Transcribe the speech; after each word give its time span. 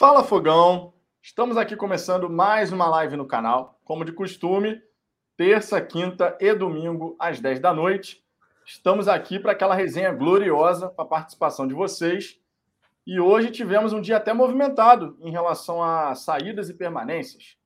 Fala 0.00 0.24
Fogão! 0.24 0.94
Estamos 1.20 1.58
aqui 1.58 1.76
começando 1.76 2.30
mais 2.30 2.72
uma 2.72 2.88
live 2.88 3.18
no 3.18 3.26
canal. 3.26 3.78
Como 3.84 4.02
de 4.02 4.12
costume, 4.12 4.80
terça, 5.36 5.78
quinta 5.78 6.38
e 6.40 6.54
domingo 6.54 7.14
às 7.18 7.38
10 7.38 7.60
da 7.60 7.74
noite. 7.74 8.24
Estamos 8.64 9.08
aqui 9.08 9.38
para 9.38 9.52
aquela 9.52 9.74
resenha 9.74 10.10
gloriosa 10.10 10.88
com 10.88 11.02
a 11.02 11.04
participação 11.04 11.68
de 11.68 11.74
vocês. 11.74 12.40
E 13.06 13.20
hoje 13.20 13.50
tivemos 13.50 13.92
um 13.92 14.00
dia 14.00 14.16
até 14.16 14.32
movimentado 14.32 15.18
em 15.20 15.30
relação 15.30 15.82
a 15.82 16.14
saídas 16.14 16.70
e 16.70 16.74
permanências. 16.74 17.58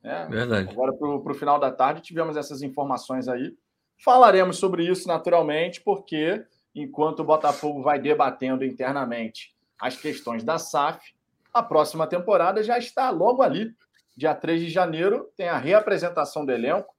Né? 0.00 0.28
Verdade. 0.30 0.70
Agora, 0.70 0.92
para 0.92 1.08
o 1.08 1.34
final 1.34 1.58
da 1.58 1.72
tarde, 1.72 2.02
tivemos 2.02 2.36
essas 2.36 2.62
informações 2.62 3.26
aí. 3.26 3.52
Falaremos 3.98 4.58
sobre 4.58 4.88
isso 4.88 5.08
naturalmente, 5.08 5.80
porque 5.80 6.46
enquanto 6.72 7.18
o 7.18 7.24
Botafogo 7.24 7.82
vai 7.82 7.98
debatendo 7.98 8.64
internamente 8.64 9.52
as 9.76 9.96
questões 9.96 10.44
da 10.44 10.56
SAF, 10.56 11.18
a 11.52 11.62
próxima 11.62 12.06
temporada 12.06 12.62
já 12.62 12.78
está 12.78 13.10
logo 13.10 13.42
ali. 13.42 13.74
Dia 14.16 14.34
3 14.34 14.60
de 14.60 14.68
janeiro 14.68 15.30
tem 15.36 15.48
a 15.48 15.56
reapresentação 15.56 16.44
do 16.44 16.52
elenco 16.52 16.94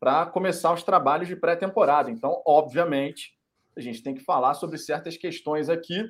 para 0.00 0.26
começar 0.26 0.72
os 0.72 0.82
trabalhos 0.82 1.28
de 1.28 1.36
pré-temporada. 1.36 2.10
Então, 2.10 2.42
obviamente, 2.46 3.34
a 3.76 3.80
gente 3.80 4.02
tem 4.02 4.14
que 4.14 4.24
falar 4.24 4.54
sobre 4.54 4.78
certas 4.78 5.16
questões 5.16 5.68
aqui 5.68 6.08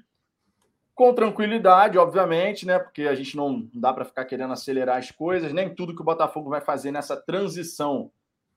com 0.94 1.12
tranquilidade, 1.12 1.98
obviamente, 1.98 2.64
né? 2.64 2.78
Porque 2.78 3.02
a 3.02 3.14
gente 3.14 3.36
não 3.36 3.68
dá 3.74 3.92
para 3.92 4.04
ficar 4.04 4.24
querendo 4.24 4.52
acelerar 4.52 4.98
as 4.98 5.10
coisas, 5.10 5.52
nem 5.52 5.74
tudo 5.74 5.94
que 5.94 6.00
o 6.00 6.04
Botafogo 6.04 6.50
vai 6.50 6.60
fazer 6.60 6.92
nessa 6.92 7.16
transição. 7.16 8.10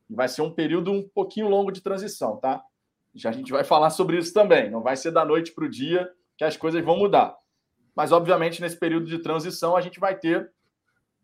Vai 0.09 0.27
ser 0.27 0.43
um 0.43 0.51
período 0.51 0.91
um 0.91 1.07
pouquinho 1.07 1.49
longo 1.49 1.71
de 1.71 1.81
transição, 1.81 2.37
tá? 2.37 2.63
Já 3.13 3.31
a 3.31 3.33
gente 3.33 3.51
vai 3.51 3.63
falar 3.63 3.89
sobre 3.89 4.17
isso 4.17 4.33
também. 4.33 4.69
Não 4.69 4.81
vai 4.81 4.95
ser 4.95 5.11
da 5.11 5.25
noite 5.25 5.51
para 5.51 5.65
o 5.65 5.69
dia 5.69 6.09
que 6.37 6.43
as 6.43 6.55
coisas 6.55 6.83
vão 6.85 6.97
mudar. 6.97 7.35
Mas, 7.97 8.11
obviamente, 8.11 8.61
nesse 8.61 8.77
período 8.77 9.07
de 9.07 9.17
transição, 9.17 9.75
a 9.75 9.81
gente 9.81 9.99
vai 9.99 10.15
ter 10.15 10.51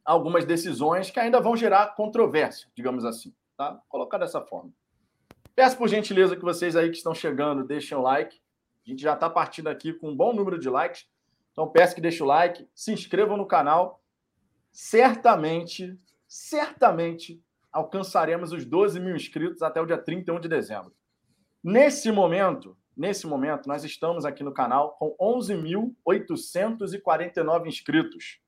algumas 0.04 0.44
decisões 0.44 1.12
que 1.12 1.20
ainda 1.20 1.40
vão 1.40 1.56
gerar 1.56 1.94
controvérsia, 1.94 2.68
digamos 2.76 3.06
assim. 3.06 3.32
Tá? 3.56 3.80
Colocar 3.88 4.18
dessa 4.18 4.42
forma. 4.42 4.74
Peço 5.56 5.78
por 5.78 5.88
gentileza 5.88 6.36
que 6.36 6.42
vocês 6.42 6.76
aí 6.76 6.90
que 6.90 6.98
estão 6.98 7.14
chegando 7.14 7.64
deixem 7.64 7.96
o 7.96 8.02
like. 8.02 8.42
A 8.88 8.90
gente 8.90 9.04
já 9.04 9.14
está 9.14 9.30
partindo 9.30 9.68
aqui 9.68 9.94
com 9.94 10.10
um 10.10 10.16
bom 10.16 10.34
número 10.34 10.58
de 10.58 10.68
likes. 10.68 11.08
Então 11.52 11.70
peço 11.70 11.94
que 11.94 12.02
deixem 12.02 12.24
o 12.24 12.26
like, 12.26 12.68
se 12.74 12.92
inscrevam 12.92 13.38
no 13.38 13.46
canal. 13.46 14.02
Certamente, 14.72 15.96
certamente 16.28 17.40
alcançaremos 17.72 18.52
os 18.52 18.66
12 18.66 19.00
mil 19.00 19.16
inscritos 19.16 19.62
até 19.62 19.80
o 19.80 19.86
dia 19.86 20.00
31 20.00 20.39
de 20.39 20.50
dezembro. 20.50 20.92
Nesse 21.64 22.12
momento, 22.12 22.76
Nesse 22.95 23.26
momento, 23.26 23.67
nós 23.67 23.83
estamos 23.83 24.23
aqui 24.23 24.43
no 24.43 24.54
canal 24.54 24.92
com 24.99 25.15
11.849 25.20 27.67
inscritos. 27.67 28.39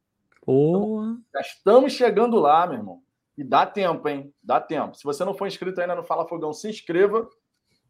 Então, 0.44 1.20
já 1.34 1.42
estamos 1.42 1.94
chegando 1.94 2.40
lá, 2.40 2.68
meu 2.68 2.78
irmão. 2.78 3.02
E 3.38 3.44
dá 3.44 3.66
tempo, 3.66 4.08
hein? 4.08 4.34
Dá 4.42 4.62
tempo. 4.62 4.96
Se 4.96 5.04
você 5.04 5.26
não 5.26 5.34
for 5.34 5.48
inscrito 5.48 5.82
ainda 5.82 5.96
no 5.96 6.04
Fala 6.04 6.28
Fogão, 6.28 6.54
se 6.54 6.70
inscreva. 6.70 7.28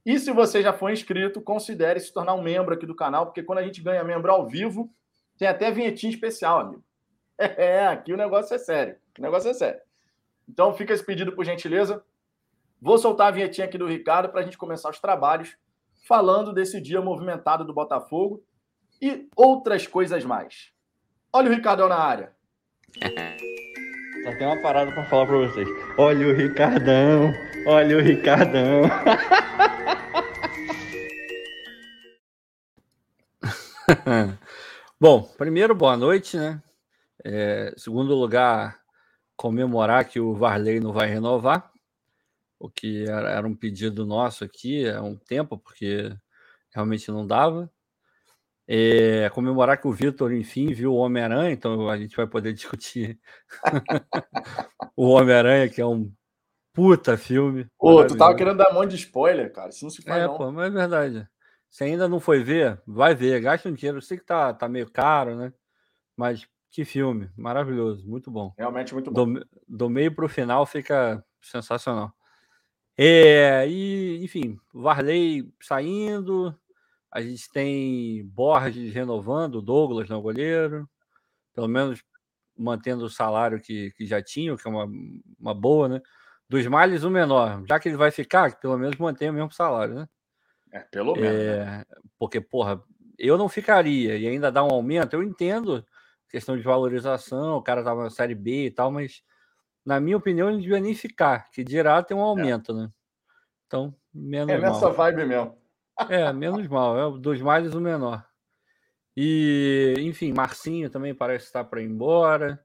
E 0.05 0.17
se 0.17 0.31
você 0.31 0.61
já 0.61 0.71
for 0.71 0.91
inscrito, 0.91 1.41
considere 1.41 1.99
se 1.99 2.13
tornar 2.13 2.35
um 2.35 2.41
membro 2.41 2.73
aqui 2.73 2.85
do 2.85 2.95
canal, 2.95 3.25
porque 3.25 3.43
quando 3.43 3.59
a 3.59 3.63
gente 3.63 3.81
ganha 3.81 4.03
membro 4.03 4.31
ao 4.31 4.47
vivo, 4.47 4.89
tem 5.37 5.47
até 5.47 5.71
vinhetinha 5.71 6.11
especial, 6.11 6.59
amigo. 6.59 6.83
É, 7.37 7.85
aqui 7.87 8.13
o 8.13 8.17
negócio 8.17 8.55
é 8.55 8.57
sério. 8.57 8.95
O 9.19 9.21
negócio 9.21 9.49
é 9.49 9.53
sério. 9.53 9.81
Então 10.47 10.73
fica 10.73 10.93
esse 10.93 11.03
pedido 11.03 11.33
por 11.33 11.43
gentileza. 11.43 12.01
Vou 12.81 12.97
soltar 12.97 13.27
a 13.27 13.31
vinhetinha 13.31 13.67
aqui 13.67 13.77
do 13.77 13.85
Ricardo 13.85 14.29
para 14.29 14.39
a 14.39 14.43
gente 14.43 14.57
começar 14.57 14.89
os 14.89 14.99
trabalhos 14.99 15.57
falando 16.07 16.53
desse 16.53 16.79
dia 16.79 17.01
movimentado 17.01 17.65
do 17.65 17.73
Botafogo 17.73 18.43
e 19.01 19.27
outras 19.35 19.87
coisas 19.87 20.23
mais. 20.23 20.71
Olha 21.33 21.49
o 21.49 21.53
Ricardão 21.53 21.89
na 21.89 21.97
área. 21.97 22.31
Só 24.23 24.31
tem 24.37 24.47
uma 24.47 24.61
parada 24.61 24.91
para 24.91 25.05
falar 25.05 25.25
para 25.25 25.37
vocês. 25.37 25.67
Olha 25.97 26.27
o 26.27 26.33
Ricardão, 26.33 27.33
olha 27.67 27.97
o 27.97 28.01
Ricardão. 28.01 28.83
Bom, 34.99 35.23
primeiro, 35.37 35.75
boa 35.75 35.95
noite, 35.97 36.37
né? 36.37 36.61
É, 37.23 37.73
segundo 37.75 38.15
lugar, 38.15 38.79
comemorar 39.35 40.05
que 40.05 40.19
o 40.19 40.33
Varley 40.33 40.79
não 40.79 40.93
vai 40.93 41.07
renovar 41.07 41.71
o 42.65 42.69
que 42.69 43.05
era, 43.07 43.29
era 43.29 43.47
um 43.47 43.55
pedido 43.55 44.05
nosso 44.05 44.43
aqui 44.43 44.89
há 44.89 45.01
um 45.01 45.15
tempo, 45.15 45.57
porque 45.57 46.15
realmente 46.69 47.09
não 47.11 47.25
dava. 47.25 47.69
É, 48.67 49.29
comemorar 49.29 49.79
que 49.79 49.87
o 49.87 49.91
Vitor, 49.91 50.33
enfim, 50.33 50.73
viu 50.73 50.93
o 50.93 50.97
Homem-Aranha, 50.97 51.51
então 51.51 51.87
a 51.87 51.97
gente 51.97 52.15
vai 52.15 52.25
poder 52.25 52.51
discutir 52.53 53.19
o 54.95 55.09
Homem-Aranha, 55.09 55.69
que 55.69 55.79
é 55.79 55.85
um 55.85 56.11
puta 56.73 57.17
filme. 57.17 57.67
Pô, 57.77 58.05
tu 58.05 58.17
tava 58.17 58.35
querendo 58.35 58.57
dar 58.57 58.71
um 58.71 58.73
monte 58.73 58.91
de 58.91 58.97
spoiler, 58.97 59.51
cara. 59.51 59.69
Isso 59.69 59.85
não 59.85 59.89
se 59.89 60.01
faz, 60.01 60.21
é, 60.21 60.27
não. 60.27 60.37
Pô, 60.37 60.51
mas 60.51 60.67
é 60.67 60.69
verdade. 60.69 61.27
Se 61.69 61.83
ainda 61.83 62.07
não 62.07 62.19
foi 62.19 62.43
ver, 62.43 62.81
vai 62.85 63.13
ver, 63.13 63.39
gasta 63.41 63.69
um 63.69 63.73
dinheiro. 63.73 63.97
Eu 63.97 64.01
sei 64.01 64.17
que 64.17 64.25
tá, 64.25 64.53
tá 64.53 64.67
meio 64.67 64.89
caro, 64.89 65.35
né? 65.35 65.53
Mas 66.15 66.47
que 66.71 66.83
filme, 66.83 67.29
maravilhoso, 67.37 68.07
muito 68.07 68.29
bom. 68.29 68.53
Realmente 68.57 68.93
muito 68.93 69.11
bom. 69.11 69.33
Do, 69.33 69.47
do 69.67 69.89
meio 69.89 70.13
para 70.13 70.25
o 70.25 70.29
final 70.29 70.65
fica 70.65 71.23
sensacional. 71.41 72.13
É, 72.97 73.67
e, 73.67 74.23
enfim, 74.23 74.57
Varley 74.73 75.53
saindo, 75.61 76.57
a 77.11 77.21
gente 77.21 77.49
tem 77.51 78.25
Borges 78.27 78.93
renovando, 78.93 79.61
Douglas 79.61 80.09
no 80.09 80.21
goleiro, 80.21 80.89
pelo 81.53 81.67
menos 81.67 82.03
mantendo 82.57 83.05
o 83.05 83.09
salário 83.09 83.59
que, 83.59 83.91
que 83.91 84.05
já 84.05 84.21
tinha, 84.21 84.55
que 84.55 84.67
é 84.67 84.71
uma, 84.71 84.87
uma 85.39 85.53
boa, 85.53 85.89
né? 85.89 86.01
Dos 86.47 86.65
males, 86.67 87.03
o 87.03 87.09
menor. 87.09 87.63
Já 87.67 87.79
que 87.79 87.89
ele 87.89 87.97
vai 87.97 88.11
ficar, 88.11 88.57
pelo 88.59 88.77
menos 88.77 88.97
mantém 88.97 89.29
o 89.29 89.33
mesmo 89.33 89.51
salário, 89.51 89.95
né? 89.95 90.09
É, 90.71 90.79
pelo 90.79 91.15
menos. 91.15 91.39
É, 91.39 91.65
né? 91.65 91.85
Porque, 92.17 92.39
porra, 92.39 92.81
eu 93.17 93.37
não 93.37 93.49
ficaria 93.49 94.17
e 94.17 94.27
ainda 94.27 94.51
dá 94.51 94.63
um 94.63 94.71
aumento, 94.71 95.13
eu 95.13 95.23
entendo 95.23 95.85
questão 96.29 96.57
de 96.57 96.63
valorização, 96.63 97.57
o 97.57 97.61
cara 97.61 97.83
tava 97.83 98.03
na 98.03 98.09
Série 98.09 98.35
B 98.35 98.65
e 98.65 98.71
tal, 98.71 98.91
mas 98.91 99.21
na 99.85 99.99
minha 99.99 100.17
opinião, 100.17 100.49
ele 100.49 100.61
devia 100.61 100.79
nem 100.79 100.95
ficar, 100.95 101.51
que 101.51 101.63
dirá 101.63 102.01
tem 102.01 102.17
um 102.17 102.21
é. 102.21 102.23
aumento, 102.23 102.71
é. 102.71 102.75
né? 102.75 102.89
Então, 103.67 103.95
menos 104.13 104.47
mal. 104.47 104.57
É 104.57 104.61
nessa 104.61 104.89
vibe 104.89 105.25
mesmo. 105.25 105.57
É, 106.09 106.33
menos 106.33 106.67
mal, 106.67 107.15
é 107.15 107.19
dos 107.19 107.41
males 107.41 107.73
o 107.73 107.79
menor. 107.79 108.25
E, 109.15 109.93
enfim, 109.99 110.33
Marcinho 110.33 110.89
também 110.89 111.13
parece 111.13 111.45
estar 111.45 111.63
para 111.63 111.81
ir 111.81 111.85
embora. 111.85 112.59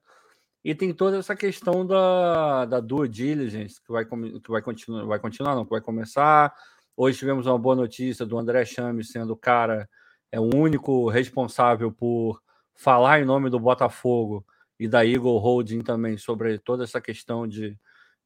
E 0.63 0.75
tem 0.75 0.93
toda 0.93 1.17
essa 1.17 1.35
questão 1.35 1.85
da, 1.85 2.65
da 2.65 2.79
due 2.79 3.07
diligence, 3.07 3.81
que 3.81 3.91
vai, 3.91 4.05
que 4.05 4.51
vai 4.51 4.61
continuar, 4.61 5.05
vai 5.05 5.19
continuar, 5.19 5.55
não, 5.55 5.63
que 5.63 5.71
vai 5.71 5.81
começar. 5.81 6.53
Hoje 6.95 7.17
tivemos 7.17 7.47
uma 7.47 7.57
boa 7.57 7.75
notícia 7.75 8.25
do 8.25 8.37
André 8.37 8.65
Chames 8.65 9.11
sendo 9.11 9.33
o 9.33 9.37
cara, 9.37 9.89
é 10.31 10.39
o 10.39 10.55
único 10.55 11.09
responsável 11.09 11.91
por 11.91 12.41
falar 12.75 13.21
em 13.21 13.25
nome 13.25 13.49
do 13.49 13.59
Botafogo 13.59 14.45
e 14.81 14.87
da 14.87 15.05
Eagle 15.05 15.37
Holding 15.37 15.81
também 15.81 16.17
sobre 16.17 16.57
toda 16.57 16.83
essa 16.83 16.99
questão 16.99 17.47
de, 17.47 17.77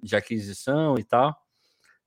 de 0.01 0.15
aquisição 0.15 0.97
e 0.97 1.03
tal. 1.03 1.35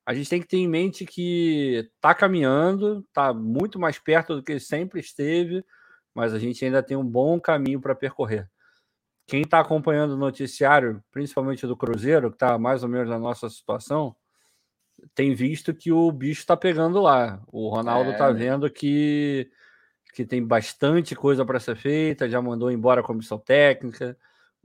A 0.06 0.15
gente 0.15 0.31
tem 0.31 0.41
que 0.41 0.49
ter 0.49 0.56
em 0.56 0.67
mente 0.67 1.05
que 1.05 1.87
está 1.95 2.15
caminhando, 2.15 3.05
está 3.06 3.35
muito 3.35 3.79
mais 3.79 3.99
perto 3.99 4.37
do 4.37 4.43
que 4.43 4.59
sempre 4.59 5.00
esteve, 5.00 5.62
mas 6.15 6.33
a 6.33 6.39
gente 6.39 6.65
ainda 6.65 6.83
tem 6.83 6.97
um 6.97 7.05
bom 7.05 7.39
caminho 7.39 7.79
para 7.79 7.95
percorrer. 7.95 8.49
Quem 9.27 9.43
está 9.43 9.61
acompanhando 9.61 10.12
o 10.12 10.17
noticiário, 10.17 11.05
principalmente 11.11 11.67
do 11.67 11.77
Cruzeiro, 11.77 12.31
que 12.31 12.37
está 12.37 12.56
mais 12.56 12.83
ou 12.83 12.89
menos 12.89 13.11
na 13.11 13.19
nossa 13.19 13.50
situação, 13.50 14.17
tem 15.15 15.35
visto 15.35 15.75
que 15.75 15.93
o 15.93 16.11
bicho 16.11 16.41
está 16.41 16.56
pegando 16.56 17.03
lá. 17.03 17.43
O 17.53 17.69
Ronaldo 17.69 18.12
está 18.12 18.29
é, 18.29 18.33
vendo 18.33 18.71
que, 18.71 19.50
que 20.15 20.25
tem 20.25 20.43
bastante 20.43 21.15
coisa 21.15 21.45
para 21.45 21.61
ser 21.61 21.77
feita, 21.77 22.31
já 22.31 22.41
mandou 22.41 22.71
embora 22.71 23.03
a 23.03 23.05
comissão 23.05 23.39
técnica, 23.39 24.17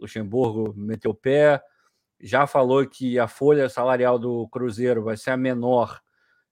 Luxemburgo 0.04 0.74
meteu 0.76 1.12
o 1.12 1.16
pé, 1.16 1.62
já 2.20 2.46
falou 2.46 2.86
que 2.88 3.18
a 3.18 3.28
folha 3.28 3.68
salarial 3.70 4.20
do 4.20 4.48
Cruzeiro 4.50 5.04
vai 5.04 5.18
ser 5.18 5.32
a 5.32 5.38
menor 5.38 6.00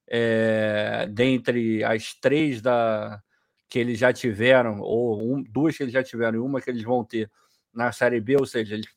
é, 0.08 1.08
dentre 1.10 1.84
as 1.84 2.14
três 2.14 2.62
da, 2.62 3.22
que 3.70 3.80
eles 3.80 3.98
já 3.98 4.12
tiveram, 4.12 4.80
ou 4.82 5.22
um, 5.22 5.44
duas 5.44 5.78
que 5.78 5.84
eles 5.84 5.94
já 5.94 6.04
tiveram 6.04 6.38
e 6.38 6.42
uma 6.42 6.60
que 6.60 6.70
eles 6.70 6.84
vão 6.84 7.04
ter 7.04 7.30
na 7.74 7.92
Série 7.92 8.20
B, 8.20 8.36
ou 8.38 8.46
seja, 8.46 8.76
eles 8.76 8.88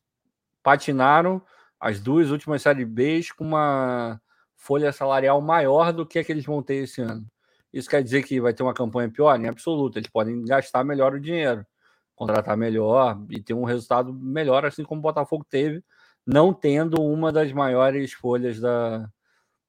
patinaram 0.62 1.42
as 1.78 2.00
duas 2.00 2.30
últimas 2.30 2.62
Série 2.62 2.84
Bs 2.84 3.30
com 3.32 3.44
uma 3.44 4.20
folha 4.56 4.90
salarial 4.92 5.40
maior 5.40 5.92
do 5.92 6.06
que 6.06 6.18
a 6.18 6.24
que 6.24 6.32
eles 6.32 6.44
vão 6.44 6.62
ter 6.62 6.76
esse 6.76 7.00
ano. 7.00 7.24
Isso 7.72 7.90
quer 7.90 8.02
dizer 8.02 8.22
que 8.22 8.40
vai 8.40 8.54
ter 8.54 8.62
uma 8.62 8.74
campanha 8.74 9.10
pior? 9.10 9.38
Em 9.38 9.48
absoluto, 9.48 9.98
eles 9.98 10.08
podem 10.08 10.44
gastar 10.44 10.82
melhor 10.84 11.14
o 11.14 11.20
dinheiro 11.20 11.66
contratar 12.14 12.56
melhor 12.56 13.20
e 13.30 13.42
ter 13.42 13.54
um 13.54 13.64
resultado 13.64 14.12
melhor, 14.12 14.64
assim 14.64 14.84
como 14.84 15.00
o 15.00 15.02
Botafogo 15.02 15.44
teve, 15.48 15.82
não 16.26 16.52
tendo 16.52 17.02
uma 17.02 17.32
das 17.32 17.52
maiores 17.52 18.12
folhas 18.12 18.60
da, 18.60 19.08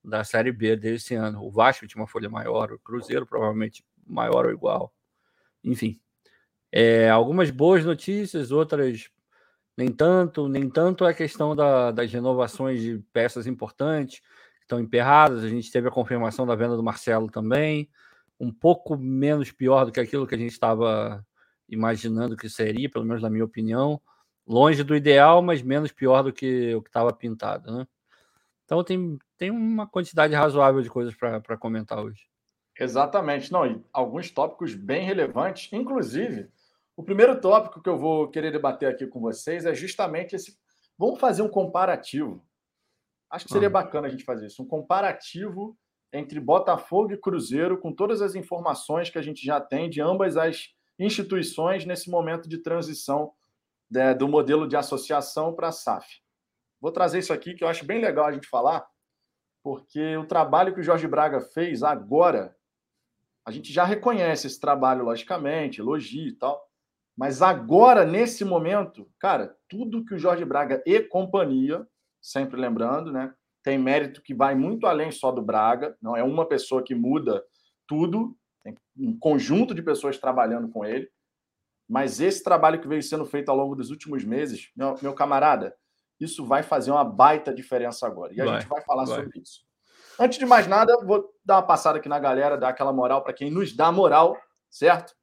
da 0.04 0.24
Série 0.24 0.52
B 0.52 0.76
desse 0.76 1.16
ano. 1.16 1.44
O 1.44 1.52
Vasco 1.52 1.88
tinha 1.88 2.02
uma 2.02 2.08
folha 2.08 2.30
maior, 2.30 2.72
o 2.72 2.80
Cruzeiro 2.80 3.26
provavelmente 3.26 3.84
maior 4.06 4.46
ou 4.46 4.52
igual. 4.52 4.94
Enfim, 5.64 6.00
é, 6.72 7.10
algumas 7.10 7.50
boas 7.50 7.84
notícias, 7.84 8.52
outras 8.52 9.10
nem 9.78 9.90
tanto, 9.92 10.48
nem 10.48 10.70
tanto 10.70 11.06
é 11.06 11.14
questão 11.14 11.56
da, 11.56 11.92
das 11.92 12.12
renovações 12.12 12.82
de 12.82 13.00
peças 13.12 13.48
importantes 13.48 14.20
que 14.20 14.64
estão 14.64 14.80
emperradas. 14.80 15.44
A 15.44 15.50
gente 15.50 15.72
teve 15.72 15.88
a 15.88 15.92
confirmação 15.92 16.46
da 16.46 16.56
venda 16.56 16.78
do 16.78 16.84
Marcelo 16.84 17.30
também, 17.30 17.90
um 18.40 18.52
pouco 18.52 18.98
menos 18.98 19.52
pior 19.52 19.86
do 19.86 19.92
que 19.92 20.00
aquilo 20.00 20.28
que 20.28 20.36
a 20.36 20.38
gente 20.38 20.52
estava 20.52 21.26
imaginando 21.70 22.38
que 22.38 22.50
seria, 22.50 22.90
pelo 22.90 23.06
menos 23.06 23.22
na 23.22 23.30
minha 23.30 23.46
opinião. 23.46 24.02
Longe 24.48 24.84
do 24.84 24.96
ideal, 24.96 25.42
mas 25.42 25.62
menos 25.62 25.92
pior 25.92 26.22
do 26.22 26.32
que 26.32 26.74
o 26.76 26.82
que 26.82 26.90
estava 26.90 27.12
pintado, 27.12 27.72
né? 27.72 27.88
Então 28.64 28.84
tem, 28.84 29.18
tem 29.38 29.52
uma 29.52 29.88
quantidade 29.88 30.34
razoável 30.34 30.82
de 30.82 30.90
coisas 30.90 31.16
para 31.16 31.58
comentar 31.58 32.04
hoje. 32.04 32.28
Exatamente. 32.80 33.52
Não, 33.52 33.66
e 33.66 33.84
alguns 33.94 34.30
tópicos 34.32 34.76
bem 34.76 35.06
relevantes. 35.06 35.72
Inclusive, 35.72 36.50
o 36.96 37.04
primeiro 37.04 37.40
tópico 37.40 37.82
que 37.82 37.90
eu 37.90 37.98
vou 37.98 38.30
querer 38.30 38.52
debater 38.52 38.90
aqui 38.90 39.08
com 39.08 39.20
vocês 39.20 39.66
é 39.66 39.74
justamente 39.74 40.36
esse. 40.36 40.58
Vamos 40.98 41.20
fazer 41.20 41.42
um 41.42 41.50
comparativo. 41.50 42.44
Acho 43.30 43.46
que 43.46 43.54
seria 43.54 43.68
ah. 43.68 43.72
bacana 43.72 44.08
a 44.08 44.10
gente 44.10 44.24
fazer 44.24 44.48
isso. 44.48 44.62
Um 44.62 44.68
comparativo 44.68 45.78
entre 46.12 46.40
Botafogo 46.40 47.14
e 47.14 47.18
Cruzeiro, 47.18 47.78
com 47.78 47.92
todas 47.94 48.22
as 48.22 48.36
informações 48.36 49.10
que 49.10 49.18
a 49.18 49.22
gente 49.22 49.46
já 49.46 49.60
tem 49.60 49.90
de 49.90 50.02
ambas 50.02 50.38
as 50.38 50.75
instituições 51.00 51.86
nesse 51.86 52.10
momento 52.10 52.48
de 52.48 52.58
transição 52.58 53.34
né, 53.90 54.14
do 54.14 54.28
modelo 54.28 54.68
de 54.68 54.76
associação 54.76 55.54
para 55.54 55.70
a 55.70 55.72
SAF. 55.72 56.22
Vou 56.82 56.92
trazer 56.92 57.20
isso 57.20 57.34
aqui 57.34 57.54
que 57.54 57.64
eu 57.64 57.68
acho 57.68 57.86
bem 57.86 58.00
legal 58.00 58.26
a 58.26 58.32
gente 58.32 58.48
falar, 58.48 58.86
porque 59.64 60.16
o 60.18 60.28
trabalho 60.28 60.74
que 60.74 60.80
o 60.80 60.84
Jorge 60.84 61.08
Braga 61.08 61.42
fez 61.42 61.84
agora, 61.84 62.56
a 63.46 63.52
gente 63.52 63.72
já 63.72 63.84
reconhece 63.84 64.48
esse 64.48 64.60
trabalho, 64.60 65.04
logicamente, 65.04 65.80
elogia 65.80 66.28
e 66.28 66.34
tal, 66.34 66.64
mas 67.18 67.42
agora, 67.42 68.06
nesse 68.06 68.44
momento, 68.44 69.10
cara, 69.18 69.56
tudo 69.70 70.04
que 70.04 70.14
o 70.14 70.20
Jorge 70.20 70.44
Braga 70.44 70.84
e 70.86 71.02
companhia, 71.02 71.88
sempre 72.22 72.60
lembrando, 72.60 73.12
né, 73.12 73.34
tem 73.64 73.78
mérito 73.78 74.22
que 74.22 74.34
vai 74.34 74.54
muito 74.54 74.86
além 74.86 75.12
só 75.12 75.32
do 75.32 75.42
Braga, 75.42 75.98
não 76.02 76.16
é 76.16 76.24
uma 76.24 76.46
pessoa 76.48 76.84
que 76.84 76.94
muda 76.94 77.44
tudo, 77.88 78.38
tem 78.66 78.76
um 78.98 79.18
conjunto 79.18 79.76
de 79.76 79.84
pessoas 79.84 80.18
trabalhando 80.18 80.68
com 80.70 80.84
ele, 80.84 81.08
mas 81.88 82.20
esse 82.20 82.44
trabalho 82.44 82.82
que 82.82 82.88
veio 82.88 83.04
sendo 83.04 83.26
feito 83.26 83.50
ao 83.50 83.56
longo 83.56 83.76
dos 83.76 83.92
últimos 83.92 84.24
meses, 84.24 84.72
meu, 84.76 84.96
meu 85.02 85.14
camarada, 85.14 85.76
isso 86.20 86.44
vai 86.44 86.64
fazer 86.64 86.90
uma 86.90 87.04
baita 87.04 87.54
diferença 87.54 88.08
agora. 88.08 88.34
E 88.34 88.42
a 88.42 88.46
vai, 88.46 88.60
gente 88.60 88.70
vai 88.70 88.82
falar 88.82 89.06
vai. 89.06 89.24
sobre 89.24 89.40
isso. 89.40 89.64
Antes 90.20 90.40
de 90.40 90.46
mais 90.46 90.66
nada, 90.66 90.98
vou 91.06 91.30
dar 91.44 91.58
uma 91.58 91.68
passada 91.68 92.00
aqui 92.00 92.10
na 92.10 92.18
galera, 92.18 92.58
dar 92.58 92.70
aquela 92.70 92.92
moral 92.92 93.22
para 93.22 93.34
quem 93.34 93.52
nos 93.52 93.76
dá 93.76 93.92
moral, 93.92 94.36
certo? 94.70 95.14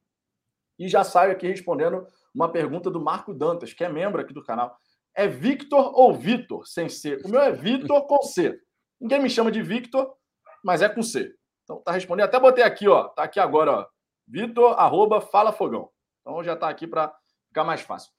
E 0.79 0.87
já 0.87 1.03
saio 1.03 1.33
aqui 1.33 1.49
respondendo 1.49 2.07
uma 2.35 2.51
pergunta 2.51 2.91
do 2.91 3.01
Marco 3.01 3.35
Dantas, 3.35 3.73
que 3.73 3.83
é 3.83 3.89
membro 3.89 4.21
aqui 4.21 4.33
do 4.33 4.45
canal. 4.45 4.77
É 5.15 5.27
Victor 5.27 5.99
ou 5.99 6.15
Vitor, 6.15 6.67
sem 6.67 6.89
C? 6.89 7.21
O 7.25 7.29
meu 7.29 7.41
é 7.41 7.51
Vitor 7.51 8.07
com 8.07 8.23
C. 8.23 8.59
Ninguém 9.01 9.21
me 9.21 9.31
chama 9.31 9.51
de 9.51 9.63
Victor, 9.63 10.15
mas 10.63 10.81
é 10.81 10.89
com 10.89 11.03
C. 11.03 11.35
Então 11.65 11.81
tá 11.83 11.93
respondendo. 11.93 12.27
Até 12.27 12.39
botei 12.39 12.65
aqui, 12.65 12.89
ó. 12.89 13.05
Tá 13.05 13.25
aqui 13.25 13.41
agora, 13.41 13.73
ó. 13.73 13.87
Vitor, 14.27 14.79
arroba, 14.79 15.21
fala 15.21 15.53
fogão. 15.53 15.91
Então 16.21 16.43
já 16.43 16.57
tá 16.57 16.69
aqui 16.69 16.87
para 16.87 17.15
ficar 17.49 17.65
mais 17.65 17.81
fácil. 17.81 18.11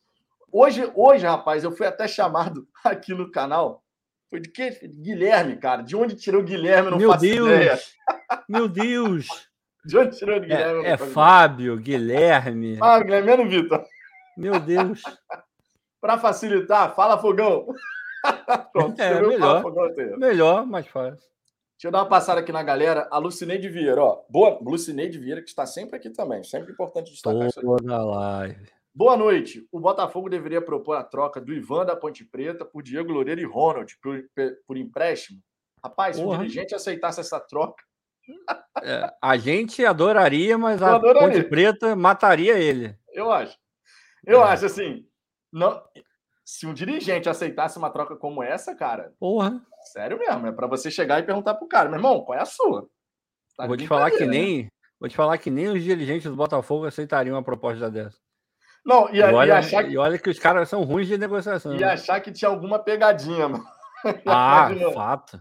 Hoje, 0.51 0.91
hoje, 0.93 1.25
rapaz, 1.25 1.63
eu 1.63 1.71
fui 1.71 1.87
até 1.87 2.07
chamado 2.07 2.67
aqui 2.83 3.13
no 3.13 3.31
canal. 3.31 3.83
Foi 4.29 4.39
de 4.39 4.49
quê? 4.49 4.79
Guilherme, 4.83 5.57
cara. 5.57 5.81
De 5.81 5.95
onde 5.95 6.15
tirou 6.15 6.41
o 6.41 6.43
Guilherme? 6.43 6.91
não 6.91 6.97
Meu 6.97 7.11
faço 7.11 7.21
Deus! 7.21 7.47
Ideia. 7.47 7.79
Meu 8.47 8.67
Deus! 8.67 9.27
De 9.85 9.97
onde 9.97 10.17
tirou 10.17 10.37
o 10.37 10.39
Guilherme? 10.39 10.85
É, 10.85 10.91
é 10.91 10.97
Fábio, 10.97 11.77
Guilherme. 11.77 12.77
Ah, 12.81 12.99
Guilherme, 12.99 13.27
menos 13.27 13.49
Vitor. 13.49 13.85
Meu 14.37 14.59
Deus. 14.59 15.03
Para 15.99 16.17
facilitar, 16.17 16.95
fala 16.95 17.17
fogão. 17.17 17.67
Pronto, 18.71 19.01
é, 19.01 19.21
melhor, 19.21 19.61
fogão 19.61 19.89
melhor, 20.17 20.65
mais 20.65 20.87
fácil. 20.87 21.32
Deixa 21.83 21.89
eu 21.89 21.99
dar 21.99 22.03
uma 22.03 22.09
passada 22.09 22.39
aqui 22.39 22.49
na 22.53 22.63
galera. 22.63 23.09
A 23.11 23.17
Lucineide 23.17 23.67
Vieira, 23.67 24.01
ó. 24.01 24.23
Boa, 24.29 24.57
Lucineide 24.61 25.19
Vieira, 25.19 25.41
que 25.41 25.49
está 25.49 25.65
sempre 25.65 25.97
aqui 25.97 26.09
também. 26.09 26.41
Sempre 26.41 26.71
importante 26.71 27.11
destacar 27.11 27.33
Toda 27.33 27.47
isso 27.49 27.85
na 27.85 28.01
live. 28.05 28.69
Boa 28.95 29.17
noite. 29.17 29.67
O 29.69 29.81
Botafogo 29.81 30.29
deveria 30.29 30.61
propor 30.61 30.95
a 30.95 31.03
troca 31.03 31.41
do 31.41 31.53
Ivan 31.53 31.85
da 31.85 31.93
Ponte 31.93 32.23
Preta 32.23 32.63
por 32.63 32.81
Diego 32.81 33.11
Loureiro 33.11 33.41
e 33.41 33.43
Ronald 33.43 33.97
por, 34.01 34.23
por 34.65 34.77
empréstimo. 34.77 35.41
Rapaz, 35.83 36.15
se 36.15 36.23
o 36.23 36.37
dirigente 36.37 36.73
aceitasse 36.73 37.19
essa 37.19 37.37
troca. 37.37 37.83
É, 38.81 39.13
a 39.21 39.35
gente 39.35 39.85
adoraria, 39.85 40.57
mas 40.57 40.81
a 40.81 40.95
adoraria. 40.95 41.33
Ponte 41.33 41.49
Preta 41.49 41.97
mataria 41.97 42.57
ele. 42.57 42.97
Eu 43.11 43.29
acho. 43.29 43.57
Eu 44.25 44.39
é. 44.39 44.43
acho 44.45 44.67
assim. 44.67 45.05
Não, 45.51 45.83
se 46.43 46.67
um 46.67 46.73
dirigente 46.73 47.29
aceitasse 47.29 47.77
uma 47.77 47.89
troca 47.89 48.15
como 48.15 48.43
essa, 48.43 48.75
cara. 48.75 49.13
Porra. 49.19 49.61
Sério 49.91 50.17
mesmo, 50.17 50.47
é 50.47 50.51
para 50.51 50.67
você 50.67 50.89
chegar 50.89 51.19
e 51.19 51.23
perguntar 51.23 51.55
pro 51.55 51.67
cara, 51.67 51.89
meu 51.89 51.97
irmão, 51.97 52.23
qual 52.23 52.37
é 52.37 52.41
a 52.41 52.45
sua? 52.45 52.87
Tá 53.57 53.67
vou 53.67 53.77
te 53.77 53.87
falar 53.87 54.11
que 54.11 54.25
nem. 54.25 54.63
Né? 54.63 54.69
Vou 54.99 55.09
te 55.09 55.15
falar 55.15 55.37
que 55.37 55.51
nem 55.51 55.67
os 55.67 55.83
dirigentes 55.83 56.29
do 56.29 56.35
Botafogo 56.35 56.85
aceitariam 56.85 57.35
uma 57.35 57.43
proposta 57.43 57.89
dessa. 57.91 58.17
Não, 58.85 59.09
e, 59.13 59.17
e, 59.17 59.23
olha, 59.23 59.49
e, 59.49 59.51
achar 59.51 59.83
que... 59.83 59.91
e 59.91 59.97
olha 59.97 60.17
que 60.17 60.29
os 60.29 60.39
caras 60.39 60.67
são 60.69 60.83
ruins 60.83 61.07
de 61.07 61.17
negociação. 61.17 61.73
E 61.73 61.79
né? 61.79 61.85
achar 61.85 62.19
que 62.19 62.31
tinha 62.31 62.49
alguma 62.49 62.79
pegadinha, 62.79 63.47
mano. 63.47 63.65
Ah, 64.27 64.69
fato. 64.93 65.39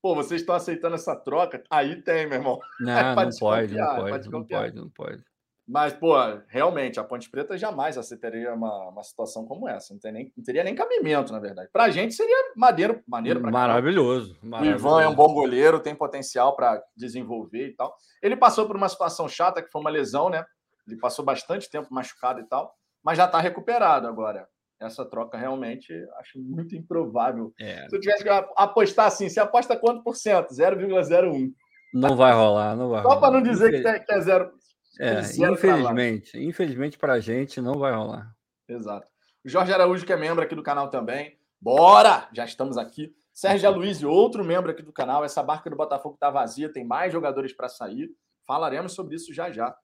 Pô, 0.00 0.14
vocês 0.14 0.40
estão 0.40 0.54
aceitando 0.54 0.94
essa 0.94 1.16
troca? 1.16 1.64
Aí 1.68 2.00
tem, 2.02 2.24
meu 2.28 2.38
irmão. 2.38 2.60
Não, 2.78 2.94
não 3.16 3.30
pode, 3.40 3.74
não 3.74 3.96
pode, 3.96 4.30
não 4.30 4.44
pode, 4.44 4.76
não 4.76 4.90
pode. 4.90 5.24
Mas, 5.68 5.92
pô, 5.92 6.14
realmente, 6.46 7.00
a 7.00 7.04
Ponte 7.04 7.28
Preta 7.28 7.58
jamais 7.58 7.98
aceitaria 7.98 8.54
uma, 8.54 8.90
uma 8.90 9.02
situação 9.02 9.44
como 9.44 9.68
essa. 9.68 9.92
Não, 9.92 10.12
nem, 10.12 10.32
não 10.36 10.44
teria 10.44 10.62
nem 10.62 10.76
cabimento, 10.76 11.32
na 11.32 11.40
verdade. 11.40 11.68
Pra 11.72 11.90
gente 11.90 12.14
seria 12.14 12.52
maneiro, 12.54 13.02
maneiro 13.06 13.40
pra 13.40 13.50
Maravilhoso, 13.50 14.36
maravilhoso. 14.42 14.84
O 14.84 14.88
Ivan 14.88 15.02
é 15.02 15.08
um 15.08 15.14
bom 15.14 15.34
goleiro, 15.34 15.80
tem 15.80 15.94
potencial 15.94 16.54
para 16.54 16.80
desenvolver 16.96 17.66
e 17.66 17.74
tal. 17.74 17.96
Ele 18.22 18.36
passou 18.36 18.64
por 18.66 18.76
uma 18.76 18.88
situação 18.88 19.28
chata, 19.28 19.60
que 19.60 19.70
foi 19.70 19.80
uma 19.80 19.90
lesão, 19.90 20.30
né? 20.30 20.44
Ele 20.86 20.98
passou 21.00 21.24
bastante 21.24 21.68
tempo 21.68 21.92
machucado 21.92 22.40
e 22.40 22.44
tal, 22.44 22.72
mas 23.02 23.18
já 23.18 23.24
está 23.24 23.40
recuperado 23.40 24.06
agora. 24.06 24.46
Essa 24.80 25.04
troca 25.04 25.36
realmente 25.36 25.92
acho 26.18 26.38
muito 26.38 26.76
improvável. 26.76 27.52
É. 27.58 27.88
Se 27.88 27.96
eu 27.96 28.00
tivesse 28.00 28.22
que 28.22 28.28
apostar 28.28 29.06
assim, 29.06 29.28
você 29.28 29.40
aposta 29.40 29.76
quanto 29.76 30.04
por 30.04 30.14
cento? 30.14 30.50
0,01. 30.50 31.52
Não 31.94 32.14
vai 32.14 32.32
rolar, 32.32 32.76
não 32.76 32.90
vai 32.90 33.02
Só 33.02 33.16
para 33.16 33.32
não 33.32 33.42
dizer 33.42 33.70
que, 33.70 34.00
que 34.00 34.12
é 34.12 34.20
zero. 34.20 34.52
É, 34.98 35.20
infelizmente, 35.20 36.38
infelizmente 36.38 36.98
para 36.98 37.14
a 37.14 37.20
gente 37.20 37.60
não 37.60 37.74
vai 37.74 37.92
rolar. 37.92 38.34
Exato. 38.68 39.06
O 39.44 39.48
Jorge 39.48 39.72
Araújo, 39.72 40.04
que 40.04 40.12
é 40.12 40.16
membro 40.16 40.42
aqui 40.42 40.54
do 40.54 40.62
canal 40.62 40.90
também. 40.90 41.38
Bora! 41.60 42.28
Já 42.32 42.44
estamos 42.44 42.76
aqui. 42.76 43.14
Sérgio 43.32 43.68
Aloysio, 43.68 44.10
outro 44.10 44.44
membro 44.44 44.70
aqui 44.70 44.82
do 44.82 44.92
canal. 44.92 45.24
Essa 45.24 45.42
barca 45.42 45.68
do 45.68 45.76
Botafogo 45.76 46.14
está 46.14 46.30
vazia, 46.30 46.72
tem 46.72 46.84
mais 46.84 47.12
jogadores 47.12 47.52
para 47.52 47.68
sair. 47.68 48.10
Falaremos 48.46 48.92
sobre 48.92 49.14
isso 49.14 49.32
já 49.34 49.50
já. 49.50 49.76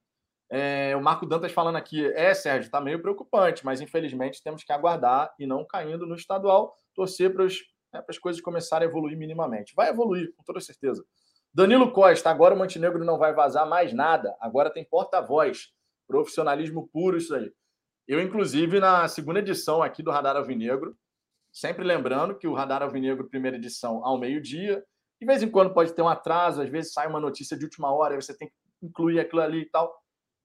É, 0.50 0.94
o 0.96 1.02
Marco 1.02 1.24
Dantas 1.24 1.52
falando 1.52 1.76
aqui, 1.76 2.04
é, 2.14 2.34
Sérgio, 2.34 2.66
está 2.66 2.80
meio 2.80 3.00
preocupante, 3.00 3.64
mas 3.64 3.80
infelizmente 3.80 4.42
temos 4.42 4.62
que 4.62 4.72
aguardar 4.72 5.32
e 5.38 5.46
não 5.46 5.64
caindo 5.64 6.06
no 6.06 6.14
estadual, 6.14 6.76
torcer 6.94 7.32
para 7.32 7.46
né, 7.46 8.04
as 8.08 8.18
coisas 8.18 8.40
começarem 8.42 8.86
a 8.86 8.90
evoluir 8.90 9.16
minimamente. 9.16 9.74
Vai 9.74 9.88
evoluir, 9.88 10.30
com 10.36 10.42
toda 10.42 10.60
certeza. 10.60 11.02
Danilo 11.54 11.92
Costa, 11.92 12.30
agora 12.30 12.54
o 12.54 12.58
Montenegro 12.58 13.04
não 13.04 13.18
vai 13.18 13.34
vazar 13.34 13.68
mais 13.68 13.92
nada. 13.92 14.34
Agora 14.40 14.70
tem 14.70 14.84
porta-voz. 14.84 15.68
Profissionalismo 16.08 16.88
puro, 16.88 17.18
isso 17.18 17.34
aí. 17.34 17.52
Eu, 18.08 18.20
inclusive, 18.20 18.80
na 18.80 19.06
segunda 19.06 19.38
edição 19.38 19.82
aqui 19.82 20.02
do 20.02 20.10
Radar 20.10 20.36
Alvinegro, 20.36 20.96
sempre 21.52 21.84
lembrando 21.84 22.36
que 22.36 22.48
o 22.48 22.54
Radar 22.54 22.82
Alvinegro, 22.82 23.28
primeira 23.28 23.56
edição, 23.56 24.04
ao 24.04 24.18
meio-dia. 24.18 24.82
De 25.20 25.26
vez 25.26 25.42
em 25.42 25.50
quando 25.50 25.74
pode 25.74 25.92
ter 25.92 26.02
um 26.02 26.08
atraso, 26.08 26.62
às 26.62 26.68
vezes 26.68 26.92
sai 26.92 27.06
uma 27.06 27.20
notícia 27.20 27.56
de 27.56 27.64
última 27.64 27.92
hora, 27.92 28.20
você 28.20 28.36
tem 28.36 28.48
que 28.48 28.54
incluir 28.82 29.20
aquilo 29.20 29.42
ali 29.42 29.60
e 29.60 29.66
tal. 29.66 29.94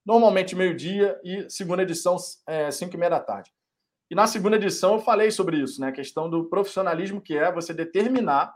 Normalmente 0.06 0.56
meio-dia 0.56 1.20
e 1.24 1.50
segunda 1.50 1.84
edição, 1.84 2.18
é, 2.48 2.70
cinco 2.70 2.96
e 2.96 2.98
meia 2.98 3.10
da 3.10 3.20
tarde. 3.20 3.52
E 4.10 4.16
na 4.16 4.28
segunda 4.28 4.56
edição 4.56 4.94
eu 4.94 5.00
falei 5.00 5.32
sobre 5.32 5.58
isso, 5.58 5.82
né? 5.82 5.88
A 5.88 5.92
questão 5.92 6.30
do 6.30 6.46
profissionalismo, 6.46 7.22
que 7.22 7.38
é 7.38 7.52
você 7.52 7.74
determinar 7.74 8.56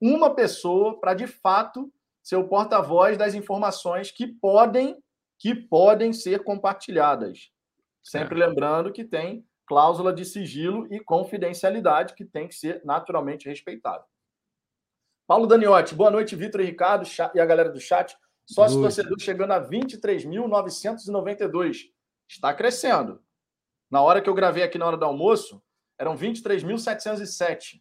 uma 0.00 0.34
pessoa 0.34 0.98
para 0.98 1.12
de 1.14 1.26
fato 1.26 1.92
ser 2.22 2.36
o 2.36 2.48
porta-voz 2.48 3.18
das 3.18 3.34
informações 3.34 4.10
que 4.10 4.26
podem 4.26 4.96
que 5.38 5.54
podem 5.54 6.12
ser 6.12 6.42
compartilhadas. 6.44 7.50
Sempre 8.02 8.42
é. 8.42 8.46
lembrando 8.46 8.92
que 8.92 9.04
tem 9.04 9.46
cláusula 9.66 10.12
de 10.12 10.22
sigilo 10.24 10.86
e 10.92 11.00
confidencialidade 11.00 12.14
que 12.14 12.26
tem 12.26 12.46
que 12.46 12.54
ser 12.54 12.84
naturalmente 12.84 13.48
respeitada. 13.48 14.04
Paulo 15.26 15.46
Daniotti, 15.46 15.94
boa 15.94 16.10
noite, 16.10 16.36
Vitor 16.36 16.60
e 16.60 16.64
Ricardo 16.64 17.08
e 17.34 17.40
a 17.40 17.46
galera 17.46 17.70
do 17.70 17.80
chat. 17.80 18.14
Sócio 18.44 18.82
torcedor 18.82 19.18
chegando 19.20 19.52
a 19.52 19.64
23.992. 19.64 21.84
Está 22.28 22.52
crescendo. 22.52 23.22
Na 23.88 24.02
hora 24.02 24.20
que 24.20 24.28
eu 24.28 24.34
gravei 24.34 24.64
aqui 24.64 24.76
na 24.76 24.86
hora 24.86 24.96
do 24.96 25.04
almoço, 25.04 25.62
eram 25.96 26.16
23.707. 26.16 27.80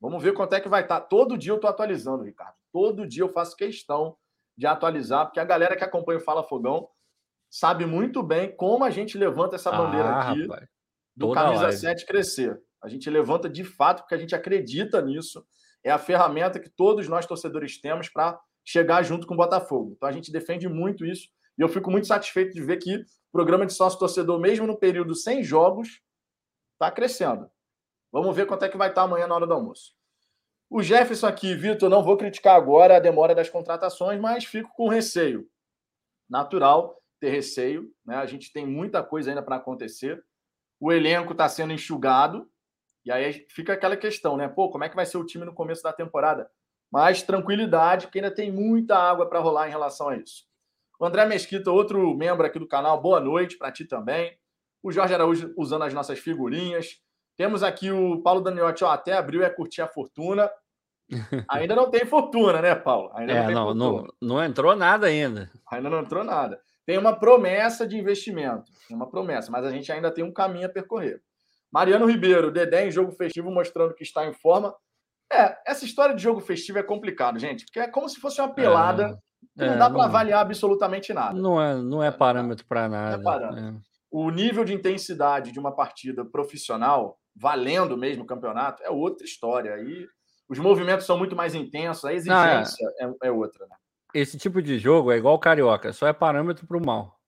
Vamos 0.00 0.22
ver 0.22 0.34
quanto 0.34 0.54
é 0.54 0.60
que 0.60 0.68
vai 0.68 0.82
estar. 0.82 1.00
Tá. 1.00 1.06
Todo 1.06 1.38
dia 1.38 1.52
eu 1.52 1.56
estou 1.56 1.70
atualizando, 1.70 2.24
Ricardo. 2.24 2.54
Todo 2.72 3.06
dia 3.06 3.22
eu 3.22 3.28
faço 3.28 3.56
questão 3.56 4.16
de 4.56 4.66
atualizar, 4.66 5.26
porque 5.26 5.40
a 5.40 5.44
galera 5.44 5.76
que 5.76 5.84
acompanha 5.84 6.18
o 6.18 6.22
Fala 6.22 6.42
Fogão 6.42 6.88
sabe 7.50 7.86
muito 7.86 8.22
bem 8.22 8.54
como 8.56 8.84
a 8.84 8.90
gente 8.90 9.16
levanta 9.16 9.56
essa 9.56 9.70
bandeira 9.70 10.08
ah, 10.08 10.30
aqui. 10.30 10.42
Rapaz. 10.42 10.68
do 11.14 11.28
Toda 11.28 11.40
Camisa 11.40 11.72
7 11.72 12.06
crescer. 12.06 12.60
A 12.82 12.88
gente 12.88 13.08
levanta 13.08 13.48
de 13.48 13.64
fato 13.64 14.02
porque 14.02 14.14
a 14.14 14.18
gente 14.18 14.34
acredita 14.34 15.00
nisso. 15.00 15.44
É 15.82 15.90
a 15.90 15.98
ferramenta 15.98 16.60
que 16.60 16.68
todos 16.68 17.08
nós 17.08 17.26
torcedores 17.26 17.80
temos 17.80 18.08
para 18.08 18.38
chegar 18.64 19.02
junto 19.02 19.26
com 19.26 19.34
o 19.34 19.36
Botafogo. 19.36 19.92
Então 19.96 20.08
a 20.08 20.12
gente 20.12 20.32
defende 20.32 20.68
muito 20.68 21.04
isso 21.04 21.28
e 21.58 21.62
eu 21.62 21.68
fico 21.68 21.90
muito 21.90 22.06
satisfeito 22.06 22.52
de 22.52 22.62
ver 22.62 22.76
que 22.78 22.96
o 22.96 23.04
programa 23.32 23.64
de 23.64 23.72
sócio 23.72 23.98
torcedor, 23.98 24.38
mesmo 24.40 24.66
no 24.66 24.78
período 24.78 25.14
sem 25.14 25.42
jogos, 25.42 26.00
está 26.74 26.90
crescendo. 26.90 27.50
Vamos 28.22 28.34
ver 28.34 28.46
quanto 28.46 28.64
é 28.64 28.68
que 28.70 28.78
vai 28.78 28.88
estar 28.88 29.02
amanhã 29.02 29.26
na 29.26 29.34
hora 29.34 29.46
do 29.46 29.52
almoço. 29.52 29.92
O 30.70 30.82
Jefferson 30.82 31.26
aqui, 31.26 31.54
Vitor, 31.54 31.90
não 31.90 32.02
vou 32.02 32.16
criticar 32.16 32.56
agora 32.56 32.96
a 32.96 32.98
demora 32.98 33.34
das 33.34 33.50
contratações, 33.50 34.18
mas 34.18 34.44
fico 34.44 34.72
com 34.74 34.88
receio. 34.88 35.46
Natural 36.26 36.98
ter 37.20 37.28
receio, 37.28 37.92
né? 38.06 38.16
A 38.16 38.24
gente 38.24 38.50
tem 38.52 38.66
muita 38.66 39.02
coisa 39.02 39.30
ainda 39.30 39.42
para 39.42 39.56
acontecer. 39.56 40.24
O 40.80 40.90
elenco 40.90 41.32
está 41.32 41.46
sendo 41.46 41.74
enxugado, 41.74 42.50
e 43.04 43.12
aí 43.12 43.46
fica 43.50 43.74
aquela 43.74 43.98
questão, 43.98 44.34
né? 44.34 44.48
Pô, 44.48 44.70
como 44.70 44.84
é 44.84 44.88
que 44.88 44.96
vai 44.96 45.04
ser 45.04 45.18
o 45.18 45.26
time 45.26 45.44
no 45.44 45.52
começo 45.52 45.82
da 45.82 45.92
temporada? 45.92 46.50
Mas 46.90 47.22
tranquilidade, 47.22 48.08
que 48.08 48.18
ainda 48.18 48.34
tem 48.34 48.50
muita 48.50 48.96
água 48.96 49.28
para 49.28 49.40
rolar 49.40 49.68
em 49.68 49.72
relação 49.72 50.08
a 50.08 50.16
isso. 50.16 50.46
O 50.98 51.04
André 51.04 51.26
Mesquita, 51.26 51.70
outro 51.70 52.14
membro 52.16 52.46
aqui 52.46 52.58
do 52.58 52.66
canal, 52.66 52.98
boa 52.98 53.20
noite 53.20 53.58
para 53.58 53.70
ti 53.70 53.84
também. 53.84 54.38
O 54.82 54.90
Jorge 54.90 55.12
Araújo 55.12 55.52
usando 55.54 55.82
as 55.82 55.92
nossas 55.92 56.18
figurinhas. 56.18 57.04
Temos 57.36 57.62
aqui 57.62 57.90
o 57.90 58.22
Paulo 58.22 58.40
Daniotti, 58.40 58.82
ó, 58.82 58.90
até 58.90 59.12
abriu 59.12 59.42
é 59.42 59.50
curtir 59.50 59.82
a 59.82 59.88
fortuna. 59.88 60.50
Ainda 61.48 61.74
não 61.74 61.90
tem 61.90 62.04
fortuna, 62.06 62.60
né, 62.60 62.74
Paulo? 62.74 63.10
Ainda 63.14 63.32
é, 63.32 63.50
não, 63.50 63.74
não, 63.74 63.92
não, 63.92 64.06
não, 64.20 64.44
entrou 64.44 64.74
nada 64.74 65.06
ainda. 65.06 65.50
Ainda 65.70 65.90
não 65.90 66.00
entrou 66.00 66.24
nada. 66.24 66.60
Tem 66.84 66.98
uma 66.98 67.14
promessa 67.14 67.86
de 67.86 67.96
investimento, 67.96 68.72
tem 68.88 68.96
uma 68.96 69.08
promessa, 69.08 69.50
mas 69.50 69.64
a 69.64 69.70
gente 69.70 69.90
ainda 69.90 70.10
tem 70.10 70.24
um 70.24 70.32
caminho 70.32 70.66
a 70.66 70.70
percorrer. 70.70 71.20
Mariano 71.70 72.06
Ribeiro, 72.06 72.50
Dedé 72.50 72.86
em 72.86 72.90
jogo 72.90 73.12
festivo 73.12 73.50
mostrando 73.50 73.94
que 73.94 74.04
está 74.04 74.24
em 74.24 74.32
forma. 74.32 74.74
É, 75.30 75.58
essa 75.66 75.84
história 75.84 76.14
de 76.14 76.22
jogo 76.22 76.40
festivo 76.40 76.78
é 76.78 76.82
complicado, 76.82 77.38
gente, 77.38 77.64
porque 77.66 77.80
é 77.80 77.88
como 77.88 78.08
se 78.08 78.20
fosse 78.20 78.40
uma 78.40 78.54
pelada 78.54 79.20
é, 79.58 79.64
que 79.64 79.70
não 79.70 79.78
dá 79.78 79.90
para 79.90 80.04
avaliar 80.04 80.40
absolutamente 80.40 81.12
nada. 81.12 81.38
Não 81.38 81.60
é, 81.60 81.74
não 81.74 82.02
é 82.02 82.10
parâmetro 82.10 82.64
para 82.66 82.88
nada. 82.88 83.16
Não 83.16 83.20
é 83.20 83.24
parâmetro. 83.24 83.76
É. 83.76 83.80
O 84.10 84.30
nível 84.30 84.64
de 84.64 84.72
intensidade 84.72 85.50
de 85.50 85.58
uma 85.58 85.74
partida 85.74 86.24
profissional 86.24 87.18
valendo 87.36 87.96
mesmo 87.96 88.24
o 88.24 88.26
campeonato, 88.26 88.82
é 88.82 88.90
outra 88.90 89.24
história. 89.24 89.74
Aí 89.74 90.08
os 90.48 90.58
movimentos 90.58 91.06
são 91.06 91.18
muito 91.18 91.36
mais 91.36 91.54
intensos, 91.54 92.04
a 92.04 92.14
exigência 92.14 92.88
Não, 93.00 93.10
é. 93.10 93.14
É, 93.22 93.28
é. 93.28 93.30
outra. 93.30 93.66
Né? 93.66 93.76
Esse 94.14 94.38
tipo 94.38 94.62
de 94.62 94.78
jogo 94.78 95.12
é 95.12 95.18
igual 95.18 95.38
Carioca, 95.38 95.92
só 95.92 96.06
é 96.06 96.12
parâmetro 96.12 96.66
para 96.66 96.76
o 96.76 96.84
mal. 96.84 97.20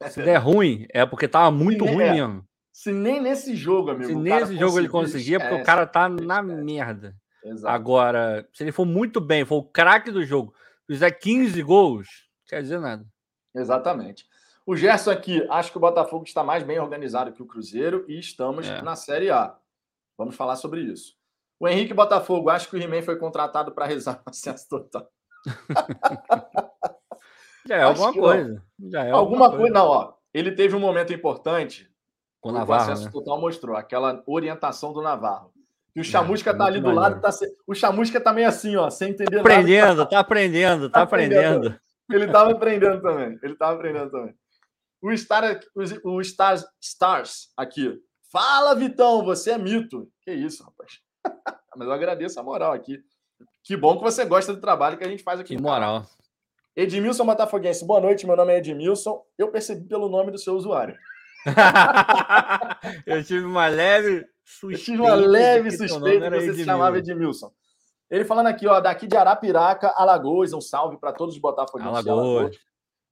É 0.00 0.08
Se 0.08 0.22
der 0.22 0.36
ruim, 0.36 0.86
é 0.90 1.04
porque 1.04 1.28
tava 1.28 1.50
muito 1.50 1.84
ruim 1.84 2.04
é. 2.04 2.12
mesmo. 2.12 2.46
Se 2.72 2.92
nem 2.92 3.20
nesse 3.20 3.56
jogo, 3.56 3.90
amigo. 3.90 4.08
Se 4.08 4.14
nesse 4.14 4.56
jogo 4.56 4.78
ele 4.78 4.88
conseguia, 4.88 5.40
porque 5.40 5.54
o 5.54 5.64
cara 5.64 5.86
tá 5.86 6.08
na 6.08 6.42
merda. 6.42 7.16
Exato. 7.42 7.74
Agora, 7.74 8.46
se 8.52 8.64
ele 8.64 8.72
for 8.72 8.84
muito 8.84 9.20
bem, 9.20 9.44
for 9.44 9.56
o 9.56 9.64
craque 9.64 10.10
do 10.10 10.24
jogo, 10.24 10.52
fizer 10.86 11.10
15 11.10 11.62
gols, 11.62 12.08
quer 12.46 12.60
dizer 12.60 12.78
nada. 12.78 13.06
Exatamente. 13.54 14.26
O 14.66 14.74
Gerson 14.74 15.12
aqui, 15.12 15.46
acho 15.48 15.70
que 15.70 15.76
o 15.76 15.80
Botafogo 15.80 16.24
está 16.24 16.42
mais 16.42 16.64
bem 16.64 16.80
organizado 16.80 17.32
que 17.32 17.40
o 17.40 17.46
Cruzeiro 17.46 18.04
e 18.08 18.18
estamos 18.18 18.66
é. 18.66 18.82
na 18.82 18.96
Série 18.96 19.30
A. 19.30 19.56
Vamos 20.18 20.34
falar 20.34 20.56
sobre 20.56 20.80
isso. 20.80 21.14
O 21.60 21.68
Henrique 21.68 21.94
Botafogo, 21.94 22.50
acho 22.50 22.68
que 22.68 22.74
o 22.76 22.82
He-Man 22.82 23.02
foi 23.02 23.16
contratado 23.16 23.70
para 23.70 23.86
rezar 23.86 24.20
o 24.26 24.30
acesso 24.30 24.68
total. 24.68 25.08
Já 27.64 27.76
é 27.76 27.82
alguma 27.82 28.12
coisa. 28.12 28.62
Já 28.90 29.04
é 29.04 29.10
alguma, 29.12 29.48
coisa. 29.50 29.56
coisa. 29.58 29.74
Não, 29.74 29.86
ó. 29.86 30.14
Ele 30.34 30.50
teve 30.50 30.74
um 30.74 30.80
momento 30.80 31.12
importante. 31.12 31.88
Com 32.40 32.50
o 32.50 32.52
Navarro. 32.52 32.80
O 32.80 32.92
acesso 32.92 33.04
né? 33.06 33.10
total 33.12 33.40
mostrou 33.40 33.76
aquela 33.76 34.22
orientação 34.26 34.92
do 34.92 35.00
Navarro. 35.00 35.52
E 35.94 36.00
o 36.00 36.02
é, 36.02 36.04
Chamusca 36.04 36.50
é, 36.50 36.54
tá 36.54 36.66
ali 36.66 36.80
do 36.80 36.90
lado, 36.90 37.20
tá 37.20 37.32
se... 37.32 37.56
o 37.66 37.74
Chamusca 37.74 38.20
tá 38.20 38.32
meio 38.32 38.46
assim, 38.46 38.76
ó, 38.76 38.90
sem 38.90 39.10
entender 39.10 39.38
aprendendo, 39.38 39.96
nada. 39.96 40.06
Tá 40.06 40.18
aprendendo, 40.18 40.90
tá, 40.90 40.98
tá 41.00 41.02
aprendendo, 41.02 41.40
tá 41.40 41.48
aprendendo. 41.48 41.80
Ele 42.10 42.26
tava 42.30 42.50
aprendendo 42.52 43.00
também. 43.00 43.38
Ele 43.42 43.54
tava 43.56 43.74
aprendendo 43.74 44.10
também. 44.10 44.34
O, 45.00 45.16
Star, 45.16 45.60
o 46.04 46.20
Stars, 46.20 46.64
Stars 46.80 47.52
aqui. 47.56 48.00
Fala, 48.30 48.74
Vitão, 48.74 49.24
você 49.24 49.52
é 49.52 49.58
mito. 49.58 50.10
Que 50.22 50.32
isso, 50.32 50.64
rapaz. 50.64 51.00
Mas 51.76 51.86
eu 51.86 51.92
agradeço 51.92 52.40
a 52.40 52.42
moral 52.42 52.72
aqui. 52.72 52.98
Que 53.62 53.76
bom 53.76 53.96
que 53.96 54.02
você 54.02 54.24
gosta 54.24 54.54
do 54.54 54.60
trabalho 54.60 54.96
que 54.96 55.04
a 55.04 55.08
gente 55.08 55.22
faz 55.22 55.40
aqui. 55.40 55.56
Que 55.56 55.62
moral. 55.62 56.06
Edmilson 56.74 57.24
Botafoguense, 57.24 57.84
boa 57.84 58.00
noite. 58.00 58.26
Meu 58.26 58.36
nome 58.36 58.52
é 58.52 58.58
Edmilson. 58.58 59.24
Eu 59.38 59.50
percebi 59.50 59.86
pelo 59.88 60.08
nome 60.08 60.30
do 60.30 60.38
seu 60.38 60.54
usuário. 60.54 60.96
eu 63.06 63.24
tive 63.24 63.44
uma 63.44 63.66
leve 63.68 64.26
suspeita. 64.44 64.76
Eu 64.76 64.84
tive 64.84 65.02
uma 65.02 65.14
leve 65.14 65.70
suspeita 65.70 66.30
que 66.30 66.40
você 66.40 66.54
se 66.54 66.64
chamava 66.64 66.98
Edmilson. 66.98 67.52
Ele 68.10 68.24
falando 68.24 68.46
aqui, 68.46 68.66
ó, 68.66 68.80
daqui 68.80 69.06
de 69.06 69.16
Arapiraca, 69.16 69.92
Alagoas, 69.96 70.52
um 70.52 70.60
salve 70.60 70.98
para 70.98 71.12
todos 71.12 71.34
os 71.34 71.40
Botafoguenses. 71.40 72.06
Alagoas. 72.06 72.56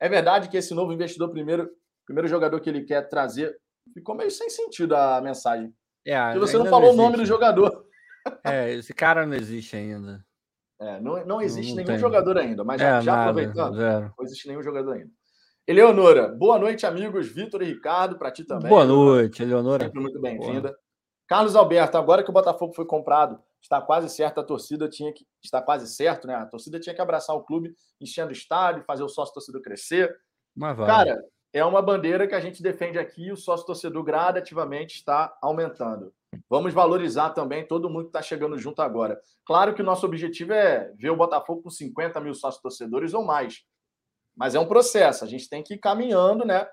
É 0.01 0.09
verdade 0.09 0.49
que 0.49 0.57
esse 0.57 0.75
novo 0.75 0.93
investidor, 0.93 1.31
primeiro, 1.31 1.71
primeiro 2.07 2.29
jogador 2.29 2.61
que 2.61 2.69
ele 2.69 2.85
quer 2.85 3.09
trazer, 3.09 3.57
ficou 3.93 4.15
meio 4.15 4.31
sem 4.31 4.51
sentido 4.51 4.95
a 4.95 5.21
mensagem. 5.21 5.73
É, 6.07 6.25
Porque 6.27 6.41
você 6.41 6.59
não 6.59 6.67
falou 6.67 6.95
não 6.95 7.05
o 7.05 7.07
nome 7.07 7.17
do 7.17 7.27
jogador. 7.27 7.85
É, 8.43 8.73
esse 8.73 8.95
cara 8.95 9.27
não 9.27 9.35
existe 9.35 9.77
ainda. 9.77 10.25
É, 10.81 10.99
não, 10.99 11.27
não 11.27 11.43
existe 11.43 11.69
não 11.69 11.77
nenhum 11.77 11.89
tem. 11.89 11.99
jogador 11.99 12.39
ainda, 12.39 12.65
mas 12.65 12.81
já, 12.81 12.97
é, 12.97 13.03
já 13.03 13.13
nada, 13.13 13.31
aproveitando, 13.31 13.77
zero. 13.77 14.15
não 14.17 14.25
existe 14.25 14.49
nenhum 14.49 14.63
jogador 14.63 14.93
ainda. 14.93 15.11
Eleonora, 15.67 16.29
boa 16.29 16.59
noite, 16.59 16.87
amigos. 16.87 17.29
Vitor 17.29 17.63
e 17.63 17.67
Ricardo, 17.67 18.19
para 18.19 18.31
ti 18.31 18.45
também. 18.45 18.71
Boa 18.71 18.87
noite, 18.87 19.43
Eleonora. 19.43 19.85
Sempre 19.85 20.01
muito 20.01 20.19
bem-vinda. 20.23 20.75
Carlos 21.27 21.57
Alberto, 21.57 21.97
agora 21.97 22.23
que 22.23 22.31
o 22.31 22.33
Botafogo 22.33 22.75
foi 22.75 22.85
comprado, 22.85 23.41
está 23.61 23.81
quase 23.81 24.09
certo, 24.11 24.41
a 24.41 24.45
torcida 24.45 24.89
tinha 24.89 25.13
que. 25.13 25.27
Está 25.43 25.63
quase 25.63 25.89
certo, 25.89 26.27
né? 26.27 26.35
A 26.35 26.47
torcida 26.47 26.79
tinha 26.79 26.95
que 26.95 27.01
abraçar 27.01 27.35
o 27.35 27.43
clube, 27.43 27.75
enchendo 28.01 28.31
o 28.31 28.33
estádio, 28.33 28.85
fazer 28.85 29.03
o 29.03 29.09
sócio 29.09 29.35
torcedor 29.35 29.63
crescer. 29.63 30.15
Mas 30.55 30.77
vai. 30.77 30.87
Cara, 30.87 31.25
é 31.53 31.65
uma 31.65 31.81
bandeira 31.81 32.27
que 32.27 32.35
a 32.35 32.41
gente 32.41 32.63
defende 32.63 32.99
aqui 32.99 33.27
e 33.27 33.33
o 33.33 33.37
sócio 33.37 33.65
torcedor 33.65 34.03
gradativamente 34.03 34.97
está 34.97 35.37
aumentando. 35.41 36.13
Vamos 36.51 36.75
valorizar 36.75 37.31
também 37.31 37.67
todo 37.67 37.89
mundo 37.89 38.05
que 38.05 38.09
está 38.09 38.23
chegando 38.23 38.59
junto 38.59 38.83
agora. 38.83 39.21
Claro 39.45 39.73
que 39.73 39.81
o 39.81 39.85
nosso 39.85 40.05
objetivo 40.05 40.53
é 40.53 40.93
ver 40.97 41.11
o 41.11 41.17
Botafogo 41.17 41.63
com 41.63 41.71
50 41.71 42.21
mil 42.21 42.35
sócios 42.35 42.61
torcedores 42.61 43.15
ou 43.15 43.25
mais. 43.25 43.65
Mas 44.37 44.55
é 44.55 44.61
um 44.61 44.67
processo, 44.67 45.25
a 45.25 45.29
gente 45.29 45.49
tem 45.49 45.63
que 45.63 45.75
ir 45.75 45.79
caminhando, 45.79 46.45
né? 46.45 46.67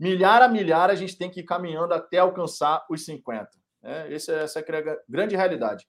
Milhar 0.00 0.42
a 0.42 0.48
milhar, 0.48 0.90
a 0.90 0.96
gente 0.96 1.16
tem 1.16 1.30
que 1.30 1.40
ir 1.40 1.44
caminhando 1.44 1.94
até 1.94 2.18
alcançar 2.18 2.84
os 2.90 3.04
50. 3.04 3.61
É, 3.82 4.14
essa, 4.14 4.32
essa 4.32 4.60
é 4.60 4.62
a 4.62 4.98
grande 5.08 5.36
realidade. 5.36 5.86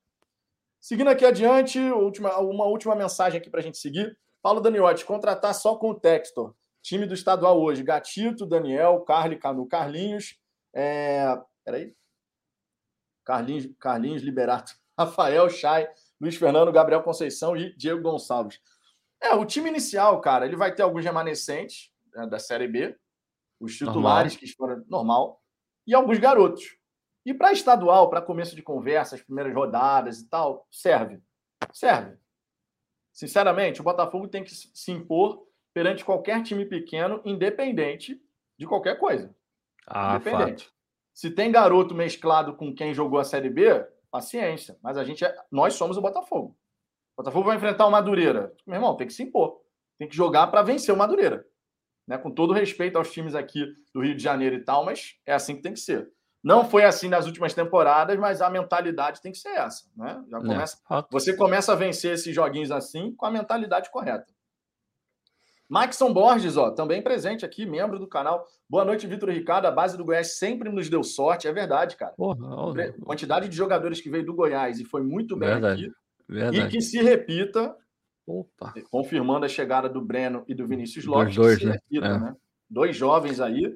Seguindo 0.80 1.10
aqui 1.10 1.26
adiante, 1.26 1.80
última, 1.80 2.38
uma 2.40 2.66
última 2.66 2.96
mensagem 2.96 3.40
aqui 3.40 3.50
para 3.50 3.60
a 3.60 3.64
gente 3.64 3.78
seguir. 3.78 4.18
Paulo 4.42 4.60
Daniotti, 4.60 5.06
contratar 5.06 5.54
só 5.54 5.76
com 5.76 5.92
o 5.92 6.00
Textor. 6.00 6.54
Time 6.82 7.06
do 7.06 7.14
estadual 7.14 7.62
hoje: 7.62 7.84
Gatito, 7.84 8.46
Daniel, 8.46 9.02
Carly, 9.02 9.38
Canu, 9.38 9.66
Carlinhos. 9.66 10.38
É... 10.74 11.40
Peraí. 11.64 11.96
Carlinhos, 13.24 13.70
Carlinhos 13.80 14.22
Liberato, 14.22 14.74
Rafael 15.00 15.50
Chay, 15.50 15.88
Luiz 16.20 16.36
Fernando, 16.36 16.72
Gabriel 16.72 17.02
Conceição 17.02 17.56
e 17.56 17.74
Diego 17.78 18.02
Gonçalves. 18.02 18.60
É, 19.22 19.34
o 19.34 19.46
time 19.46 19.70
inicial, 19.70 20.20
cara, 20.20 20.46
ele 20.46 20.58
vai 20.58 20.76
ter 20.76 20.82
alguns 20.82 21.06
remanescentes 21.06 21.90
né, 22.14 22.28
da 22.28 22.38
Série 22.38 22.68
B, 22.68 22.94
os 23.58 23.78
titulares 23.78 24.34
normal. 24.34 24.40
que 24.40 24.48
foram 24.48 24.84
normal, 24.90 25.42
e 25.88 25.96
alguns 25.96 26.20
garotos. 26.20 26.78
E 27.26 27.34
para 27.34 27.54
estadual, 27.54 28.10
para 28.10 28.22
começo 28.22 28.56
de 28.56 28.62
conversa, 28.62 29.16
as 29.16 29.22
primeiras 29.22 29.54
rodadas 29.54 30.20
e 30.20 30.30
tal, 30.30 30.68
serve. 30.70 31.22
Serve. 31.72 32.18
Sinceramente, 33.14 33.80
o 33.80 33.84
Botafogo 33.84 34.28
tem 34.28 34.44
que 34.44 34.54
se 34.54 34.92
impor 34.92 35.48
perante 35.74 36.04
qualquer 36.04 36.42
time 36.44 36.66
pequeno, 36.66 37.22
independente 37.24 38.22
de 38.58 38.68
qualquer 38.68 39.00
coisa. 39.00 39.34
Ah, 39.88 40.16
independente. 40.16 40.66
Fato. 40.66 40.74
Se 41.14 41.30
tem 41.30 41.52
garoto 41.52 41.94
mesclado 41.94 42.56
com 42.56 42.74
quem 42.74 42.94
jogou 42.94 43.20
a 43.20 43.24
Série 43.24 43.50
B, 43.50 43.86
paciência. 44.10 44.78
Mas 44.82 44.98
a 44.98 45.04
gente 45.04 45.24
é, 45.24 45.36
nós 45.52 45.76
somos 45.76 45.96
o 45.98 46.02
Botafogo. 46.02 46.58
O 47.16 47.22
Botafogo 47.22 47.46
vai 47.46 47.56
enfrentar 47.56 47.86
o 47.86 47.92
Madureira. 47.92 48.54
Meu 48.66 48.76
irmão, 48.76 48.96
tem 48.98 49.08
que 49.08 49.14
se 49.14 49.24
impor. 49.24 49.62
Tem 50.00 50.08
que 50.08 50.16
jogar 50.16 50.48
para 50.48 50.64
vencer 50.64 50.94
o 50.94 50.98
Madureira. 50.98 51.46
Né? 52.08 52.18
Com 52.18 52.32
todo 52.32 52.54
respeito 52.54 52.98
aos 52.98 53.12
times 53.12 53.36
aqui 53.36 53.66
do 53.94 54.02
Rio 54.02 54.16
de 54.16 54.24
Janeiro 54.24 54.56
e 54.56 54.64
tal, 54.64 54.84
mas 54.84 55.20
é 55.26 55.34
assim 55.34 55.56
que 55.56 55.62
tem 55.62 55.74
que 55.74 55.80
ser. 55.80 56.12
Não 56.44 56.66
foi 56.66 56.84
assim 56.84 57.08
nas 57.08 57.26
últimas 57.26 57.54
temporadas, 57.54 58.20
mas 58.20 58.42
a 58.42 58.50
mentalidade 58.50 59.22
tem 59.22 59.32
que 59.32 59.38
ser 59.38 59.56
essa. 59.56 59.86
Né? 59.96 60.22
Já 60.30 60.38
é, 60.38 60.42
começa, 60.42 60.78
é. 60.92 61.04
Você 61.10 61.38
começa 61.38 61.72
a 61.72 61.76
vencer 61.76 62.14
esses 62.14 62.36
joguinhos 62.36 62.70
assim 62.70 63.16
com 63.16 63.26
a 63.26 63.32
mentalidade 63.32 63.90
correta. 63.90 64.28
Maxson 65.70 66.14
Borges, 66.14 66.58
ó, 66.58 66.70
também 66.72 67.02
presente 67.02 67.46
aqui, 67.46 67.66
membro 67.66 67.98
do 67.98 68.06
canal. 68.06 68.46
Boa 68.70 68.84
noite, 68.84 69.08
Vitor 69.08 69.30
Ricardo. 69.30 69.66
A 69.66 69.72
base 69.72 69.98
do 69.98 70.04
Goiás 70.04 70.38
sempre 70.38 70.70
nos 70.70 70.90
deu 70.90 71.02
sorte, 71.02 71.48
é 71.48 71.54
verdade, 71.54 71.96
cara. 71.96 72.12
Porra, 72.12 72.94
Quantidade 73.02 73.48
de 73.48 73.56
jogadores 73.56 74.02
que 74.02 74.10
veio 74.10 74.26
do 74.26 74.36
Goiás 74.36 74.80
e 74.80 74.86
foi 74.86 75.02
muito 75.02 75.38
bem 75.38 75.50
verdade, 75.50 75.86
aqui. 75.86 75.94
Verdade. 76.28 76.60
E 76.60 76.68
que 76.70 76.82
se 76.82 77.02
repita, 77.02 77.76
Opa. 78.28 78.74
confirmando 78.92 79.46
a 79.46 79.50
chegada 79.50 79.88
do 79.88 80.02
Breno 80.02 80.44
e 80.48 80.54
do 80.54 80.68
Vinícius 80.68 81.06
Lopes. 81.06 81.36
Dois, 81.36 81.60
dois, 81.60 81.64
né? 81.64 81.72
Repita, 81.72 82.06
é. 82.06 82.20
né? 82.20 82.36
Dois 82.70 82.96
jovens 82.96 83.40
aí 83.40 83.74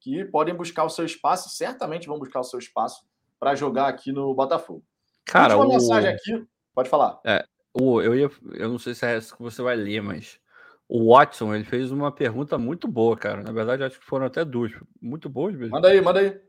que 0.00 0.24
podem 0.24 0.54
buscar 0.54 0.84
o 0.84 0.90
seu 0.90 1.04
espaço, 1.04 1.50
certamente 1.50 2.08
vão 2.08 2.18
buscar 2.18 2.40
o 2.40 2.44
seu 2.44 2.58
espaço 2.58 3.02
para 3.38 3.54
jogar 3.54 3.88
aqui 3.88 4.12
no 4.12 4.34
Botafogo. 4.34 4.84
Cara, 5.24 5.56
Última 5.56 5.74
o... 5.74 5.78
mensagem 5.78 6.10
aqui, 6.10 6.44
pode 6.74 6.88
falar. 6.88 7.20
É, 7.24 7.44
o, 7.72 8.00
eu, 8.00 8.14
ia, 8.14 8.30
eu 8.54 8.68
não 8.68 8.78
sei 8.78 8.94
se 8.94 9.06
é 9.06 9.16
essa 9.16 9.36
que 9.36 9.42
você 9.42 9.62
vai 9.62 9.76
ler, 9.76 10.02
mas 10.02 10.40
o 10.88 11.14
Watson 11.14 11.54
ele 11.54 11.64
fez 11.64 11.92
uma 11.92 12.10
pergunta 12.10 12.58
muito 12.58 12.88
boa, 12.88 13.16
cara. 13.16 13.42
Na 13.42 13.52
verdade, 13.52 13.84
acho 13.84 14.00
que 14.00 14.06
foram 14.06 14.26
até 14.26 14.44
duas. 14.44 14.72
Muito 15.00 15.28
boas 15.28 15.54
mesmo. 15.54 15.70
Manda 15.70 15.88
aí, 15.88 16.00
manda 16.00 16.20
aí. 16.20 16.40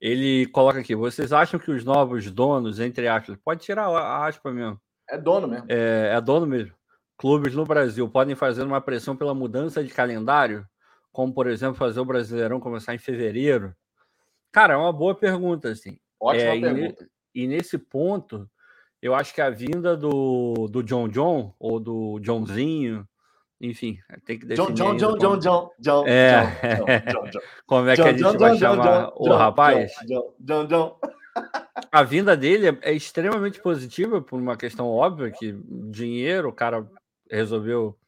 Ele 0.00 0.46
coloca 0.48 0.80
aqui: 0.80 0.94
vocês 0.94 1.32
acham 1.32 1.58
que 1.58 1.70
os 1.70 1.84
novos 1.84 2.30
donos, 2.30 2.80
entre 2.80 3.08
aspas, 3.08 3.38
pode 3.42 3.62
tirar 3.62 3.86
a 3.86 4.26
aspa 4.26 4.52
mesmo? 4.52 4.78
É 5.08 5.16
dono 5.16 5.48
mesmo. 5.48 5.66
É, 5.68 6.12
é 6.14 6.20
dono 6.20 6.46
mesmo. 6.46 6.74
Clubes 7.16 7.54
no 7.54 7.64
Brasil 7.64 8.08
podem 8.08 8.34
fazer 8.34 8.64
uma 8.64 8.80
pressão 8.80 9.16
pela 9.16 9.34
mudança 9.34 9.82
de 9.82 9.90
calendário, 9.90 10.66
como 11.12 11.32
por 11.32 11.46
exemplo 11.46 11.74
fazer 11.74 12.00
o 12.00 12.04
Brasileirão 12.04 12.58
começar 12.58 12.94
em 12.94 12.98
fevereiro? 12.98 13.74
Cara, 14.50 14.74
é 14.74 14.76
uma 14.76 14.92
boa 14.92 15.14
pergunta, 15.14 15.70
assim. 15.70 15.98
Ótima 16.20 16.50
é, 16.50 16.60
pergunta. 16.60 17.08
E, 17.34 17.44
e, 17.44 17.46
nesse 17.46 17.78
ponto, 17.78 18.48
eu 19.00 19.14
acho 19.14 19.34
que 19.34 19.40
a 19.40 19.50
vinda 19.50 19.96
do, 19.96 20.68
do 20.68 20.82
John 20.82 21.08
John 21.08 21.54
ou 21.58 21.80
do 21.80 22.20
Johnzinho, 22.20 23.06
enfim, 23.60 23.98
tem 24.24 24.38
que 24.38 24.46
definir. 24.46 24.74
John, 24.74 24.96
John, 24.96 25.16
John, 25.16 25.38
John, 25.38 25.70
John, 25.78 26.04
é. 26.06 26.76
John, 26.76 27.30
John, 27.30 27.40
Como 27.66 27.88
é 27.88 27.96
que 27.96 28.02
a 28.02 28.12
gente 28.12 28.38
vai 28.38 28.56
chamar 28.56 29.12
o 29.14 29.34
rapaz? 29.34 29.92
John, 30.06 30.34
John, 30.38 30.66
John. 30.66 30.98
A 31.90 32.02
vinda 32.02 32.36
dele 32.36 32.78
é 32.82 32.92
extremamente 32.92 33.60
positiva 33.60 34.20
por 34.20 34.38
uma 34.38 34.56
questão 34.56 34.86
óbvia 34.86 35.30
que 35.30 35.58
dinheiro, 35.90 36.50
o 36.50 36.52
cara 36.52 36.86
resolveu 37.30 37.98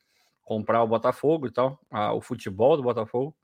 comprar 0.44 0.82
o 0.82 0.88
Botafogo 0.88 1.46
e 1.46 1.50
tal, 1.50 1.80
o 2.14 2.20
futebol 2.20 2.76
do 2.76 2.82
Botafogo. 2.82 3.34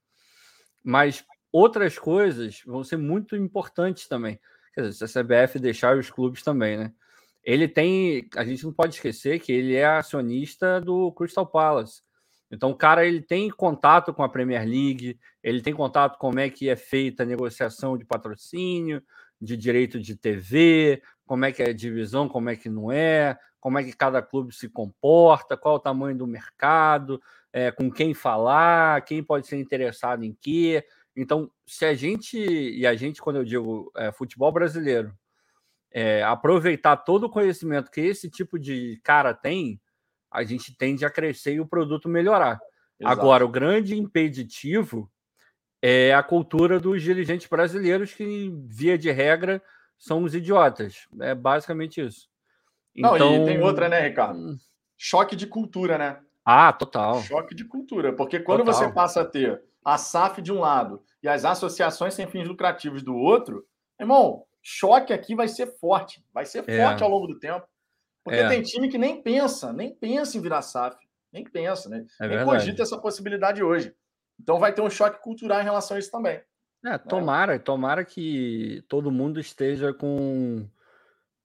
Mas 0.84 1.24
outras 1.52 1.98
coisas 1.98 2.62
vão 2.66 2.84
ser 2.84 2.96
muito 2.96 3.34
importantes 3.34 4.06
também. 4.06 4.38
Quer 4.74 4.82
dizer, 4.82 5.08
se 5.08 5.18
a 5.18 5.22
CBF 5.22 5.58
deixar 5.58 5.96
os 5.96 6.10
clubes 6.10 6.42
também, 6.42 6.76
né? 6.76 6.92
Ele 7.42 7.66
tem, 7.66 8.28
a 8.36 8.44
gente 8.44 8.64
não 8.64 8.72
pode 8.72 8.94
esquecer 8.94 9.40
que 9.40 9.50
ele 9.50 9.74
é 9.74 9.86
acionista 9.86 10.80
do 10.80 11.10
Crystal 11.12 11.46
Palace. 11.46 12.02
Então, 12.50 12.70
o 12.70 12.76
cara 12.76 13.06
ele 13.06 13.22
tem 13.22 13.48
contato 13.48 14.12
com 14.12 14.22
a 14.22 14.28
Premier 14.28 14.66
League, 14.66 15.18
ele 15.42 15.62
tem 15.62 15.72
contato 15.72 16.18
com 16.18 16.28
como 16.28 16.40
é 16.40 16.50
que 16.50 16.68
é 16.68 16.76
feita 16.76 17.22
a 17.22 17.26
negociação 17.26 17.96
de 17.96 18.04
patrocínio, 18.04 19.02
de 19.40 19.56
direito 19.56 19.98
de 19.98 20.16
TV, 20.16 21.02
como 21.24 21.44
é 21.44 21.52
que 21.52 21.62
é 21.62 21.70
a 21.70 21.72
divisão, 21.72 22.28
como 22.28 22.50
é 22.50 22.56
que 22.56 22.68
não 22.68 22.90
é, 22.90 23.38
como 23.60 23.78
é 23.78 23.84
que 23.84 23.92
cada 23.92 24.22
clube 24.22 24.54
se 24.54 24.68
comporta, 24.68 25.56
qual 25.56 25.76
o 25.76 25.80
tamanho 25.80 26.16
do 26.16 26.26
mercado, 26.26 27.20
é, 27.52 27.70
com 27.70 27.90
quem 27.90 28.14
falar, 28.14 29.04
quem 29.04 29.22
pode 29.22 29.46
ser 29.46 29.58
interessado 29.58 30.24
em 30.24 30.32
quê. 30.40 30.84
Então, 31.14 31.50
se 31.66 31.84
a 31.84 31.94
gente, 31.94 32.38
e 32.38 32.86
a 32.86 32.94
gente, 32.94 33.20
quando 33.20 33.36
eu 33.36 33.44
digo 33.44 33.92
é, 33.96 34.10
futebol 34.10 34.50
brasileiro, 34.50 35.14
é, 35.92 36.22
aproveitar 36.22 36.96
todo 36.96 37.24
o 37.24 37.30
conhecimento 37.30 37.90
que 37.90 38.00
esse 38.00 38.30
tipo 38.30 38.58
de 38.58 38.98
cara 39.02 39.34
tem, 39.34 39.80
a 40.30 40.44
gente 40.44 40.76
tende 40.76 41.04
a 41.04 41.10
crescer 41.10 41.54
e 41.54 41.60
o 41.60 41.66
produto 41.66 42.08
melhorar. 42.08 42.60
Exato. 42.98 43.20
Agora, 43.20 43.44
o 43.44 43.48
grande 43.48 43.98
impeditivo 43.98 45.10
é 45.82 46.14
a 46.14 46.22
cultura 46.22 46.78
dos 46.78 47.02
dirigentes 47.02 47.48
brasileiros, 47.48 48.14
que, 48.14 48.54
via 48.66 48.96
de 48.96 49.10
regra, 49.10 49.62
são 49.98 50.22
os 50.22 50.34
idiotas. 50.34 51.08
É 51.20 51.34
basicamente 51.34 52.00
isso. 52.00 52.29
Não, 52.96 53.14
então... 53.14 53.42
e 53.42 53.44
tem 53.46 53.62
outra, 53.62 53.88
né, 53.88 54.00
Ricardo? 54.00 54.38
Hum. 54.38 54.58
Choque 54.96 55.34
de 55.34 55.46
cultura, 55.46 55.96
né? 55.96 56.20
Ah, 56.44 56.72
total. 56.72 57.22
Choque 57.22 57.54
de 57.54 57.64
cultura. 57.64 58.12
Porque 58.12 58.40
quando 58.40 58.64
total. 58.64 58.74
você 58.74 58.92
passa 58.92 59.20
a 59.22 59.24
ter 59.24 59.62
a 59.84 59.96
SAF 59.96 60.42
de 60.42 60.52
um 60.52 60.60
lado 60.60 61.02
e 61.22 61.28
as 61.28 61.44
associações 61.44 62.14
sem 62.14 62.26
fins 62.26 62.46
lucrativos 62.46 63.02
do 63.02 63.14
outro, 63.14 63.64
irmão, 63.98 64.44
choque 64.62 65.12
aqui 65.12 65.34
vai 65.34 65.48
ser 65.48 65.66
forte. 65.78 66.24
Vai 66.32 66.44
ser 66.44 66.64
é. 66.68 66.84
forte 66.84 67.02
ao 67.02 67.08
longo 67.08 67.26
do 67.26 67.38
tempo. 67.38 67.66
Porque 68.24 68.40
é. 68.40 68.48
tem 68.48 68.62
time 68.62 68.88
que 68.88 68.98
nem 68.98 69.22
pensa, 69.22 69.72
nem 69.72 69.94
pensa 69.94 70.36
em 70.36 70.40
virar 70.40 70.62
SAF. 70.62 70.96
Nem 71.32 71.44
pensa, 71.44 71.88
né? 71.88 72.04
É 72.20 72.28
nem 72.28 72.44
cogita 72.44 72.82
essa 72.82 72.98
possibilidade 72.98 73.62
hoje. 73.62 73.94
Então 74.38 74.58
vai 74.58 74.72
ter 74.72 74.82
um 74.82 74.90
choque 74.90 75.22
cultural 75.22 75.60
em 75.60 75.64
relação 75.64 75.96
a 75.96 76.00
isso 76.00 76.10
também. 76.10 76.42
É, 76.84 76.90
né? 76.90 76.98
tomara, 76.98 77.58
tomara 77.58 78.04
que 78.04 78.82
todo 78.88 79.10
mundo 79.10 79.38
esteja 79.38 79.92
com, 79.92 80.66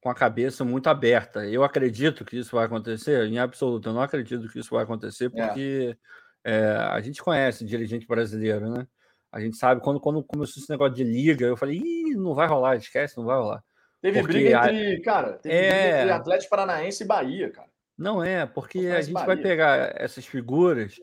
com 0.06 0.12
a 0.12 0.14
cabeça 0.14 0.64
muito 0.64 0.88
aberta. 0.88 1.48
Eu 1.48 1.64
acredito 1.64 2.24
que 2.24 2.38
isso 2.38 2.56
vai 2.56 2.68
acontecer, 2.68 3.26
em 3.26 3.40
absoluto, 3.40 3.90
eu 3.90 3.94
não 3.94 4.04
acredito 4.04 4.48
que 4.48 4.60
isso 4.60 4.70
vai 4.70 4.84
acontecer, 4.84 5.32
é. 5.34 5.48
porque 5.48 5.98
é. 6.44 6.68
A 6.92 7.02
gente 7.02 7.24
conhece 7.24 7.66
dirigente 7.66 8.06
brasileiro, 8.06 8.70
né? 8.70 8.86
A 9.32 9.40
gente 9.40 9.58
sabe, 9.58 9.82
quando, 9.82 10.00
quando 10.00 10.24
começou 10.24 10.62
esse 10.62 10.70
negócio 10.70 10.94
de 10.94 11.04
liga, 11.04 11.48
eu 11.48 11.58
falei, 11.58 11.80
Ih, 11.80 12.14
não 12.18 12.36
vai 12.36 12.48
rolar, 12.48 12.76
esquece, 12.76 13.18
não 13.18 13.26
vai 13.26 13.36
rolar. 13.36 13.64
Teve 14.00 14.20
porque 14.20 14.34
briga 14.34 14.72
entre, 14.72 14.96
a... 14.96 15.02
cara, 15.02 15.34
teve 15.40 15.56
é... 15.56 15.72
briga 15.72 16.02
entre 16.02 16.12
Atlético 16.12 16.50
Paranaense 16.52 17.04
e 17.04 17.08
Bahia, 17.08 17.50
cara. 17.50 17.70
Não 17.98 18.24
é, 18.24 18.46
porque 18.46 18.78
a 18.78 19.02
gente 19.02 19.12
Bahia. 19.12 19.26
vai 19.26 19.38
pegar 19.38 19.92
essas 20.00 20.28
figuras 20.28 21.00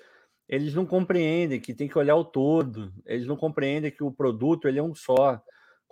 eles 0.49 0.75
não 0.75 0.85
compreendem 0.85 1.59
que 1.59 1.73
tem 1.73 1.89
que 1.89 1.99
olhar 1.99 2.15
o 2.15 2.25
todo, 2.25 2.93
eles 3.07 3.27
não 3.27 3.37
compreendem 3.37 3.91
que 3.91 4.05
o 4.05 4.13
produto 4.13 4.69
ele 4.69 4.79
é 4.79 4.83
um 4.83 4.95
só. 4.95 5.43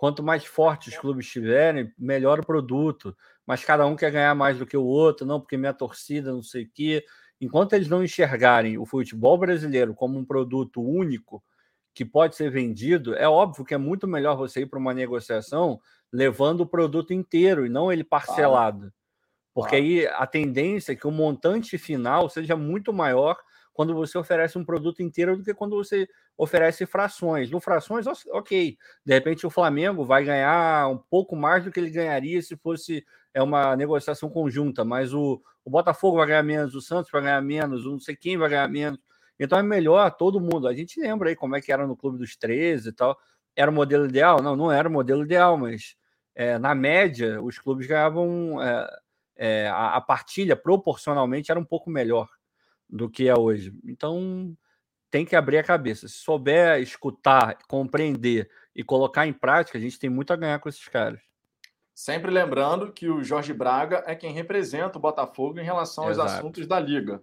Quanto 0.01 0.23
mais 0.23 0.43
fortes 0.43 0.95
os 0.95 0.99
clubes 0.99 1.27
estiverem, 1.27 1.93
melhor 1.95 2.39
o 2.39 2.43
produto. 2.43 3.15
Mas 3.45 3.63
cada 3.63 3.85
um 3.85 3.95
quer 3.95 4.09
ganhar 4.09 4.33
mais 4.33 4.57
do 4.57 4.65
que 4.65 4.75
o 4.75 4.83
outro, 4.83 5.27
não, 5.27 5.39
porque 5.39 5.55
minha 5.55 5.75
torcida, 5.75 6.33
não 6.33 6.41
sei 6.41 6.63
o 6.63 6.69
quê. 6.73 7.05
Enquanto 7.39 7.73
eles 7.73 7.87
não 7.87 8.03
enxergarem 8.03 8.79
o 8.79 8.85
futebol 8.87 9.37
brasileiro 9.37 9.93
como 9.93 10.17
um 10.17 10.25
produto 10.25 10.81
único 10.81 11.43
que 11.93 12.03
pode 12.03 12.35
ser 12.35 12.49
vendido, 12.49 13.13
é 13.13 13.29
óbvio 13.29 13.63
que 13.63 13.75
é 13.75 13.77
muito 13.77 14.07
melhor 14.07 14.35
você 14.35 14.61
ir 14.61 14.65
para 14.65 14.79
uma 14.79 14.91
negociação 14.91 15.79
levando 16.11 16.61
o 16.61 16.67
produto 16.67 17.13
inteiro 17.13 17.63
e 17.63 17.69
não 17.69 17.93
ele 17.93 18.03
parcelado. 18.03 18.91
Porque 19.53 19.75
aí 19.75 20.07
a 20.07 20.25
tendência 20.25 20.93
é 20.93 20.95
que 20.95 21.05
o 21.05 21.11
montante 21.11 21.77
final 21.77 22.27
seja 22.27 22.55
muito 22.55 22.91
maior 22.91 23.37
quando 23.81 23.95
você 23.95 24.15
oferece 24.15 24.59
um 24.59 24.63
produto 24.63 25.01
inteiro 25.01 25.35
do 25.35 25.43
que 25.43 25.55
quando 25.55 25.75
você 25.75 26.07
oferece 26.37 26.85
frações. 26.85 27.49
No 27.49 27.59
frações, 27.59 28.05
ok. 28.29 28.77
De 29.03 29.11
repente 29.11 29.47
o 29.47 29.49
Flamengo 29.49 30.05
vai 30.05 30.23
ganhar 30.23 30.87
um 30.87 30.99
pouco 30.99 31.35
mais 31.35 31.63
do 31.63 31.71
que 31.71 31.79
ele 31.79 31.89
ganharia 31.89 32.39
se 32.43 32.55
fosse 32.55 33.03
é 33.33 33.41
uma 33.41 33.75
negociação 33.75 34.29
conjunta, 34.29 34.85
mas 34.85 35.15
o, 35.15 35.41
o 35.65 35.69
Botafogo 35.71 36.17
vai 36.17 36.27
ganhar 36.27 36.43
menos, 36.43 36.75
o 36.75 36.81
Santos 36.81 37.09
vai 37.09 37.23
ganhar 37.23 37.41
menos, 37.41 37.83
o 37.87 37.93
não 37.93 37.99
sei 37.99 38.15
quem 38.15 38.37
vai 38.37 38.49
ganhar 38.49 38.67
menos. 38.67 38.99
Então 39.39 39.57
é 39.57 39.63
melhor 39.63 40.11
todo 40.11 40.39
mundo. 40.39 40.67
A 40.67 40.75
gente 40.75 41.01
lembra 41.01 41.29
aí 41.29 41.35
como 41.35 41.55
é 41.55 41.61
que 41.61 41.71
era 41.71 41.87
no 41.87 41.97
Clube 41.97 42.19
dos 42.19 42.35
13 42.35 42.89
e 42.89 42.93
tal. 42.93 43.17
Era 43.55 43.71
o 43.71 43.73
modelo 43.73 44.05
ideal? 44.05 44.43
Não, 44.43 44.55
não 44.55 44.71
era 44.71 44.87
o 44.87 44.91
modelo 44.91 45.23
ideal, 45.23 45.57
mas 45.57 45.95
é, 46.35 46.59
na 46.59 46.75
média 46.75 47.41
os 47.41 47.57
clubes 47.57 47.87
ganhavam 47.87 48.61
é, 48.61 48.99
é, 49.37 49.67
a, 49.69 49.95
a 49.95 50.01
partilha 50.01 50.55
proporcionalmente 50.55 51.49
era 51.49 51.59
um 51.59 51.65
pouco 51.65 51.89
melhor 51.89 52.29
do 52.91 53.09
que 53.09 53.27
é 53.27 53.37
hoje. 53.37 53.73
Então, 53.85 54.55
tem 55.09 55.25
que 55.25 55.35
abrir 55.35 55.57
a 55.57 55.63
cabeça. 55.63 56.07
Se 56.07 56.15
souber 56.15 56.81
escutar, 56.81 57.57
compreender 57.67 58.49
e 58.75 58.83
colocar 58.83 59.25
em 59.25 59.33
prática, 59.33 59.77
a 59.77 59.81
gente 59.81 59.99
tem 59.99 60.09
muito 60.09 60.31
a 60.31 60.35
ganhar 60.35 60.59
com 60.59 60.69
esses 60.69 60.87
caras. 60.87 61.19
Sempre 61.93 62.31
lembrando 62.31 62.91
que 62.91 63.09
o 63.09 63.23
Jorge 63.23 63.53
Braga 63.53 64.03
é 64.07 64.15
quem 64.15 64.33
representa 64.33 64.97
o 64.97 65.01
Botafogo 65.01 65.59
em 65.59 65.63
relação 65.63 66.05
aos 66.05 66.13
Exato. 66.13 66.31
assuntos 66.31 66.65
da 66.65 66.79
liga. 66.79 67.21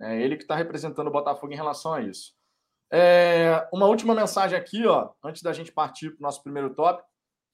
É 0.00 0.20
ele 0.20 0.36
que 0.36 0.42
está 0.42 0.54
representando 0.54 1.08
o 1.08 1.12
Botafogo 1.12 1.52
em 1.52 1.56
relação 1.56 1.94
a 1.94 2.00
isso. 2.00 2.36
É, 2.90 3.66
uma 3.72 3.86
última 3.86 4.14
mensagem 4.14 4.58
aqui, 4.58 4.86
ó, 4.86 5.10
antes 5.22 5.42
da 5.42 5.52
gente 5.52 5.72
partir 5.72 6.10
para 6.10 6.20
o 6.20 6.22
nosso 6.22 6.42
primeiro 6.42 6.74
tópico. 6.74 7.08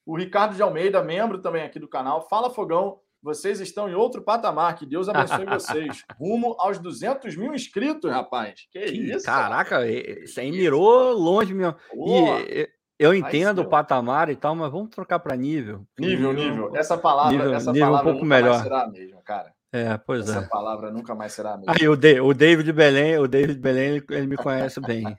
O 0.07 0.16
Ricardo 0.16 0.55
de 0.55 0.62
Almeida, 0.62 1.03
membro 1.03 1.40
também 1.40 1.62
aqui 1.62 1.79
do 1.79 1.88
canal, 1.88 2.29
fala 2.29 2.50
Fogão, 2.50 3.00
vocês 3.25 3.59
estão 3.59 3.89
em 3.89 3.95
outro 3.95 4.21
patamar. 4.21 4.77
Que 4.77 4.85
Deus 4.85 5.09
abençoe 5.09 5.47
vocês. 5.47 6.05
Rumo 6.21 6.55
aos 6.59 6.79
200 6.79 7.35
mil 7.37 7.55
inscritos, 7.55 8.11
rapaz. 8.11 8.67
Que, 8.71 8.81
que 8.81 8.93
isso? 8.93 9.25
Caraca, 9.25 9.89
isso 9.89 10.39
aí 10.39 10.53
mirou 10.53 11.15
longe 11.15 11.55
mesmo. 11.55 11.75
E 11.95 12.69
eu 12.99 13.15
entendo 13.15 13.63
o 13.63 13.69
patamar 13.69 14.29
e 14.29 14.37
tal, 14.37 14.55
mas 14.55 14.71
vamos 14.71 14.91
trocar 14.91 15.19
para 15.21 15.35
nível. 15.35 15.87
Nível, 15.99 16.35
nível. 16.35 16.77
Essa 16.77 16.99
palavra, 16.99 17.33
nível, 17.33 17.55
essa 17.55 17.73
nível 17.73 17.89
palavra 17.89 18.11
um 18.11 18.13
pouco 18.13 18.27
melhor. 18.27 18.63
será 18.63 18.83
a 18.83 18.89
mesma, 18.89 19.23
cara. 19.23 19.55
É, 19.73 19.97
pois 19.97 20.29
essa 20.29 20.39
é. 20.39 20.43
Essa 20.43 20.49
palavra 20.49 20.91
nunca 20.93 21.15
mais 21.15 21.33
será 21.33 21.55
a 21.55 21.57
mesma. 21.57 21.75
Aí 21.81 21.89
o, 21.89 21.97
de, 21.97 22.21
o 22.21 22.35
David 22.35 22.71
Belém, 22.73 23.19
o 23.19 23.27
David 23.27 23.59
Belém, 23.59 23.97
ele, 23.97 24.05
ele 24.11 24.27
me 24.27 24.37
conhece 24.37 24.81
bem. 24.81 25.19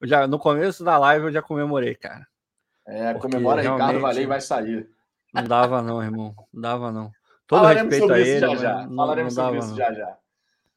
Eu 0.00 0.08
já, 0.08 0.26
no 0.26 0.40
começo 0.40 0.82
da 0.82 0.98
live 0.98 1.26
eu 1.26 1.32
já 1.32 1.40
comemorei, 1.40 1.94
cara. 1.94 2.26
É, 2.86 3.14
comemora 3.14 3.62
Ricardo 3.62 4.00
Valei 4.00 4.26
vai 4.26 4.40
sair. 4.40 4.88
Não 5.32 5.44
dava 5.44 5.80
não, 5.80 6.02
irmão. 6.02 6.34
Não 6.52 6.60
dava 6.60 6.92
não. 6.92 7.10
Todo 7.46 7.60
Falaremos 7.60 7.92
respeito 7.92 8.12
a 8.12 8.20
ele. 8.20 8.40
Já, 8.40 8.56
já. 8.56 8.86
Não, 8.86 8.96
Falaremos 8.96 9.36
não 9.36 9.44
sobre 9.44 9.58
isso 9.60 9.76
já 9.76 9.92
já. 9.92 10.16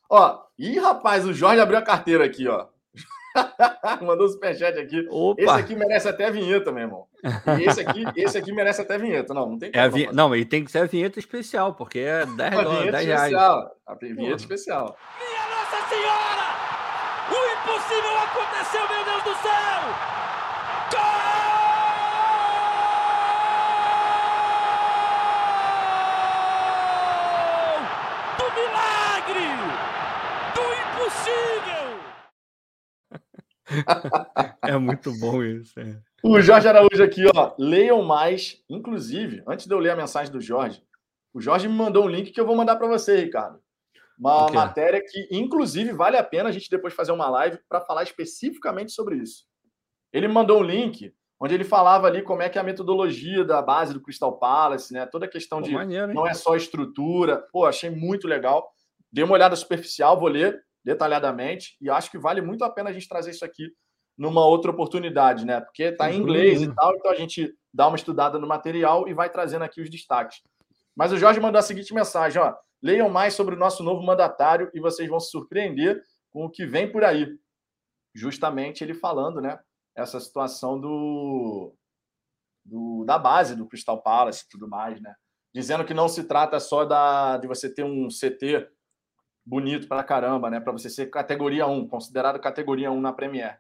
Ó, 0.10 0.43
ih, 0.58 0.80
rapaz, 0.80 1.25
o 1.25 1.34
Jorge 1.34 1.60
abriu 1.60 1.77
a 1.77 1.82
carteira 1.82 2.25
aqui, 2.25 2.47
ó. 2.47 2.67
Mandou 4.01 4.25
o 4.25 4.30
superchat 4.30 4.77
aqui. 4.80 5.08
Opa. 5.10 5.41
Esse 5.41 5.51
aqui 5.51 5.75
merece 5.75 6.08
até 6.08 6.32
vinheta, 6.32 6.71
meu 6.71 6.84
irmão. 6.84 7.08
E 7.60 7.63
esse 7.63 7.82
aqui, 7.82 8.03
esse 8.15 8.38
aqui 8.38 8.51
merece 8.51 8.82
até 8.82 8.97
vinheta. 8.97 9.34
Não, 9.34 9.49
não 9.49 9.60
tem 9.60 9.69
é 9.73 9.89
vi... 9.89 10.10
Não, 10.12 10.36
e 10.36 10.45
tem 10.45 10.63
que 10.63 10.71
ser 10.71 10.80
a 10.80 10.86
vinheta 10.86 11.19
especial, 11.19 11.73
porque 11.73 11.99
é 11.99 12.25
10, 12.25 12.39
a 12.58 12.63
vinheta 12.63 12.91
10 12.91 13.06
reais. 13.08 13.32
Especial. 13.32 13.75
A 13.86 13.95
vinheta 13.95 14.21
Porra. 14.21 14.36
especial. 14.36 14.97
Minha 15.19 15.47
Nossa 15.49 15.89
Senhora! 15.89 16.47
O 17.30 17.39
impossível 17.53 18.17
aconteceu, 18.19 18.82
meu 18.89 19.06
Deus 19.06 19.23
do 19.23 19.41
céu! 19.41 20.16
É 34.63 34.77
muito 34.77 35.12
bom 35.19 35.43
isso. 35.43 35.80
É. 35.80 35.97
O 36.23 36.41
Jorge 36.41 36.67
Araújo 36.67 37.03
aqui, 37.03 37.23
ó. 37.36 37.53
Leiam 37.58 38.01
mais. 38.01 38.63
Inclusive, 38.69 39.43
antes 39.47 39.67
de 39.67 39.73
eu 39.73 39.80
ler 39.80 39.91
a 39.91 39.95
mensagem 39.95 40.32
do 40.32 40.41
Jorge, 40.41 40.82
o 41.34 41.41
Jorge 41.41 41.67
me 41.67 41.75
mandou 41.75 42.06
um 42.06 42.10
link 42.10 42.32
que 42.32 42.39
eu 42.39 42.45
vou 42.45 42.56
mandar 42.56 42.75
para 42.75 42.88
você, 42.88 43.17
Ricardo. 43.17 43.60
Uma 44.19 44.49
matéria 44.51 44.99
que, 44.99 45.27
inclusive, 45.32 45.93
vale 45.93 46.17
a 46.17 46.23
pena 46.23 46.49
a 46.49 46.51
gente 46.51 46.69
depois 46.69 46.93
fazer 46.93 47.12
uma 47.12 47.30
live 47.30 47.60
para 47.69 47.80
falar 47.82 48.03
especificamente 48.03 48.91
sobre 48.91 49.17
isso. 49.17 49.45
Ele 50.12 50.27
me 50.27 50.34
mandou 50.34 50.60
um 50.60 50.63
link 50.63 51.13
onde 51.39 51.53
ele 51.53 51.63
falava 51.63 52.08
ali 52.08 52.23
como 52.23 52.41
é 52.41 52.49
que 52.49 52.58
é 52.58 52.62
a 52.62 52.63
metodologia 52.63 53.45
da 53.45 53.62
base 53.62 53.93
do 53.93 54.01
Crystal 54.01 54.39
Palace, 54.39 54.91
né? 54.91 55.06
Toda 55.06 55.25
a 55.25 55.30
questão 55.30 55.60
Pô, 55.62 55.67
de 55.67 55.73
maneiro, 55.73 56.13
não 56.13 56.25
é 56.25 56.34
só 56.34 56.56
estrutura. 56.56 57.45
Pô, 57.51 57.65
achei 57.65 57.91
muito 57.91 58.27
legal. 58.27 58.67
Dei 59.12 59.23
uma 59.23 59.34
olhada 59.36 59.56
superficial, 59.56 60.19
vou 60.19 60.30
ler 60.30 60.60
detalhadamente 60.84 61.76
e 61.82 61.90
acho 61.90 62.10
que 62.10 62.18
vale 62.18 62.42
muito 62.42 62.63
a 62.63 62.70
pena 62.70 62.90
a 62.90 62.94
gente 62.94 63.08
trazer 63.08 63.32
isso 63.32 63.46
aqui 63.46 63.72
numa 64.18 64.46
outra 64.46 64.72
oportunidade, 64.72 65.46
né? 65.46 65.62
Porque 65.62 65.84
está 65.84 66.12
em 66.12 66.18
inglês 66.18 66.62
e 66.62 66.74
tal, 66.74 66.96
então 66.96 67.12
a 67.12 67.16
gente 67.16 67.54
dá 67.74 67.88
uma 67.88 67.98
estudada 67.98 68.40
no 68.40 68.48
material 68.48 69.08
e 69.08 69.13
vai 69.13 69.30
trazendo 69.30 69.63
aqui 69.63 69.80
os 69.80 69.90
destaques. 69.90 70.42
Mas 70.96 71.12
o 71.12 71.18
Jorge 71.18 71.40
mandou 71.40 71.60
a 71.60 71.62
seguinte 71.63 71.94
mensagem, 71.94 72.42
ó: 72.42 72.56
Leiam 72.82 73.10
mais 73.10 73.34
sobre 73.34 73.56
o 73.56 73.58
nosso 73.58 73.84
novo 73.84 74.04
mandatário 74.04 74.70
e 74.74 74.80
vocês 74.80 75.10
vão 75.10 75.20
se 75.20 75.30
surpreender 75.30 76.02
com 76.32 76.46
o 76.46 76.50
que 76.50 76.66
vem 76.66 76.92
por 76.92 77.04
aí. 77.04 77.38
Justamente 78.13 78.84
ele 78.84 78.94
falando, 78.94 79.42
né? 79.42 79.60
Essa 79.96 80.20
situação 80.20 80.80
do, 80.80 81.74
do 82.63 83.04
da 83.06 83.18
base 83.18 83.56
do 83.56 83.68
Crystal 83.68 84.02
Palace 84.02 84.46
e 84.46 84.50
tudo 84.50 84.68
mais, 84.68 85.02
né? 85.02 85.16
Dizendo 85.54 85.86
que 85.86 85.94
não 85.94 86.08
se 86.08 86.24
trata 86.24 86.60
só 86.60 86.86
da, 86.86 87.38
de 87.38 87.48
você 87.48 87.74
ter 87.74 87.84
um 87.84 88.08
CT 88.10 88.68
bonito 89.48 89.88
para 89.88 90.04
caramba, 90.04 90.50
né? 90.50 90.60
Para 90.60 90.74
você 90.74 90.90
ser 90.90 91.08
categoria 91.08 91.66
1, 91.66 91.88
considerado 91.88 92.40
categoria 92.40 92.92
1 92.92 93.00
na 93.00 93.14
Premier. 93.14 93.60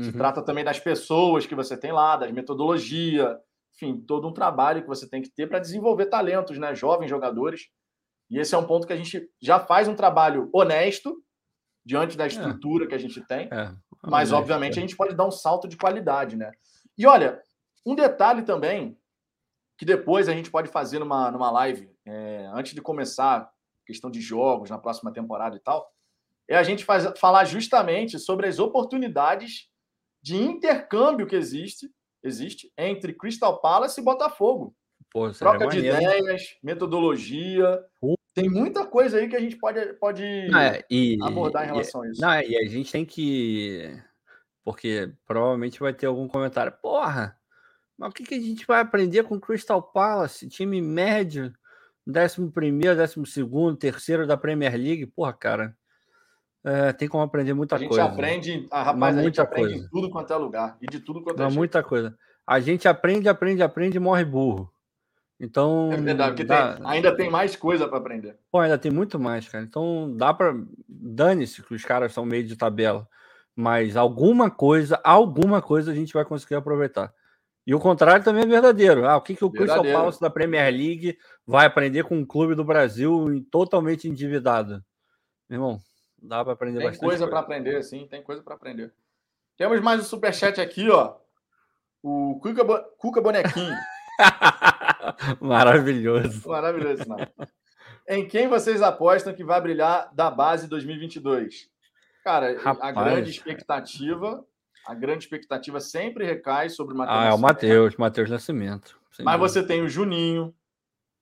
Se 0.00 0.08
uhum. 0.08 0.12
trata 0.12 0.42
também 0.42 0.64
das 0.64 0.80
pessoas 0.80 1.44
que 1.46 1.54
você 1.54 1.76
tem 1.76 1.92
lá, 1.92 2.16
das 2.16 2.32
metodologia, 2.32 3.38
enfim, 3.74 4.00
todo 4.00 4.26
um 4.26 4.32
trabalho 4.32 4.82
que 4.82 4.88
você 4.88 5.08
tem 5.08 5.20
que 5.20 5.28
ter 5.28 5.48
para 5.48 5.58
desenvolver 5.58 6.06
talentos, 6.06 6.56
né? 6.56 6.74
Jovens 6.74 7.10
jogadores 7.10 7.68
e 8.30 8.38
esse 8.38 8.54
é 8.54 8.58
um 8.58 8.66
ponto 8.66 8.86
que 8.86 8.92
a 8.92 8.96
gente 8.96 9.28
já 9.40 9.58
faz 9.58 9.88
um 9.88 9.94
trabalho 9.94 10.50
honesto 10.52 11.22
diante 11.84 12.16
da 12.16 12.24
é. 12.24 12.26
estrutura 12.26 12.84
é. 12.84 12.88
que 12.88 12.94
a 12.94 12.98
gente 12.98 13.20
tem, 13.22 13.48
é. 13.50 13.72
mas 14.02 14.32
obviamente 14.32 14.76
é. 14.76 14.78
a 14.78 14.80
gente 14.82 14.96
pode 14.96 15.14
dar 15.14 15.26
um 15.26 15.30
salto 15.30 15.66
de 15.66 15.76
qualidade, 15.76 16.36
né? 16.36 16.52
E 16.96 17.06
olha, 17.06 17.40
um 17.86 17.94
detalhe 17.94 18.42
também 18.42 18.98
que 19.78 19.86
depois 19.86 20.28
a 20.28 20.32
gente 20.32 20.50
pode 20.50 20.68
fazer 20.68 20.98
numa, 20.98 21.30
numa 21.30 21.50
live, 21.50 21.90
é, 22.04 22.50
antes 22.52 22.74
de 22.74 22.82
começar 22.82 23.48
questão 23.88 24.10
de 24.10 24.20
jogos 24.20 24.68
na 24.68 24.78
próxima 24.78 25.10
temporada 25.10 25.56
e 25.56 25.60
tal, 25.60 25.90
é 26.46 26.56
a 26.56 26.62
gente 26.62 26.84
faz, 26.84 27.18
falar 27.18 27.46
justamente 27.46 28.18
sobre 28.18 28.46
as 28.46 28.58
oportunidades 28.58 29.68
de 30.22 30.36
intercâmbio 30.36 31.26
que 31.26 31.34
existe, 31.34 31.90
existe 32.22 32.70
entre 32.76 33.14
Crystal 33.14 33.60
Palace 33.60 33.98
e 33.98 34.04
Botafogo. 34.04 34.74
Pô, 35.10 35.30
Troca 35.30 35.68
de 35.68 35.78
ideias, 35.78 36.58
metodologia. 36.62 37.82
Tem 38.34 38.48
muita 38.48 38.86
coisa 38.86 39.16
aí 39.16 39.26
que 39.26 39.36
a 39.36 39.40
gente 39.40 39.56
pode, 39.56 39.94
pode 39.94 40.22
é, 40.22 40.84
e, 40.90 41.16
abordar 41.22 41.64
em 41.64 41.68
relação 41.68 42.04
e, 42.04 42.08
a 42.08 42.10
isso. 42.10 42.20
Não, 42.20 42.40
e 42.40 42.56
a 42.58 42.68
gente 42.68 42.92
tem 42.92 43.06
que. 43.06 43.98
Porque 44.62 45.10
provavelmente 45.26 45.80
vai 45.80 45.94
ter 45.94 46.06
algum 46.06 46.28
comentário. 46.28 46.72
Porra, 46.82 47.38
mas 47.96 48.10
o 48.10 48.12
que, 48.12 48.22
que 48.22 48.34
a 48.34 48.40
gente 48.40 48.66
vai 48.66 48.80
aprender 48.80 49.24
com 49.24 49.40
Crystal 49.40 49.82
Palace? 49.82 50.48
Time 50.48 50.82
médio, 50.82 51.54
11 52.08 52.50
primeiro, 52.50 52.96
12 52.96 53.26
segundo, 53.26 53.76
terceiro 53.76 54.26
da 54.26 54.36
Premier 54.36 54.74
League. 54.74 55.06
Porra, 55.06 55.32
cara. 55.32 55.76
É, 56.64 56.92
tem 56.92 57.08
como 57.08 57.22
aprender 57.22 57.54
muita 57.54 57.76
coisa. 57.76 57.84
A 57.84 57.88
gente 57.88 58.08
coisa, 58.08 58.12
aprende, 58.12 58.66
a 58.70 58.82
rapaz, 58.82 59.16
a 59.16 59.22
gente 59.22 59.40
aprende 59.40 59.68
coisa. 59.70 59.84
em 59.84 59.88
tudo 59.88 60.10
quanto 60.10 60.32
é 60.32 60.36
lugar. 60.36 60.76
E 60.80 60.86
de 60.86 61.00
tudo 61.00 61.22
quanto 61.22 61.42
é 61.42 61.48
Muita 61.48 61.82
coisa. 61.82 62.16
A 62.46 62.60
gente 62.60 62.88
aprende, 62.88 63.28
aprende, 63.28 63.62
aprende 63.62 63.96
e 63.96 64.00
morre 64.00 64.24
burro. 64.24 64.70
Então. 65.40 65.90
É 65.92 65.96
verdade, 65.96 66.30
porque 66.30 66.44
dá... 66.44 66.74
tem, 66.74 66.86
ainda 66.86 67.14
tem 67.14 67.30
mais 67.30 67.54
coisa 67.54 67.86
para 67.86 67.98
aprender. 67.98 68.36
Pô, 68.50 68.58
ainda 68.58 68.76
tem 68.76 68.90
muito 68.90 69.20
mais, 69.20 69.48
cara. 69.48 69.64
Então 69.64 70.14
dá 70.16 70.34
para. 70.34 70.54
Dane-se 70.88 71.62
que 71.62 71.74
os 71.74 71.84
caras 71.84 72.12
são 72.12 72.24
meio 72.24 72.44
de 72.44 72.56
tabela. 72.56 73.06
Mas 73.54 73.96
alguma 73.96 74.50
coisa, 74.50 75.00
alguma 75.02 75.60
coisa 75.62 75.90
a 75.90 75.94
gente 75.94 76.12
vai 76.12 76.24
conseguir 76.24 76.54
aproveitar. 76.54 77.12
E 77.68 77.74
o 77.74 77.78
contrário 77.78 78.24
também 78.24 78.44
é 78.44 78.46
verdadeiro. 78.46 79.06
Ah, 79.06 79.18
o 79.18 79.20
que, 79.20 79.36
que 79.36 79.44
o 79.44 79.50
Crystal 79.50 79.84
Palace 79.84 80.18
da 80.18 80.30
Premier 80.30 80.72
League 80.72 81.18
vai 81.46 81.66
aprender 81.66 82.02
com 82.02 82.16
um 82.16 82.24
clube 82.24 82.54
do 82.54 82.64
Brasil 82.64 83.44
totalmente 83.50 84.08
endividado? 84.08 84.82
Meu 85.46 85.58
irmão, 85.58 85.80
dá 86.16 86.42
para 86.42 86.54
aprender 86.54 86.78
tem 86.78 86.86
bastante. 86.86 87.00
Tem 87.00 87.08
coisa, 87.10 87.24
coisa. 87.26 87.30
para 87.30 87.40
aprender, 87.40 87.82
sim, 87.82 88.06
tem 88.06 88.22
coisa 88.22 88.42
para 88.42 88.54
aprender. 88.54 88.90
Temos 89.58 89.82
mais 89.82 90.00
um 90.00 90.04
superchat 90.04 90.58
aqui, 90.58 90.88
ó. 90.88 91.16
O 92.02 92.40
Cuca, 92.40 92.64
Cuca 92.96 93.20
Bonequinho. 93.20 93.76
Maravilhoso. 95.38 96.48
Maravilhoso, 96.48 97.04
não. 97.06 97.18
Em 98.08 98.26
quem 98.26 98.48
vocês 98.48 98.80
apostam 98.80 99.34
que 99.34 99.44
vai 99.44 99.60
brilhar 99.60 100.10
da 100.14 100.30
base 100.30 100.68
2022? 100.68 101.68
Cara, 102.24 102.58
Rapaz, 102.58 102.96
a 102.96 103.04
grande 103.04 103.28
expectativa, 103.28 104.42
a 104.88 104.94
grande 104.94 105.24
expectativa 105.24 105.80
sempre 105.80 106.24
recai 106.24 106.70
sobre 106.70 106.94
o 106.94 106.96
Matheus. 106.96 107.18
Ah, 107.18 107.26
é 107.26 107.34
o 107.34 107.38
Matheus, 107.38 107.96
Matheus 107.96 108.30
Nascimento. 108.30 108.98
Mas 109.20 109.38
você 109.38 109.62
tem 109.62 109.82
o 109.82 109.88
Juninho, 109.88 110.54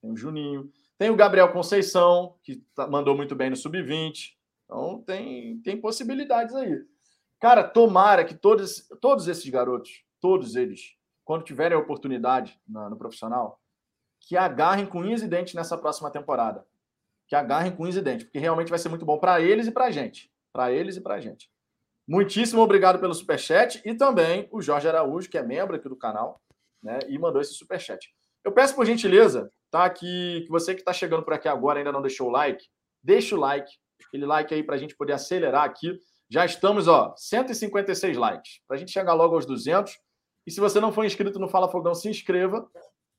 tem 0.00 0.12
o 0.12 0.16
Juninho, 0.16 0.72
tem 0.96 1.10
o 1.10 1.16
Gabriel 1.16 1.52
Conceição, 1.52 2.36
que 2.44 2.62
tá, 2.76 2.86
mandou 2.86 3.16
muito 3.16 3.34
bem 3.34 3.50
no 3.50 3.56
sub-20. 3.56 4.36
Então 4.64 5.02
tem, 5.04 5.58
tem 5.62 5.80
possibilidades 5.80 6.54
aí. 6.54 6.80
Cara, 7.40 7.64
tomara 7.64 8.24
que 8.24 8.36
todos, 8.36 8.88
todos 9.00 9.26
esses 9.26 9.48
garotos, 9.50 10.04
todos 10.20 10.54
eles, 10.54 10.94
quando 11.24 11.42
tiverem 11.42 11.76
a 11.76 11.80
oportunidade 11.80 12.56
no, 12.68 12.90
no 12.90 12.96
profissional, 12.96 13.60
que 14.20 14.36
agarrem 14.36 14.86
com 14.86 15.00
unhas 15.00 15.22
e 15.22 15.26
dentes 15.26 15.54
nessa 15.54 15.76
próxima 15.76 16.08
temporada. 16.08 16.64
Que 17.26 17.34
agarrem 17.34 17.74
com 17.74 17.82
unhas 17.82 17.96
e 17.96 18.00
dentes, 18.00 18.26
porque 18.26 18.38
realmente 18.38 18.70
vai 18.70 18.78
ser 18.78 18.90
muito 18.90 19.04
bom 19.04 19.18
para 19.18 19.40
eles 19.40 19.66
e 19.66 19.72
para 19.72 19.86
a 19.86 19.90
gente. 19.90 20.32
Para 20.52 20.70
eles 20.70 20.96
e 20.96 21.00
para 21.00 21.16
a 21.16 21.20
gente. 21.20 21.50
Muitíssimo 22.08 22.62
obrigado 22.62 23.00
pelo 23.00 23.14
superchat 23.14 23.82
e 23.84 23.94
também 23.94 24.48
o 24.52 24.62
Jorge 24.62 24.88
Araújo, 24.88 25.28
que 25.28 25.36
é 25.36 25.42
membro 25.42 25.74
aqui 25.74 25.88
do 25.88 25.96
canal, 25.96 26.40
né, 26.82 27.00
e 27.08 27.18
mandou 27.18 27.40
esse 27.40 27.54
superchat. 27.54 28.08
Eu 28.44 28.52
peço 28.52 28.76
por 28.76 28.86
gentileza, 28.86 29.50
tá, 29.70 29.90
que, 29.90 30.42
que 30.42 30.48
você 30.48 30.72
que 30.72 30.80
está 30.80 30.92
chegando 30.92 31.24
por 31.24 31.34
aqui 31.34 31.48
agora 31.48 31.80
ainda 31.80 31.90
não 31.90 32.00
deixou 32.00 32.28
o 32.28 32.30
like, 32.30 32.64
deixa 33.02 33.34
o 33.34 33.40
like, 33.40 33.70
aquele 34.06 34.24
like 34.24 34.54
aí 34.54 34.62
para 34.62 34.76
a 34.76 34.78
gente 34.78 34.96
poder 34.96 35.14
acelerar 35.14 35.64
aqui. 35.64 35.98
Já 36.30 36.44
estamos, 36.44 36.86
ó, 36.88 37.12
156 37.16 38.16
likes. 38.16 38.60
Para 38.66 38.76
a 38.76 38.78
gente 38.78 38.92
chegar 38.92 39.14
logo 39.14 39.34
aos 39.34 39.46
200, 39.46 39.92
e 40.46 40.50
se 40.50 40.60
você 40.60 40.80
não 40.80 40.92
for 40.92 41.04
inscrito 41.04 41.38
no 41.38 41.48
Fala 41.48 41.68
Fogão, 41.68 41.94
se 41.94 42.08
inscreva 42.08 42.68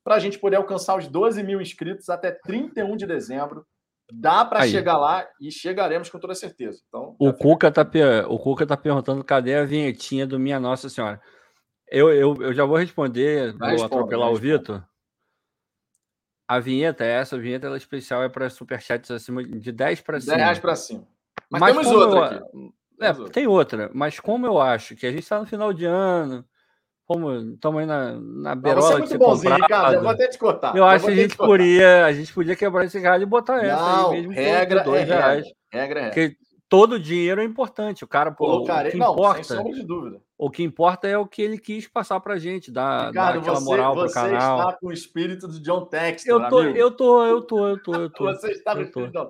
para 0.04 0.16
a 0.16 0.20
gente 0.20 0.40
poder 0.40 0.56
alcançar 0.56 0.98
os 0.98 1.08
12 1.08 1.44
mil 1.44 1.62
inscritos 1.62 2.10
até 2.10 2.32
31 2.32 2.96
de 2.96 3.06
dezembro. 3.06 3.66
Dá 4.12 4.46
para 4.46 4.66
chegar 4.68 4.98
lá 4.98 5.28
e 5.40 5.52
chegaremos 5.52 6.10
com 6.10 6.18
toda 6.18 6.34
certeza. 6.34 6.82
Então, 6.88 7.16
o, 7.20 7.34
Cuca 7.34 7.70
tá, 7.70 7.86
o 8.30 8.40
Cuca 8.40 8.66
tá 8.66 8.78
perguntando 8.78 9.24
cadê 9.24 9.56
a 9.56 9.66
vinhetinha 9.66 10.26
do 10.26 10.40
Minha 10.40 10.60
Nossa 10.60 10.90
Senhora. 10.90 11.22
Eu, 11.90 12.12
eu, 12.14 12.36
eu 12.42 12.54
já 12.54 12.64
vou 12.66 12.78
responder, 12.78 13.54
vai 13.54 13.72
vou 13.76 13.82
responde, 13.82 13.94
atropelar 13.94 14.32
o 14.32 14.36
Vitor. 14.36 14.84
A 16.48 16.60
vinheta, 16.60 17.04
essa 17.04 17.36
a 17.36 17.40
vinheta 17.40 17.68
ela 17.68 17.76
é 17.76 17.78
especial, 17.78 18.24
é 18.24 18.30
para 18.30 18.50
superchats 18.50 19.12
acima 19.12 19.44
de 19.44 19.72
10 19.72 20.02
para 20.02 20.22
cima. 20.22 20.34
10 20.34 20.44
reais 20.44 20.60
para 20.60 20.76
cima. 20.76 21.08
Mas, 21.50 21.60
mas 21.60 21.76
temos 21.76 21.88
outra 21.88 22.18
eu, 22.18 22.24
aqui. 22.24 22.74
É, 23.00 23.30
tem 23.30 23.48
outra, 23.48 23.92
mas 23.94 24.20
como 24.20 24.46
eu 24.46 24.60
acho 24.60 24.96
que 24.96 25.06
a 25.06 25.12
gente 25.12 25.24
está 25.24 25.40
no 25.40 25.46
final 25.46 25.74
de 25.74 25.86
ano, 25.86 26.46
como 27.08 27.54
estamos 27.54 27.80
aí 27.80 27.86
na, 27.86 28.20
na 28.20 28.54
berola 28.54 28.88
Você 28.88 28.94
é 28.94 28.98
muito 28.98 29.18
bonzinho, 29.18 29.52
comprado, 29.52 29.62
Ricardo. 29.62 29.94
Eu 29.96 30.02
vou 30.02 30.10
até 30.10 30.28
te 30.28 30.38
cortar. 30.38 30.76
Eu, 30.76 30.80
eu 30.80 30.86
acho 30.86 31.06
que 31.06 31.12
a 31.12 31.16
gente 31.16 31.38
podia, 31.38 32.06
a 32.06 32.12
gente 32.12 32.34
podia 32.34 32.56
quebrar 32.56 32.84
esse 32.84 33.00
galho 33.00 33.24
e 33.24 33.26
botar 33.26 33.64
essa 33.64 33.82
não, 33.82 34.12
aí 34.12 34.28
mesmo. 34.28 34.34
Regra 34.34 34.84
dois 34.84 35.02
é 35.04 35.06
reais. 35.06 35.48
Regra, 35.72 36.00
é 36.02 36.06
Porque 36.08 36.36
todo 36.68 37.00
dinheiro 37.00 37.40
é 37.40 37.46
importante. 37.46 38.04
O 38.04 38.08
cara, 38.08 38.30
pô, 38.30 38.46
Colocarei... 38.46 38.90
o 38.90 38.92
que 38.92 38.98
não, 38.98 39.14
importa, 39.14 39.42
sem 39.42 39.56
sombra 39.56 39.74
de 39.74 39.86
dúvida. 39.86 40.22
O 40.38 40.50
que 40.52 40.64
importa 40.64 41.08
é 41.08 41.18
o 41.18 41.26
que 41.26 41.42
ele 41.42 41.58
quis 41.58 41.88
passar 41.88 42.20
pra 42.20 42.38
gente, 42.38 42.70
dar, 42.70 43.08
Ricardo, 43.08 43.36
dar 43.36 43.40
aquela 43.40 43.60
você, 43.62 43.66
moral 43.66 43.96
pro 43.96 44.12
canal. 44.12 44.58
Você 44.58 44.68
está 44.68 44.78
com 44.78 44.88
o 44.88 44.92
espírito 44.92 45.48
do 45.48 45.62
John 45.62 45.86
Textor, 45.86 46.42
eu 46.44 46.50
tô, 46.50 46.60
amigo. 46.60 46.78
eu 46.78 46.92
tô, 46.92 47.26
eu 47.26 47.42
tô, 47.42 47.68
eu 47.70 47.82
tô, 47.82 47.96
eu 47.96 48.10
tô. 48.12 48.26
você 48.26 48.52
está 48.52 48.74
com 48.74 48.82
o 48.82 48.84
espírito 48.84 49.14
do 49.14 49.30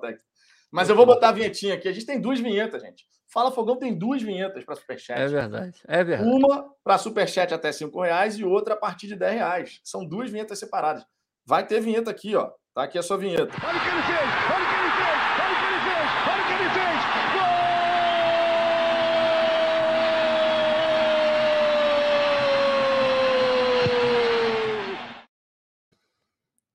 Mas 0.70 0.88
eu 0.88 0.96
vou 0.96 1.06
botar 1.06 1.28
a 1.28 1.32
vinhetinha 1.32 1.74
aqui. 1.74 1.88
A 1.88 1.92
gente 1.92 2.06
tem 2.06 2.20
duas 2.20 2.40
vinhetas, 2.40 2.82
gente. 2.82 3.06
Fala 3.30 3.52
Fogão 3.52 3.76
tem 3.76 3.94
duas 3.94 4.22
vinhetas 4.22 4.64
para 4.64 4.74
Superchat. 4.74 5.20
É 5.20 5.28
verdade, 5.28 5.78
é 5.86 6.02
verdade. 6.02 6.30
Uma 6.30 6.72
para 6.82 6.96
Superchat 6.96 7.52
até 7.52 7.70
cinco 7.70 8.00
reais 8.00 8.38
e 8.38 8.44
outra 8.44 8.72
a 8.72 8.76
partir 8.76 9.06
de 9.06 9.16
10 9.16 9.34
reais. 9.34 9.80
São 9.84 10.02
duas 10.02 10.30
vinhetas 10.30 10.58
separadas. 10.58 11.04
Vai 11.44 11.66
ter 11.66 11.78
vinheta 11.78 12.10
aqui, 12.10 12.34
ó. 12.34 12.50
Tá 12.72 12.84
aqui 12.84 12.96
a 12.98 13.02
sua 13.02 13.18
vinheta. 13.18 13.52
Olha 13.62 13.76
o 13.76 13.80
que 13.82 13.88
ele 13.90 14.02
fez! 14.02 14.18
Olha 14.48 14.64
o 14.64 14.68
que 14.68 14.76
ele 14.76 14.92
fez! 14.96 15.18
Olha 15.36 15.52
o 15.52 15.56
que 15.58 15.64
ele 15.66 15.80
fez! 15.84 16.08
Olha 16.26 16.40
o 16.40 16.46
que 16.46 16.52
ele 16.54 16.70
fez! 16.70 17.00
Gol! 17.34 17.58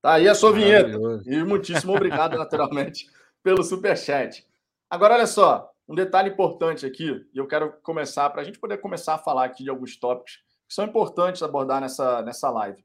Tá 0.02 0.12
aí 0.12 0.28
a 0.28 0.34
sua 0.36 0.52
vinheta. 0.52 1.00
E 1.26 1.42
muitíssimo 1.42 1.96
obrigado, 1.96 2.38
naturalmente, 2.38 3.08
pelo 3.42 3.64
Superchat. 3.64 4.46
Agora, 4.88 5.14
olha 5.14 5.26
só. 5.26 5.73
Um 5.88 5.94
detalhe 5.94 6.30
importante 6.30 6.86
aqui, 6.86 7.26
e 7.32 7.38
eu 7.38 7.46
quero 7.46 7.72
começar, 7.82 8.30
para 8.30 8.42
a 8.42 8.44
gente 8.44 8.58
poder 8.58 8.78
começar 8.78 9.14
a 9.14 9.18
falar 9.18 9.44
aqui 9.44 9.62
de 9.62 9.70
alguns 9.70 9.96
tópicos 9.98 10.42
que 10.66 10.74
são 10.74 10.84
importantes 10.84 11.42
abordar 11.42 11.80
nessa, 11.80 12.22
nessa 12.22 12.50
live. 12.50 12.84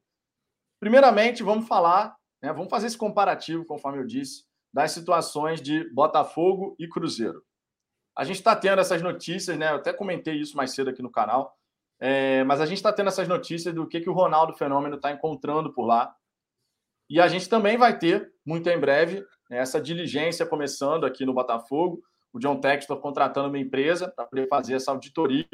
Primeiramente, 0.80 1.44
vamos 1.44 1.68
falar, 1.68 2.16
né, 2.42 2.52
vamos 2.52 2.70
fazer 2.70 2.88
esse 2.88 2.98
comparativo, 2.98 3.66
conforme 3.66 4.00
eu 4.00 4.06
disse, 4.06 4.46
das 4.74 4.92
situações 4.92 5.62
de 5.62 5.90
Botafogo 5.94 6.76
e 6.78 6.88
Cruzeiro. 6.88 7.44
A 8.16 8.24
gente 8.24 8.38
está 8.38 8.56
tendo 8.56 8.80
essas 8.80 9.02
notícias, 9.02 9.58
né? 9.58 9.72
Eu 9.72 9.76
até 9.76 9.94
comentei 9.94 10.36
isso 10.36 10.56
mais 10.58 10.72
cedo 10.72 10.90
aqui 10.90 11.02
no 11.02 11.12
canal, 11.12 11.58
é, 12.00 12.44
mas 12.44 12.62
a 12.62 12.66
gente 12.66 12.78
está 12.78 12.92
tendo 12.92 13.08
essas 13.08 13.28
notícias 13.28 13.74
do 13.74 13.88
que, 13.88 14.02
que 14.02 14.10
o 14.10 14.14
Ronaldo 14.14 14.54
Fenômeno 14.54 14.96
está 14.96 15.12
encontrando 15.12 15.74
por 15.74 15.86
lá. 15.86 16.14
E 17.10 17.20
a 17.20 17.28
gente 17.28 17.50
também 17.50 17.78
vai 17.78 17.98
ter, 17.98 18.32
muito 18.46 18.70
em 18.70 18.80
breve, 18.80 19.26
né, 19.50 19.58
essa 19.58 19.82
diligência 19.82 20.46
começando 20.46 21.06
aqui 21.06 21.26
no 21.26 21.34
Botafogo. 21.34 22.04
O 22.34 22.40
John 22.40 22.60
Textor 22.60 23.00
contratando 23.00 23.50
uma 23.50 23.60
empresa 23.60 24.10
para 24.10 24.26
poder 24.26 24.48
fazer 24.48 24.76
essa 24.76 24.92
auditoria, 24.92 25.48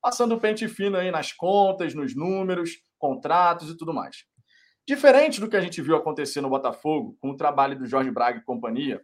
passando 0.00 0.40
pente 0.40 0.66
fino 0.68 0.96
aí 0.96 1.10
nas 1.10 1.32
contas, 1.32 1.94
nos 1.94 2.14
números, 2.14 2.82
contratos 2.98 3.70
e 3.70 3.76
tudo 3.76 3.92
mais. 3.92 4.24
Diferente 4.86 5.40
do 5.40 5.48
que 5.48 5.56
a 5.56 5.60
gente 5.60 5.80
viu 5.80 5.94
acontecer 5.94 6.40
no 6.40 6.50
Botafogo, 6.50 7.16
com 7.20 7.30
o 7.30 7.36
trabalho 7.36 7.78
do 7.78 7.86
Jorge 7.86 8.10
Braga 8.10 8.38
e 8.38 8.44
companhia, 8.44 9.00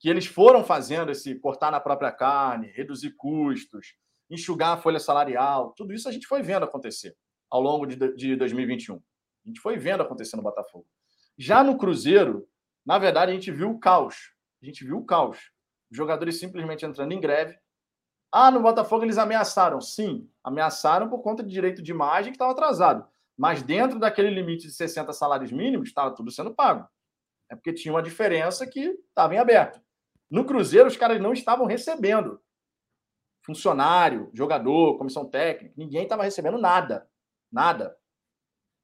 que 0.00 0.08
eles 0.08 0.26
foram 0.26 0.64
fazendo 0.64 1.12
esse 1.12 1.38
cortar 1.38 1.70
na 1.70 1.78
própria 1.78 2.10
carne, 2.10 2.72
reduzir 2.74 3.14
custos, 3.16 3.94
enxugar 4.28 4.76
a 4.76 4.80
folha 4.80 4.98
salarial, 4.98 5.72
tudo 5.76 5.92
isso 5.92 6.08
a 6.08 6.12
gente 6.12 6.26
foi 6.26 6.42
vendo 6.42 6.64
acontecer 6.64 7.14
ao 7.48 7.60
longo 7.60 7.86
de 7.86 8.34
2021. 8.34 8.96
A 8.96 9.48
gente 9.48 9.60
foi 9.60 9.76
vendo 9.76 10.02
acontecer 10.02 10.36
no 10.36 10.42
Botafogo. 10.42 10.86
Já 11.38 11.62
no 11.62 11.76
Cruzeiro, 11.76 12.48
na 12.84 12.98
verdade, 12.98 13.30
a 13.30 13.34
gente 13.34 13.50
viu 13.52 13.70
o 13.70 13.78
caos. 13.78 14.32
A 14.62 14.66
gente 14.66 14.84
viu 14.84 14.98
o 14.98 15.04
caos. 15.04 15.38
Jogadores 15.92 16.38
simplesmente 16.40 16.86
entrando 16.86 17.12
em 17.12 17.20
greve. 17.20 17.58
Ah, 18.32 18.50
no 18.50 18.62
Botafogo 18.62 19.04
eles 19.04 19.18
ameaçaram. 19.18 19.78
Sim, 19.80 20.26
ameaçaram 20.42 21.10
por 21.10 21.20
conta 21.20 21.42
de 21.42 21.50
direito 21.50 21.82
de 21.82 21.90
imagem 21.90 22.32
que 22.32 22.36
estava 22.36 22.52
atrasado. 22.52 23.06
Mas 23.36 23.62
dentro 23.62 23.98
daquele 23.98 24.30
limite 24.30 24.66
de 24.66 24.72
60 24.72 25.12
salários 25.12 25.52
mínimos, 25.52 25.88
estava 25.88 26.14
tudo 26.14 26.30
sendo 26.30 26.54
pago. 26.54 26.88
É 27.50 27.54
porque 27.54 27.74
tinha 27.74 27.92
uma 27.92 28.02
diferença 28.02 28.66
que 28.66 28.80
estava 28.80 29.34
em 29.34 29.38
aberto. 29.38 29.82
No 30.30 30.46
Cruzeiro, 30.46 30.88
os 30.88 30.96
caras 30.96 31.20
não 31.20 31.34
estavam 31.34 31.66
recebendo. 31.66 32.40
Funcionário, 33.44 34.30
jogador, 34.32 34.96
comissão 34.96 35.28
técnica, 35.28 35.74
ninguém 35.76 36.04
estava 36.04 36.22
recebendo 36.22 36.56
nada. 36.56 37.06
Nada. 37.50 37.94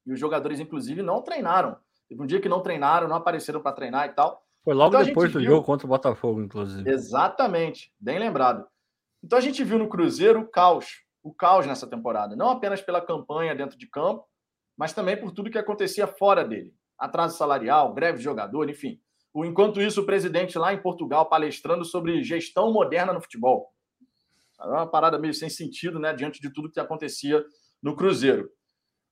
E 0.05 0.13
os 0.13 0.19
jogadores, 0.19 0.59
inclusive, 0.59 1.01
não 1.01 1.23
treinaram. 1.23 1.79
Teve 2.07 2.21
um 2.21 2.27
dia 2.27 2.39
que 2.39 2.49
não 2.49 2.61
treinaram, 2.61 3.07
não 3.07 3.15
apareceram 3.15 3.61
para 3.61 3.75
treinar 3.75 4.07
e 4.07 4.13
tal. 4.13 4.45
Foi 4.63 4.73
logo 4.73 4.95
então, 4.95 5.05
depois 5.05 5.31
do 5.31 5.39
viu... 5.39 5.51
jogo 5.51 5.65
contra 5.65 5.85
o 5.85 5.89
Botafogo, 5.89 6.41
inclusive. 6.41 6.89
Exatamente, 6.89 7.93
bem 7.99 8.19
lembrado. 8.19 8.65
Então 9.23 9.37
a 9.37 9.41
gente 9.41 9.63
viu 9.63 9.77
no 9.77 9.89
Cruzeiro 9.89 10.41
o 10.41 10.47
caos, 10.47 11.03
o 11.23 11.33
caos 11.33 11.65
nessa 11.65 11.87
temporada, 11.87 12.35
não 12.35 12.49
apenas 12.49 12.81
pela 12.81 13.01
campanha 13.01 13.55
dentro 13.55 13.77
de 13.77 13.87
campo, 13.87 14.25
mas 14.77 14.93
também 14.93 15.17
por 15.17 15.31
tudo 15.31 15.49
que 15.49 15.57
acontecia 15.57 16.07
fora 16.07 16.43
dele. 16.43 16.73
Atraso 16.97 17.37
salarial, 17.37 17.93
greve 17.93 18.17
de 18.17 18.23
jogador, 18.23 18.69
enfim. 18.69 18.99
O, 19.33 19.45
enquanto 19.45 19.81
isso, 19.81 20.01
o 20.01 20.05
presidente 20.05 20.57
lá 20.57 20.73
em 20.73 20.81
Portugal 20.81 21.27
palestrando 21.27 21.85
sobre 21.85 22.23
gestão 22.23 22.71
moderna 22.71 23.13
no 23.13 23.21
futebol. 23.21 23.73
É 24.59 24.65
uma 24.65 24.87
parada 24.87 25.17
meio 25.19 25.33
sem 25.33 25.49
sentido, 25.49 25.99
né, 25.99 26.13
diante 26.13 26.41
de 26.41 26.51
tudo 26.51 26.69
que 26.69 26.79
acontecia 26.79 27.43
no 27.81 27.95
Cruzeiro. 27.95 28.49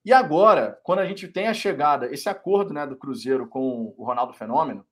E 0.03 0.13
agora, 0.13 0.79
quando 0.83 0.99
a 0.99 1.05
gente 1.05 1.27
tem 1.27 1.47
a 1.47 1.53
chegada, 1.53 2.11
esse 2.13 2.29
acordo 2.29 2.73
né, 2.73 2.85
do 2.85 2.97
Cruzeiro 2.97 3.47
com 3.47 3.93
o 3.97 4.05
Ronaldo 4.05 4.33
Fenômeno, 4.33 4.85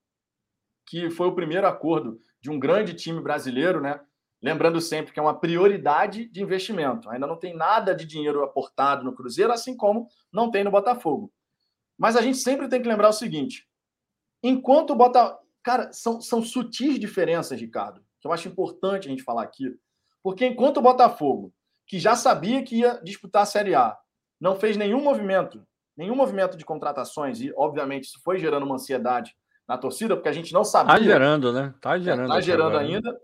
que 0.86 1.10
foi 1.10 1.28
o 1.28 1.36
primeiro 1.36 1.67
acordo 1.67 2.19
de 2.41 2.50
um 2.50 2.60
grande 2.60 2.93
time 2.93 3.19
brasileiro, 3.21 3.82
né? 3.82 4.00
Lembrando 4.41 4.80
sempre 4.80 5.12
que 5.12 5.19
é 5.19 5.24
uma 5.24 5.39
prioridade 5.39 6.28
de 6.30 6.41
investimento. 6.41 7.10
Ainda 7.10 7.26
não 7.26 7.38
tem 7.38 7.56
nada 7.56 7.95
de 7.95 8.06
dinheiro 8.06 8.43
aportado 8.43 9.04
no 9.04 9.15
Cruzeiro, 9.15 9.52
assim 9.52 9.76
como 9.76 10.08
não 10.32 10.52
tem 10.52 10.63
no 10.63 10.69
Botafogo. 10.71 11.32
Mas 11.98 12.15
a 12.15 12.21
gente 12.21 12.38
sempre 12.38 12.67
tem 12.67 12.82
que 12.82 12.88
lembrar 12.88 13.10
o 13.10 13.13
seguinte: 13.13 13.67
enquanto 14.43 14.91
o 14.91 14.95
Botafogo. 14.95 15.43
Cara, 15.63 15.91
são, 15.91 16.21
são 16.21 16.43
sutis 16.43 17.00
diferenças, 17.00 17.60
Ricardo, 17.60 18.00
que 18.21 18.28
eu 18.28 18.32
acho 18.32 18.48
importante 18.48 19.08
a 19.08 19.10
gente 19.10 19.24
falar 19.24 19.41
aqui. 19.41 19.76
Porque 20.21 20.45
enquanto 20.45 20.78
o 20.78 20.82
Botafogo, 20.82 21.52
que 21.88 21.98
já 21.98 22.15
sabia 22.15 22.62
que 22.63 22.82
ia 22.82 23.02
disputar 23.04 23.41
a 23.41 23.48
Série 23.48 23.74
A, 23.74 23.98
não 24.39 24.56
fez 24.56 24.78
nenhum 24.78 25.02
movimento, 25.02 25.65
nenhum 25.98 26.15
movimento 26.15 26.56
de 26.56 26.63
contratações, 26.63 27.41
e 27.41 27.52
obviamente 27.56 28.04
isso 28.04 28.21
foi 28.24 28.38
gerando 28.38 28.63
uma 28.63 28.76
ansiedade 28.76 29.36
na 29.67 29.78
torcida, 29.78 30.15
porque 30.15 30.30
a 30.30 30.34
gente 30.34 30.54
não 30.54 30.63
sabia. 30.63 30.95
Tá 30.95 31.01
gerando, 31.01 31.51
né? 31.51 31.73
Tá 31.82 31.97
gerando. 31.97 32.30
Tá 32.30 32.41
gerando 32.41 32.78
ainda. 32.78 33.19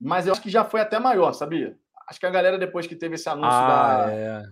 Mas 0.00 0.26
eu 0.26 0.32
acho 0.32 0.42
que 0.42 0.50
já 0.50 0.64
foi 0.64 0.80
até 0.80 0.98
maior, 0.98 1.32
sabia? 1.32 1.78
Acho 2.08 2.20
que 2.20 2.26
a 2.26 2.30
galera, 2.30 2.58
depois 2.58 2.86
que 2.86 2.94
teve 2.94 3.14
esse 3.14 3.28
anúncio 3.28 3.50
ah, 3.50 4.04
da, 4.06 4.12
é. 4.12 4.42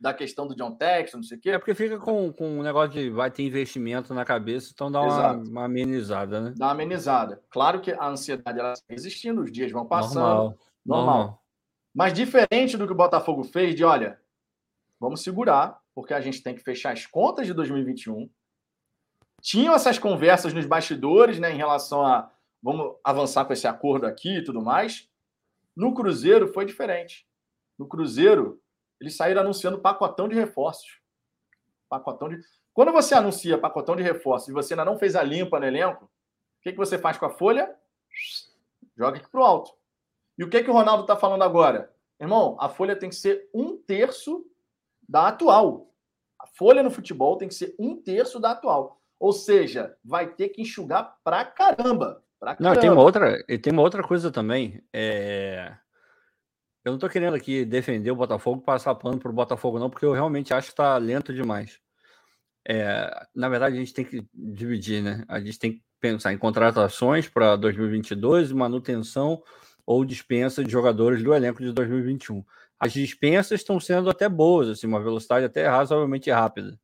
da 0.00 0.12
questão 0.12 0.46
do 0.46 0.54
John 0.54 0.72
Texton, 0.72 1.18
não 1.18 1.24
sei 1.24 1.38
o 1.38 1.40
quê. 1.40 1.50
É 1.50 1.58
porque 1.58 1.74
fica 1.74 1.98
com, 1.98 2.32
com 2.32 2.58
um 2.58 2.62
negócio 2.62 2.90
de 2.90 3.08
vai 3.08 3.30
ter 3.30 3.44
investimento 3.44 4.12
na 4.12 4.24
cabeça, 4.24 4.70
então 4.72 4.90
dá 4.90 5.00
uma, 5.00 5.32
uma, 5.32 5.64
amenizada, 5.64 6.40
né? 6.40 6.54
Dá 6.56 6.66
uma 6.66 6.72
amenizada. 6.72 7.40
Claro 7.48 7.80
que 7.80 7.92
a 7.92 8.06
ansiedade 8.06 8.58
ela 8.58 8.72
está 8.72 8.92
existindo, 8.92 9.42
os 9.42 9.52
dias 9.52 9.70
vão 9.70 9.86
passando. 9.86 10.20
Normal. 10.20 10.58
normal. 10.84 11.16
normal. 11.16 11.42
Mas 11.94 12.12
diferente 12.12 12.76
do 12.76 12.86
que 12.86 12.92
o 12.92 12.96
Botafogo 12.96 13.44
fez, 13.44 13.74
de 13.74 13.84
olha, 13.84 14.18
vamos 14.98 15.22
segurar, 15.22 15.78
porque 15.94 16.12
a 16.12 16.20
gente 16.20 16.42
tem 16.42 16.54
que 16.54 16.62
fechar 16.62 16.92
as 16.92 17.06
contas 17.06 17.46
de 17.46 17.54
2021. 17.54 18.28
Tinham 19.40 19.74
essas 19.74 19.98
conversas 19.98 20.52
nos 20.52 20.66
bastidores, 20.66 21.38
né, 21.38 21.52
em 21.52 21.56
relação 21.56 22.04
a 22.04 22.30
vamos 22.62 22.96
avançar 23.02 23.44
com 23.44 23.52
esse 23.52 23.66
acordo 23.66 24.06
aqui 24.06 24.38
e 24.38 24.44
tudo 24.44 24.60
mais. 24.60 25.08
No 25.74 25.94
Cruzeiro 25.94 26.52
foi 26.52 26.64
diferente. 26.64 27.26
No 27.78 27.86
Cruzeiro, 27.86 28.60
eles 29.00 29.16
saíram 29.16 29.40
anunciando 29.40 29.80
pacotão 29.80 30.28
de 30.28 30.34
reforços. 30.34 31.00
Pacotão 31.88 32.28
de. 32.28 32.38
Quando 32.74 32.92
você 32.92 33.14
anuncia 33.14 33.58
pacotão 33.58 33.96
de 33.96 34.02
reforços 34.02 34.48
e 34.48 34.52
você 34.52 34.74
ainda 34.74 34.84
não 34.84 34.98
fez 34.98 35.16
a 35.16 35.22
limpa 35.22 35.58
no 35.58 35.66
elenco, 35.66 36.04
o 36.04 36.62
que, 36.62 36.72
que 36.72 36.78
você 36.78 36.98
faz 36.98 37.16
com 37.16 37.26
a 37.26 37.30
folha? 37.30 37.74
Joga 38.96 39.16
aqui 39.16 39.28
para 39.30 39.40
o 39.40 39.44
alto. 39.44 39.72
E 40.36 40.44
o 40.44 40.50
que, 40.50 40.62
que 40.62 40.70
o 40.70 40.74
Ronaldo 40.74 41.02
está 41.02 41.16
falando 41.16 41.42
agora? 41.42 41.90
Irmão, 42.20 42.56
a 42.60 42.68
folha 42.68 42.94
tem 42.94 43.08
que 43.08 43.16
ser 43.16 43.48
um 43.54 43.78
terço 43.78 44.46
da 45.08 45.28
atual. 45.28 45.90
A 46.38 46.46
folha 46.46 46.82
no 46.82 46.90
futebol 46.90 47.36
tem 47.38 47.48
que 47.48 47.54
ser 47.54 47.74
um 47.78 47.96
terço 47.96 48.38
da 48.38 48.50
atual. 48.50 48.99
Ou 49.20 49.34
seja, 49.34 49.94
vai 50.02 50.32
ter 50.32 50.48
que 50.48 50.62
enxugar 50.62 51.14
pra 51.22 51.44
caramba. 51.44 52.24
Pra 52.40 52.56
não, 52.58 52.74
tem 52.74 52.88
uma 52.88 53.02
outra, 53.02 53.44
e 53.46 53.58
tem 53.58 53.70
uma 53.70 53.82
outra 53.82 54.02
coisa 54.02 54.30
também. 54.30 54.82
É... 54.94 55.74
Eu 56.82 56.92
não 56.92 56.98
tô 56.98 57.06
querendo 57.06 57.34
aqui 57.34 57.66
defender 57.66 58.10
o 58.10 58.16
Botafogo, 58.16 58.62
passar 58.62 58.94
pano 58.94 59.18
pro 59.18 59.30
Botafogo, 59.30 59.78
não, 59.78 59.90
porque 59.90 60.06
eu 60.06 60.12
realmente 60.12 60.54
acho 60.54 60.70
que 60.70 60.76
tá 60.76 60.96
lento 60.96 61.34
demais. 61.34 61.78
É... 62.66 63.10
Na 63.34 63.50
verdade, 63.50 63.76
a 63.76 63.78
gente 63.78 63.92
tem 63.92 64.06
que 64.06 64.26
dividir, 64.32 65.02
né? 65.02 65.22
A 65.28 65.38
gente 65.38 65.58
tem 65.58 65.72
que 65.74 65.82
pensar 66.00 66.32
em 66.32 66.38
contratações 66.38 67.28
para 67.28 67.56
2022, 67.56 68.52
manutenção 68.52 69.42
ou 69.84 70.02
dispensa 70.02 70.64
de 70.64 70.72
jogadores 70.72 71.22
do 71.22 71.34
elenco 71.34 71.62
de 71.62 71.72
2021. 71.72 72.42
As 72.78 72.94
dispensas 72.94 73.60
estão 73.60 73.78
sendo 73.78 74.08
até 74.08 74.30
boas, 74.30 74.70
assim, 74.70 74.86
uma 74.86 75.02
velocidade 75.02 75.44
até 75.44 75.68
razoavelmente 75.68 76.30
rápida. 76.30 76.80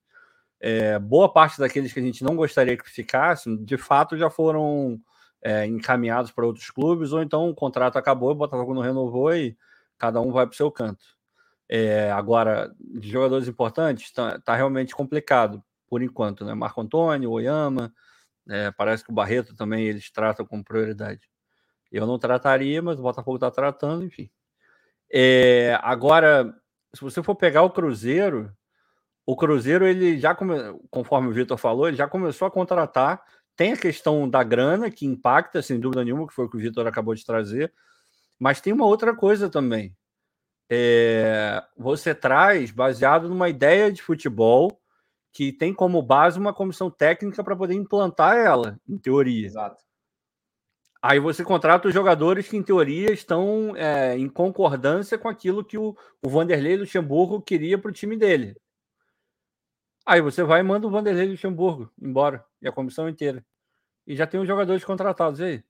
É, 0.60 0.98
boa 0.98 1.32
parte 1.32 1.58
daqueles 1.58 1.92
que 1.92 2.00
a 2.00 2.02
gente 2.02 2.24
não 2.24 2.34
gostaria 2.34 2.76
que 2.76 2.88
ficassem, 2.88 3.62
de 3.64 3.76
fato, 3.76 4.16
já 4.16 4.30
foram 4.30 5.00
é, 5.42 5.66
encaminhados 5.66 6.30
para 6.30 6.46
outros 6.46 6.70
clubes, 6.70 7.12
ou 7.12 7.22
então 7.22 7.48
o 7.48 7.54
contrato 7.54 7.96
acabou, 7.98 8.30
o 8.30 8.34
Botafogo 8.34 8.74
não 8.74 8.82
renovou 8.82 9.34
e 9.34 9.56
cada 9.98 10.20
um 10.20 10.32
vai 10.32 10.46
para 10.46 10.54
o 10.54 10.56
seu 10.56 10.70
canto. 10.70 11.04
É, 11.68 12.10
agora, 12.12 12.72
de 12.78 13.08
jogadores 13.08 13.48
importantes, 13.48 14.06
está 14.06 14.38
tá 14.40 14.54
realmente 14.54 14.94
complicado 14.94 15.62
por 15.88 16.02
enquanto, 16.02 16.44
né? 16.44 16.54
Marco 16.54 16.80
Antônio, 16.80 17.30
Oyama, 17.30 17.92
é, 18.48 18.70
parece 18.70 19.04
que 19.04 19.10
o 19.10 19.14
Barreto 19.14 19.54
também 19.54 19.86
eles 19.86 20.10
tratam 20.10 20.46
com 20.46 20.62
prioridade. 20.62 21.28
Eu 21.90 22.06
não 22.06 22.18
trataria, 22.18 22.82
mas 22.82 22.98
o 22.98 23.02
Botafogo 23.02 23.36
está 23.36 23.50
tratando, 23.50 24.04
enfim. 24.04 24.30
É, 25.12 25.78
agora, 25.82 26.52
se 26.94 27.00
você 27.00 27.22
for 27.22 27.34
pegar 27.34 27.62
o 27.62 27.70
Cruzeiro, 27.70 28.52
o 29.26 29.36
Cruzeiro, 29.36 29.84
ele 29.84 30.18
já, 30.18 30.34
come... 30.34 30.54
conforme 30.90 31.28
o 31.28 31.32
Vitor 31.32 31.58
falou, 31.58 31.88
ele 31.88 31.96
já 31.96 32.08
começou 32.08 32.46
a 32.46 32.50
contratar 32.50 33.22
tem 33.56 33.72
a 33.72 33.76
questão 33.76 34.28
da 34.28 34.44
grana, 34.44 34.90
que 34.90 35.06
impacta, 35.06 35.62
sem 35.62 35.80
dúvida 35.80 36.04
nenhuma, 36.04 36.26
que 36.28 36.34
foi 36.34 36.44
o 36.44 36.50
que 36.50 36.58
o 36.58 36.60
Vitor 36.60 36.86
acabou 36.86 37.14
de 37.14 37.24
trazer, 37.24 37.72
mas 38.38 38.60
tem 38.60 38.72
uma 38.72 38.84
outra 38.84 39.16
coisa 39.16 39.48
também. 39.48 39.96
É, 40.68 41.62
você 41.76 42.14
traz 42.14 42.70
baseado 42.70 43.28
numa 43.28 43.48
ideia 43.48 43.90
de 43.90 44.02
futebol 44.02 44.78
que 45.32 45.52
tem 45.52 45.72
como 45.72 46.02
base 46.02 46.38
uma 46.38 46.52
comissão 46.52 46.90
técnica 46.90 47.42
para 47.42 47.56
poder 47.56 47.74
implantar 47.74 48.36
ela, 48.36 48.78
em 48.86 48.98
teoria. 48.98 49.46
Exato. 49.46 49.82
Aí 51.00 51.20
você 51.20 51.44
contrata 51.44 51.88
os 51.88 51.94
jogadores 51.94 52.48
que, 52.48 52.56
em 52.56 52.62
teoria, 52.62 53.12
estão 53.12 53.74
é, 53.76 54.18
em 54.18 54.28
concordância 54.28 55.16
com 55.16 55.28
aquilo 55.28 55.64
que 55.64 55.78
o, 55.78 55.96
o 56.22 56.28
Vanderlei 56.28 56.76
Luxemburgo 56.76 57.40
queria 57.40 57.78
para 57.78 57.90
o 57.90 57.94
time 57.94 58.16
dele. 58.16 58.56
Aí 60.06 60.20
você 60.20 60.44
vai 60.44 60.60
e 60.60 60.62
manda 60.62 60.86
o 60.86 60.90
Vanderlei 60.90 61.26
Luxemburgo 61.28 61.92
embora, 62.00 62.44
e 62.62 62.68
a 62.68 62.72
comissão 62.72 63.08
inteira. 63.08 63.44
E 64.06 64.14
já 64.14 64.24
tem 64.24 64.38
os 64.40 64.46
jogadores 64.46 64.84
contratados 64.84 65.40
aí. 65.40 65.64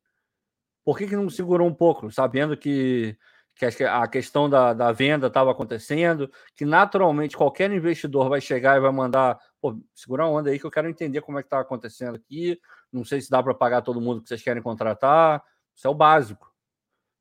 Por 0.84 0.98
que, 0.98 1.06
que 1.06 1.16
não 1.16 1.30
segurou 1.30 1.66
um 1.66 1.74
pouco, 1.74 2.10
sabendo 2.12 2.54
que, 2.54 3.16
que 3.54 3.64
a 3.84 4.06
questão 4.06 4.48
da, 4.48 4.74
da 4.74 4.92
venda 4.92 5.28
estava 5.28 5.50
acontecendo, 5.50 6.30
que 6.54 6.66
naturalmente 6.66 7.36
qualquer 7.36 7.72
investidor 7.72 8.28
vai 8.28 8.40
chegar 8.40 8.76
e 8.76 8.80
vai 8.80 8.92
mandar, 8.92 9.38
pô, 9.58 9.80
segura 9.94 10.24
a 10.24 10.28
onda 10.28 10.50
aí 10.50 10.58
que 10.58 10.66
eu 10.66 10.70
quero 10.70 10.88
entender 10.88 11.22
como 11.22 11.38
é 11.38 11.42
que 11.42 11.46
está 11.46 11.58
acontecendo 11.58 12.16
aqui, 12.16 12.60
não 12.92 13.04
sei 13.04 13.22
se 13.22 13.30
dá 13.30 13.42
para 13.42 13.54
pagar 13.54 13.80
todo 13.80 14.00
mundo 14.02 14.22
que 14.22 14.28
vocês 14.28 14.42
querem 14.42 14.62
contratar, 14.62 15.42
isso 15.74 15.86
é 15.86 15.90
o 15.90 15.94
básico. 15.94 16.52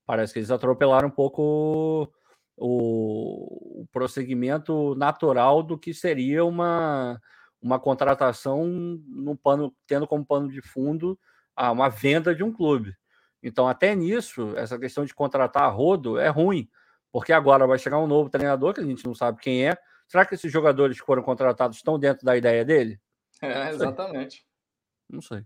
Parece 0.05 0.33
que 0.33 0.39
eles 0.39 0.51
atropelaram 0.51 1.07
um 1.07 1.11
pouco 1.11 2.13
o, 2.57 3.81
o 3.81 3.87
prosseguimento 3.91 4.95
natural 4.95 5.61
do 5.61 5.77
que 5.77 5.93
seria 5.93 6.45
uma, 6.45 7.21
uma 7.61 7.79
contratação 7.79 8.65
no 8.65 9.35
pano, 9.35 9.75
tendo 9.87 10.07
como 10.07 10.25
pano 10.25 10.49
de 10.49 10.61
fundo 10.61 11.19
a, 11.55 11.71
uma 11.71 11.89
venda 11.89 12.33
de 12.33 12.43
um 12.43 12.51
clube. 12.51 12.95
Então, 13.41 13.67
até 13.67 13.95
nisso, 13.95 14.53
essa 14.55 14.79
questão 14.79 15.05
de 15.05 15.13
contratar 15.13 15.63
a 15.63 15.69
rodo 15.69 16.17
é 16.17 16.29
ruim, 16.29 16.69
porque 17.11 17.31
agora 17.31 17.67
vai 17.67 17.77
chegar 17.77 17.99
um 17.99 18.07
novo 18.07 18.29
treinador 18.29 18.73
que 18.73 18.81
a 18.81 18.85
gente 18.85 19.05
não 19.05 19.13
sabe 19.13 19.39
quem 19.41 19.67
é. 19.67 19.77
Será 20.07 20.25
que 20.25 20.35
esses 20.35 20.51
jogadores 20.51 20.99
que 20.99 21.05
foram 21.05 21.23
contratados 21.23 21.77
estão 21.77 21.99
dentro 21.99 22.25
da 22.25 22.35
ideia 22.35 22.63
dele? 22.63 22.99
É, 23.41 23.69
exatamente. 23.69 24.47
Não 25.09 25.21
sei. 25.21 25.43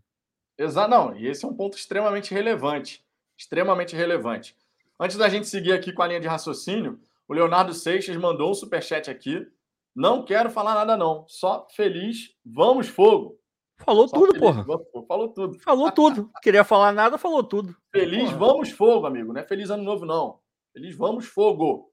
Exato, 0.56 0.90
não. 0.90 1.18
E 1.18 1.28
esse 1.28 1.44
é 1.44 1.48
um 1.48 1.56
ponto 1.56 1.76
extremamente 1.76 2.32
relevante. 2.32 3.04
Extremamente 3.36 3.96
relevante. 3.96 4.56
Antes 5.00 5.16
da 5.16 5.30
gente 5.30 5.48
seguir 5.48 5.72
aqui 5.72 5.94
com 5.94 6.02
a 6.02 6.08
linha 6.08 6.20
de 6.20 6.28
raciocínio, 6.28 7.00
o 7.26 7.34
Leonardo 7.34 7.74
Seixas 7.74 8.18
mandou 8.18 8.52
um 8.52 8.54
superchat 8.54 9.10
aqui. 9.10 9.48
Não 9.96 10.26
quero 10.26 10.50
falar 10.50 10.76
nada, 10.76 10.98
não. 10.98 11.26
Só 11.26 11.66
feliz, 11.74 12.36
vamos 12.46 12.90
fogo. 12.90 13.40
Falou 13.78 14.10
Só 14.10 14.18
tudo, 14.18 14.34
feliz, 14.34 14.42
porra. 14.42 14.64
Vamos, 14.64 14.88
falou 15.08 15.30
tudo. 15.30 15.60
Falou 15.60 15.92
tudo. 15.92 16.32
Queria 16.44 16.66
falar 16.66 16.92
nada, 16.92 17.18
falou 17.18 17.42
tudo. 17.42 17.74
Feliz, 17.94 18.26
porra. 18.26 18.38
vamos 18.38 18.72
fogo, 18.72 19.08
amigo. 19.08 19.32
Não 19.32 19.40
é 19.40 19.48
feliz 19.48 19.70
ano 19.70 19.84
novo, 19.84 20.06
não. 20.06 20.42
Feliz, 20.74 20.98
vamos 20.98 21.26
fogo. 21.26 21.90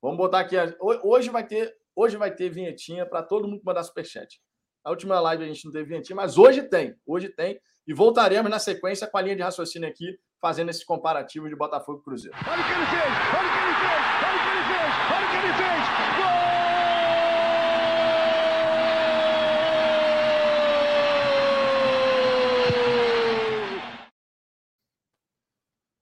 Vamos 0.00 0.16
botar 0.16 0.38
aqui. 0.38 0.54
Hoje 0.80 1.30
vai 1.30 1.44
ter, 1.44 1.74
hoje 1.96 2.16
vai 2.16 2.32
ter 2.32 2.48
vinhetinha 2.48 3.04
para 3.04 3.24
todo 3.24 3.48
mundo 3.48 3.60
mandar 3.64 3.82
superchat. 3.82 4.40
A 4.84 4.90
última 4.90 5.18
live 5.18 5.42
a 5.42 5.46
gente 5.48 5.64
não 5.64 5.72
teve 5.72 5.88
vinhetinha, 5.88 6.14
mas 6.14 6.38
hoje 6.38 6.62
tem. 6.62 6.94
Hoje 7.04 7.28
tem. 7.28 7.58
E 7.88 7.92
voltaremos 7.92 8.48
na 8.48 8.60
sequência 8.60 9.08
com 9.08 9.18
a 9.18 9.22
linha 9.22 9.34
de 9.34 9.42
raciocínio 9.42 9.88
aqui 9.88 10.16
fazendo 10.40 10.70
esse 10.70 10.84
comparativo 10.84 11.48
de 11.48 11.56
Botafogo 11.56 12.00
e 12.00 12.04
Cruzeiro. 12.04 12.36
Olha 12.46 12.60
o 12.60 12.64
que 12.64 12.72
ele 12.72 12.86
fez! 12.86 13.02
Olha 13.36 13.48
o 13.48 13.52
que 13.52 13.58
ele 13.58 13.74
fez! 13.74 14.02
Olha 14.22 14.36
o 14.36 14.42
que 14.42 14.50
ele 14.50 14.64
fez! 14.70 14.92
Olha 15.10 15.26
o 15.26 15.30
que 15.30 15.36
ele 15.36 15.52
fez! 15.54 15.82
Gol! 16.16 16.46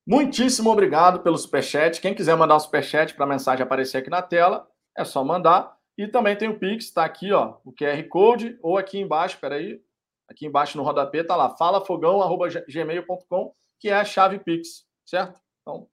Muitíssimo 0.06 0.70
obrigado 0.70 1.20
pelo 1.20 1.38
superchat. 1.38 2.00
Quem 2.00 2.14
quiser 2.14 2.36
mandar 2.36 2.54
o 2.54 2.56
um 2.58 2.60
superchat 2.60 3.14
para 3.14 3.24
a 3.24 3.28
mensagem 3.28 3.62
aparecer 3.62 3.98
aqui 3.98 4.10
na 4.10 4.20
tela, 4.20 4.68
é 4.96 5.04
só 5.04 5.24
mandar. 5.24 5.74
E 5.96 6.06
também 6.08 6.36
tem 6.36 6.48
o 6.48 6.58
Pix, 6.58 6.86
está 6.86 7.04
aqui, 7.04 7.32
ó, 7.32 7.56
o 7.64 7.72
QR 7.72 8.02
Code, 8.08 8.58
ou 8.60 8.76
aqui 8.76 8.98
embaixo, 8.98 9.38
peraí, 9.40 9.80
aqui 10.28 10.44
embaixo 10.44 10.76
no 10.76 10.82
rodapé, 10.82 11.22
tá 11.22 11.36
lá, 11.36 11.56
falafogão.gmail.com 11.56 13.54
que 13.78 13.88
é 13.88 13.94
a 13.94 14.04
chave 14.04 14.38
Pix, 14.38 14.84
certo? 15.04 15.40
Então, 15.62 15.88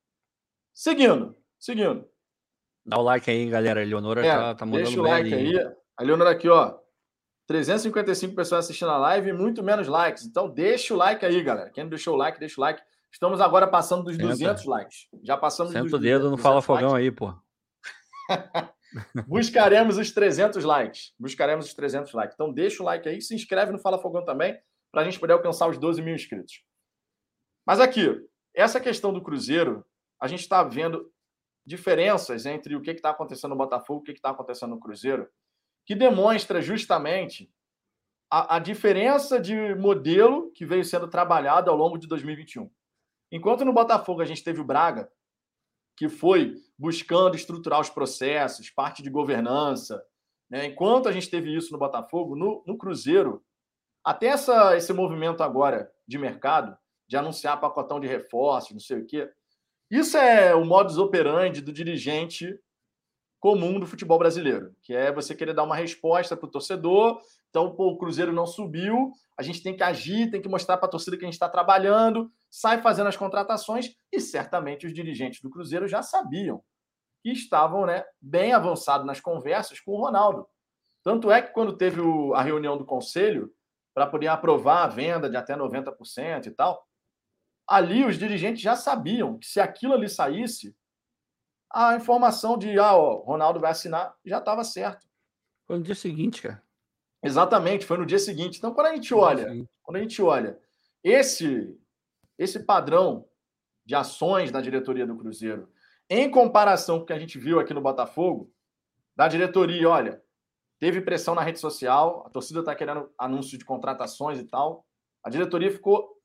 seguindo, 0.73 1.35
seguindo. 1.59 2.07
Dá 2.85 2.97
o 2.97 3.03
like 3.03 3.29
aí, 3.29 3.49
galera. 3.49 3.79
A 3.79 3.83
Eleonora 3.83 4.25
é, 4.25 4.29
tá, 4.29 4.55
tá 4.55 4.65
mandando 4.65 4.85
Deixa 4.85 4.99
o 4.99 5.03
like 5.03 5.33
aí. 5.33 5.57
A 5.97 6.03
Eleonora 6.03 6.31
aqui, 6.31 6.49
ó. 6.49 6.79
355 7.47 8.33
pessoas 8.33 8.65
assistindo 8.65 8.91
a 8.91 8.97
live 8.97 9.29
e 9.29 9.33
muito 9.33 9.61
menos 9.61 9.87
likes. 9.87 10.25
Então, 10.25 10.49
deixa 10.49 10.93
o 10.93 10.97
like 10.97 11.25
aí, 11.25 11.43
galera. 11.43 11.69
Quem 11.69 11.83
não 11.83 11.89
deixou 11.89 12.13
o 12.13 12.17
like, 12.17 12.39
deixa 12.39 12.59
o 12.59 12.61
like. 12.61 12.81
Estamos 13.11 13.41
agora 13.41 13.67
passando 13.67 14.03
dos 14.03 14.15
Senta. 14.15 14.29
200 14.29 14.65
likes. 14.65 15.07
Já 15.21 15.35
passamos 15.35 15.73
Senta 15.73 15.83
dos 15.83 15.91
200, 15.91 16.15
o 16.15 16.19
dedo 16.19 16.31
no 16.31 16.37
Fala 16.37 16.61
Fogão 16.61 16.91
likes. 16.91 17.07
aí, 17.07 17.11
pô. 17.11 17.33
Buscaremos 19.27 19.97
os 19.97 20.11
300 20.11 20.63
likes. 20.63 21.13
Buscaremos 21.19 21.65
os 21.65 21.73
300 21.73 22.13
likes. 22.13 22.35
Então, 22.35 22.51
deixa 22.51 22.81
o 22.81 22.85
like 22.85 23.07
aí. 23.07 23.21
Se 23.21 23.35
inscreve 23.35 23.71
no 23.71 23.79
Fala 23.79 23.99
Fogão 23.99 24.23
também, 24.23 24.57
para 24.91 25.01
a 25.01 25.03
gente 25.05 25.19
poder 25.19 25.33
alcançar 25.33 25.67
os 25.67 25.77
12 25.77 26.01
mil 26.01 26.15
inscritos. 26.15 26.63
Mas 27.65 27.79
aqui, 27.79 28.07
essa 28.53 28.79
questão 28.79 29.13
do 29.13 29.21
Cruzeiro, 29.21 29.85
a 30.19 30.27
gente 30.27 30.41
está 30.41 30.63
vendo 30.63 31.11
diferenças 31.65 32.45
entre 32.45 32.75
o 32.75 32.81
que 32.81 32.91
está 32.91 33.11
acontecendo 33.11 33.51
no 33.51 33.57
Botafogo 33.57 33.99
e 33.99 34.01
o 34.01 34.05
que 34.05 34.11
está 34.19 34.31
acontecendo 34.31 34.71
no 34.71 34.79
Cruzeiro, 34.79 35.29
que 35.85 35.95
demonstra 35.95 36.61
justamente 36.61 37.51
a, 38.29 38.55
a, 38.55 38.59
diferença 38.59 39.39
de 39.39 39.75
modelo 39.75 40.51
que 40.51 40.65
veio 40.65 40.85
sendo 40.85 41.07
trabalhado 41.07 41.69
ao 41.69 41.75
longo 41.75 41.97
de 41.97 42.07
2021. 42.07 42.69
Enquanto 43.31 43.65
no 43.65 43.73
Botafogo 43.73 44.21
a 44.21 44.25
gente 44.25 44.43
teve 44.43 44.59
o 44.59 44.65
Braga, 44.65 45.11
que 45.97 46.09
foi 46.09 46.55
buscando 46.77 47.35
estruturar 47.35 47.79
os 47.79 47.89
processos, 47.89 48.69
parte 48.69 49.03
de 49.03 49.09
governança, 49.09 50.03
né? 50.49 50.65
enquanto 50.65 51.07
a 51.07 51.11
gente 51.11 51.29
teve 51.29 51.55
isso 51.55 51.71
no 51.71 51.77
Botafogo, 51.77 52.35
no, 52.35 52.63
no 52.65 52.77
Cruzeiro, 52.77 53.43
até 54.03 54.27
essa, 54.27 54.75
esse 54.75 54.91
movimento 54.93 55.43
agora 55.43 55.91
de 56.07 56.17
mercado, 56.17 56.77
de 57.11 57.17
anunciar 57.17 57.59
pacotão 57.59 57.99
de 57.99 58.07
reforços, 58.07 58.71
não 58.71 58.79
sei 58.79 58.99
o 58.99 59.05
quê. 59.05 59.29
Isso 59.89 60.15
é 60.15 60.55
o 60.55 60.63
modus 60.63 60.97
operandi 60.97 61.59
do 61.59 61.73
dirigente 61.73 62.57
comum 63.37 63.81
do 63.81 63.85
futebol 63.85 64.17
brasileiro, 64.17 64.73
que 64.81 64.95
é 64.95 65.11
você 65.11 65.35
querer 65.35 65.53
dar 65.53 65.63
uma 65.63 65.75
resposta 65.75 66.37
para 66.37 66.47
o 66.47 66.49
torcedor. 66.49 67.19
Então, 67.49 67.75
pô, 67.75 67.89
o 67.89 67.97
Cruzeiro 67.97 68.31
não 68.31 68.47
subiu, 68.47 69.11
a 69.37 69.43
gente 69.43 69.61
tem 69.61 69.75
que 69.75 69.83
agir, 69.83 70.31
tem 70.31 70.41
que 70.41 70.47
mostrar 70.47 70.77
para 70.77 70.87
a 70.87 70.89
torcida 70.89 71.17
que 71.17 71.25
a 71.25 71.27
gente 71.27 71.33
está 71.33 71.49
trabalhando, 71.49 72.31
sai 72.49 72.81
fazendo 72.81 73.07
as 73.07 73.17
contratações, 73.17 73.93
e 74.09 74.21
certamente 74.21 74.87
os 74.87 74.93
dirigentes 74.93 75.41
do 75.41 75.49
Cruzeiro 75.49 75.89
já 75.89 76.01
sabiam 76.01 76.63
que 77.21 77.29
estavam 77.29 77.85
né, 77.85 78.05
bem 78.21 78.53
avançados 78.53 79.05
nas 79.05 79.19
conversas 79.19 79.81
com 79.81 79.91
o 79.91 80.01
Ronaldo. 80.01 80.47
Tanto 81.03 81.29
é 81.29 81.41
que 81.41 81.51
quando 81.51 81.75
teve 81.75 81.99
o, 81.99 82.33
a 82.33 82.41
reunião 82.41 82.77
do 82.77 82.85
conselho 82.85 83.51
para 83.93 84.07
poder 84.07 84.27
aprovar 84.27 84.85
a 84.85 84.87
venda 84.87 85.29
de 85.29 85.35
até 85.35 85.57
90% 85.57 86.45
e 86.45 86.51
tal, 86.51 86.87
ali 87.71 88.03
os 88.03 88.19
dirigentes 88.19 88.61
já 88.61 88.75
sabiam 88.75 89.37
que 89.37 89.47
se 89.47 89.61
aquilo 89.61 89.93
ali 89.93 90.09
saísse, 90.09 90.75
a 91.71 91.95
informação 91.95 92.57
de 92.57 92.77
ah, 92.77 92.91
Ronaldo 92.91 93.61
vai 93.61 93.71
assinar 93.71 94.13
já 94.25 94.39
estava 94.39 94.61
certo. 94.65 95.07
Foi 95.65 95.77
no 95.77 95.83
dia 95.83 95.95
seguinte, 95.95 96.41
cara. 96.41 96.61
Exatamente, 97.23 97.85
foi 97.85 97.97
no 97.97 98.05
dia 98.05 98.19
seguinte. 98.19 98.57
Então, 98.57 98.73
quando 98.73 98.87
a 98.87 98.93
gente 98.93 99.13
olha, 99.13 99.47
quando 99.81 99.95
a 99.95 100.01
gente 100.01 100.21
olha 100.21 100.59
esse 101.01 101.77
esse 102.37 102.59
padrão 102.65 103.25
de 103.85 103.95
ações 103.95 104.51
da 104.51 104.59
diretoria 104.59 105.05
do 105.05 105.15
Cruzeiro, 105.15 105.71
em 106.09 106.29
comparação 106.29 106.97
com 106.97 107.03
o 107.03 107.05
que 107.05 107.13
a 107.13 107.19
gente 107.19 107.39
viu 107.39 107.59
aqui 107.59 107.73
no 107.73 107.81
Botafogo, 107.81 108.51
da 109.15 109.27
diretoria, 109.27 109.87
olha, 109.87 110.21
teve 110.77 110.99
pressão 110.99 111.35
na 111.35 111.41
rede 111.41 111.59
social, 111.59 112.23
a 112.25 112.29
torcida 112.29 112.59
está 112.59 112.75
querendo 112.75 113.09
anúncio 113.17 113.57
de 113.57 113.63
contratações 113.63 114.39
e 114.39 114.43
tal. 114.43 114.85
A 115.23 115.29
diretoria 115.29 115.71
ficou 115.71 116.20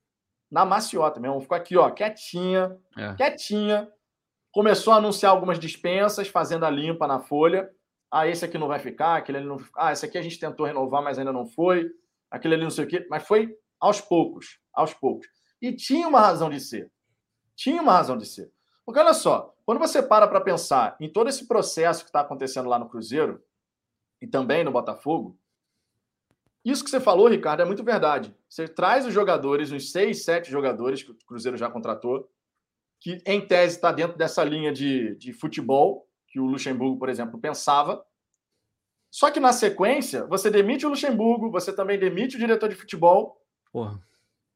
na 0.51 0.64
maciota 0.64 1.20
mesmo. 1.20 1.40
Ficou 1.40 1.57
aqui, 1.57 1.76
ó, 1.76 1.90
quietinha, 1.90 2.76
é. 2.97 3.14
quietinha. 3.14 3.90
Começou 4.53 4.92
a 4.92 4.97
anunciar 4.97 5.32
algumas 5.32 5.59
dispensas, 5.59 6.28
fazendo 6.28 6.64
a 6.64 6.70
limpa 6.70 7.07
na 7.07 7.20
folha. 7.20 7.70
Ah, 8.11 8.26
esse 8.26 8.44
aqui 8.44 8.57
não 8.57 8.68
vai 8.68 8.78
ficar, 8.78 9.16
aquele 9.16 9.38
ali 9.38 9.47
não. 9.47 9.59
Ah, 9.76 9.92
esse 9.92 10.07
aqui 10.07 10.16
a 10.16 10.22
gente 10.22 10.38
tentou 10.38 10.64
renovar, 10.64 11.03
mas 11.03 11.18
ainda 11.18 11.32
não 11.32 11.47
foi. 11.47 11.90
Aquele 12.30 12.55
ali 12.55 12.62
não 12.62 12.70
sei 12.70 12.84
o 12.84 12.88
quê. 12.88 13.07
Mas 13.11 13.26
foi 13.26 13.55
aos 13.78 14.01
poucos, 14.01 14.59
aos 14.72 14.94
poucos. 14.94 15.26
E 15.61 15.72
tinha 15.72 16.09
uma 16.09 16.20
razão 16.20 16.49
de 16.49 16.61
ser. 16.61 16.90
Tinha 17.55 17.82
uma 17.82 17.92
razão 17.92 18.16
de 18.16 18.26
ser. 18.26 18.51
Porque 18.84 19.01
olha 19.01 19.14
só, 19.14 19.55
quando 19.64 19.78
você 19.78 20.03
para 20.03 20.28
para 20.28 20.40
pensar 20.40 20.97
em 21.01 21.11
todo 21.11 21.28
esse 21.28 21.47
processo 21.47 22.05
que 22.05 22.09
está 22.09 22.20
acontecendo 22.20 22.68
lá 22.68 22.78
no 22.78 22.88
Cruzeiro 22.88 23.42
e 24.20 24.26
também 24.26 24.62
no 24.62 24.70
Botafogo, 24.70 25.36
isso 26.70 26.82
que 26.82 26.90
você 26.90 27.00
falou, 27.00 27.28
Ricardo, 27.28 27.62
é 27.62 27.64
muito 27.64 27.84
verdade. 27.84 28.34
Você 28.48 28.66
traz 28.66 29.06
os 29.06 29.14
jogadores, 29.14 29.70
uns 29.70 29.92
seis, 29.92 30.24
sete 30.24 30.50
jogadores 30.50 31.02
que 31.02 31.12
o 31.12 31.16
Cruzeiro 31.26 31.56
já 31.56 31.70
contratou, 31.70 32.28
que 33.00 33.22
em 33.24 33.40
tese 33.46 33.76
está 33.76 33.92
dentro 33.92 34.18
dessa 34.18 34.42
linha 34.42 34.72
de, 34.72 35.14
de 35.16 35.32
futebol 35.32 36.08
que 36.26 36.40
o 36.40 36.46
Luxemburgo, 36.46 36.98
por 36.98 37.08
exemplo, 37.08 37.38
pensava. 37.38 38.04
Só 39.10 39.30
que 39.30 39.40
na 39.40 39.52
sequência, 39.52 40.26
você 40.26 40.50
demite 40.50 40.84
o 40.84 40.88
Luxemburgo, 40.88 41.50
você 41.50 41.72
também 41.72 41.98
demite 41.98 42.36
o 42.36 42.38
diretor 42.38 42.68
de 42.68 42.74
futebol. 42.74 43.40
Porra. 43.72 44.00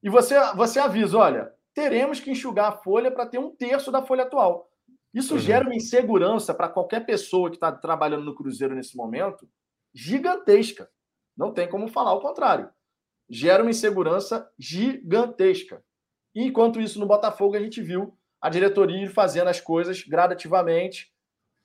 E 0.02 0.10
você, 0.10 0.34
você 0.54 0.78
avisa: 0.78 1.16
olha, 1.16 1.52
teremos 1.72 2.20
que 2.20 2.30
enxugar 2.30 2.68
a 2.68 2.76
folha 2.76 3.10
para 3.10 3.26
ter 3.26 3.38
um 3.38 3.54
terço 3.54 3.92
da 3.92 4.02
folha 4.02 4.24
atual. 4.24 4.68
Isso 5.14 5.34
uhum. 5.34 5.40
gera 5.40 5.64
uma 5.64 5.74
insegurança 5.74 6.52
para 6.52 6.68
qualquer 6.68 7.06
pessoa 7.06 7.50
que 7.50 7.56
está 7.56 7.72
trabalhando 7.72 8.24
no 8.24 8.34
Cruzeiro 8.34 8.74
nesse 8.74 8.96
momento 8.96 9.48
gigantesca. 9.92 10.88
Não 11.36 11.52
tem 11.52 11.68
como 11.68 11.88
falar 11.88 12.12
o 12.12 12.20
contrário. 12.20 12.70
Gera 13.28 13.62
uma 13.62 13.70
insegurança 13.70 14.50
gigantesca. 14.58 15.82
E 16.34 16.44
enquanto 16.44 16.80
isso, 16.80 16.98
no 16.98 17.06
Botafogo, 17.06 17.56
a 17.56 17.60
gente 17.60 17.80
viu 17.82 18.16
a 18.40 18.48
diretoria 18.48 19.08
fazendo 19.10 19.48
as 19.48 19.60
coisas 19.60 20.02
gradativamente, 20.02 21.12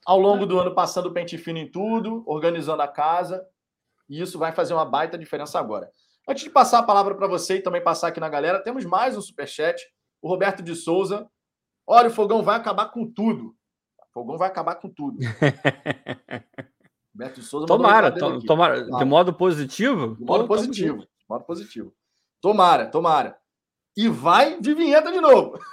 ao 0.05 0.19
longo 0.19 0.45
do 0.45 0.59
ano 0.59 0.75
passando 0.75 1.11
pente 1.11 1.37
fino 1.37 1.57
em 1.57 1.69
tudo, 1.69 2.23
organizando 2.27 2.81
a 2.81 2.87
casa, 2.87 3.47
e 4.09 4.21
isso 4.21 4.37
vai 4.37 4.51
fazer 4.51 4.73
uma 4.73 4.85
baita 4.85 5.17
diferença 5.17 5.57
agora. 5.57 5.89
Antes 6.27 6.43
de 6.43 6.49
passar 6.49 6.79
a 6.79 6.83
palavra 6.83 7.15
para 7.15 7.27
você 7.27 7.57
e 7.57 7.61
também 7.61 7.83
passar 7.83 8.07
aqui 8.09 8.19
na 8.19 8.29
galera, 8.29 8.61
temos 8.61 8.85
mais 8.85 9.17
um 9.17 9.21
superchat. 9.21 9.81
o 10.21 10.27
Roberto 10.27 10.63
de 10.63 10.75
Souza. 10.75 11.29
Olha, 11.85 12.07
o 12.07 12.11
Fogão 12.11 12.41
vai 12.41 12.57
acabar 12.57 12.87
com 12.87 13.11
tudo. 13.11 13.55
O 13.99 14.11
Fogão 14.11 14.37
vai 14.37 14.47
acabar 14.47 14.75
com 14.75 14.89
tudo. 14.89 15.19
De 17.15 17.41
Souza. 17.41 17.65
Tomara, 17.65 18.11
to, 18.11 18.45
tomara, 18.45 18.83
de 18.83 19.05
modo 19.05 19.33
positivo? 19.33 20.15
De 20.15 20.25
modo 20.25 20.45
positivo. 20.45 20.97
De 20.97 21.07
modo 21.29 21.45
positivo. 21.45 21.93
Tomara, 22.41 22.87
tomara. 22.87 23.37
E 23.95 24.09
vai 24.09 24.59
de 24.59 24.73
vinheta 24.73 25.13
de 25.13 25.21
novo. 25.21 25.57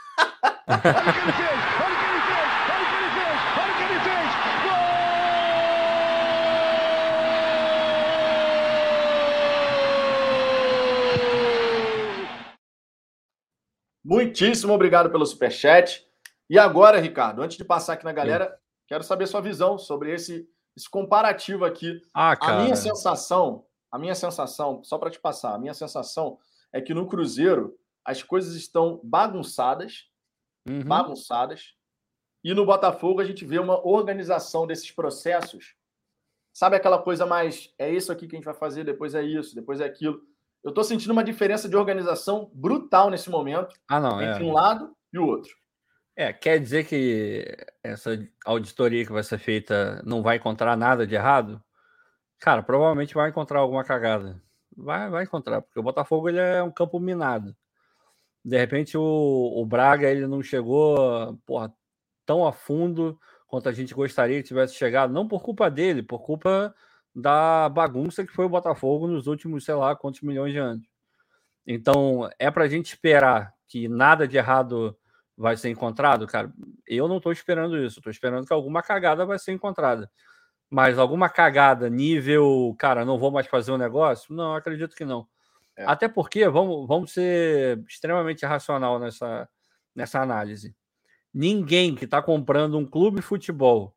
Muitíssimo 14.04 14.74
obrigado 14.74 15.10
pelo 15.10 15.26
superchat. 15.26 16.06
E 16.48 16.56
agora, 16.58 17.00
Ricardo, 17.00 17.42
antes 17.42 17.56
de 17.56 17.64
passar 17.64 17.94
aqui 17.94 18.04
na 18.04 18.12
galera, 18.12 18.46
Sim. 18.46 18.52
quero 18.86 19.02
saber 19.02 19.26
sua 19.26 19.40
visão 19.40 19.76
sobre 19.78 20.12
esse, 20.12 20.46
esse 20.76 20.88
comparativo 20.88 21.64
aqui. 21.64 22.00
Ah. 22.14 22.36
A 22.40 22.62
minha 22.62 22.76
sensação, 22.76 23.64
a 23.90 23.98
minha 23.98 24.14
sensação, 24.14 24.82
só 24.82 24.98
para 24.98 25.10
te 25.10 25.20
passar, 25.20 25.54
a 25.54 25.58
minha 25.58 25.74
sensação 25.74 26.38
é 26.72 26.80
que 26.80 26.94
no 26.94 27.06
Cruzeiro 27.06 27.76
as 28.04 28.22
coisas 28.22 28.54
estão 28.54 29.00
bagunçadas, 29.04 30.08
uhum. 30.68 30.84
bagunçadas, 30.84 31.74
e 32.42 32.52
no 32.52 32.66
Botafogo 32.66 33.20
a 33.20 33.24
gente 33.24 33.44
vê 33.44 33.58
uma 33.58 33.86
organização 33.86 34.66
desses 34.66 34.90
processos. 34.90 35.74
Sabe 36.52 36.76
aquela 36.76 37.00
coisa 37.00 37.24
mais, 37.24 37.72
é 37.78 37.90
isso 37.90 38.10
aqui 38.10 38.26
que 38.26 38.34
a 38.34 38.38
gente 38.38 38.44
vai 38.44 38.54
fazer, 38.54 38.84
depois 38.84 39.14
é 39.14 39.22
isso, 39.22 39.54
depois 39.54 39.80
é 39.80 39.84
aquilo. 39.84 40.20
Eu 40.64 40.70
estou 40.70 40.84
sentindo 40.84 41.12
uma 41.12 41.24
diferença 41.24 41.68
de 41.68 41.76
organização 41.76 42.50
brutal 42.52 43.10
nesse 43.10 43.30
momento 43.30 43.74
ah, 43.88 44.00
não, 44.00 44.22
entre 44.22 44.44
é. 44.44 44.46
um 44.46 44.52
lado 44.52 44.94
e 45.12 45.18
o 45.18 45.26
outro. 45.26 45.61
É, 46.14 46.32
quer 46.32 46.58
dizer 46.60 46.84
que 46.84 47.56
essa 47.82 48.18
auditoria 48.44 49.04
que 49.04 49.12
vai 49.12 49.22
ser 49.22 49.38
feita 49.38 50.02
não 50.04 50.22
vai 50.22 50.36
encontrar 50.36 50.76
nada 50.76 51.06
de 51.06 51.14
errado? 51.14 51.62
Cara, 52.38 52.62
provavelmente 52.62 53.14
vai 53.14 53.30
encontrar 53.30 53.60
alguma 53.60 53.84
cagada. 53.84 54.40
Vai, 54.76 55.08
vai 55.10 55.24
encontrar, 55.24 55.62
porque 55.62 55.78
o 55.78 55.82
Botafogo 55.82 56.28
ele 56.28 56.38
é 56.38 56.62
um 56.62 56.70
campo 56.70 57.00
minado. 57.00 57.56
De 58.44 58.58
repente 58.58 58.96
o, 58.96 59.02
o 59.02 59.64
Braga 59.66 60.10
ele 60.10 60.26
não 60.26 60.42
chegou 60.42 61.38
porra, 61.46 61.72
tão 62.26 62.46
a 62.46 62.52
fundo 62.52 63.18
quanto 63.46 63.68
a 63.68 63.72
gente 63.72 63.94
gostaria 63.94 64.42
que 64.42 64.48
tivesse 64.48 64.74
chegado, 64.74 65.12
não 65.12 65.28
por 65.28 65.42
culpa 65.42 65.70
dele, 65.70 66.02
por 66.02 66.20
culpa 66.20 66.74
da 67.14 67.68
bagunça 67.68 68.24
que 68.26 68.32
foi 68.32 68.46
o 68.46 68.48
Botafogo 68.48 69.06
nos 69.06 69.26
últimos, 69.26 69.64
sei 69.64 69.74
lá, 69.74 69.94
quantos 69.94 70.22
milhões 70.22 70.52
de 70.52 70.58
anos. 70.58 70.86
Então, 71.66 72.28
é 72.38 72.50
para 72.50 72.64
a 72.64 72.68
gente 72.68 72.86
esperar 72.86 73.54
que 73.68 73.88
nada 73.88 74.26
de 74.26 74.36
errado 74.36 74.96
vai 75.36 75.56
ser 75.56 75.70
encontrado, 75.70 76.26
cara. 76.26 76.52
Eu 76.86 77.08
não 77.08 77.16
estou 77.18 77.32
esperando 77.32 77.76
isso. 77.76 77.98
Estou 77.98 78.10
esperando 78.10 78.46
que 78.46 78.52
alguma 78.52 78.82
cagada 78.82 79.24
vai 79.24 79.38
ser 79.38 79.52
encontrada. 79.52 80.10
Mas 80.70 80.98
alguma 80.98 81.28
cagada 81.28 81.88
nível, 81.90 82.74
cara, 82.78 83.04
não 83.04 83.18
vou 83.18 83.30
mais 83.30 83.46
fazer 83.46 83.72
o 83.72 83.74
um 83.74 83.78
negócio? 83.78 84.34
Não, 84.34 84.54
acredito 84.54 84.96
que 84.96 85.04
não. 85.04 85.26
É. 85.76 85.84
Até 85.84 86.08
porque, 86.08 86.48
vamos, 86.48 86.86
vamos 86.86 87.12
ser 87.12 87.82
extremamente 87.88 88.44
racional 88.46 88.98
nessa, 88.98 89.48
nessa 89.94 90.20
análise. 90.20 90.74
Ninguém 91.32 91.94
que 91.94 92.04
está 92.04 92.22
comprando 92.22 92.78
um 92.78 92.86
clube 92.86 93.16
de 93.16 93.22
futebol 93.22 93.94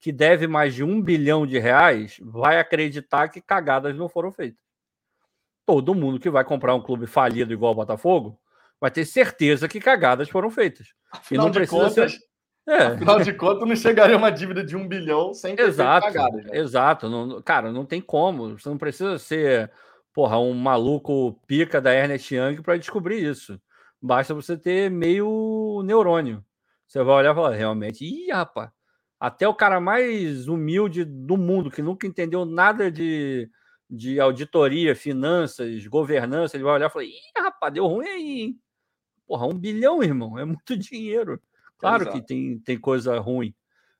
que 0.00 0.12
deve 0.12 0.46
mais 0.46 0.74
de 0.74 0.84
um 0.84 1.00
bilhão 1.00 1.46
de 1.46 1.58
reais 1.58 2.18
vai 2.22 2.58
acreditar 2.58 3.28
que 3.28 3.40
cagadas 3.40 3.96
não 3.96 4.08
foram 4.08 4.30
feitas. 4.30 4.62
Todo 5.64 5.94
mundo 5.94 6.20
que 6.20 6.28
vai 6.28 6.44
comprar 6.44 6.74
um 6.74 6.82
clube 6.82 7.06
falido 7.06 7.54
igual 7.54 7.72
o 7.72 7.76
Botafogo 7.76 8.38
vai 8.80 8.90
ter 8.90 9.04
certeza 9.04 9.68
que 9.68 9.80
cagadas 9.80 10.28
foram 10.28 10.50
feitas. 10.50 10.88
Afinal 11.12 11.44
e 11.44 11.46
não 11.46 11.50
de 11.50 11.58
precisa 11.58 11.88
contas, 11.88 12.12
ser... 12.12 12.20
é. 12.68 12.82
Afinal 12.86 13.20
de 13.20 13.32
contas, 13.32 13.68
não 13.68 13.76
chegaria 13.76 14.16
uma 14.16 14.30
dívida 14.30 14.64
de 14.64 14.76
um 14.76 14.86
bilhão 14.86 15.32
sem 15.32 15.56
ter 15.56 15.62
exato, 15.62 16.06
cagadas. 16.06 16.44
Né? 16.44 16.58
Exato. 16.58 17.08
Não, 17.08 17.42
cara, 17.42 17.72
não 17.72 17.84
tem 17.84 18.00
como. 18.00 18.58
Você 18.58 18.68
não 18.68 18.78
precisa 18.78 19.18
ser 19.18 19.70
porra, 20.14 20.38
um 20.38 20.54
maluco 20.54 21.40
pica 21.46 21.80
da 21.80 21.92
Ernest 21.92 22.32
Young 22.32 22.62
para 22.62 22.76
descobrir 22.76 23.22
isso. 23.22 23.60
Basta 24.00 24.32
você 24.32 24.56
ter 24.56 24.90
meio 24.90 25.82
neurônio. 25.84 26.44
Você 26.86 27.02
vai 27.02 27.16
olhar 27.16 27.32
e 27.32 27.34
falar, 27.34 27.54
realmente, 27.54 28.04
ih, 28.04 28.30
rapaz, 28.30 28.70
até 29.18 29.48
o 29.48 29.54
cara 29.54 29.80
mais 29.80 30.46
humilde 30.46 31.04
do 31.04 31.36
mundo, 31.36 31.70
que 31.70 31.82
nunca 31.82 32.06
entendeu 32.06 32.44
nada 32.44 32.90
de, 32.90 33.50
de 33.90 34.20
auditoria, 34.20 34.94
finanças, 34.94 35.86
governança, 35.86 36.56
ele 36.56 36.64
vai 36.64 36.74
olhar 36.74 36.86
e 36.86 36.92
falar: 36.92 37.04
ih, 37.04 37.12
rapaz, 37.36 37.72
deu 37.72 37.86
ruim 37.86 38.06
aí, 38.06 38.40
hein? 38.42 38.60
Porra, 39.26 39.46
um 39.46 39.58
bilhão, 39.58 40.02
irmão, 40.02 40.38
é 40.38 40.44
muito 40.44 40.76
dinheiro. 40.78 41.40
Claro 41.78 42.04
Exato. 42.04 42.20
que 42.20 42.26
tem, 42.26 42.58
tem 42.58 42.78
coisa 42.78 43.18
ruim, 43.18 43.54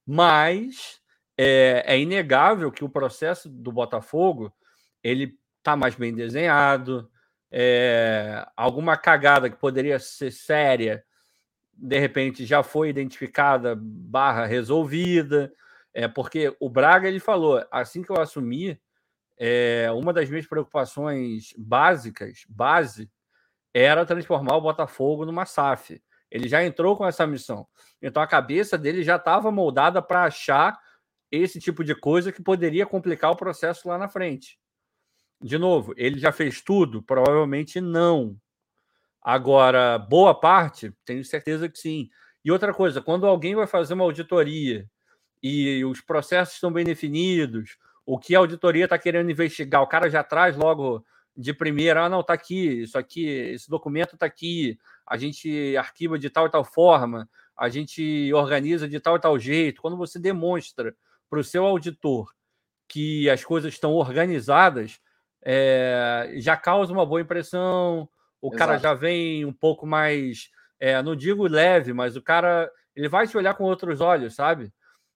mas 0.06 1.00
é, 1.36 1.82
é 1.86 1.98
inegável 1.98 2.70
que 2.70 2.84
o 2.84 2.88
processo 2.88 3.48
do 3.48 3.72
Botafogo 3.72 4.52
ele 5.02 5.36
tá 5.62 5.76
mais 5.76 5.94
bem 5.94 6.14
desenhado. 6.14 7.10
É, 7.50 8.46
alguma 8.56 8.96
cagada 8.96 9.50
que 9.50 9.56
poderia 9.56 9.98
ser 9.98 10.30
séria 10.30 11.04
de 11.76 11.98
repente 11.98 12.46
já 12.46 12.62
foi 12.62 12.88
identificada 12.88 13.76
barra 13.76 14.46
resolvida, 14.46 15.52
é 15.92 16.08
porque 16.08 16.54
o 16.60 16.68
Braga 16.68 17.08
ele 17.08 17.20
falou 17.20 17.64
assim 17.70 18.02
que 18.02 18.10
eu 18.10 18.20
assumi, 18.20 18.80
é, 19.36 19.88
uma 19.92 20.12
das 20.12 20.30
minhas 20.30 20.46
preocupações 20.46 21.52
básicas, 21.56 22.44
base, 22.48 23.10
era 23.74 24.06
transformar 24.06 24.56
o 24.56 24.60
Botafogo 24.60 25.26
numa 25.26 25.44
SAF. 25.44 26.00
Ele 26.30 26.48
já 26.48 26.64
entrou 26.64 26.96
com 26.96 27.04
essa 27.04 27.26
missão. 27.26 27.66
Então 28.00 28.22
a 28.22 28.26
cabeça 28.26 28.78
dele 28.78 29.02
já 29.02 29.16
estava 29.16 29.50
moldada 29.50 30.00
para 30.00 30.24
achar 30.24 30.78
esse 31.30 31.58
tipo 31.58 31.82
de 31.82 31.94
coisa 31.94 32.30
que 32.30 32.42
poderia 32.42 32.86
complicar 32.86 33.32
o 33.32 33.36
processo 33.36 33.88
lá 33.88 33.98
na 33.98 34.08
frente. 34.08 34.58
De 35.42 35.58
novo, 35.58 35.92
ele 35.96 36.18
já 36.18 36.30
fez 36.30 36.62
tudo? 36.62 37.02
Provavelmente 37.02 37.80
não. 37.80 38.36
Agora, 39.20 39.98
boa 39.98 40.38
parte, 40.38 40.92
tenho 41.04 41.24
certeza 41.24 41.68
que 41.68 41.78
sim. 41.78 42.08
E 42.44 42.52
outra 42.52 42.72
coisa, 42.72 43.00
quando 43.00 43.26
alguém 43.26 43.54
vai 43.54 43.66
fazer 43.66 43.94
uma 43.94 44.04
auditoria 44.04 44.88
e 45.42 45.84
os 45.84 46.00
processos 46.00 46.54
estão 46.54 46.72
bem 46.72 46.84
definidos, 46.84 47.76
o 48.06 48.18
que 48.18 48.34
a 48.34 48.38
auditoria 48.38 48.84
está 48.84 48.98
querendo 48.98 49.30
investigar, 49.30 49.82
o 49.82 49.86
cara 49.86 50.08
já 50.08 50.22
traz 50.22 50.56
logo 50.56 51.04
de 51.36 51.52
primeira, 51.52 52.04
ah, 52.04 52.08
não, 52.08 52.20
está 52.20 52.32
aqui, 52.32 52.82
isso 52.82 52.96
aqui, 52.96 53.26
esse 53.26 53.68
documento 53.68 54.14
está 54.14 54.26
aqui, 54.26 54.78
a 55.06 55.16
gente 55.16 55.76
arquiva 55.76 56.18
de 56.18 56.30
tal 56.30 56.46
e 56.46 56.50
tal 56.50 56.64
forma, 56.64 57.28
a 57.56 57.68
gente 57.68 58.32
organiza 58.32 58.88
de 58.88 59.00
tal 59.00 59.16
e 59.16 59.20
tal 59.20 59.38
jeito. 59.38 59.82
Quando 59.82 59.96
você 59.96 60.18
demonstra 60.18 60.94
para 61.28 61.40
o 61.40 61.44
seu 61.44 61.64
auditor 61.64 62.32
que 62.88 63.28
as 63.28 63.44
coisas 63.44 63.72
estão 63.72 63.92
organizadas, 63.92 65.00
é, 65.42 66.32
já 66.36 66.56
causa 66.56 66.92
uma 66.92 67.04
boa 67.04 67.20
impressão, 67.20 68.08
o 68.40 68.48
Exato. 68.48 68.58
cara 68.58 68.78
já 68.78 68.94
vem 68.94 69.44
um 69.44 69.52
pouco 69.52 69.86
mais, 69.86 70.50
é, 70.78 71.02
não 71.02 71.16
digo 71.16 71.46
leve, 71.46 71.92
mas 71.92 72.16
o 72.16 72.22
cara 72.22 72.70
ele 72.94 73.08
vai 73.08 73.26
te 73.26 73.36
olhar 73.36 73.54
com 73.54 73.64
outros 73.64 74.00
olhos, 74.00 74.34
sabe? 74.34 74.72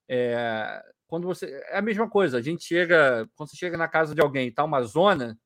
É, 0.09 0.83
quando 1.07 1.27
você 1.27 1.47
é 1.69 1.79
a 1.79 1.83
mesma 1.83 2.09
coisa. 2.09 2.39
A 2.39 2.43
gente 2.43 2.65
chega, 2.65 3.29
quando 3.35 3.51
você 3.51 3.57
chega 3.57 3.77
na 3.77 3.89
casa 3.89 4.15
de 4.15 4.21
alguém, 4.21 4.53
tá 4.53 4.65
uma 4.65 4.83
zona, 4.83 5.37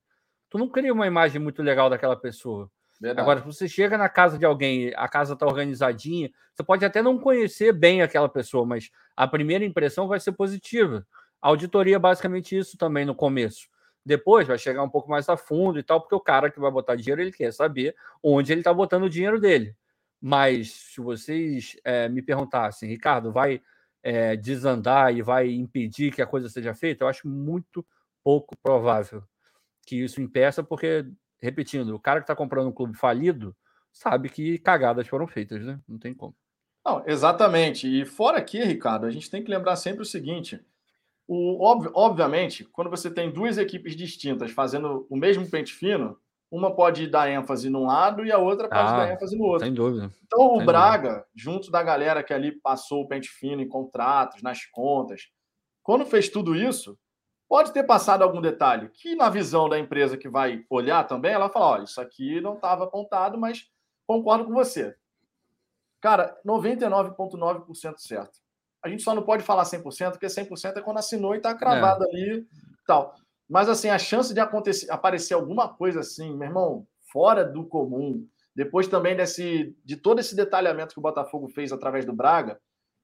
tu 0.53 0.59
não 0.59 0.69
cria 0.69 0.93
uma 0.93 1.07
imagem 1.07 1.41
muito 1.41 1.63
legal 1.63 1.89
daquela 1.89 2.15
pessoa. 2.15 2.71
Verdade. 3.01 3.21
Agora, 3.23 3.41
se 3.41 3.47
você 3.47 3.67
chega 3.67 3.97
na 3.97 4.07
casa 4.07 4.39
de 4.39 4.45
alguém, 4.45 4.93
a 4.97 5.09
casa 5.09 5.35
tá 5.35 5.47
organizadinha, 5.47 6.31
você 6.53 6.63
pode 6.63 6.85
até 6.85 7.01
não 7.01 7.19
conhecer 7.19 7.73
bem 7.73 8.03
aquela 8.03 8.29
pessoa, 8.29 8.67
mas 8.67 8.91
a 9.17 9.27
primeira 9.27 9.65
impressão 9.65 10.07
vai 10.07 10.21
ser 10.21 10.33
positiva. 10.33 11.07
A 11.41 11.49
auditoria 11.49 11.97
é 11.97 11.99
basicamente 11.99 12.55
isso 12.55 12.77
também 12.77 13.07
no 13.07 13.15
começo. 13.15 13.67
Depois 14.05 14.47
vai 14.47 14.59
chegar 14.59 14.83
um 14.83 14.91
pouco 14.91 15.09
mais 15.09 15.27
a 15.31 15.39
fundo 15.39 15.79
e 15.79 15.83
tal, 15.83 16.03
porque 16.03 16.15
o 16.15 16.21
cara 16.21 16.51
que 16.51 16.61
vai 16.61 16.71
botar 16.71 16.97
dinheiro, 16.97 17.23
ele 17.23 17.33
quer 17.33 17.51
saber 17.51 17.97
onde 18.23 18.53
ele 18.53 18.61
está 18.61 18.75
botando 18.75 19.05
o 19.05 19.11
dinheiro 19.11 19.41
dele. 19.41 19.75
Mas 20.21 20.71
se 20.71 21.01
vocês 21.01 21.77
é, 21.83 22.11
me 22.11 22.21
perguntassem, 22.21 22.91
Ricardo, 22.91 23.33
vai 23.33 23.63
é, 24.03 24.37
desandar 24.37 25.17
e 25.17 25.23
vai 25.23 25.51
impedir 25.51 26.13
que 26.13 26.21
a 26.21 26.27
coisa 26.27 26.51
seja 26.51 26.75
feita, 26.75 27.05
eu 27.05 27.09
acho 27.09 27.27
muito 27.27 27.85
pouco 28.23 28.55
provável 28.63 29.25
que 29.87 29.97
isso 29.97 30.21
impeça, 30.21 30.63
porque, 30.63 31.05
repetindo, 31.41 31.95
o 31.95 32.01
cara 32.01 32.21
que 32.21 32.25
está 32.25 32.37
comprando 32.37 32.69
um 32.69 32.73
clube 32.73 32.97
falido 32.97 33.57
sabe 33.93 34.29
que 34.29 34.59
cagadas 34.59 35.07
foram 35.07 35.27
feitas, 35.27 35.63
né? 35.65 35.81
Não 35.89 35.99
tem 35.99 36.15
como. 36.15 36.35
Não, 36.85 37.03
exatamente. 37.07 37.87
E 37.87 38.05
fora 38.05 38.39
aqui, 38.39 38.63
Ricardo, 38.63 39.07
a 39.07 39.11
gente 39.11 39.31
tem 39.31 39.43
que 39.43 39.51
lembrar 39.51 39.77
sempre 39.77 40.03
o 40.03 40.07
seguinte: 40.07 40.61
o, 41.27 41.65
ob, 41.65 41.89
obviamente, 41.95 42.65
quando 42.65 42.91
você 42.91 43.11
tem 43.11 43.31
duas 43.31 43.59
equipes 43.59 43.95
distintas 43.95 44.51
fazendo 44.51 45.07
o 45.09 45.17
mesmo 45.17 45.49
pente 45.49 45.73
fino, 45.73 46.19
uma 46.51 46.75
pode 46.75 47.07
dar 47.07 47.31
ênfase 47.31 47.71
num 47.71 47.87
lado 47.87 48.27
e 48.27 48.33
a 48.33 48.39
outra 48.39 48.69
pode 48.69 48.93
ah, 48.93 48.97
dar 48.97 49.13
ênfase 49.13 49.37
no 49.37 49.45
outro. 49.45 49.65
Sem 49.65 49.73
dúvida. 49.73 50.13
Então, 50.25 50.51
sem 50.51 50.63
o 50.63 50.67
Braga, 50.67 51.09
dúvida. 51.09 51.27
junto 51.35 51.71
da 51.71 51.83
galera 51.83 52.23
que 52.23 52.35
ali 52.35 52.53
passou 52.53 53.03
o 53.03 53.09
pente 53.09 53.29
fino 53.29 53.63
em 53.63 53.69
contratos, 53.69 54.43
nas 54.43 54.67
contas, 54.67 55.29
quando 55.83 56.05
fez 56.05 56.29
tudo 56.29 56.55
isso, 56.55 56.99
pode 57.53 57.71
ter 57.71 57.83
passado 57.83 58.23
algum 58.23 58.41
detalhe 58.41 58.89
que, 58.89 59.15
na 59.15 59.29
visão 59.29 59.69
da 59.69 59.79
empresa 59.79 60.17
que 60.17 60.27
vai 60.27 60.65
olhar 60.71 61.07
também, 61.07 61.35
ela 61.35 61.51
fala: 61.51 61.73
olha, 61.73 61.85
isso 61.85 62.01
aqui 62.01 62.41
não 62.41 62.55
estava 62.55 62.85
apontado, 62.85 63.37
mas 63.37 63.71
concordo 64.07 64.47
com 64.47 64.55
você. 64.55 64.97
Cara, 66.01 66.35
99,9% 66.47 67.99
certo. 67.99 68.39
A 68.83 68.89
gente 68.89 69.03
só 69.03 69.15
não 69.15 69.23
pode 69.23 69.45
falar 69.45 69.65
100%, 69.65 70.13
porque 70.13 70.25
100% 70.25 70.79
é 70.79 70.81
quando 70.81 70.97
assinou 70.97 71.35
e 71.35 71.37
está 71.37 71.55
cravado 71.55 72.05
é. 72.05 72.09
ali 72.09 72.49
tal. 72.87 73.15
Mas, 73.47 73.69
assim, 73.69 73.91
a 73.91 73.99
chance 73.99 74.33
de 74.33 74.41
acontecer, 74.41 74.91
aparecer 74.91 75.35
alguma 75.35 75.69
coisa 75.69 76.01
assim, 76.01 76.35
meu 76.35 76.49
irmão, 76.49 76.87
fora 77.13 77.45
do 77.45 77.67
comum, 77.67 78.27
depois 78.57 78.89
também 78.89 79.15
desse, 79.15 79.77
de 79.85 79.99
todo 79.99 80.21
esse 80.21 80.35
detalhamento 80.35 80.95
que 80.95 81.01
o 81.01 81.03
Botafogo 81.03 81.51
fez 81.51 81.71
através 81.71 82.07
do 82.07 82.15
Braga, 82.15 82.59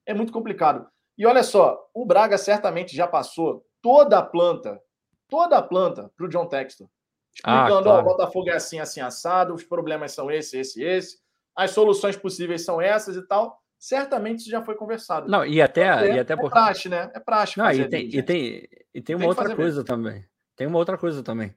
é 0.06 0.14
muito 0.14 0.32
complicado. 0.32 0.88
E 1.18 1.26
olha 1.26 1.42
só, 1.42 1.86
o 1.92 2.06
Braga 2.06 2.38
certamente 2.38 2.96
já 2.96 3.06
passou 3.06 3.67
toda 3.82 4.18
a 4.18 4.22
planta, 4.22 4.80
toda 5.28 5.58
a 5.58 5.62
planta 5.62 6.10
para 6.16 6.26
o 6.26 6.28
John 6.28 6.46
Textor. 6.46 6.88
Explicando, 7.34 7.78
ah, 7.78 7.82
claro. 7.82 7.98
ó, 7.98 8.00
o 8.00 8.04
Botafogo 8.04 8.50
é 8.50 8.54
assim, 8.54 8.80
assim, 8.80 9.00
assado, 9.00 9.54
os 9.54 9.62
problemas 9.62 10.12
são 10.12 10.30
esse, 10.30 10.58
esse, 10.58 10.82
esse, 10.82 11.18
as 11.54 11.70
soluções 11.70 12.16
possíveis 12.16 12.64
são 12.64 12.80
essas 12.80 13.16
e 13.16 13.26
tal 13.26 13.60
certamente 13.78 14.40
isso 14.40 14.50
já 14.50 14.60
foi 14.60 14.74
conversado. 14.74 15.30
Não, 15.30 15.46
e 15.46 15.62
até, 15.62 15.82
é, 15.82 16.16
e 16.16 16.18
até 16.18 16.34
é 16.34 16.36
por... 16.36 16.50
praxe, 16.50 16.88
né? 16.88 17.10
É 17.14 17.20
praxe. 17.20 17.56
Não, 17.56 17.70
e 17.70 17.88
tem, 17.88 18.08
e 18.08 18.22
tem, 18.22 18.68
e 18.92 19.00
tem 19.00 19.14
uma 19.14 19.20
tem 19.20 19.28
outra 19.28 19.54
coisa 19.54 19.78
mesmo. 19.78 19.84
também. 19.84 20.24
Tem 20.56 20.66
uma 20.66 20.78
outra 20.78 20.98
coisa 20.98 21.22
também. 21.22 21.54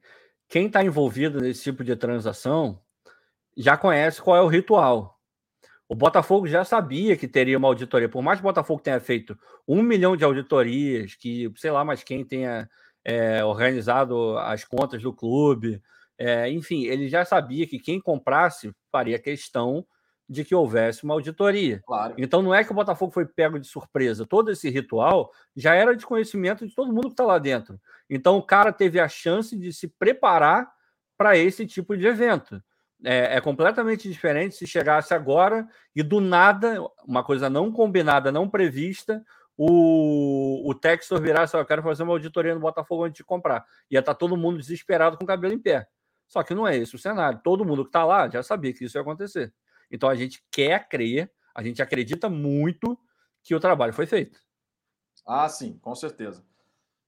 Quem 0.48 0.66
está 0.66 0.84
envolvido 0.84 1.40
nesse 1.40 1.64
tipo 1.64 1.82
de 1.82 1.96
transação 1.96 2.80
já 3.56 3.76
conhece 3.76 4.22
qual 4.22 4.36
é 4.36 4.40
o 4.40 4.46
ritual. 4.46 5.11
O 5.92 5.94
Botafogo 5.94 6.46
já 6.46 6.64
sabia 6.64 7.18
que 7.18 7.28
teria 7.28 7.58
uma 7.58 7.68
auditoria. 7.68 8.08
Por 8.08 8.22
mais 8.22 8.40
que 8.40 8.46
o 8.46 8.48
Botafogo 8.48 8.80
tenha 8.80 8.98
feito 8.98 9.38
um 9.68 9.82
milhão 9.82 10.16
de 10.16 10.24
auditorias, 10.24 11.14
que 11.14 11.52
sei 11.54 11.70
lá, 11.70 11.84
mas 11.84 12.02
quem 12.02 12.24
tenha 12.24 12.66
é, 13.04 13.44
organizado 13.44 14.38
as 14.38 14.64
contas 14.64 15.02
do 15.02 15.12
clube, 15.12 15.82
é, 16.16 16.48
enfim, 16.50 16.84
ele 16.84 17.10
já 17.10 17.26
sabia 17.26 17.66
que 17.66 17.78
quem 17.78 18.00
comprasse 18.00 18.74
faria 18.90 19.18
questão 19.18 19.84
de 20.26 20.46
que 20.46 20.54
houvesse 20.54 21.04
uma 21.04 21.12
auditoria. 21.12 21.82
Claro. 21.84 22.14
Então 22.16 22.40
não 22.40 22.54
é 22.54 22.64
que 22.64 22.72
o 22.72 22.74
Botafogo 22.74 23.12
foi 23.12 23.26
pego 23.26 23.60
de 23.60 23.66
surpresa. 23.66 24.24
Todo 24.24 24.50
esse 24.50 24.70
ritual 24.70 25.30
já 25.54 25.74
era 25.74 25.94
de 25.94 26.06
conhecimento 26.06 26.66
de 26.66 26.74
todo 26.74 26.90
mundo 26.90 27.08
que 27.08 27.12
está 27.12 27.24
lá 27.24 27.38
dentro. 27.38 27.78
Então 28.08 28.38
o 28.38 28.42
cara 28.42 28.72
teve 28.72 28.98
a 28.98 29.10
chance 29.10 29.54
de 29.54 29.70
se 29.74 29.88
preparar 29.88 30.72
para 31.18 31.36
esse 31.36 31.66
tipo 31.66 31.94
de 31.98 32.06
evento. 32.06 32.62
É, 33.04 33.36
é, 33.36 33.40
completamente 33.40 34.08
diferente 34.08 34.54
se 34.54 34.66
chegasse 34.66 35.12
agora 35.12 35.68
e 35.94 36.04
do 36.04 36.20
nada, 36.20 36.76
uma 37.04 37.24
coisa 37.24 37.50
não 37.50 37.72
combinada, 37.72 38.30
não 38.30 38.48
prevista, 38.48 39.24
o, 39.56 40.68
o 40.68 40.74
Textor 40.74 41.20
virasse, 41.20 41.56
eu 41.56 41.64
quero 41.64 41.82
fazer 41.82 42.04
uma 42.04 42.12
auditoria 42.12 42.54
no 42.54 42.60
Botafogo 42.60 43.04
antes 43.04 43.16
de 43.16 43.24
comprar. 43.24 43.66
Ia 43.90 44.00
estar 44.00 44.14
tá 44.14 44.18
todo 44.18 44.36
mundo 44.36 44.58
desesperado 44.58 45.16
com 45.16 45.24
o 45.24 45.26
cabelo 45.26 45.52
em 45.52 45.58
pé. 45.58 45.86
Só 46.26 46.42
que 46.42 46.54
não 46.54 46.66
é 46.66 46.76
esse 46.76 46.94
o 46.94 46.98
cenário. 46.98 47.40
Todo 47.44 47.64
mundo 47.64 47.84
que 47.84 47.90
está 47.90 48.04
lá 48.04 48.28
já 48.28 48.42
sabia 48.42 48.72
que 48.72 48.84
isso 48.84 48.96
ia 48.96 49.02
acontecer. 49.02 49.52
Então 49.90 50.08
a 50.08 50.14
gente 50.14 50.42
quer 50.50 50.88
crer, 50.88 51.30
a 51.54 51.62
gente 51.62 51.82
acredita 51.82 52.28
muito 52.28 52.98
que 53.42 53.54
o 53.54 53.60
trabalho 53.60 53.92
foi 53.92 54.06
feito. 54.06 54.40
Ah, 55.26 55.48
sim, 55.48 55.78
com 55.78 55.94
certeza. 55.94 56.44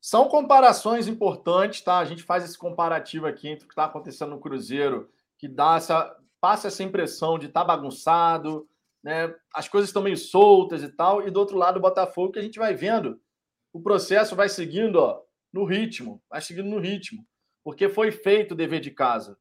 São 0.00 0.28
comparações 0.28 1.08
importantes, 1.08 1.80
tá? 1.80 1.98
A 1.98 2.04
gente 2.04 2.22
faz 2.22 2.44
esse 2.44 2.58
comparativo 2.58 3.26
aqui 3.26 3.48
entre 3.48 3.64
o 3.64 3.68
que 3.68 3.72
está 3.72 3.86
acontecendo 3.86 4.30
no 4.30 4.40
Cruzeiro, 4.40 5.10
que 5.44 5.48
dá 5.48 5.76
essa, 5.76 6.16
passa 6.40 6.68
essa 6.68 6.82
impressão 6.82 7.38
de 7.38 7.48
estar 7.48 7.60
tá 7.60 7.66
bagunçado, 7.66 8.66
né? 9.02 9.34
As 9.52 9.68
coisas 9.68 9.90
estão 9.90 10.02
meio 10.02 10.16
soltas 10.16 10.82
e 10.82 10.88
tal, 10.88 11.28
e 11.28 11.30
do 11.30 11.38
outro 11.38 11.58
lado 11.58 11.76
o 11.76 11.82
Botafogo 11.82 12.32
que 12.32 12.38
a 12.38 12.42
gente 12.42 12.58
vai 12.58 12.72
vendo, 12.72 13.20
o 13.70 13.78
processo 13.78 14.34
vai 14.34 14.48
seguindo, 14.48 14.96
ó, 14.96 15.20
no 15.52 15.66
ritmo, 15.66 16.22
vai 16.30 16.40
seguindo 16.40 16.70
no 16.70 16.80
ritmo, 16.80 17.26
porque 17.62 17.90
foi 17.90 18.10
feito 18.10 18.52
o 18.52 18.56
dever 18.56 18.80
de 18.80 18.90
casa. 18.90 19.36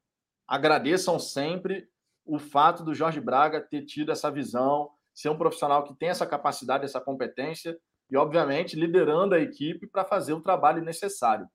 Agradeçam 0.46 1.18
sempre 1.18 1.88
o 2.22 2.38
fato 2.38 2.84
do 2.84 2.94
Jorge 2.94 3.18
Braga 3.18 3.62
ter 3.62 3.86
tido 3.86 4.12
essa 4.12 4.30
visão, 4.30 4.90
ser 5.14 5.30
um 5.30 5.38
profissional 5.38 5.84
que 5.84 5.94
tem 5.94 6.10
essa 6.10 6.26
capacidade, 6.26 6.84
essa 6.84 7.00
competência 7.00 7.78
e, 8.10 8.16
obviamente, 8.18 8.76
liderando 8.76 9.34
a 9.34 9.40
equipe 9.40 9.86
para 9.86 10.04
fazer 10.04 10.34
o 10.34 10.42
trabalho 10.42 10.84
necessário. 10.84 11.48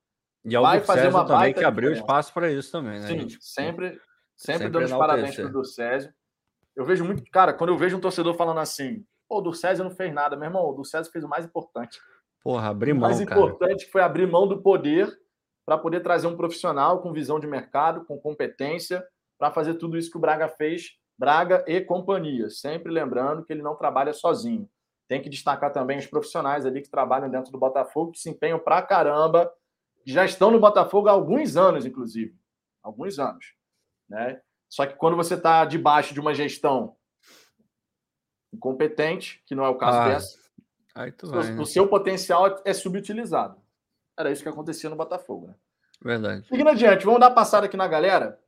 E 0.44 0.56
ao 0.56 0.64
Vai 0.64 0.80
fazer 0.80 1.08
uma 1.08 1.24
também 1.24 1.54
que 1.54 1.62
abriu 1.62 1.92
espaço 1.92 2.32
para 2.32 2.50
isso 2.50 2.72
também, 2.72 2.98
né? 2.98 3.06
Sim, 3.06 3.20
gente? 3.20 3.38
sempre, 3.40 4.00
sempre, 4.40 4.64
sempre 4.64 4.68
dando 4.70 4.84
os 4.86 4.98
parabéns 4.98 5.36
para 5.36 5.46
o 5.46 5.52
Durcésio. 5.52 6.12
Eu 6.74 6.84
vejo 6.84 7.04
muito, 7.04 7.22
cara, 7.30 7.52
quando 7.52 7.70
eu 7.70 7.76
vejo 7.76 7.96
um 7.96 8.00
torcedor 8.00 8.34
falando 8.34 8.58
assim, 8.58 9.04
pô, 9.28 9.38
o 9.38 9.40
Durcésio 9.42 9.84
não 9.84 9.90
fez 9.90 10.12
nada, 10.12 10.34
meu 10.34 10.46
irmão, 10.46 10.66
o 10.66 10.72
Durcésio 10.72 11.12
fez 11.12 11.22
o 11.22 11.28
mais 11.28 11.44
importante. 11.44 12.00
Porra, 12.42 12.68
abrir 12.68 12.94
mão, 12.94 13.00
O 13.00 13.02
mais 13.02 13.22
cara. 13.22 13.38
importante 13.38 13.86
foi 13.90 14.00
abrir 14.00 14.26
mão 14.26 14.48
do 14.48 14.62
poder 14.62 15.14
para 15.66 15.76
poder 15.76 16.00
trazer 16.00 16.26
um 16.26 16.36
profissional 16.36 17.02
com 17.02 17.12
visão 17.12 17.38
de 17.38 17.46
mercado, 17.46 18.04
com 18.06 18.18
competência, 18.18 19.06
para 19.38 19.50
fazer 19.52 19.74
tudo 19.74 19.98
isso 19.98 20.10
que 20.10 20.16
o 20.16 20.20
Braga 20.20 20.48
fez, 20.48 20.98
Braga 21.18 21.62
e 21.68 21.78
companhia. 21.82 22.48
Sempre 22.48 22.90
lembrando 22.90 23.44
que 23.44 23.52
ele 23.52 23.60
não 23.60 23.76
trabalha 23.76 24.14
sozinho. 24.14 24.66
Tem 25.06 25.20
que 25.20 25.28
destacar 25.28 25.70
também 25.70 25.98
os 25.98 26.06
profissionais 26.06 26.64
ali 26.64 26.80
que 26.80 26.88
trabalham 26.88 27.28
dentro 27.28 27.52
do 27.52 27.58
Botafogo, 27.58 28.12
que 28.12 28.18
se 28.18 28.30
empenham 28.30 28.58
pra 28.58 28.80
caramba, 28.80 29.52
que 30.02 30.10
já 30.10 30.24
estão 30.24 30.50
no 30.50 30.58
Botafogo 30.58 31.08
há 31.08 31.12
alguns 31.12 31.58
anos, 31.58 31.84
inclusive. 31.84 32.34
Alguns 32.82 33.18
anos. 33.18 33.59
Né? 34.10 34.40
Só 34.68 34.84
que 34.84 34.94
quando 34.96 35.16
você 35.16 35.34
está 35.34 35.64
debaixo 35.64 36.12
de 36.12 36.20
uma 36.20 36.34
gestão 36.34 36.96
incompetente, 38.52 39.42
que 39.46 39.54
não 39.54 39.64
é 39.64 39.68
o 39.68 39.78
caso 39.78 39.98
ah, 39.98 40.08
dessa, 40.08 40.38
vai, 40.94 41.52
né? 41.52 41.60
o 41.60 41.64
seu 41.64 41.86
potencial 41.88 42.60
é 42.64 42.74
subutilizado. 42.74 43.56
Era 44.18 44.30
isso 44.30 44.42
que 44.42 44.48
acontecia 44.48 44.90
no 44.90 44.96
Botafogo. 44.96 45.46
Né? 45.46 45.54
Verdade. 46.02 46.46
Seguindo 46.46 46.68
adiante, 46.68 47.04
vamos 47.04 47.20
dar 47.20 47.30
passada 47.30 47.66
aqui 47.66 47.76
na 47.76 47.86
galera. 47.86 48.38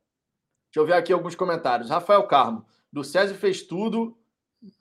Deixa 0.65 0.79
eu 0.79 0.85
ver 0.85 0.93
aqui 0.93 1.13
alguns 1.13 1.35
comentários. 1.35 1.89
Rafael 1.89 2.27
Carmo, 2.27 2.65
do 2.91 3.03
César 3.03 3.35
fez 3.35 3.61
tudo 3.63 4.17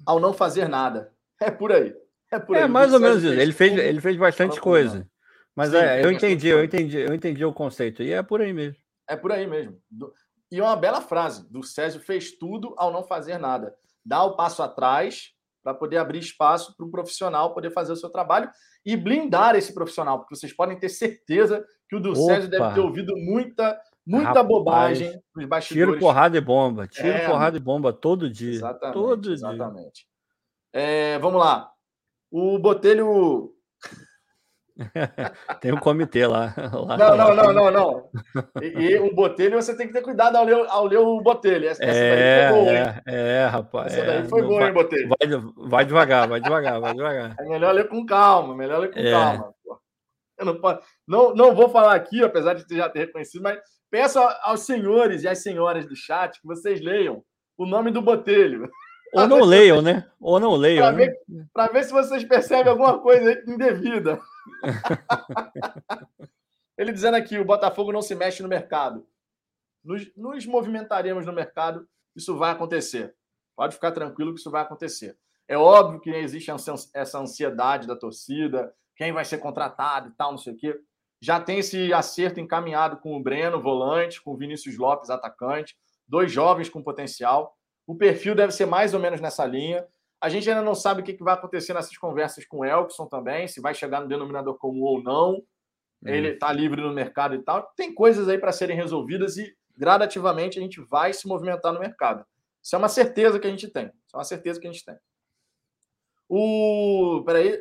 ao 0.04 0.18
não 0.18 0.32
fazer 0.32 0.68
nada. 0.68 1.12
É 1.40 1.50
por 1.50 1.72
aí. 1.72 1.94
É 2.30 2.38
por 2.38 2.56
é, 2.56 2.60
aí. 2.60 2.64
É 2.64 2.68
mais 2.68 2.92
ou 2.92 3.00
menos 3.00 3.22
isso. 3.22 3.32
Ele 3.32 3.52
fez, 3.52 3.76
ele 3.76 4.00
fez 4.00 4.16
bastante 4.16 4.60
coisa. 4.60 5.08
Mas 5.54 5.70
Sim, 5.70 5.76
é, 5.76 6.04
eu 6.04 6.10
entendi, 6.10 6.48
eu 6.48 6.64
entendi, 6.64 6.98
eu 6.98 7.14
entendi 7.14 7.44
o 7.44 7.52
conceito. 7.52 8.02
E 8.02 8.12
é 8.12 8.22
por 8.22 8.40
aí 8.40 8.52
mesmo. 8.52 8.76
É 9.06 9.16
por 9.16 9.32
aí 9.32 9.46
mesmo. 9.46 9.78
E 10.52 10.60
uma 10.60 10.76
bela 10.76 11.00
frase. 11.00 11.50
Do 11.50 11.62
César 11.62 11.98
fez 12.00 12.32
tudo 12.32 12.74
ao 12.76 12.92
não 12.92 13.02
fazer 13.02 13.38
nada. 13.38 13.74
Dá 14.04 14.22
o 14.22 14.36
passo 14.36 14.62
atrás 14.62 15.32
para 15.62 15.74
poder 15.74 15.96
abrir 15.96 16.18
espaço 16.18 16.76
para 16.76 16.86
o 16.86 16.90
profissional 16.90 17.54
poder 17.54 17.70
fazer 17.70 17.92
o 17.92 17.96
seu 17.96 18.10
trabalho 18.10 18.50
e 18.84 18.96
blindar 18.96 19.54
esse 19.54 19.72
profissional, 19.72 20.18
porque 20.18 20.34
vocês 20.34 20.52
podem 20.52 20.78
ter 20.78 20.88
certeza 20.88 21.64
que 21.88 21.96
o 21.96 22.00
do 22.00 22.14
César 22.14 22.48
deve 22.48 22.74
ter 22.74 22.80
ouvido 22.80 23.16
muita 23.16 23.80
Muita 24.04 24.30
Rapaz, 24.30 24.48
bobagem 24.48 25.22
nos 25.34 25.46
bastidores. 25.46 25.92
Tiro, 25.94 26.00
porrada 26.00 26.36
e 26.36 26.40
bomba. 26.40 26.88
Tiro, 26.88 27.08
é, 27.08 27.26
porrada 27.28 27.56
e 27.56 27.60
bomba 27.60 27.92
todo 27.92 28.28
dia. 28.28 28.50
Exatamente. 28.50 28.94
Todo 28.94 29.32
exatamente. 29.32 29.92
dia. 29.94 30.82
É, 30.82 31.18
vamos 31.20 31.38
lá. 31.38 31.70
O 32.30 32.58
Botelho. 32.58 33.54
tem 35.60 35.72
um 35.72 35.78
comitê 35.78 36.26
lá. 36.26 36.54
lá 36.72 36.96
não, 36.96 37.16
não, 37.16 37.34
não, 37.34 37.52
não, 37.52 37.70
não. 37.70 38.10
E, 38.62 38.66
e, 38.66 38.98
o 38.98 39.14
Botelho 39.14 39.60
você 39.60 39.76
tem 39.76 39.86
que 39.86 39.92
ter 39.92 40.02
cuidado 40.02 40.36
ao 40.36 40.44
ler, 40.44 40.66
ao 40.68 40.86
ler 40.86 40.98
o 40.98 41.20
Botelho. 41.20 41.68
Essa, 41.68 41.84
é, 41.84 42.50
daí 42.50 42.52
foi 42.52 42.74
é, 42.74 43.02
é, 43.06 43.46
rapaz. 43.46 43.92
Essa 43.92 44.06
daí 44.06 44.28
foi 44.28 44.42
boa, 44.42 44.60
vai, 44.60 44.68
hein, 44.68 44.74
Botelho? 44.74 45.08
Vai, 45.08 45.68
vai, 45.68 45.84
devagar, 45.84 46.28
vai 46.28 46.40
devagar, 46.40 46.80
vai 46.80 46.94
devagar. 46.94 47.34
É 47.38 47.48
melhor 47.48 47.72
ler 47.72 47.88
com 47.88 48.04
calma, 48.04 48.54
melhor 48.54 48.80
ler 48.80 48.92
com 48.92 49.00
é. 49.00 49.10
calma. 49.10 49.54
Eu 50.38 50.46
não, 50.46 50.60
posso, 50.60 50.80
não, 51.06 51.34
não 51.34 51.54
vou 51.54 51.68
falar 51.68 51.94
aqui, 51.94 52.24
apesar 52.24 52.54
de 52.54 52.76
já 52.76 52.88
ter 52.88 53.00
reconhecido, 53.00 53.42
mas 53.42 53.58
Peço 53.92 54.18
aos 54.18 54.60
senhores 54.60 55.22
e 55.22 55.28
às 55.28 55.42
senhoras 55.42 55.84
do 55.84 55.94
chat 55.94 56.40
que 56.40 56.46
vocês 56.46 56.80
leiam 56.80 57.22
o 57.58 57.66
nome 57.66 57.90
do 57.90 58.00
Botelho. 58.00 58.70
Ou 59.12 59.28
não 59.28 59.40
leiam, 59.40 59.82
né? 59.82 60.10
Ou 60.20 60.40
não 60.40 60.54
leiam. 60.54 60.86
Para 60.86 60.96
né? 60.96 61.06
ver, 61.06 61.72
ver, 61.72 61.84
se 61.84 61.92
vocês 61.92 62.24
percebem 62.24 62.70
alguma 62.70 62.98
coisa 62.98 63.42
indevida. 63.46 64.20
Ele 66.78 66.92
dizendo 66.92 67.16
aqui: 67.16 67.38
o 67.38 67.44
Botafogo 67.44 67.92
não 67.92 68.02
se 68.02 68.14
mexe 68.14 68.42
no 68.42 68.48
mercado. 68.48 69.06
Nos, 69.84 70.10
nos 70.16 70.46
movimentaremos 70.46 71.26
no 71.26 71.32
mercado, 71.32 71.86
isso 72.16 72.36
vai 72.36 72.52
acontecer. 72.52 73.14
Pode 73.54 73.74
ficar 73.74 73.92
tranquilo 73.92 74.32
que 74.32 74.40
isso 74.40 74.50
vai 74.50 74.62
acontecer. 74.62 75.16
É 75.46 75.58
óbvio 75.58 76.00
que 76.00 76.10
existe 76.10 76.50
essa 76.94 77.18
ansiedade 77.18 77.86
da 77.86 77.96
torcida, 77.96 78.72
quem 78.96 79.12
vai 79.12 79.24
ser 79.24 79.38
contratado 79.38 80.08
e 80.08 80.12
tal, 80.12 80.30
não 80.30 80.38
sei 80.38 80.54
o 80.54 80.56
quê 80.56 80.80
já 81.22 81.38
tem 81.38 81.60
esse 81.60 81.92
acerto 81.92 82.40
encaminhado 82.40 82.96
com 82.96 83.16
o 83.16 83.22
Breno, 83.22 83.62
volante, 83.62 84.20
com 84.20 84.32
o 84.32 84.36
Vinícius 84.36 84.76
Lopes, 84.76 85.08
atacante, 85.08 85.76
dois 86.06 86.32
jovens 86.32 86.68
com 86.68 86.82
potencial. 86.82 87.56
O 87.86 87.96
perfil 87.96 88.34
deve 88.34 88.52
ser 88.52 88.66
mais 88.66 88.94
ou 88.94 89.00
menos 89.00 89.20
nessa 89.20 89.44
linha. 89.44 89.86
A 90.20 90.28
gente 90.28 90.48
ainda 90.48 90.62
não 90.62 90.74
sabe 90.74 91.00
o 91.00 91.04
que 91.04 91.16
vai 91.22 91.34
acontecer 91.34 91.74
nessas 91.74 91.96
conversas 91.96 92.44
com 92.46 92.58
o 92.58 92.64
Elkson 92.64 93.06
também, 93.06 93.48
se 93.48 93.60
vai 93.60 93.74
chegar 93.74 94.00
no 94.00 94.08
denominador 94.08 94.56
comum 94.56 94.82
ou 94.82 95.02
não. 95.02 95.32
Uhum. 95.34 95.42
Ele 96.06 96.28
está 96.30 96.52
livre 96.52 96.80
no 96.80 96.92
mercado 96.92 97.34
e 97.34 97.42
tal. 97.42 97.62
Tem 97.76 97.92
coisas 97.92 98.28
aí 98.28 98.38
para 98.38 98.52
serem 98.52 98.76
resolvidas 98.76 99.36
e 99.36 99.56
gradativamente 99.76 100.58
a 100.58 100.62
gente 100.62 100.80
vai 100.80 101.12
se 101.12 101.26
movimentar 101.26 101.72
no 101.72 101.80
mercado. 101.80 102.24
Isso 102.62 102.76
é 102.76 102.78
uma 102.78 102.88
certeza 102.88 103.40
que 103.40 103.46
a 103.46 103.50
gente 103.50 103.68
tem. 103.68 103.86
Isso 103.86 104.14
é 104.14 104.16
uma 104.16 104.24
certeza 104.24 104.60
que 104.60 104.66
a 104.68 104.72
gente 104.72 104.84
tem. 104.84 104.96
O. 106.28 107.22
Peraí, 107.26 107.60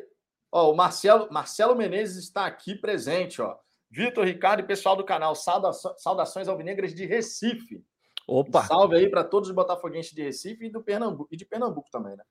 Ó, 0.52 0.70
o 0.70 0.76
Marcelo, 0.76 1.32
Marcelo 1.32 1.74
Menezes 1.74 2.24
está 2.24 2.44
aqui 2.44 2.74
presente, 2.74 3.40
ó. 3.40 3.56
Vitor, 3.90 4.24
Ricardo 4.24 4.60
e 4.60 4.66
pessoal 4.66 4.94
do 4.94 5.04
canal, 5.04 5.34
saudações, 5.34 6.02
saudações 6.02 6.46
alvinegras 6.46 6.94
de 6.94 7.06
Recife. 7.06 7.82
Opa! 8.26 8.60
Um 8.60 8.66
salve 8.66 8.96
aí 8.96 9.08
para 9.08 9.24
todos 9.24 9.48
os 9.48 9.54
botafoguenses 9.54 10.12
de 10.12 10.22
Recife 10.22 10.66
e, 10.66 10.70
do 10.70 10.82
Pernambuco, 10.82 11.28
e 11.32 11.36
de 11.36 11.44
Pernambuco 11.44 11.90
também, 11.90 12.16
né? 12.16 12.24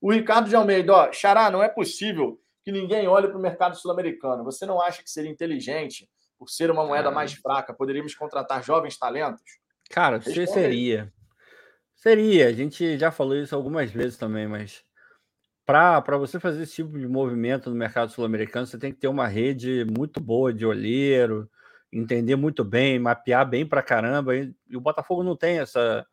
O 0.00 0.12
Ricardo 0.12 0.48
de 0.48 0.56
Almeida, 0.56 0.92
ó, 0.92 1.12
Xará, 1.12 1.50
não 1.50 1.62
é 1.62 1.68
possível 1.68 2.40
que 2.62 2.70
ninguém 2.72 3.08
olhe 3.08 3.28
para 3.28 3.38
o 3.38 3.40
mercado 3.40 3.76
sul-americano. 3.76 4.44
Você 4.44 4.66
não 4.66 4.80
acha 4.80 5.02
que 5.02 5.10
seria 5.10 5.30
inteligente, 5.30 6.08
por 6.38 6.48
ser 6.48 6.70
uma 6.70 6.84
moeda 6.86 7.10
mais 7.10 7.32
fraca, 7.32 7.72
poderíamos 7.72 8.14
contratar 8.14 8.62
jovens 8.62 8.98
talentos? 8.98 9.42
Cara, 9.90 10.20
você 10.20 10.46
seria. 10.46 11.12
Seria. 11.94 12.48
A 12.48 12.52
gente 12.52 12.98
já 12.98 13.10
falou 13.10 13.36
isso 13.36 13.54
algumas 13.54 13.90
vezes 13.90 14.18
também, 14.18 14.46
mas 14.46 14.84
para 15.64 16.18
você 16.18 16.38
fazer 16.38 16.62
esse 16.62 16.74
tipo 16.74 16.98
de 16.98 17.08
movimento 17.08 17.70
no 17.70 17.76
mercado 17.76 18.10
sul-americano, 18.10 18.66
você 18.66 18.78
tem 18.78 18.92
que 18.92 18.98
ter 18.98 19.08
uma 19.08 19.26
rede 19.26 19.86
muito 19.96 20.20
boa 20.20 20.52
de 20.52 20.66
olheiro, 20.66 21.50
entender 21.94 22.36
muito 22.36 22.64
bem, 22.64 22.98
mapear 22.98 23.48
bem 23.48 23.66
para 23.66 23.82
caramba. 23.82 24.36
E, 24.36 24.54
e 24.68 24.76
o 24.76 24.80
Botafogo 24.80 25.22
não 25.22 25.36
tem 25.36 25.58
essa 25.58 26.06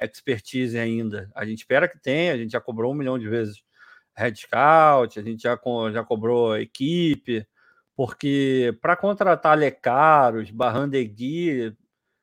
expertise 0.00 0.78
ainda. 0.78 1.30
A 1.34 1.44
gente 1.44 1.58
espera 1.58 1.88
que 1.88 1.98
tenha, 1.98 2.32
a 2.32 2.36
gente 2.36 2.52
já 2.52 2.60
cobrou 2.60 2.92
um 2.92 2.96
milhão 2.96 3.18
de 3.18 3.28
vezes 3.28 3.62
head 4.16 4.38
scout, 4.38 5.18
a 5.18 5.22
gente 5.22 5.42
já, 5.42 5.58
já 5.92 6.04
cobrou 6.04 6.56
equipe, 6.58 7.46
porque 7.96 8.76
para 8.80 8.96
contratar 8.96 9.56
Lecaros, 9.56 10.50
Barrandegui, 10.50 11.74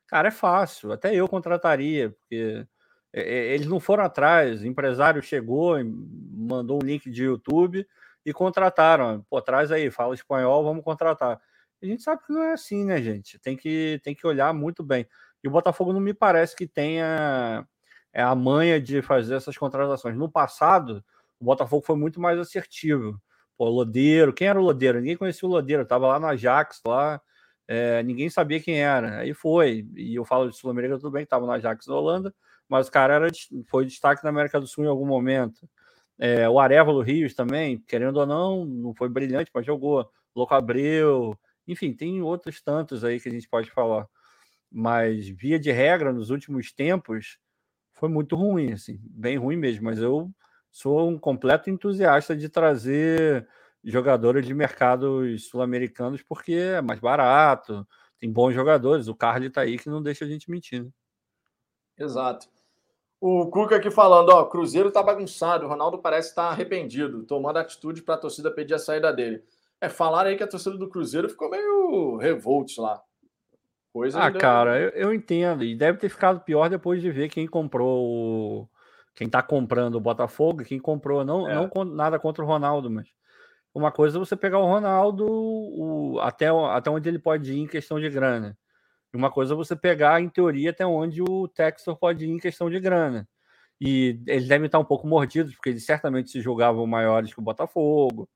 cara, 0.07 0.27
é 0.27 0.31
fácil, 0.31 0.91
até 0.91 1.13
eu 1.15 1.27
contrataria, 1.27 2.11
porque 2.11 2.65
eles 3.11 3.65
não 3.65 3.79
foram 3.79 4.03
atrás, 4.03 4.61
o 4.61 4.67
empresário 4.67 5.21
chegou, 5.21 5.77
mandou 5.83 6.79
um 6.81 6.85
link 6.85 7.09
de 7.09 7.23
YouTube 7.23 7.87
e 8.23 8.31
contrataram. 8.31 9.25
Pô, 9.29 9.41
traz 9.41 9.71
aí, 9.71 9.89
fala 9.89 10.13
espanhol, 10.13 10.63
vamos 10.63 10.83
contratar. 10.83 11.41
A 11.81 11.85
gente 11.85 12.03
sabe 12.03 12.21
que 12.25 12.33
não 12.33 12.43
é 12.43 12.53
assim, 12.53 12.83
né, 12.85 13.01
gente? 13.01 13.39
Tem 13.39 13.55
que, 13.55 13.99
tem 14.03 14.13
que 14.13 14.27
olhar 14.27 14.53
muito 14.53 14.83
bem. 14.83 15.07
E 15.43 15.47
o 15.47 15.51
Botafogo 15.51 15.93
não 15.93 15.99
me 15.99 16.13
parece 16.13 16.55
que 16.55 16.67
tenha 16.67 17.65
é, 18.13 18.21
a 18.21 18.35
manha 18.35 18.81
de 18.81 19.01
fazer 19.01 19.35
essas 19.35 19.57
contratações. 19.57 20.17
No 20.17 20.29
passado, 20.29 21.03
o 21.39 21.45
Botafogo 21.45 21.85
foi 21.85 21.95
muito 21.95 22.19
mais 22.19 22.37
assertivo. 22.37 23.19
Pô, 23.57 23.69
Lodeiro, 23.69 24.33
quem 24.33 24.47
era 24.47 24.59
o 24.59 24.63
Lodeiro? 24.63 24.99
Ninguém 24.99 25.17
conhecia 25.17 25.47
o 25.47 25.51
Lodeiro, 25.51 25.83
estava 25.83 26.07
lá 26.07 26.19
na 26.19 26.29
Ajax, 26.29 26.81
lá, 26.85 27.21
é, 27.67 28.01
ninguém 28.03 28.29
sabia 28.29 28.59
quem 28.59 28.81
era. 28.81 29.19
Aí 29.19 29.33
foi, 29.33 29.87
e 29.95 30.15
eu 30.15 30.25
falo 30.25 30.49
de 30.49 30.57
Sul-América, 30.57 30.97
tudo 30.97 31.11
bem, 31.11 31.23
estava 31.23 31.45
na 31.45 31.53
Ajax 31.53 31.87
na 31.87 31.95
Holanda, 31.95 32.33
mas 32.67 32.87
o 32.87 32.91
cara 32.91 33.15
era, 33.15 33.27
foi 33.67 33.85
destaque 33.85 34.23
na 34.23 34.29
América 34.29 34.59
do 34.59 34.67
Sul 34.67 34.85
em 34.85 34.87
algum 34.87 35.05
momento. 35.05 35.67
É, 36.17 36.49
o 36.49 36.59
Arevalo 36.59 37.01
Rios 37.01 37.33
também, 37.33 37.79
querendo 37.87 38.17
ou 38.17 38.25
não, 38.25 38.65
não 38.65 38.93
foi 38.95 39.07
brilhante, 39.09 39.51
mas 39.53 39.65
jogou. 39.65 40.09
Louco 40.35 40.53
Abreu, 40.53 41.37
enfim, 41.71 41.93
tem 41.93 42.21
outros 42.21 42.61
tantos 42.61 43.03
aí 43.03 43.19
que 43.19 43.29
a 43.29 43.31
gente 43.31 43.47
pode 43.47 43.69
falar. 43.69 44.07
Mas, 44.71 45.27
via 45.29 45.59
de 45.59 45.71
regra, 45.71 46.11
nos 46.11 46.29
últimos 46.29 46.71
tempos, 46.71 47.37
foi 47.93 48.09
muito 48.09 48.35
ruim, 48.35 48.73
assim, 48.73 48.99
bem 49.03 49.37
ruim 49.37 49.57
mesmo. 49.57 49.85
Mas 49.85 49.99
eu 49.99 50.31
sou 50.71 51.09
um 51.09 51.17
completo 51.17 51.69
entusiasta 51.69 52.35
de 52.35 52.49
trazer 52.49 53.47
jogadores 53.83 54.45
de 54.45 54.53
mercados 54.53 55.47
sul-americanos 55.47 56.21
porque 56.21 56.53
é 56.53 56.81
mais 56.81 56.99
barato, 56.99 57.87
tem 58.19 58.31
bons 58.31 58.53
jogadores. 58.53 59.07
O 59.07 59.15
Carly 59.15 59.47
está 59.47 59.61
aí 59.61 59.77
que 59.77 59.89
não 59.89 60.01
deixa 60.01 60.25
a 60.25 60.27
gente 60.27 60.49
mentir. 60.49 60.83
Né? 60.83 60.89
Exato. 61.97 62.47
O 63.21 63.47
Cuca 63.47 63.75
aqui 63.75 63.91
falando, 63.91 64.29
ó, 64.29 64.45
Cruzeiro 64.45 64.91
tá 64.91 65.03
bagunçado, 65.03 65.65
o 65.65 65.69
Ronaldo 65.69 65.99
parece 65.99 66.29
estar 66.29 66.47
tá 66.47 66.49
arrependido, 66.49 67.23
tomando 67.25 67.57
atitude 67.57 68.01
para 68.01 68.15
a 68.15 68.17
torcida 68.17 68.49
pedir 68.49 68.73
a 68.73 68.79
saída 68.79 69.11
dele. 69.11 69.43
É, 69.81 69.87
falaram 69.87 70.29
aí 70.29 70.37
que 70.37 70.43
a 70.43 70.47
torcida 70.47 70.77
do 70.77 70.89
Cruzeiro 70.89 71.29
ficou 71.29 71.49
meio 71.49 72.17
revolt 72.17 72.77
lá. 72.77 73.01
Coisa 73.91 74.21
ah, 74.21 74.31
cara, 74.31 74.79
eu, 74.79 74.89
eu, 74.89 75.13
entendo. 75.13 75.63
E 75.63 75.75
deve 75.75 75.97
ter 75.97 76.09
ficado 76.09 76.41
pior 76.41 76.69
depois 76.69 77.01
de 77.01 77.09
ver 77.09 77.29
quem 77.29 77.47
comprou 77.47 78.05
o. 78.05 78.69
Quem 79.15 79.27
tá 79.27 79.41
comprando 79.41 79.95
o 79.95 79.99
Botafogo, 79.99 80.63
quem 80.63 80.79
comprou, 80.79 81.25
não, 81.25 81.49
é. 81.49 81.55
não 81.55 81.83
nada 81.83 82.17
contra 82.19 82.43
o 82.43 82.47
Ronaldo, 82.47 82.89
mas 82.89 83.09
uma 83.73 83.91
coisa 83.91 84.17
é 84.17 84.19
você 84.19 84.35
pegar 84.35 84.59
o 84.59 84.65
Ronaldo 84.65 85.25
o, 85.27 86.19
até, 86.21 86.47
até 86.47 86.89
onde 86.89 87.09
ele 87.09 87.19
pode 87.19 87.51
ir 87.51 87.59
em 87.59 87.67
questão 87.67 87.99
de 87.99 88.09
grana. 88.09 88.57
E 89.13 89.17
uma 89.17 89.31
coisa 89.31 89.53
é 89.53 89.57
você 89.57 89.75
pegar, 89.75 90.21
em 90.21 90.29
teoria, 90.29 90.69
até 90.69 90.85
onde 90.85 91.21
o 91.21 91.47
Textor 91.47 91.97
pode 91.97 92.25
ir 92.25 92.29
em 92.29 92.37
questão 92.37 92.69
de 92.69 92.79
grana. 92.79 93.27
E 93.81 94.21
eles 94.27 94.47
devem 94.47 94.65
estar 94.65 94.79
um 94.79 94.85
pouco 94.85 95.07
mordidos, 95.07 95.55
porque 95.55 95.69
eles 95.69 95.85
certamente 95.85 96.29
se 96.29 96.41
julgavam 96.41 96.85
maiores 96.85 97.33
que 97.33 97.39
o 97.39 97.43
Botafogo. 97.43 98.29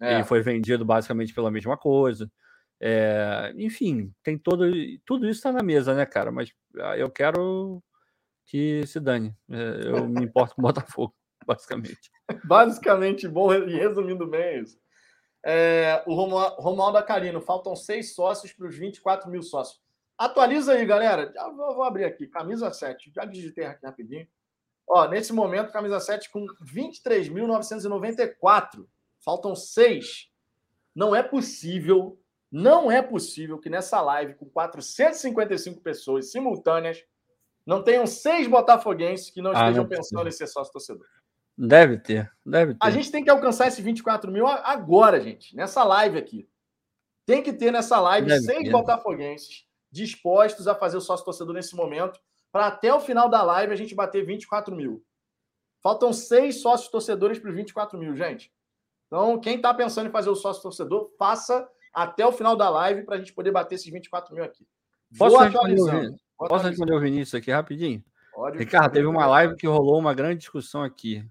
É. 0.00 0.14
Ele 0.14 0.24
foi 0.24 0.42
vendido 0.42 0.84
basicamente 0.84 1.34
pela 1.34 1.50
mesma 1.50 1.76
coisa. 1.76 2.30
É, 2.80 3.52
enfim, 3.56 4.12
tem 4.22 4.38
todo. 4.38 4.64
Tudo 5.04 5.26
isso 5.26 5.38
está 5.38 5.52
na 5.52 5.62
mesa, 5.62 5.94
né, 5.94 6.06
cara? 6.06 6.30
Mas 6.30 6.52
ah, 6.78 6.96
eu 6.96 7.10
quero 7.10 7.82
que 8.46 8.86
se 8.86 9.00
dane. 9.00 9.34
É, 9.50 9.88
eu 9.88 10.08
me 10.08 10.24
importo 10.24 10.54
com 10.54 10.62
o 10.62 10.66
Botafogo, 10.70 11.14
basicamente. 11.46 12.10
Basicamente, 12.44 13.26
bom, 13.26 13.54
e 13.54 13.74
resumindo 13.74 14.26
bem 14.26 14.62
isso. 14.62 14.78
É, 15.42 16.02
o 16.06 16.14
Romualdo 16.14 16.98
Acarino, 16.98 17.40
faltam 17.40 17.74
seis 17.74 18.14
sócios 18.14 18.52
para 18.52 18.66
os 18.66 18.76
24 18.76 19.30
mil 19.30 19.42
sócios. 19.42 19.80
Atualiza 20.18 20.72
aí, 20.72 20.84
galera. 20.84 21.32
Já 21.32 21.48
vou, 21.48 21.76
vou 21.76 21.84
abrir 21.84 22.04
aqui. 22.04 22.26
Camisa 22.26 22.70
7. 22.72 23.12
Já 23.14 23.24
digitei 23.24 23.64
aqui 23.64 23.86
rapidinho. 23.86 24.26
Ó, 24.86 25.06
nesse 25.06 25.32
momento, 25.32 25.72
camisa 25.72 26.00
7 26.00 26.30
com 26.30 26.44
23.994. 26.64 28.84
Faltam 29.28 29.54
seis. 29.54 30.30
Não 30.94 31.14
é 31.14 31.22
possível, 31.22 32.18
não 32.50 32.90
é 32.90 33.02
possível 33.02 33.58
que 33.58 33.68
nessa 33.68 34.00
live, 34.00 34.32
com 34.32 34.46
455 34.48 35.82
pessoas 35.82 36.32
simultâneas, 36.32 37.04
não 37.66 37.84
tenham 37.84 38.06
seis 38.06 38.46
botafoguenses 38.46 39.28
que 39.28 39.42
não 39.42 39.50
ah, 39.50 39.52
estejam 39.52 39.82
não 39.82 39.86
pensando 39.86 40.26
em 40.26 40.32
ser 40.32 40.46
sócio 40.46 40.72
torcedor. 40.72 41.06
Deve 41.58 41.98
ter, 41.98 42.32
deve 42.42 42.72
ter. 42.72 42.78
A 42.80 42.90
gente 42.90 43.12
tem 43.12 43.22
que 43.22 43.28
alcançar 43.28 43.68
esses 43.68 43.84
24 43.84 44.32
mil 44.32 44.46
agora, 44.46 45.20
gente, 45.20 45.54
nessa 45.54 45.84
live 45.84 46.16
aqui. 46.16 46.48
Tem 47.26 47.42
que 47.42 47.52
ter 47.52 47.70
nessa 47.70 48.00
live 48.00 48.28
deve 48.28 48.40
seis 48.40 48.62
ter. 48.62 48.70
botafoguenses 48.70 49.66
dispostos 49.92 50.66
a 50.66 50.74
fazer 50.74 50.96
o 50.96 51.02
sócio 51.02 51.26
torcedor 51.26 51.52
nesse 51.52 51.76
momento, 51.76 52.18
para 52.50 52.68
até 52.68 52.94
o 52.94 53.00
final 53.00 53.28
da 53.28 53.42
live 53.42 53.74
a 53.74 53.76
gente 53.76 53.94
bater 53.94 54.24
24 54.24 54.74
mil. 54.74 55.04
Faltam 55.82 56.14
seis 56.14 56.62
sócios 56.62 56.90
torcedores 56.90 57.38
para 57.38 57.50
os 57.50 57.56
24 57.56 57.98
mil, 57.98 58.16
gente. 58.16 58.50
Então, 59.08 59.40
quem 59.40 59.56
está 59.56 59.74
pensando 59.74 60.08
em 60.08 60.12
fazer 60.12 60.30
o 60.30 60.36
sócio 60.36 60.62
torcedor, 60.62 61.10
faça 61.18 61.66
até 61.92 62.24
o 62.24 62.32
final 62.32 62.54
da 62.54 62.68
live 62.68 63.04
para 63.04 63.16
a 63.16 63.18
gente 63.18 63.32
poder 63.32 63.50
bater 63.50 63.74
esses 63.74 63.90
24 63.90 64.34
mil 64.34 64.44
aqui. 64.44 64.66
Vou 65.10 65.30
Posso 65.30 65.42
responder, 65.42 65.80
o, 66.38 66.46
Posso 66.46 66.66
responder 66.66 66.94
o 66.94 67.00
Vinícius 67.00 67.34
aqui 67.34 67.50
rapidinho? 67.50 68.04
Pode, 68.32 68.58
Ricardo, 68.58 68.92
teve 68.92 69.06
uma 69.06 69.26
live 69.26 69.56
que 69.56 69.66
rolou 69.66 69.98
uma 69.98 70.14
grande 70.14 70.40
discussão 70.40 70.82
aqui. 70.82 71.26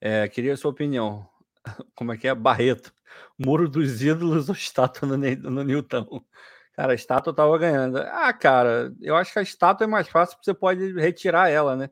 É, 0.00 0.26
queria 0.26 0.54
a 0.54 0.56
sua 0.56 0.70
opinião. 0.70 1.28
Como 1.94 2.12
é 2.12 2.16
que 2.16 2.26
é? 2.26 2.34
Barreto. 2.34 2.92
Muro 3.38 3.68
dos 3.68 4.02
ídolos 4.02 4.48
ou 4.48 4.54
estátua 4.54 5.06
no, 5.06 5.16
no 5.16 5.62
Newton? 5.62 6.24
Cara, 6.72 6.92
a 6.92 6.94
estátua 6.94 7.34
tava 7.34 7.56
ganhando. 7.58 7.98
Ah, 7.98 8.32
cara, 8.32 8.92
eu 9.00 9.14
acho 9.14 9.32
que 9.32 9.38
a 9.38 9.42
estátua 9.42 9.84
é 9.84 9.86
mais 9.86 10.08
fácil 10.08 10.36
porque 10.36 10.46
você 10.46 10.54
pode 10.54 10.94
retirar 10.94 11.50
ela, 11.50 11.76
né? 11.76 11.90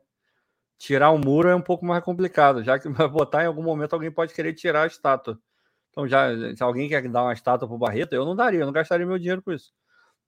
Tirar 0.81 1.11
o 1.11 1.17
muro 1.19 1.47
é 1.47 1.55
um 1.55 1.61
pouco 1.61 1.85
mais 1.85 2.03
complicado, 2.03 2.63
já 2.63 2.79
que 2.79 2.89
vai 2.89 3.07
botar 3.07 3.43
em 3.43 3.47
algum 3.47 3.61
momento 3.63 3.93
alguém 3.93 4.11
pode 4.11 4.33
querer 4.33 4.53
tirar 4.53 4.83
a 4.83 4.87
estátua. 4.87 5.39
Então, 5.91 6.07
já, 6.07 6.29
se 6.55 6.63
alguém 6.63 6.89
quer 6.89 7.07
dar 7.09 7.23
uma 7.23 7.33
estátua 7.33 7.67
pro 7.67 7.77
Barreto, 7.77 8.13
eu 8.13 8.25
não 8.25 8.35
daria, 8.35 8.61
eu 8.61 8.65
não 8.65 8.73
gastaria 8.73 9.05
meu 9.05 9.19
dinheiro 9.19 9.41
com 9.41 9.51
isso. 9.51 9.73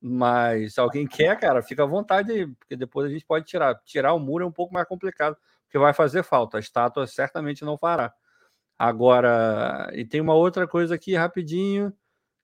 Mas 0.02 0.74
se 0.74 0.80
alguém 0.80 1.08
quer, 1.08 1.40
cara, 1.40 1.62
fica 1.64 1.84
à 1.84 1.86
vontade 1.86 2.32
aí, 2.32 2.48
porque 2.48 2.76
depois 2.76 3.08
a 3.08 3.10
gente 3.10 3.26
pode 3.26 3.46
tirar. 3.46 3.76
Tirar 3.86 4.14
o 4.14 4.20
muro 4.20 4.44
é 4.44 4.48
um 4.48 4.52
pouco 4.52 4.74
mais 4.74 4.88
complicado, 4.88 5.38
porque 5.66 5.78
vai 5.80 5.94
fazer 5.94 6.24
falta. 6.24 6.58
A 6.58 6.60
estátua 6.60 7.08
certamente 7.08 7.64
não 7.64 7.78
fará. 7.78 8.14
Agora, 8.78 9.90
e 9.94 10.06
tem 10.06 10.22
uma 10.22 10.34
outra 10.36 10.68
coisa 10.68 10.96
aqui 10.96 11.16
rapidinho, 11.16 11.94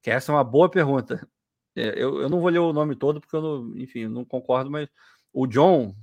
que 0.01 0.09
essa 0.09 0.31
é 0.31 0.35
uma 0.35 0.43
boa 0.43 0.69
pergunta. 0.69 1.27
É, 1.75 1.89
eu, 2.01 2.21
eu 2.21 2.29
não 2.29 2.39
vou 2.39 2.49
ler 2.49 2.59
o 2.59 2.73
nome 2.73 2.95
todo, 2.95 3.19
porque 3.19 3.35
eu 3.35 3.41
não, 3.41 3.77
enfim, 3.77 4.07
não 4.07 4.25
concordo, 4.25 4.71
mas 4.71 4.89
o 5.33 5.45
John, 5.47 5.93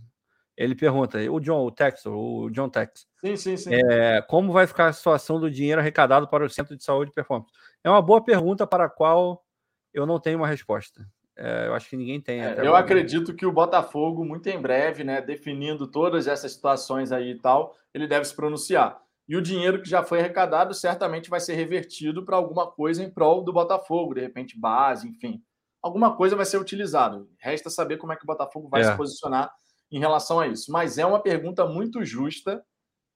ele 0.57 0.75
pergunta, 0.75 1.19
o 1.31 1.39
John, 1.39 1.67
o 1.67 1.71
Tex, 1.71 2.07
o 2.07 2.49
John 2.51 2.69
Tex. 2.69 3.07
Sim, 3.21 3.37
sim, 3.37 3.57
sim. 3.57 3.75
É, 3.75 4.23
como 4.23 4.53
vai 4.53 4.67
ficar 4.67 4.87
a 4.87 4.93
situação 4.93 5.39
do 5.39 5.51
dinheiro 5.51 5.81
arrecadado 5.81 6.27
para 6.29 6.45
o 6.45 6.51
Centro 6.51 6.77
de 6.77 6.83
Saúde 6.83 7.11
e 7.11 7.15
Performance? 7.15 7.53
É 7.85 7.91
uma 7.91 8.01
boa 8.01 8.25
pergunta 8.25 8.67
para 8.67 8.87
a 8.87 8.89
qual 8.89 9.45
eu 9.93 10.07
não 10.07 10.19
tenho 10.19 10.39
uma 10.39 10.47
resposta. 10.47 11.07
É, 11.37 11.67
eu 11.67 11.75
acho 11.75 11.91
que 11.91 11.97
ninguém 11.97 12.19
tem. 12.21 12.41
É, 12.41 12.67
eu 12.67 12.75
acredito 12.75 13.35
que 13.35 13.45
o 13.45 13.53
Botafogo, 13.53 14.25
muito 14.25 14.49
em 14.49 14.59
breve, 14.59 15.05
né, 15.05 15.21
definindo 15.21 15.87
todas 15.87 16.27
essas 16.27 16.53
situações 16.53 17.13
aí 17.13 17.33
e 17.33 17.39
tal, 17.39 17.77
ele 17.93 18.07
deve 18.07 18.25
se 18.25 18.35
pronunciar. 18.35 18.99
E 19.29 19.37
o 19.37 19.43
dinheiro 19.43 19.83
que 19.83 19.91
já 19.91 20.03
foi 20.03 20.21
arrecadado 20.21 20.73
certamente 20.73 21.29
vai 21.29 21.41
ser 21.41 21.55
revertido 21.55 22.25
para 22.25 22.37
alguma 22.37 22.67
coisa 22.71 23.03
em 23.03 23.11
prol 23.11 23.43
do 23.43 23.53
Botafogo, 23.53 24.15
de 24.15 24.21
repente 24.23 24.59
base, 24.59 25.07
enfim. 25.07 25.43
Alguma 25.83 26.17
coisa 26.17 26.35
vai 26.35 26.47
ser 26.47 26.59
utilizado. 26.59 27.29
Resta 27.39 27.69
saber 27.69 27.99
como 27.99 28.13
é 28.13 28.17
que 28.17 28.25
o 28.25 28.27
Botafogo 28.27 28.69
vai 28.69 28.81
é. 28.81 28.85
se 28.85 28.97
posicionar 28.97 29.53
em 29.91 29.99
relação 29.99 30.41
a 30.41 30.47
isso. 30.47 30.70
Mas 30.70 30.99
é 30.99 31.07
uma 31.07 31.20
pergunta 31.20 31.66
muito 31.66 32.05
justa. 32.05 32.64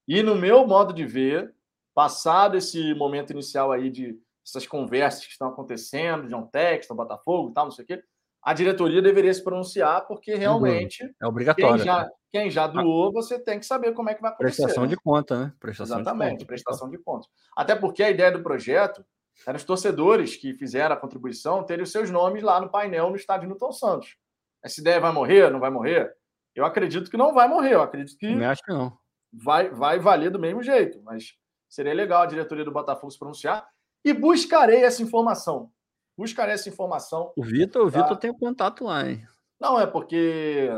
E 0.06 0.22
no 0.22 0.34
meu 0.34 0.66
modo 0.66 0.92
de 0.92 1.04
ver, 1.04 1.54
passado 1.94 2.56
esse 2.56 2.94
momento 2.94 3.32
inicial 3.32 3.72
aí 3.72 3.90
de 3.90 4.18
essas 4.46 4.66
conversas 4.66 5.24
que 5.24 5.32
estão 5.32 5.48
acontecendo, 5.48 6.28
John 6.28 6.46
Texton, 6.46 6.96
Botafogo 6.96 7.50
e 7.50 7.54
tal, 7.54 7.66
não 7.66 7.72
sei 7.72 7.84
o 7.84 7.86
quê, 7.86 8.02
a 8.42 8.54
diretoria 8.54 9.02
deveria 9.02 9.32
se 9.32 9.44
pronunciar, 9.44 10.06
porque 10.06 10.34
realmente 10.34 11.04
é 11.20 11.26
obrigatório. 11.26 11.76
Quem 11.76 11.84
já, 11.84 12.10
quem 12.32 12.50
já 12.50 12.66
doou, 12.66 13.12
você 13.12 13.38
tem 13.38 13.58
que 13.58 13.66
saber 13.66 13.92
como 13.92 14.08
é 14.08 14.14
que 14.14 14.22
vai 14.22 14.32
acontecer. 14.32 14.62
Prestação 14.62 14.84
né? 14.84 14.88
de 14.88 14.96
conta, 14.96 15.38
né? 15.38 15.52
Prestação 15.60 16.00
Exatamente, 16.00 16.30
de 16.30 16.36
conta. 16.38 16.46
prestação 16.46 16.90
de 16.90 16.98
contas. 16.98 17.28
Até 17.54 17.76
porque 17.76 18.02
a 18.02 18.10
ideia 18.10 18.32
do 18.32 18.42
projeto 18.42 19.04
era 19.46 19.56
os 19.56 19.64
torcedores 19.64 20.36
que 20.36 20.54
fizeram 20.54 20.94
a 20.94 20.98
contribuição 20.98 21.62
terem 21.64 21.82
os 21.82 21.92
seus 21.92 22.10
nomes 22.10 22.42
lá 22.42 22.60
no 22.60 22.70
painel 22.70 23.10
no 23.10 23.16
estádio 23.16 23.48
Newton 23.48 23.72
Santos. 23.72 24.16
Essa 24.62 24.80
ideia 24.80 25.00
vai 25.00 25.12
morrer? 25.12 25.50
Não 25.50 25.60
vai 25.60 25.70
morrer? 25.70 26.12
Eu 26.54 26.64
acredito 26.64 27.10
que 27.10 27.16
não 27.16 27.32
vai 27.32 27.48
morrer. 27.48 27.74
Eu 27.74 27.82
acredito 27.82 28.18
que. 28.18 28.26
Eu 28.26 28.48
acho 28.48 28.62
que 28.62 28.72
não. 28.72 28.96
Vai, 29.32 29.70
vai 29.70 29.98
valer 29.98 30.30
do 30.30 30.38
mesmo 30.38 30.62
jeito. 30.62 31.00
Mas 31.02 31.34
seria 31.68 31.94
legal 31.94 32.22
a 32.22 32.26
diretoria 32.26 32.64
do 32.64 32.72
Botafogo 32.72 33.10
se 33.10 33.18
pronunciar. 33.18 33.68
E 34.04 34.12
buscarei 34.12 34.82
essa 34.84 35.02
informação. 35.02 35.70
Buscarei 36.16 36.54
essa 36.54 36.68
informação. 36.68 37.32
O 37.36 37.42
Vitor, 37.42 37.86
o 37.86 37.90
tá? 37.90 38.02
Vitor 38.02 38.16
tem 38.16 38.32
contato 38.32 38.84
lá, 38.84 39.08
hein? 39.08 39.26
Não, 39.60 39.78
é 39.78 39.86
porque 39.86 40.70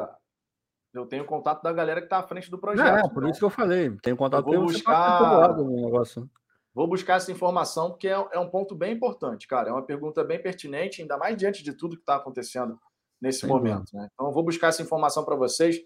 eu 0.93 1.07
tenho 1.07 1.25
contato 1.25 1.63
da 1.63 1.73
galera 1.73 2.01
que 2.01 2.07
está 2.07 2.19
à 2.19 2.23
frente 2.23 2.51
do 2.51 2.59
projeto. 2.59 2.99
É, 2.99 3.03
por 3.09 3.19
então. 3.19 3.31
isso 3.31 3.39
que 3.39 3.45
eu 3.45 3.51
falei. 3.51 3.97
Tenho 4.03 4.17
contato 4.17 4.47
eu 4.53 4.61
vou 4.61 4.69
buscar... 4.69 5.57
negócio. 5.57 6.31
Vou 6.75 6.87
buscar 6.87 7.17
essa 7.17 7.31
informação, 7.31 7.91
porque 7.91 8.09
é, 8.09 8.13
é, 8.33 8.39
um 8.39 8.49
ponto 8.49 8.75
bem 8.75 8.95
importante, 8.95 9.47
cara. 9.47 9.69
É 9.69 9.73
uma 9.73 9.85
pergunta 9.85 10.25
bem 10.25 10.41
pertinente, 10.41 11.03
ainda 11.03 11.19
mais 11.19 11.37
diante 11.37 11.63
de 11.63 11.73
tudo 11.75 11.97
que 11.97 12.03
está 12.03 12.17
acontecendo 12.17 12.79
nesse 13.23 13.43
Sim, 13.43 13.47
momento. 13.47 13.95
Né? 13.95 14.09
Então, 14.13 14.27
eu 14.27 14.33
vou 14.33 14.43
buscar 14.43 14.69
essa 14.69 14.83
informação 14.83 15.25
para 15.25 15.37
vocês. 15.37 15.81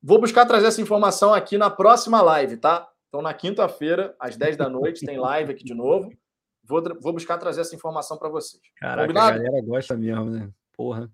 Vou 0.00 0.20
buscar 0.20 0.46
trazer 0.46 0.68
essa 0.68 0.80
informação 0.80 1.34
aqui 1.34 1.58
na 1.58 1.68
próxima 1.68 2.22
live, 2.22 2.56
tá? 2.56 2.88
Então, 3.08 3.20
na 3.20 3.34
quinta-feira, 3.34 4.14
às 4.20 4.36
10 4.36 4.56
da 4.56 4.68
noite, 4.68 5.04
tem 5.04 5.18
live 5.18 5.50
aqui 5.52 5.64
de 5.64 5.74
novo. 5.74 6.10
Vou, 6.62 6.82
vou 7.00 7.12
buscar 7.12 7.36
trazer 7.38 7.62
essa 7.62 7.74
informação 7.74 8.16
para 8.16 8.28
vocês. 8.28 8.62
Caraca, 8.76 9.02
Combinado? 9.02 9.40
a 9.40 9.42
galera 9.42 9.66
gosta 9.66 9.96
mesmo, 9.96 10.26
né? 10.26 10.48
Porra. 10.76 11.10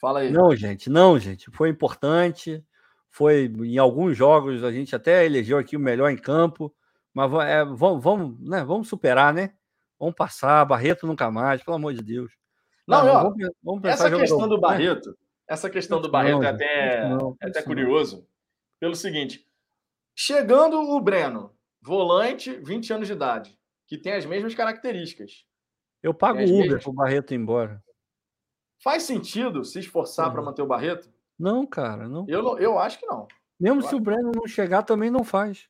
Fala 0.00 0.20
aí. 0.20 0.30
Não, 0.30 0.54
gente, 0.54 0.88
não, 0.88 1.18
gente. 1.18 1.50
Foi 1.50 1.68
importante. 1.68 2.64
Foi 3.10 3.46
em 3.46 3.78
alguns 3.78 4.16
jogos, 4.16 4.62
a 4.62 4.70
gente 4.70 4.94
até 4.94 5.24
elegeu 5.24 5.58
aqui 5.58 5.76
o 5.76 5.80
melhor 5.80 6.10
em 6.10 6.16
campo. 6.16 6.72
Mas 7.12 7.32
é, 7.48 7.64
vamos, 7.64 8.04
vamos, 8.04 8.48
né, 8.48 8.62
vamos 8.62 8.86
superar, 8.86 9.34
né? 9.34 9.54
Vamos 9.98 10.14
passar, 10.14 10.64
Barreto 10.64 11.06
nunca 11.06 11.28
mais, 11.30 11.64
pelo 11.64 11.76
amor 11.76 11.94
de 11.94 12.02
Deus. 12.02 12.37
Não, 12.88 13.04
não 13.04 13.22
vamos, 13.22 13.50
vamos 13.62 13.84
essa 13.84 14.10
questão 14.10 14.48
do 14.48 14.54
né? 14.54 14.60
Barreto, 14.62 15.18
essa 15.46 15.68
questão 15.68 16.00
do 16.00 16.10
Barreto 16.10 16.38
não, 16.38 16.44
é 16.44 16.48
até, 16.48 17.08
não, 17.08 17.36
é 17.40 17.46
até 17.46 17.62
curioso, 17.62 18.26
pelo 18.80 18.94
seguinte: 18.94 19.46
chegando 20.16 20.80
o 20.80 20.98
Breno, 20.98 21.54
volante, 21.82 22.54
20 22.54 22.94
anos 22.94 23.06
de 23.06 23.12
idade, 23.12 23.58
que 23.86 23.98
tem 23.98 24.14
as 24.14 24.24
mesmas 24.24 24.54
características. 24.54 25.44
Eu 26.02 26.14
pago 26.14 26.38
Uber 26.38 26.48
mesmas... 26.48 26.82
para 26.82 26.90
o 26.90 26.94
Barreto 26.94 27.34
ir 27.34 27.36
embora. 27.36 27.84
Faz 28.82 29.02
sentido 29.02 29.64
se 29.64 29.80
esforçar 29.80 30.32
para 30.32 30.40
manter 30.40 30.62
o 30.62 30.66
Barreto? 30.66 31.12
Não, 31.38 31.66
cara, 31.66 32.08
não. 32.08 32.24
Eu, 32.26 32.58
eu 32.58 32.78
acho 32.78 32.98
que 32.98 33.06
não. 33.06 33.28
Mesmo 33.60 33.80
eu 33.80 33.82
se 33.82 33.88
acho. 33.88 33.96
o 33.96 34.00
Breno 34.00 34.32
não 34.34 34.46
chegar, 34.46 34.82
também 34.82 35.10
não 35.10 35.24
faz. 35.24 35.68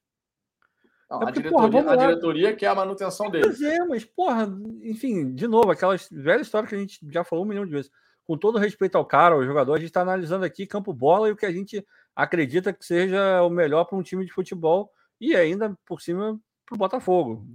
Não, 1.10 1.22
é 1.22 1.28
a, 1.28 1.30
diretoria, 1.30 1.82
porra, 1.82 1.92
a 1.92 1.96
diretoria 1.96 2.56
quer 2.56 2.66
a 2.66 2.74
manutenção 2.74 3.30
dele. 3.30 3.44
Pois 3.44 3.62
é, 3.62 3.78
mas, 3.86 4.04
porra, 4.04 4.46
enfim, 4.82 5.34
de 5.34 5.48
novo, 5.48 5.70
aquela 5.70 5.96
velha 6.10 6.42
história 6.42 6.68
que 6.68 6.74
a 6.74 6.78
gente 6.78 6.98
já 7.10 7.24
falou 7.24 7.44
um 7.44 7.48
milhão 7.48 7.64
de 7.64 7.72
vezes. 7.72 7.90
Com 8.26 8.36
todo 8.36 8.58
respeito 8.58 8.98
ao 8.98 9.06
cara, 9.06 9.34
ao 9.34 9.44
jogador, 9.44 9.72
a 9.72 9.78
gente 9.78 9.88
está 9.88 10.02
analisando 10.02 10.44
aqui 10.44 10.66
campo 10.66 10.92
bola 10.92 11.28
e 11.28 11.32
o 11.32 11.36
que 11.36 11.46
a 11.46 11.52
gente 11.52 11.84
acredita 12.14 12.74
que 12.74 12.84
seja 12.84 13.42
o 13.42 13.48
melhor 13.48 13.84
para 13.84 13.96
um 13.96 14.02
time 14.02 14.26
de 14.26 14.32
futebol 14.32 14.92
e 15.18 15.34
ainda 15.34 15.74
por 15.86 16.02
cima 16.02 16.38
para 16.66 16.74
o 16.74 16.78
Botafogo. 16.78 17.46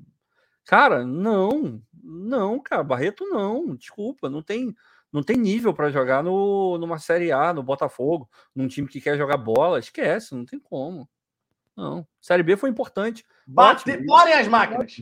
Cara, 0.66 1.06
não, 1.06 1.82
não, 2.02 2.60
cara, 2.60 2.84
Barreto 2.84 3.26
não, 3.26 3.76
desculpa, 3.76 4.30
não 4.30 4.42
tem, 4.42 4.74
não 5.12 5.22
tem 5.22 5.38
nível 5.38 5.74
para 5.74 5.92
jogar 5.92 6.24
no, 6.24 6.78
numa 6.80 6.98
Série 6.98 7.32
A, 7.32 7.54
no 7.54 7.62
Botafogo, 7.62 8.28
num 8.56 8.68
time 8.68 8.88
que 8.88 9.02
quer 9.02 9.16
jogar 9.18 9.38
bola, 9.38 9.78
esquece, 9.78 10.34
não 10.34 10.46
tem 10.46 10.60
como. 10.60 11.08
Não. 11.76 12.08
Série 12.22 12.44
B 12.44 12.56
foi 12.56 12.70
importante. 12.70 13.26
Bate... 13.48 14.06
Parem 14.06 14.34
as 14.34 14.48
máquinas. 14.48 14.94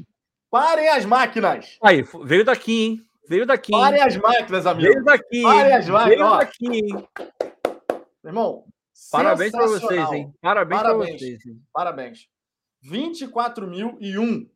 Parem 0.50 0.90
as 0.90 1.06
máquinas. 1.06 1.78
Aí, 1.84 2.04
veio 2.24 2.44
daqui, 2.44 2.84
hein? 2.84 3.06
Veio 3.28 3.46
daqui. 3.46 3.72
Parem 3.72 4.02
as 4.02 4.18
máquinas, 4.18 4.66
amigo. 4.66 4.92
Veio 4.92 5.04
daqui. 5.04 5.42
Parem 5.44 5.74
as 5.74 5.88
máquinas. 5.88 6.18
Veio 6.18 6.38
daqui, 6.38 6.68
hein? 6.68 7.08
Meu 8.24 8.30
irmão, 8.30 8.66
parabéns 9.12 9.52
para 9.52 9.68
vocês, 9.68 10.12
hein? 10.12 10.34
Parabéns, 10.42 10.82
parabéns 10.82 11.10
para 11.10 11.18
vocês. 11.18 11.46
Hein? 11.46 11.62
Parabéns. 11.74 12.28
24.001. 12.84 14.50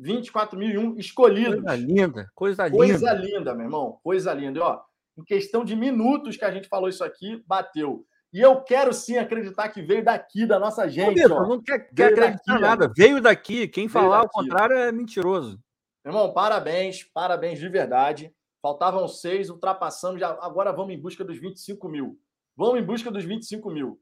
24.001 0.00 0.98
escolhidos. 0.98 1.60
Coisa 1.60 1.76
linda, 1.76 2.30
coisa 2.34 2.66
linda. 2.66 2.76
Coisa 2.76 3.12
linda, 3.12 3.54
meu 3.54 3.66
irmão. 3.66 4.00
Coisa 4.02 4.32
linda. 4.32 4.58
E, 4.58 4.62
ó, 4.62 4.80
em 5.18 5.24
questão 5.24 5.64
de 5.64 5.76
minutos 5.76 6.36
que 6.36 6.44
a 6.44 6.50
gente 6.50 6.68
falou 6.68 6.88
isso 6.88 7.04
aqui, 7.04 7.44
bateu. 7.46 8.06
E 8.32 8.40
eu 8.40 8.60
quero 8.62 8.92
sim 8.92 9.18
acreditar 9.18 9.68
que 9.70 9.82
veio 9.82 10.04
daqui, 10.04 10.46
da 10.46 10.58
nossa 10.58 10.88
gente. 10.88 11.24
Ô, 11.26 11.46
não 11.46 11.60
quer, 11.60 11.90
quer 11.92 12.12
acreditar 12.12 12.52
daqui, 12.52 12.62
nada. 12.62 12.86
Ó. 12.86 12.92
Veio 12.96 13.20
daqui. 13.20 13.66
Quem 13.66 13.88
veio 13.88 13.92
falar 13.92 14.22
daqui. 14.22 14.28
o 14.28 14.42
contrário 14.42 14.76
é 14.76 14.92
mentiroso. 14.92 15.58
Irmão, 16.04 16.32
parabéns, 16.32 17.04
parabéns 17.12 17.58
de 17.58 17.68
verdade. 17.68 18.32
Faltavam 18.62 19.08
seis, 19.08 19.50
ultrapassamos. 19.50 20.20
Já, 20.20 20.30
agora 20.40 20.72
vamos 20.72 20.94
em 20.94 21.00
busca 21.00 21.24
dos 21.24 21.38
25 21.38 21.88
mil. 21.88 22.18
Vamos 22.56 22.80
em 22.80 22.84
busca 22.84 23.10
dos 23.10 23.24
25 23.24 23.70
mil. 23.70 24.00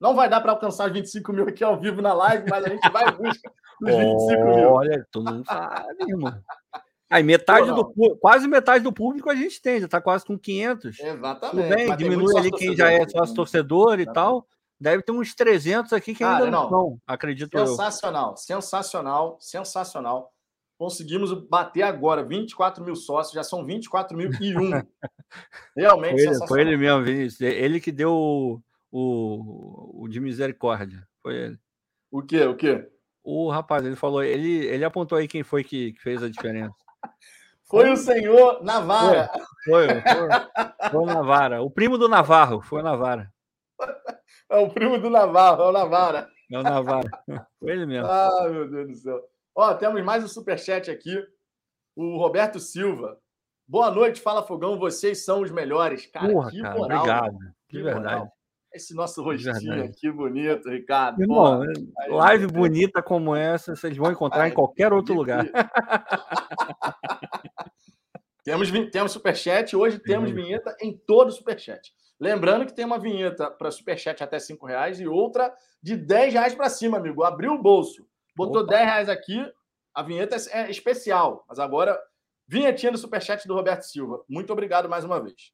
Não 0.00 0.14
vai 0.14 0.28
dar 0.28 0.40
para 0.40 0.52
alcançar 0.52 0.86
os 0.86 0.92
25 0.92 1.32
mil 1.32 1.48
aqui 1.48 1.64
ao 1.64 1.78
vivo 1.78 2.02
na 2.02 2.12
live, 2.12 2.48
mas 2.48 2.64
a 2.64 2.68
gente 2.68 2.90
vai 2.90 3.08
em 3.08 3.16
busca 3.16 3.52
dos 3.80 3.94
25 3.94 4.44
mil. 4.56 4.70
Olha, 4.70 5.06
tu 5.10 5.22
não 5.22 5.44
sabe, 5.44 6.04
irmão. 6.06 6.34
Aí 7.10 7.24
metade 7.24 7.66
do 7.74 7.92
quase 8.20 8.46
metade 8.46 8.84
do 8.84 8.92
público 8.92 9.28
a 9.28 9.34
gente 9.34 9.60
tem, 9.60 9.80
já 9.80 9.86
está 9.86 10.00
quase 10.00 10.24
com 10.24 10.38
500. 10.38 11.00
Exatamente. 11.00 11.68
Tudo 11.68 11.76
bem, 11.76 11.96
diminui 11.96 12.38
ali 12.38 12.52
quem 12.52 12.76
já 12.76 12.92
é 12.92 13.06
sócio 13.08 13.34
torcedor 13.34 13.98
e 13.98 14.06
tal. 14.06 14.46
Deve 14.80 15.02
ter 15.02 15.10
uns 15.10 15.34
300 15.34 15.92
aqui 15.92 16.14
que 16.14 16.22
ainda 16.22 16.48
não 16.48 16.98
acredito 17.06 17.50
sensacional, 17.58 18.30
eu. 18.30 18.36
Sensacional, 18.36 19.38
sensacional. 19.40 20.32
Conseguimos 20.78 21.34
bater 21.48 21.82
agora 21.82 22.22
24 22.22 22.82
mil 22.82 22.94
sócios, 22.94 23.34
já 23.34 23.42
são 23.42 23.66
24 23.66 24.16
mil 24.16 24.30
e 24.40 24.56
um. 24.56 24.70
Realmente 25.76 26.24
foi 26.24 26.32
ele, 26.32 26.46
foi 26.46 26.60
ele 26.62 26.76
mesmo, 26.76 27.02
Vinícius. 27.02 27.40
Ele 27.40 27.80
que 27.80 27.92
deu 27.92 28.12
o, 28.12 28.62
o, 28.90 30.04
o 30.04 30.08
de 30.08 30.20
misericórdia. 30.20 31.06
Foi 31.22 31.34
ele. 31.34 31.58
O 32.10 32.22
quê? 32.22 32.44
O 32.44 32.56
quê? 32.56 32.88
O 33.22 33.50
rapaz, 33.50 33.84
ele 33.84 33.96
falou, 33.96 34.22
ele, 34.22 34.64
ele 34.64 34.84
apontou 34.84 35.18
aí 35.18 35.28
quem 35.28 35.42
foi 35.42 35.62
que, 35.62 35.92
que 35.92 36.00
fez 36.00 36.22
a 36.22 36.30
diferença. 36.30 36.74
Foi 37.64 37.90
o 37.90 37.96
senhor 37.96 38.62
Navarra. 38.64 39.30
Foi, 39.64 39.88
foi, 39.88 40.00
foi, 40.00 40.90
foi 40.90 41.00
o 41.00 41.06
Navarra. 41.06 41.62
O 41.62 41.70
primo 41.70 41.96
do 41.96 42.08
Navarro, 42.08 42.60
foi 42.60 42.80
o 42.80 42.84
Navarra. 42.84 43.32
É 44.48 44.56
o 44.58 44.68
primo 44.68 44.98
do 44.98 45.08
Navarro, 45.08 45.62
é 45.62 45.68
o 45.68 45.72
Navarra. 45.72 46.28
É 46.50 46.58
o 46.58 46.62
Navarra. 46.62 47.10
Foi 47.60 47.70
ele 47.70 47.86
mesmo. 47.86 48.08
Ah, 48.08 48.48
meu 48.50 48.68
Deus 48.68 48.88
do 48.88 48.94
céu. 48.96 49.20
Ó, 49.54 49.72
temos 49.74 50.02
mais 50.02 50.24
um 50.24 50.28
superchat 50.28 50.90
aqui. 50.90 51.16
O 51.94 52.18
Roberto 52.18 52.58
Silva. 52.58 53.18
Boa 53.68 53.90
noite, 53.90 54.20
Fala 54.20 54.42
Fogão. 54.42 54.76
Vocês 54.76 55.24
são 55.24 55.42
os 55.42 55.50
melhores. 55.52 56.06
Cara, 56.06 56.32
Porra, 56.32 56.50
que 56.50 56.60
cara, 56.60 56.76
moral. 56.76 56.98
Obrigado. 56.98 57.38
Que 57.68 57.76
de 57.76 57.82
verdade. 57.84 58.16
Moral. 58.16 58.32
Esse 58.72 58.94
nosso 58.94 59.22
rostinho 59.22 59.84
aqui 59.84 60.10
bonito, 60.10 60.68
Ricardo. 60.68 61.20
Irmão, 61.20 61.64
live 62.08 62.46
bonita 62.46 63.02
como 63.02 63.34
essa, 63.34 63.74
vocês 63.74 63.96
vão 63.96 64.12
encontrar 64.12 64.48
em 64.48 64.52
qualquer 64.52 64.92
outro 64.92 65.14
lugar. 65.14 65.44
temos, 68.44 68.70
temos 68.92 69.12
superchat, 69.12 69.74
hoje 69.74 69.98
temos 69.98 70.30
vinheta 70.30 70.76
em 70.80 70.96
todo 70.96 71.32
superchat. 71.32 71.92
Lembrando 72.20 72.66
que 72.66 72.74
tem 72.74 72.84
uma 72.84 72.98
vinheta 72.98 73.50
para 73.50 73.70
superchat 73.70 74.22
até 74.22 74.36
R$ 74.36 74.58
reais 74.62 75.00
e 75.00 75.08
outra 75.08 75.50
de 75.82 75.96
10 75.96 76.34
reais 76.34 76.54
para 76.54 76.68
cima, 76.68 76.98
amigo. 76.98 77.24
Abriu 77.24 77.54
o 77.54 77.62
bolso, 77.62 78.06
botou 78.36 78.62
Opa. 78.62 78.76
10 78.76 78.84
reais 78.84 79.08
aqui, 79.08 79.42
a 79.94 80.02
vinheta 80.02 80.36
é 80.50 80.70
especial. 80.70 81.46
Mas 81.48 81.58
agora, 81.58 81.98
vinhetinha 82.46 82.92
do 82.92 82.98
superchat 82.98 83.48
do 83.48 83.54
Roberto 83.54 83.82
Silva. 83.82 84.22
Muito 84.28 84.52
obrigado 84.52 84.88
mais 84.88 85.04
uma 85.04 85.20
vez. 85.20 85.52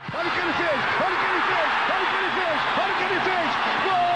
Olha 0.00 0.28
o 0.28 0.30
que 0.30 0.38
ele 0.38 0.52
fez! 0.52 0.70
Olha 1.02 1.12
o 1.12 1.16
que 1.18 1.26
ele 1.26 1.40
fez! 1.42 1.68
Olha 1.90 2.02
o 2.02 2.06
que 2.06 2.14
ele 2.16 2.30
fez! 2.30 2.58
Olha 2.78 2.92
o 2.92 2.96
que 2.96 3.02
ele 3.02 3.20
fez! 3.20 3.50
Gol! 3.84 4.08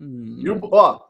Hum. 0.00 0.36
E 0.38 0.48
o, 0.48 0.58
ó, 0.72 1.00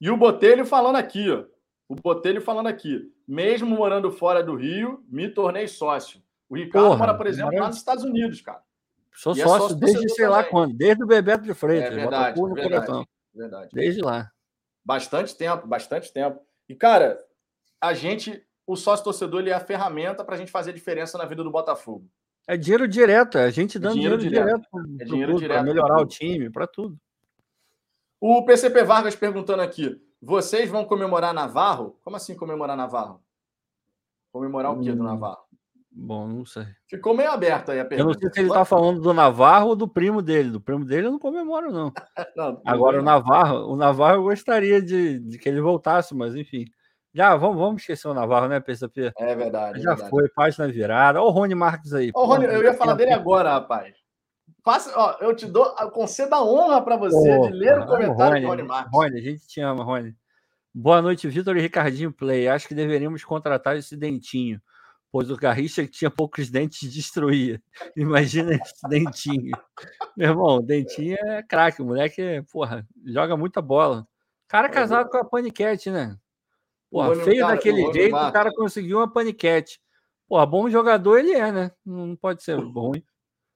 e 0.00 0.10
o 0.10 0.16
Botelho 0.16 0.66
falando 0.66 0.96
aqui, 0.96 1.30
ó. 1.30 1.44
O 1.88 1.94
Botelho 1.94 2.40
falando 2.40 2.66
aqui. 2.66 3.10
Mesmo 3.26 3.74
morando 3.74 4.10
fora 4.10 4.42
do 4.42 4.54
Rio, 4.54 5.02
me 5.08 5.28
tornei 5.28 5.66
sócio. 5.66 6.20
O 6.48 6.56
Ricardo 6.56 6.88
Porra, 6.88 6.98
mora, 6.98 7.14
por 7.14 7.26
exemplo, 7.26 7.58
lá 7.58 7.68
nos 7.68 7.76
Estados 7.76 8.04
Unidos, 8.04 8.40
cara. 8.40 8.62
Sou 9.12 9.32
é 9.32 9.36
sócio, 9.36 9.58
sócio 9.60 9.76
desde 9.76 10.08
sei 10.10 10.28
lá 10.28 10.42
quando, 10.42 10.74
desde 10.74 11.02
o 11.02 11.06
Bebeto 11.06 11.44
de 11.44 11.54
Freitas. 11.54 11.92
É 11.92 11.94
verdade, 11.94 12.40
verdade, 12.40 13.08
verdade. 13.34 13.70
Desde 13.72 14.02
lá. 14.02 14.30
Bastante 14.84 15.36
tempo, 15.36 15.66
bastante 15.66 16.12
tempo. 16.12 16.40
E, 16.68 16.74
cara, 16.74 17.18
a 17.80 17.94
gente, 17.94 18.44
o 18.66 18.76
sócio 18.76 19.04
torcedor, 19.04 19.40
ele 19.40 19.50
é 19.50 19.54
a 19.54 19.60
ferramenta 19.60 20.24
para 20.24 20.34
a 20.34 20.38
gente 20.38 20.50
fazer 20.50 20.72
diferença 20.72 21.16
na 21.16 21.24
vida 21.24 21.42
do 21.44 21.50
Botafogo. 21.50 22.08
É 22.46 22.56
dinheiro 22.56 22.86
direto, 22.86 23.38
é 23.38 23.44
a 23.44 23.50
gente 23.50 23.78
dando 23.78 23.94
dinheiro, 23.94 24.18
dinheiro 24.18 24.44
direto, 24.44 24.68
direto 24.70 25.00
é 25.00 25.04
dinheiro 25.04 25.34
direto 25.36 25.56
para 25.56 25.62
melhorar 25.62 26.00
o 26.00 26.06
time, 26.06 26.50
para 26.50 26.66
tudo. 26.66 26.98
O 28.20 28.44
PCP 28.44 28.84
Vargas 28.84 29.16
perguntando 29.16 29.62
aqui: 29.62 30.00
Vocês 30.20 30.70
vão 30.70 30.84
comemorar 30.84 31.34
Navarro? 31.34 31.98
Como 32.02 32.16
assim 32.16 32.36
comemorar 32.36 32.76
Navarro? 32.76 33.22
Comemorar 34.32 34.72
o 34.72 34.80
quê 34.80 34.92
do 34.92 35.02
hum, 35.02 35.06
Navarro? 35.06 35.44
Bom, 35.96 36.26
não 36.26 36.44
sei. 36.44 36.66
Ficou 36.88 37.14
meio 37.14 37.30
aberto 37.30 37.70
aí 37.70 37.78
a 37.78 37.84
pergunta. 37.84 38.10
Eu 38.10 38.12
não 38.12 38.20
sei 38.20 38.30
se 38.32 38.40
ele 38.40 38.48
está 38.48 38.64
falando 38.64 39.00
do 39.00 39.14
Navarro 39.14 39.68
ou 39.68 39.76
do 39.76 39.86
primo 39.86 40.20
dele. 40.20 40.50
Do 40.50 40.60
primo 40.60 40.84
dele 40.84 41.06
eu 41.06 41.12
não 41.12 41.20
comemoro, 41.20 41.70
não. 41.70 41.92
não 42.36 42.60
Agora, 42.66 42.98
o 42.98 43.02
Navarro, 43.02 43.72
o 43.72 43.76
Navarro 43.76 44.16
eu 44.16 44.22
gostaria 44.24 44.82
de, 44.82 45.20
de 45.20 45.38
que 45.38 45.48
ele 45.48 45.60
voltasse, 45.60 46.12
mas 46.12 46.34
enfim. 46.34 46.64
Já, 47.14 47.36
vamos, 47.36 47.58
vamos 47.58 47.82
esquecer 47.82 48.08
o 48.08 48.14
Navarro, 48.14 48.48
né, 48.48 48.58
PSP? 48.58 49.12
É 49.16 49.36
verdade. 49.36 49.80
Já 49.80 49.92
é 49.92 49.94
verdade. 49.94 50.10
foi, 50.10 50.28
página 50.30 50.66
virada. 50.66 51.22
Olha 51.22 51.28
o 51.28 51.30
Rony 51.30 51.54
Marques 51.54 51.94
aí. 51.94 52.10
Ô, 52.12 52.24
Rony, 52.24 52.46
eu 52.46 52.64
ia 52.64 52.74
falar 52.74 52.94
dele 52.94 53.12
agora, 53.12 53.50
rapaz. 53.50 53.94
Faça, 54.64 54.90
ó, 54.96 55.18
eu 55.20 55.36
te 55.36 55.44
dou, 55.44 55.74
concedo 55.90 56.34
a 56.34 56.42
honra 56.42 56.80
para 56.80 56.96
você 56.96 57.38
de 57.40 57.52
ler 57.52 57.80
o 57.80 57.86
comentário 57.86 58.40
do 58.40 58.48
Rony 58.48 58.62
Marques. 58.62 58.90
Rony, 58.94 59.18
a 59.18 59.22
gente 59.22 59.46
te 59.46 59.60
ama, 59.60 59.84
Rony. 59.84 60.16
Boa 60.72 61.02
noite, 61.02 61.28
Vitor 61.28 61.54
e 61.58 61.60
Ricardinho 61.60 62.10
Play. 62.10 62.48
Acho 62.48 62.66
que 62.66 62.74
deveríamos 62.74 63.22
contratar 63.22 63.76
esse 63.76 63.94
dentinho, 63.94 64.58
pois 65.12 65.30
o 65.30 65.36
Garrincha 65.36 65.82
que 65.82 65.90
tinha 65.90 66.10
poucos 66.10 66.48
dentes 66.48 66.90
destruía. 66.90 67.62
Imagina 67.94 68.54
esse 68.54 68.88
dentinho. 68.88 69.54
Meu 70.16 70.30
irmão, 70.30 70.56
o 70.56 70.62
dentinho 70.62 71.18
é 71.20 71.42
craque, 71.42 71.82
o 71.82 71.84
moleque, 71.84 72.42
porra, 72.50 72.86
joga 73.04 73.36
muita 73.36 73.60
bola. 73.60 74.08
Cara 74.48 74.70
casado 74.70 75.10
com 75.10 75.18
a 75.18 75.24
Paniquete, 75.26 75.90
né? 75.90 76.16
Porra, 76.90 77.14
feio 77.16 77.42
cara, 77.42 77.54
daquele 77.54 77.92
jeito, 77.92 78.12
Marques. 78.12 78.30
o 78.30 78.32
cara 78.32 78.50
conseguiu 78.54 78.96
uma 78.96 79.12
Paniquete. 79.12 79.78
Porra, 80.26 80.46
bom 80.46 80.70
jogador 80.70 81.18
ele 81.18 81.32
é, 81.32 81.52
né? 81.52 81.70
Não 81.84 82.16
pode 82.16 82.42
ser 82.42 82.58
bom, 82.58 82.92
hein? 82.94 83.04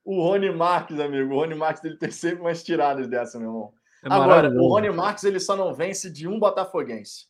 O 0.09 0.23
Rony 0.23 0.51
Marques, 0.51 0.99
amigo. 0.99 1.35
O 1.35 1.37
Rony 1.37 1.53
Marques 1.53 1.83
ele 1.83 1.95
tem 1.95 2.09
sempre 2.09 2.41
umas 2.41 2.63
tiradas 2.63 3.07
dessa, 3.07 3.37
meu 3.37 3.49
irmão. 3.49 3.73
É 4.03 4.11
Agora, 4.11 4.49
o 4.49 4.67
Rony 4.67 4.89
Marques 4.89 5.23
ele 5.23 5.39
só 5.39 5.55
não 5.55 5.71
vence 5.71 6.09
de 6.09 6.27
um 6.27 6.39
botafoguense. 6.39 7.27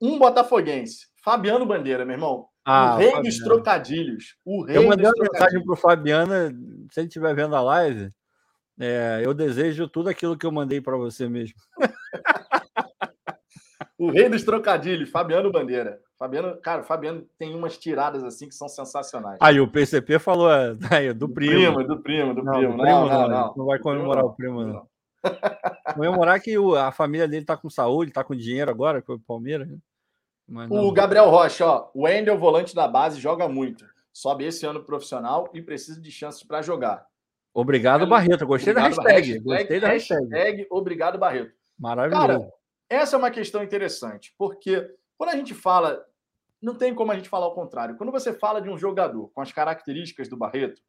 Um 0.00 0.18
botafoguense. 0.18 1.08
Fabiano 1.22 1.66
Bandeira, 1.66 2.06
meu 2.06 2.14
irmão. 2.14 2.48
Ah, 2.64 2.94
o 2.94 2.98
rei 2.98 3.20
dos 3.20 3.36
trocadilhos. 3.36 4.34
O 4.46 4.64
rei 4.64 4.78
eu 4.78 4.88
mandei 4.88 5.04
uma 5.04 5.28
mensagem 5.30 5.62
pro 5.62 5.76
Fabiano, 5.76 6.34
se 6.90 7.00
ele 7.00 7.08
estiver 7.08 7.34
vendo 7.34 7.54
a 7.54 7.60
live, 7.60 8.10
é, 8.80 9.20
eu 9.22 9.34
desejo 9.34 9.86
tudo 9.86 10.08
aquilo 10.08 10.38
que 10.38 10.46
eu 10.46 10.52
mandei 10.52 10.80
para 10.80 10.96
você 10.96 11.28
mesmo. 11.28 11.56
o 13.98 14.10
rei 14.10 14.30
dos 14.30 14.42
trocadilhos, 14.42 15.10
Fabiano 15.10 15.52
Bandeira. 15.52 16.00
Fabiano, 16.24 16.56
cara, 16.56 16.80
o 16.80 16.84
Fabiano 16.84 17.26
tem 17.38 17.54
umas 17.54 17.76
tiradas 17.76 18.24
assim 18.24 18.48
que 18.48 18.54
são 18.54 18.66
sensacionais. 18.66 19.36
Aí 19.42 19.60
o 19.60 19.68
PCP 19.68 20.18
falou 20.18 20.50
é, 20.50 20.74
aí, 20.90 21.12
do 21.12 21.28
primo. 21.28 21.84
Do 21.84 22.00
primo, 22.00 22.34
do 22.34 22.42
não, 22.42 22.52
primo. 22.52 22.72
Do 22.72 22.82
primo 22.82 22.82
não, 22.82 23.06
não, 23.06 23.28
não, 23.28 23.54
não, 23.54 23.66
vai 23.66 23.78
comemorar 23.78 24.24
o 24.24 24.32
primo, 24.32 24.64
não. 24.64 24.88
Comemorar 25.94 26.40
que 26.40 26.54
a 26.78 26.90
família 26.92 27.28
dele 27.28 27.44
tá 27.44 27.56
com 27.56 27.68
saúde, 27.68 28.12
tá 28.12 28.24
com 28.24 28.34
dinheiro 28.34 28.70
agora, 28.70 29.02
com 29.02 29.14
o 29.14 29.20
Palmeiras. 29.20 29.68
Né? 29.68 29.78
o 30.70 30.92
Gabriel 30.92 31.30
Rocha, 31.30 31.64
ó, 31.66 31.90
o 31.94 32.04
Wendel, 32.04 32.38
volante 32.38 32.74
da 32.74 32.88
base, 32.88 33.20
joga 33.20 33.48
muito. 33.48 33.86
Sobe 34.12 34.44
esse 34.44 34.64
ano 34.66 34.84
profissional 34.84 35.48
e 35.52 35.60
precisa 35.60 36.00
de 36.00 36.10
chances 36.10 36.42
para 36.42 36.62
jogar. 36.62 37.06
Obrigado, 37.54 38.06
Barreto. 38.06 38.46
Gostei 38.46 38.72
obrigado, 38.72 38.96
da 38.96 39.02
hashtag. 39.02 39.32
hashtag. 39.32 39.44
Gostei 39.44 39.80
da 39.80 39.88
hashtag. 39.88 40.28
hashtag. 40.30 40.66
Obrigado, 40.70 41.18
Barreto. 41.18 41.52
Maravilhoso. 41.78 42.26
Cara, 42.26 42.52
essa 42.90 43.16
é 43.16 43.18
uma 43.18 43.30
questão 43.30 43.62
interessante, 43.62 44.34
porque 44.36 44.90
quando 45.16 45.30
a 45.30 45.36
gente 45.36 45.54
fala, 45.54 46.04
não 46.64 46.74
tem 46.74 46.94
como 46.94 47.12
a 47.12 47.14
gente 47.14 47.28
falar 47.28 47.46
o 47.46 47.54
contrário. 47.54 47.96
Quando 47.96 48.10
você 48.10 48.32
fala 48.32 48.60
de 48.60 48.70
um 48.70 48.78
jogador 48.78 49.28
com 49.34 49.40
as 49.40 49.52
características 49.52 50.28
do 50.28 50.36
Barreto, 50.36 50.80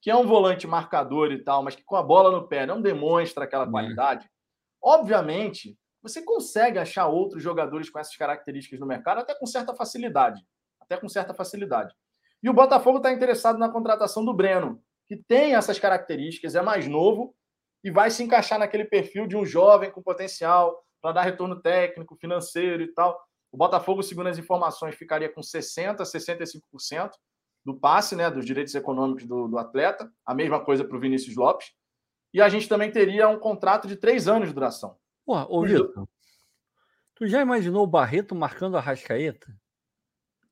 que 0.00 0.10
é 0.10 0.16
um 0.16 0.26
volante 0.26 0.66
marcador 0.66 1.32
e 1.32 1.42
tal, 1.42 1.62
mas 1.62 1.74
que 1.74 1.82
com 1.82 1.96
a 1.96 2.02
bola 2.02 2.30
no 2.30 2.46
pé 2.46 2.66
não 2.66 2.80
demonstra 2.80 3.44
aquela 3.44 3.68
qualidade, 3.68 4.30
obviamente 4.82 5.76
você 6.02 6.22
consegue 6.22 6.78
achar 6.78 7.06
outros 7.06 7.42
jogadores 7.42 7.88
com 7.88 7.98
essas 7.98 8.14
características 8.14 8.78
no 8.78 8.86
mercado 8.86 9.20
até 9.20 9.34
com 9.34 9.46
certa 9.46 9.74
facilidade. 9.74 10.42
Até 10.78 10.98
com 10.98 11.08
certa 11.08 11.32
facilidade. 11.32 11.94
E 12.42 12.50
o 12.50 12.52
Botafogo 12.52 12.98
está 12.98 13.10
interessado 13.10 13.58
na 13.58 13.70
contratação 13.70 14.22
do 14.22 14.34
Breno, 14.34 14.82
que 15.08 15.16
tem 15.16 15.54
essas 15.54 15.78
características, 15.78 16.54
é 16.54 16.60
mais 16.60 16.86
novo 16.86 17.34
e 17.82 17.90
vai 17.90 18.10
se 18.10 18.22
encaixar 18.22 18.58
naquele 18.58 18.84
perfil 18.84 19.26
de 19.26 19.36
um 19.36 19.46
jovem 19.46 19.90
com 19.90 20.02
potencial, 20.02 20.84
para 21.00 21.12
dar 21.12 21.22
retorno 21.22 21.60
técnico, 21.60 22.16
financeiro 22.16 22.82
e 22.82 22.92
tal. 22.92 23.18
O 23.54 23.56
Botafogo, 23.56 24.02
segundo 24.02 24.26
as 24.26 24.36
informações, 24.36 24.96
ficaria 24.96 25.28
com 25.28 25.40
60%, 25.40 25.98
65% 25.98 27.10
do 27.64 27.72
passe, 27.72 28.16
né, 28.16 28.28
dos 28.28 28.44
direitos 28.44 28.74
econômicos 28.74 29.26
do, 29.26 29.46
do 29.46 29.56
atleta. 29.58 30.12
A 30.26 30.34
mesma 30.34 30.58
coisa 30.64 30.84
para 30.84 30.96
o 30.96 30.98
Vinícius 30.98 31.36
Lopes. 31.36 31.72
E 32.32 32.42
a 32.42 32.48
gente 32.48 32.68
também 32.68 32.90
teria 32.90 33.28
um 33.28 33.38
contrato 33.38 33.86
de 33.86 33.94
três 33.94 34.26
anos 34.26 34.48
de 34.48 34.54
duração. 34.54 34.96
Porra, 35.24 35.46
ô 35.48 35.62
Vitor, 35.62 36.08
tu 37.14 37.28
já 37.28 37.40
imaginou 37.40 37.84
o 37.84 37.86
Barreto 37.86 38.34
marcando 38.34 38.76
a 38.76 38.80
Rascaeta? 38.80 39.46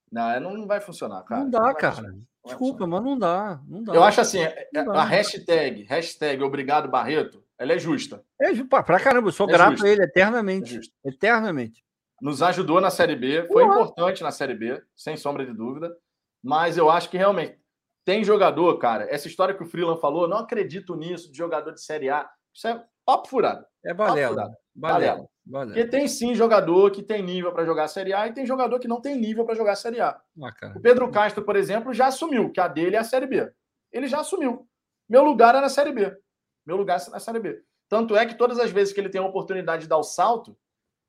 Não, 0.08 0.38
não 0.58 0.66
vai 0.68 0.80
funcionar, 0.80 1.24
cara. 1.24 1.40
Não 1.40 1.50
dá, 1.50 1.60
não 1.60 1.74
cara. 1.74 1.96
Funcionar. 1.96 2.18
Desculpa, 2.44 2.86
mas 2.86 3.02
não 3.02 3.18
dá, 3.18 3.60
não 3.66 3.82
dá. 3.82 3.94
Eu 3.94 4.04
acho 4.04 4.20
assim, 4.20 4.42
é, 4.42 4.68
a 4.76 5.04
hashtag, 5.04 5.82
hashtag 5.88 6.40
Obrigado 6.44 6.88
Barreto, 6.88 7.44
ela 7.58 7.72
é 7.72 7.78
justa. 7.80 8.24
É 8.40 8.54
justa, 8.54 8.80
pra 8.84 9.00
caramba, 9.00 9.26
eu 9.26 9.32
sou 9.32 9.48
é 9.48 9.52
grato 9.52 9.72
justa. 9.72 9.86
a 9.86 9.90
ele 9.90 10.04
eternamente. 10.04 10.78
É 11.04 11.08
eternamente. 11.08 11.84
Nos 12.22 12.40
ajudou 12.40 12.80
na 12.80 12.88
Série 12.88 13.16
B, 13.16 13.48
foi 13.48 13.64
importante 13.64 14.22
na 14.22 14.30
Série 14.30 14.54
B, 14.54 14.80
sem 14.94 15.16
sombra 15.16 15.44
de 15.44 15.52
dúvida. 15.52 15.92
Mas 16.40 16.78
eu 16.78 16.88
acho 16.88 17.10
que 17.10 17.18
realmente 17.18 17.58
tem 18.04 18.22
jogador, 18.22 18.78
cara. 18.78 19.12
Essa 19.12 19.26
história 19.26 19.52
que 19.52 19.62
o 19.64 19.66
Freeland 19.66 20.00
falou, 20.00 20.28
não 20.28 20.36
acredito 20.36 20.94
nisso, 20.94 21.32
de 21.32 21.36
jogador 21.36 21.72
de 21.72 21.82
Série 21.82 22.10
A. 22.10 22.30
Isso 22.54 22.68
é 22.68 22.80
papo 23.04 23.26
furado. 23.26 23.66
É 23.84 23.92
balela. 23.92 24.52
Balela. 24.72 25.28
balela. 25.44 25.74
Porque 25.74 25.84
tem 25.84 26.06
sim 26.06 26.32
jogador 26.32 26.92
que 26.92 27.02
tem 27.02 27.20
nível 27.24 27.52
para 27.52 27.64
jogar 27.64 27.88
Série 27.88 28.12
A 28.12 28.28
e 28.28 28.32
tem 28.32 28.46
jogador 28.46 28.78
que 28.78 28.86
não 28.86 29.00
tem 29.00 29.18
nível 29.18 29.44
para 29.44 29.56
jogar 29.56 29.74
Série 29.74 30.00
A. 30.00 30.10
Ah, 30.40 30.72
o 30.76 30.80
Pedro 30.80 31.10
Castro, 31.10 31.42
por 31.42 31.56
exemplo, 31.56 31.92
já 31.92 32.06
assumiu 32.06 32.52
que 32.52 32.60
a 32.60 32.68
dele 32.68 32.94
é 32.94 33.00
a 33.00 33.04
Série 33.04 33.26
B. 33.26 33.52
Ele 33.90 34.06
já 34.06 34.20
assumiu. 34.20 34.64
Meu 35.08 35.24
lugar 35.24 35.56
é 35.56 35.60
na 35.60 35.68
Série 35.68 35.90
B. 35.90 36.16
Meu 36.64 36.76
lugar 36.76 37.00
é 37.04 37.10
na 37.10 37.18
Série 37.18 37.40
B. 37.40 37.60
Tanto 37.88 38.14
é 38.14 38.24
que 38.24 38.36
todas 38.36 38.60
as 38.60 38.70
vezes 38.70 38.94
que 38.94 39.00
ele 39.00 39.08
tem 39.08 39.20
a 39.20 39.26
oportunidade 39.26 39.82
de 39.82 39.88
dar 39.88 39.98
o 39.98 40.04
salto, 40.04 40.56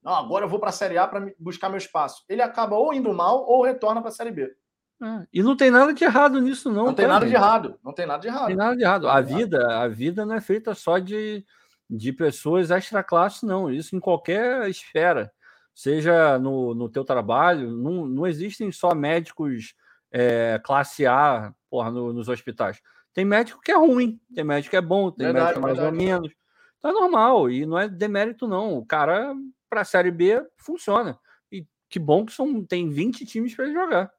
não, 0.04 0.14
agora 0.14 0.46
eu 0.46 0.50
vou 0.50 0.60
para 0.60 0.70
a 0.70 0.74
Série 0.74 0.98
A 0.98 1.08
para 1.08 1.32
buscar 1.40 1.70
meu 1.70 1.78
espaço. 1.78 2.24
Ele 2.28 2.42
acaba 2.42 2.76
ou 2.76 2.94
indo 2.94 3.14
mal 3.14 3.46
ou 3.48 3.64
retorna 3.64 4.02
para 4.02 4.10
a 4.10 4.14
Série 4.14 4.32
B. 4.32 4.54
Ah, 5.02 5.26
e 5.34 5.42
não 5.42 5.56
tem 5.56 5.72
nada 5.72 5.94
de 5.94 6.04
errado 6.04 6.40
nisso, 6.42 6.72
não. 6.72 6.86
Não 6.86 6.94
tem 6.94 7.06
tá, 7.06 7.14
nada 7.14 7.26
de 7.26 7.34
errado. 7.34 7.80
Não 7.84 7.94
tem 7.94 8.06
nada 8.06 8.22
de 8.22 8.28
errado. 8.28 8.42
Não 8.42 8.48
tem 8.48 8.56
nada 8.56 8.76
de 8.76 8.84
errado. 8.84 9.08
A 9.08 9.22
vida, 9.22 9.82
a 9.82 9.88
vida 9.88 10.26
não 10.26 10.36
é 10.36 10.42
feita 10.42 10.74
só 10.74 10.98
de, 11.00 11.46
de 11.90 12.12
pessoas 12.12 12.72
extra 12.72 13.04
classe, 13.04 13.46
não. 13.46 13.72
Isso 13.72 13.96
em 13.96 14.00
qualquer 14.00 14.70
esfera. 14.70 15.32
Seja 15.74 16.38
no, 16.38 16.76
no 16.76 16.88
teu 16.88 17.04
trabalho, 17.04 17.72
não, 17.72 18.06
não 18.06 18.28
existem 18.28 18.72
só 18.72 18.94
médicos 18.94 19.74
é, 20.12 20.62
classe 20.64 21.06
A 21.08 21.54
porra, 21.70 21.90
no, 21.90 22.14
nos 22.14 22.30
hospitais. 22.30 22.80
Tem 23.14 23.26
médico 23.26 23.62
que 23.62 23.72
é 23.72 23.76
ruim, 23.76 24.20
tem 24.34 24.44
médico 24.44 24.72
que 24.72 24.78
é 24.78 24.82
bom, 24.82 25.12
tem 25.12 25.26
verdade, 25.26 25.46
médico 25.46 25.62
mais 25.62 25.78
verdade. 25.78 25.98
ou 25.98 26.04
menos. 26.04 26.32
Então 26.78 26.92
é 26.92 26.94
normal, 26.94 27.50
e 27.50 27.66
não 27.66 27.80
é 27.80 27.88
demérito, 27.88 28.48
não. 28.48 28.78
O 28.78 28.86
cara, 28.86 29.34
para 29.74 29.82
a 29.82 29.86
Série 29.86 30.12
B, 30.12 30.40
funciona. 30.56 31.20
E 31.52 31.66
que 31.90 31.98
bom 31.98 32.24
que 32.24 32.32
são, 32.32 32.64
tem 32.64 32.90
20 32.90 33.26
times 33.26 33.56
para 33.56 33.66
ele 33.66 33.74
jogar. 33.74 34.14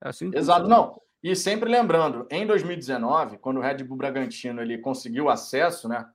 É 0.00 0.08
assim 0.08 0.30
Exato, 0.32 0.62
funciona. 0.62 0.68
não. 0.68 1.02
E 1.20 1.34
sempre 1.34 1.68
lembrando, 1.68 2.26
em 2.30 2.46
2019, 2.46 3.38
quando 3.38 3.56
o 3.56 3.60
Red 3.60 3.82
Bull 3.82 3.96
Bragantino 3.96 4.62
ele 4.62 4.78
conseguiu 4.78 5.28
acesso, 5.28 5.88
né? 5.88 6.08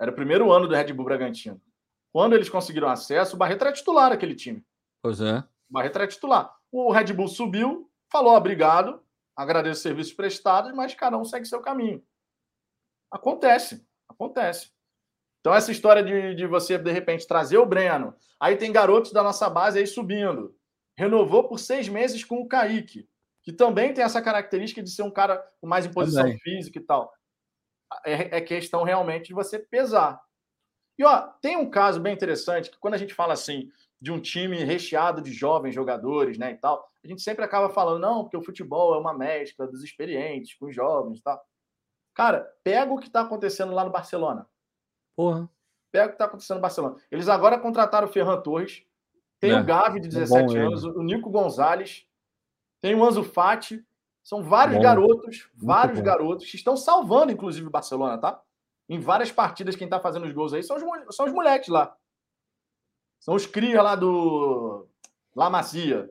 Era 0.00 0.10
o 0.10 0.14
primeiro 0.14 0.50
ano 0.50 0.66
do 0.66 0.74
Red 0.74 0.94
Bull 0.94 1.04
Bragantino. 1.04 1.60
Quando 2.10 2.32
eles 2.32 2.48
conseguiram 2.48 2.88
acesso, 2.88 3.36
o 3.36 3.38
Barreto 3.38 3.62
era 3.62 3.72
titular 3.72 4.10
daquele 4.10 4.34
time. 4.34 4.64
Pois 5.02 5.20
é. 5.20 5.38
O 5.68 5.72
Barreto 5.72 5.96
era 5.96 6.08
titular. 6.08 6.52
O 6.72 6.90
Red 6.90 7.12
Bull 7.12 7.28
subiu, 7.28 7.88
falou 8.10 8.34
obrigado, 8.34 9.02
agradeço 9.36 9.76
os 9.76 9.82
serviços 9.82 10.14
prestados, 10.14 10.72
mas 10.72 10.94
cada 10.94 11.18
um 11.18 11.24
segue 11.24 11.44
seu 11.44 11.60
caminho. 11.60 12.02
Acontece, 13.10 13.86
acontece. 14.08 14.71
Então, 15.42 15.52
essa 15.52 15.72
história 15.72 16.04
de, 16.04 16.36
de 16.36 16.46
você, 16.46 16.78
de 16.78 16.92
repente, 16.92 17.26
trazer 17.26 17.58
o 17.58 17.66
Breno, 17.66 18.14
aí 18.38 18.54
tem 18.54 18.70
garotos 18.70 19.12
da 19.12 19.24
nossa 19.24 19.50
base 19.50 19.76
aí 19.76 19.86
subindo. 19.88 20.56
Renovou 20.96 21.48
por 21.48 21.58
seis 21.58 21.88
meses 21.88 22.24
com 22.24 22.36
o 22.36 22.46
Kaique, 22.46 23.08
que 23.42 23.52
também 23.52 23.92
tem 23.92 24.04
essa 24.04 24.22
característica 24.22 24.80
de 24.80 24.88
ser 24.88 25.02
um 25.02 25.10
cara 25.10 25.44
com 25.60 25.66
mais 25.66 25.84
imposição 25.84 26.22
também. 26.22 26.38
física 26.38 26.78
e 26.78 26.82
tal. 26.82 27.12
É, 28.06 28.38
é 28.38 28.40
questão 28.40 28.84
realmente 28.84 29.26
de 29.26 29.34
você 29.34 29.58
pesar. 29.58 30.22
E 30.96 31.04
ó, 31.04 31.22
tem 31.40 31.56
um 31.56 31.68
caso 31.68 31.98
bem 31.98 32.14
interessante 32.14 32.70
que 32.70 32.78
quando 32.78 32.94
a 32.94 32.98
gente 32.98 33.12
fala 33.12 33.32
assim 33.32 33.68
de 34.00 34.12
um 34.12 34.20
time 34.20 34.62
recheado 34.62 35.20
de 35.20 35.32
jovens 35.32 35.74
jogadores, 35.74 36.38
né, 36.38 36.52
e 36.52 36.56
tal, 36.56 36.88
a 37.04 37.08
gente 37.08 37.20
sempre 37.20 37.44
acaba 37.44 37.68
falando 37.68 38.00
não, 38.00 38.22
porque 38.22 38.36
o 38.36 38.44
futebol 38.44 38.94
é 38.94 38.98
uma 38.98 39.16
mescla 39.16 39.66
dos 39.66 39.82
experientes 39.82 40.54
com 40.54 40.66
os 40.66 40.74
jovens, 40.74 41.18
e 41.18 41.22
tal. 41.22 41.42
Cara, 42.14 42.48
pega 42.62 42.92
o 42.92 42.98
que 42.98 43.08
está 43.08 43.22
acontecendo 43.22 43.72
lá 43.72 43.84
no 43.84 43.90
Barcelona. 43.90 44.46
Porra. 45.16 45.48
Pega 45.90 46.06
o 46.06 46.08
que 46.08 46.14
está 46.14 46.24
acontecendo 46.24 46.56
no 46.56 46.62
Barcelona. 46.62 46.96
Eles 47.10 47.28
agora 47.28 47.58
contrataram 47.58 48.08
o 48.08 48.10
Ferran 48.10 48.40
Torres, 48.40 48.82
tem 49.38 49.50
é, 49.50 49.60
o 49.60 49.64
Gavi 49.64 50.00
de 50.00 50.08
17 50.08 50.56
é 50.56 50.60
anos, 50.60 50.84
ele. 50.84 50.92
o 50.94 51.02
Nico 51.02 51.28
Gonzalez, 51.30 52.06
tem 52.80 52.94
o 52.94 53.04
Anzo 53.04 53.22
Fati. 53.24 53.84
São 54.22 54.42
vários 54.42 54.76
bom. 54.76 54.82
garotos, 54.82 55.48
vários 55.54 55.96
Muito 55.96 56.06
garotos 56.06 56.48
que 56.48 56.56
estão 56.56 56.76
salvando, 56.76 57.32
inclusive, 57.32 57.66
o 57.66 57.70
Barcelona, 57.70 58.16
tá? 58.18 58.40
Em 58.88 59.00
várias 59.00 59.32
partidas, 59.32 59.74
quem 59.74 59.86
está 59.86 59.98
fazendo 59.98 60.26
os 60.26 60.32
gols 60.32 60.52
aí 60.52 60.62
são 60.62 60.76
os, 60.76 61.16
são 61.16 61.26
os 61.26 61.32
moleques 61.32 61.68
lá. 61.68 61.96
São 63.18 63.34
os 63.34 63.46
cria 63.46 63.82
lá 63.82 63.96
do 63.96 64.86
La 65.34 65.50
Macia. 65.50 66.08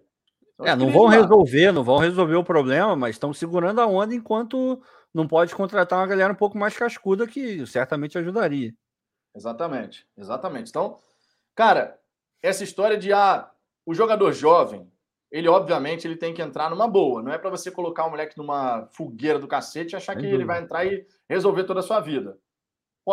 É, 0.59 0.75
não 0.75 0.91
vão 0.91 1.07
resolver, 1.07 1.71
não 1.71 1.83
vão 1.83 1.97
resolver 1.97 2.35
o 2.35 2.43
problema, 2.43 2.95
mas 2.95 3.15
estão 3.15 3.33
segurando 3.33 3.81
a 3.81 3.87
onda 3.87 4.13
enquanto 4.13 4.81
não 5.13 5.27
pode 5.27 5.55
contratar 5.55 5.99
uma 5.99 6.07
galera 6.07 6.33
um 6.33 6.35
pouco 6.35 6.57
mais 6.57 6.75
cascuda 6.75 7.25
que 7.27 7.65
certamente 7.65 8.17
ajudaria. 8.17 8.73
Exatamente, 9.35 10.07
exatamente. 10.17 10.69
Então, 10.69 10.97
cara, 11.55 11.99
essa 12.41 12.63
história 12.63 12.97
de 12.97 13.13
ah, 13.13 13.49
o 13.85 13.93
jogador 13.93 14.31
jovem, 14.33 14.91
ele 15.31 15.47
obviamente 15.47 16.05
ele 16.05 16.17
tem 16.17 16.33
que 16.33 16.41
entrar 16.41 16.69
numa 16.69 16.87
boa. 16.87 17.21
Não 17.21 17.31
é 17.31 17.37
para 17.37 17.49
você 17.49 17.71
colocar 17.71 18.05
o 18.05 18.09
moleque 18.09 18.37
numa 18.37 18.87
fogueira 18.91 19.39
do 19.39 19.47
cacete 19.47 19.93
e 19.93 19.95
achar 19.95 20.15
que 20.15 20.25
ele 20.25 20.45
vai 20.45 20.61
entrar 20.61 20.85
e 20.85 21.07
resolver 21.29 21.63
toda 21.63 21.79
a 21.79 21.83
sua 21.83 21.99
vida. 21.99 22.37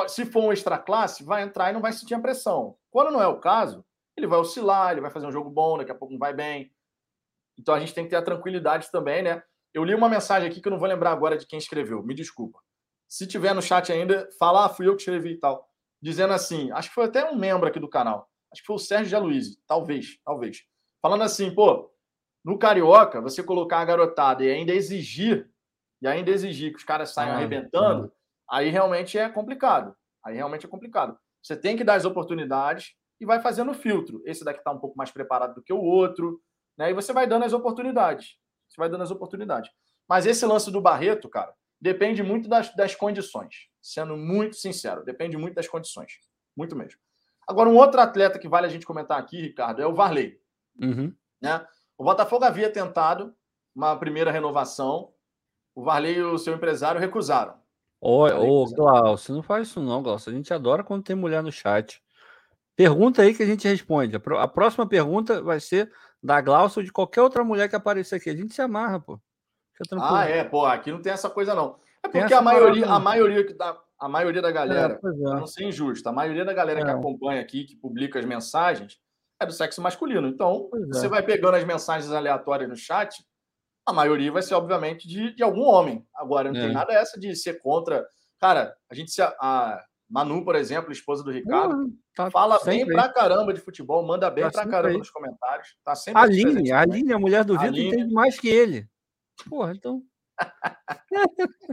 Se 0.08 0.26
for 0.26 0.42
um 0.44 0.52
extra 0.52 0.78
classe, 0.78 1.22
vai 1.22 1.42
entrar 1.42 1.70
e 1.70 1.72
não 1.72 1.80
vai 1.80 1.92
sentir 1.92 2.14
a 2.14 2.20
pressão. 2.20 2.76
Quando 2.90 3.10
não 3.10 3.22
é 3.22 3.26
o 3.26 3.38
caso, 3.38 3.84
ele 4.16 4.26
vai 4.26 4.38
oscilar, 4.38 4.92
ele 4.92 5.00
vai 5.00 5.10
fazer 5.10 5.26
um 5.26 5.32
jogo 5.32 5.48
bom, 5.48 5.78
daqui 5.78 5.92
a 5.92 5.94
pouco 5.94 6.12
não 6.12 6.18
vai 6.18 6.34
bem. 6.34 6.72
Então 7.56 7.74
a 7.74 7.80
gente 7.80 7.94
tem 7.94 8.04
que 8.04 8.10
ter 8.10 8.16
a 8.16 8.22
tranquilidade 8.22 8.90
também, 8.90 9.22
né? 9.22 9.42
Eu 9.72 9.84
li 9.84 9.94
uma 9.94 10.08
mensagem 10.08 10.48
aqui 10.48 10.60
que 10.60 10.68
eu 10.68 10.72
não 10.72 10.78
vou 10.78 10.88
lembrar 10.88 11.12
agora 11.12 11.36
de 11.36 11.46
quem 11.46 11.58
escreveu, 11.58 12.02
me 12.02 12.14
desculpa. 12.14 12.58
Se 13.08 13.26
tiver 13.26 13.54
no 13.54 13.62
chat 13.62 13.90
ainda, 13.92 14.28
fala, 14.38 14.66
ah, 14.66 14.68
fui 14.68 14.86
eu 14.86 14.94
que 14.94 15.02
escrevi 15.02 15.32
e 15.32 15.38
tal. 15.38 15.68
Dizendo 16.00 16.32
assim, 16.32 16.70
acho 16.72 16.88
que 16.88 16.94
foi 16.94 17.04
até 17.04 17.28
um 17.28 17.36
membro 17.36 17.68
aqui 17.68 17.80
do 17.80 17.88
canal, 17.88 18.28
acho 18.52 18.62
que 18.62 18.66
foi 18.66 18.76
o 18.76 18.78
Sérgio 18.78 19.10
Jaluizzi, 19.10 19.58
talvez, 19.66 20.18
talvez. 20.24 20.64
Falando 21.02 21.24
assim, 21.24 21.54
pô, 21.54 21.92
no 22.44 22.58
Carioca, 22.58 23.20
você 23.20 23.42
colocar 23.42 23.80
a 23.80 23.84
garotada 23.84 24.44
e 24.44 24.50
ainda 24.50 24.72
exigir, 24.72 25.50
e 26.00 26.06
ainda 26.06 26.30
exigir 26.30 26.72
que 26.72 26.78
os 26.78 26.84
caras 26.84 27.10
saiam 27.10 27.32
ah, 27.32 27.36
arrebentando, 27.36 28.12
aí 28.48 28.68
realmente 28.68 29.18
é 29.18 29.28
complicado. 29.28 29.94
Aí 30.24 30.36
realmente 30.36 30.66
é 30.66 30.68
complicado. 30.68 31.18
Você 31.42 31.56
tem 31.56 31.76
que 31.76 31.84
dar 31.84 31.94
as 31.94 32.04
oportunidades 32.04 32.94
e 33.20 33.26
vai 33.26 33.40
fazendo 33.40 33.72
o 33.72 33.74
filtro. 33.74 34.22
Esse 34.24 34.44
daqui 34.44 34.60
está 34.60 34.70
um 34.70 34.78
pouco 34.78 34.96
mais 34.96 35.10
preparado 35.10 35.54
do 35.54 35.62
que 35.62 35.72
o 35.72 35.80
outro, 35.80 36.40
né? 36.76 36.90
E 36.90 36.94
você 36.94 37.12
vai 37.12 37.26
dando 37.26 37.44
as 37.44 37.52
oportunidades. 37.52 38.36
Você 38.68 38.76
vai 38.76 38.88
dando 38.88 39.02
as 39.02 39.10
oportunidades. 39.10 39.70
Mas 40.08 40.26
esse 40.26 40.46
lance 40.46 40.70
do 40.70 40.80
Barreto, 40.80 41.28
cara, 41.28 41.52
depende 41.80 42.22
muito 42.22 42.48
das, 42.48 42.74
das 42.74 42.94
condições. 42.94 43.68
Sendo 43.88 44.18
muito 44.18 44.54
sincero, 44.54 45.02
depende 45.02 45.38
muito 45.38 45.54
das 45.54 45.66
condições. 45.66 46.20
Muito 46.54 46.76
mesmo. 46.76 47.00
Agora, 47.48 47.70
um 47.70 47.76
outro 47.76 47.98
atleta 47.98 48.38
que 48.38 48.46
vale 48.46 48.66
a 48.66 48.68
gente 48.68 48.84
comentar 48.84 49.18
aqui, 49.18 49.40
Ricardo, 49.40 49.80
é 49.80 49.86
o 49.86 49.94
Varley. 49.94 50.38
Uhum. 50.78 51.10
Né? 51.40 51.66
O 51.96 52.04
Botafogo 52.04 52.44
havia 52.44 52.70
tentado 52.70 53.34
uma 53.74 53.96
primeira 53.96 54.30
renovação. 54.30 55.14
O 55.74 55.82
Varley 55.82 56.16
e 56.16 56.22
o 56.22 56.36
seu 56.36 56.54
empresário 56.54 57.00
recusaram. 57.00 57.54
Ô, 57.98 58.26
ô 58.26 58.66
Glaucio, 58.66 59.34
não 59.34 59.42
faz 59.42 59.68
isso 59.68 59.80
não, 59.80 60.02
Glaucio. 60.02 60.30
A 60.30 60.34
gente 60.34 60.52
adora 60.52 60.84
quando 60.84 61.04
tem 61.04 61.16
mulher 61.16 61.42
no 61.42 61.50
chat. 61.50 62.02
Pergunta 62.76 63.22
aí 63.22 63.34
que 63.34 63.42
a 63.42 63.46
gente 63.46 63.66
responde. 63.66 64.16
A 64.16 64.48
próxima 64.48 64.86
pergunta 64.86 65.40
vai 65.40 65.60
ser 65.60 65.90
da 66.22 66.42
Glaucio 66.42 66.80
ou 66.80 66.84
de 66.84 66.92
qualquer 66.92 67.22
outra 67.22 67.42
mulher 67.42 67.70
que 67.70 67.76
aparecer 67.76 68.16
aqui. 68.16 68.28
A 68.28 68.36
gente 68.36 68.52
se 68.52 68.60
amarra, 68.60 69.00
pô. 69.00 69.18
Ah, 69.98 70.28
é, 70.28 70.44
pô, 70.44 70.66
aqui 70.66 70.92
não 70.92 71.00
tem 71.00 71.10
essa 71.10 71.30
coisa, 71.30 71.54
não. 71.54 71.80
É 72.04 72.08
porque 72.08 72.34
a 72.34 72.40
maioria, 72.40 72.86
a 72.86 72.98
maioria 72.98 73.44
que 73.44 73.54
dá, 73.54 73.78
a 73.98 74.08
maioria 74.08 74.40
da 74.40 74.50
galera, 74.50 75.00
é, 75.02 75.08
é. 75.08 75.12
não 75.12 75.46
ser 75.46 75.64
injusto, 75.64 76.08
a 76.08 76.12
maioria 76.12 76.44
da 76.44 76.52
galera 76.52 76.80
é. 76.80 76.84
que 76.84 76.90
acompanha 76.90 77.40
aqui, 77.40 77.64
que 77.64 77.76
publica 77.76 78.18
as 78.18 78.24
mensagens, 78.24 78.98
é 79.40 79.46
do 79.46 79.52
sexo 79.52 79.82
masculino. 79.82 80.28
Então, 80.28 80.68
você 80.88 81.06
é. 81.06 81.08
vai 81.08 81.22
pegando 81.22 81.56
as 81.56 81.64
mensagens 81.64 82.12
aleatórias 82.12 82.68
no 82.68 82.76
chat, 82.76 83.24
a 83.86 83.92
maioria 83.92 84.30
vai 84.30 84.42
ser, 84.42 84.54
obviamente, 84.54 85.08
de, 85.08 85.34
de 85.34 85.42
algum 85.42 85.62
homem. 85.62 86.06
Agora, 86.14 86.52
não 86.52 86.60
tem 86.60 86.70
é. 86.70 86.72
nada 86.72 86.92
essa 86.92 87.18
de 87.18 87.34
ser 87.34 87.60
contra. 87.60 88.06
Cara, 88.38 88.76
a 88.90 88.94
gente 88.94 89.10
se. 89.10 89.22
A 89.22 89.82
Manu, 90.10 90.42
por 90.42 90.56
exemplo, 90.56 90.90
esposa 90.90 91.22
do 91.22 91.30
Ricardo, 91.30 91.76
uhum, 91.76 91.98
tá 92.14 92.30
fala 92.30 92.58
bem 92.64 92.86
pra 92.86 93.12
caramba 93.12 93.52
de 93.52 93.60
futebol, 93.60 94.06
manda 94.06 94.30
bem 94.30 94.44
tá 94.44 94.50
pra 94.50 94.66
caramba 94.66 94.94
aí. 94.94 94.98
nos 94.98 95.10
comentários. 95.10 95.76
Tá 95.84 95.94
sempre 95.94 96.18
a 96.18 96.22
Aline, 96.22 96.72
a 96.72 96.80
Aline, 96.80 97.12
a 97.12 97.18
mulher 97.18 97.44
do 97.44 97.58
Vitor, 97.58 97.78
entende 97.78 98.14
mais 98.14 98.38
que 98.38 98.48
ele. 98.48 98.88
Porra, 99.48 99.72
então. 99.72 100.02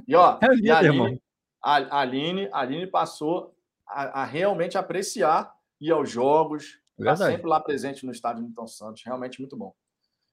E 0.07 0.15
ó, 0.15 0.37
é 0.41 0.55
e 0.55 0.69
a, 0.69 0.77
Aline, 0.77 1.21
a, 1.63 1.99
Aline, 1.99 2.49
a 2.51 2.59
Aline 2.59 2.87
passou 2.87 3.55
a, 3.87 4.21
a, 4.21 4.25
realmente 4.25 4.77
apreciar 4.77 5.53
ir 5.79 5.91
aos 5.91 6.09
jogos, 6.09 6.79
tá 7.01 7.15
sempre 7.15 7.47
lá 7.47 7.59
presente 7.59 8.05
no 8.05 8.11
estádio 8.11 8.43
Newton 8.43 8.67
Santos, 8.67 9.03
realmente 9.05 9.39
muito 9.39 9.57
bom. 9.57 9.73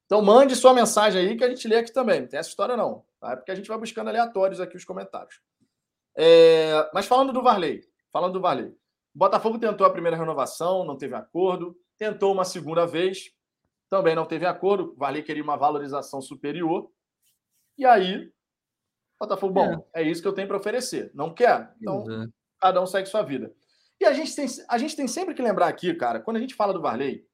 Então 0.07 0.23
mande 0.23 0.55
sua 0.55 0.75
mensagem 0.75 1.21
aí 1.21 1.37
que 1.37 1.45
a 1.45 1.49
gente 1.49 1.67
lê 1.67 1.77
aqui 1.77 1.93
também. 1.93 2.21
Não 2.21 2.29
tem 2.29 2.39
essa 2.39 2.51
história 2.51 2.77
não, 2.77 3.05
tá? 3.19 3.33
É 3.33 3.37
porque 3.37 3.51
a 3.51 3.55
gente 3.55 3.69
vai 3.69 3.79
buscando 3.79 4.09
aleatórios 4.09 4.61
aqui 4.61 4.77
os 4.77 4.85
comentários. 4.85 5.41
É... 6.17 6.91
Mas 6.93 7.07
falando 7.07 7.33
do 7.33 7.43
Varley, 7.43 7.83
falando 8.13 8.35
do 8.35 8.41
Varley, 8.41 8.67
o 8.67 9.19
Botafogo 9.19 9.59
tentou 9.59 9.87
a 9.87 9.91
primeira 9.91 10.17
renovação, 10.17 10.85
não 10.85 10.97
teve 10.97 11.15
acordo, 11.15 11.77
tentou 11.99 12.33
uma 12.33 12.45
segunda 12.45 12.87
vez, 12.87 13.33
também 13.89 14.15
não 14.15 14.27
teve 14.27 14.47
acordo. 14.47 14.93
O 14.93 14.97
Varley 14.97 15.23
queria 15.23 15.43
uma 15.43 15.57
valorização 15.57 16.21
superior. 16.21 16.91
E 17.79 17.87
aí, 17.87 18.33
Botafogo, 19.23 19.55
bom, 19.55 19.87
é, 19.95 20.03
é 20.03 20.09
isso 20.09 20.21
que 20.21 20.27
eu 20.27 20.33
tenho 20.33 20.49
para 20.49 20.57
oferecer. 20.57 21.13
Não 21.15 21.33
quer? 21.33 21.73
Então, 21.81 22.05
é. 22.11 22.27
cada 22.61 22.83
um 22.83 22.87
segue 22.87 23.09
sua 23.09 23.23
vida. 23.23 23.55
E 24.01 24.05
a 24.05 24.13
gente, 24.13 24.35
tem, 24.35 24.47
a 24.69 24.79
gente 24.79 24.97
tem 24.97 25.07
sempre 25.07 25.33
que 25.33 25.41
lembrar 25.41 25.69
aqui, 25.69 25.95
cara, 25.95 26.19
quando 26.19 26.39
a 26.39 26.41
gente 26.41 26.57
fala 26.57 26.73
do 26.73 26.83
Varley, 26.83 27.25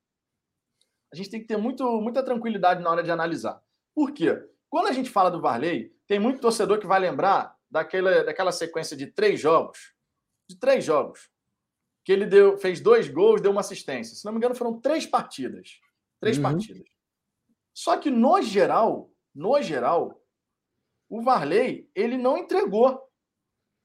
a 1.11 1.16
gente 1.16 1.30
tem 1.30 1.41
que 1.41 1.47
ter 1.47 1.57
muito, 1.57 1.82
muita 2.03 2.22
tranquilidade 2.22 2.82
na 2.82 2.91
hora 2.91 3.03
de 3.03 3.11
analisar. 3.11 3.59
Por 3.95 4.12
quê? 4.12 4.39
Quando 4.68 4.89
a 4.89 4.93
gente 4.93 5.09
fala 5.09 5.30
do 5.30 5.41
Varley, 5.41 5.91
tem 6.07 6.18
muito 6.18 6.43
torcedor 6.43 6.78
que 6.78 6.86
vai 6.86 7.01
lembrar 7.01 7.57
daquela, 7.70 8.22
daquela 8.22 8.53
sequência 8.53 8.95
de 8.95 9.07
três 9.07 9.41
jogos. 9.41 9.95
De 10.47 10.59
três 10.59 10.84
jogos. 10.84 11.30
Que 12.05 12.12
ele 12.12 12.26
deu, 12.26 12.59
fez 12.59 12.82
dois 12.82 13.09
gols, 13.09 13.41
deu 13.41 13.51
uma 13.51 13.62
assistência. 13.62 14.14
Se 14.14 14.26
não 14.26 14.32
me 14.32 14.36
engano, 14.36 14.55
foram 14.55 14.78
três 14.78 15.07
partidas. 15.07 15.80
Três 16.20 16.36
uhum. 16.36 16.43
partidas. 16.43 16.86
Só 17.72 17.97
que, 17.97 18.11
no 18.11 18.43
geral, 18.43 19.11
no 19.34 19.62
geral, 19.62 20.20
o 21.09 21.23
Varley, 21.23 21.91
ele 21.95 22.17
não 22.17 22.37
entregou 22.37 23.03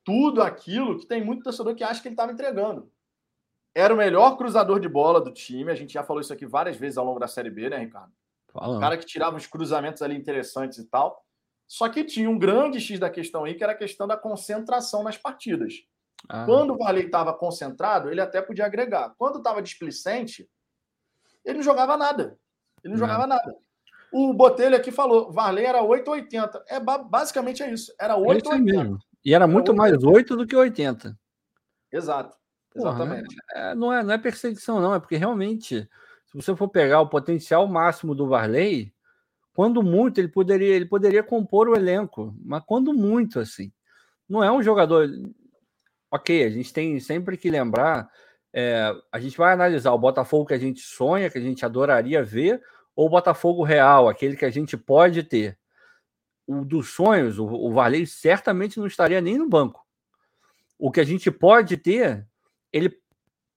tudo 0.03 0.41
aquilo 0.41 0.99
que 0.99 1.05
tem 1.05 1.23
muito 1.23 1.43
torcedor 1.43 1.75
que 1.75 1.83
acha 1.83 2.01
que 2.01 2.07
ele 2.07 2.13
estava 2.13 2.31
entregando. 2.31 2.91
Era 3.73 3.93
o 3.93 3.97
melhor 3.97 4.37
cruzador 4.37 4.79
de 4.79 4.89
bola 4.89 5.19
do 5.21 5.31
time. 5.31 5.71
A 5.71 5.75
gente 5.75 5.93
já 5.93 6.03
falou 6.03 6.21
isso 6.21 6.33
aqui 6.33 6.45
várias 6.45 6.77
vezes 6.77 6.97
ao 6.97 7.05
longo 7.05 7.19
da 7.19 7.27
Série 7.27 7.49
B, 7.49 7.69
né, 7.69 7.77
Ricardo? 7.77 8.11
Falando. 8.51 8.77
O 8.77 8.79
cara 8.79 8.97
que 8.97 9.05
tirava 9.05 9.37
os 9.37 9.47
cruzamentos 9.47 10.01
ali 10.01 10.15
interessantes 10.15 10.77
e 10.77 10.85
tal. 10.85 11.25
Só 11.67 11.89
que 11.89 12.03
tinha 12.03 12.29
um 12.29 12.37
grande 12.37 12.79
X 12.79 12.99
da 12.99 13.09
questão 13.09 13.45
aí, 13.45 13.55
que 13.55 13.63
era 13.63 13.73
a 13.73 13.77
questão 13.77 14.05
da 14.05 14.15
concentração 14.15 15.01
nas 15.01 15.17
partidas. 15.17 15.73
Ah. 16.29 16.45
Quando 16.45 16.73
o 16.73 16.77
Varley 16.77 17.05
estava 17.05 17.33
concentrado, 17.33 18.11
ele 18.11 18.21
até 18.21 18.41
podia 18.41 18.65
agregar. 18.65 19.15
Quando 19.17 19.37
estava 19.37 19.61
displicente, 19.61 20.47
ele 21.43 21.57
não 21.57 21.63
jogava 21.63 21.97
nada. 21.97 22.37
Ele 22.83 22.93
não, 22.93 22.99
não. 22.99 23.07
jogava 23.07 23.25
nada. 23.25 23.57
O 24.13 24.31
Botelho 24.31 24.75
aqui 24.75 24.91
falou, 24.91 25.31
Varley 25.31 25.65
era 25.65 25.81
8,80. 25.81 26.61
É 26.67 26.79
basicamente 26.79 27.63
é 27.63 27.73
isso. 27.73 27.91
Era 27.99 28.15
8,80. 28.15 28.95
É 28.95 28.99
e 29.25 29.33
era 29.33 29.47
muito 29.47 29.71
era 29.71 29.77
mais 29.77 30.03
8 30.03 30.37
do 30.37 30.45
que 30.45 30.55
80. 30.55 31.17
Exato. 31.91 32.37
Exatamente. 32.75 33.35
Porra, 33.35 33.71
é, 33.71 33.75
não, 33.75 33.91
é, 33.91 34.03
não 34.03 34.13
é 34.13 34.17
perseguição, 34.19 34.79
não. 34.79 34.93
É 34.93 34.99
porque 34.99 35.15
realmente, 35.15 35.89
se 36.27 36.35
você 36.35 36.55
for 36.55 36.67
pegar 36.67 37.01
o 37.01 37.09
potencial 37.09 37.67
máximo 37.67 38.13
do 38.13 38.27
Varley, 38.27 38.93
quando 39.55 39.81
muito, 39.81 40.19
ele 40.19 40.27
poderia, 40.27 40.75
ele 40.75 40.85
poderia 40.85 41.23
compor 41.23 41.67
o 41.67 41.75
elenco. 41.75 42.35
Mas 42.45 42.63
quando 42.67 42.93
muito, 42.93 43.39
assim. 43.39 43.71
Não 44.29 44.43
é 44.43 44.51
um 44.51 44.61
jogador. 44.61 45.09
Ok, 46.11 46.43
a 46.43 46.49
gente 46.51 46.71
tem 46.71 46.99
sempre 46.99 47.35
que 47.35 47.49
lembrar. 47.49 48.07
É, 48.53 48.93
a 49.11 49.19
gente 49.19 49.35
vai 49.35 49.53
analisar 49.53 49.91
o 49.91 49.97
Botafogo 49.97 50.45
que 50.45 50.53
a 50.53 50.59
gente 50.59 50.81
sonha, 50.81 51.31
que 51.31 51.39
a 51.39 51.41
gente 51.41 51.65
adoraria 51.65 52.23
ver, 52.23 52.61
ou 52.95 53.07
o 53.07 53.09
Botafogo 53.09 53.63
real, 53.63 54.07
aquele 54.07 54.35
que 54.35 54.45
a 54.45 54.49
gente 54.49 54.77
pode 54.77 55.23
ter. 55.23 55.57
O 56.45 56.63
dos 56.65 56.89
sonhos, 56.89 57.39
o, 57.39 57.45
o 57.45 57.71
Varley 57.71 58.05
certamente 58.05 58.79
não 58.79 58.87
estaria 58.87 59.21
nem 59.21 59.37
no 59.37 59.47
banco. 59.47 59.85
O 60.77 60.91
que 60.91 60.99
a 60.99 61.03
gente 61.03 61.31
pode 61.31 61.77
ter, 61.77 62.27
ele 62.71 62.97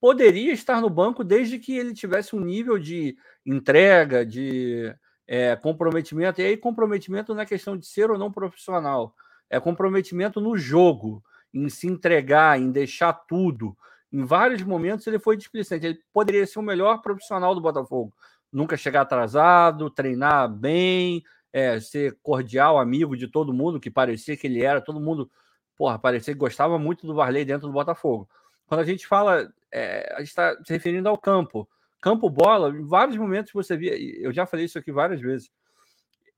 poderia 0.00 0.52
estar 0.52 0.80
no 0.80 0.88
banco 0.88 1.24
desde 1.24 1.58
que 1.58 1.76
ele 1.76 1.92
tivesse 1.92 2.36
um 2.36 2.40
nível 2.40 2.78
de 2.78 3.16
entrega, 3.44 4.24
de 4.24 4.94
é, 5.26 5.56
comprometimento. 5.56 6.40
E 6.40 6.44
aí, 6.44 6.56
comprometimento 6.56 7.34
não 7.34 7.40
é 7.40 7.46
questão 7.46 7.76
de 7.76 7.86
ser 7.86 8.10
ou 8.10 8.18
não 8.18 8.30
profissional, 8.30 9.14
é 9.50 9.58
comprometimento 9.58 10.40
no 10.40 10.56
jogo, 10.56 11.22
em 11.52 11.68
se 11.68 11.86
entregar, 11.86 12.60
em 12.60 12.70
deixar 12.70 13.12
tudo. 13.12 13.76
Em 14.12 14.24
vários 14.24 14.62
momentos 14.62 15.06
ele 15.06 15.18
foi 15.18 15.36
displicente. 15.36 15.86
Ele 15.86 16.00
poderia 16.12 16.46
ser 16.46 16.58
o 16.58 16.62
melhor 16.62 17.02
profissional 17.02 17.54
do 17.54 17.60
Botafogo 17.60 18.14
nunca 18.56 18.74
chegar 18.74 19.02
atrasado, 19.02 19.90
treinar 19.90 20.48
bem, 20.48 21.22
é, 21.52 21.78
ser 21.78 22.16
cordial, 22.22 22.78
amigo 22.78 23.14
de 23.14 23.28
todo 23.28 23.52
mundo, 23.52 23.78
que 23.78 23.90
parecia 23.90 24.34
que 24.34 24.46
ele 24.46 24.62
era, 24.62 24.80
todo 24.80 24.98
mundo, 24.98 25.30
porra, 25.76 25.98
parecia 25.98 26.32
que 26.32 26.40
gostava 26.40 26.78
muito 26.78 27.06
do 27.06 27.14
Varley 27.14 27.44
dentro 27.44 27.66
do 27.66 27.72
Botafogo. 27.74 28.26
Quando 28.66 28.80
a 28.80 28.84
gente 28.84 29.06
fala, 29.06 29.52
é, 29.70 30.10
a 30.14 30.20
gente 30.20 30.28
está 30.28 30.56
se 30.64 30.72
referindo 30.72 31.06
ao 31.06 31.18
campo. 31.18 31.68
Campo 32.00 32.30
bola, 32.30 32.70
em 32.70 32.86
vários 32.86 33.18
momentos 33.18 33.52
você 33.52 33.76
via, 33.76 33.94
eu 34.22 34.32
já 34.32 34.46
falei 34.46 34.64
isso 34.64 34.78
aqui 34.78 34.90
várias 34.90 35.20
vezes. 35.20 35.50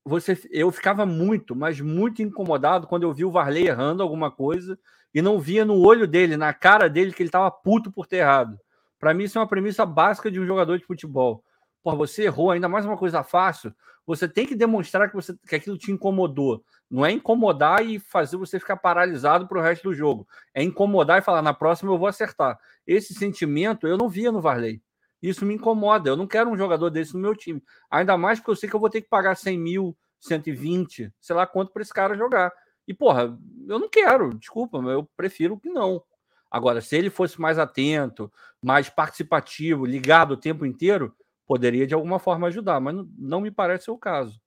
Você, 0.04 0.36
eu 0.50 0.72
ficava 0.72 1.06
muito, 1.06 1.54
mas 1.54 1.80
muito 1.80 2.20
incomodado 2.20 2.88
quando 2.88 3.04
eu 3.04 3.14
vi 3.14 3.24
o 3.24 3.30
Varley 3.30 3.68
errando 3.68 4.02
alguma 4.02 4.28
coisa 4.28 4.76
e 5.14 5.22
não 5.22 5.38
via 5.38 5.64
no 5.64 5.78
olho 5.86 6.06
dele, 6.08 6.36
na 6.36 6.52
cara 6.52 6.88
dele, 6.88 7.12
que 7.12 7.22
ele 7.22 7.28
estava 7.28 7.48
puto 7.48 7.92
por 7.92 8.08
ter 8.08 8.16
errado. 8.16 8.58
Para 8.98 9.14
mim, 9.14 9.24
isso 9.24 9.38
é 9.38 9.40
uma 9.40 9.46
premissa 9.46 9.86
básica 9.86 10.28
de 10.32 10.40
um 10.40 10.46
jogador 10.46 10.78
de 10.78 10.84
futebol. 10.84 11.44
Pô, 11.89 11.97
você 11.97 12.24
errou, 12.24 12.51
ainda 12.51 12.68
mais 12.68 12.84
uma 12.84 12.99
coisa 12.99 13.22
fácil. 13.22 13.74
Você 14.07 14.28
tem 14.28 14.47
que 14.47 14.55
demonstrar 14.55 15.09
que, 15.09 15.14
você, 15.14 15.34
que 15.49 15.55
aquilo 15.57 15.78
te 15.78 15.91
incomodou. 15.91 16.62
Não 16.91 17.05
é 17.05 17.11
incomodar 17.11 17.82
e 17.82 17.99
fazer 17.99 18.36
você 18.36 18.61
ficar 18.61 18.76
paralisado 18.76 19.49
para 19.49 19.59
o 19.59 19.62
resto 19.62 19.84
do 19.84 19.95
jogo. 19.95 20.28
É 20.53 20.62
incomodar 20.62 21.18
e 21.18 21.22
falar, 21.22 21.41
na 21.41 21.55
próxima 21.55 21.91
eu 21.91 21.97
vou 21.97 22.07
acertar. 22.07 22.59
Esse 22.86 23.14
sentimento 23.14 23.86
eu 23.86 23.97
não 23.97 24.07
via 24.07 24.30
no 24.30 24.39
Varley. 24.39 24.82
Isso 25.22 25.47
me 25.47 25.55
incomoda. 25.55 26.11
Eu 26.11 26.16
não 26.16 26.26
quero 26.26 26.51
um 26.51 26.59
jogador 26.59 26.91
desse 26.91 27.14
no 27.14 27.20
meu 27.20 27.34
time. 27.34 27.64
Ainda 27.91 28.18
mais 28.18 28.39
porque 28.39 28.51
eu 28.51 28.57
sei 28.57 28.68
que 28.68 28.76
eu 28.76 28.80
vou 28.80 28.91
ter 28.91 29.01
que 29.01 29.09
pagar 29.09 29.34
100 29.34 29.59
mil, 29.59 29.97
120, 30.20 31.11
sei 31.18 31.34
lá 31.34 31.47
quanto 31.47 31.72
para 31.72 31.80
esse 31.80 31.95
cara 31.95 32.14
jogar. 32.14 32.53
E, 32.86 32.93
porra, 32.93 33.34
eu 33.66 33.78
não 33.78 33.89
quero, 33.89 34.34
desculpa, 34.34 34.82
mas 34.82 34.93
eu 34.93 35.09
prefiro 35.16 35.59
que 35.59 35.70
não. 35.70 36.03
Agora, 36.51 36.82
se 36.82 36.95
ele 36.97 37.09
fosse 37.09 37.41
mais 37.41 37.59
atento, 37.59 38.30
mais 38.61 38.91
participativo, 38.91 39.86
ligado 39.86 40.32
o 40.32 40.36
tempo 40.36 40.66
inteiro, 40.66 41.16
poderia 41.49 41.86
de 41.86 41.94
alguma 41.94 42.18
forma 42.18 42.46
ajudar, 42.46 42.78
mas 42.78 42.94
não, 42.94 43.09
não 43.18 43.40
me 43.40 43.51
parece 43.51 43.86
ser 43.86 43.90
o 43.90 43.99
caso. 43.99 44.38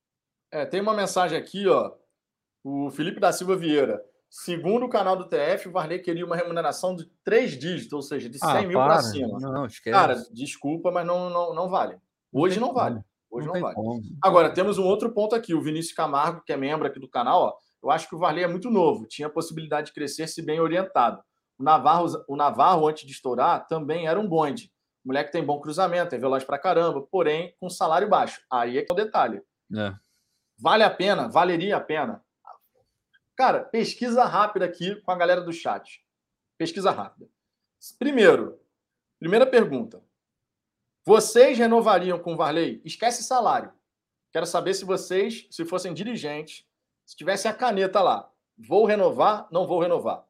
É, 0.51 0.65
tem 0.65 0.79
uma 0.79 0.93
mensagem 0.93 1.37
aqui, 1.37 1.67
ó. 1.67 1.91
O 2.63 2.91
Felipe 2.91 3.19
da 3.19 3.33
Silva 3.33 3.57
Vieira. 3.57 3.99
Segundo 4.29 4.85
o 4.85 4.89
canal 4.89 5.17
do 5.17 5.27
TF, 5.27 5.67
o 5.67 5.71
Varley 5.71 5.99
queria 5.99 6.25
uma 6.25 6.37
remuneração 6.37 6.95
de 6.95 7.05
três 7.23 7.57
dígitos, 7.57 7.91
ou 7.91 8.01
seja, 8.01 8.29
de 8.29 8.37
100 8.37 8.49
ah, 8.49 8.61
mil 8.61 8.77
para 8.77 9.01
cima. 9.01 9.39
Não, 9.39 9.65
esquece. 9.65 9.93
Cara, 9.93 10.15
desculpa, 10.31 10.91
mas 10.91 11.05
não, 11.05 11.29
não, 11.29 11.53
não 11.53 11.69
vale. 11.69 11.97
Hoje 12.31 12.59
não, 12.59 12.67
não 12.67 12.73
vale. 12.73 13.01
Hoje 13.29 13.47
não, 13.47 13.55
não 13.55 13.61
vale. 13.61 13.75
Como. 13.75 14.01
Agora, 14.23 14.53
temos 14.53 14.77
um 14.77 14.85
outro 14.85 15.11
ponto 15.11 15.35
aqui. 15.35 15.53
O 15.53 15.61
Vinícius 15.61 15.95
Camargo, 15.95 16.43
que 16.45 16.53
é 16.53 16.57
membro 16.57 16.87
aqui 16.87 16.99
do 16.99 17.09
canal, 17.09 17.41
ó, 17.41 17.53
eu 17.83 17.89
acho 17.89 18.07
que 18.07 18.15
o 18.15 18.19
Varley 18.19 18.43
é 18.43 18.47
muito 18.47 18.69
novo, 18.69 19.07
tinha 19.07 19.29
possibilidade 19.29 19.87
de 19.87 19.93
crescer 19.93 20.27
se 20.27 20.41
bem 20.41 20.59
orientado. 20.59 21.21
O 21.57 21.63
Navarro, 21.63 22.23
o 22.27 22.35
Navarro, 22.35 22.87
antes 22.87 23.05
de 23.05 23.11
estourar, 23.11 23.67
também 23.67 24.07
era 24.07 24.19
um 24.19 24.27
bonde. 24.27 24.71
Moleque 25.03 25.31
tem 25.31 25.43
bom 25.43 25.59
cruzamento, 25.59 26.13
é 26.13 26.17
veloz 26.17 26.43
pra 26.43 26.59
caramba, 26.59 27.01
porém 27.01 27.55
com 27.59 27.69
salário 27.69 28.07
baixo. 28.07 28.41
Aí 28.49 28.77
é 28.77 28.81
que 28.83 28.91
é 28.91 28.93
o 28.93 28.95
detalhe. 28.95 29.41
É. 29.75 29.93
Vale 30.57 30.83
a 30.83 30.89
pena? 30.89 31.27
Valeria 31.27 31.77
a 31.77 31.81
pena? 31.81 32.23
Cara, 33.35 33.63
pesquisa 33.63 34.23
rápida 34.25 34.65
aqui 34.65 34.95
com 35.01 35.11
a 35.11 35.15
galera 35.15 35.41
do 35.41 35.51
chat. 35.51 36.05
Pesquisa 36.57 36.91
rápida. 36.91 37.27
Primeiro, 37.97 38.59
primeira 39.19 39.47
pergunta. 39.47 40.03
Vocês 41.03 41.57
renovariam 41.57 42.19
com 42.19 42.33
o 42.33 42.37
Varley? 42.37 42.79
Esquece 42.85 43.23
salário. 43.23 43.73
Quero 44.31 44.45
saber 44.45 44.75
se 44.75 44.85
vocês, 44.85 45.47
se 45.49 45.65
fossem 45.65 45.93
dirigentes, 45.93 46.63
se 47.05 47.15
tivesse 47.15 47.47
a 47.47 47.53
caneta 47.53 48.01
lá, 48.01 48.31
vou 48.55 48.85
renovar, 48.85 49.47
não 49.51 49.65
vou 49.65 49.79
renovar. 49.79 50.23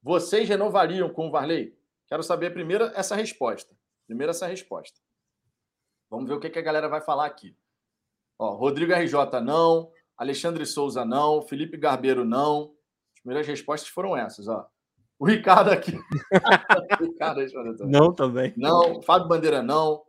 Vocês 0.00 0.48
renovariam 0.48 1.12
com 1.12 1.26
o 1.26 1.30
Varley? 1.30 1.76
Quero 2.06 2.22
saber 2.22 2.54
primeiro 2.54 2.84
essa 2.94 3.16
resposta. 3.16 3.74
Primeiro 4.06 4.30
essa 4.30 4.46
resposta. 4.46 5.00
Vamos 6.10 6.28
ver 6.28 6.34
o 6.34 6.40
que, 6.40 6.50
que 6.50 6.58
a 6.58 6.62
galera 6.62 6.88
vai 6.88 7.00
falar 7.00 7.26
aqui. 7.26 7.56
Ó, 8.38 8.54
Rodrigo 8.54 8.92
RJ, 8.92 9.40
não. 9.40 9.90
Alexandre 10.16 10.66
Souza, 10.66 11.04
não. 11.04 11.42
Felipe 11.42 11.76
Garbeiro, 11.76 12.24
não. 12.24 12.74
As 13.14 13.20
primeiras 13.22 13.46
respostas 13.46 13.88
foram 13.88 14.16
essas, 14.16 14.48
ó. 14.48 14.68
O 15.18 15.26
Ricardo 15.26 15.70
aqui. 15.70 15.92
Ricardo, 17.00 17.40
não, 17.86 18.12
também. 18.12 18.52
Não. 18.56 19.00
Fábio 19.02 19.28
Bandeira, 19.28 19.62
não. 19.62 20.02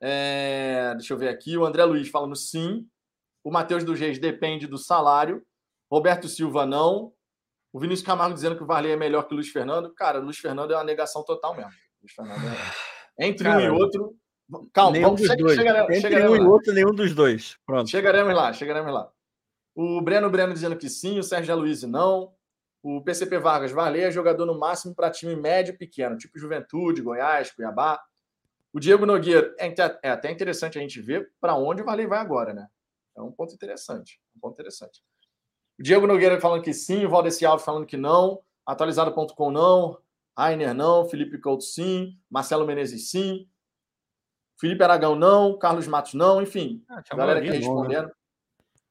É... 0.00 0.92
Deixa 0.96 1.14
eu 1.14 1.18
ver 1.18 1.28
aqui. 1.28 1.56
O 1.56 1.64
André 1.64 1.84
Luiz 1.84 2.08
falando 2.08 2.34
sim. 2.34 2.88
O 3.44 3.50
Matheus 3.50 3.84
do 3.84 3.94
Reis 3.94 4.18
depende 4.18 4.66
do 4.66 4.76
salário. 4.78 5.44
Roberto 5.90 6.28
Silva, 6.28 6.66
não. 6.66 7.12
O 7.72 7.80
Vinícius 7.80 8.06
Camargo 8.06 8.34
dizendo 8.34 8.56
que 8.56 8.62
o 8.62 8.66
Varley 8.66 8.92
é 8.92 8.96
melhor 8.96 9.26
que 9.26 9.32
o 9.32 9.36
Luiz 9.36 9.48
Fernando. 9.48 9.94
Cara, 9.94 10.20
o 10.20 10.24
Luiz 10.24 10.38
Fernando 10.38 10.72
é 10.72 10.76
uma 10.76 10.84
negação 10.84 11.24
total 11.24 11.54
mesmo. 11.54 11.72
Luiz 12.02 12.12
Fernando 12.12 12.42
é... 12.44 12.82
Entre 13.18 13.44
Cara, 13.44 13.60
um 13.60 13.64
e 13.64 13.68
outro. 13.70 14.16
Calma, 14.72 14.92
nenhum 14.92 15.14
vamos, 15.14 15.20
dos 15.22 15.36
dois. 15.36 15.56
Chegaremos, 15.56 15.88
Entre 15.90 16.00
chegaremos 16.00 16.38
um 16.38 16.40
lá. 16.40 16.46
e 16.46 16.50
outro, 16.50 16.72
nenhum 16.74 16.94
dos 16.94 17.14
dois. 17.14 17.56
Pronto. 17.64 17.90
Chegaremos 17.90 18.34
lá, 18.34 18.52
chegaremos 18.52 18.92
lá. 18.92 19.10
O 19.74 20.00
Breno 20.02 20.28
Breno 20.28 20.52
dizendo 20.52 20.76
que 20.76 20.88
sim, 20.88 21.18
o 21.18 21.22
Sérgio 21.22 21.54
Aloysio 21.54 21.88
não. 21.88 22.32
O 22.82 23.00
PCP 23.00 23.38
Vargas, 23.38 23.70
Varley 23.70 24.02
é 24.02 24.10
jogador 24.10 24.44
no 24.44 24.58
máximo 24.58 24.94
para 24.94 25.10
time 25.10 25.36
médio 25.36 25.78
pequeno, 25.78 26.18
tipo 26.18 26.38
Juventude, 26.38 27.00
Goiás, 27.00 27.50
Cuiabá. 27.52 28.02
O 28.72 28.80
Diego 28.80 29.06
Nogueira, 29.06 29.54
é, 29.58 29.72
é 30.02 30.10
até 30.10 30.30
interessante 30.30 30.78
a 30.78 30.80
gente 30.80 31.00
ver 31.00 31.30
para 31.40 31.54
onde 31.54 31.82
o 31.82 31.84
Varley 31.84 32.06
vai 32.06 32.18
agora, 32.18 32.52
né? 32.52 32.66
É 33.16 33.22
um 33.22 33.30
ponto 33.30 33.54
interessante. 33.54 34.20
Um 34.36 34.40
ponto 34.40 34.54
interessante. 34.54 35.00
O 35.78 35.82
Diego 35.82 36.06
Nogueira 36.06 36.40
falando 36.40 36.62
que 36.62 36.72
sim, 36.72 37.04
o 37.04 37.10
Valdeci 37.10 37.46
Alves 37.46 37.64
falando 37.64 37.86
que 37.86 37.96
não, 37.96 38.40
atualizado.com 38.66 39.50
não, 39.50 39.98
Rainer 40.36 40.74
não, 40.74 41.08
Felipe 41.08 41.38
Couto 41.38 41.64
sim, 41.64 42.18
Marcelo 42.30 42.66
Menezes 42.66 43.10
sim, 43.10 43.46
Felipe 44.58 44.82
Aragão 44.84 45.16
não, 45.16 45.58
Carlos 45.58 45.86
Matos 45.86 46.14
não, 46.14 46.40
enfim, 46.40 46.84
ah, 46.88 47.02
a 47.10 47.16
galera 47.16 47.40
aqui 47.40 47.50
respondendo. 47.50 48.06
Né? 48.06 48.12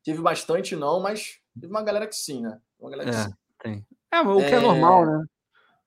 Tive 0.04 0.22
bastante 0.22 0.76
não, 0.76 1.00
mas 1.00 1.40
teve 1.60 1.72
uma 1.72 1.82
galera 1.82 2.08
que 2.08 2.16
sim, 2.16 2.42
né? 2.42 2.60
Uma 2.80 2.92
galera 2.92 3.10
que 3.10 3.16
é, 3.16 3.24
sim. 3.24 3.34
Tem. 3.60 3.88
É, 4.12 4.20
o 4.20 4.38
que 4.38 4.46
é, 4.46 4.56
é 4.56 4.60
normal, 4.60 5.06
né? 5.06 5.26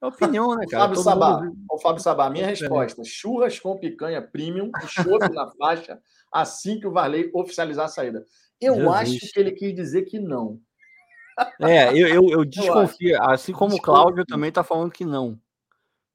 É 0.00 0.06
opinião, 0.06 0.56
né, 0.56 0.64
cara? 0.70 0.84
Fábio 0.84 1.02
Sabá, 1.02 1.42
mundo... 1.42 1.56
o 1.70 1.78
Fábio 1.78 2.02
Sabá, 2.02 2.30
minha 2.30 2.46
resposta: 2.46 3.02
churras 3.04 3.60
com 3.60 3.78
picanha 3.78 4.22
premium 4.22 4.70
e 4.82 4.86
chope 4.86 5.28
na 5.34 5.50
faixa 5.58 6.00
assim 6.32 6.80
que 6.80 6.86
o 6.86 6.92
Varley 6.92 7.30
oficializar 7.34 7.84
a 7.84 7.88
saída. 7.88 8.24
Eu 8.60 8.90
acho 8.90 9.18
que 9.18 9.38
ele 9.38 9.52
quis 9.52 9.74
dizer 9.74 10.02
que 10.02 10.18
não. 10.18 10.58
É, 11.60 11.90
eu, 11.92 12.08
eu, 12.08 12.30
eu 12.30 12.44
desconfio. 12.46 13.22
Assim 13.22 13.52
como 13.52 13.72
desconfio. 13.72 13.92
o 13.92 14.02
Cláudio 14.02 14.24
também 14.24 14.48
está 14.48 14.64
falando 14.64 14.90
que 14.90 15.04
não. 15.04 15.38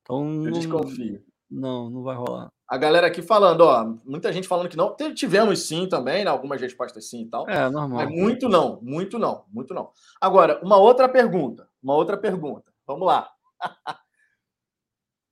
Então, 0.09 0.43
eu 0.43 0.51
não, 0.51 0.51
desconfio. 0.51 1.23
Não, 1.49 1.89
não 1.89 2.01
vai 2.01 2.15
rolar. 2.15 2.51
A 2.67 2.77
galera 2.77 3.05
aqui 3.05 3.21
falando, 3.21 3.61
ó, 3.61 3.85
muita 4.03 4.33
gente 4.33 4.47
falando 4.47 4.67
que 4.67 4.75
não. 4.75 4.95
Tivemos 5.13 5.67
sim 5.67 5.87
também, 5.87 6.25
né? 6.25 6.31
Algumas 6.31 6.59
respostas 6.59 7.07
sim 7.07 7.21
e 7.21 7.29
tal. 7.29 7.47
É, 7.47 7.69
normal. 7.69 8.05
Mas 8.05 8.09
muito 8.09 8.49
não, 8.49 8.79
muito 8.81 9.19
não, 9.19 9.45
muito 9.51 9.73
não. 9.73 9.91
Agora, 10.19 10.59
uma 10.63 10.77
outra 10.77 11.07
pergunta. 11.07 11.69
Uma 11.81 11.93
outra 11.93 12.17
pergunta. 12.17 12.71
Vamos 12.87 13.05
lá. 13.05 13.31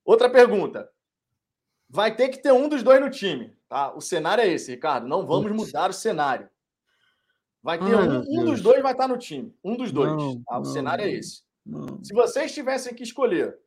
outra 0.06 0.30
pergunta. 0.30 0.88
Vai 1.90 2.16
ter 2.16 2.30
que 2.30 2.42
ter 2.42 2.52
um 2.52 2.70
dos 2.70 2.84
dois 2.84 3.02
no 3.02 3.10
time, 3.10 3.56
tá? 3.68 3.96
O 3.96 4.02
cenário 4.02 4.44
é 4.44 4.48
esse, 4.48 4.72
Ricardo. 4.72 5.08
Não 5.08 5.26
vamos 5.26 5.52
mudar 5.52 5.90
o 5.90 5.94
cenário. 5.94 6.50
Vai 7.64 7.80
ter 7.80 7.96
um, 7.96 8.20
um 8.28 8.46
dos 8.46 8.62
dois 8.62 8.82
vai 8.84 8.92
estar 8.92 9.08
no 9.08 9.18
time. 9.18 9.56
Um 9.64 9.76
dos 9.76 9.92
dois. 9.92 10.12
Não, 10.12 10.42
tá? 10.44 10.56
O 10.56 10.64
não, 10.64 10.66
cenário 10.66 11.04
é 11.04 11.10
esse. 11.10 11.42
Não. 11.66 12.04
Se 12.04 12.14
vocês 12.14 12.54
tivessem 12.54 12.94
que 12.94 13.04
escolher 13.04 13.58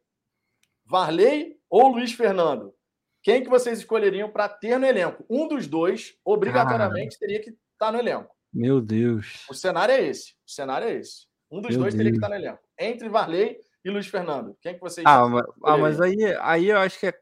Varley 0.90 1.56
ou 1.70 1.86
Luiz 1.86 2.12
Fernando, 2.12 2.74
quem 3.22 3.44
que 3.44 3.48
vocês 3.48 3.78
escolheriam 3.78 4.28
para 4.28 4.48
ter 4.48 4.76
no 4.76 4.84
elenco? 4.84 5.24
Um 5.30 5.46
dos 5.46 5.68
dois, 5.68 6.16
obrigatoriamente, 6.24 7.16
teria 7.16 7.40
que 7.40 7.54
estar 7.72 7.92
no 7.92 7.98
elenco. 7.98 8.34
Meu 8.52 8.80
Deus. 8.80 9.46
O 9.48 9.54
cenário 9.54 9.94
é 9.94 10.02
esse. 10.02 10.32
O 10.44 10.50
cenário 10.50 10.88
é 10.88 10.94
esse. 10.94 11.28
Um 11.48 11.60
dos 11.60 11.70
Meu 11.70 11.82
dois 11.82 11.94
Deus. 11.94 11.98
teria 11.98 12.10
que 12.10 12.16
estar 12.16 12.28
no 12.28 12.34
elenco. 12.34 12.58
Entre 12.76 13.08
Varley 13.08 13.56
e 13.84 13.90
Luiz 13.90 14.08
Fernando. 14.08 14.56
Quem 14.60 14.74
que 14.74 14.80
vocês 14.80 15.06
Ah, 15.06 15.28
mas, 15.28 15.44
ah, 15.62 15.76
mas 15.76 16.00
aí, 16.00 16.16
aí 16.40 16.68
eu 16.70 16.78
acho 16.78 16.98
que 16.98 17.06
é. 17.06 17.14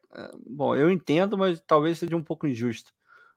Bom, 0.47 0.75
eu 0.75 0.91
entendo, 0.91 1.37
mas 1.37 1.61
talvez 1.67 1.99
seja 1.99 2.17
um 2.17 2.25
pouco 2.25 2.47
injusto. 2.47 2.91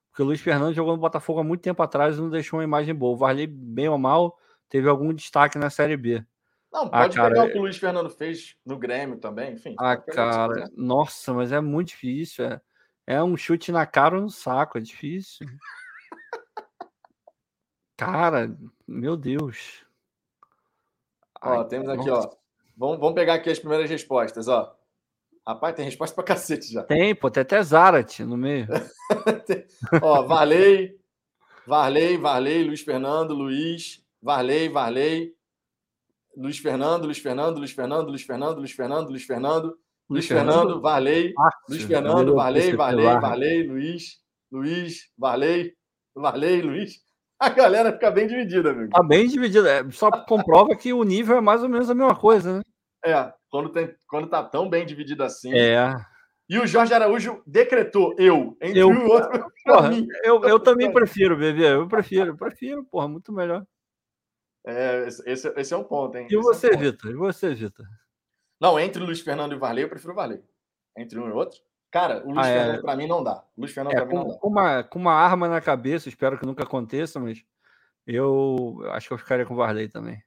Porque 0.09 0.21
o 0.21 0.25
Luiz 0.25 0.39
Fernando 0.39 0.73
jogou 0.73 0.93
no 0.93 1.01
Botafogo 1.01 1.41
há 1.41 1.43
muito 1.43 1.61
tempo 1.61 1.83
atrás 1.83 2.17
e 2.17 2.21
não 2.21 2.29
deixou 2.29 2.57
uma 2.57 2.63
imagem 2.63 2.95
boa. 2.95 3.13
O 3.13 3.17
Varley, 3.17 3.47
bem 3.47 3.89
ou 3.89 3.97
mal, 3.97 4.37
teve 4.69 4.87
algum 4.87 5.13
destaque 5.13 5.57
na 5.57 5.69
Série 5.69 5.97
B. 5.97 6.23
Não, 6.71 6.83
ah, 6.83 6.89
pode 6.89 7.19
ah, 7.19 7.23
cara, 7.23 7.33
pegar 7.33 7.45
o 7.45 7.51
que 7.51 7.57
o 7.57 7.61
Luiz 7.61 7.77
Fernando 7.77 8.09
fez 8.09 8.55
no 8.65 8.77
Grêmio 8.77 9.17
também, 9.17 9.53
enfim. 9.53 9.75
Ah, 9.77 9.97
cara, 9.97 10.69
nossa, 10.75 11.33
mas 11.33 11.51
é 11.51 11.59
muito 11.59 11.89
difícil. 11.89 12.45
É, 12.45 12.61
é 13.07 13.23
um 13.23 13.35
chute 13.35 13.71
na 13.71 13.85
cara 13.85 14.15
ou 14.15 14.21
no 14.21 14.29
saco, 14.29 14.77
é 14.77 14.81
difícil. 14.81 15.45
cara, 17.97 18.55
meu 18.87 19.17
Deus. 19.17 19.85
Ó, 21.41 21.59
Ai, 21.59 21.67
temos 21.67 21.89
aqui, 21.89 22.07
nossa. 22.07 22.27
ó. 22.29 22.35
Vamos, 22.77 22.99
vamos 22.99 23.15
pegar 23.15 23.33
aqui 23.33 23.49
as 23.49 23.59
primeiras 23.59 23.89
respostas, 23.89 24.47
ó. 24.47 24.75
Rapaz, 25.45 25.75
tem 25.75 25.85
resposta 25.85 26.15
pra 26.15 26.23
cacete 26.23 26.71
já. 26.71 26.83
Tem, 26.83 27.15
pô, 27.15 27.29
tem 27.29 27.41
até 27.41 27.61
Zarat 27.63 28.19
no 28.23 28.37
meio. 28.37 28.67
Ó, 30.01 30.23
Varley, 30.23 30.95
Varley, 31.65 32.15
Varley, 32.15 32.63
Luiz 32.63 32.81
Fernando, 32.81 33.33
Luiz, 33.33 34.05
Varley, 34.21 34.69
Varley, 34.69 35.35
Luiz 36.35 36.57
Fernando, 36.57 37.05
Luiz 37.05 37.19
Fernando, 37.19 37.57
Luiz 37.57 37.71
Fernando, 37.71 38.07
Luiz 38.09 38.21
Fernando, 38.21 38.59
Luiz 38.59 38.71
Fernando, 38.71 39.09
Luiz 39.09 39.25
Fernando, 39.25 39.77
Luiz 40.09 40.27
Fernando, 40.27 40.81
Varley, 40.81 41.33
Luiz 41.69 41.83
Fernando, 41.83 42.35
Varley, 42.35 42.75
Varley, 42.75 43.05
Varley, 43.05 43.67
Luiz, 43.67 44.17
Luiz, 44.51 45.09
Varley, 45.17 45.73
Varley, 46.15 46.61
Luiz. 46.61 46.99
A 47.39 47.49
galera 47.49 47.93
fica 47.93 48.11
bem 48.11 48.27
dividida, 48.27 48.71
amigo. 48.71 48.91
Tá 48.91 49.01
bem 49.01 49.27
dividida. 49.27 49.89
Só 49.91 50.11
comprova 50.11 50.75
que 50.75 50.93
o 50.93 51.03
nível 51.03 51.37
é 51.37 51.41
mais 51.41 51.63
ou 51.63 51.69
menos 51.69 51.89
a 51.89 51.95
mesma 51.95 52.15
coisa, 52.15 52.57
né? 52.57 52.61
É, 53.03 53.33
quando, 53.49 53.69
tem, 53.69 53.95
quando 54.07 54.29
tá 54.29 54.43
tão 54.43 54.69
bem 54.69 54.85
dividido 54.85 55.23
assim. 55.23 55.51
É. 55.53 55.95
E 56.47 56.59
o 56.59 56.67
Jorge 56.67 56.93
Araújo 56.93 57.41
decretou 57.47 58.13
eu, 58.19 58.57
entre 58.61 58.79
eu, 58.79 58.91
e 58.91 58.97
outro. 58.97 59.45
Porra, 59.63 59.89
eu, 60.23 60.43
eu 60.43 60.59
também 60.59 60.91
prefiro, 60.91 61.37
bebê. 61.37 61.73
Eu 61.73 61.87
prefiro, 61.87 62.37
prefiro, 62.37 62.83
porra, 62.83 63.07
muito 63.07 63.31
melhor. 63.31 63.65
É, 64.65 65.07
esse, 65.07 65.47
esse 65.47 65.73
é 65.73 65.77
um 65.77 65.83
ponto, 65.83 66.17
hein? 66.17 66.27
E 66.29 66.35
esse 66.35 66.43
você, 66.43 66.67
é 66.71 66.75
um 66.75 66.79
Vitor? 66.79 67.11
E 67.11 67.15
você, 67.15 67.53
Vitor? 67.53 67.85
Não, 68.59 68.79
entre 68.79 69.03
Luiz 69.03 69.21
Fernando 69.21 69.53
e 69.53 69.57
Varley, 69.57 69.83
eu 69.83 69.89
prefiro 69.89 70.13
Varley. 70.13 70.43
Entre 70.95 71.19
um 71.19 71.27
e 71.27 71.31
outro. 71.31 71.59
Cara, 71.89 72.23
o 72.25 72.31
Luiz 72.31 72.45
ah, 72.45 72.49
é. 72.49 72.59
Fernando 72.59 72.81
para 72.81 72.95
mim 72.95 73.07
não 73.07 73.23
dá. 73.23 73.43
O 73.57 73.61
Luiz 73.61 73.73
Fernando 73.73 73.93
é, 73.93 73.97
para 73.97 74.05
mim 74.05 74.13
não 74.13 74.27
dá. 74.27 74.37
Com 74.37 74.47
uma, 74.47 74.83
com 74.83 74.99
uma 74.99 75.13
arma 75.13 75.47
na 75.47 75.59
cabeça, 75.59 76.07
espero 76.07 76.37
que 76.37 76.45
nunca 76.45 76.63
aconteça, 76.63 77.19
mas 77.19 77.43
eu 78.05 78.81
acho 78.91 79.07
que 79.07 79.13
eu 79.13 79.17
ficaria 79.17 79.45
com 79.45 79.53
o 79.53 79.57
Varley 79.57 79.89
também. 79.89 80.23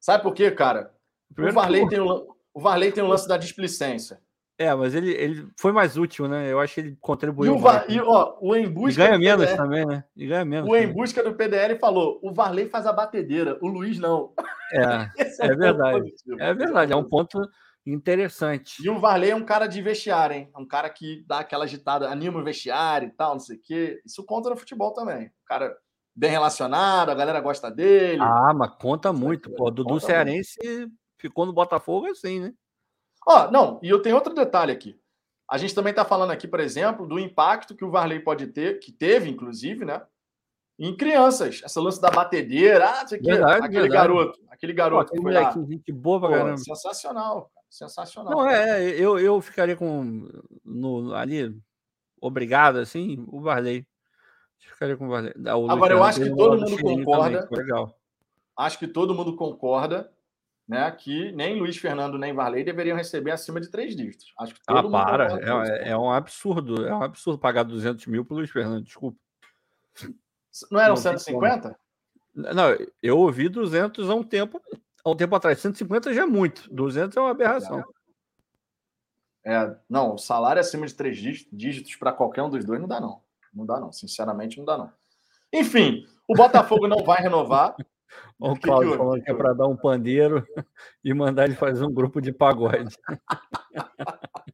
Sabe 0.00 0.22
por 0.22 0.32
quê, 0.32 0.50
cara? 0.50 0.94
o 1.36 1.52
Varley, 1.52 1.88
tem 1.88 2.00
o, 2.00 2.36
o 2.54 2.60
Varley 2.60 2.92
tem 2.92 3.02
o 3.02 3.08
lance 3.08 3.26
da 3.26 3.36
displicência. 3.36 4.20
É, 4.62 4.74
mas 4.74 4.94
ele, 4.94 5.10
ele 5.12 5.48
foi 5.58 5.72
mais 5.72 5.96
útil, 5.96 6.28
né? 6.28 6.50
Eu 6.50 6.60
acho 6.60 6.74
que 6.74 6.80
ele 6.80 6.96
contribuiu. 7.00 7.52
E 7.52 7.56
o, 7.56 7.58
Va 7.58 7.84
e, 7.88 8.00
ó, 8.00 8.36
o 8.40 8.54
em 8.54 8.68
busca 8.68 9.02
e 9.02 9.06
ganha 9.06 9.18
menos 9.18 9.46
PDL, 9.46 9.56
também, 9.56 9.86
né? 9.86 10.04
E 10.16 10.26
ganha 10.26 10.44
menos. 10.44 10.70
O 10.70 10.76
em 10.76 10.92
busca 10.92 11.22
do 11.22 11.34
PDL 11.34 11.78
falou: 11.78 12.20
o 12.22 12.32
Varley 12.32 12.68
faz 12.68 12.86
a 12.86 12.92
batedeira, 12.92 13.58
o 13.60 13.66
Luiz 13.66 13.98
não. 13.98 14.32
É, 14.72 14.82
é, 15.18 15.46
é 15.46 15.54
verdade. 15.56 16.12
É 16.38 16.54
verdade, 16.54 16.92
é 16.92 16.96
um 16.96 17.04
ponto 17.04 17.40
interessante. 17.84 18.84
E 18.84 18.88
o 18.88 19.00
Varley 19.00 19.30
é 19.30 19.34
um 19.34 19.44
cara 19.44 19.66
de 19.66 19.82
vestiário, 19.82 20.36
hein? 20.36 20.50
É 20.54 20.58
um 20.58 20.66
cara 20.66 20.88
que 20.88 21.24
dá 21.26 21.40
aquela 21.40 21.64
agitada, 21.64 22.08
anima 22.08 22.38
o 22.38 22.44
vestiário 22.44 23.08
e 23.08 23.10
tal, 23.10 23.32
não 23.32 23.40
sei 23.40 23.56
o 23.56 23.60
quê. 23.60 24.00
Isso 24.06 24.24
conta 24.24 24.48
no 24.48 24.56
futebol 24.56 24.92
também. 24.92 25.26
O 25.26 25.46
cara 25.46 25.76
bem 26.14 26.30
relacionado, 26.30 27.10
a 27.10 27.14
galera 27.14 27.40
gosta 27.40 27.70
dele. 27.70 28.20
Ah, 28.22 28.52
mas 28.54 28.70
conta 28.80 29.12
muito. 29.12 29.50
Pô, 29.50 29.70
Dudu 29.70 29.98
Cearense 29.98 30.60
ficou 31.18 31.46
no 31.46 31.52
Botafogo 31.52 32.06
assim, 32.06 32.40
né? 32.40 32.52
Ó, 33.26 33.50
não, 33.50 33.78
e 33.82 33.88
eu 33.88 34.02
tenho 34.02 34.16
outro 34.16 34.34
detalhe 34.34 34.72
aqui. 34.72 34.98
A 35.48 35.58
gente 35.58 35.74
também 35.74 35.90
está 35.90 36.04
falando 36.04 36.30
aqui, 36.30 36.48
por 36.48 36.60
exemplo, 36.60 37.06
do 37.06 37.18
impacto 37.18 37.74
que 37.74 37.84
o 37.84 37.90
Varley 37.90 38.20
pode 38.20 38.46
ter, 38.48 38.78
que 38.78 38.90
teve, 38.90 39.28
inclusive, 39.28 39.84
né? 39.84 40.02
Em 40.78 40.96
crianças. 40.96 41.60
Essa 41.62 41.80
lance 41.80 42.00
da 42.00 42.10
batedeira, 42.10 42.86
ah, 42.86 43.00
aqui, 43.02 43.18
verdade, 43.22 43.66
aquele 43.66 43.82
verdade. 43.82 43.92
garoto, 43.92 44.40
aquele 44.48 44.72
garoto. 44.72 45.10
Pô, 45.10 45.18
aquele 45.18 45.22
moleque, 45.22 45.72
gente 45.72 45.92
boa 45.92 46.20
pra 46.20 46.30
caramba. 46.30 46.56
Sensacional, 46.56 47.50
sensacional. 47.68 48.32
Não, 48.32 48.48
é, 48.48 48.82
eu, 48.90 49.18
eu 49.18 49.40
ficaria 49.40 49.76
com 49.76 50.26
no, 50.64 51.14
ali, 51.14 51.54
obrigado, 52.20 52.78
assim, 52.78 53.24
o 53.28 53.40
Varley. 53.40 53.86
Ficaria 54.58 54.96
com 54.96 55.06
o 55.06 55.10
Varley. 55.10 55.32
O 55.36 55.70
Agora, 55.70 55.94
eu 55.94 56.02
acho 56.02 56.20
que 56.20 56.34
todo 56.34 56.60
mundo 56.60 56.82
concorda. 56.82 57.42
Também, 57.42 57.64
legal. 57.64 57.98
Acho 58.56 58.78
que 58.78 58.86
todo 58.86 59.14
mundo 59.14 59.36
concorda 59.36 60.11
né, 60.72 60.90
que 60.90 61.30
nem 61.32 61.58
Luiz 61.58 61.76
Fernando 61.76 62.16
nem 62.16 62.32
Varley 62.32 62.64
deveriam 62.64 62.96
receber 62.96 63.30
acima 63.30 63.60
de 63.60 63.68
três 63.68 63.94
dígitos. 63.94 64.32
Acho 64.40 64.54
que 64.54 64.60
todo 64.64 64.96
ah, 64.96 65.04
para. 65.04 65.68
É, 65.68 65.90
é, 65.90 65.96
um 65.96 66.10
absurdo. 66.10 66.86
É 66.86 66.94
um 66.94 67.02
absurdo 67.02 67.38
pagar 67.38 67.62
200 67.64 68.06
mil 68.06 68.24
para 68.24 68.36
Luiz 68.38 68.50
Fernando, 68.50 68.82
desculpa. 68.82 69.18
Não 70.70 70.80
eram 70.80 70.94
não 70.94 70.96
150? 70.96 71.78
Não, 72.34 72.76
eu 73.02 73.18
ouvi 73.18 73.50
200 73.50 74.08
há 74.08 74.14
um 74.14 74.22
tempo, 74.22 74.62
há 75.04 75.10
um 75.10 75.14
tempo 75.14 75.36
atrás. 75.36 75.60
150 75.60 76.14
já 76.14 76.22
é 76.22 76.26
muito. 76.26 76.72
200 76.72 77.14
é 77.18 77.20
uma 77.20 77.30
aberração. 77.30 77.84
É, 79.44 79.76
não, 79.90 80.14
o 80.14 80.18
salário 80.18 80.60
acima 80.60 80.86
de 80.86 80.94
três 80.94 81.18
dígitos 81.52 81.96
para 81.96 82.12
qualquer 82.12 82.42
um 82.42 82.48
dos 82.48 82.64
dois 82.64 82.80
não 82.80 82.88
dá, 82.88 82.98
não. 82.98 83.20
Não 83.52 83.66
dá, 83.66 83.78
não. 83.78 83.92
Sinceramente, 83.92 84.56
não 84.56 84.64
dá, 84.64 84.78
não. 84.78 84.90
Enfim, 85.52 86.06
o 86.26 86.34
Botafogo 86.34 86.88
não 86.88 87.04
vai 87.04 87.20
renovar. 87.20 87.76
O 88.42 88.58
Cláudio 88.58 88.96
falando 88.96 89.22
que 89.22 89.30
é 89.30 89.34
para 89.34 89.52
dar 89.52 89.68
um 89.68 89.76
pandeiro 89.76 90.44
e 91.04 91.14
mandar 91.14 91.44
ele 91.44 91.54
fazer 91.54 91.84
um 91.84 91.92
grupo 91.92 92.20
de 92.20 92.32
pagode. 92.32 92.96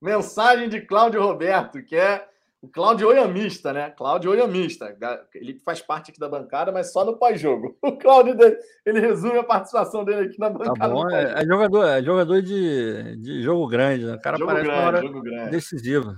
Mensagem 0.00 0.70
de 0.70 0.80
Cláudio 0.80 1.22
Roberto, 1.22 1.82
que 1.82 1.94
é 1.94 2.26
o 2.62 2.68
Cláudio 2.68 3.08
Oyamista, 3.08 3.74
né? 3.74 3.90
Cláudio 3.90 4.30
Oyamista. 4.30 4.96
Ele 5.34 5.58
faz 5.58 5.82
parte 5.82 6.10
aqui 6.10 6.18
da 6.18 6.30
bancada, 6.30 6.72
mas 6.72 6.92
só 6.92 7.04
no 7.04 7.18
pós-jogo. 7.18 7.76
O 7.84 7.98
Cláudio, 7.98 8.34
ele 8.86 9.00
resume 9.00 9.38
a 9.38 9.44
participação 9.44 10.02
dele 10.02 10.28
aqui 10.28 10.40
na 10.40 10.50
tá 10.50 10.58
bancada. 10.58 10.78
Tá 10.78 10.88
bom, 10.88 11.10
é, 11.10 11.42
é, 11.42 11.44
jogador, 11.44 11.84
é 11.84 12.02
jogador 12.02 12.40
de, 12.40 13.16
de 13.16 13.42
jogo 13.42 13.68
grande, 13.68 14.06
né? 14.06 14.14
O 14.14 14.22
cara 14.22 14.38
jogo 14.38 14.50
parece 14.50 14.66
grande, 14.66 14.80
uma 14.80 14.88
hora 14.88 15.02
jogo 15.02 15.20
grande. 15.20 15.50
decisiva. 15.50 16.16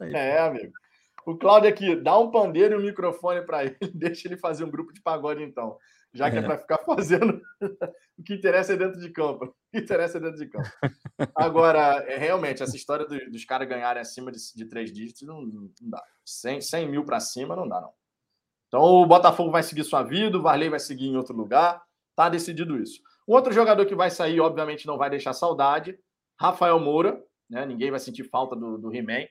É, 0.00 0.38
amigo. 0.38 0.72
O 1.26 1.36
Cláudio 1.36 1.68
aqui, 1.68 1.94
dá 1.94 2.18
um 2.18 2.30
pandeiro 2.30 2.76
e 2.76 2.78
um 2.78 2.86
microfone 2.86 3.42
para 3.42 3.64
ele, 3.64 3.76
deixa 3.92 4.26
ele 4.26 4.38
fazer 4.38 4.64
um 4.64 4.70
grupo 4.70 4.94
de 4.94 5.02
pagode 5.02 5.42
então 5.42 5.76
já 6.12 6.30
que 6.30 6.36
é, 6.36 6.40
é 6.40 6.42
para 6.42 6.58
ficar 6.58 6.78
fazendo 6.84 7.40
o 8.18 8.22
que 8.22 8.34
interessa 8.34 8.72
é 8.72 8.76
dentro 8.76 9.00
de 9.00 9.10
campo. 9.10 9.44
O 9.44 9.54
que 9.70 9.78
interessa 9.78 10.18
é 10.18 10.20
dentro 10.20 10.38
de 10.38 10.46
campo. 10.46 10.68
Agora, 11.34 12.04
é, 12.08 12.16
realmente, 12.16 12.62
essa 12.62 12.76
história 12.76 13.06
do, 13.06 13.30
dos 13.30 13.44
caras 13.44 13.68
ganharem 13.68 14.00
acima 14.00 14.32
de, 14.32 14.38
de 14.54 14.64
três 14.66 14.92
dígitos 14.92 15.22
não, 15.22 15.42
não 15.42 15.70
dá. 15.82 16.02
100, 16.24 16.60
100 16.60 16.88
mil 16.88 17.04
para 17.04 17.20
cima 17.20 17.54
não 17.54 17.68
dá, 17.68 17.80
não. 17.80 17.92
Então, 18.68 18.82
o 18.82 19.06
Botafogo 19.06 19.50
vai 19.50 19.62
seguir 19.62 19.84
sua 19.84 20.02
vida, 20.02 20.36
o 20.36 20.42
Varley 20.42 20.68
vai 20.68 20.80
seguir 20.80 21.06
em 21.06 21.16
outro 21.16 21.34
lugar. 21.34 21.82
Tá 22.14 22.28
decidido 22.28 22.76
isso. 22.76 23.00
O 23.26 23.34
outro 23.34 23.52
jogador 23.52 23.86
que 23.86 23.94
vai 23.94 24.10
sair, 24.10 24.40
obviamente, 24.40 24.86
não 24.86 24.98
vai 24.98 25.08
deixar 25.08 25.32
saudade. 25.32 25.98
Rafael 26.38 26.78
Moura, 26.78 27.22
né? 27.48 27.64
Ninguém 27.64 27.90
vai 27.90 28.00
sentir 28.00 28.24
falta 28.24 28.54
do, 28.54 28.76
do 28.78 28.94
He-Man. 28.94 29.26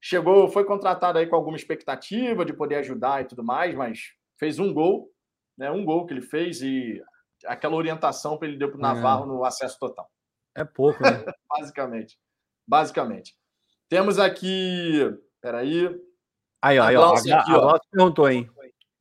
Chegou, 0.00 0.48
foi 0.48 0.64
contratado 0.64 1.18
aí 1.18 1.26
com 1.26 1.34
alguma 1.34 1.56
expectativa 1.56 2.44
de 2.44 2.52
poder 2.52 2.76
ajudar 2.76 3.22
e 3.22 3.24
tudo 3.24 3.42
mais, 3.42 3.74
mas 3.74 4.12
fez 4.38 4.58
um 4.58 4.72
gol 4.72 5.10
né, 5.56 5.70
um 5.70 5.84
gol 5.84 6.06
que 6.06 6.14
ele 6.14 6.22
fez 6.22 6.60
e 6.60 7.02
aquela 7.44 7.76
orientação 7.76 8.36
para 8.36 8.48
ele 8.48 8.56
deu 8.56 8.68
para 8.68 8.78
o 8.78 8.80
Navarro 8.80 9.24
é. 9.24 9.26
no 9.26 9.44
acesso 9.44 9.78
total. 9.78 10.10
É 10.54 10.64
pouco, 10.64 11.02
né? 11.02 11.24
Basicamente. 11.48 12.18
Basicamente. 12.66 13.36
Temos 13.88 14.18
aqui. 14.18 15.00
Peraí. 15.40 15.88
Aí, 16.62 16.78
ó, 16.78 16.84
a 16.84 16.92
Glaucia, 16.92 17.34
ó, 17.34 17.38
a, 17.38 17.40
aqui, 17.42 17.52
ó. 17.52 17.60
Glaucia 17.60 17.88
perguntou, 17.90 18.28
hein? 18.28 18.50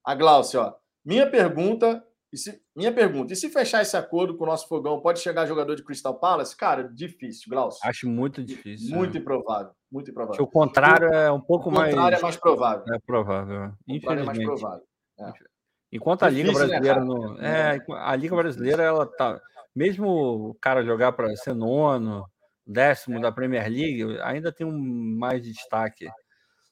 A 0.04 0.16
Glaucia, 0.16 0.62
ó. 0.62 0.76
Minha 1.04 1.30
pergunta. 1.30 2.06
E 2.32 2.38
se, 2.38 2.62
minha 2.76 2.94
pergunta: 2.94 3.32
e 3.32 3.36
se 3.36 3.50
fechar 3.50 3.82
esse 3.82 3.96
acordo 3.96 4.36
com 4.36 4.44
o 4.44 4.48
nosso 4.48 4.68
fogão, 4.68 5.00
pode 5.00 5.20
chegar 5.20 5.46
jogador 5.46 5.76
de 5.76 5.84
Crystal 5.84 6.20
Palace? 6.20 6.56
Cara, 6.56 6.84
difícil, 6.84 7.50
Glaucio. 7.50 7.80
Acho 7.88 8.10
muito 8.10 8.44
difícil. 8.44 8.94
Muito 8.94 9.18
é. 9.18 9.22
improvável. 9.22 9.72
Muito 9.90 10.12
improvável. 10.12 10.44
o 10.44 10.48
contrário 10.48 11.08
é 11.08 11.32
um 11.32 11.40
pouco 11.40 11.72
mais. 11.72 11.94
O 11.94 11.98
contrário 11.98 12.12
mais... 12.12 12.20
é 12.20 12.24
mais 12.24 12.38
provável. 12.38 12.94
É 12.94 13.00
provável. 13.00 13.74
O 13.88 13.94
contrário 13.94 14.22
é 14.22 14.26
mais 14.26 14.38
provável. 14.38 14.86
É. 15.18 15.55
Enquanto 15.96 16.24
a 16.24 16.30
Liga 16.30 16.52
né, 16.52 16.54
Brasileira 16.54 17.00
né, 17.00 17.06
não. 17.06 17.38
É, 17.40 17.86
a 17.90 18.16
Liga 18.16 18.36
Brasileira, 18.36 18.84
ela 18.84 19.06
tá. 19.06 19.40
Mesmo 19.74 20.08
o 20.50 20.54
cara 20.56 20.84
jogar 20.84 21.14
para 21.14 21.34
ser 21.38 21.54
nono, 21.54 22.26
décimo 22.68 23.22
da 23.22 23.32
Premier 23.32 23.70
League, 23.70 24.20
ainda 24.22 24.52
tem 24.52 24.68
um 24.68 24.78
mais 25.18 25.42
destaque. 25.42 26.08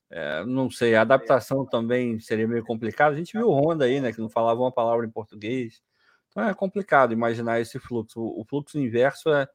É, 0.10 0.46
não 0.46 0.70
sei, 0.70 0.96
a 0.96 1.02
adaptação 1.02 1.66
também 1.66 2.20
seria 2.20 2.48
meio 2.48 2.64
complicado. 2.64 3.14
A 3.14 3.16
gente 3.16 3.38
viu 3.38 3.48
o 3.48 3.54
Honda 3.54 3.86
aí, 3.86 4.02
né, 4.02 4.12
que 4.12 4.20
não 4.20 4.30
falava 4.30 4.60
uma 4.60 4.72
palavra 4.72 5.06
em 5.06 5.12
português. 5.12 5.82
Então 6.30 6.48
é 6.48 6.54
complicado 6.54 7.14
imaginar 7.14 7.62
esse 7.62 7.80
fluxo. 7.80 8.20
O, 8.22 8.44
fluxo 8.44 8.78
inverso 8.78 9.30
é, 9.30 9.48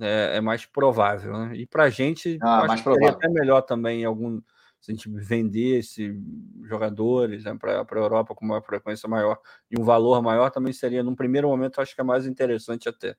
é, 0.00 0.36
é 0.36 0.40
mais 0.40 0.66
provável. 0.66 1.32
Né? 1.32 1.56
E 1.56 1.66
para 1.66 1.84
a 1.84 1.90
gente, 1.90 2.38
ah, 2.42 2.64
acho 2.64 2.82
que 2.82 2.92
seria 2.92 3.10
até 3.10 3.28
melhor 3.28 3.62
também 3.62 4.02
em 4.02 4.04
algum, 4.04 4.40
se 4.84 4.92
a 4.92 4.94
gente 4.94 5.08
vender 5.08 5.78
esses 5.78 6.14
jogadores 6.64 7.44
né, 7.44 7.56
para 7.58 7.80
a 7.80 7.94
Europa 7.94 8.34
com 8.34 8.44
uma 8.44 8.60
frequência 8.60 9.08
maior 9.08 9.38
e 9.70 9.80
um 9.80 9.82
valor 9.82 10.20
maior, 10.20 10.50
também 10.50 10.74
seria, 10.74 11.02
num 11.02 11.14
primeiro 11.14 11.48
momento, 11.48 11.80
acho 11.80 11.94
que 11.94 12.02
é 12.02 12.04
mais 12.04 12.26
interessante 12.26 12.86
até. 12.86 13.16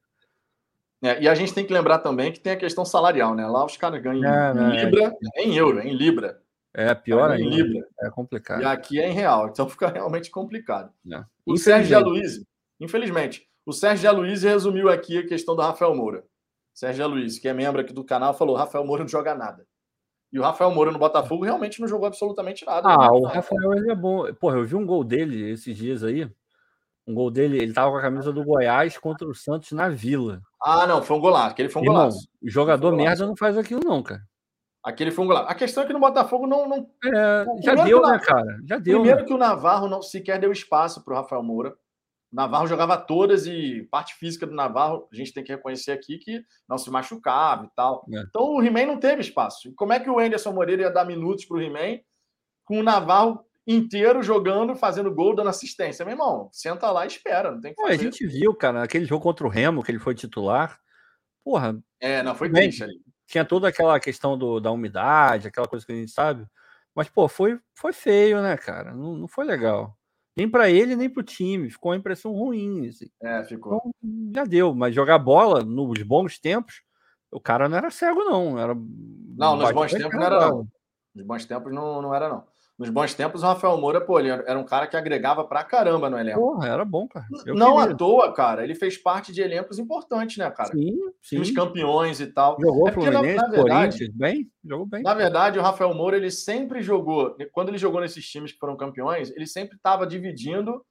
É, 1.02 1.24
e 1.24 1.28
a 1.28 1.34
gente 1.34 1.56
tem 1.56 1.66
que 1.66 1.74
lembrar 1.74 2.00
também 2.00 2.32
que 2.32 2.40
tem 2.40 2.54
a 2.54 2.58
questão 2.58 2.86
salarial, 2.86 3.34
né? 3.34 3.48
Lá 3.48 3.66
os 3.66 3.76
caras 3.78 4.00
ganham 4.00 4.24
é, 4.24 4.52
em 4.52 4.54
né, 4.54 4.84
Libra, 4.84 5.18
é, 5.34 5.42
em 5.42 5.58
euro, 5.58 5.80
em 5.80 5.98
Libra. 5.98 6.40
É 6.72 6.94
pior 6.94 7.32
ainda. 7.32 7.44
Em 7.44 7.50
Libra. 7.50 7.88
É 8.00 8.12
complicado. 8.12 8.62
E 8.62 8.66
aqui 8.66 9.02
é 9.02 9.10
em 9.10 9.14
real, 9.14 9.48
então 9.48 9.68
fica 9.68 9.88
realmente 9.88 10.30
complicado. 10.30 10.94
É. 11.12 11.24
O 11.48 11.58
Sérgio 11.58 11.98
Aloysio, 11.98 12.46
infelizmente, 12.80 13.50
o 13.66 13.74
Sérgio 13.74 14.08
Aloysio 14.08 14.52
resumiu 14.52 14.88
aqui 14.88 15.18
a 15.18 15.26
questão 15.26 15.56
do 15.56 15.64
Rafael 15.64 15.96
Moura. 15.96 16.24
Sérgio 16.76 17.06
Aloysio, 17.06 17.42
que 17.42 17.48
é 17.48 17.54
membro 17.56 17.82
aqui 17.82 17.92
do 17.92 18.04
canal, 18.04 18.36
falou: 18.36 18.56
Rafael 18.56 18.86
Moura 18.86 19.02
não 19.02 19.10
joga 19.10 19.34
nada. 19.34 19.66
E 20.36 20.40
o 20.40 20.41
Rafael 20.41 20.70
Moura 20.70 20.91
no 20.91 20.99
Botafogo 20.99 21.45
realmente 21.45 21.80
não 21.80 21.88
jogou 21.88 22.06
absolutamente 22.06 22.66
nada. 22.66 22.90
Ah, 22.90 23.10
o 23.10 23.24
Rafael 23.24 23.74
ele 23.74 23.90
é 23.90 23.95
bom. 23.95 24.26
Porra, 24.34 24.57
eu 24.57 24.66
vi 24.66 24.76
um 24.76 24.86
gol 24.86 25.02
dele 25.02 25.49
esses 25.49 25.78
dias 25.78 26.03
aí. 26.03 26.30
Um 27.07 27.14
gol 27.14 27.32
dele, 27.32 27.57
ele 27.57 27.72
tava 27.72 27.90
com 27.90 27.95
a 27.95 28.02
camisa 28.02 28.34
do 28.34 28.44
Goiás 28.44 28.98
contra 28.98 29.26
o 29.26 29.34
Santos 29.34 29.72
na 29.72 29.88
Vila. 29.88 30.41
Ah, 30.62 30.86
não, 30.86 31.02
foi 31.02 31.16
um 31.16 31.22
golaço. 31.22 31.52
Aquele 31.52 31.70
foi 31.70 31.82
um 31.82 31.86
Irmão, 31.86 31.98
golaço. 31.99 32.28
O 32.44 32.49
jogador 32.49 32.94
um 32.94 32.98
merda 32.98 33.26
não 33.26 33.38
faz 33.38 33.57
aquilo, 33.57 33.80
não, 33.86 34.03
cara. 34.03 34.24
Aquele 34.84 35.10
foi 35.10 35.24
um 35.24 35.28
golaço. 35.30 35.48
A 35.48 35.56
questão 35.56 35.84
é 35.84 35.88
que 35.88 35.94
no 35.94 36.02
Botafogo 36.02 36.45
não. 36.45 36.68
não... 36.68 36.90
É, 37.06 37.45
já 37.64 37.76
deu, 37.76 38.02
né, 38.02 38.20
cara? 38.20 38.60
Já 38.66 38.78
deu. 38.78 38.99
Primeiro 38.99 39.22
né? 39.22 39.26
que 39.26 39.34
o 39.34 39.38
Navarro 39.38 39.88
não 39.88 40.02
sequer 40.02 40.38
deu 40.38 40.52
espaço 40.52 41.02
para 41.02 41.14
o 41.14 41.18
Rafael 41.18 41.44
Moura. 41.44 41.78
Navarro 42.31 42.68
jogava 42.68 42.97
todas 42.97 43.45
e 43.45 43.88
parte 43.89 44.15
física 44.15 44.45
do 44.45 44.53
Navarro, 44.53 45.07
a 45.11 45.15
gente 45.15 45.34
tem 45.34 45.43
que 45.43 45.53
reconhecer 45.53 45.91
aqui 45.91 46.18
que 46.18 46.43
não 46.68 46.77
se 46.77 46.89
machucava 46.89 47.65
e 47.65 47.69
tal. 47.76 48.06
É. 48.14 48.19
Então 48.19 48.56
o 48.56 48.61
He-Man 48.61 48.88
não 48.88 48.99
teve 48.99 49.22
espaço. 49.22 49.73
Como 49.76 49.93
é 49.93 49.99
que 49.99 50.10
o 50.10 50.19
Anderson 50.19 50.52
Moreira 50.52 50.84
ia 50.84 50.91
dar 50.91 51.06
minutos 51.06 51.45
para 51.45 51.57
o 51.57 51.61
He-Man 51.61 51.99
com 52.65 52.80
o 52.80 52.84
Navarro 52.84 53.39
inteiro 53.65 54.22
jogando, 54.22 54.76
fazendo 54.76 55.14
gol, 55.14 55.35
dando 55.35 55.49
assistência? 55.49 56.03
Meu 56.03 56.14
irmão, 56.14 56.49
senta 56.52 56.91
lá 56.91 57.06
e 57.06 57.07
espera, 57.07 57.52
não 57.52 57.61
tem 57.61 57.73
que 57.73 57.81
fazer. 57.81 57.93
a 57.93 57.97
gente 57.97 58.27
viu, 58.27 58.53
cara, 58.53 58.80
naquele 58.80 59.06
jogo 59.06 59.23
contra 59.23 59.45
o 59.45 59.49
Remo, 59.49 59.84
que 59.84 59.91
ele 59.91 59.99
foi 59.99 60.14
titular. 60.14 60.77
Porra. 61.43 61.80
É, 62.02 62.22
não 62.23 62.35
foi 62.35 62.52
triste 62.52 62.84
ali. 62.84 62.99
Tinha 63.27 63.45
toda 63.45 63.69
aquela 63.69 63.99
questão 63.99 64.38
do, 64.38 64.60
da 64.60 64.72
umidade, 64.72 65.47
aquela 65.47 65.68
coisa 65.68 65.85
que 65.85 65.91
a 65.91 65.95
gente 65.95 66.11
sabe. 66.11 66.45
Mas, 66.93 67.10
pô, 67.10 67.27
foi, 67.27 67.60
foi 67.73 67.91
feio, 67.91 68.41
né, 68.41 68.56
cara? 68.56 68.93
Não, 68.93 69.15
não 69.15 69.27
foi 69.27 69.45
legal. 69.45 69.97
Nem 70.36 70.49
para 70.49 70.70
ele, 70.70 70.95
nem 70.95 71.10
para 71.10 71.22
o 71.22 71.24
time. 71.24 71.70
Ficou 71.70 71.91
uma 71.91 71.98
impressão 71.98 72.34
ruim. 72.34 72.88
Assim. 72.88 73.10
É, 73.22 73.44
ficou. 73.45 73.76
Então, 73.76 74.32
já 74.34 74.44
deu. 74.44 74.76
Mas 74.76 74.94
jogar 74.94 75.18
bola 75.18 75.64
nos 75.64 76.02
bons 76.02 76.38
tempos, 76.38 76.82
o 77.32 77.40
cara 77.40 77.70
não 77.70 77.78
era 77.78 77.90
cego, 77.90 78.24
não. 78.24 78.60
Era 78.60 78.76
não, 78.76 79.56
nos 79.56 79.72
bons 79.72 79.91
tempos 79.91 80.14
não 80.14 80.24
era, 80.24 80.49
não. 80.49 80.68
Nos 81.14 81.26
bons 81.26 81.45
tempos 81.45 81.74
não, 81.74 82.02
não 82.02 82.14
era, 82.14 82.28
não. 82.28 82.44
Nos 82.77 82.89
bons 82.89 83.14
tempos, 83.14 83.41
o 83.41 83.45
Rafael 83.45 83.77
Moura, 83.77 84.02
pô, 84.02 84.19
ele 84.19 84.27
era 84.30 84.60
um 84.60 84.65
cara 84.65 84.85
que 84.85 84.97
agregava 84.97 85.45
pra 85.45 85.64
caramba 85.64 86.10
no 86.10 86.19
elenco. 86.19 86.41
Porra, 86.41 86.68
era 86.68 86.84
bom, 86.84 87.07
cara. 87.07 87.26
Eu 87.45 87.56
não 87.56 87.77
queria. 87.77 87.93
à 87.93 87.95
toa, 87.95 88.34
cara. 88.34 88.65
Ele 88.65 88.76
fez 88.76 88.97
parte 88.97 89.31
de 89.31 89.41
elencos 89.41 89.80
importantes, 89.80 90.35
né, 90.35 90.52
cara? 90.52 90.72
Sim, 90.72 90.91
sim. 91.22 91.39
Os 91.39 91.52
campeões 91.52 92.19
e 92.19 92.27
tal. 92.27 92.57
Jogou 92.60 92.89
é 92.89 92.91
porque, 92.91 93.10
Fluminense, 93.10 93.38
na, 93.38 93.47
na 93.47 93.49
verdade, 93.49 94.11
bem? 94.11 94.52
Jogou 94.61 94.85
bem. 94.85 95.03
Na 95.03 95.14
verdade, 95.14 95.57
o 95.57 95.61
Rafael 95.61 95.93
Moura, 95.93 96.18
ele 96.18 96.30
sempre 96.30 96.81
jogou... 96.81 97.38
Quando 97.53 97.69
ele 97.69 97.77
jogou 97.77 98.02
nesses 98.02 98.27
times 98.30 98.52
que 98.52 98.60
foram 98.60 98.76
campeões, 98.76 99.31
ele 99.31 99.47
sempre 99.47 99.77
estava 99.77 100.06
dividindo, 100.06 100.85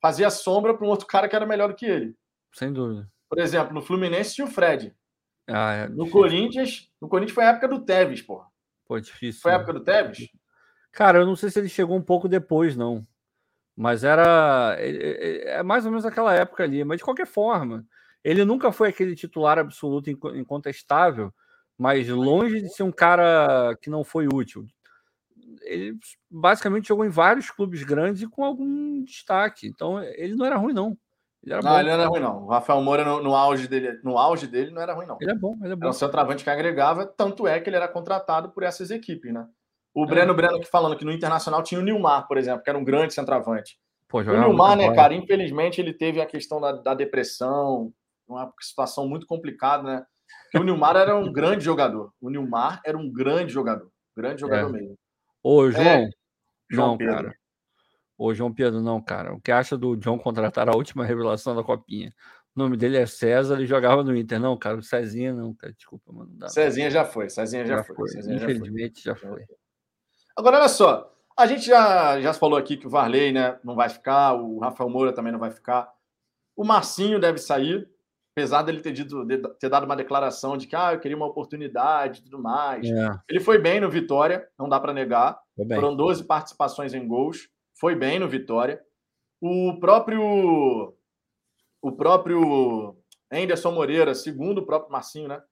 fazia 0.00 0.28
sombra 0.28 0.76
para 0.76 0.84
um 0.84 0.90
outro 0.90 1.06
cara 1.06 1.28
que 1.28 1.36
era 1.36 1.46
melhor 1.46 1.68
do 1.68 1.76
que 1.76 1.86
ele. 1.86 2.16
Sem 2.52 2.72
dúvida. 2.72 3.08
Por 3.30 3.38
exemplo, 3.38 3.72
no 3.72 3.80
Fluminense 3.80 4.34
tinha 4.34 4.46
o 4.46 4.50
Fred. 4.50 4.92
Ah, 5.48 5.72
é 5.72 5.88
no 5.88 6.10
Corinthians, 6.10 6.90
no 7.00 7.08
Corinthians 7.08 7.34
foi 7.34 7.44
a 7.44 7.50
época 7.50 7.68
do 7.68 7.84
Tevez, 7.84 8.22
porra. 8.22 8.46
Pô, 8.86 8.98
difícil. 8.98 9.40
Foi 9.40 9.52
a 9.52 9.54
época 9.54 9.72
do 9.72 9.84
Tevez? 9.84 10.28
Cara, 10.92 11.18
eu 11.18 11.26
não 11.26 11.34
sei 11.34 11.50
se 11.50 11.58
ele 11.58 11.68
chegou 11.68 11.96
um 11.96 12.02
pouco 12.02 12.28
depois, 12.28 12.76
não. 12.76 13.06
Mas 13.74 14.04
era. 14.04 14.76
É, 14.78 15.62
mais 15.62 15.84
ou 15.84 15.90
menos 15.90 16.04
aquela 16.04 16.34
época 16.34 16.62
ali. 16.62 16.84
Mas 16.84 16.98
de 16.98 17.04
qualquer 17.04 17.26
forma, 17.26 17.86
ele 18.22 18.44
nunca 18.44 18.70
foi 18.70 18.90
aquele 18.90 19.16
titular 19.16 19.58
absoluto 19.58 20.10
incontestável, 20.10 21.32
mas 21.78 22.08
longe 22.08 22.60
de 22.60 22.68
ser 22.68 22.82
um 22.82 22.92
cara 22.92 23.74
que 23.80 23.88
não 23.88 24.04
foi 24.04 24.28
útil. 24.32 24.66
Ele 25.62 25.96
basicamente 26.30 26.88
jogou 26.88 27.04
em 27.04 27.10
vários 27.10 27.50
clubes 27.50 27.82
grandes 27.82 28.22
e 28.22 28.26
com 28.26 28.44
algum 28.44 29.02
destaque. 29.02 29.66
Então, 29.66 30.02
ele 30.02 30.36
não 30.36 30.44
era 30.44 30.56
ruim, 30.56 30.74
não. 30.74 30.96
Ele 31.42 31.54
era 31.54 31.62
não, 31.62 31.70
bom. 31.70 31.78
ele 31.78 31.88
não 31.88 31.94
era 31.94 32.06
ruim, 32.06 32.20
não. 32.20 32.44
O 32.44 32.48
Rafael 32.48 32.82
Moura, 32.82 33.04
no, 33.04 33.22
no, 33.22 33.34
auge 33.34 33.66
dele, 33.66 33.98
no 34.04 34.18
auge 34.18 34.46
dele, 34.46 34.70
não 34.70 34.82
era 34.82 34.92
ruim, 34.92 35.06
não. 35.06 35.18
Ele 35.20 35.32
é 35.32 35.34
bom, 35.34 35.56
ele 35.62 35.72
é 35.72 35.76
bom. 35.76 35.82
Era 35.82 35.90
um 35.90 35.94
centroavante 35.94 36.44
que 36.44 36.50
agregava, 36.50 37.06
tanto 37.06 37.46
é 37.46 37.58
que 37.58 37.68
ele 37.68 37.76
era 37.76 37.88
contratado 37.88 38.50
por 38.50 38.62
essas 38.62 38.90
equipes, 38.90 39.32
né? 39.32 39.46
O 39.94 40.06
Breno 40.06 40.32
é. 40.32 40.34
Breno 40.34 40.56
aqui 40.56 40.68
falando 40.68 40.96
que 40.96 41.04
no 41.04 41.12
Internacional 41.12 41.62
tinha 41.62 41.80
o 41.80 41.84
Nilmar, 41.84 42.26
por 42.26 42.38
exemplo, 42.38 42.62
que 42.62 42.70
era 42.70 42.78
um 42.78 42.84
grande 42.84 43.12
centroavante. 43.12 43.78
Pô, 44.08 44.20
o 44.20 44.22
Nilmar, 44.22 44.76
né, 44.76 44.94
cara, 44.94 45.14
infelizmente 45.14 45.80
ele 45.80 45.92
teve 45.92 46.20
a 46.20 46.26
questão 46.26 46.60
da, 46.60 46.72
da, 46.72 46.94
depressão, 46.94 47.92
uma 48.28 48.52
situação 48.60 49.08
muito 49.08 49.26
complicada, 49.26 49.82
né? 49.82 50.06
Porque 50.44 50.58
o 50.58 50.64
Nilmar 50.64 50.96
era 50.96 51.16
um 51.16 51.32
grande 51.32 51.64
jogador. 51.64 52.12
O 52.20 52.28
Nilmar 52.28 52.80
era 52.84 52.96
um 52.96 53.10
grande 53.10 53.52
jogador. 53.52 53.90
Grande 54.16 54.40
jogador 54.40 54.68
é. 54.68 54.80
mesmo. 54.80 54.98
Ô, 55.42 55.70
João. 55.70 55.84
É, 55.84 56.10
João 56.70 56.88
não, 56.88 56.98
Pedro. 56.98 57.14
cara. 57.14 57.34
Ô, 58.18 58.34
João 58.34 58.52
Pedro, 58.52 58.80
não, 58.80 59.02
cara. 59.02 59.34
O 59.34 59.40
que 59.40 59.50
acha 59.50 59.76
do 59.76 59.96
John 59.96 60.18
contratar 60.18 60.68
a 60.68 60.76
última 60.76 61.04
revelação 61.04 61.56
da 61.56 61.64
Copinha? 61.64 62.12
O 62.54 62.60
nome 62.60 62.76
dele 62.76 62.98
é 62.98 63.06
César, 63.06 63.56
ele 63.56 63.66
jogava 63.66 64.04
no 64.04 64.14
Inter. 64.14 64.38
Não, 64.38 64.56
cara, 64.58 64.76
o 64.76 64.82
Cezinha 64.82 65.32
não, 65.32 65.54
cara. 65.54 65.72
Desculpa, 65.72 66.12
mano. 66.12 66.30
Não 66.38 66.48
Cezinha 66.48 66.90
já 66.90 67.04
foi, 67.04 67.30
Cezinha 67.30 67.64
já, 67.64 67.78
já 67.78 67.84
foi. 67.84 67.96
foi. 67.96 68.08
Cezinha 68.08 68.36
Infelizmente 68.36 69.02
já 69.02 69.16
foi. 69.16 69.40
Já 69.40 69.46
foi. 69.46 69.61
Agora, 70.36 70.58
olha 70.58 70.68
só. 70.68 71.12
A 71.36 71.46
gente 71.46 71.64
já, 71.64 72.20
já 72.20 72.32
falou 72.34 72.58
aqui 72.58 72.76
que 72.76 72.86
o 72.86 72.90
Varley 72.90 73.32
né, 73.32 73.58
não 73.64 73.74
vai 73.74 73.88
ficar, 73.88 74.34
o 74.34 74.58
Rafael 74.58 74.90
Moura 74.90 75.12
também 75.12 75.32
não 75.32 75.38
vai 75.38 75.50
ficar. 75.50 75.90
O 76.54 76.64
Marcinho 76.64 77.18
deve 77.18 77.38
sair, 77.38 77.88
apesar 78.32 78.62
dele 78.62 78.80
ter, 78.80 78.92
dito, 78.92 79.24
ter 79.58 79.68
dado 79.68 79.84
uma 79.84 79.96
declaração 79.96 80.56
de 80.56 80.66
que 80.66 80.76
ah, 80.76 80.92
eu 80.92 81.00
queria 81.00 81.16
uma 81.16 81.26
oportunidade 81.26 82.20
e 82.20 82.24
tudo 82.24 82.38
mais. 82.38 82.86
É. 82.86 83.10
Ele 83.28 83.40
foi 83.40 83.58
bem 83.58 83.80
no 83.80 83.90
Vitória, 83.90 84.46
não 84.58 84.68
dá 84.68 84.78
para 84.78 84.92
negar. 84.92 85.40
Foram 85.74 85.96
12 85.96 86.24
participações 86.24 86.92
em 86.92 87.06
gols, 87.06 87.48
foi 87.78 87.94
bem 87.94 88.18
no 88.18 88.28
Vitória. 88.28 88.82
O 89.40 89.78
próprio 89.80 90.94
o 91.80 91.90
próprio 91.90 92.96
Anderson 93.30 93.72
Moreira, 93.72 94.14
segundo 94.14 94.58
o 94.58 94.66
próprio 94.66 94.92
Marcinho, 94.92 95.28
né? 95.28 95.42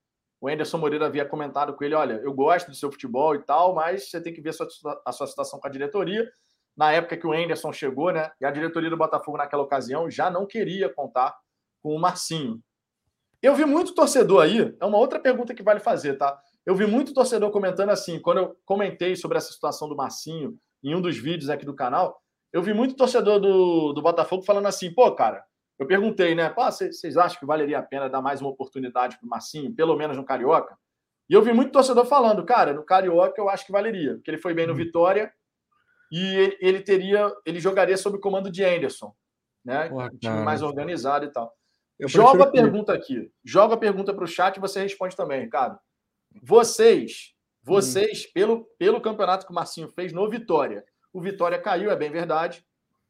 O 0.40 0.48
Anderson 0.48 0.78
Moreira 0.78 1.06
havia 1.06 1.24
comentado 1.24 1.74
com 1.74 1.84
ele: 1.84 1.94
olha, 1.94 2.14
eu 2.24 2.32
gosto 2.32 2.68
do 2.68 2.74
seu 2.74 2.90
futebol 2.90 3.34
e 3.34 3.42
tal, 3.44 3.74
mas 3.74 4.08
você 4.08 4.20
tem 4.20 4.32
que 4.32 4.40
ver 4.40 4.50
a 4.50 4.52
sua, 4.52 5.02
a 5.06 5.12
sua 5.12 5.26
situação 5.26 5.60
com 5.60 5.66
a 5.66 5.70
diretoria. 5.70 6.28
Na 6.76 6.92
época 6.92 7.16
que 7.16 7.26
o 7.26 7.32
Anderson 7.32 7.72
chegou, 7.72 8.12
né? 8.12 8.30
E 8.40 8.44
a 8.46 8.50
diretoria 8.50 8.88
do 8.88 8.96
Botafogo, 8.96 9.36
naquela 9.36 9.62
ocasião, 9.62 10.10
já 10.10 10.30
não 10.30 10.46
queria 10.46 10.88
contar 10.88 11.36
com 11.82 11.94
o 11.94 12.00
Marcinho. 12.00 12.60
Eu 13.42 13.54
vi 13.54 13.64
muito 13.64 13.94
torcedor 13.94 14.42
aí, 14.42 14.74
é 14.80 14.84
uma 14.84 14.98
outra 14.98 15.18
pergunta 15.18 15.54
que 15.54 15.62
vale 15.62 15.80
fazer, 15.80 16.14
tá? 16.14 16.38
Eu 16.64 16.74
vi 16.74 16.86
muito 16.86 17.14
torcedor 17.14 17.50
comentando 17.50 17.90
assim, 17.90 18.20
quando 18.20 18.38
eu 18.38 18.56
comentei 18.64 19.16
sobre 19.16 19.38
essa 19.38 19.52
situação 19.52 19.88
do 19.88 19.96
Marcinho 19.96 20.58
em 20.82 20.94
um 20.94 21.00
dos 21.00 21.16
vídeos 21.16 21.48
aqui 21.48 21.64
do 21.64 21.74
canal, 21.74 22.20
eu 22.52 22.62
vi 22.62 22.74
muito 22.74 22.96
torcedor 22.96 23.40
do, 23.40 23.92
do 23.92 24.02
Botafogo 24.02 24.42
falando 24.42 24.66
assim, 24.66 24.92
pô, 24.92 25.10
cara, 25.14 25.42
eu 25.80 25.86
perguntei, 25.86 26.34
né? 26.34 26.54
Vocês 26.54 27.16
acham 27.16 27.40
que 27.40 27.46
valeria 27.46 27.78
a 27.78 27.82
pena 27.82 28.06
dar 28.06 28.20
mais 28.20 28.42
uma 28.42 28.50
oportunidade 28.50 29.16
para 29.16 29.24
o 29.24 29.28
Marcinho, 29.30 29.74
pelo 29.74 29.96
menos 29.96 30.14
no 30.14 30.26
Carioca? 30.26 30.76
E 31.26 31.32
eu 31.32 31.40
vi 31.40 31.54
muito 31.54 31.72
torcedor 31.72 32.04
falando, 32.04 32.44
cara, 32.44 32.74
no 32.74 32.84
Carioca 32.84 33.40
eu 33.40 33.48
acho 33.48 33.64
que 33.64 33.72
valeria, 33.72 34.16
porque 34.16 34.30
ele 34.30 34.36
foi 34.36 34.52
bem 34.52 34.66
no 34.66 34.74
uhum. 34.74 34.78
Vitória 34.78 35.32
e 36.12 36.58
ele 36.60 36.82
teria, 36.82 37.34
ele 37.46 37.58
jogaria 37.58 37.96
sob 37.96 38.18
o 38.18 38.20
comando 38.20 38.50
de 38.50 38.62
Anderson, 38.62 39.14
né? 39.64 39.88
Porra, 39.88 40.10
um 40.12 40.18
time 40.18 40.42
mais 40.42 40.60
organizado 40.60 41.24
e 41.24 41.32
tal. 41.32 41.50
Eu 41.98 42.08
joga 42.08 42.44
a 42.44 42.50
pergunta 42.50 42.92
aqui, 42.92 43.32
joga 43.42 43.72
a 43.72 43.78
pergunta 43.78 44.12
para 44.12 44.24
o 44.24 44.28
chat 44.28 44.58
e 44.58 44.60
você 44.60 44.82
responde 44.82 45.16
também, 45.16 45.40
Ricardo. 45.40 45.78
Vocês, 46.42 47.34
vocês, 47.62 48.26
hum. 48.26 48.30
pelo, 48.34 48.64
pelo 48.78 49.00
campeonato 49.00 49.46
que 49.46 49.52
o 49.52 49.54
Marcinho 49.54 49.88
fez 49.88 50.12
no 50.12 50.28
Vitória, 50.28 50.84
o 51.10 51.22
Vitória 51.22 51.58
caiu, 51.58 51.90
é 51.90 51.96
bem 51.96 52.10
verdade. 52.10 52.62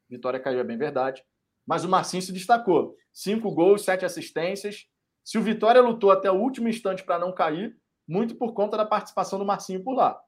Vitória 0.09 0.39
caiu, 0.39 0.61
é 0.61 0.63
bem 0.63 0.77
verdade 0.77 1.21
mas 1.65 1.83
o 1.83 1.89
Marcinho 1.89 2.21
se 2.21 2.31
destacou. 2.31 2.95
Cinco 3.13 3.51
gols, 3.51 3.83
sete 3.83 4.05
assistências. 4.05 4.87
Se 5.23 5.37
o 5.37 5.41
Vitória 5.41 5.81
lutou 5.81 6.11
até 6.11 6.31
o 6.31 6.35
último 6.35 6.67
instante 6.67 7.03
para 7.03 7.19
não 7.19 7.33
cair, 7.33 7.77
muito 8.07 8.35
por 8.35 8.53
conta 8.53 8.75
da 8.75 8.85
participação 8.85 9.37
do 9.37 9.45
Marcinho 9.45 9.83
por 9.83 9.93
lá. 9.93 10.19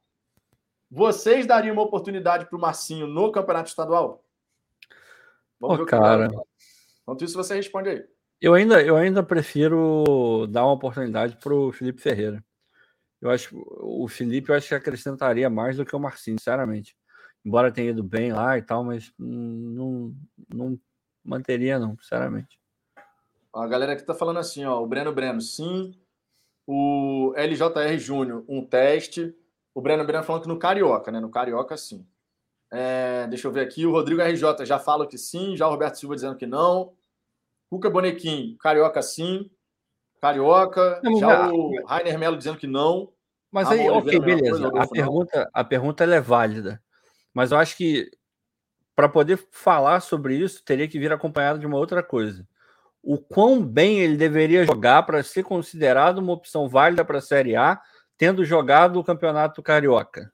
Vocês 0.90 1.48
dariam 1.48 1.74
uma 1.74 1.82
oportunidade 1.82 2.46
para 2.46 2.58
o 2.58 2.62
Marcinho 2.62 3.08
no 3.08 3.32
campeonato 3.32 3.70
estadual? 3.70 4.24
Vamos 5.60 5.80
oh, 5.80 5.86
cara. 5.86 6.30
Enquanto 7.02 7.26
isso, 7.26 7.36
você 7.36 7.56
responde 7.56 7.90
aí. 7.90 8.06
Eu 8.40 8.54
ainda, 8.54 8.82
eu 8.82 8.96
ainda 8.96 9.24
prefiro 9.24 10.46
dar 10.50 10.66
uma 10.66 10.74
oportunidade 10.74 11.38
para 11.38 11.54
o 11.54 11.72
Felipe 11.72 12.02
Ferreira. 12.02 12.44
Eu 13.22 13.30
acho 13.30 13.56
o 13.80 14.08
Felipe 14.08 14.50
eu 14.50 14.56
acho 14.56 14.68
que 14.68 14.76
acrescentaria 14.76 15.50
mais 15.50 15.78
do 15.78 15.86
que 15.86 15.96
o 15.96 16.00
Marcinho, 16.00 16.38
sinceramente. 16.38 16.96
Embora 17.44 17.72
tenha 17.72 17.90
ido 17.90 18.04
bem 18.04 18.34
lá 18.34 18.58
e 18.58 18.62
tal, 18.62 18.84
mas 18.84 19.12
não, 19.18 20.14
não 20.54 20.80
manteria, 21.24 21.80
não, 21.80 21.98
sinceramente. 21.98 22.60
A 23.54 23.68
galera 23.68 23.96
que 23.96 24.04
tá 24.04 24.14
falando 24.14 24.40
assim, 24.40 24.66
ó, 24.66 24.82
o 24.82 24.88
Breno 24.88 25.14
Breno, 25.14 25.40
sim. 25.40 25.94
O 26.66 27.34
LJR 27.36 27.98
Júnior, 28.00 28.44
um 28.48 28.66
teste. 28.66 29.36
O 29.76 29.82
Breno 29.82 30.06
Breno 30.06 30.24
falando 30.24 30.44
que 30.44 30.48
no 30.48 30.58
Carioca, 30.58 31.12
né? 31.12 31.20
No 31.20 31.30
Carioca, 31.30 31.78
sim. 31.78 32.06
É, 32.72 33.28
deixa 33.28 33.48
eu 33.48 33.52
ver 33.52 33.62
aqui. 33.62 33.86
O 33.86 33.92
Rodrigo 33.92 34.22
RJ 34.22 34.66
já 34.66 34.80
fala 34.80 35.08
que 35.08 35.18
sim. 35.18 35.56
Já 35.56 35.68
o 35.68 35.70
Roberto 35.70 35.96
Silva 35.96 36.16
dizendo 36.16 36.36
que 36.36 36.48
não. 36.48 36.94
Cuca 37.70 37.90
Bonequim, 37.90 38.58
Carioca, 38.60 39.02
sim. 39.02 39.52
Carioca. 40.20 41.00
Não, 41.04 41.20
já 41.20 41.48
não. 41.48 41.56
o 41.56 41.86
Rainer 41.86 42.18
Melo 42.18 42.38
dizendo 42.38 42.58
que 42.58 42.68
não. 42.68 43.12
Mas 43.52 43.68
aí, 43.68 43.88
ok, 43.88 44.20
beleza. 44.20 44.68
a, 44.68 44.88
pergunta, 44.88 45.50
a 45.54 45.64
pergunta 45.64 46.04
é 46.04 46.20
válida. 46.20 46.82
Mas 47.32 47.52
eu 47.52 47.58
acho 47.60 47.78
que 47.78 48.10
para 48.96 49.10
poder 49.10 49.44
falar 49.52 50.00
sobre 50.00 50.36
isso, 50.36 50.64
teria 50.64 50.88
que 50.88 51.00
vir 51.00 51.12
acompanhado 51.12 51.60
de 51.60 51.66
uma 51.66 51.78
outra 51.78 52.04
coisa. 52.04 52.48
O 53.02 53.18
quão 53.18 53.62
bem 53.62 54.00
ele 54.00 54.16
deveria 54.16 54.66
jogar 54.66 55.04
para 55.04 55.24
ser 55.24 55.44
considerado 55.44 56.20
uma 56.20 56.34
opção 56.34 56.70
válida 56.70 57.04
para 57.04 57.18
a 57.18 57.22
Série 57.22 57.56
A, 57.56 57.82
tendo 58.18 58.46
jogado 58.46 59.00
o 59.00 59.04
Campeonato 59.04 59.62
Carioca. 59.62 60.32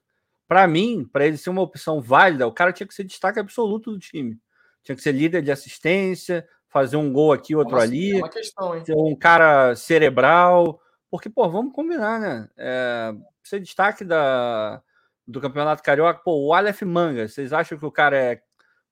Para 0.47 0.67
mim, 0.67 1.07
para 1.11 1.25
ele 1.25 1.37
ser 1.37 1.49
uma 1.49 1.61
opção 1.61 2.01
válida, 2.01 2.47
o 2.47 2.51
cara 2.51 2.73
tinha 2.73 2.85
que 2.85 2.93
ser 2.93 3.03
destaque 3.03 3.39
absoluto 3.39 3.91
do 3.91 3.99
time. 3.99 4.37
Tinha 4.83 4.95
que 4.95 5.01
ser 5.01 5.11
líder 5.11 5.41
de 5.41 5.51
assistência, 5.51 6.47
fazer 6.67 6.97
um 6.97 7.11
gol 7.11 7.31
aqui, 7.31 7.55
outro 7.55 7.75
Nossa, 7.75 7.85
ali. 7.85 8.19
É 8.19 8.29
questão? 8.29 8.85
Ser 8.85 8.95
um 8.95 9.15
cara 9.15 9.75
cerebral. 9.75 10.79
Porque, 11.09 11.29
pô, 11.29 11.49
vamos 11.49 11.73
combinar, 11.73 12.19
né? 12.19 12.47
É, 12.55 13.13
ser 13.43 13.59
destaque 13.59 14.03
da, 14.03 14.81
do 15.27 15.41
Campeonato 15.41 15.83
Carioca, 15.83 16.21
pô, 16.23 16.47
o 16.47 16.53
Aleph 16.53 16.81
Manga, 16.83 17.27
vocês 17.27 17.51
acham 17.53 17.77
que 17.77 17.85
o 17.85 17.91
cara 17.91 18.17
é 18.17 18.41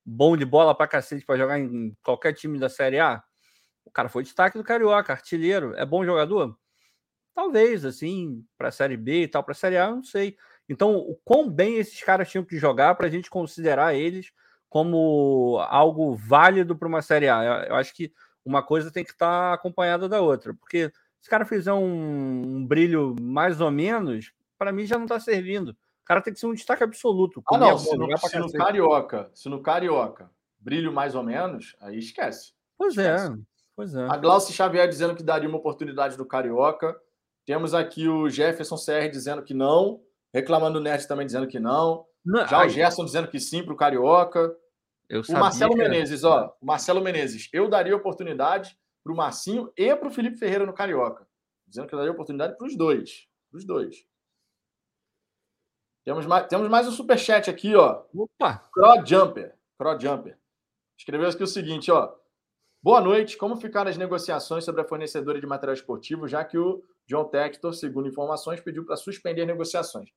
bom 0.08 0.38
de 0.38 0.46
bola 0.46 0.74
pra 0.74 0.88
cacete 0.88 1.26
para 1.26 1.38
jogar 1.38 1.60
em 1.60 1.94
qualquer 2.02 2.34
time 2.34 2.58
da 2.58 2.70
Série 2.70 3.00
A? 3.00 3.22
O 3.84 3.92
cara 3.92 4.08
foi 4.08 4.24
destaque 4.24 4.58
do 4.58 4.64
Carioca, 4.64 5.12
artilheiro. 5.12 5.76
É 5.76 5.86
bom 5.86 6.06
jogador? 6.06 6.58
Talvez, 7.36 7.84
assim, 7.84 8.46
para 8.58 8.70
a 8.70 8.72
Série 8.72 8.96
B 8.96 9.24
e 9.24 9.28
tal, 9.28 9.44
para 9.44 9.52
a 9.52 9.56
Série 9.56 9.78
A, 9.78 9.92
não 9.92 10.04
sei. 10.04 10.38
Então, 10.70 10.96
o 10.96 11.16
quão 11.24 11.50
bem 11.50 11.76
esses 11.76 12.02
caras 12.02 12.30
tinham 12.30 12.46
que 12.46 12.58
jogar 12.58 12.96
para 12.96 13.08
a 13.08 13.10
gente 13.10 13.30
considerar 13.30 13.96
eles 13.96 14.32
como 14.70 15.60
algo 15.70 16.16
válido 16.16 16.76
para 16.76 16.88
uma 16.88 17.02
Série 17.02 17.28
A? 17.28 17.44
Eu, 17.44 17.54
eu, 17.70 17.76
acho 17.76 17.94
que 17.94 18.14
uma 18.46 18.64
coisa 18.64 18.92
tem 18.92 19.04
que 19.04 19.12
estar 19.12 19.50
tá 19.50 19.54
acompanhada 19.54 20.08
da 20.08 20.22
outra, 20.22 20.54
porque 20.54 20.92
se 21.22 21.28
o 21.28 21.30
cara 21.30 21.46
fizer 21.46 21.74
um, 21.74 22.58
um 22.58 22.66
brilho 22.66 23.16
mais 23.22 23.60
ou 23.60 23.72
menos, 23.72 24.32
para 24.58 24.72
mim 24.72 24.86
já 24.86 24.96
não 24.96 25.06
está 25.06 25.20
servindo 25.20 25.78
cara 26.08 26.22
tem 26.22 26.34
que 26.34 26.40
ser 26.40 26.48
um 26.48 26.54
destaque 26.54 26.84
absoluto. 26.84 27.44
Ah, 27.52 27.58
não. 27.58 27.78
Se, 27.78 27.96
no, 27.98 28.18
se 28.18 28.40
no, 28.40 28.52
Carioca, 28.52 29.30
se 29.34 29.50
no 29.50 29.62
Carioca 29.62 30.32
brilho 30.60 30.92
mais 30.92 31.16
ou 31.16 31.24
menos, 31.24 31.76
aí 31.80 31.98
esquece. 31.98 32.54
Pois 32.78 32.98
é, 32.98 33.16
esquece. 33.16 33.34
é. 33.34 33.38
Pois 33.76 33.96
é. 33.96 34.08
A 34.10 34.18
Glaucia 34.18 34.54
Xavier 34.54 34.88
dizendo 34.88 35.16
que 35.16 35.24
daria 35.24 35.48
uma 35.48 35.58
oportunidade 35.58 36.18
do 36.18 36.26
Carioca. 36.26 37.00
Temos 37.46 37.74
aqui 37.74 38.08
o 38.08 38.30
Jefferson 38.30 38.76
CR 38.76 39.10
dizendo 39.12 39.44
que 39.44 39.54
não. 39.54 40.02
Reclamando 40.34 40.80
o 40.80 40.82
Nerd 40.82 41.08
também 41.08 41.26
dizendo 41.26 41.48
que 41.48 41.60
não. 41.60 42.06
não 42.26 42.46
Já 42.48 42.60
ai, 42.60 42.68
o 42.68 42.70
Gerson 42.70 43.06
dizendo 43.06 43.28
que 43.28 43.40
sim 43.40 43.64
para 43.64 43.74
o 43.74 43.78
Carioca. 43.78 44.56
o 45.12 45.32
Marcelo 45.34 45.74
que... 45.74 45.78
Menezes, 45.78 46.24
ó. 46.24 46.54
O 46.62 46.66
Marcelo 46.66 47.02
Menezes, 47.02 47.50
eu 47.54 47.70
daria 47.70 47.96
oportunidade 47.96 48.78
para 49.04 49.14
o 49.14 49.16
Marcinho 49.16 49.72
e 49.78 49.96
para 49.96 50.08
o 50.10 50.12
Felipe 50.12 50.38
Ferreira 50.38 50.66
no 50.66 50.74
Carioca. 50.74 51.26
Dizendo 51.66 51.88
que 51.88 51.94
eu 51.94 52.00
daria 52.00 52.12
oportunidade 52.12 52.58
para 52.58 52.68
os 52.68 52.76
dois. 52.76 53.28
Para 53.50 53.58
os 53.58 53.66
dois. 53.66 53.96
Temos 56.08 56.26
mais, 56.26 56.48
temos 56.48 56.70
mais 56.70 56.88
um 56.88 56.92
superchat 56.92 57.50
aqui, 57.50 57.76
ó. 57.76 58.04
Opa! 58.16 58.64
Cro 58.72 59.06
Jumper. 59.06 59.54
Cro 59.78 60.00
Jumper. 60.00 60.40
Escreveu 60.98 61.28
aqui 61.28 61.44
o 61.44 61.48
seguinte, 61.48 61.92
ó. 61.92 62.16
Boa 62.82 63.02
noite. 63.02 63.36
Como 63.36 63.58
ficaram 63.58 63.90
as 63.90 63.98
negociações 63.98 64.64
sobre 64.64 64.80
a 64.80 64.88
fornecedora 64.88 65.38
de 65.38 65.46
material 65.46 65.74
esportivo, 65.74 66.26
já 66.26 66.46
que 66.46 66.58
o 66.58 66.82
John 67.06 67.26
Tector, 67.26 67.74
segundo 67.74 68.08
informações, 68.08 68.62
pediu 68.62 68.86
para 68.86 68.96
suspender 68.96 69.46
negociações? 69.46 70.08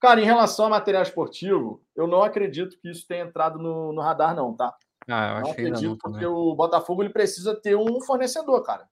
Cara, 0.00 0.20
em 0.20 0.24
relação 0.24 0.66
a 0.66 0.70
material 0.70 1.02
esportivo, 1.02 1.84
eu 1.96 2.06
não 2.06 2.22
acredito 2.22 2.78
que 2.78 2.88
isso 2.88 3.04
tenha 3.08 3.24
entrado 3.24 3.58
no, 3.58 3.92
no 3.92 4.00
radar, 4.00 4.36
não, 4.36 4.54
tá? 4.54 4.72
Ah, 5.10 5.38
eu 5.38 5.42
não 5.42 5.50
acredito, 5.50 5.88
não 5.88 5.96
porque 5.98 6.24
o 6.24 6.54
Botafogo 6.54 7.02
ele 7.02 7.12
precisa 7.12 7.60
ter 7.60 7.74
um 7.74 8.00
fornecedor, 8.02 8.62
cara. 8.62 8.88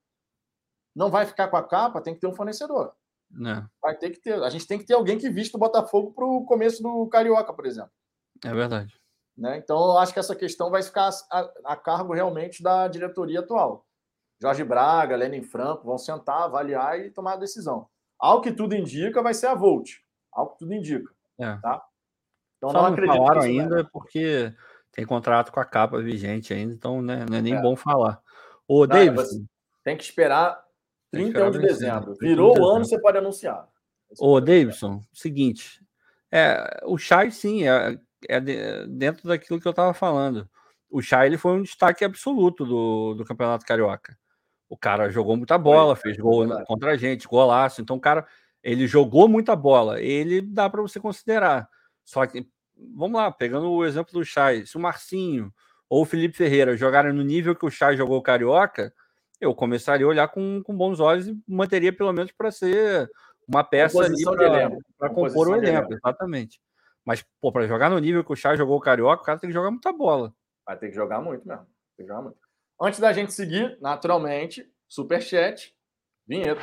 Não 0.97 1.12
vai 1.12 1.27
ficar 1.27 1.47
com 1.47 1.56
a 1.56 1.62
capa, 1.62 2.01
tem 2.01 2.12
que 2.12 2.18
ter 2.18 2.27
um 2.27 2.35
fornecedor. 2.35 2.93
Não. 3.31 3.51
É. 3.51 3.66
Vai 3.81 3.97
ter 3.97 4.11
que 4.11 4.20
ter. 4.20 4.43
A 4.43 4.51
gente 4.51 4.66
tem 4.66 4.78
que 4.78 4.85
ter 4.85 4.94
alguém 4.94 5.19
que 5.19 5.31
vista 5.31 5.57
o 5.57 5.61
Botafogo 5.61 6.12
para 6.12 6.24
o 6.24 6.44
começo 6.44 6.82
do 6.82 7.07
Carioca, 7.09 7.52
por 7.52 7.66
exemplo. 7.66 7.93
É 8.44 8.52
verdade. 8.52 9.01
Né? 9.36 9.57
Então, 9.59 9.78
eu 9.78 9.98
acho 9.98 10.12
que 10.12 10.19
essa 10.19 10.35
questão 10.35 10.70
vai 10.70 10.82
ficar 10.82 11.11
a, 11.31 11.51
a 11.65 11.77
cargo 11.77 12.12
realmente 12.12 12.62
da 12.62 12.89
diretoria 12.89 13.40
atual. 13.40 13.86
Jorge 14.40 14.65
Braga, 14.65 15.16
Lenin 15.16 15.43
Franco 15.43 15.85
vão 15.85 15.98
sentar, 15.98 16.43
avaliar 16.43 16.98
e 16.98 17.11
tomar 17.11 17.35
a 17.35 17.39
decisão. 17.39 17.86
Ao 18.19 18.40
que 18.40 18.52
tudo 18.52 18.74
indica, 18.74 19.23
vai 19.23 19.35
ser 19.35 19.47
a 19.47 19.55
Volt. 19.55 19.93
Ao 20.32 20.51
que 20.51 20.59
tudo 20.59 20.74
indica. 20.74 21.11
É. 21.39 21.57
Tá? 21.57 21.82
Então, 22.57 22.70
Só 22.70 22.77
não, 22.77 22.82
não 22.82 22.93
acredito 22.93 23.16
falaram 23.16 23.43
ainda 23.43 23.89
porque 23.90 24.55
tem 24.93 25.07
contrato 25.07 25.52
com 25.52 25.61
a 25.61 25.65
capa 25.65 26.01
vigente 26.01 26.52
ainda, 26.52 26.74
então 26.74 27.01
né, 27.01 27.24
não 27.28 27.39
é 27.39 27.43
nem 27.43 27.55
é. 27.55 27.62
bom 27.62 27.77
falar. 27.77 28.20
Ô, 28.69 28.86
David. 28.86 29.27
Tem 29.82 29.97
que 29.97 30.05
esperar 30.05 30.62
31 31.11 31.51
de 31.51 31.59
dezembro. 31.59 32.15
Virou 32.20 32.59
o 32.59 32.69
ano, 32.69 32.85
você 32.85 33.01
pode 33.01 33.19
anunciar. 33.19 33.69
Ô, 34.19 34.41
Davidson, 34.41 35.01
seguinte. 35.12 35.81
É, 36.31 36.81
o 36.85 36.97
Chay, 36.97 37.31
sim, 37.31 37.66
é, 37.69 37.99
é 38.28 38.41
dentro 38.87 39.28
daquilo 39.28 39.61
que 39.61 39.66
eu 39.66 39.70
estava 39.70 39.93
falando. 39.93 40.49
O 40.89 41.01
Chay 41.01 41.27
ele 41.27 41.39
foi 41.39 41.53
um 41.53 41.62
destaque 41.62 42.05
absoluto 42.05 42.65
do, 42.65 43.15
do 43.15 43.24
Campeonato 43.24 43.65
Carioca. 43.65 44.16
O 44.69 44.77
cara 44.77 45.11
jogou 45.11 45.37
muita 45.37 45.59
bola, 45.59 45.97
fez 45.97 46.16
gol 46.16 46.47
contra 46.65 46.93
a 46.93 46.97
gente, 46.97 47.27
golaço. 47.27 47.81
Então, 47.82 47.97
o 47.97 48.01
cara, 48.01 48.27
ele 48.62 48.87
jogou 48.87 49.28
muita 49.28 49.57
bola. 49.57 50.01
Ele 50.01 50.41
dá 50.41 50.70
para 50.70 50.82
você 50.82 51.01
considerar. 51.01 51.69
Só 52.05 52.24
que, 52.27 52.47
vamos 52.77 53.20
lá, 53.20 53.31
pegando 53.32 53.70
o 53.70 53.85
exemplo 53.85 54.12
do 54.12 54.24
Chay, 54.24 54.66
se 54.66 54.77
o 54.77 54.81
Marcinho 54.81 55.53
ou 55.89 56.03
o 56.03 56.05
Felipe 56.07 56.37
Ferreira 56.37 56.77
jogarem 56.77 57.12
no 57.12 57.23
nível 57.23 57.55
que 57.57 57.66
o 57.66 57.70
Chay 57.70 57.97
jogou 57.97 58.19
o 58.19 58.23
Carioca, 58.23 58.95
eu 59.41 59.55
começaria 59.55 60.05
a 60.05 60.09
olhar 60.09 60.29
com, 60.29 60.62
com 60.62 60.77
bons 60.77 61.01
olhos 61.01 61.29
e 61.29 61.37
manteria 61.49 61.93
pelo 61.93 62.12
menos 62.12 62.31
para 62.33 62.51
ser 62.51 63.11
uma 63.49 63.65
peça 63.65 63.99
ali 64.03 64.23
para 64.99 65.11
compor 65.11 65.49
o 65.49 65.57
elenco, 65.57 65.93
exatamente. 65.93 66.61
Mas, 67.05 67.25
pô, 67.41 67.51
para 67.51 67.67
jogar 67.67 67.89
no 67.89 67.99
nível 67.99 68.23
que 68.23 68.33
o 68.33 68.37
Chá 68.37 68.55
jogou 68.55 68.77
o 68.77 68.81
Carioca, 68.81 69.23
o 69.23 69.25
cara 69.25 69.39
tem 69.39 69.49
que 69.49 69.55
jogar 69.55 69.71
muita 69.71 69.93
bola. 69.93 70.33
Vai 70.67 70.77
ter 70.77 70.89
que 70.89 70.95
jogar 70.95 71.21
muito 71.21 71.47
mesmo. 71.49 71.67
Tem 71.97 72.07
que 72.07 72.09
jogar 72.09 72.23
muito. 72.23 72.39
Antes 72.81 73.01
da 73.01 73.12
gente 73.12 73.33
seguir, 73.33 73.79
naturalmente, 73.81 74.71
superchat, 74.89 75.75
vinheta. 76.27 76.61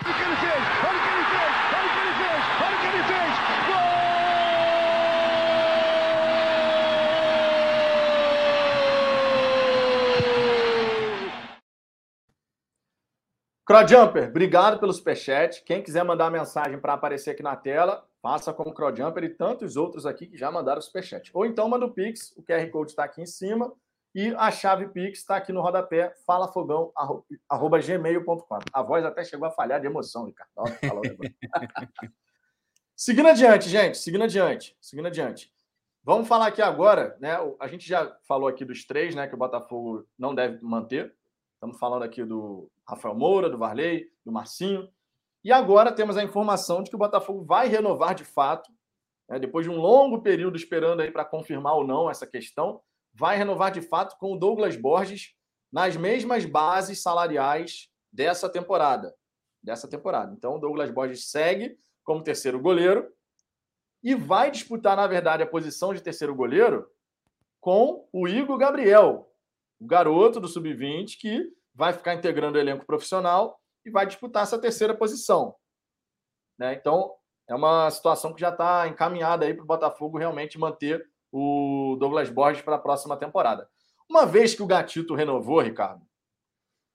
Crowdjumper, 13.68 14.30
obrigado 14.30 14.80
pelo 14.80 14.94
superchat. 14.94 15.62
Quem 15.66 15.84
quiser 15.84 16.06
mandar 16.06 16.32
mensagem 16.32 16.80
para 16.80 16.94
aparecer 16.94 17.32
aqui 17.32 17.44
na 17.44 17.54
tela, 17.54 18.08
faça 18.22 18.54
como 18.54 18.74
Crowdjumper 18.74 19.26
e 19.26 19.30
tantos 19.30 19.76
outros 19.76 20.06
aqui 20.06 20.26
que 20.26 20.38
já 20.38 20.50
mandaram 20.50 20.82
superchat. 20.82 21.30
Ou 21.34 21.46
então 21.46 21.68
manda 21.68 21.86
o 21.86 21.94
Pix, 21.94 22.34
o 22.38 22.42
QR 22.42 22.66
Code 22.72 22.92
está 22.92 23.04
aqui 23.04 23.22
em 23.22 23.26
cima 23.26 23.74
e 24.16 24.34
a 24.38 24.50
chave 24.52 24.88
Pix 24.88 25.20
está 25.20 25.36
aqui 25.36 25.52
no 25.52 25.60
rodapé, 25.60 26.14
falafogão.gmail.com. 26.26 28.60
A 28.72 28.82
voz 28.82 29.04
até 29.04 29.26
chegou 29.26 29.46
a 29.46 29.52
falhar 29.52 29.82
de 29.82 29.88
emoção, 29.88 30.24
Ricardo. 30.24 30.50
seguindo 32.96 33.28
adiante, 33.28 33.68
gente, 33.68 33.98
seguindo 33.98 34.24
adiante, 34.24 34.78
seguindo 34.80 35.08
adiante. 35.08 35.52
Vamos 36.06 36.30
falar 36.30 36.48
aqui 36.48 36.62
agora, 36.62 37.18
né? 37.20 37.38
A 37.60 37.68
gente 37.68 37.86
já 37.86 38.16
falou 38.26 38.48
aqui 38.48 38.64
dos 38.64 38.86
três, 38.86 39.14
né? 39.14 39.28
Que 39.28 39.36
o 39.36 39.38
Botafogo 39.38 40.08
não 40.18 40.34
deve 40.34 40.64
manter. 40.64 41.14
Estamos 41.58 41.80
falando 41.80 42.04
aqui 42.04 42.24
do 42.24 42.70
Rafael 42.88 43.16
Moura, 43.16 43.50
do 43.50 43.58
Varley, 43.58 44.12
do 44.24 44.32
Marcinho. 44.32 44.88
E 45.44 45.52
agora 45.52 45.92
temos 45.92 46.16
a 46.16 46.24
informação 46.24 46.84
de 46.84 46.92
que 46.92 46.96
o 46.96 47.00
Botafogo 47.00 47.44
vai 47.44 47.68
renovar 47.68 48.14
de 48.14 48.24
fato, 48.24 48.72
né, 49.28 49.40
depois 49.40 49.66
de 49.66 49.72
um 49.72 49.78
longo 49.78 50.22
período 50.22 50.56
esperando 50.56 51.02
aí 51.02 51.10
para 51.10 51.26
confirmar 51.26 51.74
ou 51.74 51.84
não 51.86 52.12
essa 52.12 52.28
questão, 52.28 52.80
vai 53.12 53.38
renovar 53.38 53.72
de 53.72 53.82
fato 53.82 54.20
com 54.20 54.34
o 54.34 54.38
Douglas 54.38 54.76
Borges 54.76 55.34
nas 55.72 55.98
mesmas 55.98 56.46
bases 56.46 57.02
salariais 57.02 57.90
dessa 58.14 58.48
temporada. 58.48 59.16
Dessa 59.62 59.90
temporada. 59.90 60.32
Então, 60.38 60.58
o 60.58 60.60
Douglas 60.60 60.92
Borges 60.92 61.32
segue 61.32 61.76
como 62.04 62.24
terceiro 62.24 62.60
goleiro 62.60 63.12
e 64.04 64.14
vai 64.14 64.52
disputar, 64.52 64.96
na 64.96 65.08
verdade, 65.08 65.42
a 65.42 65.48
posição 65.48 65.92
de 65.92 66.04
terceiro 66.04 66.36
goleiro 66.36 66.88
com 67.60 68.08
o 68.14 68.28
Igor 68.28 68.60
Gabriel, 68.60 69.28
o 69.80 69.86
garoto 69.86 70.40
do 70.40 70.48
sub-20 70.48 71.18
que 71.20 71.52
vai 71.74 71.94
ficar 71.94 72.16
integrando 72.16 72.58
o 72.58 72.62
elenco 72.62 72.86
profissional 72.86 73.60
e 73.86 73.92
vai 73.92 74.06
disputar 74.06 74.44
essa 74.44 74.60
terceira 74.60 74.96
posição. 74.96 75.56
Né? 76.58 76.74
Então, 76.74 77.14
é 77.48 77.56
uma 77.56 77.90
situação 77.92 78.34
que 78.34 78.42
já 78.42 78.50
está 78.50 78.88
encaminhada 78.88 79.46
aí 79.46 79.54
para 79.54 79.64
o 79.64 79.68
Botafogo 79.68 80.18
realmente 80.18 80.60
manter 80.60 81.08
o 81.32 81.96
Douglas 82.00 82.30
Borges 82.30 82.62
para 82.62 82.76
a 82.76 82.80
próxima 82.80 83.16
temporada. 83.16 83.70
Uma 84.10 84.26
vez 84.26 84.56
que 84.56 84.64
o 84.64 84.68
Gatito 84.68 85.16
renovou, 85.16 85.62
Ricardo, 85.62 86.06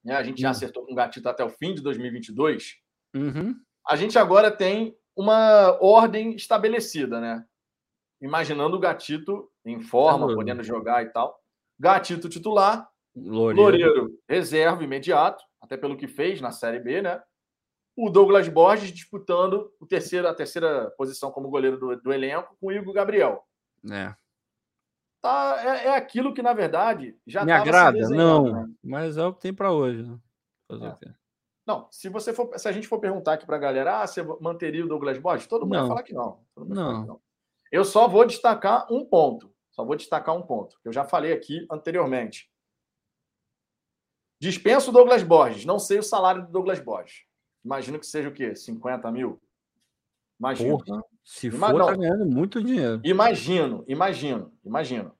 né, 0.04 0.14
a 0.14 0.22
gente 0.22 0.40
já 0.40 0.48
uhum. 0.48 0.52
acertou 0.52 0.84
com 0.84 0.92
o 0.92 0.96
Gatito 0.96 1.28
até 1.28 1.44
o 1.44 1.50
fim 1.50 1.74
de 1.74 1.82
2022, 1.82 2.76
uhum. 3.14 3.54
a 3.86 3.96
gente 3.96 4.18
agora 4.18 4.50
tem 4.50 4.96
uma 5.16 5.78
ordem 5.80 6.34
estabelecida, 6.34 7.20
né? 7.20 7.44
Imaginando 8.20 8.76
o 8.76 8.80
Gatito 8.80 9.50
em 9.64 9.80
forma, 9.80 10.26
uhum. 10.26 10.34
podendo 10.34 10.62
jogar 10.62 11.02
e 11.02 11.10
tal. 11.10 11.41
Gatito 11.82 12.28
titular, 12.28 12.88
Loureiro. 13.16 13.60
Loureiro 13.60 14.18
reserva 14.28 14.84
imediato, 14.84 15.42
até 15.60 15.76
pelo 15.76 15.96
que 15.96 16.06
fez 16.06 16.40
na 16.40 16.52
Série 16.52 16.78
B, 16.78 17.02
né? 17.02 17.20
O 17.96 18.08
Douglas 18.08 18.48
Borges 18.48 18.92
disputando 18.92 19.68
o 19.80 19.84
terceiro, 19.84 20.28
a 20.28 20.32
terceira 20.32 20.92
posição 20.96 21.32
como 21.32 21.50
goleiro 21.50 21.76
do, 21.76 22.00
do 22.00 22.12
elenco 22.12 22.56
com 22.60 22.68
o 22.68 22.72
Igor 22.72 22.94
Gabriel. 22.94 23.44
É. 23.90 24.14
Tá, 25.20 25.60
é, 25.60 25.88
é 25.88 25.96
aquilo 25.96 26.32
que, 26.32 26.40
na 26.40 26.52
verdade, 26.52 27.18
já 27.26 27.44
Me 27.44 27.50
agrada? 27.50 28.08
Não, 28.08 28.44
né? 28.44 28.68
mas 28.80 29.16
é 29.16 29.26
o 29.26 29.34
que 29.34 29.40
tem 29.40 29.52
para 29.52 29.72
hoje. 29.72 30.04
Né? 30.04 30.96
É. 31.04 31.10
Não, 31.66 31.88
se 31.90 32.08
você 32.08 32.32
for, 32.32 32.56
se 32.56 32.68
a 32.68 32.72
gente 32.72 32.86
for 32.86 33.00
perguntar 33.00 33.32
aqui 33.32 33.44
para 33.44 33.56
a 33.56 33.60
galera, 33.60 34.02
ah, 34.02 34.06
você 34.06 34.22
manteria 34.40 34.84
o 34.84 34.88
Douglas 34.88 35.18
Borges? 35.18 35.48
Todo 35.48 35.62
mundo 35.62 35.74
não. 35.74 35.80
vai 35.80 35.88
falar 35.88 36.02
que 36.04 36.14
não. 36.14 36.38
Não. 36.56 37.02
Que 37.02 37.08
não. 37.08 37.20
Eu 37.72 37.84
só 37.84 38.06
vou 38.06 38.24
destacar 38.24 38.86
um 38.88 39.04
ponto. 39.04 39.51
Só 39.72 39.84
vou 39.84 39.96
destacar 39.96 40.36
um 40.36 40.42
ponto, 40.42 40.78
que 40.80 40.88
eu 40.88 40.92
já 40.92 41.04
falei 41.04 41.32
aqui 41.32 41.66
anteriormente. 41.70 42.50
Dispenso 44.40 44.90
o 44.90 44.92
Douglas 44.92 45.22
Borges. 45.22 45.64
Não 45.64 45.78
sei 45.78 45.98
o 45.98 46.02
salário 46.02 46.42
do 46.42 46.52
Douglas 46.52 46.78
Borges. 46.78 47.24
Imagino 47.64 47.98
que 47.98 48.06
seja 48.06 48.28
o 48.28 48.32
quê? 48.32 48.54
50 48.54 49.10
mil? 49.10 49.40
Imagino. 50.38 50.78
Porra, 50.78 51.02
se 51.24 51.46
Ima... 51.46 51.70
for, 51.70 51.86
tá 51.86 51.96
ganhando 51.96 52.26
muito 52.26 52.62
dinheiro. 52.62 53.00
Imagino, 53.04 53.84
imagino, 53.86 54.52
imagino. 54.64 55.16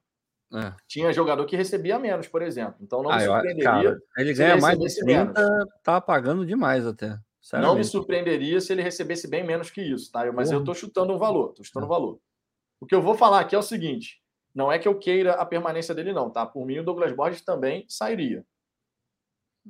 É. 0.53 0.73
Tinha 0.87 1.11
jogador 1.11 1.45
que 1.45 1.55
recebia 1.55 1.97
menos, 1.97 2.27
por 2.27 2.41
exemplo. 2.41 2.75
Então 2.81 3.01
não 3.01 3.09
ah, 3.09 3.15
me 3.15 3.23
surpreenderia. 3.23 3.63
Cara, 3.63 4.01
ele 4.17 4.33
ganha 4.33 4.57
mais 4.57 4.77
de 4.77 4.99
30, 4.99 5.33
menos. 5.33 5.69
tá 5.81 5.99
pagando 5.99 6.45
demais 6.45 6.85
até. 6.85 7.17
Não 7.53 7.75
me 7.75 7.83
surpreenderia 7.83 8.61
se 8.61 8.71
ele 8.71 8.81
recebesse 8.81 9.27
bem 9.27 9.43
menos 9.43 9.69
que 9.69 9.81
isso, 9.81 10.11
tá? 10.11 10.31
Mas 10.31 10.49
Porra. 10.49 10.61
eu 10.61 10.63
tô 10.63 10.73
chutando 10.73 11.13
um 11.13 11.17
valor, 11.17 11.53
tô 11.53 11.63
chutando 11.63 11.85
um 11.85 11.89
valor. 11.89 12.19
O 12.79 12.85
que 12.85 12.93
eu 12.93 13.01
vou 13.01 13.15
falar 13.15 13.39
aqui 13.39 13.55
é 13.55 13.57
o 13.57 13.63
seguinte: 13.63 14.21
não 14.53 14.71
é 14.71 14.77
que 14.77 14.87
eu 14.87 14.97
queira 14.97 15.33
a 15.33 15.45
permanência 15.45 15.95
dele, 15.95 16.13
não, 16.13 16.29
tá? 16.29 16.45
Por 16.45 16.65
mim, 16.65 16.79
o 16.79 16.83
Douglas 16.83 17.11
Borges 17.11 17.41
também 17.41 17.85
sairia. 17.87 18.45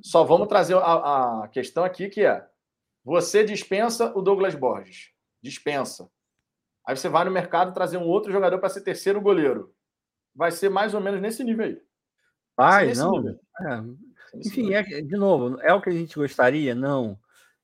Só 0.02 0.24
vamos 0.24 0.48
trazer 0.48 0.76
a, 0.76 1.44
a 1.44 1.48
questão 1.48 1.84
aqui 1.84 2.08
que 2.08 2.24
é: 2.24 2.46
você 3.04 3.44
dispensa 3.44 4.12
o 4.16 4.20
Douglas 4.20 4.54
Borges. 4.54 5.10
Dispensa. 5.42 6.10
Aí 6.86 6.96
você 6.96 7.08
vai 7.08 7.24
no 7.24 7.30
mercado 7.30 7.72
trazer 7.72 7.96
um 7.96 8.06
outro 8.06 8.30
jogador 8.30 8.58
para 8.58 8.68
ser 8.68 8.82
terceiro 8.82 9.20
goleiro. 9.20 9.74
Vai 10.34 10.50
ser 10.50 10.68
mais 10.68 10.92
ou 10.94 11.00
menos 11.00 11.20
nesse 11.20 11.42
nível 11.42 11.66
aí. 11.66 11.80
Vai, 12.56 12.92
não. 12.92 13.28
É. 13.28 14.36
Enfim, 14.36 14.74
é, 14.74 14.82
de 14.82 15.16
novo, 15.16 15.58
é 15.60 15.72
o 15.72 15.80
que 15.80 15.90
a 15.90 15.92
gente 15.92 16.14
gostaria? 16.16 16.74
Não. 16.74 17.18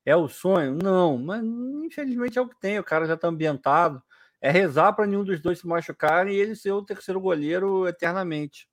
É 0.04 0.16
o 0.16 0.28
sonho? 0.28 0.78
Não, 0.82 1.18
mas 1.18 1.44
infelizmente 1.44 2.38
é 2.38 2.42
o 2.42 2.48
que 2.48 2.58
tem. 2.58 2.78
O 2.78 2.84
cara 2.84 3.06
já 3.06 3.14
está 3.14 3.28
ambientado. 3.28 4.02
É 4.40 4.50
rezar 4.50 4.92
para 4.92 5.06
nenhum 5.06 5.24
dos 5.24 5.40
dois 5.40 5.58
se 5.58 5.66
machucarem 5.66 6.34
e 6.34 6.38
ele 6.38 6.56
ser 6.56 6.72
o 6.72 6.82
terceiro 6.82 7.20
goleiro 7.20 7.86
eternamente. 7.86 8.68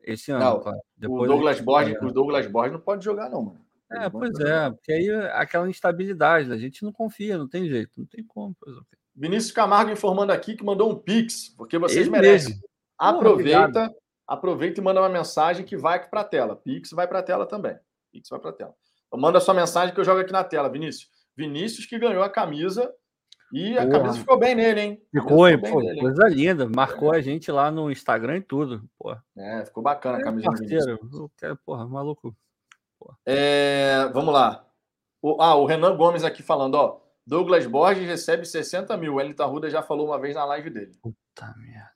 Esse 0.00 0.30
ano, 0.30 0.44
não, 0.44 0.60
claro. 0.60 0.78
O 1.02 1.26
Douglas 1.26 1.60
Borges, 1.60 1.96
o 2.00 2.10
Douglas 2.10 2.46
Borges 2.46 2.72
não 2.72 2.80
pode 2.80 3.04
jogar, 3.04 3.30
não, 3.30 3.42
mano. 3.42 3.64
É, 3.90 4.08
pois 4.08 4.38
é, 4.40 4.70
porque 4.70 4.92
aí 4.92 5.10
aquela 5.32 5.68
instabilidade, 5.68 6.50
a 6.52 6.56
gente 6.56 6.82
não 6.82 6.92
confia, 6.92 7.38
não 7.38 7.48
tem 7.48 7.68
jeito, 7.68 7.92
não 7.98 8.06
tem 8.06 8.24
como. 8.24 8.56
Vinícius 9.14 9.52
Camargo 9.52 9.90
informando 9.90 10.32
aqui 10.32 10.56
que 10.56 10.64
mandou 10.64 10.90
um 10.90 10.96
pix, 10.96 11.50
porque 11.56 11.78
vocês 11.78 12.02
Ele 12.02 12.10
merecem. 12.10 12.54
Mesmo. 12.54 12.68
Aproveita, 12.98 13.94
aproveita 14.26 14.80
e 14.80 14.84
manda 14.84 15.00
uma 15.00 15.08
mensagem 15.08 15.64
que 15.64 15.76
vai 15.76 15.96
aqui 15.96 16.10
para 16.10 16.22
a 16.22 16.24
tela. 16.24 16.56
Pix 16.56 16.90
vai 16.90 17.06
para 17.06 17.20
a 17.20 17.22
tela 17.22 17.46
também. 17.46 17.78
Pix 18.10 18.28
vai 18.28 18.40
para 18.40 18.50
a 18.50 18.54
tela. 18.54 18.74
Então, 19.06 19.20
manda 19.20 19.38
a 19.38 19.40
sua 19.40 19.54
mensagem 19.54 19.94
que 19.94 20.00
eu 20.00 20.04
jogo 20.04 20.20
aqui 20.20 20.32
na 20.32 20.42
tela, 20.42 20.68
Vinícius. 20.68 21.08
Vinícius 21.36 21.86
que 21.86 21.98
ganhou 21.98 22.22
a 22.22 22.30
camisa 22.30 22.92
e 23.54 23.78
a 23.78 23.86
Porra. 23.86 23.98
camisa 23.98 24.18
ficou 24.18 24.36
bem 24.36 24.52
nele, 24.56 24.80
hein? 24.80 25.02
Ficou, 25.12 25.46
ficou 25.46 25.70
pô, 25.70 25.80
nele, 25.80 26.00
coisa 26.00 26.28
hein? 26.28 26.34
linda. 26.34 26.68
Marcou 26.68 27.14
é. 27.14 27.18
a 27.18 27.20
gente 27.20 27.52
lá 27.52 27.70
no 27.70 27.88
Instagram 27.88 28.38
e 28.38 28.42
tudo. 28.42 28.82
Porra. 28.98 29.24
É, 29.38 29.64
ficou 29.64 29.80
bacana 29.80 30.18
a 30.18 30.20
é 30.20 30.24
camisa. 30.24 30.48
Parceiro, 30.48 30.98
eu 31.12 31.30
quero, 31.36 31.56
porra, 31.58 31.86
maluco. 31.86 32.36
É, 33.24 34.10
vamos 34.12 34.34
lá. 34.34 34.66
O, 35.22 35.40
ah, 35.40 35.54
o 35.54 35.66
Renan 35.66 35.96
Gomes 35.96 36.24
aqui 36.24 36.42
falando, 36.42 36.74
ó. 36.74 37.00
Douglas 37.24 37.64
Borges 37.64 38.08
recebe 38.08 38.44
60 38.44 38.96
mil. 38.96 39.14
O 39.14 39.20
Elton 39.20 39.44
Arruda 39.44 39.70
já 39.70 39.84
falou 39.84 40.08
uma 40.08 40.18
vez 40.18 40.34
na 40.34 40.44
live 40.44 40.70
dele. 40.70 40.98
Puta 41.00 41.54
merda. 41.56 41.94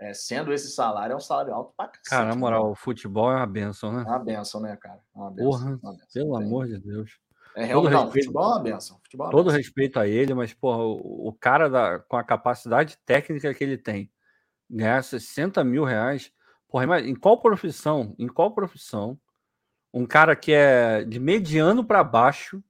É, 0.00 0.14
sendo 0.14 0.52
esse 0.52 0.70
salário, 0.70 1.14
é 1.14 1.16
um 1.16 1.20
salário 1.20 1.52
alto 1.52 1.74
pra 1.76 1.88
cacete. 1.88 2.10
Cara, 2.10 2.26
na 2.26 2.36
moral, 2.36 2.66
né? 2.66 2.70
o 2.70 2.74
futebol 2.76 3.30
é 3.32 3.36
uma 3.36 3.46
benção, 3.46 3.92
né? 3.92 4.04
É 4.06 4.08
uma 4.08 4.18
benção, 4.20 4.60
né, 4.60 4.76
cara? 4.76 5.00
É 5.14 5.18
uma 5.18 5.30
benção, 5.32 5.50
Porra, 5.50 5.78
uma 5.82 5.92
benção. 5.92 6.06
pelo 6.12 6.38
Tem. 6.38 6.46
amor 6.46 6.66
de 6.68 6.78
Deus. 6.78 7.18
É 7.56 7.64
realmente, 7.64 7.92
não, 7.92 8.04
respeito, 8.04 8.24
futebol 8.24 8.44
é 8.44 8.48
uma 8.48 8.62
benção. 8.62 9.00
Futebol 9.02 9.26
é 9.26 9.28
uma 9.28 9.32
todo 9.32 9.44
benção. 9.46 9.58
respeito 9.58 10.00
a 10.00 10.08
ele, 10.08 10.34
mas, 10.34 10.54
porra, 10.54 10.82
o, 10.82 11.28
o 11.28 11.32
cara 11.32 11.68
da, 11.68 11.98
com 11.98 12.16
a 12.16 12.24
capacidade 12.24 12.98
técnica 13.04 13.52
que 13.52 13.62
ele 13.62 13.76
tem, 13.76 14.10
ganhar 14.68 15.02
60 15.02 15.62
mil 15.64 15.84
reais, 15.84 16.32
porra, 16.68 17.00
em 17.00 17.14
qual 17.14 17.40
profissão, 17.40 18.14
em 18.18 18.28
qual 18.28 18.54
profissão 18.54 19.18
um 19.92 20.06
cara 20.06 20.34
que 20.34 20.52
é 20.52 21.04
de 21.04 21.20
mediano 21.20 21.84
para 21.84 22.02
baixo 22.02 22.62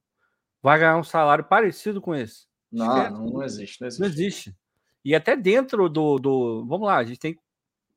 vai 0.61 0.79
ganhar 0.79 0.97
um 0.97 1.05
salário 1.05 1.45
parecido 1.45 2.01
com 2.01 2.15
esse. 2.15 2.47
Não, 2.71 3.11
não, 3.11 3.27
não, 3.27 3.43
existe, 3.43 3.81
não, 3.81 3.87
existe, 3.89 4.01
não 4.01 4.09
existe. 4.09 4.57
E 5.05 5.15
até 5.15 5.37
dentro 5.37 5.89
do. 5.89 6.19
do 6.19 6.67
vamos 6.67 6.87
lá, 6.87 6.97
a 6.97 7.05
gente 7.05 7.19
tem 7.19 7.35
que 7.35 7.41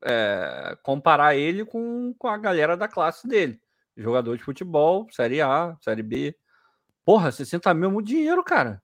é, 0.04 0.76
comparar 0.82 1.34
ele 1.34 1.64
com, 1.64 2.14
com 2.18 2.28
a 2.28 2.36
galera 2.36 2.76
da 2.76 2.86
classe 2.86 3.26
dele. 3.26 3.60
Jogador 3.96 4.36
de 4.36 4.44
futebol, 4.44 5.06
Série 5.10 5.40
A, 5.40 5.76
Série 5.80 6.02
B. 6.02 6.36
Porra, 7.06 7.30
60 7.30 7.72
mil 7.72 7.88
é 7.88 7.92
muito 7.92 8.08
dinheiro, 8.08 8.42
cara. 8.42 8.82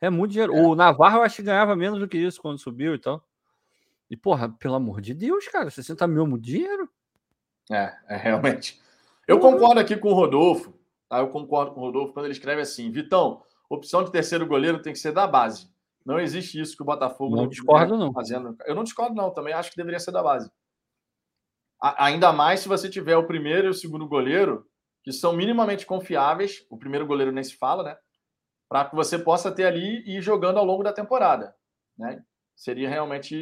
É 0.00 0.08
muito 0.08 0.30
dinheiro. 0.30 0.54
É. 0.54 0.62
O 0.62 0.76
Navarro 0.76 1.18
eu 1.18 1.22
acho 1.24 1.36
que 1.36 1.42
ganhava 1.42 1.74
menos 1.74 1.98
do 1.98 2.06
que 2.06 2.16
isso 2.16 2.40
quando 2.40 2.56
subiu 2.56 2.94
e 2.94 3.00
tal. 3.00 3.20
E, 4.08 4.16
porra, 4.16 4.48
pelo 4.48 4.76
amor 4.76 5.00
de 5.00 5.12
Deus, 5.12 5.48
cara, 5.48 5.68
60 5.68 6.06
mil 6.06 6.22
é 6.22 6.28
muito 6.28 6.44
dinheiro. 6.44 6.88
É, 7.68 7.92
é 8.08 8.16
realmente. 8.16 8.80
Eu 9.26 9.40
concordo 9.40 9.80
aqui 9.80 9.96
com 9.96 10.10
o 10.10 10.14
Rodolfo. 10.14 10.72
Tá? 11.08 11.18
Eu 11.18 11.28
concordo 11.28 11.72
com 11.72 11.80
o 11.80 11.82
Rodolfo 11.82 12.12
quando 12.12 12.26
ele 12.26 12.32
escreve 12.32 12.62
assim: 12.62 12.92
Vitão, 12.92 13.42
opção 13.68 14.04
de 14.04 14.12
terceiro 14.12 14.46
goleiro 14.46 14.80
tem 14.80 14.92
que 14.92 14.98
ser 15.00 15.10
da 15.10 15.26
base. 15.26 15.68
Não 16.04 16.20
existe 16.20 16.60
isso 16.60 16.76
que 16.76 16.82
o 16.84 16.86
Botafogo 16.86 17.34
não, 17.34 17.42
não 17.42 17.48
discordo 17.48 17.98
não 17.98 18.12
fazendo. 18.12 18.56
Eu 18.66 18.76
não 18.76 18.84
discordo 18.84 19.16
não, 19.16 19.32
também 19.32 19.52
acho 19.52 19.70
que 19.70 19.76
deveria 19.76 19.98
ser 19.98 20.12
da 20.12 20.22
base. 20.22 20.48
A, 21.82 22.04
ainda 22.04 22.32
mais 22.32 22.60
se 22.60 22.68
você 22.68 22.88
tiver 22.88 23.16
o 23.16 23.26
primeiro 23.26 23.66
e 23.66 23.70
o 23.70 23.74
segundo 23.74 24.06
goleiro 24.06 24.64
que 25.06 25.12
são 25.12 25.32
minimamente 25.32 25.86
confiáveis. 25.86 26.66
O 26.68 26.76
primeiro 26.76 27.06
goleiro 27.06 27.30
nem 27.30 27.44
se 27.44 27.56
fala, 27.56 27.84
né? 27.84 27.96
Para 28.68 28.86
que 28.86 28.96
você 28.96 29.16
possa 29.16 29.52
ter 29.52 29.64
ali 29.64 30.02
e 30.04 30.18
ir 30.18 30.20
jogando 30.20 30.58
ao 30.58 30.64
longo 30.64 30.82
da 30.82 30.92
temporada, 30.92 31.54
né? 31.96 32.20
Seria 32.56 32.88
realmente 32.88 33.36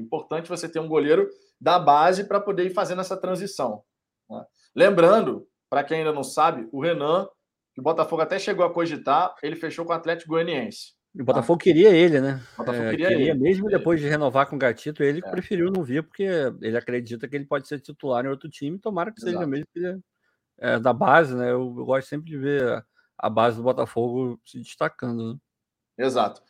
importante 0.00 0.48
você 0.48 0.68
ter 0.68 0.80
um 0.80 0.88
goleiro 0.88 1.28
da 1.60 1.78
base 1.78 2.24
para 2.24 2.40
poder 2.40 2.66
ir 2.66 2.74
fazendo 2.74 3.02
essa 3.02 3.16
transição. 3.16 3.84
Né? 4.28 4.44
Lembrando, 4.74 5.46
para 5.70 5.84
quem 5.84 5.98
ainda 5.98 6.12
não 6.12 6.24
sabe, 6.24 6.68
o 6.72 6.82
Renan, 6.82 7.28
que 7.72 7.80
o 7.80 7.84
Botafogo 7.84 8.22
até 8.22 8.38
chegou 8.38 8.66
a 8.66 8.72
cogitar, 8.72 9.32
ele 9.42 9.54
fechou 9.54 9.84
com 9.84 9.92
o 9.92 9.94
Atlético 9.94 10.30
Goianiense. 10.30 10.94
O 11.14 11.22
Botafogo 11.22 11.58
tá? 11.58 11.64
queria 11.64 11.90
ele, 11.90 12.20
né? 12.20 12.42
O 12.54 12.58
Botafogo 12.58 12.86
é, 12.86 12.90
queria, 12.90 13.08
queria 13.08 13.30
ele. 13.30 13.40
Mesmo 13.40 13.68
depois 13.68 14.00
de 14.00 14.08
renovar 14.08 14.48
com 14.48 14.56
o 14.56 14.58
Gatito, 14.58 15.04
ele 15.04 15.22
é. 15.24 15.30
preferiu 15.30 15.70
não 15.70 15.84
vir, 15.84 16.02
porque 16.02 16.24
ele 16.60 16.76
acredita 16.76 17.28
que 17.28 17.36
ele 17.36 17.46
pode 17.46 17.68
ser 17.68 17.78
titular 17.78 18.24
em 18.24 18.28
outro 18.28 18.48
time, 18.48 18.78
tomara 18.78 19.12
que 19.12 19.20
Exato. 19.20 19.34
seja 19.34 19.46
mesmo 19.46 19.66
que 19.72 19.78
ele 19.78 20.00
é 20.58 20.78
da 20.78 20.92
base, 20.92 21.34
né? 21.34 21.50
Eu, 21.50 21.74
eu, 21.76 21.84
gosto 21.84 22.08
sempre 22.08 22.30
de 22.30 22.38
ver 22.38 22.84
a 23.18 23.30
base 23.30 23.56
do 23.56 23.62
Botafogo 23.62 24.40
se 24.44 24.58
destacando. 24.58 25.34
Né? 25.34 25.38
Exato. 25.98 26.42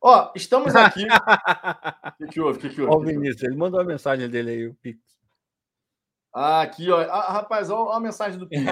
Ó, 0.00 0.32
estamos 0.34 0.74
aqui. 0.76 1.04
O 1.04 1.08
que, 2.18 2.26
que 2.32 2.40
houve? 2.40 2.58
O 2.58 2.60
que, 2.60 2.68
que 2.70 2.82
houve? 2.82 2.94
Ó, 2.94 2.98
o 2.98 3.04
Vinícius, 3.04 3.42
ele 3.42 3.56
mandou 3.56 3.80
a 3.80 3.84
mensagem 3.84 4.28
dele 4.28 4.50
aí, 4.50 4.66
o 4.66 4.74
Pix. 4.74 5.00
Ah, 6.32 6.62
aqui, 6.62 6.90
ó. 6.90 7.00
Ah, 7.00 7.32
rapaz, 7.32 7.70
olha 7.70 7.96
a 7.96 8.00
mensagem 8.00 8.38
do 8.38 8.48
Pix. 8.48 8.62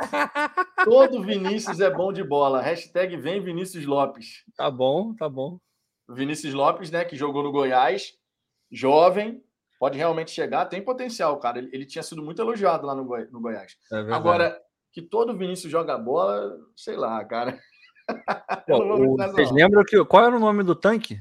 Todo 0.84 1.22
Vinícius 1.22 1.80
é 1.80 1.90
bom 1.90 2.12
de 2.12 2.22
bola. 2.22 2.60
Hashtag 2.60 3.16
vem 3.16 3.42
Vinícius 3.42 3.86
Lopes. 3.86 4.44
Tá 4.56 4.70
bom, 4.70 5.14
tá 5.14 5.28
bom. 5.28 5.58
Vinícius 6.08 6.54
Lopes, 6.54 6.90
né, 6.90 7.04
que 7.04 7.16
jogou 7.16 7.42
no 7.42 7.50
Goiás, 7.50 8.12
jovem, 8.70 9.42
pode 9.80 9.98
realmente 9.98 10.30
chegar, 10.30 10.66
tem 10.66 10.80
potencial, 10.80 11.38
cara. 11.38 11.58
Ele, 11.58 11.70
ele 11.72 11.86
tinha 11.86 12.02
sido 12.02 12.22
muito 12.22 12.40
elogiado 12.40 12.86
lá 12.86 12.94
no, 12.94 13.04
Goi 13.04 13.26
no 13.26 13.40
Goiás. 13.40 13.76
É 13.92 13.96
Agora, 14.12 14.60
que 14.96 15.02
todo 15.02 15.36
Vinícius 15.36 15.70
joga 15.70 15.98
bola, 15.98 16.56
sei 16.74 16.96
lá, 16.96 17.22
cara. 17.22 17.60
Pô, 18.66 18.78
o, 18.78 19.14
vocês 19.14 19.52
lembram 19.52 19.84
que, 19.84 20.02
qual 20.06 20.24
era 20.24 20.34
o 20.34 20.40
nome 20.40 20.62
do 20.62 20.74
tanque? 20.74 21.20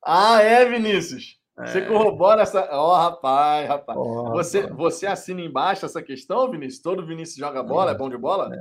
Ah, 0.00 0.40
é, 0.40 0.64
Vinícius. 0.64 1.40
Você 1.56 1.80
é. 1.80 1.86
corrobora 1.86 2.42
essa. 2.42 2.68
Ó, 2.70 2.92
oh, 2.92 2.96
rapaz, 2.96 3.68
rapaz. 3.68 3.98
Oh, 3.98 4.30
você, 4.30 4.60
rapaz. 4.60 4.76
você 4.76 5.06
assina 5.08 5.40
embaixo 5.40 5.86
essa 5.86 6.00
questão, 6.00 6.48
Vinícius? 6.48 6.80
Todo 6.80 7.04
Vinícius 7.04 7.38
joga 7.38 7.64
bola, 7.64 7.90
é, 7.90 7.94
é 7.94 7.98
bom 7.98 8.08
de 8.08 8.16
bola? 8.16 8.54
É. 8.54 8.58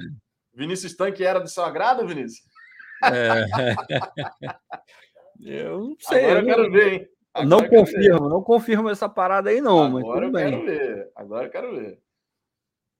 Vinícius 0.51 0.95
Tanque 0.95 1.23
era 1.23 1.39
do 1.39 1.47
seu 1.47 1.63
agrado, 1.63 2.07
Vinícius? 2.07 2.41
É. 3.03 3.45
eu 5.45 5.79
não 5.79 5.95
sei. 5.99 6.25
Agora 6.25 6.39
eu 6.39 6.45
quero 6.45 6.71
ver, 6.71 6.93
hein? 6.93 7.07
Agora 7.35 7.49
não 7.49 7.69
confirmo, 7.69 8.29
não 8.29 8.41
confirmo 8.41 8.89
essa 8.89 9.07
parada 9.07 9.51
aí, 9.51 9.61
não. 9.61 9.95
Agora 9.95 10.25
eu 10.25 10.31
bem. 10.31 10.49
quero 10.49 10.65
ver. 10.65 11.11
Agora 11.15 11.45
eu 11.45 11.51
quero 11.51 11.75
ver. 11.75 12.01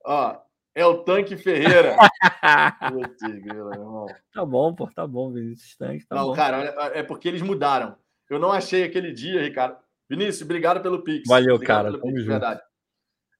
Ó, 0.06 0.47
é 0.77 0.85
o 0.85 0.99
Tanque 0.99 1.35
Ferreira. 1.35 1.97
tá 4.31 4.45
bom, 4.45 4.75
pô, 4.75 4.87
tá 4.93 5.07
bom, 5.07 5.33
Vinícius 5.33 5.75
Tanque. 5.75 6.05
Tá 6.05 6.15
não, 6.15 6.27
bom. 6.27 6.35
cara, 6.35 6.91
é 6.93 7.01
porque 7.01 7.27
eles 7.27 7.41
mudaram. 7.41 7.95
Eu 8.29 8.37
não 8.37 8.51
achei 8.51 8.83
aquele 8.83 9.11
dia, 9.11 9.41
Ricardo. 9.41 9.75
Vinícius, 10.07 10.43
obrigado 10.43 10.79
pelo 10.79 11.03
Pix. 11.03 11.27
Valeu, 11.27 11.55
obrigado 11.55 11.85
cara. 11.85 11.97
Pelo 11.97 12.13
Pix, 12.13 12.25
verdade. 12.25 12.61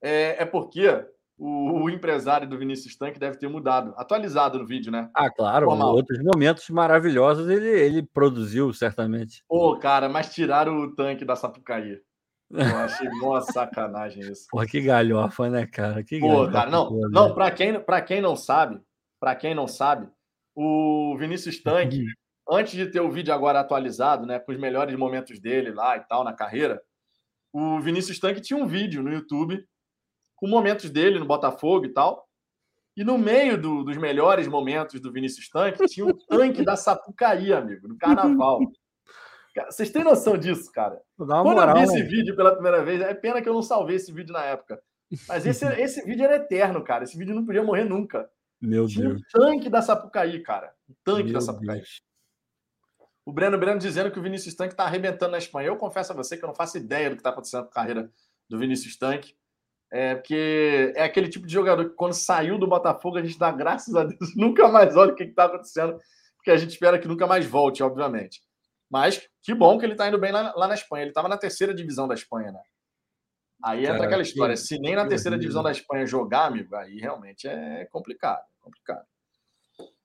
É, 0.02 0.42
é 0.42 0.46
porque 0.46 0.90
o, 1.38 1.84
o, 1.84 1.90
empresário 1.92 2.50
do 2.50 2.58
Vinícius 2.58 2.96
Tanque 2.96 3.20
deve 3.20 3.38
ter 3.38 3.48
mudado, 3.48 3.94
atualizado 3.98 4.58
no 4.58 4.66
vídeo, 4.66 4.92
né? 4.92 5.08
Ah, 5.14 5.30
claro. 5.30 5.68
Formal. 5.68 5.94
Outros 5.94 6.18
momentos 6.24 6.68
maravilhosos 6.72 7.48
ele, 7.48 7.70
ele 7.70 8.02
produziu, 8.02 8.74
certamente. 8.74 9.44
Pô, 9.48 9.78
cara, 9.78 10.10
mas 10.10 10.34
tiraram 10.34 10.80
o 10.80 10.96
tanque 10.96 11.24
da 11.24 11.36
Sapucaí. 11.36 12.02
Eu 12.50 12.78
achei 12.78 13.08
uma 13.10 13.42
sacanagem 13.42 14.22
isso. 14.24 14.48
Pô, 14.50 14.66
que 14.66 14.82
galhofa, 14.82 15.50
né, 15.50 15.68
cara? 15.68 16.04
Que 16.04 16.20
Pô, 16.20 16.28
galhofa, 16.28 16.52
cara, 16.52 16.72
não, 16.72 16.92
não, 17.10 17.34
para 17.34 17.52
quem, 17.52 17.80
pra 17.80 18.02
quem 18.02 18.22
não 18.22 18.36
sabe, 18.36 18.80
para 19.20 19.36
quem 19.36 19.54
não 19.54 19.68
sabe, 19.68 20.10
o 20.56 21.16
Vinícius 21.18 21.62
Tanque 21.62 22.06
antes 22.50 22.74
de 22.74 22.88
ter 22.88 23.02
o 23.02 23.12
vídeo 23.12 23.34
agora 23.34 23.60
atualizado, 23.60 24.26
né, 24.26 24.40
com 24.40 24.52
os 24.52 24.58
melhores 24.58 24.96
momentos 24.96 25.40
dele 25.40 25.72
lá 25.72 25.98
e 25.98 26.02
tal 26.02 26.24
na 26.24 26.34
carreira, 26.34 26.82
o 27.52 27.80
Vinícius 27.82 28.20
Tanque 28.20 28.42
tinha 28.42 28.58
um 28.58 28.68
vídeo 28.68 29.04
no 29.04 29.12
YouTube 29.12 29.66
com 30.36 30.48
momentos 30.48 30.90
dele 30.90 31.20
no 31.20 31.26
Botafogo 31.26 31.86
e 31.86 31.90
tal. 31.90 32.28
E 32.96 33.04
no 33.04 33.18
meio 33.18 33.62
do, 33.62 33.84
dos 33.84 33.98
melhores 33.98 34.48
momentos 34.48 35.00
do 35.00 35.12
Vinícius 35.12 35.50
Tanque 35.50 35.86
tinha 35.86 36.06
um 36.06 36.18
tanque 36.28 36.64
da 36.64 36.76
Sapucaí, 36.76 37.54
amigo, 37.54 37.88
no 37.88 37.98
carnaval. 37.98 38.60
Vocês 39.66 39.90
têm 39.90 40.04
noção 40.04 40.38
disso, 40.38 40.72
cara? 40.72 41.02
Quando 41.18 41.44
moral, 41.44 41.70
eu 41.70 41.76
vi 41.76 41.84
esse 41.84 42.04
né? 42.04 42.10
vídeo 42.10 42.36
pela 42.36 42.54
primeira 42.54 42.84
vez, 42.84 43.02
é 43.02 43.14
pena 43.14 43.42
que 43.42 43.50
eu 43.50 43.54
não 43.54 43.62
salvei 43.62 43.96
esse 43.96 44.12
vídeo 44.12 44.34
na 44.34 44.44
época. 44.44 44.82
Mas 45.28 45.46
esse, 45.46 45.66
esse 45.82 46.04
vídeo 46.06 46.26
era 46.26 46.36
eterno, 46.36 46.84
cara. 46.84 47.04
Esse 47.04 47.18
vídeo 47.18 47.36
não 47.36 47.46
podia 47.46 47.64
morrer 47.64 47.84
nunca. 47.84 48.30
Meu 48.62 48.88
Tinha 48.88 49.10
Deus. 49.10 49.22
um 49.22 49.40
tanque 49.40 49.70
da 49.70 49.82
Sapucaí, 49.82 50.42
cara. 50.42 50.74
Um 50.90 50.94
tanque 51.04 51.26
Meu 51.26 51.34
da 51.34 51.42
Sapucaí. 51.42 51.78
Deus. 51.78 52.02
O 53.26 53.32
Breno 53.32 53.58
Breno 53.58 53.78
dizendo 53.78 54.10
que 54.10 54.20
o 54.20 54.22
Vinícius 54.22 54.56
Tanque 54.56 54.74
está 54.74 54.86
arrebentando 54.86 55.34
na 55.34 55.38
Espanha. 55.38 55.68
Eu 55.68 55.76
confesso 55.76 56.14
a 56.14 56.16
você 56.16 56.38
que 56.38 56.46
eu 56.46 56.48
não 56.48 56.56
faço 56.56 56.78
ideia 56.78 57.10
do 57.10 57.18
que 57.18 57.20
está 57.20 57.30
acontecendo 57.30 57.64
com 57.64 57.70
a 57.70 57.74
carreira 57.74 58.10
do 58.50 58.58
Vinícius 58.58 58.98
Tanque. 58.98 59.36
É 59.92 60.16
porque 60.16 60.94
é 60.96 61.04
aquele 61.04 61.28
tipo 61.30 61.46
de 61.46 61.54
jogador 61.54 61.90
que, 61.90 61.96
quando 61.96 62.14
saiu 62.14 62.58
do 62.58 62.68
Botafogo, 62.68 63.18
a 63.18 63.22
gente 63.22 63.38
dá 63.38 63.52
graças 63.52 63.94
a 63.96 64.04
Deus, 64.04 64.32
nunca 64.36 64.68
mais 64.68 64.96
olha 64.96 65.12
o 65.12 65.16
que 65.16 65.24
está 65.24 65.46
acontecendo, 65.46 65.98
porque 66.36 66.52
a 66.52 66.58
gente 66.58 66.72
espera 66.72 67.00
que 67.00 67.08
nunca 67.08 67.28
mais 67.28 67.46
volte, 67.46 67.84
obviamente. 67.84 68.42
Mas 68.90 69.28
que 69.42 69.54
bom 69.54 69.78
que 69.78 69.86
ele 69.86 69.94
está 69.94 70.08
indo 70.08 70.20
bem 70.20 70.32
lá, 70.32 70.54
lá, 70.56 70.68
na 70.68 70.76
Espanha. 70.76 71.04
Ele 71.04 71.12
estava 71.12 71.28
na 71.28 71.38
terceira 71.38 71.74
divisão 71.74 72.08
da 72.08 72.14
Espanha, 72.14 72.52
né? 72.52 72.62
Aí 73.64 73.86
entra 73.86 74.06
aquela 74.06 74.22
história: 74.22 74.56
se 74.56 74.80
nem 74.80 74.96
na 74.96 75.08
terceira 75.08 75.38
divisão 75.38 75.64
da 75.64 75.72
Espanha 75.72 76.06
jogar, 76.06 76.46
amigo, 76.46 76.76
aí 76.76 76.98
realmente 77.00 77.48
é 77.48 77.86
complicado. 77.92 78.42
É 78.42 78.64
complicado. 78.64 79.06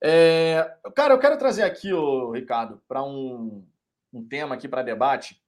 É, 0.03 0.77
cara, 0.95 1.15
eu 1.15 1.19
quero 1.19 1.39
trazer 1.39 1.63
aqui, 1.63 1.93
o 1.93 2.33
Ricardo, 2.33 2.83
para 2.89 3.03
um, 3.03 3.65
um 4.13 4.27
tema 4.27 4.55
aqui 4.55 4.69
para 4.69 4.83
debate 4.83 5.41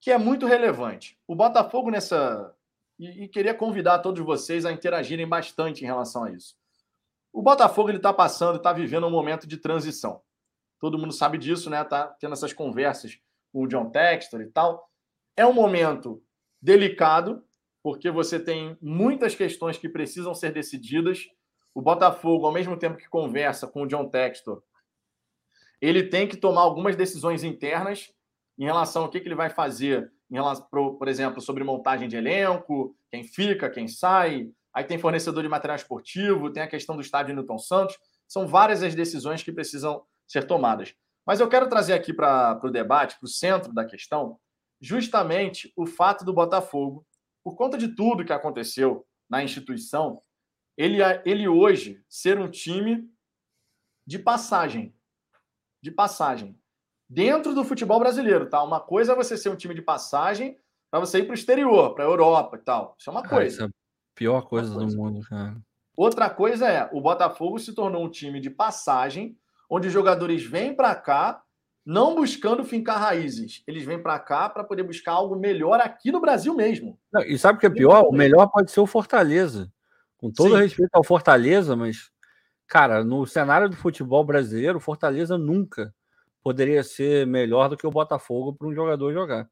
que 0.00 0.10
é 0.10 0.18
muito 0.18 0.46
relevante. 0.46 1.18
O 1.26 1.34
Botafogo 1.34 1.90
nessa. 1.90 2.54
E, 2.98 3.24
e, 3.24 3.28
queria 3.28 3.52
convidar 3.54 3.98
todos 3.98 4.24
vocês 4.24 4.64
a 4.64 4.72
interagirem 4.72 5.28
bastante 5.28 5.82
em 5.82 5.86
relação 5.86 6.24
a 6.24 6.30
isso. 6.30 6.54
O 7.32 7.42
Botafogo 7.42 7.90
ele 7.90 7.98
está 7.98 8.12
passando, 8.12 8.56
está 8.56 8.72
vivendo 8.72 9.06
um 9.06 9.10
momento 9.10 9.46
de 9.46 9.58
transição. 9.58 10.22
Todo 10.78 10.98
mundo 10.98 11.12
sabe 11.12 11.38
disso, 11.38 11.70
né? 11.70 11.82
Tá 11.84 12.06
tendo 12.20 12.32
essas 12.32 12.52
conversas 12.52 13.18
com 13.52 13.62
o 13.62 13.66
John 13.66 13.90
Textor 13.90 14.40
e 14.40 14.50
tal. 14.50 14.90
É 15.36 15.46
um 15.46 15.52
momento 15.52 16.22
delicado, 16.60 17.44
porque 17.82 18.10
você 18.10 18.38
tem 18.38 18.76
muitas 18.80 19.34
questões 19.34 19.78
que 19.78 19.88
precisam 19.88 20.34
ser 20.34 20.52
decididas. 20.52 21.26
O 21.74 21.80
Botafogo, 21.80 22.46
ao 22.46 22.52
mesmo 22.52 22.76
tempo 22.76 22.96
que 22.96 23.08
conversa 23.08 23.66
com 23.66 23.82
o 23.82 23.86
John 23.86 24.08
Textor, 24.08 24.62
ele 25.80 26.04
tem 26.04 26.26
que 26.26 26.36
tomar 26.36 26.62
algumas 26.62 26.96
decisões 26.96 27.44
internas 27.44 28.12
em 28.58 28.64
relação 28.64 29.02
ao 29.02 29.10
que, 29.10 29.20
que 29.20 29.28
ele 29.28 29.34
vai 29.34 29.50
fazer, 29.50 30.10
em 30.30 30.34
relação, 30.34 30.66
por 30.70 31.08
exemplo, 31.08 31.40
sobre 31.40 31.62
montagem 31.62 32.08
de 32.08 32.16
elenco, 32.16 32.96
quem 33.10 33.22
fica, 33.22 33.70
quem 33.70 33.86
sai. 33.86 34.50
Aí 34.72 34.84
tem 34.84 34.98
fornecedor 34.98 35.42
de 35.42 35.48
material 35.48 35.76
esportivo, 35.76 36.52
tem 36.52 36.62
a 36.62 36.68
questão 36.68 36.96
do 36.96 37.02
estádio 37.02 37.34
Newton 37.34 37.58
Santos. 37.58 37.96
São 38.26 38.46
várias 38.46 38.82
as 38.82 38.94
decisões 38.94 39.42
que 39.42 39.52
precisam 39.52 40.02
ser 40.26 40.46
tomadas. 40.46 40.94
Mas 41.26 41.40
eu 41.40 41.48
quero 41.48 41.68
trazer 41.68 41.92
aqui 41.92 42.12
para 42.12 42.60
o 42.62 42.70
debate, 42.70 43.18
para 43.18 43.26
o 43.26 43.30
centro 43.30 43.72
da 43.72 43.84
questão, 43.84 44.38
justamente 44.80 45.72
o 45.76 45.86
fato 45.86 46.24
do 46.24 46.32
Botafogo, 46.32 47.06
por 47.42 47.56
conta 47.56 47.76
de 47.76 47.88
tudo 47.94 48.24
que 48.24 48.32
aconteceu 48.32 49.06
na 49.28 49.42
instituição, 49.42 50.22
ele, 50.76 50.98
ele 51.24 51.48
hoje 51.48 52.04
ser 52.08 52.38
um 52.38 52.50
time 52.50 53.10
de 54.06 54.18
passagem. 54.18 54.94
De 55.82 55.90
passagem 55.90 56.58
dentro 57.08 57.54
do 57.54 57.64
futebol 57.64 57.98
brasileiro, 57.98 58.48
tá? 58.48 58.62
Uma 58.62 58.80
coisa 58.80 59.12
é 59.12 59.16
você 59.16 59.36
ser 59.36 59.48
um 59.48 59.56
time 59.56 59.74
de 59.74 59.82
passagem 59.82 60.58
para 60.90 61.00
você 61.00 61.18
ir 61.18 61.24
para 61.24 61.32
o 61.32 61.34
exterior, 61.34 61.94
para 61.94 62.04
a 62.04 62.08
Europa 62.08 62.56
e 62.56 62.60
tal. 62.60 62.96
Isso 62.98 63.08
é 63.08 63.12
uma 63.12 63.20
ah, 63.20 63.28
coisa. 63.28 63.64
é 63.64 63.66
a 63.66 63.70
pior 64.14 64.42
coisa, 64.42 64.74
coisa, 64.74 64.96
do 64.96 65.02
mundo, 65.02 65.20
cara. 65.26 65.56
Outra 65.96 66.28
coisa 66.28 66.68
é, 66.68 66.88
o 66.92 67.00
Botafogo 67.00 67.58
se 67.58 67.72
tornou 67.74 68.04
um 68.04 68.10
time 68.10 68.40
de 68.40 68.50
passagem, 68.50 69.38
onde 69.68 69.88
os 69.88 69.92
jogadores 69.92 70.44
vêm 70.44 70.74
para 70.74 70.94
cá 70.94 71.42
não 71.86 72.16
buscando 72.16 72.64
fincar 72.64 72.98
raízes. 72.98 73.62
Eles 73.64 73.84
vêm 73.84 74.02
para 74.02 74.18
cá 74.18 74.48
para 74.48 74.64
poder 74.64 74.82
buscar 74.82 75.12
algo 75.12 75.36
melhor 75.36 75.80
aqui 75.80 76.10
no 76.10 76.20
Brasil 76.20 76.52
mesmo. 76.52 76.98
Não, 77.12 77.22
e 77.22 77.38
sabe 77.38 77.58
o 77.58 77.60
que 77.60 77.66
é 77.66 77.70
pior? 77.70 78.08
O 78.08 78.12
melhor 78.12 78.48
pode 78.48 78.72
ser 78.72 78.80
o 78.80 78.86
Fortaleza. 78.86 79.72
Com 80.18 80.32
todo 80.32 80.56
Sim. 80.56 80.62
respeito 80.62 80.90
ao 80.92 81.04
Fortaleza, 81.04 81.76
mas, 81.76 82.10
cara, 82.66 83.04
no 83.04 83.24
cenário 83.24 83.68
do 83.68 83.76
futebol 83.76 84.24
brasileiro, 84.24 84.80
Fortaleza 84.80 85.38
nunca 85.38 85.94
poderia 86.42 86.82
ser 86.82 87.24
melhor 87.26 87.68
do 87.68 87.76
que 87.76 87.86
o 87.86 87.90
Botafogo 87.90 88.52
para 88.52 88.66
um 88.66 88.74
jogador 88.74 89.12
jogar. 89.12 89.48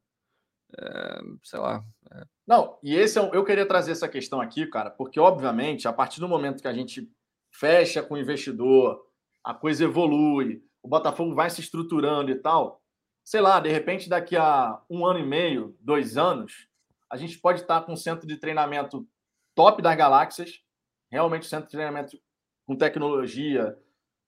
É, 0.76 1.20
sei 1.44 1.60
lá. 1.60 1.84
É. 2.12 2.24
Não, 2.46 2.78
e 2.82 2.96
esse 2.96 3.16
é 3.16 3.22
um, 3.22 3.32
eu 3.32 3.44
queria 3.44 3.66
trazer 3.66 3.92
essa 3.92 4.08
questão 4.08 4.40
aqui, 4.40 4.66
cara, 4.66 4.90
porque 4.90 5.20
obviamente 5.20 5.86
a 5.86 5.92
partir 5.92 6.18
do 6.18 6.28
momento 6.28 6.60
que 6.60 6.68
a 6.68 6.72
gente 6.72 7.08
fecha 7.50 8.02
com 8.02 8.14
o 8.14 8.18
investidor, 8.18 9.00
a 9.44 9.52
coisa 9.52 9.84
evolui, 9.84 10.64
o 10.82 10.88
Botafogo 10.88 11.34
vai 11.34 11.50
se 11.50 11.60
estruturando 11.60 12.30
e 12.30 12.36
tal. 12.36 12.82
Sei 13.22 13.40
lá, 13.40 13.60
de 13.60 13.70
repente 13.70 14.08
daqui 14.08 14.36
a 14.36 14.80
um 14.88 15.06
ano 15.06 15.18
e 15.18 15.26
meio, 15.26 15.76
dois 15.80 16.16
anos, 16.16 16.68
a 17.10 17.16
gente 17.16 17.38
pode 17.38 17.60
estar 17.60 17.82
com 17.82 17.92
um 17.92 17.96
centro 17.96 18.26
de 18.26 18.36
treinamento 18.36 19.06
top 19.54 19.82
das 19.82 19.96
galáxias, 19.96 20.62
realmente 21.10 21.46
um 21.46 21.48
centro 21.48 21.66
de 21.66 21.72
treinamento 21.72 22.18
com 22.66 22.74
tecnologia, 22.74 23.78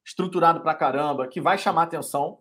estruturado 0.05 0.61
para 0.61 0.75
caramba, 0.75 1.27
que 1.27 1.41
vai 1.41 1.59
chamar 1.59 1.85
atenção 1.85 2.41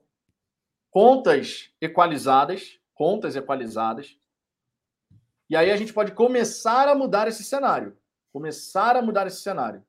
contas 0.92 1.72
equalizadas, 1.82 2.80
contas 2.94 3.36
equalizadas. 3.36 4.18
E 5.50 5.56
aí 5.56 5.72
a 5.72 5.78
gente 5.78 5.94
pode 5.94 6.12
começar 6.14 6.88
a 6.88 6.96
mudar 6.96 7.28
esse 7.28 7.44
cenário, 7.44 7.98
começar 8.32 8.96
a 8.96 9.02
mudar 9.02 9.28
esse 9.28 9.42
cenário. 9.42 9.86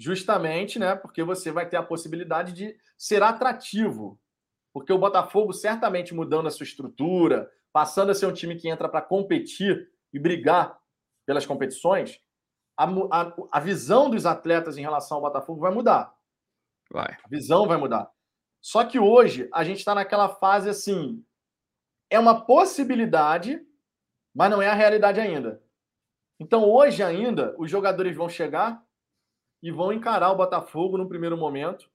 Justamente, 0.00 0.78
né, 0.78 0.96
porque 0.96 1.22
você 1.22 1.52
vai 1.52 1.68
ter 1.68 1.76
a 1.76 1.82
possibilidade 1.82 2.54
de 2.54 2.74
ser 2.96 3.22
atrativo. 3.22 4.18
Porque 4.72 4.90
o 4.90 4.98
Botafogo 4.98 5.52
certamente 5.52 6.14
mudando 6.14 6.46
a 6.46 6.50
sua 6.50 6.64
estrutura, 6.64 7.52
passando 7.70 8.10
a 8.10 8.14
ser 8.14 8.24
um 8.24 8.32
time 8.32 8.56
que 8.56 8.66
entra 8.66 8.88
para 8.88 9.02
competir 9.02 9.90
e 10.10 10.18
brigar 10.18 10.80
pelas 11.26 11.44
competições, 11.44 12.18
a, 12.78 12.84
a, 12.84 13.34
a 13.52 13.60
visão 13.60 14.08
dos 14.08 14.24
atletas 14.24 14.78
em 14.78 14.80
relação 14.80 15.18
ao 15.18 15.22
Botafogo 15.22 15.60
vai 15.60 15.70
mudar. 15.70 16.14
Vai. 16.90 17.18
A 17.22 17.28
visão 17.28 17.68
vai 17.68 17.76
mudar. 17.76 18.10
Só 18.58 18.84
que 18.84 18.98
hoje 18.98 19.50
a 19.52 19.62
gente 19.62 19.80
está 19.80 19.94
naquela 19.94 20.30
fase 20.30 20.70
assim. 20.70 21.22
É 22.08 22.18
uma 22.18 22.46
possibilidade, 22.46 23.60
mas 24.34 24.50
não 24.50 24.62
é 24.62 24.68
a 24.68 24.74
realidade 24.74 25.20
ainda. 25.20 25.62
Então, 26.38 26.64
hoje 26.64 27.02
ainda, 27.02 27.54
os 27.58 27.70
jogadores 27.70 28.16
vão 28.16 28.30
chegar 28.30 28.82
e 29.62 29.70
vão 29.70 29.92
encarar 29.92 30.30
o 30.30 30.36
Botafogo 30.36 30.96
no 30.96 31.08
primeiro 31.08 31.36
momento 31.36 31.90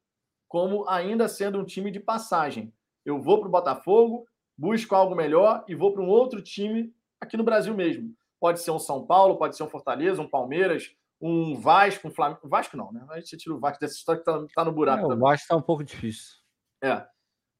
como 0.47 0.87
ainda 0.87 1.27
sendo 1.27 1.59
um 1.59 1.65
time 1.65 1.91
de 1.91 1.99
passagem. 1.99 2.73
Eu 3.03 3.21
vou 3.21 3.39
para 3.39 3.47
o 3.47 3.51
Botafogo, 3.51 4.25
busco 4.57 4.95
algo 4.95 5.15
melhor 5.15 5.63
e 5.67 5.75
vou 5.75 5.91
para 5.91 6.01
um 6.01 6.07
outro 6.07 6.41
time 6.41 6.93
aqui 7.19 7.35
no 7.35 7.43
Brasil 7.43 7.73
mesmo. 7.73 8.15
Pode 8.39 8.61
ser 8.61 8.71
um 8.71 8.79
São 8.79 9.05
Paulo, 9.05 9.37
pode 9.37 9.55
ser 9.55 9.63
um 9.63 9.69
Fortaleza, 9.69 10.21
um 10.21 10.29
Palmeiras, 10.29 10.95
um 11.19 11.59
Vasco, 11.59 12.07
um 12.07 12.11
Flamengo. 12.11 12.47
Vasco 12.47 12.77
não, 12.77 12.91
né? 12.91 13.05
A 13.09 13.19
gente 13.19 13.37
tira 13.37 13.55
o 13.55 13.59
Vasco 13.59 13.79
dessa 13.79 13.95
história 13.95 14.21
que 14.21 14.29
está 14.29 14.47
tá 14.55 14.65
no 14.65 14.71
buraco. 14.71 15.11
É, 15.11 15.15
o 15.15 15.19
Vasco 15.19 15.43
está 15.43 15.55
um 15.55 15.61
pouco 15.61 15.83
difícil. 15.83 16.35
É. 16.83 17.05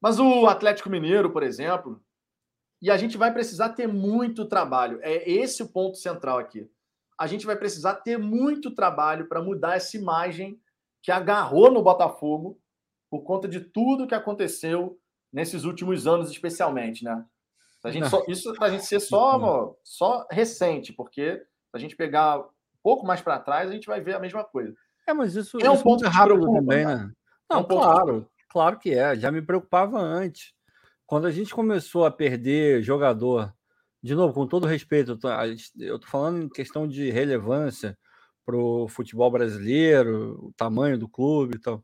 Mas 0.02 0.20
o 0.20 0.48
Atlético 0.48 0.90
Mineiro, 0.90 1.32
por 1.32 1.44
exemplo, 1.44 2.02
e 2.82 2.92
a 2.92 2.98
gente 2.98 3.18
vai 3.18 3.34
precisar 3.34 3.70
ter 3.70 3.88
muito 3.88 4.46
trabalho. 4.46 5.00
É 5.02 5.30
esse 5.30 5.64
o 5.64 5.68
ponto 5.68 5.98
central 5.98 6.38
aqui. 6.38 6.70
A 7.18 7.28
gente 7.28 7.46
vai 7.46 7.56
precisar 7.56 7.96
ter 7.96 8.18
muito 8.18 8.74
trabalho 8.74 9.28
para 9.28 9.42
mudar 9.42 9.76
essa 9.76 9.96
imagem 9.98 10.60
que 11.02 11.12
agarrou 11.12 11.72
no 11.72 11.82
Botafogo 11.82 12.60
por 13.10 13.22
conta 13.24 13.48
de 13.48 13.60
tudo 13.60 14.08
que 14.08 14.16
aconteceu 14.16 15.00
nesses 15.32 15.64
últimos 15.64 16.08
anos, 16.08 16.30
especialmente, 16.30 17.04
né? 17.04 17.26
A 17.84 17.92
gente 17.92 18.10
só, 18.10 18.24
isso 18.28 18.54
para 18.56 18.68
a 18.68 18.70
gente 18.72 18.86
ser 18.86 19.00
só, 19.00 19.76
só 19.84 20.26
recente, 20.32 20.92
porque 20.92 21.38
se 21.38 21.46
a 21.76 21.78
gente 21.78 21.96
pegar 21.96 22.40
um 22.40 22.50
pouco 22.82 23.06
mais 23.06 23.22
para 23.22 23.40
trás, 23.40 23.70
a 23.70 23.74
gente 23.74 23.86
vai 23.86 24.02
ver 24.02 24.16
a 24.16 24.20
mesma 24.20 24.44
coisa. 24.44 24.76
É, 25.08 25.14
mas 25.14 25.36
isso 25.36 25.60
é 25.62 25.70
um 25.70 25.76
isso 25.76 25.84
ponto 25.84 26.04
rápido 26.08 26.52
também, 26.52 26.86
né? 26.86 27.12
Não, 27.48 27.58
é 27.58 27.62
um 27.62 27.64
claro. 27.64 28.30
Claro 28.50 28.80
que 28.80 28.92
é, 28.92 29.16
já 29.16 29.32
me 29.32 29.42
preocupava 29.42 30.00
antes. 30.00 30.54
Quando 31.06 31.28
a 31.28 31.32
gente 31.32 31.54
começou 31.54 32.06
a 32.06 32.12
perder 32.12 32.82
jogador, 32.82 33.54
de 34.06 34.14
novo, 34.14 34.36
com 34.36 34.46
todo 34.46 34.68
respeito, 34.68 35.18
eu 35.80 35.96
estou 35.96 36.08
falando 36.08 36.44
em 36.44 36.48
questão 36.48 36.88
de 36.88 37.10
relevância 37.10 37.98
para 38.46 38.56
o 38.56 38.88
futebol 38.88 39.32
brasileiro, 39.32 40.38
o 40.46 40.54
tamanho 40.54 40.96
do 40.96 41.10
clube 41.10 41.56
e 41.56 41.60
tal. 41.60 41.84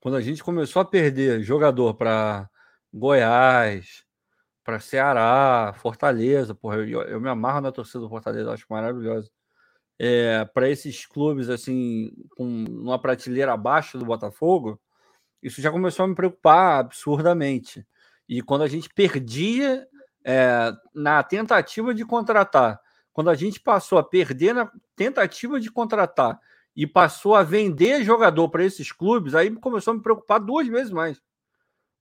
Quando 0.00 0.16
a 0.16 0.22
gente 0.22 0.42
começou 0.42 0.80
a 0.80 0.86
perder 0.86 1.42
jogador 1.42 1.92
para 1.92 2.48
Goiás, 2.90 4.02
para 4.64 4.80
Ceará, 4.80 5.74
Fortaleza, 5.76 6.54
porra, 6.54 6.76
eu, 6.78 7.02
eu, 7.02 7.20
me 7.20 7.28
amarro 7.28 7.60
na 7.60 7.70
torcida 7.70 8.00
do 8.00 8.08
Fortaleza, 8.08 8.50
acho 8.50 8.64
maravilhosa. 8.70 9.30
É, 9.98 10.46
para 10.46 10.70
esses 10.70 11.04
clubes 11.04 11.50
assim, 11.50 12.10
com 12.34 12.64
uma 12.64 12.98
prateleira 12.98 13.52
abaixo 13.52 13.98
do 13.98 14.06
Botafogo, 14.06 14.80
isso 15.42 15.60
já 15.60 15.70
começou 15.70 16.06
a 16.06 16.08
me 16.08 16.14
preocupar 16.14 16.80
absurdamente. 16.80 17.86
E 18.26 18.40
quando 18.40 18.62
a 18.62 18.68
gente 18.68 18.88
perdia 18.88 19.86
é, 20.24 20.72
na 20.94 21.22
tentativa 21.22 21.94
de 21.94 22.04
contratar, 22.04 22.80
quando 23.12 23.30
a 23.30 23.34
gente 23.34 23.60
passou 23.60 23.98
a 23.98 24.02
perder 24.02 24.54
na 24.54 24.70
tentativa 24.94 25.58
de 25.58 25.70
contratar 25.70 26.38
e 26.76 26.86
passou 26.86 27.34
a 27.34 27.42
vender 27.42 28.04
jogador 28.04 28.48
para 28.48 28.64
esses 28.64 28.92
clubes, 28.92 29.34
aí 29.34 29.50
começou 29.56 29.92
a 29.92 29.96
me 29.96 30.02
preocupar 30.02 30.38
duas 30.38 30.66
vezes 30.68 30.92
mais. 30.92 31.20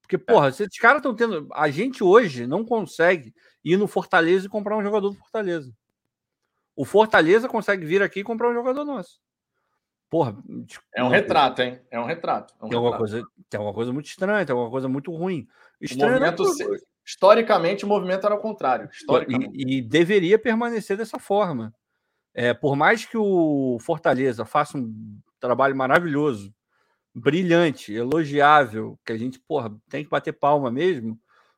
Porque, 0.02 0.15
é. 0.15 0.19
porra, 0.19 0.52
se 0.52 0.64
esses 0.64 0.80
caras 0.80 0.99
estão 0.99 1.15
tendo. 1.15 1.48
A 1.53 1.69
gente 1.69 2.03
hoje 2.03 2.48
não 2.48 2.64
consegue 2.64 3.34
ir 3.64 3.77
no 3.77 3.88
Fortaleza 3.88 4.45
e 4.45 4.49
comprar 4.49 4.77
um 4.77 4.84
jogador 4.84 5.10
do 5.10 5.15
Fortaleza. 5.15 5.73
O 6.76 6.85
Fortaleza 6.85 7.49
consegue 7.49 7.85
vir 7.85 8.02
aqui 8.03 8.19
e 8.19 8.23
comprar 8.23 8.49
um 8.49 8.53
jogador 8.53 8.85
nosso. 8.85 9.19
Porra, 10.10 10.38
é 10.95 11.03
um 11.03 11.10
retrato, 11.10 11.61
hein? 11.61 11.81
É 11.91 11.99
um 11.99 12.06
retrato. 12.06 12.53
É 12.61 12.65
um 12.65 12.69
tem, 12.69 12.77
alguma 12.77 12.98
coisa, 12.98 13.22
tem 13.49 13.57
alguma 13.57 13.73
coisa 13.73 13.91
muito 13.91 14.06
estranha, 14.06 14.45
tem 14.45 14.53
alguma 14.53 14.72
coisa 14.72 14.88
muito 14.88 15.11
ruim. 15.11 15.48
Estranho 15.81 16.18
o 16.18 16.19
movimento, 16.19 16.44
historicamente, 17.07 17.85
o 17.85 17.88
movimento 17.88 18.25
era 18.25 18.35
o 18.35 18.41
contrário. 18.41 18.89
E, 19.55 19.77
e, 19.77 19.81
deveria 19.81 20.38
permanecer 20.38 20.97
dessa 20.97 21.17
forma. 21.17 21.73
É, 22.34 22.53
por 22.53 22.75
mais 22.75 23.05
que 23.05 23.17
o 23.17 23.77
Fortaleza 23.79 24.43
faça 24.43 24.77
um 24.77 25.17
trabalho 25.39 25.73
maravilhoso, 25.73 26.53
brilhante, 27.15 27.93
elogiável, 27.93 28.99
que 29.05 29.13
a 29.13 29.17
gente 29.17 29.39
porra, 29.39 29.73
tem 29.89 30.03
que 30.03 30.09
bater 30.09 30.34
palma 30.34 30.69
mesmo, 30.69 31.17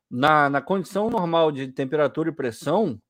na, 0.09 0.51
na 0.51 0.61
condição 0.61 1.09
normal 1.09 1.51
de 1.51 1.67
temperatura 1.69 2.29
e 2.29 2.33
pressão, 2.33 3.01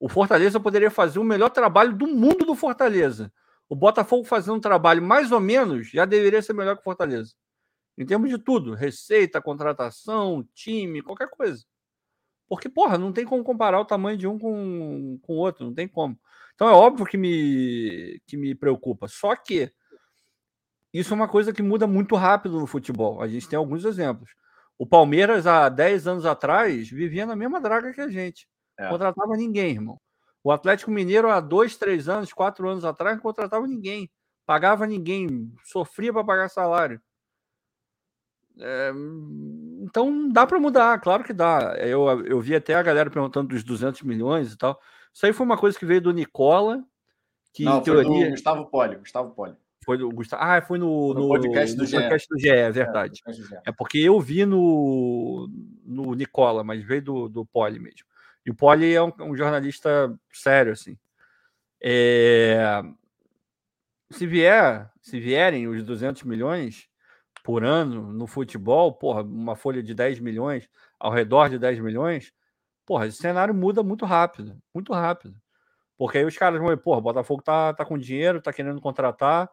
o 0.00 0.08
Fortaleza 0.08 0.58
poderia 0.58 0.90
fazer 0.90 1.18
o 1.18 1.24
melhor 1.24 1.50
trabalho 1.50 1.94
do 1.94 2.06
mundo 2.06 2.46
do 2.46 2.54
Fortaleza 2.54 3.30
O 3.68 3.76
Botafogo 3.76 4.24
fazendo 4.24 4.56
um 4.56 4.60
trabalho 4.60 5.02
mais 5.02 5.30
ou 5.30 5.40
menos 5.40 5.90
já 5.90 6.06
deveria 6.06 6.40
ser 6.40 6.54
melhor 6.54 6.74
que 6.74 6.80
o 6.80 6.84
Fortaleza. 6.84 7.34
Em 8.00 8.06
termos 8.06 8.30
de 8.30 8.38
tudo, 8.38 8.72
receita, 8.72 9.42
contratação, 9.42 10.42
time, 10.54 11.02
qualquer 11.02 11.28
coisa. 11.28 11.62
Porque, 12.48 12.66
porra, 12.66 12.96
não 12.96 13.12
tem 13.12 13.26
como 13.26 13.44
comparar 13.44 13.78
o 13.78 13.84
tamanho 13.84 14.16
de 14.16 14.26
um 14.26 14.38
com 14.38 15.20
o 15.28 15.34
outro, 15.34 15.66
não 15.66 15.74
tem 15.74 15.86
como. 15.86 16.18
Então 16.54 16.66
é 16.66 16.72
óbvio 16.72 17.04
que 17.04 17.18
me, 17.18 18.18
que 18.26 18.38
me 18.38 18.54
preocupa. 18.54 19.06
Só 19.06 19.36
que 19.36 19.70
isso 20.94 21.12
é 21.12 21.14
uma 21.14 21.28
coisa 21.28 21.52
que 21.52 21.62
muda 21.62 21.86
muito 21.86 22.16
rápido 22.16 22.58
no 22.58 22.66
futebol. 22.66 23.20
A 23.20 23.28
gente 23.28 23.46
tem 23.46 23.58
alguns 23.58 23.84
exemplos. 23.84 24.30
O 24.78 24.86
Palmeiras, 24.86 25.46
há 25.46 25.68
10 25.68 26.06
anos 26.06 26.24
atrás, 26.24 26.88
vivia 26.88 27.26
na 27.26 27.36
mesma 27.36 27.60
draga 27.60 27.92
que 27.92 28.00
a 28.00 28.08
gente. 28.08 28.48
É. 28.78 28.88
Contratava 28.88 29.36
ninguém, 29.36 29.72
irmão. 29.72 30.00
O 30.42 30.50
Atlético 30.50 30.90
Mineiro, 30.90 31.28
há 31.28 31.38
dois, 31.38 31.76
três 31.76 32.08
anos, 32.08 32.32
quatro 32.32 32.66
anos 32.66 32.82
atrás, 32.82 33.14
não 33.14 33.22
contratava 33.22 33.66
ninguém. 33.66 34.10
Pagava 34.46 34.86
ninguém. 34.86 35.52
Sofria 35.64 36.14
para 36.14 36.24
pagar 36.24 36.48
salário. 36.48 36.98
É, 38.60 38.92
então 39.82 40.28
dá 40.28 40.46
para 40.46 40.60
mudar, 40.60 41.00
claro 41.00 41.24
que 41.24 41.32
dá. 41.32 41.74
Eu, 41.78 42.06
eu 42.26 42.40
vi 42.40 42.54
até 42.54 42.74
a 42.74 42.82
galera 42.82 43.10
perguntando 43.10 43.48
dos 43.48 43.64
200 43.64 44.02
milhões 44.02 44.52
e 44.52 44.56
tal. 44.56 44.78
Isso 45.12 45.26
aí 45.26 45.32
foi 45.32 45.46
uma 45.46 45.56
coisa 45.56 45.78
que 45.78 45.86
veio 45.86 46.00
do 46.00 46.12
Nicola. 46.12 46.84
Que 47.52 47.64
Não, 47.64 47.80
teoria... 47.82 48.26
do 48.26 48.30
Gustavo 48.30 48.66
Poli. 48.66 48.96
Gustavo 48.96 49.34
Poli. 49.34 49.56
Foi 49.84 49.96
do 49.96 50.10
Gustavo. 50.10 50.42
Ah, 50.44 50.60
foi 50.60 50.78
no, 50.78 51.14
no, 51.14 51.20
no 51.20 51.28
podcast, 51.28 51.74
do, 51.74 51.84
no 51.84 51.90
podcast 51.90 52.28
do 52.28 52.38
GE, 52.38 52.48
é 52.48 52.70
verdade. 52.70 53.20
É, 53.26 53.70
é, 53.70 53.72
porque 53.72 53.98
eu 53.98 54.20
vi 54.20 54.44
no, 54.44 55.48
no 55.84 56.14
Nicola, 56.14 56.62
mas 56.62 56.84
veio 56.84 57.02
do, 57.02 57.28
do 57.28 57.46
Poli 57.46 57.80
mesmo. 57.80 58.06
E 58.44 58.50
o 58.50 58.54
Poli 58.54 58.94
é 58.94 59.02
um, 59.02 59.12
um 59.20 59.36
jornalista 59.36 60.14
sério, 60.32 60.72
assim. 60.72 60.96
É... 61.82 62.82
Se 64.10 64.26
vier, 64.26 64.90
se 65.00 65.18
vierem 65.18 65.66
os 65.66 65.82
200 65.82 66.24
milhões, 66.24 66.89
por 67.50 67.64
ano 67.64 68.12
no 68.12 68.28
futebol, 68.28 68.92
porra, 68.92 69.22
uma 69.22 69.56
folha 69.56 69.82
de 69.82 69.92
10 69.92 70.20
milhões, 70.20 70.68
ao 71.00 71.10
redor 71.10 71.48
de 71.48 71.58
10 71.58 71.80
milhões, 71.80 72.32
porra, 72.86 73.08
esse 73.08 73.16
cenário 73.16 73.52
muda 73.52 73.82
muito 73.82 74.04
rápido, 74.04 74.56
muito 74.72 74.92
rápido. 74.92 75.34
Porque 75.98 76.18
aí 76.18 76.24
os 76.24 76.38
caras 76.38 76.60
vão 76.60 76.68
ver, 76.68 76.76
porra, 76.76 77.00
Botafogo 77.00 77.42
tá, 77.42 77.74
tá 77.74 77.84
com 77.84 77.98
dinheiro, 77.98 78.40
tá 78.40 78.52
querendo 78.52 78.80
contratar. 78.80 79.50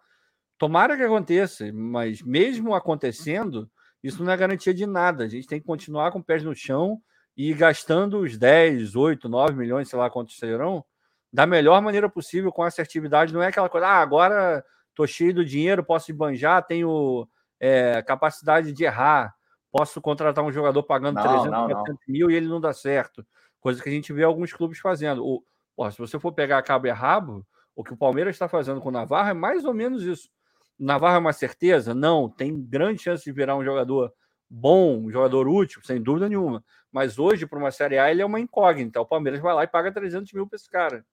Tomara 0.59 0.95
que 0.95 1.01
aconteça, 1.01 1.73
mas 1.73 2.21
mesmo 2.21 2.75
acontecendo, 2.75 3.67
isso 4.03 4.23
não 4.23 4.31
é 4.31 4.37
garantia 4.37 4.75
de 4.75 4.85
nada. 4.85 5.23
A 5.23 5.27
gente 5.27 5.47
tem 5.47 5.59
que 5.59 5.65
continuar 5.65 6.11
com 6.11 6.21
pés 6.21 6.43
no 6.43 6.53
chão 6.53 7.01
e 7.35 7.51
gastando 7.51 8.19
os 8.19 8.37
10, 8.37 8.95
8, 8.95 9.27
9 9.27 9.55
milhões, 9.55 9.89
sei 9.89 9.97
lá 9.97 10.07
quantos 10.07 10.37
serão, 10.37 10.85
da 11.33 11.47
melhor 11.47 11.81
maneira 11.81 12.07
possível, 12.07 12.51
com 12.51 12.61
assertividade. 12.61 13.33
Não 13.33 13.41
é 13.41 13.47
aquela 13.47 13.69
coisa, 13.69 13.87
ah, 13.87 14.01
agora 14.01 14.63
tô 14.93 15.07
cheio 15.07 15.33
do 15.33 15.43
dinheiro, 15.43 15.83
posso 15.83 16.13
banjar, 16.13 16.61
tenho 16.61 17.27
é, 17.59 18.01
capacidade 18.01 18.71
de 18.71 18.83
errar. 18.83 19.35
Posso 19.71 20.01
contratar 20.01 20.43
um 20.43 20.51
jogador 20.51 20.81
pagando 20.83 21.15
não, 21.15 21.23
300, 21.23 21.51
não, 21.51 21.67
400 21.67 21.87
não. 22.07 22.13
mil 22.13 22.31
e 22.31 22.35
ele 22.35 22.47
não 22.47 22.59
dá 22.59 22.73
certo. 22.73 23.25
Coisa 23.59 23.81
que 23.81 23.89
a 23.89 23.91
gente 23.91 24.13
vê 24.13 24.23
alguns 24.23 24.53
clubes 24.53 24.79
fazendo. 24.79 25.23
O, 25.25 25.91
se 25.91 25.97
você 25.97 26.19
for 26.19 26.31
pegar 26.31 26.61
cabo 26.63 26.87
e 26.87 26.91
rabo, 26.91 27.45
o 27.75 27.83
que 27.83 27.93
o 27.93 27.97
Palmeiras 27.97 28.35
está 28.35 28.47
fazendo 28.47 28.81
com 28.81 28.89
o 28.89 28.91
Navarro 28.91 29.29
é 29.29 29.33
mais 29.33 29.65
ou 29.65 29.73
menos 29.73 30.03
isso. 30.03 30.29
O 30.79 30.85
Navarro 30.85 31.15
é 31.15 31.19
uma 31.19 31.33
certeza? 31.33 31.93
Não. 31.93 32.29
Tem 32.29 32.59
grande 32.59 33.01
chance 33.03 33.23
de 33.23 33.31
virar 33.31 33.55
um 33.55 33.63
jogador 33.63 34.13
bom, 34.49 34.97
um 34.97 35.11
jogador 35.11 35.47
útil, 35.47 35.81
sem 35.83 36.01
dúvida 36.01 36.29
nenhuma. 36.29 36.63
Mas 36.91 37.19
hoje, 37.19 37.45
para 37.45 37.59
uma 37.59 37.71
Série 37.71 37.97
A, 37.97 38.09
ele 38.09 38.21
é 38.21 38.25
uma 38.25 38.39
incógnita. 38.39 39.01
O 39.01 39.05
Palmeiras 39.05 39.39
vai 39.41 39.53
lá 39.53 39.63
e 39.63 39.67
paga 39.67 39.91
300 39.91 40.31
mil 40.33 40.47
para 40.47 40.55
esse 40.55 40.69
cara. 40.69 41.05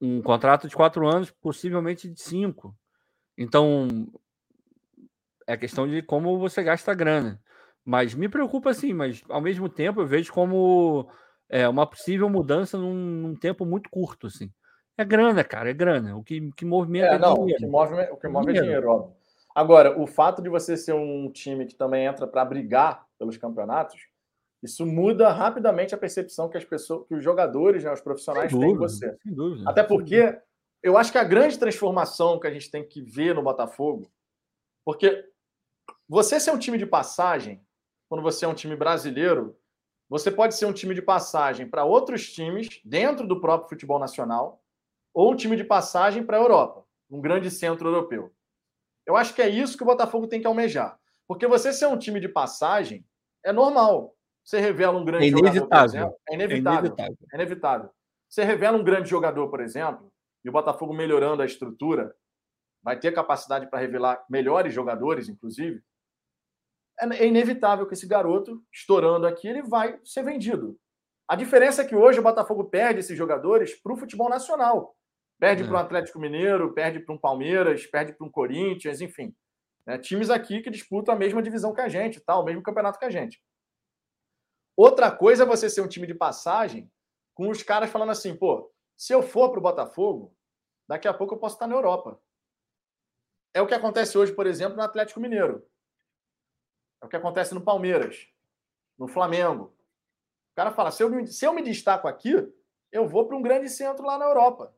Um 0.00 0.22
contrato 0.22 0.66
de 0.66 0.74
quatro 0.74 1.06
anos, 1.06 1.30
possivelmente 1.30 2.08
de 2.08 2.20
cinco. 2.20 2.74
Então, 3.36 4.08
é 5.50 5.56
questão 5.56 5.88
de 5.88 6.00
como 6.02 6.38
você 6.38 6.62
gasta 6.62 6.92
a 6.92 6.94
grana. 6.94 7.40
Mas 7.84 8.14
me 8.14 8.28
preocupa 8.28 8.72
sim, 8.72 8.92
mas 8.92 9.22
ao 9.28 9.40
mesmo 9.40 9.68
tempo 9.68 10.00
eu 10.00 10.06
vejo 10.06 10.32
como 10.32 11.10
é, 11.48 11.68
uma 11.68 11.86
possível 11.86 12.28
mudança 12.28 12.78
num, 12.78 12.94
num 12.94 13.34
tempo 13.34 13.64
muito 13.64 13.90
curto, 13.90 14.28
assim. 14.28 14.50
É 14.96 15.04
grana, 15.04 15.42
cara, 15.42 15.70
é 15.70 15.74
grana. 15.74 16.16
O 16.16 16.22
que, 16.22 16.50
que 16.52 16.64
movimenta 16.64 17.06
é, 17.06 17.14
é 17.14 17.18
não, 17.18 17.34
dinheiro. 17.34 17.54
O 17.54 17.58
que 17.58 17.66
move, 17.66 17.94
o 18.12 18.16
que 18.16 18.28
move 18.28 18.50
é 18.50 18.52
dinheiro. 18.52 18.58
é 18.58 18.62
dinheiro, 18.62 18.90
óbvio. 18.90 19.16
Agora, 19.54 20.00
o 20.00 20.06
fato 20.06 20.40
de 20.40 20.48
você 20.48 20.76
ser 20.76 20.92
um 20.92 21.30
time 21.32 21.66
que 21.66 21.74
também 21.74 22.04
entra 22.06 22.26
para 22.26 22.44
brigar 22.44 23.04
pelos 23.18 23.36
campeonatos, 23.36 24.00
isso 24.62 24.86
muda 24.86 25.32
rapidamente 25.32 25.94
a 25.94 25.98
percepção 25.98 26.48
que 26.48 26.58
as 26.58 26.64
pessoas, 26.64 27.08
que 27.08 27.14
os 27.14 27.24
jogadores, 27.24 27.82
né, 27.82 27.92
os 27.92 28.00
profissionais 28.00 28.52
dúvida, 28.52 28.66
têm 28.66 28.74
de 28.74 28.78
você. 28.78 29.16
Sem 29.22 29.34
dúvida. 29.34 29.68
Até 29.68 29.82
porque 29.82 30.38
eu 30.82 30.96
acho 30.96 31.10
que 31.10 31.18
a 31.18 31.24
grande 31.24 31.58
transformação 31.58 32.38
que 32.38 32.46
a 32.46 32.52
gente 32.52 32.70
tem 32.70 32.86
que 32.86 33.02
ver 33.02 33.34
no 33.34 33.42
Botafogo, 33.42 34.08
porque 34.84 35.24
você 36.10 36.40
ser 36.40 36.50
um 36.50 36.58
time 36.58 36.76
de 36.76 36.84
passagem, 36.84 37.64
quando 38.08 38.20
você 38.20 38.44
é 38.44 38.48
um 38.48 38.54
time 38.54 38.74
brasileiro, 38.74 39.56
você 40.08 40.28
pode 40.28 40.56
ser 40.56 40.66
um 40.66 40.72
time 40.72 40.92
de 40.92 41.00
passagem 41.00 41.68
para 41.68 41.84
outros 41.84 42.32
times 42.32 42.80
dentro 42.84 43.28
do 43.28 43.40
próprio 43.40 43.68
futebol 43.68 43.96
nacional, 43.96 44.60
ou 45.14 45.30
um 45.30 45.36
time 45.36 45.56
de 45.56 45.62
passagem 45.62 46.26
para 46.26 46.36
a 46.36 46.40
Europa, 46.40 46.84
um 47.08 47.20
grande 47.20 47.48
centro 47.48 47.88
europeu. 47.88 48.34
Eu 49.06 49.16
acho 49.16 49.32
que 49.32 49.40
é 49.40 49.48
isso 49.48 49.76
que 49.76 49.84
o 49.84 49.86
Botafogo 49.86 50.26
tem 50.26 50.40
que 50.40 50.48
almejar. 50.48 50.98
Porque 51.28 51.46
você 51.46 51.72
ser 51.72 51.86
um 51.86 51.96
time 51.96 52.18
de 52.18 52.28
passagem 52.28 53.06
é 53.44 53.52
normal. 53.52 54.16
Você 54.42 54.58
revela 54.58 54.98
um 54.98 55.04
grande 55.04 55.28
é 55.28 55.30
jogador, 55.30 55.68
por 55.68 55.84
exemplo. 55.84 56.16
É 56.28 56.34
inevitável. 56.34 56.90
É 56.90 56.90
inevitável. 56.90 57.28
É 57.32 57.36
inevitável. 57.36 57.90
Você 58.28 58.42
revela 58.42 58.76
um 58.76 58.82
grande 58.82 59.08
jogador, 59.08 59.48
por 59.48 59.60
exemplo, 59.60 60.12
e 60.44 60.48
o 60.48 60.52
Botafogo 60.52 60.92
melhorando 60.92 61.40
a 61.40 61.46
estrutura, 61.46 62.12
vai 62.82 62.98
ter 62.98 63.12
capacidade 63.12 63.70
para 63.70 63.78
revelar 63.78 64.24
melhores 64.28 64.74
jogadores, 64.74 65.28
inclusive. 65.28 65.80
É, 67.00 67.24
é 67.24 67.26
inevitável 67.26 67.86
que 67.86 67.94
esse 67.94 68.06
garoto, 68.06 68.62
estourando 68.72 69.26
aqui, 69.26 69.48
ele 69.48 69.62
vai 69.62 69.98
ser 70.04 70.22
vendido. 70.22 70.78
A 71.26 71.36
diferença 71.36 71.82
é 71.82 71.84
que 71.84 71.94
hoje 71.94 72.18
o 72.18 72.22
Botafogo 72.22 72.64
perde 72.64 73.00
esses 73.00 73.16
jogadores 73.16 73.74
para 73.80 73.92
o 73.92 73.96
futebol 73.96 74.28
nacional. 74.28 74.96
Perde 75.38 75.62
é. 75.62 75.66
para 75.66 75.74
o 75.74 75.78
Atlético 75.78 76.18
Mineiro, 76.18 76.74
perde 76.74 77.00
para 77.00 77.14
um 77.14 77.18
Palmeiras, 77.18 77.86
perde 77.86 78.12
para 78.12 78.26
um 78.26 78.30
Corinthians, 78.30 79.00
enfim. 79.00 79.34
É, 79.86 79.96
times 79.96 80.28
aqui 80.28 80.60
que 80.60 80.70
disputam 80.70 81.14
a 81.14 81.16
mesma 81.16 81.42
divisão 81.42 81.72
que 81.72 81.80
a 81.80 81.88
gente, 81.88 82.20
tá? 82.20 82.38
o 82.38 82.44
mesmo 82.44 82.62
campeonato 82.62 82.98
que 82.98 83.04
a 83.04 83.10
gente. 83.10 83.42
Outra 84.76 85.10
coisa 85.10 85.44
é 85.44 85.46
você 85.46 85.70
ser 85.70 85.80
um 85.80 85.88
time 85.88 86.06
de 86.06 86.14
passagem 86.14 86.90
com 87.34 87.48
os 87.48 87.62
caras 87.62 87.90
falando 87.90 88.10
assim, 88.10 88.36
pô, 88.36 88.70
se 88.96 89.12
eu 89.12 89.22
for 89.22 89.50
para 89.50 89.58
o 89.58 89.62
Botafogo, 89.62 90.34
daqui 90.86 91.08
a 91.08 91.14
pouco 91.14 91.34
eu 91.34 91.38
posso 91.38 91.54
estar 91.54 91.66
na 91.66 91.74
Europa. 91.74 92.20
É 93.54 93.62
o 93.62 93.66
que 93.66 93.74
acontece 93.74 94.18
hoje, 94.18 94.32
por 94.32 94.46
exemplo, 94.46 94.76
no 94.76 94.82
Atlético 94.82 95.20
Mineiro. 95.20 95.64
É 97.02 97.06
o 97.06 97.08
que 97.08 97.16
acontece 97.16 97.54
no 97.54 97.60
Palmeiras, 97.60 98.28
no 98.98 99.08
Flamengo. 99.08 99.74
O 100.52 100.56
cara 100.56 100.70
fala: 100.70 100.90
se 100.90 101.02
eu, 101.02 101.10
me, 101.10 101.26
se 101.26 101.44
eu 101.44 101.52
me 101.52 101.62
destaco 101.62 102.06
aqui, 102.06 102.34
eu 102.92 103.08
vou 103.08 103.26
para 103.26 103.36
um 103.36 103.42
grande 103.42 103.68
centro 103.68 104.04
lá 104.04 104.18
na 104.18 104.26
Europa. 104.26 104.74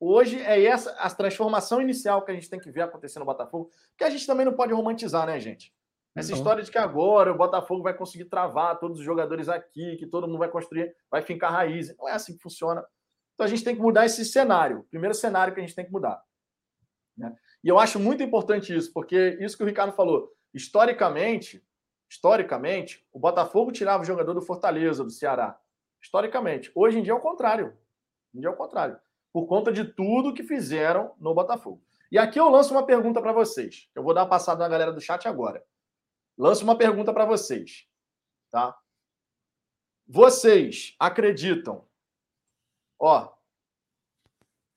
Hoje 0.00 0.40
é 0.40 0.64
essa 0.64 0.92
a 0.92 1.10
transformação 1.10 1.80
inicial 1.82 2.24
que 2.24 2.30
a 2.30 2.34
gente 2.34 2.48
tem 2.48 2.60
que 2.60 2.70
ver 2.70 2.82
acontecer 2.82 3.18
no 3.18 3.24
Botafogo, 3.24 3.70
que 3.96 4.04
a 4.04 4.10
gente 4.10 4.26
também 4.26 4.46
não 4.46 4.54
pode 4.54 4.72
romantizar, 4.72 5.26
né, 5.26 5.40
gente? 5.40 5.74
Essa 6.14 6.32
uhum. 6.32 6.38
história 6.38 6.62
de 6.62 6.70
que 6.70 6.78
agora 6.78 7.32
o 7.32 7.36
Botafogo 7.36 7.82
vai 7.82 7.94
conseguir 7.94 8.26
travar 8.26 8.78
todos 8.78 8.98
os 8.98 9.04
jogadores 9.04 9.48
aqui, 9.48 9.96
que 9.96 10.06
todo 10.06 10.26
mundo 10.26 10.38
vai 10.38 10.48
construir, 10.48 10.94
vai 11.10 11.20
fincar 11.20 11.52
raiz. 11.52 11.96
Não 11.96 12.08
é 12.08 12.12
assim 12.12 12.36
que 12.36 12.42
funciona. 12.42 12.84
Então 13.34 13.44
a 13.44 13.48
gente 13.48 13.64
tem 13.64 13.74
que 13.74 13.82
mudar 13.82 14.06
esse 14.06 14.24
cenário. 14.24 14.84
Primeiro 14.90 15.14
cenário 15.14 15.52
que 15.52 15.60
a 15.60 15.62
gente 15.62 15.74
tem 15.74 15.84
que 15.84 15.92
mudar. 15.92 16.22
Né? 17.16 17.34
E 17.62 17.68
eu 17.68 17.78
acho 17.78 17.98
muito 17.98 18.22
importante 18.22 18.74
isso, 18.74 18.92
porque 18.92 19.36
isso 19.40 19.56
que 19.56 19.62
o 19.62 19.66
Ricardo 19.66 19.92
falou, 19.92 20.32
Historicamente, 20.52 21.64
historicamente, 22.10 23.06
o 23.12 23.18
Botafogo 23.18 23.72
tirava 23.72 24.02
o 24.02 24.06
jogador 24.06 24.34
do 24.34 24.42
Fortaleza, 24.42 25.04
do 25.04 25.10
Ceará. 25.10 25.58
Historicamente. 26.00 26.70
Hoje 26.74 26.98
em 26.98 27.02
dia 27.02 27.12
é 27.12 27.16
o 27.16 27.20
contrário. 27.20 27.66
Hoje 27.66 28.36
em 28.36 28.40
dia 28.40 28.48
é 28.48 28.52
o 28.52 28.56
contrário. 28.56 28.98
Por 29.32 29.46
conta 29.46 29.72
de 29.72 29.84
tudo 29.84 30.32
que 30.32 30.42
fizeram 30.42 31.14
no 31.18 31.34
Botafogo. 31.34 31.82
E 32.10 32.18
aqui 32.18 32.40
eu 32.40 32.48
lanço 32.48 32.72
uma 32.72 32.86
pergunta 32.86 33.20
para 33.20 33.32
vocês. 33.32 33.90
Eu 33.94 34.02
vou 34.02 34.14
dar 34.14 34.22
uma 34.22 34.28
passada 34.28 34.60
na 34.60 34.68
galera 34.68 34.92
do 34.92 35.00
chat 35.00 35.28
agora. 35.28 35.62
Lanço 36.36 36.64
uma 36.64 36.78
pergunta 36.78 37.12
para 37.12 37.26
vocês. 37.26 37.86
Tá? 38.50 38.76
Vocês 40.06 40.94
acreditam? 40.98 41.86
Ó, 42.98 43.30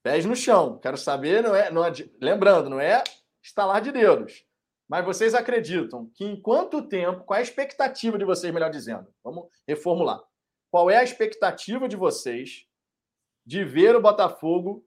pés 0.04 0.26
no 0.26 0.36
chão. 0.36 0.78
Quero 0.80 0.98
saber, 0.98 1.42
não 1.42 1.56
é, 1.56 1.72
não 1.72 1.86
é, 1.86 1.92
lembrando, 2.20 2.70
não 2.70 2.80
é 2.80 3.04
estalar 3.42 3.82
de 3.82 3.92
dedos. 3.92 4.46
Mas 4.92 5.06
vocês 5.06 5.34
acreditam 5.34 6.12
que 6.14 6.26
em 6.26 6.36
quanto 6.36 6.86
tempo, 6.86 7.24
qual 7.24 7.38
é 7.38 7.40
a 7.40 7.44
expectativa 7.44 8.18
de 8.18 8.26
vocês, 8.26 8.54
melhor 8.54 8.70
dizendo? 8.70 9.08
Vamos 9.24 9.48
reformular. 9.66 10.22
Qual 10.70 10.92
é 10.92 10.98
a 10.98 11.04
expectativa 11.04 11.88
de 11.88 11.96
vocês 11.96 12.66
de 13.46 13.64
ver 13.64 13.96
o 13.96 14.02
Botafogo 14.02 14.86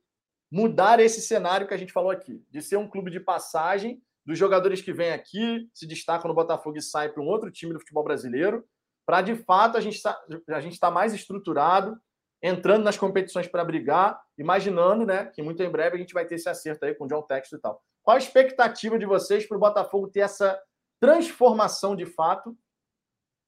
mudar 0.52 1.00
esse 1.00 1.22
cenário 1.22 1.66
que 1.66 1.72
a 1.72 1.76
gente 1.78 1.90
falou 1.90 2.10
aqui, 2.10 2.44
de 2.50 2.60
ser 2.60 2.76
um 2.76 2.86
clube 2.86 3.10
de 3.10 3.18
passagem 3.18 4.02
dos 4.26 4.38
jogadores 4.38 4.82
que 4.82 4.92
vêm 4.92 5.10
aqui, 5.10 5.70
se 5.72 5.86
destacam 5.86 6.28
no 6.28 6.34
Botafogo 6.34 6.76
e 6.76 6.82
saem 6.82 7.10
para 7.10 7.22
um 7.22 7.26
outro 7.26 7.50
time 7.50 7.72
do 7.72 7.80
futebol 7.80 8.04
brasileiro, 8.04 8.62
para 9.06 9.22
de 9.22 9.34
fato 9.34 9.78
a 9.78 9.80
gente 9.80 10.02
tá, 10.02 10.22
estar 10.28 10.88
tá 10.88 10.90
mais 10.90 11.14
estruturado 11.14 11.98
entrando 12.42 12.84
nas 12.84 12.98
competições 12.98 13.48
para 13.48 13.64
brigar, 13.64 14.20
imaginando 14.36 15.06
né, 15.06 15.24
que 15.34 15.42
muito 15.42 15.62
em 15.62 15.70
breve 15.70 15.96
a 15.96 15.98
gente 15.98 16.12
vai 16.12 16.26
ter 16.26 16.34
esse 16.34 16.48
acerto 16.50 16.84
aí 16.84 16.94
com 16.94 17.06
o 17.06 17.08
John 17.08 17.22
Texto 17.22 17.56
e 17.56 17.58
tal. 17.58 17.82
Qual 18.04 18.14
a 18.14 18.18
expectativa 18.18 18.98
de 18.98 19.06
vocês 19.06 19.46
para 19.46 19.56
o 19.56 19.60
Botafogo 19.60 20.08
ter 20.08 20.20
essa 20.20 20.60
transformação 21.00 21.96
de 21.96 22.04
fato, 22.04 22.56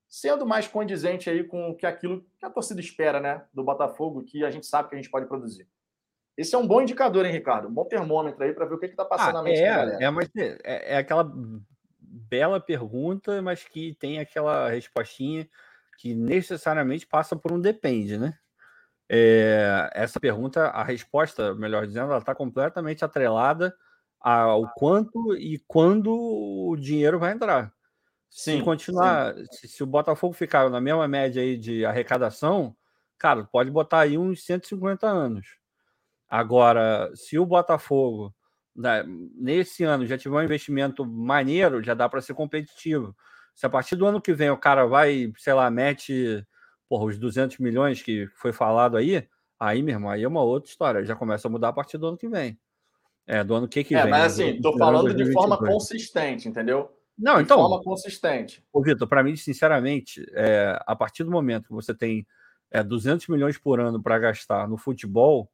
sendo 0.09 0.47
mais 0.47 0.66
condizente 0.66 1.28
aí 1.28 1.45
com 1.45 1.77
que 1.77 1.85
aquilo 1.85 2.24
que 2.39 2.47
a 2.47 2.51
torcida 2.51 2.81
espera 2.81 3.20
né, 3.20 3.45
do 3.53 3.62
Botafogo, 3.62 4.24
que 4.24 4.45
a 4.45 4.51
gente 4.51 4.66
sabe 4.66 4.89
que 4.89 4.95
a 4.95 4.99
gente 4.99 5.11
pode 5.11 5.27
produzir? 5.27 5.69
Esse 6.39 6.55
é 6.55 6.59
um 6.59 6.66
bom 6.66 6.81
indicador, 6.81 7.27
hein, 7.27 7.33
Ricardo? 7.33 7.69
Um 7.69 7.73
bom 7.73 7.85
termômetro 7.85 8.43
aí 8.43 8.53
para 8.55 8.65
ver 8.65 8.74
o 8.74 8.78
que 8.78 8.87
está 8.87 9.05
passando 9.05 9.28
ah, 9.28 9.33
na 9.35 9.43
mente 9.43 9.61
é, 9.61 9.70
da 9.70 9.77
galera. 9.77 10.05
É, 10.05 10.11
mas 10.11 10.31
é, 10.37 10.95
é 10.95 10.97
aquela 10.97 11.31
bela 12.01 12.59
pergunta, 12.59 13.41
mas 13.43 13.65
que 13.65 13.95
tem 13.95 14.19
aquela 14.19 14.70
respostinha 14.70 15.47
que 15.99 16.15
necessariamente 16.15 17.07
passa 17.07 17.37
por 17.37 17.53
um 17.53 17.61
depende, 17.61 18.19
né? 18.19 18.35
É, 19.09 19.91
essa 19.95 20.19
pergunta, 20.19 20.69
a 20.69 20.83
resposta, 20.83 21.55
melhor 21.55 21.87
dizendo, 21.87 22.11
ela 22.11 22.19
está 22.19 22.35
completamente 22.35 23.05
atrelada 23.05 23.74
ao 24.20 24.68
quanto 24.74 25.36
e 25.36 25.59
quando 25.66 26.12
o 26.12 26.76
dinheiro 26.76 27.18
vai 27.18 27.32
entrar. 27.32 27.72
Sim, 28.28 28.59
se 28.59 28.64
continuar, 28.64 29.34
se, 29.52 29.68
se, 29.68 29.82
o 29.82 29.86
Botafogo 29.86 30.34
ficar 30.34 30.68
na 30.68 30.80
mesma 30.80 31.06
média 31.09 31.40
aí 31.40 31.56
de 31.56 31.84
arrecadação, 31.86 32.76
cara, 33.18 33.44
pode 33.44 33.70
botar 33.70 34.01
aí 34.01 34.18
uns 34.18 34.44
150 34.44 35.06
anos. 35.06 35.47
Agora, 36.28 37.10
se 37.14 37.38
o 37.38 37.47
Botafogo 37.47 38.34
né, 38.74 39.05
nesse 39.34 39.84
ano 39.84 40.06
já 40.06 40.18
tiver 40.18 40.36
um 40.36 40.43
investimento 40.43 41.06
maneiro, 41.06 41.82
já 41.82 41.94
dá 41.94 42.09
para 42.09 42.20
ser 42.20 42.34
competitivo. 42.34 43.16
Se 43.55 43.64
a 43.64 43.70
partir 43.70 43.97
do 43.97 44.06
ano 44.06 44.20
que 44.20 44.34
vem 44.34 44.51
o 44.51 44.59
cara 44.59 44.84
vai, 44.86 45.32
sei 45.38 45.55
lá, 45.55 45.70
mete 45.70 46.44
porra, 46.88 47.05
os 47.06 47.18
200 47.18 47.59
milhões 47.59 48.02
que 48.02 48.26
foi 48.34 48.52
falado 48.52 48.97
aí, 48.97 49.26
aí, 49.59 49.82
meu 49.82 49.94
irmão, 49.94 50.10
aí 50.10 50.22
é 50.22 50.28
uma 50.28 50.43
outra 50.43 50.70
história. 50.70 51.05
Já 51.05 51.16
começa 51.16 51.48
a 51.48 51.51
mudar 51.51 51.68
a 51.68 51.72
partir 51.72 51.98
do 51.98 52.06
ano 52.09 52.18
que 52.18 52.28
vem. 52.28 52.59
É, 53.27 53.43
do 53.43 53.55
ano 53.55 53.66
que, 53.66 53.82
que 53.82 53.94
é, 53.94 54.03
vem. 54.03 54.11
Mas 54.11 54.35
assim, 54.35 54.61
tô 54.61 54.77
falando 54.78 55.12
de 55.12 55.32
forma 55.32 55.59
consistente, 55.59 56.48
entendeu? 56.48 56.90
Não, 57.19 57.36
de 57.36 57.43
então. 57.43 57.57
De 57.57 57.62
forma 57.62 57.82
consistente. 57.82 58.62
Ô, 58.73 58.82
Vitor, 58.82 59.09
para 59.09 59.23
mim, 59.23 59.35
sinceramente, 59.36 60.24
é, 60.32 60.78
a 60.86 60.94
partir 60.94 61.24
do 61.24 61.31
momento 61.31 61.69
que 61.69 61.74
você 61.74 61.94
tem 61.94 62.27
é, 62.70 62.82
200 62.82 63.27
milhões 63.28 63.59
por 63.59 63.81
ano 63.81 64.03
para 64.03 64.19
gastar 64.19 64.69
no 64.69 64.77
futebol, 64.77 65.51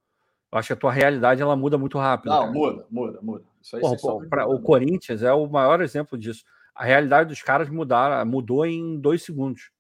eu 0.53 0.59
acho 0.59 0.67
que 0.67 0.73
a 0.75 0.77
tua 0.77 0.93
realidade 0.93 1.41
ela 1.41 1.57
muda 1.57 1.79
muito 1.79 1.99
rápido. 1.99 2.31
Não, 2.31 2.41
cara. 2.41 2.53
muda, 2.53 2.87
muda, 2.91 3.19
muda. 3.23 3.45
Isso 3.63 3.77
aí 3.77 3.83
Porra, 3.83 3.97
pô, 3.97 4.21
pra, 4.29 4.47
o 4.47 4.61
Corinthians 4.61 5.23
é 5.23 5.33
o 5.33 5.47
maior 5.47 5.81
exemplo 5.81 6.19
disso. 6.19 6.45
A 6.75 6.85
realidade 6.85 7.29
dos 7.29 7.43
caras 7.43 7.71
mudar, 7.71 8.25
mudou 8.27 8.67
em 8.67 8.99
dois 8.99 9.23
segundos. 9.23 9.71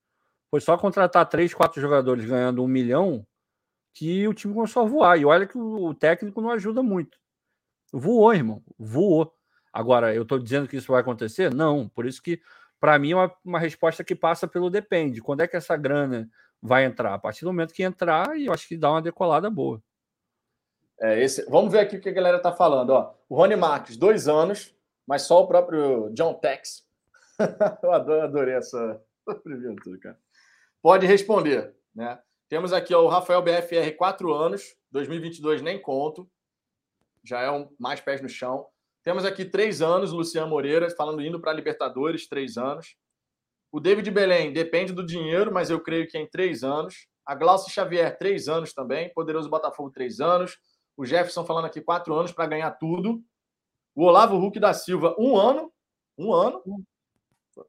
Foi 0.50 0.60
só 0.60 0.78
contratar 0.78 1.28
três, 1.28 1.52
quatro 1.52 1.80
jogadores 1.80 2.24
ganhando 2.24 2.62
um 2.62 2.68
milhão 2.68 3.26
que 3.94 4.26
o 4.28 4.34
time 4.34 4.54
começou 4.54 4.82
a 4.82 4.86
voar. 4.86 5.18
E 5.18 5.24
olha 5.24 5.46
que 5.46 5.58
o 5.58 5.92
técnico 5.94 6.40
não 6.40 6.50
ajuda 6.50 6.82
muito. 6.82 7.18
Voou, 7.92 8.32
irmão. 8.32 8.62
Voou. 8.78 9.32
Agora, 9.72 10.14
eu 10.14 10.22
estou 10.22 10.38
dizendo 10.38 10.66
que 10.66 10.76
isso 10.76 10.90
vai 10.90 11.00
acontecer? 11.00 11.52
Não. 11.52 11.88
Por 11.88 12.06
isso 12.06 12.22
que, 12.22 12.40
para 12.80 12.98
mim, 12.98 13.12
é 13.12 13.16
uma, 13.16 13.34
uma 13.44 13.58
resposta 13.58 14.02
que 14.02 14.14
passa 14.14 14.48
pelo 14.48 14.70
depende. 14.70 15.20
Quando 15.20 15.42
é 15.42 15.48
que 15.48 15.56
essa 15.56 15.76
grana 15.76 16.28
vai 16.60 16.84
entrar? 16.84 17.14
A 17.14 17.18
partir 17.18 17.44
do 17.44 17.52
momento 17.52 17.74
que 17.74 17.82
entrar, 17.82 18.36
e 18.38 18.46
eu 18.46 18.52
acho 18.52 18.66
que 18.66 18.76
dá 18.76 18.90
uma 18.90 19.02
decolada 19.02 19.50
boa. 19.50 19.82
É, 21.00 21.22
esse, 21.22 21.44
vamos 21.50 21.72
ver 21.72 21.80
aqui 21.80 21.96
o 21.96 22.00
que 22.00 22.08
a 22.08 22.12
galera 22.12 22.36
está 22.36 22.52
falando. 22.52 22.90
Ó. 22.90 23.14
O 23.28 23.36
Rony 23.36 23.56
Marques, 23.56 23.96
dois 23.96 24.28
anos, 24.28 24.74
mas 25.06 25.22
só 25.22 25.42
o 25.42 25.46
próprio 25.46 26.10
John 26.14 26.34
Tex. 26.34 26.86
eu 27.82 27.92
adorei 27.92 28.54
essa 28.54 29.00
cara. 30.00 30.18
Pode 30.80 31.06
responder. 31.06 31.74
Né? 31.94 32.18
Temos 32.48 32.72
aqui 32.72 32.94
ó, 32.94 33.02
o 33.02 33.08
Rafael 33.08 33.42
BFR, 33.42 33.96
quatro 33.96 34.32
anos, 34.32 34.76
2022 34.90 35.62
nem 35.62 35.80
conto, 35.80 36.30
já 37.24 37.40
é 37.40 37.50
um 37.50 37.68
mais 37.78 38.00
pés 38.00 38.20
no 38.20 38.28
chão. 38.28 38.66
Temos 39.02 39.24
aqui 39.24 39.44
três 39.44 39.82
anos, 39.82 40.12
Luciano 40.12 40.48
Moreira, 40.48 40.88
falando 40.90 41.22
indo 41.22 41.40
para 41.40 41.50
a 41.50 41.54
Libertadores, 41.54 42.28
três 42.28 42.56
anos. 42.56 42.96
O 43.70 43.80
David 43.80 44.10
Belém, 44.10 44.52
depende 44.52 44.92
do 44.92 45.04
dinheiro, 45.04 45.52
mas 45.52 45.70
eu 45.70 45.80
creio 45.80 46.06
que 46.06 46.16
é 46.16 46.20
em 46.20 46.28
três 46.28 46.62
anos. 46.62 47.06
A 47.24 47.34
Glaucia 47.34 47.72
Xavier, 47.72 48.16
três 48.18 48.48
anos 48.48 48.72
também. 48.72 49.12
Poderoso 49.12 49.48
Botafogo, 49.48 49.90
três 49.90 50.20
anos. 50.20 50.58
O 50.96 51.06
Jefferson 51.06 51.44
falando 51.44 51.64
aqui 51.64 51.80
quatro 51.80 52.14
anos 52.14 52.32
para 52.32 52.46
ganhar 52.46 52.70
tudo. 52.72 53.22
O 53.94 54.04
Olavo 54.04 54.36
Huck 54.36 54.60
da 54.60 54.74
Silva, 54.74 55.16
um 55.18 55.36
ano. 55.36 55.72
Um 56.18 56.32
ano. 56.32 56.62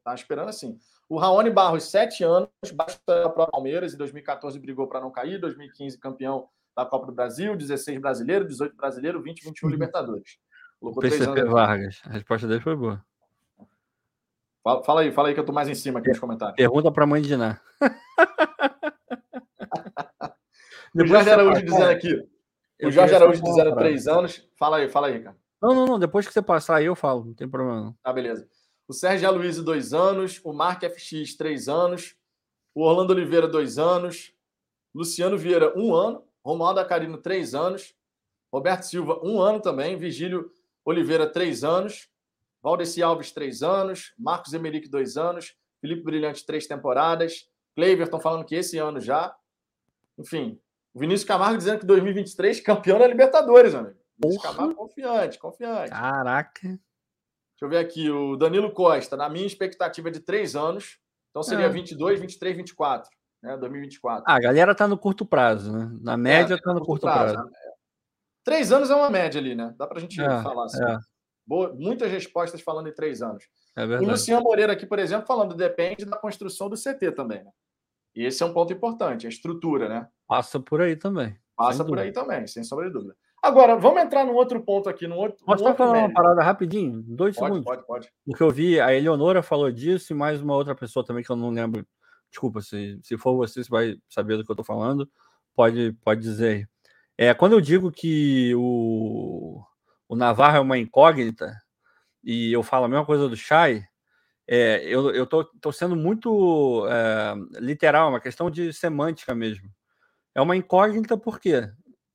Tá 0.02 0.14
esperando 0.14 0.48
assim. 0.48 0.78
O 1.08 1.18
Raoni 1.18 1.50
Barros, 1.50 1.84
sete 1.84 2.22
anos, 2.22 2.48
basta 2.72 3.00
para 3.04 3.44
o 3.44 3.50
Palmeiras. 3.50 3.94
Em 3.94 3.96
2014 3.96 4.58
brigou 4.58 4.86
para 4.86 5.00
não 5.00 5.10
cair. 5.10 5.40
2015 5.40 5.98
campeão 5.98 6.48
da 6.76 6.84
Copa 6.84 7.06
do 7.06 7.12
Brasil. 7.12 7.56
16 7.56 8.00
brasileiro, 8.00 8.46
18 8.46 8.76
brasileiro, 8.76 9.22
20, 9.22 9.44
21 9.44 9.68
Libertadores. 9.68 10.38
Colocou 10.80 11.02
PCP 11.02 11.44
Vargas. 11.44 12.00
A 12.04 12.10
resposta 12.10 12.46
dele 12.46 12.60
foi 12.60 12.76
boa. 12.76 13.04
Fala, 14.62 14.82
fala, 14.82 15.00
aí, 15.02 15.12
fala 15.12 15.28
aí 15.28 15.34
que 15.34 15.40
eu 15.40 15.44
tô 15.44 15.52
mais 15.52 15.68
em 15.68 15.74
cima 15.74 15.98
aqui 15.98 16.08
nos 16.08 16.18
comentários. 16.18 16.56
Pergunta 16.56 16.90
para 16.90 17.04
a 17.04 17.06
mãe 17.06 17.20
de 17.20 17.28
Diná. 17.28 17.60
o 20.94 21.06
Jorge 21.06 21.30
Araújo 21.30 21.62
dizendo 21.62 21.90
aqui. 21.90 22.28
O 22.82 22.90
Jorge 22.90 23.14
Araújo 23.14 23.42
de 23.42 23.52
0 23.52 23.72
a 23.72 23.76
3 23.76 24.08
anos. 24.08 24.48
Fala 24.56 24.78
aí, 24.78 24.88
fala 24.88 25.08
aí, 25.08 25.22
cara. 25.22 25.36
Não, 25.60 25.74
não, 25.74 25.86
não. 25.86 25.98
Depois 25.98 26.26
que 26.26 26.32
você 26.32 26.42
passar 26.42 26.76
aí, 26.76 26.86
eu 26.86 26.94
falo. 26.94 27.24
Não 27.24 27.34
tem 27.34 27.48
problema. 27.48 27.80
Não. 27.80 27.92
Tá, 28.02 28.12
beleza. 28.12 28.48
O 28.88 28.92
Sérgio 28.92 29.28
Aloysio, 29.28 29.62
2 29.62 29.92
anos. 29.92 30.40
O 30.44 30.52
Mark 30.52 30.82
FX, 30.82 31.36
3 31.36 31.68
anos. 31.68 32.16
O 32.74 32.82
Orlando 32.82 33.12
Oliveira, 33.12 33.46
2 33.46 33.78
anos. 33.78 34.32
Luciano 34.94 35.36
Vieira, 35.36 35.72
1 35.76 35.82
um 35.82 35.94
ano. 35.94 36.24
Romualdo 36.44 36.80
Acarino, 36.80 37.18
3 37.18 37.54
anos. 37.54 37.94
Roberto 38.52 38.82
Silva, 38.82 39.18
1 39.22 39.28
um 39.28 39.40
ano 39.40 39.60
também. 39.60 39.96
Vigílio 39.96 40.50
Oliveira, 40.84 41.26
3 41.26 41.64
anos. 41.64 42.08
Valdeci 42.62 43.02
Alves, 43.02 43.32
3 43.32 43.62
anos. 43.62 44.12
Marcos 44.18 44.52
Emerick, 44.52 44.88
2 44.88 45.16
anos. 45.16 45.56
Felipe 45.80 46.02
Brilhante, 46.02 46.44
3 46.44 46.66
temporadas. 46.66 47.48
Cleiverton 47.74 48.20
falando 48.20 48.44
que 48.44 48.54
esse 48.54 48.78
ano 48.78 49.00
já. 49.00 49.34
Enfim, 50.18 50.60
o 50.94 51.00
Vinícius 51.00 51.26
Camargo 51.26 51.58
dizendo 51.58 51.80
que 51.80 51.86
2023 51.86 52.60
campeão 52.60 52.98
da 52.98 53.06
Libertadores, 53.06 53.74
amigo. 53.74 53.98
Vinícius 54.16 54.42
Camargo 54.42 54.74
confiante, 54.74 55.38
confiante. 55.38 55.90
Caraca. 55.90 56.60
Deixa 56.62 56.80
eu 57.62 57.68
ver 57.68 57.78
aqui. 57.78 58.10
O 58.10 58.36
Danilo 58.36 58.72
Costa, 58.72 59.16
na 59.16 59.28
minha 59.28 59.46
expectativa 59.46 60.10
de 60.10 60.20
três 60.20 60.54
anos. 60.54 60.98
Então 61.30 61.42
seria 61.42 61.66
é. 61.66 61.68
22, 61.68 62.20
23, 62.20 62.56
24. 62.56 63.10
Né? 63.44 63.56
2024. 63.58 64.24
Ah, 64.26 64.36
a 64.36 64.40
galera 64.40 64.74
tá 64.74 64.88
no 64.88 64.96
curto 64.96 65.26
prazo, 65.26 65.70
né? 65.70 65.90
Na 66.00 66.16
média 66.16 66.54
é, 66.54 66.58
tá 66.58 66.72
no 66.72 66.80
curto, 66.80 67.02
curto 67.02 67.02
prazo. 67.02 67.34
prazo. 67.34 67.50
Né? 67.50 67.56
Três 68.42 68.72
anos 68.72 68.90
é 68.90 68.94
uma 68.94 69.10
média 69.10 69.38
ali, 69.38 69.54
né? 69.54 69.74
Dá 69.78 69.86
pra 69.86 70.00
gente 70.00 70.20
é, 70.20 70.42
falar 70.42 70.64
assim. 70.64 70.82
É. 70.82 70.98
Boa, 71.46 71.74
muitas 71.74 72.10
respostas 72.10 72.62
falando 72.62 72.88
em 72.88 72.94
três 72.94 73.20
anos. 73.20 73.44
É 73.76 73.84
o 73.84 74.04
Luciano 74.04 74.42
Moreira 74.42 74.72
aqui, 74.72 74.86
por 74.86 74.98
exemplo, 74.98 75.26
falando 75.26 75.54
depende 75.54 76.06
da 76.06 76.16
construção 76.16 76.70
do 76.70 76.76
CT 76.76 77.12
também, 77.12 77.44
né? 77.44 77.50
E 78.14 78.24
esse 78.24 78.42
é 78.42 78.46
um 78.46 78.52
ponto 78.54 78.72
importante, 78.72 79.26
a 79.26 79.28
estrutura, 79.28 79.88
né? 79.88 80.08
Passa 80.26 80.58
por 80.58 80.80
aí 80.80 80.96
também. 80.96 81.36
Passa 81.54 81.84
por 81.84 81.98
aí 81.98 82.12
também, 82.12 82.46
sem 82.46 82.64
sombra 82.64 82.86
de 82.86 82.92
dúvida. 82.92 83.14
Agora, 83.42 83.76
vamos 83.76 84.02
entrar 84.02 84.24
num 84.24 84.34
outro 84.34 84.58
ponto 84.62 84.88
aqui. 84.88 85.06
Num 85.06 85.16
outro, 85.16 85.44
Posso 85.44 85.62
outro 85.62 85.76
falar 85.76 85.92
mérito. 85.92 86.10
uma 86.12 86.14
parada 86.14 86.42
rapidinho? 86.42 87.02
Dois 87.02 87.36
pode, 87.36 87.46
segundos. 87.46 87.64
Pode, 87.64 87.86
pode. 87.86 88.12
Porque 88.24 88.42
eu 88.42 88.50
vi, 88.50 88.80
a 88.80 88.94
Eleonora 88.94 89.42
falou 89.42 89.70
disso 89.70 90.12
e 90.12 90.16
mais 90.16 90.40
uma 90.40 90.54
outra 90.54 90.74
pessoa 90.74 91.04
também 91.04 91.22
que 91.22 91.30
eu 91.30 91.36
não 91.36 91.50
lembro. 91.50 91.86
Desculpa, 92.34 92.60
se, 92.60 92.98
se 93.00 93.16
for 93.16 93.36
você, 93.36 93.62
você 93.62 93.70
vai 93.70 93.96
saber 94.08 94.36
do 94.36 94.44
que 94.44 94.50
eu 94.50 94.54
estou 94.54 94.64
falando. 94.64 95.08
Pode, 95.54 95.92
pode 96.02 96.20
dizer. 96.20 96.68
É, 97.16 97.32
quando 97.32 97.52
eu 97.52 97.60
digo 97.60 97.92
que 97.92 98.52
o, 98.56 99.62
o 100.08 100.16
Navarro 100.16 100.56
é 100.56 100.60
uma 100.60 100.76
incógnita, 100.76 101.56
e 102.24 102.52
eu 102.52 102.60
falo 102.64 102.86
a 102.86 102.88
mesma 102.88 103.06
coisa 103.06 103.28
do 103.28 103.36
Chay, 103.36 103.84
é, 104.48 104.82
eu, 104.84 105.12
eu 105.12 105.28
tô, 105.28 105.44
tô 105.44 105.70
sendo 105.70 105.94
muito 105.94 106.84
é, 106.88 107.34
literal, 107.60 108.10
uma 108.10 108.20
questão 108.20 108.50
de 108.50 108.72
semântica 108.72 109.32
mesmo. 109.32 109.70
É 110.34 110.42
uma 110.42 110.56
incógnita 110.56 111.16
porque 111.16 111.70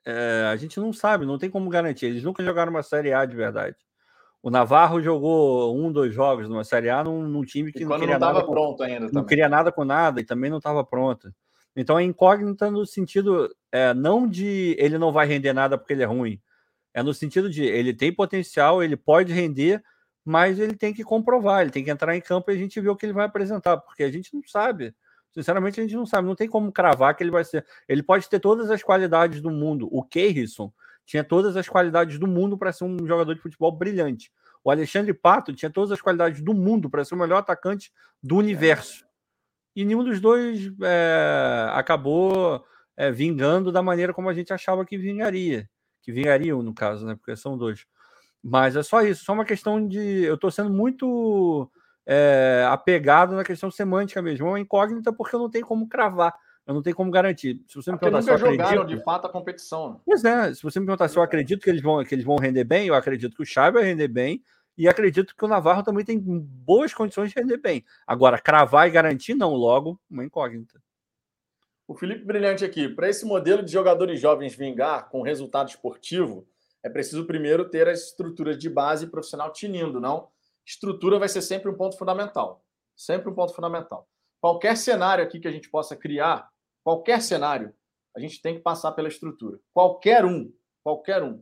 é, 0.05 0.49
a 0.51 0.55
gente 0.57 0.81
não 0.81 0.91
sabe, 0.91 1.25
não 1.25 1.37
tem 1.37 1.49
como 1.49 1.69
garantir. 1.69 2.07
Eles 2.07 2.23
nunca 2.23 2.43
jogaram 2.43 2.71
uma 2.71 2.83
Série 2.83 3.13
A 3.13 3.23
de 3.23 3.37
verdade. 3.37 3.77
O 4.41 4.49
Navarro 4.49 5.01
jogou 5.01 5.77
um, 5.77 5.91
dois 5.91 6.13
jogos 6.13 6.47
numa 6.47 6.63
Série 6.63 6.89
A 6.89 7.03
num, 7.03 7.27
num 7.27 7.43
time 7.43 7.73
que 7.73 7.83
e 7.83 7.85
não 7.85 7.99
queria 7.99 8.17
não 8.17 8.27
nada 8.27 8.43
com, 8.43 8.51
pronto 8.51 8.83
ainda. 8.83 9.01
Não 9.01 9.09
também. 9.09 9.25
queria 9.25 9.49
nada 9.49 9.71
com 9.71 9.83
nada 9.83 10.21
e 10.21 10.23
também 10.23 10.49
não 10.49 10.59
estava 10.59 10.83
pronto. 10.83 11.33
Então 11.75 11.99
é 11.99 12.03
incógnita 12.03 12.71
no 12.71 12.85
sentido 12.85 13.53
é, 13.71 13.93
não 13.93 14.27
de 14.27 14.75
ele 14.79 14.97
não 14.97 15.11
vai 15.11 15.27
render 15.27 15.53
nada 15.53 15.77
porque 15.77 15.93
ele 15.93 16.03
é 16.03 16.05
ruim. 16.05 16.41
É 16.93 17.03
no 17.03 17.13
sentido 17.13 17.49
de 17.49 17.63
ele 17.63 17.93
tem 17.93 18.13
potencial, 18.13 18.81
ele 18.81 18.95
pode 18.95 19.33
render, 19.33 19.83
mas 20.23 20.57
ele 20.57 20.75
tem 20.75 20.93
que 20.93 21.03
comprovar, 21.03 21.61
ele 21.61 21.71
tem 21.71 21.83
que 21.83 21.91
entrar 21.91 22.15
em 22.15 22.21
campo 22.21 22.49
e 22.49 22.53
a 22.53 22.57
gente 22.57 22.79
vê 22.79 22.89
o 22.89 22.95
que 22.95 23.05
ele 23.05 23.13
vai 23.13 23.25
apresentar, 23.25 23.77
porque 23.77 24.03
a 24.03 24.11
gente 24.11 24.33
não 24.33 24.41
sabe. 24.47 24.93
Sinceramente, 25.31 25.79
a 25.79 25.83
gente 25.83 25.95
não 25.95 26.05
sabe, 26.05 26.27
não 26.27 26.35
tem 26.35 26.47
como 26.47 26.71
cravar 26.71 27.15
que 27.15 27.23
ele 27.23 27.31
vai 27.31 27.43
ser. 27.43 27.65
Ele 27.87 28.01
pode 28.01 28.27
ter 28.27 28.39
todas 28.39 28.71
as 28.71 28.81
qualidades 28.81 29.41
do 29.41 29.51
mundo. 29.51 29.87
O 29.91 30.03
Keirson 30.03 30.71
tinha 31.09 31.23
todas 31.23 31.57
as 31.57 31.67
qualidades 31.67 32.19
do 32.19 32.27
mundo 32.27 32.55
para 32.55 32.71
ser 32.71 32.83
um 32.83 32.95
jogador 33.07 33.33
de 33.33 33.41
futebol 33.41 33.71
brilhante. 33.71 34.31
O 34.63 34.69
Alexandre 34.69 35.11
Pato 35.11 35.55
tinha 35.55 35.71
todas 35.71 35.91
as 35.91 35.99
qualidades 35.99 36.39
do 36.39 36.53
mundo 36.53 36.87
para 36.87 37.03
ser 37.03 37.15
o 37.15 37.17
melhor 37.17 37.37
atacante 37.37 37.91
do 38.21 38.35
universo. 38.35 39.03
E 39.75 39.83
nenhum 39.83 40.03
dos 40.03 40.21
dois 40.21 40.71
é, 40.83 41.67
acabou 41.73 42.63
é, 42.95 43.11
vingando 43.11 43.71
da 43.71 43.81
maneira 43.81 44.13
como 44.13 44.29
a 44.29 44.35
gente 44.35 44.53
achava 44.53 44.85
que 44.85 44.99
vingaria. 44.99 45.67
Que 46.03 46.11
vingariam, 46.11 46.61
no 46.61 46.75
caso, 46.75 47.07
né? 47.07 47.15
Porque 47.15 47.35
são 47.35 47.57
dois. 47.57 47.87
Mas 48.43 48.75
é 48.75 48.83
só 48.83 49.01
isso, 49.01 49.25
só 49.25 49.33
uma 49.33 49.45
questão 49.45 49.87
de. 49.87 49.97
Eu 50.23 50.35
estou 50.35 50.51
sendo 50.51 50.69
muito 50.69 51.71
é, 52.05 52.67
apegado 52.69 53.35
na 53.35 53.43
questão 53.43 53.71
semântica 53.71 54.21
mesmo. 54.21 54.45
É 54.45 54.49
uma 54.51 54.59
incógnita 54.59 55.11
porque 55.11 55.35
eu 55.35 55.39
não 55.39 55.49
tenho 55.49 55.65
como 55.65 55.89
cravar, 55.89 56.35
eu 56.69 56.75
não 56.75 56.83
tenho 56.83 56.95
como 56.95 57.09
garantir. 57.09 57.59
Se 57.67 57.73
você 57.73 57.91
me 57.91 57.97
perguntar 57.97 58.21
se 58.21 58.29
eu 58.29 58.35
acredito, 58.35 58.61
jogaram 58.61 58.85
de 58.85 59.03
fato 59.03 59.25
a 59.25 59.29
competição. 59.29 59.93
Né? 59.93 59.99
Pois 60.05 60.23
é, 60.23 60.53
se 60.53 60.61
você 60.61 60.79
me 60.79 60.85
perguntar 60.85 61.07
se 61.07 61.17
eu 61.17 61.23
acredito 61.23 61.63
que 61.63 61.69
eles 61.69 61.81
vão, 61.81 62.03
que 62.03 62.13
eles 62.13 62.23
vão 62.23 62.35
render 62.35 62.63
bem, 62.63 62.85
eu 62.85 62.93
acredito 62.93 63.35
que 63.35 63.41
o 63.41 63.45
Xavi 63.45 63.79
vai 63.79 63.83
render 63.85 64.07
bem 64.07 64.43
e 64.77 64.87
acredito 64.87 65.35
que 65.35 65.43
o 65.43 65.47
Navarro 65.47 65.81
também 65.81 66.05
tem 66.05 66.19
boas 66.19 66.93
condições 66.93 67.33
de 67.33 67.39
render 67.39 67.57
bem. 67.57 67.83
Agora, 68.05 68.37
cravar 68.37 68.87
e 68.87 68.91
garantir, 68.91 69.33
não, 69.33 69.55
logo, 69.55 69.99
uma 70.07 70.23
incógnita. 70.23 70.79
O 71.87 71.95
Felipe 71.95 72.23
Brilhante 72.23 72.63
aqui. 72.63 72.87
Para 72.87 73.09
esse 73.09 73.25
modelo 73.25 73.63
de 73.63 73.71
jogadores 73.71 74.19
jovens 74.19 74.53
vingar 74.53 75.09
com 75.09 75.23
resultado 75.23 75.69
esportivo, 75.69 76.47
é 76.83 76.89
preciso 76.89 77.25
primeiro 77.25 77.67
ter 77.67 77.87
as 77.87 78.09
estruturas 78.09 78.59
de 78.59 78.69
base 78.69 79.07
profissional 79.07 79.51
tinindo, 79.51 79.99
não? 79.99 80.27
Estrutura 80.63 81.17
vai 81.17 81.29
ser 81.29 81.41
sempre 81.41 81.67
um 81.67 81.73
ponto 81.73 81.97
fundamental. 81.97 82.63
Sempre 82.95 83.31
um 83.31 83.33
ponto 83.33 83.55
fundamental. 83.55 84.07
Qualquer 84.39 84.77
cenário 84.77 85.23
aqui 85.23 85.39
que 85.39 85.47
a 85.47 85.51
gente 85.51 85.69
possa 85.69 85.95
criar, 85.95 86.49
qualquer 86.83 87.21
cenário, 87.21 87.73
a 88.15 88.19
gente 88.19 88.41
tem 88.41 88.55
que 88.55 88.61
passar 88.61 88.91
pela 88.91 89.07
estrutura. 89.07 89.59
Qualquer 89.73 90.25
um, 90.25 90.51
qualquer 90.83 91.23
um. 91.23 91.41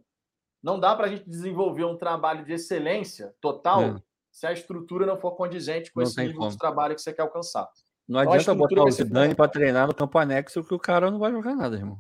Não 0.62 0.80
dá 0.80 0.96
para 0.96 1.08
a 1.08 1.10
gente 1.10 1.28
desenvolver 1.28 1.86
um 1.86 1.98
trabalho 1.98 2.44
de 2.44 2.54
excelência 2.54 3.34
total 3.40 3.84
é. 3.84 3.96
se 4.32 4.46
a 4.48 4.52
estrutura 4.52 5.06
não 5.06 5.18
for 5.18 5.32
condizente 5.32 5.92
com 5.92 6.00
não 6.00 6.08
esse 6.08 6.20
nível 6.20 6.40
como. 6.40 6.52
de 6.52 6.58
trabalho 6.58 6.96
que 6.96 7.02
você 7.02 7.14
quer 7.14 7.22
alcançar. 7.22 7.70
Não 8.08 8.22
então, 8.22 8.34
adianta 8.34 8.56
botar 8.56 8.84
o 8.84 8.92
Zidane 8.92 9.36
para 9.36 9.50
treinar 9.50 9.88
no 9.88 9.94
campo 9.94 10.18
anexo 10.18 10.64
que 10.64 10.74
o 10.74 10.80
cara 10.80 11.12
não 11.12 11.20
vai 11.20 11.32
jogar 11.32 11.56
nada, 11.56 11.76
irmão. 11.76 12.00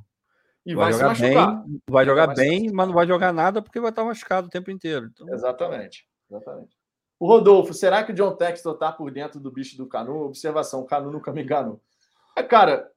E 0.65 0.75
vai, 0.75 0.91
vai 0.91 1.15
jogar 1.15 1.15
bem, 1.15 1.81
vai 1.89 2.05
jogar 2.05 2.25
vai 2.27 2.35
bem, 2.35 2.71
mas 2.73 2.87
não 2.87 2.93
vai 2.93 3.07
jogar 3.07 3.33
nada 3.33 3.61
porque 3.61 3.79
vai 3.79 3.89
estar 3.89 4.03
machucado 4.03 4.47
o 4.47 4.49
tempo 4.49 4.69
inteiro. 4.69 5.09
Então... 5.13 5.29
Exatamente, 5.33 6.05
exatamente. 6.29 6.75
O 7.19 7.25
Rodolfo, 7.25 7.73
será 7.73 8.03
que 8.03 8.11
o 8.11 8.15
John 8.15 8.35
Textor 8.35 8.73
está 8.73 8.91
por 8.91 9.09
dentro 9.11 9.39
do 9.39 9.51
bicho 9.51 9.77
do 9.77 9.87
Canu? 9.87 10.25
Observação, 10.25 10.81
o 10.81 10.85
Canu 10.85 11.11
nunca 11.11 11.31
me 11.31 11.41
enganou. 11.41 11.81
É, 12.35 12.43
cara, 12.43 12.91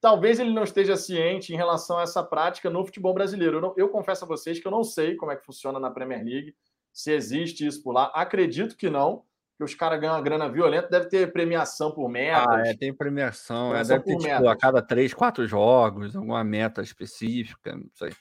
talvez 0.00 0.38
ele 0.38 0.52
não 0.52 0.64
esteja 0.64 0.96
ciente 0.96 1.52
em 1.52 1.56
relação 1.56 1.98
a 1.98 2.02
essa 2.02 2.22
prática 2.22 2.70
no 2.70 2.84
futebol 2.84 3.14
brasileiro. 3.14 3.58
Eu, 3.58 3.60
não, 3.60 3.74
eu, 3.76 3.88
confesso 3.88 4.24
a 4.24 4.28
vocês 4.28 4.58
que 4.58 4.66
eu 4.66 4.72
não 4.72 4.84
sei 4.84 5.16
como 5.16 5.32
é 5.32 5.36
que 5.36 5.44
funciona 5.44 5.78
na 5.78 5.90
Premier 5.90 6.24
League, 6.24 6.54
se 6.92 7.12
existe 7.12 7.66
isso 7.66 7.82
por 7.82 7.92
lá. 7.92 8.06
Acredito 8.14 8.76
que 8.76 8.88
não, 8.88 9.24
que 9.56 9.64
os 9.64 9.74
caras 9.74 10.00
ganham 10.00 10.14
uma 10.14 10.22
grana 10.22 10.48
violenta, 10.48 10.88
deve 10.88 11.08
ter 11.08 11.32
premiação 11.32 11.90
por 11.90 12.08
meta. 12.08 12.46
Ah, 12.48 12.62
é, 12.66 12.74
tem 12.74 12.92
premiação. 12.92 13.74
É, 13.74 13.78
premiação 13.78 13.94
é, 13.94 13.98
deve 13.98 14.04
ter, 14.04 14.16
tipo, 14.16 14.48
a 14.48 14.56
cada 14.56 14.82
três, 14.82 15.14
quatro 15.14 15.46
jogos, 15.46 16.14
alguma 16.14 16.44
meta 16.44 16.82
específica, 16.82 17.74
não 17.74 17.88
sei. 17.94 18.12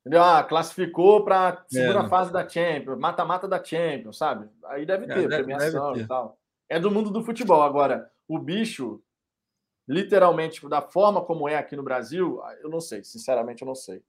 Entendeu? 0.00 0.22
Ah, 0.22 0.42
classificou 0.42 1.24
para 1.24 1.62
segunda 1.68 2.06
é, 2.06 2.08
fase 2.08 2.32
da 2.32 2.48
Champions, 2.48 2.98
mata-mata 2.98 3.46
da 3.46 3.62
Champions, 3.62 4.16
sabe? 4.16 4.48
Aí 4.64 4.86
deve 4.86 5.04
é, 5.04 5.14
ter 5.14 5.24
é, 5.24 5.36
premiação 5.36 5.92
deve 5.92 5.98
ter. 5.98 6.04
e 6.04 6.08
tal. 6.08 6.38
É 6.70 6.80
do 6.80 6.90
mundo 6.90 7.10
do 7.10 7.22
futebol. 7.22 7.62
Agora, 7.62 8.10
o 8.26 8.38
bicho, 8.38 9.02
literalmente, 9.90 10.66
da 10.68 10.80
forma 10.80 11.20
como 11.20 11.48
é 11.48 11.56
aqui 11.56 11.74
no 11.74 11.82
Brasil, 11.82 12.40
ah, 12.44 12.54
eu 12.62 12.70
não 12.70 12.80
sei, 12.80 13.02
sinceramente, 13.02 13.62
eu 13.62 13.66
não 13.66 13.74
sei. 13.74 14.00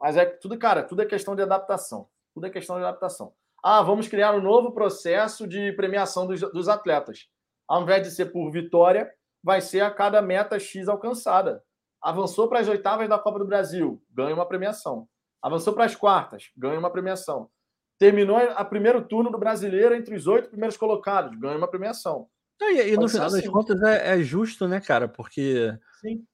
Mas 0.00 0.16
é 0.16 0.26
tudo, 0.26 0.58
cara, 0.58 0.82
tudo 0.82 1.00
é 1.00 1.06
questão 1.06 1.36
de 1.36 1.42
adaptação. 1.42 2.08
Tudo 2.34 2.46
é 2.46 2.50
questão 2.50 2.76
de 2.76 2.82
adaptação. 2.82 3.32
Ah, 3.62 3.82
vamos 3.82 4.08
criar 4.08 4.34
um 4.34 4.40
novo 4.40 4.72
processo 4.72 5.46
de 5.46 5.72
premiação 5.74 6.26
dos, 6.26 6.40
dos 6.40 6.68
atletas. 6.68 7.28
Ao 7.68 7.82
invés 7.82 8.02
de 8.02 8.10
ser 8.10 8.32
por 8.32 8.50
vitória, 8.50 9.08
vai 9.44 9.60
ser 9.60 9.82
a 9.82 9.92
cada 9.92 10.20
meta 10.20 10.58
X 10.58 10.88
alcançada. 10.88 11.62
Avançou 12.02 12.48
para 12.48 12.58
as 12.58 12.66
oitavas 12.66 13.08
da 13.08 13.18
Copa 13.18 13.38
do 13.38 13.46
Brasil, 13.46 14.02
ganha 14.10 14.34
uma 14.34 14.46
premiação. 14.46 15.06
Avançou 15.40 15.72
para 15.72 15.84
as 15.84 15.94
quartas, 15.94 16.50
ganha 16.56 16.78
uma 16.78 16.90
premiação. 16.90 17.48
Terminou 17.96 18.38
a 18.38 18.64
primeiro 18.64 19.06
turno 19.06 19.30
do 19.30 19.38
brasileiro 19.38 19.94
entre 19.94 20.16
os 20.16 20.26
oito 20.26 20.48
primeiros 20.48 20.76
colocados, 20.76 21.38
ganha 21.38 21.58
uma 21.58 21.68
premiação. 21.68 22.28
E, 22.60 22.92
e 22.92 22.96
no 22.96 23.08
final 23.08 23.26
assim. 23.26 23.40
das 23.40 23.48
contas 23.48 23.82
é, 23.82 24.14
é, 24.14 24.22
justo, 24.22 24.68
né, 24.68 24.80
cara? 24.80 25.08
Porque 25.08 25.76
Sim. 26.00 26.24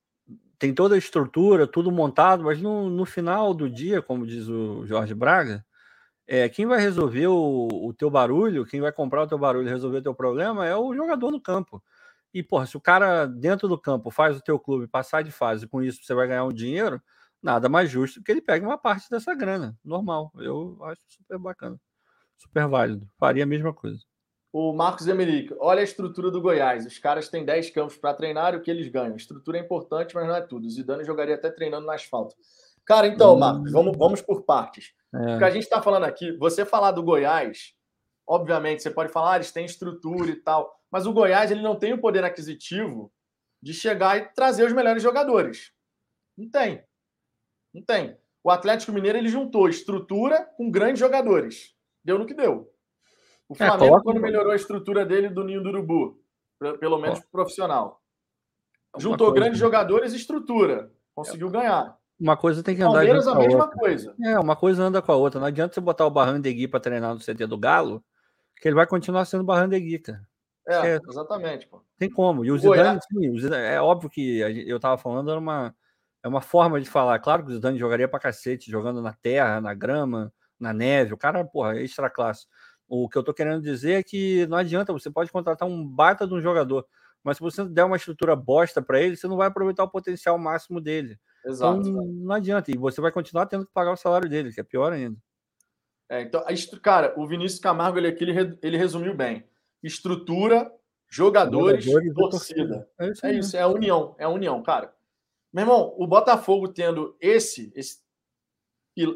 tem 0.58 0.74
toda 0.74 0.94
a 0.94 0.98
estrutura, 0.98 1.66
tudo 1.66 1.92
montado, 1.92 2.44
mas 2.44 2.60
no, 2.60 2.90
no 2.90 3.04
final 3.04 3.54
do 3.54 3.70
dia, 3.70 4.02
como 4.02 4.26
diz 4.26 4.48
o 4.48 4.84
Jorge 4.86 5.14
Braga, 5.14 5.64
é, 6.26 6.48
quem 6.48 6.66
vai 6.66 6.80
resolver 6.80 7.28
o, 7.28 7.68
o 7.70 7.94
teu 7.94 8.10
barulho, 8.10 8.66
quem 8.66 8.80
vai 8.80 8.90
comprar 8.90 9.22
o 9.22 9.26
teu 9.26 9.38
barulho 9.38 9.68
e 9.68 9.70
resolver 9.70 9.98
o 9.98 10.02
teu 10.02 10.14
problema 10.14 10.66
é 10.66 10.74
o 10.74 10.94
jogador 10.94 11.30
no 11.30 11.40
campo. 11.40 11.82
E, 12.34 12.42
porra, 12.42 12.66
se 12.66 12.76
o 12.76 12.80
cara 12.80 13.26
dentro 13.26 13.68
do 13.68 13.78
campo 13.78 14.10
faz 14.10 14.36
o 14.36 14.42
teu 14.42 14.58
clube 14.58 14.88
passar 14.88 15.22
de 15.22 15.30
fase, 15.30 15.66
com 15.66 15.82
isso 15.82 16.02
você 16.02 16.12
vai 16.12 16.26
ganhar 16.26 16.44
um 16.44 16.52
dinheiro, 16.52 17.00
nada 17.42 17.68
mais 17.68 17.88
justo 17.88 18.22
que 18.22 18.30
ele 18.30 18.42
pegue 18.42 18.66
uma 18.66 18.76
parte 18.76 19.08
dessa 19.08 19.34
grana. 19.34 19.78
Normal. 19.84 20.32
Eu 20.36 20.76
acho 20.82 21.00
super 21.08 21.38
bacana. 21.38 21.80
Super 22.36 22.66
válido. 22.66 23.08
Faria 23.18 23.44
a 23.44 23.46
mesma 23.46 23.72
coisa. 23.72 24.04
O 24.58 24.72
Marcos 24.72 25.06
Emerick, 25.06 25.54
olha 25.60 25.82
a 25.82 25.84
estrutura 25.84 26.30
do 26.30 26.40
Goiás. 26.40 26.86
Os 26.86 26.98
caras 26.98 27.28
têm 27.28 27.44
10 27.44 27.68
campos 27.72 27.98
para 27.98 28.14
treinar 28.14 28.54
e 28.54 28.56
o 28.56 28.62
que 28.62 28.70
eles 28.70 28.88
ganham. 28.88 29.12
A 29.12 29.16
estrutura 29.16 29.58
é 29.58 29.60
importante, 29.60 30.14
mas 30.14 30.26
não 30.26 30.34
é 30.34 30.40
tudo. 30.40 30.66
O 30.66 30.70
Zidane 30.70 31.04
jogaria 31.04 31.34
até 31.34 31.50
treinando 31.50 31.84
no 31.84 31.92
asfalto. 31.92 32.34
Cara, 32.82 33.06
então, 33.06 33.34
hum. 33.34 33.38
Marcos, 33.38 33.70
vamos, 33.70 33.98
vamos 33.98 34.22
por 34.22 34.44
partes. 34.44 34.94
É. 35.14 35.34
O 35.34 35.38
que 35.38 35.44
a 35.44 35.50
gente 35.50 35.64
está 35.64 35.82
falando 35.82 36.04
aqui, 36.04 36.32
você 36.38 36.64
falar 36.64 36.92
do 36.92 37.02
Goiás, 37.02 37.74
obviamente, 38.26 38.82
você 38.82 38.90
pode 38.90 39.12
falar, 39.12 39.32
ah, 39.32 39.36
eles 39.36 39.52
têm 39.52 39.66
estrutura 39.66 40.30
e 40.30 40.36
tal, 40.36 40.80
mas 40.90 41.06
o 41.06 41.12
Goiás 41.12 41.50
ele 41.50 41.60
não 41.60 41.76
tem 41.76 41.92
o 41.92 42.00
poder 42.00 42.24
aquisitivo 42.24 43.12
de 43.62 43.74
chegar 43.74 44.16
e 44.16 44.32
trazer 44.32 44.64
os 44.64 44.72
melhores 44.72 45.02
jogadores. 45.02 45.70
Não 46.34 46.48
tem. 46.48 46.82
Não 47.74 47.82
tem. 47.82 48.16
O 48.42 48.50
Atlético 48.50 48.90
Mineiro 48.90 49.18
ele 49.18 49.28
juntou 49.28 49.68
estrutura 49.68 50.46
com 50.56 50.70
grandes 50.70 51.00
jogadores. 51.00 51.74
Deu 52.02 52.18
no 52.18 52.24
que 52.24 52.32
deu. 52.32 52.74
O 53.48 53.54
é, 53.54 53.56
Flamengo, 53.56 53.96
é, 53.96 54.02
quando 54.02 54.20
melhorou 54.20 54.52
a 54.52 54.56
estrutura 54.56 55.04
dele 55.04 55.28
do 55.28 55.44
Ninho 55.44 55.62
do 55.62 55.68
Urubu, 55.68 56.20
pelo 56.80 56.98
menos 56.98 57.20
profissional, 57.30 58.00
juntou 58.98 59.32
grandes 59.32 59.58
jogadores 59.58 60.12
e 60.12 60.16
estrutura. 60.16 60.90
Conseguiu 61.14 61.50
ganhar. 61.50 61.96
Uma 62.18 62.36
coisa 62.36 62.62
tem 62.62 62.74
que 62.74 62.82
andar 62.82 62.94
Palmeiras 62.94 63.28
a 63.28 63.34
mesma 63.34 63.64
outra. 63.64 63.78
coisa. 63.78 64.14
É, 64.24 64.38
uma 64.38 64.56
coisa 64.56 64.82
anda 64.82 65.02
com 65.02 65.12
a 65.12 65.16
outra. 65.16 65.38
Não 65.38 65.46
adianta 65.46 65.74
você 65.74 65.80
botar 65.80 66.06
o 66.06 66.10
Barrandegui 66.10 66.66
para 66.66 66.80
treinar 66.80 67.14
no 67.14 67.20
CT 67.20 67.46
do 67.46 67.58
Galo, 67.58 68.02
que 68.60 68.66
ele 68.66 68.74
vai 68.74 68.86
continuar 68.86 69.24
sendo 69.26 69.44
Barrandegui, 69.44 69.98
cara. 69.98 70.26
É, 70.66 70.94
é, 70.94 71.00
exatamente. 71.08 71.66
Pô. 71.68 71.82
Tem 71.98 72.10
como. 72.10 72.44
E 72.44 72.50
o 72.50 72.58
Zidane, 72.58 73.00
sim, 73.02 73.30
o 73.30 73.38
Zidane, 73.38 73.66
é 73.66 73.80
óbvio 73.80 74.10
que 74.10 74.38
eu 74.66 74.80
tava 74.80 74.98
falando, 74.98 75.30
era 75.30 75.38
uma, 75.38 75.74
é 76.22 76.28
uma 76.28 76.40
forma 76.40 76.80
de 76.80 76.88
falar. 76.88 77.18
Claro 77.18 77.44
que 77.44 77.50
o 77.50 77.54
Zidane 77.54 77.78
jogaria 77.78 78.08
pra 78.08 78.18
cacete, 78.18 78.70
jogando 78.70 79.00
na 79.00 79.12
terra, 79.12 79.60
na 79.60 79.74
grama, 79.74 80.32
na 80.58 80.72
neve. 80.72 81.14
O 81.14 81.18
cara, 81.18 81.44
porra, 81.44 81.76
é 81.76 81.84
extra 81.84 82.10
classe. 82.10 82.46
O 82.88 83.08
que 83.08 83.18
eu 83.18 83.22
tô 83.22 83.34
querendo 83.34 83.62
dizer 83.62 83.94
é 83.94 84.02
que 84.02 84.46
não 84.46 84.56
adianta, 84.56 84.92
você 84.92 85.10
pode 85.10 85.30
contratar 85.30 85.68
um 85.68 85.86
baita 85.86 86.26
de 86.26 86.34
um 86.34 86.40
jogador, 86.40 86.86
mas 87.22 87.36
se 87.36 87.42
você 87.42 87.64
der 87.64 87.84
uma 87.84 87.96
estrutura 87.96 88.36
bosta 88.36 88.80
para 88.80 89.00
ele, 89.00 89.16
você 89.16 89.26
não 89.26 89.36
vai 89.36 89.48
aproveitar 89.48 89.82
o 89.82 89.90
potencial 89.90 90.38
máximo 90.38 90.80
dele. 90.80 91.18
Exato. 91.44 91.80
Então, 91.80 92.04
não 92.04 92.34
adianta. 92.34 92.70
E 92.70 92.76
você 92.76 93.00
vai 93.00 93.10
continuar 93.10 93.46
tendo 93.46 93.66
que 93.66 93.72
pagar 93.72 93.92
o 93.92 93.96
salário 93.96 94.28
dele, 94.28 94.52
que 94.52 94.60
é 94.60 94.64
pior 94.64 94.92
ainda. 94.92 95.16
É, 96.08 96.22
então, 96.22 96.44
cara, 96.80 97.12
o 97.16 97.26
Vinícius 97.26 97.60
Camargo 97.60 97.98
ele 97.98 98.08
aqui 98.08 98.22
ele, 98.22 98.58
ele 98.62 98.76
resumiu 98.76 99.14
bem. 99.14 99.44
Estrutura, 99.82 100.72
jogadores, 101.08 101.84
jogadores 101.84 102.14
torcida. 102.30 102.88
É 102.98 103.10
isso, 103.10 103.26
é 103.26 103.34
isso, 103.34 103.56
é 103.56 103.62
a 103.62 103.68
união, 103.68 104.14
é 104.18 104.24
a 104.24 104.28
união, 104.28 104.62
cara. 104.62 104.94
Meu 105.52 105.62
irmão, 105.62 105.94
o 105.96 106.06
Botafogo 106.06 106.68
tendo 106.68 107.16
esse, 107.20 107.72
esse 107.74 108.04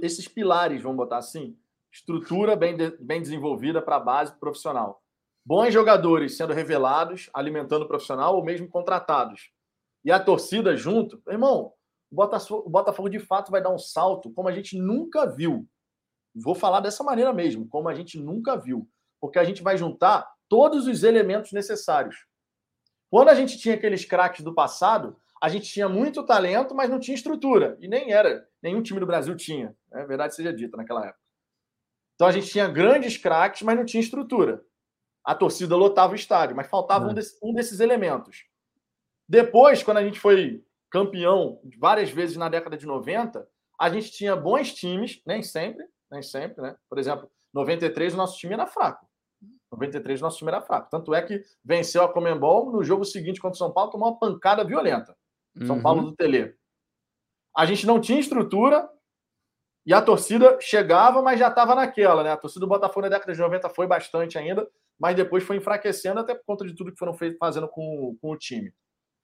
esses 0.03 0.29
pilares, 0.29 0.83
vamos 0.83 0.99
botar 0.99 1.19
assim, 1.19 1.57
estrutura 1.93 2.57
bem, 2.57 2.77
de, 2.77 2.91
bem 2.99 3.21
desenvolvida 3.21 3.83
para 3.83 3.97
a 3.97 4.01
base 4.01 4.39
profissional. 4.39 5.03
Bons 5.45 5.73
jogadores 5.73 6.37
sendo 6.37 6.53
revelados, 6.53 7.31
alimentando 7.35 7.85
o 7.85 7.89
profissional 7.89 8.37
ou 8.37 8.45
mesmo 8.45 8.69
contratados. 8.69 9.51
E 10.05 10.13
a 10.13 10.21
torcida 10.21 10.77
junto. 10.77 11.21
Irmão, 11.29 11.73
o 12.11 12.15
Botafogo, 12.15 12.67
o 12.67 12.71
Botafogo 12.71 13.09
de 13.09 13.19
fato 13.19 13.51
vai 13.51 13.63
dar 13.63 13.71
um 13.71 13.79
salto 13.79 14.31
como 14.33 14.49
a 14.49 14.53
gente 14.53 14.79
nunca 14.79 15.27
viu. 15.27 15.67
Vou 16.35 16.55
falar 16.55 16.81
dessa 16.81 17.03
maneira 17.03 17.33
mesmo, 17.33 17.69
como 17.69 17.89
a 17.89 17.95
gente 17.95 18.19
nunca 18.19 18.57
viu. 18.57 18.89
Porque 19.21 19.39
a 19.39 19.45
gente 19.45 19.63
vai 19.63 19.77
juntar 19.77 20.31
todos 20.49 20.87
os 20.87 21.03
elementos 21.03 21.53
necessários. 21.53 22.27
Quando 23.11 23.29
a 23.29 23.35
gente 23.35 23.59
tinha 23.59 23.75
aqueles 23.75 24.05
craques 24.05 24.45
do 24.45 24.55
passado, 24.55 25.17
a 25.43 25.49
gente 25.49 25.69
tinha 25.69 25.89
muito 25.89 26.25
talento, 26.25 26.75
mas 26.75 26.91
não 26.91 27.01
tinha 27.01 27.15
estrutura. 27.15 27.77
E 27.81 27.89
nem 27.89 28.13
era. 28.13 28.47
Nenhum 28.63 28.83
time 28.83 29.01
do 29.01 29.07
Brasil 29.07 29.35
tinha. 29.35 29.75
É 29.93 30.05
verdade 30.05 30.35
seja 30.35 30.53
dita 30.53 30.77
naquela 30.77 31.07
época. 31.07 31.30
Então 32.21 32.29
a 32.29 32.33
gente 32.33 32.51
tinha 32.51 32.69
grandes 32.69 33.17
craques, 33.17 33.63
mas 33.63 33.79
não 33.79 33.85
tinha 33.87 34.03
estrutura. 34.03 34.63
A 35.25 35.35
torcida 35.35 35.75
lotava 35.75 36.13
o 36.13 36.15
estádio, 36.15 36.55
mas 36.55 36.69
faltava 36.69 37.09
um, 37.09 37.15
desse, 37.15 37.39
um 37.43 37.55
desses 37.55 37.81
elementos. 37.81 38.45
Depois, 39.27 39.83
quando 39.83 39.97
a 39.97 40.05
gente 40.05 40.21
foi 40.21 40.63
campeão 40.91 41.59
várias 41.79 42.11
vezes 42.11 42.37
na 42.37 42.51
década 42.51 42.77
de 42.77 42.85
90, 42.85 43.49
a 43.81 43.89
gente 43.89 44.11
tinha 44.11 44.37
bons 44.37 44.75
times, 44.75 45.23
nem 45.25 45.43
sempre, 45.43 45.83
nem 46.11 46.21
sempre, 46.21 46.61
né? 46.61 46.77
Por 46.91 46.99
exemplo, 46.99 47.27
93 47.55 48.13
o 48.13 48.19
nosso 48.19 48.37
time 48.37 48.53
era 48.53 48.67
fraco. 48.67 49.07
93 49.73 50.21
o 50.21 50.25
nosso 50.25 50.37
time 50.37 50.51
era 50.51 50.61
fraco. 50.61 50.91
Tanto 50.91 51.15
é 51.15 51.23
que 51.23 51.43
venceu 51.65 52.03
a 52.03 52.13
Comembol 52.13 52.71
no 52.71 52.85
jogo 52.85 53.03
seguinte 53.03 53.41
contra 53.41 53.55
o 53.55 53.59
São 53.59 53.73
Paulo, 53.73 53.93
tomou 53.93 54.11
uma 54.11 54.19
pancada 54.19 54.63
violenta. 54.63 55.17
São 55.65 55.77
uhum. 55.77 55.83
Paulo 55.83 56.03
do 56.03 56.15
Tele. 56.15 56.55
A 57.57 57.65
gente 57.65 57.87
não 57.87 57.99
tinha 57.99 58.21
estrutura 58.21 58.91
e 59.87 59.95
a 59.95 60.03
torcida 60.03 60.59
chegava, 60.61 61.23
mas 61.23 61.39
já 61.39 61.49
estava 61.49 61.75
naquela, 61.75 62.23
né? 62.23 62.31
A 62.33 62.37
torcida 62.37 62.61
do 62.61 62.69
Botafogo 62.69 63.03
na 63.03 63.09
década 63.09 63.33
de 63.33 63.39
90 63.39 63.69
foi 63.71 63.87
bastante 63.87 64.39
ainda, 64.39 64.69
mas 64.99 65.17
depois 65.17 65.43
foi 65.43 65.57
enfraquecendo 65.57 66.21
até 66.21 66.35
por 66.35 66.45
conta 66.45 66.67
de 66.67 66.75
tudo 66.75 66.93
que 66.93 66.99
foram 66.99 67.15
feito, 67.15 67.39
fazendo 67.39 67.69
com, 67.69 68.17
com 68.21 68.31
o 68.31 68.37
time. 68.37 68.73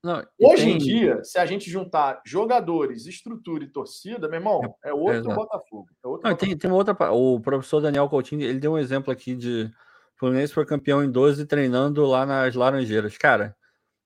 Não, 0.02 0.24
Hoje 0.40 0.64
tem... 0.64 0.74
em 0.74 0.78
dia, 0.78 1.22
se 1.24 1.38
a 1.38 1.44
gente 1.44 1.68
juntar 1.68 2.20
jogadores, 2.24 3.06
estrutura 3.06 3.64
e 3.64 3.68
torcida, 3.68 4.28
meu 4.28 4.38
irmão, 4.38 4.60
é 4.84 4.92
outro 4.92 5.34
Botafogo. 5.34 5.86
É 6.04 6.06
outro 6.06 6.28
Não, 6.28 6.34
Botafogo. 6.34 6.36
Tem, 6.36 6.56
tem 6.56 6.70
uma 6.70 6.76
outra. 6.76 7.12
O 7.12 7.40
professor 7.40 7.80
Daniel 7.80 8.08
Coutinho 8.08 8.42
ele 8.42 8.60
deu 8.60 8.72
um 8.72 8.78
exemplo 8.78 9.12
aqui 9.12 9.34
de 9.34 9.70
Fluminense 10.16 10.52
foi 10.52 10.64
campeão 10.64 11.04
em 11.04 11.10
12 11.10 11.44
treinando 11.46 12.04
lá 12.06 12.24
nas 12.24 12.54
Laranjeiras. 12.54 13.18
Cara, 13.18 13.54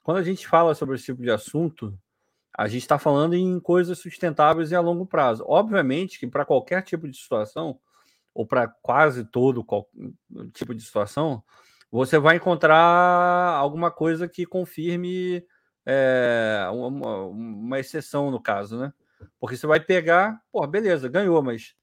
quando 0.02 0.16
a 0.16 0.22
gente 0.22 0.46
fala 0.46 0.74
sobre 0.74 0.96
esse 0.96 1.04
tipo 1.04 1.22
de 1.22 1.30
assunto, 1.30 1.96
a 2.60 2.68
gente 2.68 2.82
está 2.82 2.98
falando 2.98 3.32
em 3.32 3.58
coisas 3.58 3.98
sustentáveis 3.98 4.70
e 4.70 4.74
a 4.74 4.80
longo 4.80 5.06
prazo. 5.06 5.42
Obviamente 5.48 6.20
que 6.20 6.26
para 6.26 6.44
qualquer 6.44 6.82
tipo 6.82 7.08
de 7.08 7.16
situação, 7.16 7.80
ou 8.34 8.46
para 8.46 8.68
quase 8.68 9.24
todo 9.24 9.64
tipo 10.52 10.74
de 10.74 10.82
situação, 10.82 11.42
você 11.90 12.18
vai 12.18 12.36
encontrar 12.36 13.56
alguma 13.56 13.90
coisa 13.90 14.28
que 14.28 14.44
confirme 14.44 15.42
é, 15.86 16.68
uma, 16.70 17.24
uma, 17.28 17.80
exceção 17.80 18.30
no 18.30 18.38
caso, 18.38 18.78
né? 18.78 18.92
Porque 19.38 19.56
você 19.56 19.66
vai 19.66 19.80
pegar, 19.80 20.38
pô, 20.52 20.66
beleza, 20.66 21.08
ganhou, 21.08 21.42
mas 21.42 21.74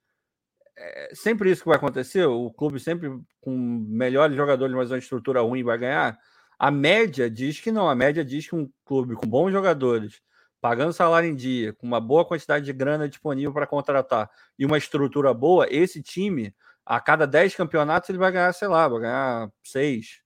é 0.78 1.10
sempre 1.16 1.50
isso 1.50 1.64
que 1.64 1.70
vai 1.70 1.78
acontecer. 1.78 2.28
O 2.28 2.52
clube 2.52 2.80
sempre 2.80 3.10
com 3.42 3.58
melhores 3.90 4.38
jogadores, 4.38 4.76
mas 4.76 4.92
uma 4.92 5.00
estrutura 5.00 5.42
ruim 5.42 5.64
vai 5.64 5.80
ganhar. 5.80 6.20
A 6.60 6.70
média 6.70 7.32
diz 7.32 7.60
que 7.60 7.72
não. 7.72 7.90
A 7.90 7.96
média 7.96 8.24
diz 8.24 8.48
que 8.48 8.56
um 8.56 8.70
clube 8.86 9.16
com 9.16 9.28
bons 9.28 9.52
jogadores, 9.52 10.22
pagando 10.62 10.94
salário 10.94 11.30
em 11.30 11.36
dia, 11.36 11.74
com 11.74 11.86
uma 11.86 12.00
boa 12.00 12.26
quantidade 12.26 12.66
de 12.66 12.74
grana 12.74 13.08
disponível 13.08 13.54
para 13.54 13.68
contratar 13.68 14.30
e 14.58 14.66
uma 14.66 14.78
estrutura 14.78 15.34
boa, 15.34 15.68
esse 15.70 16.02
time, 16.02 16.56
a 16.86 17.00
cada 17.00 17.28
10 17.28 17.56
campeonatos, 17.56 18.10
ele 18.10 18.18
vai 18.18 18.32
ganhar, 18.32 18.54
sei 18.54 18.68
lá, 18.68 18.88
vai 18.88 19.02
ganhar 19.02 19.52
6, 19.64 20.22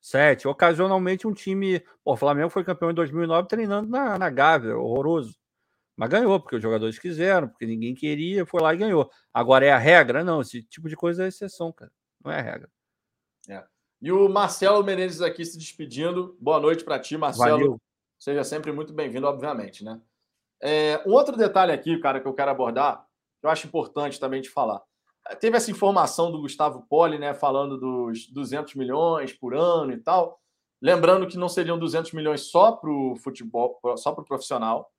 7. 0.00 0.46
Ocasionalmente, 0.46 1.26
um 1.26 1.32
time. 1.32 1.80
Pô, 2.04 2.12
o 2.12 2.16
Flamengo 2.16 2.50
foi 2.50 2.62
campeão 2.62 2.90
em 2.90 2.94
2009 2.94 3.48
treinando 3.48 3.88
na, 3.88 4.18
na 4.18 4.30
Gávea, 4.30 4.76
horroroso. 4.76 5.34
Mas 5.96 6.10
ganhou, 6.10 6.40
porque 6.40 6.56
os 6.56 6.62
jogadores 6.62 6.98
quiseram, 6.98 7.48
porque 7.48 7.66
ninguém 7.66 7.94
queria, 7.94 8.44
foi 8.44 8.60
lá 8.60 8.74
e 8.74 8.78
ganhou. 8.78 9.10
Agora 9.32 9.64
é 9.64 9.70
a 9.70 9.78
regra? 9.78 10.24
Não, 10.24 10.40
esse 10.40 10.62
tipo 10.62 10.88
de 10.88 10.96
coisa 10.96 11.24
é 11.24 11.28
exceção, 11.28 11.72
cara. 11.72 11.90
Não 12.24 12.32
é 12.32 12.38
a 12.38 12.42
regra. 12.42 12.70
É. 13.48 13.64
E 14.02 14.12
o 14.12 14.28
Marcelo 14.28 14.84
Menezes 14.84 15.20
aqui 15.20 15.44
se 15.44 15.56
despedindo. 15.56 16.36
Boa 16.40 16.60
noite 16.60 16.84
para 16.84 16.98
ti, 16.98 17.16
Marcelo. 17.16 17.50
Valeu. 17.50 17.80
Seja 18.24 18.42
sempre 18.42 18.72
muito 18.72 18.90
bem-vindo, 18.94 19.26
obviamente, 19.26 19.84
né? 19.84 20.00
É, 20.58 21.02
um 21.06 21.12
outro 21.12 21.36
detalhe 21.36 21.72
aqui, 21.72 21.98
cara, 21.98 22.18
que 22.18 22.26
eu 22.26 22.32
quero 22.32 22.50
abordar, 22.50 23.06
que 23.38 23.46
eu 23.46 23.50
acho 23.50 23.66
importante 23.66 24.18
também 24.18 24.40
de 24.40 24.48
falar. 24.48 24.82
Teve 25.40 25.58
essa 25.58 25.70
informação 25.70 26.32
do 26.32 26.40
Gustavo 26.40 26.86
Poli, 26.88 27.18
né, 27.18 27.34
falando 27.34 27.76
dos 27.76 28.26
200 28.30 28.76
milhões 28.76 29.34
por 29.34 29.54
ano 29.54 29.92
e 29.92 29.98
tal. 29.98 30.40
Lembrando 30.80 31.26
que 31.26 31.36
não 31.36 31.50
seriam 31.50 31.78
200 31.78 32.12
milhões 32.12 32.50
só 32.50 32.72
para 32.72 32.88
o 32.88 33.14
futebol, 33.16 33.78
só 33.98 34.12
para 34.12 34.22
o 34.22 34.26
profissional. 34.26 34.90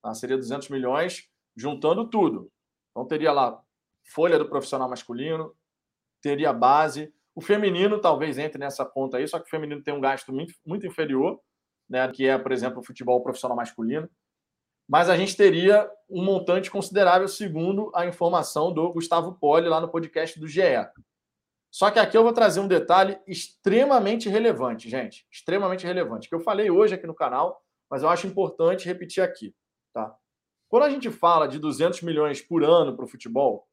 Tá? 0.00 0.14
Seria 0.14 0.36
200 0.36 0.68
milhões 0.68 1.28
juntando 1.56 2.08
tudo. 2.08 2.48
Então 2.92 3.04
teria 3.04 3.32
lá 3.32 3.60
folha 4.04 4.38
do 4.38 4.48
profissional 4.48 4.88
masculino, 4.88 5.52
teria 6.22 6.52
base. 6.52 7.12
O 7.34 7.40
feminino 7.40 8.00
talvez 8.00 8.38
entre 8.38 8.60
nessa 8.60 8.86
conta 8.86 9.16
aí, 9.16 9.26
só 9.26 9.40
que 9.40 9.46
o 9.46 9.50
feminino 9.50 9.82
tem 9.82 9.92
um 9.92 10.00
gasto 10.00 10.32
muito, 10.32 10.54
muito 10.64 10.86
inferior, 10.86 11.40
né, 11.92 12.08
que 12.08 12.26
é, 12.26 12.38
por 12.38 12.50
exemplo, 12.50 12.80
o 12.80 12.82
futebol 12.82 13.22
profissional 13.22 13.54
masculino. 13.54 14.08
Mas 14.88 15.10
a 15.10 15.16
gente 15.16 15.36
teria 15.36 15.88
um 16.08 16.24
montante 16.24 16.70
considerável, 16.70 17.28
segundo 17.28 17.92
a 17.94 18.06
informação 18.06 18.72
do 18.72 18.90
Gustavo 18.92 19.34
Poli 19.34 19.68
lá 19.68 19.78
no 19.78 19.90
podcast 19.90 20.40
do 20.40 20.48
GE. 20.48 20.62
Só 21.70 21.90
que 21.90 21.98
aqui 21.98 22.16
eu 22.16 22.22
vou 22.22 22.32
trazer 22.32 22.60
um 22.60 22.66
detalhe 22.66 23.18
extremamente 23.26 24.28
relevante, 24.28 24.88
gente. 24.88 25.26
Extremamente 25.30 25.86
relevante, 25.86 26.28
que 26.28 26.34
eu 26.34 26.40
falei 26.40 26.70
hoje 26.70 26.94
aqui 26.94 27.06
no 27.06 27.14
canal, 27.14 27.62
mas 27.90 28.02
eu 28.02 28.08
acho 28.08 28.26
importante 28.26 28.86
repetir 28.86 29.22
aqui. 29.22 29.54
Tá? 29.92 30.14
Quando 30.68 30.84
a 30.84 30.90
gente 30.90 31.10
fala 31.10 31.46
de 31.46 31.58
200 31.58 32.00
milhões 32.00 32.40
por 32.40 32.64
ano 32.64 32.96
para 32.96 33.04
o 33.04 33.08
futebol, 33.08 33.68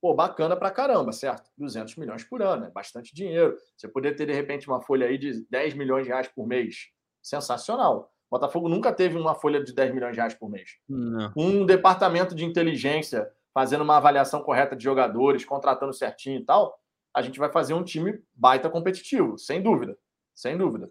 pô, 0.00 0.14
bacana 0.14 0.56
pra 0.56 0.70
caramba, 0.70 1.12
certo? 1.12 1.50
200 1.56 1.96
milhões 1.96 2.24
por 2.24 2.42
ano, 2.42 2.66
é 2.66 2.70
bastante 2.70 3.14
dinheiro. 3.14 3.56
Você 3.76 3.86
poder 3.88 4.14
ter, 4.14 4.26
de 4.26 4.32
repente, 4.32 4.66
uma 4.66 4.80
folha 4.80 5.06
aí 5.06 5.16
de 5.16 5.46
10 5.48 5.74
milhões 5.74 6.04
de 6.04 6.10
reais 6.10 6.28
por 6.28 6.46
mês, 6.46 6.93
sensacional. 7.24 8.12
O 8.30 8.36
Botafogo 8.38 8.68
nunca 8.68 8.92
teve 8.92 9.16
uma 9.16 9.34
folha 9.34 9.64
de 9.64 9.72
10 9.72 9.94
milhões 9.94 10.12
de 10.12 10.18
reais 10.18 10.34
por 10.34 10.50
mês. 10.50 10.76
Não. 10.88 11.32
Um 11.34 11.64
departamento 11.64 12.34
de 12.34 12.44
inteligência 12.44 13.32
fazendo 13.54 13.82
uma 13.82 13.96
avaliação 13.96 14.42
correta 14.42 14.76
de 14.76 14.84
jogadores, 14.84 15.44
contratando 15.44 15.94
certinho 15.94 16.40
e 16.40 16.44
tal, 16.44 16.78
a 17.14 17.22
gente 17.22 17.38
vai 17.38 17.50
fazer 17.50 17.72
um 17.72 17.84
time 17.84 18.20
baita 18.34 18.68
competitivo, 18.68 19.38
sem 19.38 19.62
dúvida. 19.62 19.96
Sem 20.34 20.58
dúvida. 20.58 20.90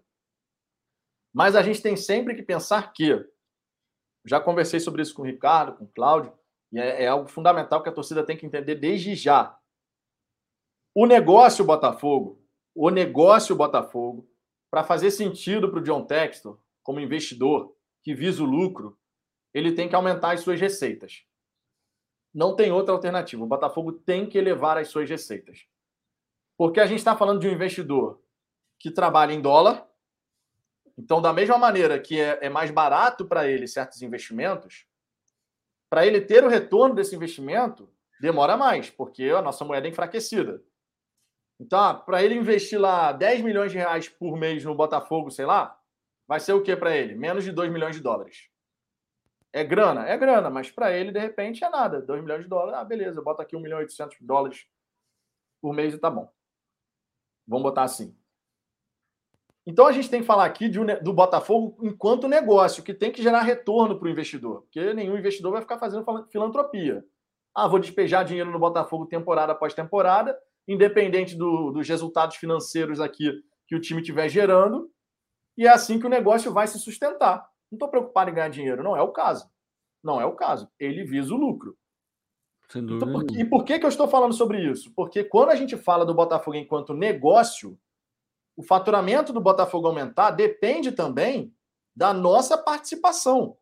Mas 1.32 1.54
a 1.54 1.62
gente 1.62 1.82
tem 1.82 1.96
sempre 1.96 2.34
que 2.34 2.42
pensar 2.42 2.92
que 2.92 3.22
já 4.24 4.40
conversei 4.40 4.80
sobre 4.80 5.02
isso 5.02 5.14
com 5.14 5.22
o 5.22 5.26
Ricardo, 5.26 5.76
com 5.76 5.84
o 5.84 5.88
Cláudio, 5.88 6.32
e 6.72 6.78
é, 6.78 7.04
é 7.04 7.06
algo 7.08 7.28
fundamental 7.28 7.82
que 7.82 7.88
a 7.90 7.92
torcida 7.92 8.24
tem 8.24 8.36
que 8.36 8.46
entender 8.46 8.76
desde 8.76 9.14
já. 9.14 9.56
O 10.94 11.04
negócio 11.04 11.64
Botafogo, 11.64 12.42
o 12.74 12.88
negócio 12.88 13.54
Botafogo, 13.54 14.26
para 14.74 14.82
fazer 14.82 15.12
sentido 15.12 15.70
para 15.70 15.78
o 15.78 15.82
John 15.84 16.04
Textor, 16.04 16.58
como 16.82 16.98
investidor 16.98 17.76
que 18.02 18.12
visa 18.12 18.42
o 18.42 18.44
lucro, 18.44 18.98
ele 19.54 19.70
tem 19.70 19.88
que 19.88 19.94
aumentar 19.94 20.32
as 20.32 20.40
suas 20.40 20.60
receitas. 20.60 21.24
Não 22.34 22.56
tem 22.56 22.72
outra 22.72 22.92
alternativa. 22.92 23.44
O 23.44 23.46
Botafogo 23.46 23.92
tem 23.92 24.28
que 24.28 24.36
elevar 24.36 24.76
as 24.76 24.88
suas 24.88 25.08
receitas. 25.08 25.64
Porque 26.58 26.80
a 26.80 26.86
gente 26.86 26.98
está 26.98 27.16
falando 27.16 27.38
de 27.38 27.46
um 27.46 27.52
investidor 27.52 28.20
que 28.80 28.90
trabalha 28.90 29.32
em 29.32 29.40
dólar, 29.40 29.88
então, 30.98 31.22
da 31.22 31.32
mesma 31.32 31.56
maneira 31.56 31.96
que 32.00 32.18
é, 32.18 32.40
é 32.44 32.48
mais 32.48 32.72
barato 32.72 33.24
para 33.24 33.48
ele 33.48 33.68
certos 33.68 34.02
investimentos, 34.02 34.88
para 35.88 36.04
ele 36.04 36.20
ter 36.20 36.42
o 36.42 36.48
retorno 36.48 36.96
desse 36.96 37.14
investimento, 37.14 37.88
demora 38.20 38.56
mais, 38.56 38.90
porque 38.90 39.22
a 39.26 39.40
nossa 39.40 39.64
moeda 39.64 39.86
é 39.86 39.90
enfraquecida. 39.90 40.60
Então, 41.58 41.78
ah, 41.78 41.94
para 41.94 42.22
ele 42.22 42.34
investir 42.34 42.80
lá 42.80 43.12
10 43.12 43.42
milhões 43.42 43.72
de 43.72 43.78
reais 43.78 44.08
por 44.08 44.36
mês 44.36 44.64
no 44.64 44.74
Botafogo, 44.74 45.30
sei 45.30 45.46
lá, 45.46 45.78
vai 46.26 46.40
ser 46.40 46.52
o 46.52 46.62
que 46.62 46.74
para 46.74 46.96
ele? 46.96 47.14
Menos 47.14 47.44
de 47.44 47.52
2 47.52 47.70
milhões 47.72 47.94
de 47.94 48.02
dólares. 48.02 48.48
É 49.52 49.62
grana? 49.62 50.04
É 50.06 50.16
grana, 50.18 50.50
mas 50.50 50.70
para 50.70 50.92
ele, 50.92 51.12
de 51.12 51.20
repente, 51.20 51.62
é 51.62 51.68
nada. 51.68 52.02
2 52.02 52.22
milhões 52.22 52.42
de 52.42 52.48
dólares, 52.48 52.74
ah, 52.74 52.84
beleza, 52.84 53.22
bota 53.22 53.42
aqui 53.42 53.56
1 53.56 53.60
milhão 53.60 53.78
e 53.78 53.82
800 53.82 54.16
dólares 54.20 54.66
por 55.62 55.72
mês 55.72 55.94
e 55.94 55.98
tá 55.98 56.10
bom. 56.10 56.30
Vamos 57.46 57.62
botar 57.62 57.84
assim. 57.84 58.16
Então 59.66 59.86
a 59.86 59.92
gente 59.92 60.10
tem 60.10 60.20
que 60.20 60.26
falar 60.26 60.44
aqui 60.44 60.68
de, 60.68 60.78
do 60.96 61.12
Botafogo 61.12 61.78
enquanto 61.82 62.28
negócio, 62.28 62.82
que 62.82 62.92
tem 62.92 63.10
que 63.10 63.22
gerar 63.22 63.40
retorno 63.42 63.98
para 63.98 64.06
o 64.06 64.10
investidor, 64.10 64.62
porque 64.62 64.92
nenhum 64.92 65.16
investidor 65.16 65.52
vai 65.52 65.62
ficar 65.62 65.78
fazendo 65.78 66.04
filantropia. 66.30 67.04
Ah, 67.54 67.66
vou 67.66 67.78
despejar 67.78 68.24
dinheiro 68.24 68.50
no 68.50 68.58
Botafogo 68.58 69.06
temporada 69.06 69.52
após 69.52 69.72
temporada, 69.72 70.38
independente 70.66 71.36
do, 71.36 71.70
dos 71.70 71.88
resultados 71.88 72.36
financeiros 72.36 73.00
aqui 73.00 73.42
que 73.66 73.74
o 73.74 73.80
time 73.80 74.00
estiver 74.00 74.28
gerando, 74.28 74.90
e 75.56 75.66
é 75.66 75.70
assim 75.70 75.98
que 75.98 76.06
o 76.06 76.10
negócio 76.10 76.52
vai 76.52 76.66
se 76.66 76.78
sustentar. 76.78 77.48
Não 77.70 77.76
estou 77.76 77.88
preocupado 77.88 78.30
em 78.30 78.34
ganhar 78.34 78.48
dinheiro, 78.48 78.82
não 78.82 78.96
é 78.96 79.02
o 79.02 79.12
caso. 79.12 79.48
Não 80.02 80.20
é 80.20 80.26
o 80.26 80.34
caso. 80.34 80.70
Ele 80.78 81.04
visa 81.04 81.32
o 81.32 81.36
lucro. 81.36 81.76
Então, 82.74 83.12
por, 83.12 83.38
e 83.38 83.44
por 83.44 83.64
que, 83.64 83.78
que 83.78 83.84
eu 83.84 83.90
estou 83.90 84.08
falando 84.08 84.32
sobre 84.32 84.60
isso? 84.60 84.92
Porque 84.94 85.22
quando 85.22 85.50
a 85.50 85.54
gente 85.54 85.76
fala 85.76 86.04
do 86.04 86.14
Botafogo 86.14 86.56
enquanto 86.56 86.94
negócio, 86.94 87.78
o 88.56 88.62
faturamento 88.62 89.32
do 89.32 89.40
Botafogo 89.40 89.86
aumentar 89.86 90.30
depende 90.30 90.92
também 90.92 91.54
da 91.94 92.12
nossa 92.12 92.56
participação. 92.56 93.56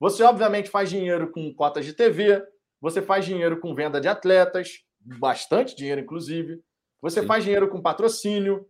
Você, 0.00 0.22
obviamente, 0.22 0.70
faz 0.70 0.90
dinheiro 0.90 1.30
com 1.30 1.52
cotas 1.54 1.84
de 1.84 1.92
TV, 1.92 2.42
você 2.80 3.02
faz 3.02 3.24
dinheiro 3.24 3.60
com 3.60 3.74
venda 3.74 4.00
de 4.00 4.08
atletas, 4.08 4.83
bastante 5.04 5.76
dinheiro, 5.76 6.00
inclusive. 6.00 6.60
Você 7.02 7.20
Sim. 7.20 7.26
faz 7.26 7.44
dinheiro 7.44 7.68
com 7.68 7.82
patrocínio, 7.82 8.66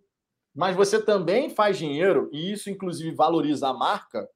mas 0.54 0.76
você 0.76 1.02
também 1.02 1.50
faz 1.50 1.78
dinheiro, 1.78 2.28
e 2.32 2.52
isso, 2.52 2.70
inclusive, 2.70 3.14
valoriza 3.14 3.68
a 3.68 3.74
marca, 3.74 4.28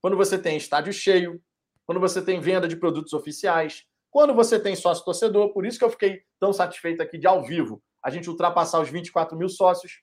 quando 0.00 0.16
você 0.16 0.38
tem 0.38 0.56
estádio 0.56 0.92
cheio, 0.92 1.42
quando 1.84 2.00
você 2.00 2.22
tem 2.22 2.40
venda 2.40 2.68
de 2.68 2.76
produtos 2.76 3.12
oficiais, 3.12 3.84
quando 4.10 4.34
você 4.34 4.58
tem 4.58 4.74
sócio 4.74 5.04
torcedor. 5.04 5.52
Por 5.52 5.66
isso 5.66 5.78
que 5.78 5.84
eu 5.84 5.90
fiquei 5.90 6.22
tão 6.40 6.52
satisfeito 6.52 7.02
aqui 7.02 7.18
de, 7.18 7.26
ao 7.26 7.44
vivo, 7.44 7.82
a 8.02 8.10
gente 8.10 8.30
ultrapassar 8.30 8.80
os 8.80 8.88
24 8.88 9.36
mil 9.36 9.48
sócios. 9.48 10.00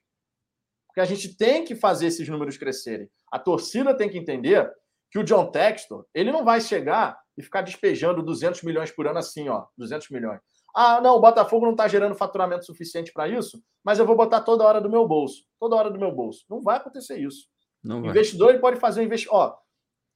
Porque 0.88 1.02
a 1.02 1.06
gente 1.06 1.36
tem 1.36 1.66
que 1.66 1.76
fazer 1.76 2.08
esses 2.08 2.28
números 2.30 2.58
crescerem. 2.58 3.10
A 3.32 3.40
torcida 3.40 3.96
tem 3.98 4.10
que 4.10 4.18
entender 4.18 4.72
que 5.10 5.18
o 5.18 5.24
John 5.24 5.50
Textor, 5.50 6.06
ele 6.14 6.32
não 6.32 6.46
vai 6.46 6.62
chegar 6.62 7.20
e 7.38 7.42
ficar 7.42 7.62
despejando 7.62 8.22
200 8.22 8.62
milhões 8.64 8.92
por 8.92 9.08
ano 9.08 9.20
assim, 9.20 9.50
ó, 9.50 9.66
200 9.78 10.10
milhões. 10.10 10.40
Ah, 10.74 11.00
não, 11.00 11.16
o 11.16 11.20
Botafogo 11.20 11.66
não 11.66 11.74
está 11.74 11.88
gerando 11.88 12.16
faturamento 12.16 12.66
suficiente 12.66 13.12
para 13.14 13.28
isso, 13.28 13.64
mas 13.84 14.00
eu 14.00 14.06
vou 14.06 14.16
botar 14.16 14.42
toda 14.42 14.64
hora 14.64 14.82
do 14.82 14.90
meu 14.90 15.08
bolso. 15.08 15.46
Toda 15.60 15.76
hora 15.76 15.90
do 15.90 16.00
meu 16.00 16.12
bolso. 16.12 16.46
Não 16.50 16.62
vai 16.62 16.78
acontecer 16.78 17.20
isso. 17.20 17.48
Não 17.84 18.02
o 18.02 18.08
investidor 18.08 18.50
ele 18.50 18.60
pode 18.60 18.80
fazer 18.80 19.02
um 19.02 19.04
investimento. 19.04 19.58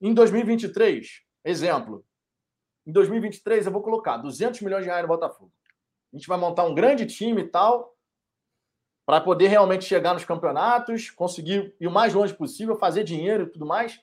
Em 0.01 0.13
2023, 0.13 1.21
exemplo, 1.43 2.05
em 2.85 2.91
2023 2.91 3.65
eu 3.65 3.71
vou 3.71 3.81
colocar 3.81 4.17
200 4.17 4.61
milhões 4.61 4.83
de 4.83 4.89
reais 4.89 5.01
no 5.01 5.07
Botafogo. 5.07 5.51
A 6.13 6.17
gente 6.17 6.27
vai 6.27 6.37
montar 6.37 6.63
um 6.63 6.73
grande 6.73 7.05
time 7.05 7.41
e 7.41 7.47
tal, 7.47 7.93
para 9.05 9.21
poder 9.21 9.47
realmente 9.47 9.85
chegar 9.85 10.13
nos 10.13 10.25
campeonatos, 10.25 11.09
conseguir 11.09 11.75
ir 11.79 11.87
o 11.87 11.91
mais 11.91 12.13
longe 12.13 12.33
possível, 12.33 12.75
fazer 12.75 13.03
dinheiro 13.03 13.43
e 13.43 13.49
tudo 13.49 13.65
mais. 13.65 13.99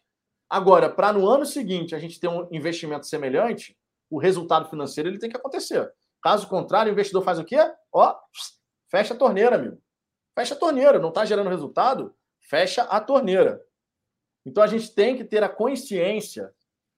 Agora, 0.49 0.89
para 0.89 1.13
no 1.13 1.29
ano 1.29 1.45
seguinte 1.45 1.95
a 1.95 1.99
gente 1.99 2.21
ter 2.21 2.29
um 2.29 2.49
investimento 2.51 3.07
semelhante, 3.07 3.77
o 4.11 4.19
resultado 4.19 4.69
financeiro 4.69 5.09
ele 5.09 5.19
tem 5.19 5.29
que 5.29 5.37
acontecer. 5.37 5.93
Caso 6.25 6.49
contrário, 6.49 6.89
o 6.89 6.95
investidor 6.95 7.23
faz 7.23 7.39
o 7.39 7.45
quê? 7.45 7.59
Ó, 7.93 8.19
fecha 8.91 9.13
a 9.13 9.17
torneira, 9.17 9.57
amigo. 9.57 9.79
Fecha 10.35 10.55
a 10.55 10.59
torneira, 10.59 10.99
não 10.99 11.11
está 11.11 11.23
gerando 11.27 11.51
resultado? 11.51 12.15
Fecha 12.41 12.83
a 12.85 12.99
torneira. 12.99 13.63
Então 14.47 14.63
a 14.63 14.67
gente 14.67 14.95
tem 14.95 15.19
que 15.19 15.25
ter 15.25 15.45
a 15.45 15.51
consciência 15.51 16.51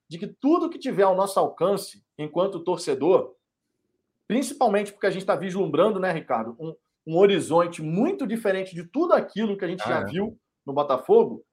de 0.09 0.17
que 0.17 0.29
tudo 0.29 0.71
que 0.71 0.79
tiver 0.79 1.03
ao 1.03 1.17
nosso 1.17 1.41
alcance, 1.41 2.07
enquanto 2.17 2.63
torcedor, 2.63 3.35
principalmente 4.29 4.93
porque 4.93 5.09
a 5.09 5.11
gente 5.11 5.23
está 5.23 5.35
vislumbrando, 5.35 5.99
né, 5.99 6.13
Ricardo, 6.13 6.57
um, 6.61 6.77
um, 7.05 7.19
horizonte 7.19 7.83
muito 7.83 8.29
diferente 8.29 8.77
de 8.77 8.85
tudo 8.85 9.13
aquilo 9.13 9.59
que 9.59 9.65
a 9.65 9.69
gente 9.69 9.83
ah, 9.83 9.89
já 9.89 10.01
é. 10.03 10.05
viu 10.05 10.39
no 10.65 10.73
Botafogo, 10.73 11.45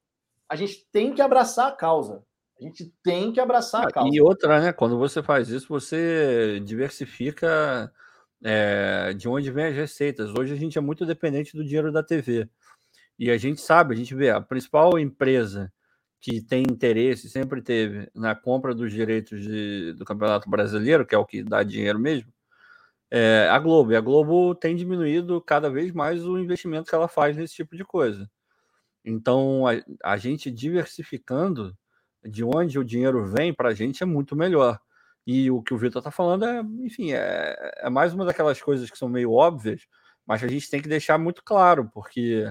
a 0.48 0.56
gente 0.56 0.88
tem 0.92 1.12
que 1.12 1.24
abraçar 1.24 1.70
a 1.70 1.76
causa. 1.76 2.24
A 2.64 2.66
gente 2.66 2.94
tem 3.04 3.34
que 3.34 3.42
abraçar 3.42 3.88
a 3.88 3.92
causa. 3.92 4.16
E 4.16 4.22
outra, 4.22 4.62
né? 4.62 4.72
Quando 4.72 4.98
você 4.98 5.22
faz 5.22 5.50
isso, 5.50 5.68
você 5.68 6.62
diversifica 6.64 7.92
é, 8.42 9.14
de 9.14 9.28
onde 9.28 9.52
vem 9.52 9.66
as 9.66 9.76
receitas. 9.76 10.34
Hoje 10.34 10.54
a 10.54 10.56
gente 10.56 10.78
é 10.78 10.82
muito 10.82 11.06
dependente 11.06 11.58
do 11.58 11.64
dinheiro 11.64 11.92
da 11.92 12.02
TV. 12.02 12.48
E 13.20 13.30
a 13.30 13.38
gente 13.38 13.60
sabe, 13.60 13.94
a 13.94 13.98
gente 13.98 14.16
vê, 14.16 14.30
a 14.30 14.40
principal 14.40 14.98
empresa 14.98 15.72
que 16.22 16.42
tem 16.42 16.62
interesse, 16.64 17.30
sempre 17.30 17.62
teve, 17.62 18.10
na 18.16 18.34
compra 18.34 18.74
dos 18.74 18.94
direitos 18.94 19.44
de, 19.44 19.92
do 19.98 20.06
Campeonato 20.06 20.50
Brasileiro, 20.50 21.06
que 21.06 21.14
é 21.14 21.18
o 21.18 21.26
que 21.26 21.44
dá 21.44 21.64
dinheiro 21.64 22.00
mesmo, 22.00 22.32
é 23.12 23.50
a 23.50 23.60
Globo. 23.60 23.92
E 23.92 23.98
a 23.98 24.02
Globo 24.02 24.56
tem 24.56 24.74
diminuído 24.74 25.42
cada 25.42 25.70
vez 25.70 25.92
mais 25.92 26.26
o 26.26 26.40
investimento 26.40 26.90
que 26.90 26.96
ela 26.96 27.10
faz 27.10 27.36
nesse 27.36 27.56
tipo 27.56 27.76
de 27.76 27.84
coisa. 27.84 28.30
Então, 29.04 29.68
a, 29.68 29.74
a 30.14 30.18
gente 30.18 30.50
diversificando 30.50 31.78
de 32.26 32.44
onde 32.44 32.80
o 32.80 32.84
dinheiro 32.84 33.26
vem 33.26 33.54
para 33.54 33.70
a 33.70 33.74
gente 33.74 34.04
é 34.04 34.06
muito 34.06 34.36
melhor. 34.36 34.80
E 35.26 35.50
o 35.50 35.62
que 35.62 35.74
o 35.74 35.78
Vitor 35.78 36.00
está 36.00 36.12
falando 36.12 36.46
é, 36.46 36.62
enfim, 36.82 37.14
é, 37.14 37.56
é 37.78 37.90
mais 37.90 38.14
uma 38.14 38.26
daquelas 38.26 38.62
coisas 38.62 38.90
que 38.90 38.98
são 38.98 39.08
meio 39.08 39.32
óbvias, 39.32 39.88
mas 40.26 40.44
a 40.44 40.48
gente 40.48 40.70
tem 40.70 40.82
que 40.82 40.90
deixar 40.90 41.18
muito 41.18 41.44
claro, 41.44 41.90
porque 41.94 42.46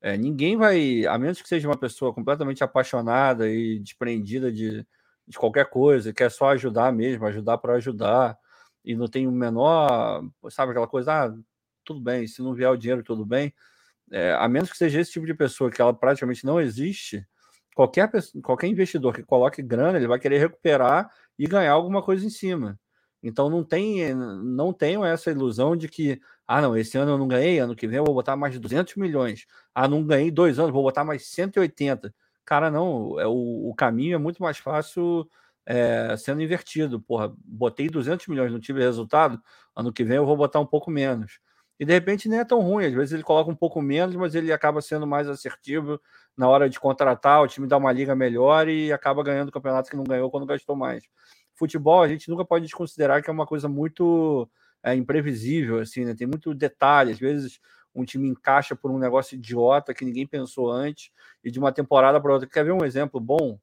é, 0.00 0.16
ninguém 0.16 0.56
vai, 0.56 1.06
a 1.06 1.18
menos 1.18 1.40
que 1.42 1.48
seja 1.48 1.68
uma 1.68 1.78
pessoa 1.78 2.12
completamente 2.14 2.62
apaixonada 2.62 3.48
e 3.48 3.78
desprendida 3.80 4.52
de, 4.52 4.86
de 5.26 5.38
qualquer 5.38 5.70
coisa, 5.70 6.12
quer 6.12 6.30
só 6.30 6.50
ajudar 6.50 6.92
mesmo, 6.92 7.26
ajudar 7.26 7.58
para 7.58 7.74
ajudar, 7.74 8.38
e 8.84 8.94
não 8.94 9.08
tem 9.08 9.26
o 9.26 9.32
menor, 9.32 10.22
sabe 10.50 10.70
aquela 10.70 10.86
coisa, 10.86 11.24
ah, 11.26 11.34
tudo 11.84 12.00
bem, 12.00 12.26
se 12.26 12.42
não 12.42 12.54
vier 12.54 12.70
o 12.70 12.76
dinheiro, 12.76 13.02
tudo 13.02 13.24
bem. 13.24 13.52
É, 14.12 14.34
a 14.34 14.48
menos 14.48 14.70
que 14.70 14.76
seja 14.76 15.00
esse 15.00 15.12
tipo 15.12 15.26
de 15.26 15.34
pessoa 15.34 15.70
que 15.70 15.80
ela 15.80 15.94
praticamente 15.94 16.44
não 16.44 16.60
existe, 16.60 17.26
qualquer, 17.74 18.10
qualquer 18.42 18.68
investidor 18.68 19.14
que 19.14 19.22
coloque 19.22 19.62
grana, 19.62 19.98
ele 19.98 20.06
vai 20.06 20.18
querer 20.18 20.38
recuperar 20.38 21.10
e 21.38 21.46
ganhar 21.46 21.72
alguma 21.72 22.02
coisa 22.02 22.24
em 22.24 22.30
cima. 22.30 22.78
Então 23.22 23.48
não 23.48 23.64
tem, 23.64 24.14
não 24.14 24.72
tenham 24.72 25.04
essa 25.04 25.30
ilusão 25.30 25.74
de 25.74 25.88
que 25.88 26.20
ah, 26.46 26.60
não, 26.60 26.76
esse 26.76 26.96
ano 26.98 27.12
eu 27.12 27.18
não 27.18 27.26
ganhei, 27.26 27.58
ano 27.58 27.74
que 27.74 27.88
vem 27.88 27.96
eu 27.96 28.04
vou 28.04 28.14
botar 28.14 28.36
mais 28.36 28.52
de 28.52 28.60
200 28.60 28.96
milhões. 28.96 29.46
Ah, 29.74 29.88
não 29.88 30.04
ganhei 30.04 30.30
dois 30.30 30.58
anos, 30.58 30.72
vou 30.72 30.82
botar 30.82 31.04
mais 31.04 31.26
180. 31.28 32.14
Cara, 32.44 32.70
não, 32.70 33.18
é, 33.18 33.26
o, 33.26 33.70
o 33.70 33.74
caminho 33.74 34.14
é 34.14 34.18
muito 34.18 34.42
mais 34.42 34.58
fácil 34.58 35.26
é, 35.66 36.14
sendo 36.18 36.42
invertido. 36.42 37.00
Porra, 37.00 37.32
botei 37.44 37.88
200 37.88 38.26
milhões, 38.28 38.52
não 38.52 38.60
tive 38.60 38.80
resultado, 38.80 39.40
ano 39.74 39.92
que 39.92 40.04
vem 40.04 40.16
eu 40.16 40.26
vou 40.26 40.36
botar 40.36 40.60
um 40.60 40.66
pouco 40.66 40.90
menos. 40.90 41.40
E 41.78 41.84
de 41.84 41.92
repente 41.92 42.28
nem 42.28 42.38
é 42.38 42.44
tão 42.44 42.60
ruim, 42.60 42.86
às 42.86 42.92
vezes 42.92 43.12
ele 43.12 43.22
coloca 43.22 43.50
um 43.50 43.54
pouco 43.54 43.82
menos, 43.82 44.14
mas 44.14 44.34
ele 44.34 44.52
acaba 44.52 44.80
sendo 44.80 45.06
mais 45.06 45.28
assertivo 45.28 46.00
na 46.36 46.48
hora 46.48 46.68
de 46.68 46.78
contratar, 46.78 47.42
o 47.42 47.48
time 47.48 47.66
dá 47.66 47.76
uma 47.76 47.92
liga 47.92 48.14
melhor 48.14 48.68
e 48.68 48.92
acaba 48.92 49.22
ganhando 49.24 49.50
campeonatos 49.50 49.90
que 49.90 49.96
não 49.96 50.04
ganhou 50.04 50.30
quando 50.30 50.46
gastou 50.46 50.76
mais. 50.76 51.04
Futebol, 51.54 52.02
a 52.02 52.08
gente 52.08 52.28
nunca 52.28 52.44
pode 52.44 52.64
desconsiderar 52.64 53.22
que 53.22 53.30
é 53.30 53.32
uma 53.32 53.46
coisa 53.46 53.68
muito 53.68 54.48
é, 54.82 54.94
imprevisível, 54.94 55.78
assim, 55.80 56.04
né? 56.04 56.14
Tem 56.14 56.26
muito 56.26 56.54
detalhe. 56.54 57.12
Às 57.12 57.18
vezes 57.18 57.60
um 57.94 58.04
time 58.04 58.28
encaixa 58.28 58.74
por 58.74 58.90
um 58.90 58.98
negócio 58.98 59.36
idiota 59.36 59.94
que 59.94 60.04
ninguém 60.04 60.26
pensou 60.26 60.70
antes, 60.70 61.10
e 61.42 61.50
de 61.50 61.58
uma 61.58 61.72
temporada 61.72 62.20
para 62.20 62.32
outra. 62.32 62.48
Quer 62.48 62.64
ver 62.64 62.72
um 62.72 62.84
exemplo 62.84 63.20
bom? 63.20 63.58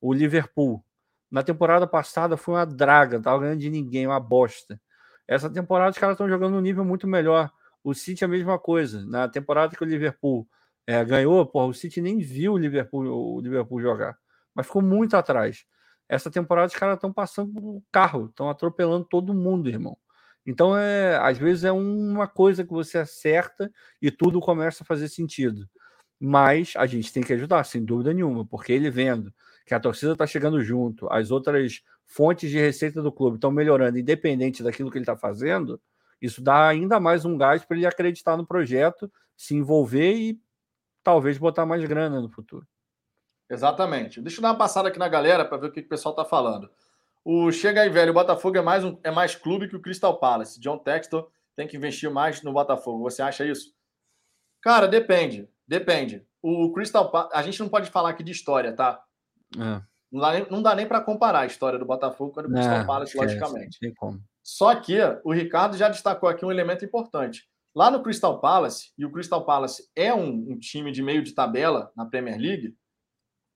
O 0.00 0.12
Liverpool. 0.12 0.84
Na 1.30 1.42
temporada 1.42 1.86
passada 1.86 2.36
foi 2.36 2.54
uma 2.54 2.66
draga, 2.66 3.12
não 3.12 3.20
estava 3.20 3.42
ganhando 3.42 3.60
de 3.60 3.70
ninguém, 3.70 4.06
uma 4.06 4.18
bosta. 4.18 4.80
Essa 5.28 5.50
temporada 5.50 5.90
os 5.90 5.98
caras 5.98 6.14
estão 6.14 6.28
jogando 6.28 6.56
um 6.56 6.60
nível 6.60 6.84
muito 6.84 7.06
melhor. 7.06 7.52
O 7.84 7.94
City 7.94 8.24
é 8.24 8.26
a 8.26 8.30
mesma 8.30 8.58
coisa. 8.58 9.04
Na 9.04 9.28
temporada 9.28 9.76
que 9.76 9.82
o 9.82 9.86
Liverpool 9.86 10.48
é, 10.86 11.04
ganhou, 11.04 11.44
porra, 11.46 11.66
o 11.66 11.74
City 11.74 12.00
nem 12.00 12.18
viu 12.18 12.54
o 12.54 12.58
Liverpool, 12.58 13.04
o 13.36 13.40
Liverpool 13.40 13.80
jogar, 13.82 14.16
mas 14.54 14.66
ficou 14.66 14.80
muito 14.80 15.16
atrás. 15.16 15.66
Essa 16.08 16.30
temporada 16.30 16.68
os 16.68 16.74
caras 16.74 16.94
estão 16.94 17.12
passando 17.12 17.58
o 17.58 17.84
carro, 17.92 18.26
estão 18.26 18.48
atropelando 18.48 19.04
todo 19.04 19.34
mundo, 19.34 19.68
irmão. 19.68 19.98
Então, 20.46 20.74
é, 20.74 21.18
às 21.18 21.36
vezes 21.36 21.64
é 21.64 21.72
uma 21.72 22.26
coisa 22.26 22.64
que 22.64 22.72
você 22.72 22.96
acerta 22.96 23.70
e 24.00 24.10
tudo 24.10 24.40
começa 24.40 24.82
a 24.82 24.86
fazer 24.86 25.08
sentido. 25.08 25.68
Mas 26.18 26.72
a 26.74 26.86
gente 26.86 27.12
tem 27.12 27.22
que 27.22 27.34
ajudar, 27.34 27.64
sem 27.64 27.84
dúvida 27.84 28.14
nenhuma, 28.14 28.46
porque 28.46 28.72
ele 28.72 28.90
vendo 28.90 29.30
que 29.66 29.74
a 29.74 29.80
torcida 29.80 30.12
está 30.12 30.26
chegando 30.26 30.62
junto, 30.62 31.06
as 31.12 31.30
outras 31.30 31.82
fontes 32.08 32.50
de 32.50 32.58
receita 32.58 33.02
do 33.02 33.12
clube 33.12 33.36
estão 33.36 33.50
melhorando, 33.50 33.98
independente 33.98 34.62
daquilo 34.62 34.90
que 34.90 34.96
ele 34.96 35.04
está 35.04 35.16
fazendo, 35.16 35.80
isso 36.20 36.42
dá 36.42 36.66
ainda 36.66 36.98
mais 36.98 37.24
um 37.24 37.36
gás 37.36 37.64
para 37.64 37.76
ele 37.76 37.86
acreditar 37.86 38.36
no 38.36 38.46
projeto, 38.46 39.12
se 39.36 39.54
envolver 39.54 40.14
e 40.14 40.40
talvez 41.04 41.38
botar 41.38 41.64
mais 41.64 41.84
grana 41.84 42.20
no 42.20 42.28
futuro. 42.28 42.66
Exatamente. 43.48 44.20
Deixa 44.20 44.38
eu 44.38 44.42
dar 44.42 44.50
uma 44.50 44.58
passada 44.58 44.88
aqui 44.88 44.98
na 44.98 45.08
galera 45.08 45.44
para 45.44 45.58
ver 45.58 45.66
o 45.68 45.72
que 45.72 45.80
o 45.80 45.88
pessoal 45.88 46.12
está 46.12 46.24
falando. 46.24 46.68
O 47.24 47.52
Chega 47.52 47.82
aí, 47.82 47.88
velho. 47.88 48.10
O 48.10 48.14
Botafogo 48.14 48.58
é 48.58 48.62
mais, 48.62 48.84
um, 48.84 48.98
é 49.02 49.10
mais 49.10 49.34
clube 49.34 49.68
que 49.68 49.76
o 49.76 49.80
Crystal 49.80 50.18
Palace. 50.18 50.60
John 50.60 50.78
Textor 50.78 51.30
tem 51.54 51.68
que 51.68 51.76
investir 51.76 52.10
mais 52.10 52.42
no 52.42 52.52
Botafogo. 52.52 53.04
Você 53.04 53.22
acha 53.22 53.44
isso? 53.44 53.74
Cara, 54.60 54.88
depende. 54.88 55.48
Depende. 55.66 56.26
O 56.42 56.72
Crystal 56.72 57.10
Palace. 57.10 57.34
A 57.34 57.42
gente 57.42 57.60
não 57.60 57.68
pode 57.68 57.90
falar 57.90 58.10
aqui 58.10 58.24
de 58.24 58.32
história, 58.32 58.72
tá? 58.74 59.02
É. 59.56 59.82
Não 60.10 60.20
dá 60.20 60.32
nem, 60.32 60.46
não 60.50 60.62
dá 60.62 60.74
nem 60.74 60.86
para 60.86 61.00
comparar 61.00 61.40
a 61.40 61.46
história 61.46 61.78
do 61.78 61.84
Botafogo 61.84 62.32
com 62.32 62.40
a 62.40 62.42
do 62.44 62.50
Crystal 62.50 62.86
Palace, 62.86 63.16
logicamente. 63.16 63.78
Só 64.42 64.74
que 64.74 64.98
o 65.24 65.32
Ricardo 65.32 65.76
já 65.76 65.88
destacou 65.88 66.28
aqui 66.28 66.44
um 66.44 66.50
elemento 66.50 66.84
importante. 66.84 67.46
Lá 67.74 67.90
no 67.90 68.02
Crystal 68.02 68.40
Palace, 68.40 68.92
e 68.96 69.04
o 69.04 69.12
Crystal 69.12 69.44
Palace 69.44 69.88
é 69.94 70.12
um, 70.12 70.52
um 70.52 70.58
time 70.58 70.90
de 70.90 71.02
meio 71.02 71.22
de 71.22 71.32
tabela 71.32 71.92
na 71.94 72.06
Premier 72.06 72.38
League, 72.38 72.74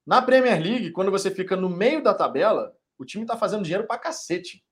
na 0.07 0.20
Premier 0.20 0.61
League, 0.61 0.91
quando 0.91 1.11
você 1.11 1.31
fica 1.31 1.57
no 1.57 1.69
meio 1.69 2.03
da 2.03 2.12
tabela, 2.12 2.74
o 2.99 3.05
time 3.05 3.24
tá 3.24 3.37
fazendo 3.37 3.62
dinheiro 3.62 3.87
pra 3.87 3.99
cacete. 3.99 4.65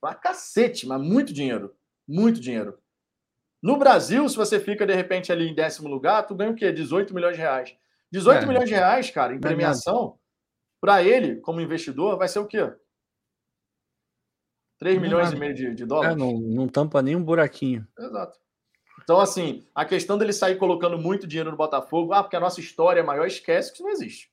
Pra 0.00 0.14
cacete, 0.14 0.86
mas 0.86 1.00
muito 1.00 1.32
dinheiro. 1.32 1.74
Muito 2.08 2.40
dinheiro. 2.40 2.78
No 3.62 3.76
Brasil, 3.76 4.26
se 4.28 4.36
você 4.36 4.58
fica 4.58 4.86
de 4.86 4.94
repente 4.94 5.30
ali 5.30 5.48
em 5.48 5.54
décimo 5.54 5.88
lugar, 5.88 6.26
tu 6.26 6.34
ganha 6.34 6.50
o 6.50 6.54
quê? 6.54 6.72
18 6.72 7.14
milhões 7.14 7.36
de 7.36 7.42
reais. 7.42 7.76
18 8.10 8.42
é. 8.42 8.46
milhões 8.46 8.68
de 8.68 8.74
reais, 8.74 9.10
cara, 9.10 9.34
em 9.34 9.40
premiação, 9.40 10.18
para 10.86 11.02
ele, 11.02 11.40
como 11.40 11.60
investidor, 11.60 12.16
vai 12.16 12.28
ser 12.28 12.38
o 12.38 12.46
quê? 12.46 12.72
3 14.78 15.00
milhões 15.00 15.32
e 15.32 15.36
meio 15.36 15.52
de, 15.52 15.74
de 15.74 15.84
dólares? 15.84 16.14
É, 16.14 16.16
não, 16.16 16.38
não 16.38 16.68
tampa 16.68 17.02
nem 17.02 17.16
um 17.16 17.24
buraquinho. 17.24 17.84
Exato. 17.98 18.38
Então, 19.02 19.18
assim, 19.18 19.66
a 19.74 19.84
questão 19.84 20.16
dele 20.16 20.32
sair 20.32 20.56
colocando 20.56 20.96
muito 20.96 21.26
dinheiro 21.26 21.50
no 21.50 21.56
Botafogo, 21.56 22.12
ah, 22.12 22.22
porque 22.22 22.36
a 22.36 22.40
nossa 22.40 22.60
história 22.60 23.00
é 23.00 23.02
maior, 23.02 23.26
esquece 23.26 23.70
que 23.70 23.78
isso 23.78 23.82
não 23.82 23.90
existe. 23.90 24.30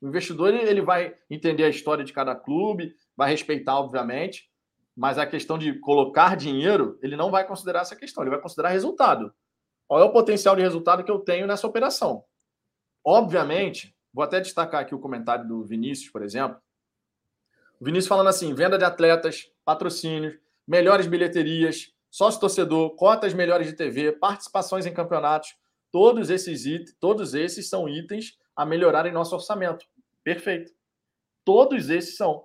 O 0.00 0.06
investidor 0.06 0.54
ele 0.54 0.82
vai 0.82 1.16
entender 1.28 1.64
a 1.64 1.68
história 1.68 2.04
de 2.04 2.12
cada 2.12 2.36
clube, 2.36 2.94
vai 3.16 3.28
respeitar, 3.28 3.80
obviamente, 3.80 4.48
mas 4.96 5.18
a 5.18 5.26
questão 5.26 5.58
de 5.58 5.80
colocar 5.80 6.36
dinheiro, 6.36 6.96
ele 7.02 7.16
não 7.16 7.28
vai 7.28 7.44
considerar 7.44 7.80
essa 7.80 7.96
questão, 7.96 8.22
ele 8.22 8.30
vai 8.30 8.40
considerar 8.40 8.68
resultado. 8.68 9.34
Qual 9.88 10.00
é 10.00 10.04
o 10.04 10.12
potencial 10.12 10.54
de 10.54 10.62
resultado 10.62 11.02
que 11.02 11.10
eu 11.10 11.18
tenho 11.18 11.48
nessa 11.48 11.66
operação? 11.66 12.22
Obviamente, 13.04 13.96
vou 14.12 14.22
até 14.22 14.40
destacar 14.40 14.80
aqui 14.80 14.94
o 14.94 14.98
comentário 14.98 15.46
do 15.46 15.64
Vinícius, 15.64 16.10
por 16.10 16.22
exemplo. 16.22 16.60
O 17.80 17.84
Vinícius 17.84 18.08
falando 18.08 18.28
assim: 18.28 18.54
venda 18.54 18.78
de 18.78 18.84
atletas, 18.84 19.50
patrocínios, 19.64 20.38
melhores 20.66 21.06
bilheterias, 21.06 21.92
sócio-torcedor, 22.10 22.94
cotas 22.94 23.34
melhores 23.34 23.66
de 23.66 23.72
TV, 23.72 24.12
participações 24.12 24.86
em 24.86 24.92
campeonatos. 24.94 25.56
Todos 25.90 26.30
esses, 26.30 26.64
itens, 26.64 26.96
todos 27.00 27.34
esses 27.34 27.68
são 27.68 27.88
itens 27.88 28.38
a 28.54 28.64
melhorar 28.64 29.06
em 29.06 29.12
nosso 29.12 29.34
orçamento. 29.34 29.86
Perfeito. 30.22 30.72
Todos 31.44 31.90
esses 31.90 32.16
são. 32.16 32.44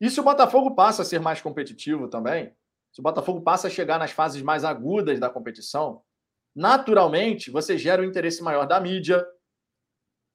E 0.00 0.08
se 0.08 0.18
o 0.18 0.24
Botafogo 0.24 0.74
passa 0.74 1.02
a 1.02 1.04
ser 1.04 1.20
mais 1.20 1.40
competitivo 1.40 2.08
também, 2.08 2.54
se 2.92 3.00
o 3.00 3.02
Botafogo 3.02 3.40
passa 3.40 3.68
a 3.68 3.70
chegar 3.70 3.98
nas 3.98 4.10
fases 4.10 4.42
mais 4.42 4.64
agudas 4.64 5.20
da 5.20 5.30
competição, 5.30 6.02
naturalmente 6.54 7.50
você 7.50 7.78
gera 7.78 8.02
um 8.02 8.04
interesse 8.04 8.42
maior 8.42 8.66
da 8.66 8.80
mídia, 8.80 9.24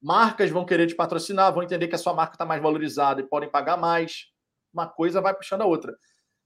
marcas 0.02 0.50
vão 0.50 0.66
querer 0.66 0.88
te 0.88 0.96
patrocinar, 0.96 1.54
vão 1.54 1.64
entender 1.64 1.88
que 1.88 1.96
a 1.96 2.00
sua 2.00 2.14
marca 2.14 2.34
está 2.34 2.46
mais 2.46 2.62
valorizada 2.62 3.22
e 3.22 3.28
podem 3.28 3.50
pagar 3.50 3.78
mais. 3.78 4.28
Uma 4.74 4.88
coisa 4.88 5.22
vai 5.22 5.34
puxando 5.34 5.62
a 5.62 5.66
outra. 5.66 5.98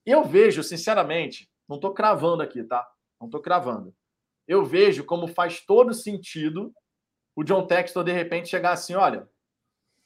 Eu 0.06 0.24
vejo, 0.24 0.64
sinceramente, 0.64 1.50
não 1.68 1.76
estou 1.76 1.94
cravando 1.94 2.42
aqui, 2.42 2.64
tá? 2.64 2.88
Não 3.20 3.28
estou 3.28 3.42
cravando. 3.42 3.94
Eu 4.48 4.66
vejo 4.66 5.04
como 5.04 5.28
faz 5.28 5.62
todo 5.62 5.94
sentido 5.94 6.74
o 7.36 7.44
John 7.44 7.66
Textor, 7.66 8.04
de 8.04 8.12
repente, 8.12 8.50
chegar 8.50 8.72
assim: 8.72 8.94
olha, 8.96 9.30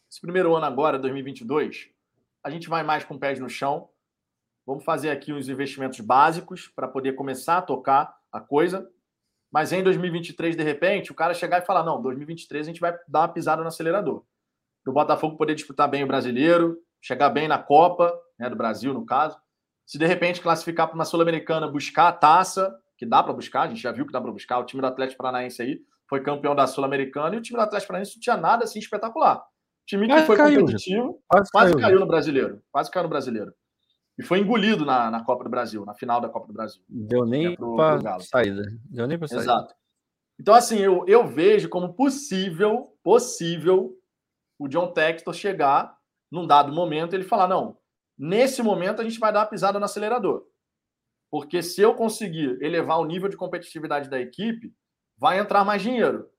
esse 0.09 0.21
primeiro 0.21 0.55
ano 0.55 0.65
agora, 0.65 0.99
2022, 0.99 1.89
a 2.43 2.49
gente 2.49 2.69
vai 2.69 2.83
mais 2.83 3.03
com 3.03 3.17
pés 3.17 3.39
no 3.39 3.49
chão. 3.49 3.89
Vamos 4.65 4.83
fazer 4.83 5.09
aqui 5.09 5.31
uns 5.31 5.47
investimentos 5.47 5.99
básicos 5.99 6.67
para 6.67 6.87
poder 6.87 7.13
começar 7.13 7.57
a 7.57 7.61
tocar 7.61 8.15
a 8.31 8.39
coisa. 8.39 8.89
Mas 9.55 9.71
em 9.71 9.81
2023, 9.81 10.53
de 10.53 10.63
repente, 10.63 11.13
o 11.13 11.15
cara 11.15 11.33
chegar 11.33 11.61
e 11.61 11.65
falar: 11.65 11.81
não, 11.81 12.01
2023 12.01 12.67
a 12.67 12.69
gente 12.69 12.81
vai 12.81 12.93
dar 13.07 13.21
uma 13.21 13.29
pisada 13.29 13.61
no 13.61 13.69
acelerador. 13.69 14.25
Para 14.83 14.91
o 14.91 14.93
Botafogo 14.93 15.37
poder 15.37 15.55
disputar 15.55 15.89
bem 15.89 16.03
o 16.03 16.07
brasileiro, 16.07 16.77
chegar 17.01 17.29
bem 17.29 17.47
na 17.47 17.57
Copa, 17.57 18.13
né, 18.37 18.49
do 18.49 18.55
Brasil, 18.57 18.93
no 18.93 19.05
caso. 19.05 19.37
Se 19.85 19.97
de 19.97 20.05
repente 20.05 20.41
classificar 20.41 20.87
para 20.87 20.95
uma 20.95 21.05
Sul-Americana, 21.05 21.69
buscar 21.69 22.09
a 22.09 22.11
taça, 22.11 22.77
que 22.97 23.05
dá 23.05 23.23
para 23.23 23.31
buscar, 23.31 23.61
a 23.61 23.67
gente 23.69 23.81
já 23.81 23.93
viu 23.93 24.05
que 24.05 24.11
dá 24.11 24.19
para 24.19 24.29
buscar. 24.29 24.59
O 24.59 24.65
time 24.65 24.81
do 24.81 24.87
Atlético 24.87 25.23
Paranaense 25.23 25.61
aí 25.61 25.79
foi 26.09 26.21
campeão 26.21 26.53
da 26.53 26.67
Sul-Americana 26.67 27.35
e 27.35 27.37
o 27.37 27.41
time 27.41 27.57
do 27.57 27.63
Atlético 27.63 27.87
Paranaense 27.87 28.17
não 28.17 28.21
tinha 28.21 28.35
nada 28.35 28.65
assim 28.65 28.79
espetacular. 28.79 29.37
O 29.37 29.85
time 29.87 30.05
que 30.05 30.11
quase 30.11 30.25
foi 30.25 30.35
caiu, 30.35 30.59
competitivo, 30.59 31.23
quase, 31.29 31.49
quase 31.49 31.71
caiu. 31.71 31.81
caiu 31.81 31.99
no 32.01 32.07
brasileiro. 32.07 32.61
Quase 32.73 32.91
caiu 32.91 33.03
no 33.03 33.09
brasileiro. 33.09 33.53
E 34.17 34.23
foi 34.23 34.39
engolido 34.39 34.85
na, 34.85 35.11
na 35.11 35.23
Copa 35.23 35.43
do 35.43 35.49
Brasil, 35.49 35.85
na 35.85 35.93
final 35.93 36.21
da 36.21 36.29
Copa 36.29 36.47
do 36.47 36.53
Brasil. 36.53 36.81
Deu 36.87 37.25
nem 37.25 37.47
é 37.47 37.55
para 37.55 38.19
saída. 38.19 38.63
Deu 38.85 39.07
nem 39.07 39.17
para 39.17 39.27
saída. 39.27 39.43
Exato. 39.43 39.75
Então, 40.39 40.53
assim, 40.53 40.77
eu, 40.79 41.05
eu 41.07 41.27
vejo 41.27 41.69
como 41.69 41.93
possível, 41.93 42.97
possível, 43.03 43.97
o 44.59 44.67
John 44.67 44.91
Textor 44.91 45.33
chegar 45.33 45.97
num 46.31 46.47
dado 46.47 46.73
momento 46.73 47.13
ele 47.13 47.23
falar: 47.23 47.47
não, 47.47 47.77
nesse 48.17 48.61
momento 48.63 49.01
a 49.01 49.03
gente 49.03 49.19
vai 49.19 49.31
dar 49.31 49.39
uma 49.39 49.45
pisada 49.45 49.79
no 49.79 49.85
acelerador. 49.85 50.45
Porque 51.29 51.61
se 51.61 51.81
eu 51.81 51.93
conseguir 51.93 52.57
elevar 52.61 52.99
o 52.99 53.05
nível 53.05 53.27
de 53.27 53.35
competitividade 53.35 54.09
da 54.09 54.19
equipe, 54.19 54.73
vai 55.17 55.39
entrar 55.39 55.65
mais 55.65 55.81
dinheiro. 55.81 56.29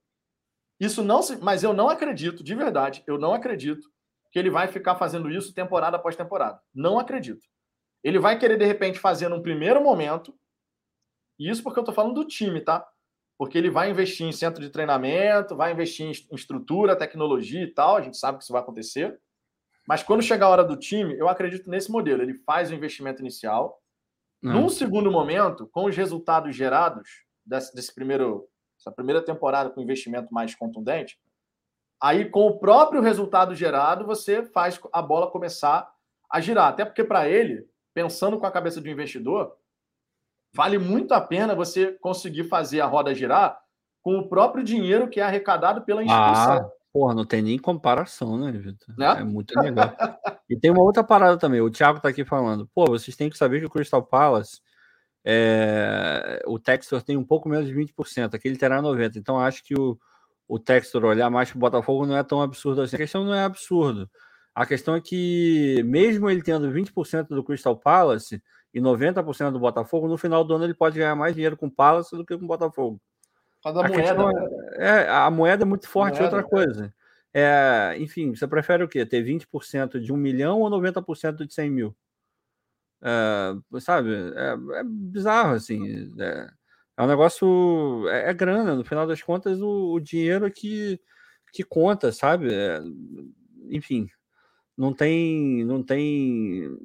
Isso 0.78 1.02
não 1.02 1.22
se, 1.22 1.36
mas 1.38 1.62
eu 1.62 1.72
não 1.72 1.88
acredito, 1.88 2.44
de 2.44 2.54
verdade, 2.54 3.02
eu 3.06 3.18
não 3.18 3.32
acredito 3.32 3.90
que 4.30 4.38
ele 4.38 4.50
vai 4.50 4.68
ficar 4.68 4.96
fazendo 4.96 5.30
isso 5.30 5.54
temporada 5.54 5.96
após 5.96 6.16
temporada. 6.16 6.60
Não 6.74 6.98
acredito. 6.98 7.46
Ele 8.02 8.18
vai 8.18 8.38
querer, 8.38 8.56
de 8.56 8.64
repente, 8.64 8.98
fazer 8.98 9.28
num 9.28 9.42
primeiro 9.42 9.82
momento, 9.82 10.34
e 11.38 11.50
isso 11.50 11.62
porque 11.62 11.78
eu 11.78 11.82
estou 11.82 11.94
falando 11.94 12.14
do 12.14 12.24
time, 12.24 12.60
tá? 12.60 12.86
Porque 13.38 13.58
ele 13.58 13.70
vai 13.70 13.90
investir 13.90 14.26
em 14.26 14.32
centro 14.32 14.62
de 14.62 14.70
treinamento, 14.70 15.56
vai 15.56 15.72
investir 15.72 16.06
em 16.06 16.34
estrutura, 16.34 16.96
tecnologia 16.96 17.62
e 17.62 17.72
tal, 17.72 17.96
a 17.96 18.00
gente 18.00 18.16
sabe 18.16 18.38
que 18.38 18.44
isso 18.44 18.52
vai 18.52 18.62
acontecer. 18.62 19.18
Mas 19.86 20.02
quando 20.02 20.22
chegar 20.22 20.46
a 20.46 20.50
hora 20.50 20.64
do 20.64 20.76
time, 20.76 21.16
eu 21.16 21.28
acredito 21.28 21.70
nesse 21.70 21.90
modelo. 21.90 22.22
Ele 22.22 22.34
faz 22.44 22.70
o 22.70 22.74
investimento 22.74 23.20
inicial. 23.20 23.80
Não. 24.42 24.62
Num 24.62 24.68
segundo 24.68 25.10
momento, 25.10 25.66
com 25.68 25.84
os 25.84 25.96
resultados 25.96 26.56
gerados 26.56 27.24
desse, 27.44 27.74
desse 27.74 27.94
primeiro, 27.94 28.48
essa 28.78 28.90
primeira 28.90 29.22
temporada 29.22 29.70
com 29.70 29.80
investimento 29.80 30.32
mais 30.32 30.54
contundente, 30.54 31.18
aí 32.00 32.28
com 32.28 32.46
o 32.46 32.58
próprio 32.58 33.00
resultado 33.00 33.54
gerado, 33.54 34.04
você 34.04 34.44
faz 34.46 34.80
a 34.92 35.00
bola 35.00 35.30
começar 35.30 35.90
a 36.30 36.40
girar. 36.40 36.68
Até 36.68 36.84
porque 36.84 37.04
para 37.04 37.28
ele, 37.28 37.68
pensando 37.96 38.38
com 38.38 38.44
a 38.44 38.50
cabeça 38.50 38.78
do 38.78 38.90
investidor, 38.90 39.56
vale 40.52 40.76
muito 40.76 41.14
a 41.14 41.20
pena 41.20 41.54
você 41.54 41.92
conseguir 41.92 42.44
fazer 42.44 42.82
a 42.82 42.86
roda 42.86 43.14
girar 43.14 43.58
com 44.02 44.18
o 44.18 44.28
próprio 44.28 44.62
dinheiro 44.62 45.08
que 45.08 45.18
é 45.18 45.22
arrecadado 45.22 45.80
pela 45.80 46.04
instituição. 46.04 46.58
Ah, 46.58 46.70
porra, 46.92 47.14
não 47.14 47.24
tem 47.24 47.40
nem 47.40 47.58
comparação, 47.58 48.36
né, 48.36 48.52
Vitor? 48.52 48.94
Né? 48.98 49.20
É 49.20 49.24
muito 49.24 49.58
legal. 49.58 49.96
e 50.46 50.54
tem 50.58 50.70
uma 50.70 50.82
outra 50.82 51.02
parada 51.02 51.38
também. 51.38 51.62
O 51.62 51.70
Thiago 51.70 51.98
tá 51.98 52.10
aqui 52.10 52.22
falando. 52.22 52.68
Pô, 52.74 52.84
vocês 52.84 53.16
têm 53.16 53.30
que 53.30 53.38
saber 53.38 53.60
que 53.60 53.66
o 53.66 53.70
Crystal 53.70 54.02
Palace, 54.02 54.60
é... 55.24 56.42
o 56.46 56.58
Textor 56.58 57.00
tem 57.00 57.16
um 57.16 57.24
pouco 57.24 57.48
menos 57.48 57.66
de 57.66 57.74
20%, 57.74 58.34
aqui 58.34 58.46
ele 58.46 58.58
terá 58.58 58.82
90%. 58.82 59.16
Então 59.16 59.40
acho 59.40 59.64
que 59.64 59.74
o, 59.74 59.98
o 60.46 60.58
Textor 60.58 61.02
olhar 61.02 61.30
mais 61.30 61.48
para 61.48 61.56
o 61.56 61.60
Botafogo 61.60 62.04
não 62.04 62.18
é 62.18 62.22
tão 62.22 62.42
absurdo 62.42 62.82
assim. 62.82 62.96
A 62.96 62.98
questão 62.98 63.24
não 63.24 63.32
é 63.32 63.42
absurdo. 63.42 64.06
A 64.56 64.64
questão 64.64 64.94
é 64.94 65.02
que, 65.02 65.82
mesmo 65.84 66.30
ele 66.30 66.42
tendo 66.42 66.72
20% 66.72 67.26
do 67.28 67.44
Crystal 67.44 67.76
Palace 67.76 68.42
e 68.72 68.80
90% 68.80 69.50
do 69.50 69.60
Botafogo, 69.60 70.08
no 70.08 70.16
final 70.16 70.42
do 70.42 70.54
ano 70.54 70.64
ele 70.64 70.72
pode 70.72 70.98
ganhar 70.98 71.14
mais 71.14 71.34
dinheiro 71.34 71.58
com 71.58 71.66
o 71.66 71.70
Palace 71.70 72.16
do 72.16 72.24
que 72.24 72.34
com 72.38 72.44
o 72.46 72.48
Botafogo. 72.48 72.98
A, 73.62 73.68
a 73.68 73.86
moeda. 73.86 74.22
É, 74.76 74.86
é, 74.86 75.10
a 75.10 75.30
moeda 75.30 75.64
é 75.64 75.66
muito 75.66 75.86
forte, 75.86 76.18
moeda, 76.18 76.36
outra 76.36 76.42
coisa. 76.42 76.94
É, 77.34 77.96
enfim, 77.98 78.34
você 78.34 78.48
prefere 78.48 78.82
o 78.82 78.88
quê? 78.88 79.04
Ter 79.04 79.22
20% 79.22 80.00
de 80.00 80.10
1 80.10 80.16
milhão 80.16 80.62
ou 80.62 80.70
90% 80.70 81.44
de 81.44 81.52
100 81.52 81.70
mil? 81.70 81.96
É, 83.02 83.78
sabe? 83.78 84.10
É, 84.14 84.56
é, 84.78 84.82
bizarro, 84.82 85.52
assim. 85.52 86.10
É, 86.18 86.48
é 86.96 87.02
um 87.02 87.06
negócio. 87.06 88.08
É, 88.08 88.30
é, 88.30 88.32
grana, 88.32 88.74
no 88.74 88.86
final 88.86 89.06
das 89.06 89.22
contas, 89.22 89.60
o, 89.60 89.92
o 89.92 90.00
dinheiro 90.00 90.50
que, 90.50 90.98
que 91.52 91.62
conta, 91.62 92.10
sabe? 92.10 92.54
É, 92.54 92.80
enfim, 93.68 94.08
não 94.76 94.92
tem, 94.92 95.64
não 95.64 95.82
tem. 95.82 96.76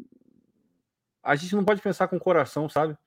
A 1.23 1.35
gente 1.35 1.55
não 1.55 1.65
pode 1.65 1.81
pensar 1.81 2.07
com 2.07 2.15
o 2.15 2.19
coração, 2.19 2.69
sabe? 2.69 2.97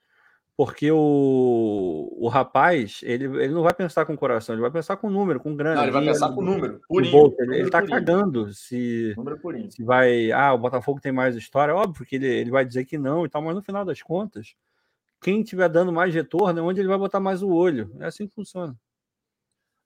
Porque 0.57 0.89
o, 0.93 2.17
o 2.17 2.29
rapaz, 2.29 3.01
ele, 3.03 3.25
ele 3.25 3.53
não 3.53 3.63
vai 3.63 3.75
pensar 3.75 4.07
com 4.07 4.15
o 4.15 4.19
coração, 4.19 4.55
ele 4.55 4.63
vai 4.63 4.71
pensar 4.71 4.97
com 4.97 5.11
número, 5.11 5.41
com 5.41 5.57
grana. 5.57 5.77
Não, 5.77 5.83
ele 5.83 5.91
vai 5.91 6.05
pensar 6.05 6.33
com 6.33 6.43
número, 6.43 6.81
purinho. 6.87 7.35
Ele, 7.41 7.59
ele 7.59 7.71
tá 7.71 7.81
purinho. 7.81 7.99
cagando 7.99 8.53
se, 8.53 9.17
se 9.71 9.83
vai. 9.83 10.31
Ah, 10.31 10.53
o 10.53 10.59
Botafogo 10.59 11.01
tem 11.01 11.11
mais 11.11 11.35
história. 11.35 11.75
Óbvio 11.75 12.07
que 12.07 12.15
ele, 12.15 12.29
ele 12.29 12.51
vai 12.53 12.65
dizer 12.65 12.85
que 12.85 12.97
não 12.97 13.27
e 13.27 13.29
tal, 13.29 13.43
mas 13.43 13.57
no 13.57 13.63
final 13.63 13.85
das 13.85 14.01
contas, 14.01 14.55
quem 15.21 15.41
estiver 15.41 15.69
dando 15.69 15.93
mais 15.93 16.15
retorno 16.15 16.61
é 16.61 16.63
onde 16.63 16.81
ele 16.81 16.89
vai 16.89 16.99
botar 16.99 17.19
mais 17.19 17.43
o 17.43 17.51
olho. 17.51 17.91
É 17.99 18.05
assim 18.05 18.29
que 18.29 18.35
funciona. 18.35 18.77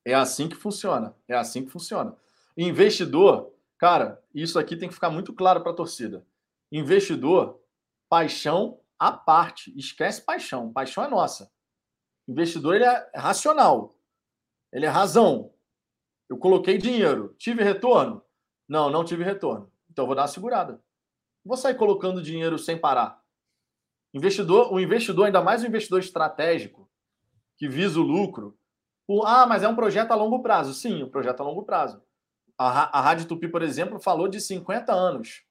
É 0.05 0.13
assim 0.13 0.49
que 0.49 0.57
funciona. 0.57 1.15
É 1.27 1.35
assim 1.35 1.65
que 1.65 1.71
funciona. 1.71 2.15
Investidor, 2.57 3.55
Cara, 3.79 4.23
isso 4.35 4.59
aqui 4.59 4.77
tem 4.77 4.89
que 4.89 4.95
ficar 4.95 5.09
muito 5.09 5.33
claro 5.33 5.63
para 5.63 5.71
a 5.71 5.77
torcida. 5.77 6.27
Investidor, 6.71 7.63
paixão 8.09 8.81
à 8.99 9.13
parte. 9.13 9.73
Esquece 9.79 10.25
paixão. 10.25 10.73
Paixão 10.73 11.05
é 11.05 11.09
nossa. 11.09 11.51
Investidor, 12.27 12.75
ele 12.75 12.85
é 12.85 13.11
racional. 13.15 13.97
Ele 14.73 14.85
é 14.85 14.89
razão. 14.89 15.55
Eu 16.29 16.37
coloquei 16.37 16.77
dinheiro. 16.77 17.35
Tive 17.39 17.63
retorno? 17.63 18.23
Não, 18.69 18.91
não 18.91 19.05
tive 19.05 19.23
retorno. 19.25 19.73
Então 19.89 20.07
vou 20.07 20.15
dar 20.15 20.23
uma 20.23 20.29
segurada. 20.29 20.83
vou 21.45 21.57
sair 21.57 21.77
colocando 21.77 22.21
dinheiro 22.21 22.59
sem 22.59 22.77
parar. 22.77 23.23
Investidor, 24.13 24.73
o 24.73 24.81
investidor, 24.81 25.27
ainda 25.27 25.41
mais 25.41 25.63
o 25.63 25.67
investidor 25.67 26.01
estratégico, 26.01 26.91
que 27.57 27.69
visa 27.69 27.99
o 28.01 28.03
lucro. 28.03 28.59
O, 29.07 29.23
ah, 29.25 29.47
mas 29.47 29.63
é 29.63 29.69
um 29.69 29.75
projeto 29.75 30.11
a 30.11 30.15
longo 30.15 30.43
prazo. 30.43 30.75
Sim, 30.75 31.03
um 31.03 31.11
projeto 31.11 31.41
a 31.41 31.45
longo 31.45 31.63
prazo. 31.63 32.03
A, 32.59 32.99
a 32.99 33.01
Rádio 33.01 33.27
Tupi, 33.27 33.49
por 33.49 33.63
exemplo, 33.63 34.01
falou 34.01 34.29
de 34.29 34.41
50 34.41 34.93
anos. 34.93 35.45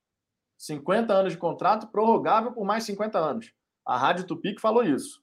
50 0.58 1.14
anos 1.14 1.34
de 1.34 1.40
contrato 1.40 1.88
prorrogável 1.88 2.52
por 2.52 2.66
mais 2.66 2.84
50 2.84 3.18
anos. 3.18 3.54
A 3.86 3.98
Rádio 3.98 4.26
Tupi 4.26 4.54
que 4.54 4.62
falou 4.62 4.84
isso. 4.84 5.22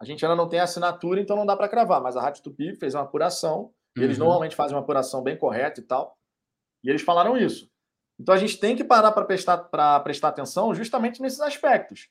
A 0.00 0.04
gente 0.04 0.24
ainda 0.24 0.36
não 0.36 0.48
tem 0.48 0.60
assinatura, 0.60 1.20
então 1.20 1.36
não 1.36 1.46
dá 1.46 1.56
para 1.56 1.68
cravar, 1.68 2.00
mas 2.00 2.16
a 2.16 2.22
Rádio 2.22 2.42
Tupi 2.42 2.74
fez 2.74 2.94
uma 2.94 3.02
apuração, 3.02 3.72
e 3.96 4.02
eles 4.02 4.18
uhum. 4.18 4.24
normalmente 4.24 4.56
fazem 4.56 4.76
uma 4.76 4.82
apuração 4.82 5.22
bem 5.22 5.36
correta 5.36 5.80
e 5.80 5.84
tal, 5.84 6.16
e 6.82 6.90
eles 6.90 7.02
falaram 7.02 7.36
isso. 7.36 7.70
Então 8.18 8.34
a 8.34 8.38
gente 8.38 8.58
tem 8.58 8.76
que 8.76 8.84
parar 8.84 9.12
para 9.12 9.24
prestar, 9.24 9.58
prestar 10.02 10.28
atenção 10.28 10.74
justamente 10.74 11.20
nesses 11.20 11.40
aspectos. 11.40 12.08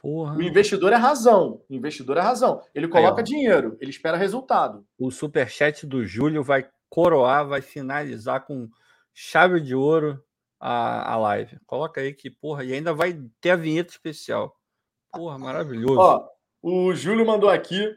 Porra. 0.00 0.34
O 0.36 0.42
investidor 0.42 0.92
é 0.92 0.96
razão. 0.96 1.62
O 1.68 1.74
investidor 1.74 2.16
é 2.16 2.20
razão. 2.20 2.62
Ele 2.74 2.88
coloca 2.88 3.20
Aí, 3.20 3.24
dinheiro, 3.24 3.76
ele 3.80 3.90
espera 3.90 4.16
resultado. 4.16 4.86
O 4.98 5.10
superchat 5.10 5.86
do 5.86 6.06
Júlio 6.06 6.42
vai 6.42 6.66
coroar, 6.90 7.46
vai 7.46 7.62
finalizar 7.62 8.44
com 8.44 8.68
chave 9.14 9.60
de 9.60 9.74
ouro 9.74 10.22
a, 10.58 11.14
a 11.14 11.16
live. 11.16 11.58
Coloca 11.64 12.00
aí 12.00 12.12
que, 12.12 12.28
porra, 12.28 12.64
e 12.64 12.74
ainda 12.74 12.92
vai 12.92 13.18
ter 13.40 13.50
a 13.50 13.56
vinheta 13.56 13.90
especial. 13.92 14.54
Porra, 15.12 15.38
maravilhoso. 15.38 15.98
Ó, 15.98 16.28
o 16.62 16.92
Júlio 16.92 17.24
mandou 17.24 17.48
aqui, 17.48 17.96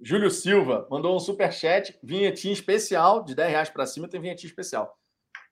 Júlio 0.00 0.30
Silva, 0.30 0.86
mandou 0.90 1.14
um 1.14 1.20
super 1.20 1.52
chat, 1.52 1.96
vinhetinha 2.02 2.52
especial, 2.52 3.22
de 3.22 3.34
10 3.34 3.50
reais 3.50 3.70
para 3.70 3.86
cima 3.86 4.08
tem 4.08 4.20
vinhetinha 4.20 4.48
especial. 4.48 4.98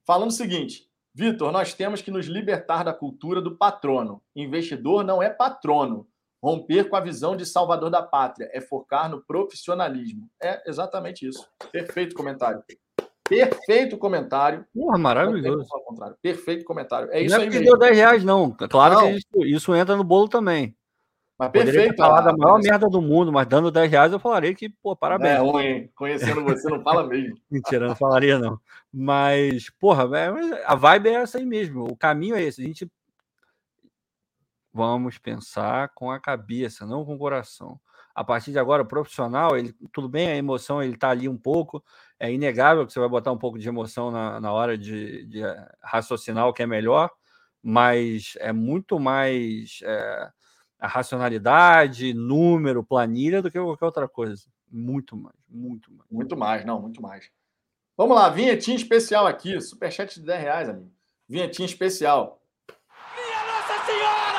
Falando 0.05 0.31
o 0.31 0.35
seguinte, 0.35 0.91
Vitor, 1.15 1.53
nós 1.53 1.75
temos 1.75 2.03
que 2.03 2.11
nos 2.11 2.27
libertar 2.27 2.83
da 2.83 2.93
cultura 2.93 3.41
do 3.41 3.57
patrono. 3.57 4.23
Investidor 4.35 5.05
não 5.05 5.23
é 5.23 5.29
patrono. 5.31 6.09
Romper 6.43 6.89
com 6.89 6.97
a 6.97 7.01
visão 7.01 7.37
de 7.37 7.45
salvador 7.45 7.91
da 7.91 8.03
pátria 8.03 8.49
é 8.53 8.61
focar 8.61 9.11
no 9.11 9.21
profissionalismo. 9.21 10.29
É 10.43 10.63
exatamente 10.69 11.29
isso. 11.29 11.47
Perfeito 11.71 12.15
comentário. 12.15 12.63
Perfeito 13.29 13.97
comentário. 13.99 14.65
Porra, 14.75 14.99
maravilhoso. 14.99 15.69
Perfeito 16.21 16.65
comentário. 16.65 17.09
É 17.13 17.23
isso 17.23 17.37
não 17.37 17.45
é 17.45 17.47
aí. 17.47 17.55
Não 17.55 17.63
deu 17.63 17.79
10 17.79 17.97
reais, 17.97 18.25
não. 18.25 18.51
Claro 18.51 18.95
não. 18.95 19.03
que 19.03 19.19
isso, 19.19 19.47
isso, 19.57 19.75
entra 19.75 19.97
no 19.97 20.03
bolo 20.03 20.29
também. 20.29 20.75
Mas 21.39 21.51
perfeito. 21.53 21.97
falar 21.97 22.23
da 22.23 22.37
maior 22.37 22.59
merda 22.61 22.89
do 22.89 23.01
mundo, 23.01 23.33
mas 23.33 23.47
dando 23.47 23.71
10 23.71 23.91
reais 23.91 24.13
eu 24.13 24.19
falaria 24.19 24.55
que, 24.55 24.69
pô, 24.69 24.97
parabéns. 24.97 25.37
É 25.37 25.39
ruim, 25.39 25.89
conhecendo 25.95 26.43
você 26.43 26.69
não 26.69 26.83
fala 26.83 27.07
mesmo. 27.07 27.37
Mentira, 27.51 27.87
não 27.87 27.97
falaria 27.97 28.39
não. 28.39 28.59
Mas, 28.93 29.71
porra, 29.81 30.09
é, 30.19 30.65
a 30.67 30.75
vibe 30.75 31.09
é 31.09 31.13
essa 31.15 31.39
aí 31.39 31.47
mesmo. 31.47 31.85
O 31.85 31.97
caminho 31.97 32.35
é 32.35 32.43
esse. 32.43 32.61
A 32.61 32.67
gente 32.67 32.91
vamos 34.73 35.19
pensar 35.19 35.91
com 35.95 36.11
a 36.11 36.21
cabeça, 36.21 36.87
não 36.87 37.05
com 37.05 37.15
o 37.15 37.19
coração. 37.19 37.81
A 38.15 38.25
partir 38.25 38.53
de 38.53 38.59
agora, 38.59 38.83
o 38.83 38.87
profissional, 38.87 39.57
ele, 39.57 39.75
tudo 39.93 40.09
bem, 40.09 40.29
a 40.29 40.37
emoção 40.37 40.83
ele 40.83 40.95
está 40.95 41.11
ali 41.11 41.29
um 41.29 41.39
pouco, 41.39 41.83
é 42.19 42.33
inegável 42.33 42.87
que 42.87 42.93
você 42.93 43.01
vai 43.01 43.09
botar 43.09 43.33
um 43.33 43.39
pouco 43.39 43.59
de 43.59 43.69
emoção 43.69 44.11
na, 44.11 44.41
na 44.41 44.53
hora 44.53 44.77
de, 44.77 45.25
de 45.27 45.41
raciocinar 45.83 46.47
o 46.49 46.53
que 46.53 46.63
é 46.63 46.67
melhor, 46.67 47.11
mas 47.63 48.35
é 48.39 48.53
muito 48.53 48.99
mais 48.99 49.81
é, 49.83 50.31
a 50.79 50.89
racionalidade, 50.89 52.15
número, 52.15 52.85
planilha 52.85 53.43
do 53.43 53.51
que 53.51 53.61
qualquer 53.61 53.85
outra 53.85 54.09
coisa. 54.09 54.45
Muito 54.71 55.17
mais, 55.17 55.37
muito 55.49 55.93
mais. 55.93 56.11
Muito 56.11 56.37
mais, 56.37 56.65
não, 56.65 56.81
muito 56.81 57.03
mais. 57.03 57.31
Vamos 57.97 58.17
lá, 58.17 58.29
vinhetinha 58.31 58.77
especial 58.77 59.27
aqui, 59.27 59.61
superchat 59.61 60.19
de 60.19 60.27
10 60.27 60.41
reais, 60.41 60.69
amigo. 60.69 60.91
Vinhetinha 61.29 61.67
especial. 61.67 62.43
Minha 63.15 63.45
Nossa 63.45 63.85
Senhora! 63.85 64.31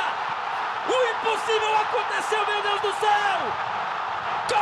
O 0.88 0.98
impossível 1.12 1.76
aconteceu, 1.78 2.46
meu 2.48 2.71
Deus 2.82 2.96
do 2.96 3.00
céu! 3.00 3.40
Gol! 4.50 4.58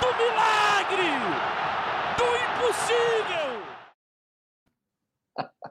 Do 0.00 0.08
milagre! 0.16 1.10
Do 2.16 2.26
impossível! 2.44 3.66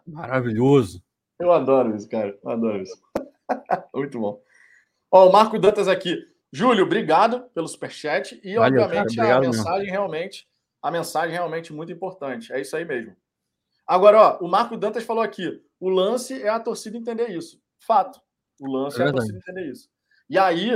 Maravilhoso. 0.07 1.01
Eu 1.39 1.51
adoro 1.51 1.95
isso, 1.95 2.09
cara. 2.09 2.37
Eu 2.43 2.49
adoro 2.49 2.81
isso. 2.81 3.01
Muito 3.95 4.19
bom. 4.19 4.41
Ó, 5.11 5.29
o 5.29 5.31
Marco 5.31 5.57
Dantas 5.57 5.87
aqui. 5.87 6.17
Júlio, 6.51 6.85
obrigado 6.85 7.49
pelo 7.53 7.67
superchat. 7.67 8.39
E, 8.43 8.55
Valeu, 8.55 8.83
obviamente, 8.83 9.19
a 9.19 9.39
mensagem 9.39 9.79
mesmo. 9.79 9.91
realmente, 9.91 10.47
a 10.81 10.91
mensagem 10.91 11.31
realmente 11.31 11.73
muito 11.73 11.91
importante. 11.91 12.53
É 12.53 12.61
isso 12.61 12.75
aí 12.75 12.85
mesmo. 12.85 13.15
Agora, 13.87 14.19
ó, 14.19 14.37
o 14.39 14.47
Marco 14.47 14.77
Dantas 14.77 15.03
falou 15.03 15.23
aqui: 15.23 15.63
o 15.79 15.89
lance 15.89 16.41
é 16.41 16.49
a 16.49 16.59
torcida 16.59 16.97
entender 16.97 17.29
isso. 17.29 17.61
Fato. 17.79 18.19
O 18.59 18.71
lance 18.71 19.01
é, 19.01 19.05
é 19.05 19.09
a 19.09 19.11
torcida 19.11 19.37
entender 19.37 19.71
isso. 19.71 19.89
E 20.29 20.37
aí, 20.37 20.71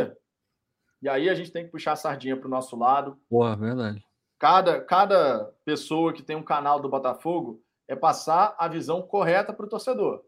e 1.02 1.10
aí 1.10 1.30
a 1.30 1.34
gente 1.34 1.52
tem 1.52 1.66
que 1.66 1.72
puxar 1.72 1.94
a 1.94 1.96
sardinha 1.96 2.38
para 2.38 2.48
o 2.48 2.52
nosso 2.52 2.76
lado. 2.76 3.20
Porra, 3.30 3.56
verdade. 3.56 4.04
Cada, 4.38 4.82
cada 4.82 5.46
pessoa 5.66 6.14
que 6.14 6.24
tem 6.24 6.36
um 6.36 6.44
canal 6.44 6.80
do 6.80 6.90
Botafogo 6.90 7.62
é 7.88 7.96
passar 7.96 8.56
a 8.58 8.68
visão 8.68 9.02
correta 9.02 9.52
para 9.52 9.66
o 9.66 9.70
torcedor. 9.70 10.24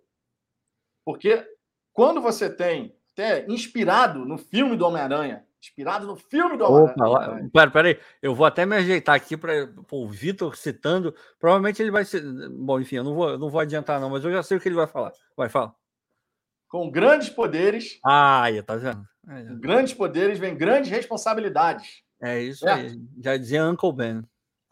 Porque 1.06 1.46
quando 1.94 2.22
você 2.22 2.50
tem, 2.50 2.96
até 3.12 3.46
inspirado 3.48 4.26
no 4.26 4.38
filme 4.38 4.76
do 4.76 4.86
Homem-Aranha, 4.86 5.46
inspirado 5.62 6.08
no 6.08 6.16
filme 6.16 6.58
do 6.58 6.66
Homem-Aranha. 6.66 7.50
Pera, 7.54 7.72
pera 7.72 7.88
aí, 7.90 8.00
eu 8.22 8.34
vou 8.34 8.46
até 8.46 8.66
me 8.66 8.76
ajeitar 8.76 9.16
aqui 9.16 9.38
para 9.38 9.70
o 9.92 10.08
Vitor 10.08 10.56
citando. 10.56 11.14
Provavelmente 11.40 11.82
ele 11.82 11.92
vai 11.92 12.04
ser. 12.04 12.24
Bom, 12.50 12.80
enfim, 12.80 12.98
eu 12.98 13.04
não 13.04 13.14
vou, 13.14 13.38
não 13.38 13.50
vou 13.50 13.62
adiantar, 13.62 14.00
não, 14.00 14.10
mas 14.10 14.26
eu 14.26 14.32
já 14.32 14.42
sei 14.42 14.58
o 14.58 14.60
que 14.60 14.68
ele 14.68 14.76
vai 14.76 14.88
falar. 14.88 15.14
Vai, 15.38 15.50
fala. 15.50 15.74
Com 16.68 16.90
grandes 16.90 17.30
poderes. 17.30 18.00
Ah, 18.04 18.44
aí, 18.44 18.62
tá 18.64 18.76
vendo? 18.76 19.06
É, 19.30 19.44
Com 19.44 19.60
grandes 19.60 19.94
poderes 19.94 20.40
vem 20.40 20.58
grandes 20.58 20.90
responsabilidades. 20.90 22.02
É 22.22 22.40
isso 22.40 22.68
é. 22.68 22.74
aí. 22.74 23.02
Já 23.24 23.38
dizia 23.38 23.66
Uncle 23.66 23.94
Ben. 23.94 24.24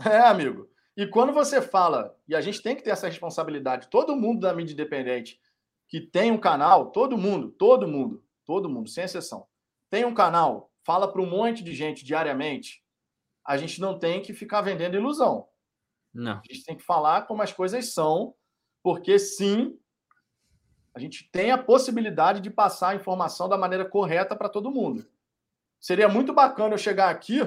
É, 0.04 0.20
amigo. 0.20 0.70
E 0.96 1.08
quando 1.08 1.32
você 1.32 1.62
fala, 1.62 2.16
e 2.28 2.36
a 2.36 2.42
gente 2.42 2.62
tem 2.62 2.76
que 2.76 2.84
ter 2.84 2.90
essa 2.90 3.08
responsabilidade, 3.08 3.90
todo 3.90 4.16
mundo 4.16 4.42
da 4.42 4.54
mídia 4.54 4.74
independente 4.74 5.40
que 5.88 6.02
tem 6.02 6.32
um 6.32 6.38
canal, 6.38 6.92
todo 6.92 7.18
mundo, 7.18 7.50
todo 7.50 7.88
mundo, 7.88 8.24
todo 8.46 8.70
mundo, 8.70 8.90
sem 8.90 9.04
exceção, 9.04 9.48
tem 9.90 10.06
um 10.06 10.14
canal, 10.14 10.69
fala 10.90 11.08
para 11.08 11.22
um 11.22 11.30
monte 11.30 11.64
de 11.64 11.76
gente 11.76 12.04
diariamente, 12.04 12.84
a 13.46 13.58
gente 13.58 13.80
não 13.80 14.00
tem 14.00 14.24
que 14.24 14.34
ficar 14.34 14.62
vendendo 14.62 14.98
ilusão. 14.98 15.48
Não. 16.12 16.40
A 16.40 16.42
gente 16.52 16.64
tem 16.64 16.76
que 16.76 16.84
falar 16.84 17.28
como 17.28 17.44
as 17.44 17.54
coisas 17.54 17.94
são, 17.94 18.34
porque 18.82 19.20
sim, 19.20 19.78
a 20.96 21.00
gente 21.00 21.30
tem 21.32 21.52
a 21.52 21.60
possibilidade 21.60 22.42
de 22.42 22.50
passar 22.50 22.90
a 22.90 22.96
informação 22.96 23.48
da 23.48 23.56
maneira 23.56 23.86
correta 23.86 24.36
para 24.36 24.50
todo 24.50 24.72
mundo. 24.72 25.08
Seria 25.80 26.10
muito 26.10 26.34
bacana 26.34 26.74
eu 26.74 26.80
chegar 26.80 27.12
aqui 27.12 27.40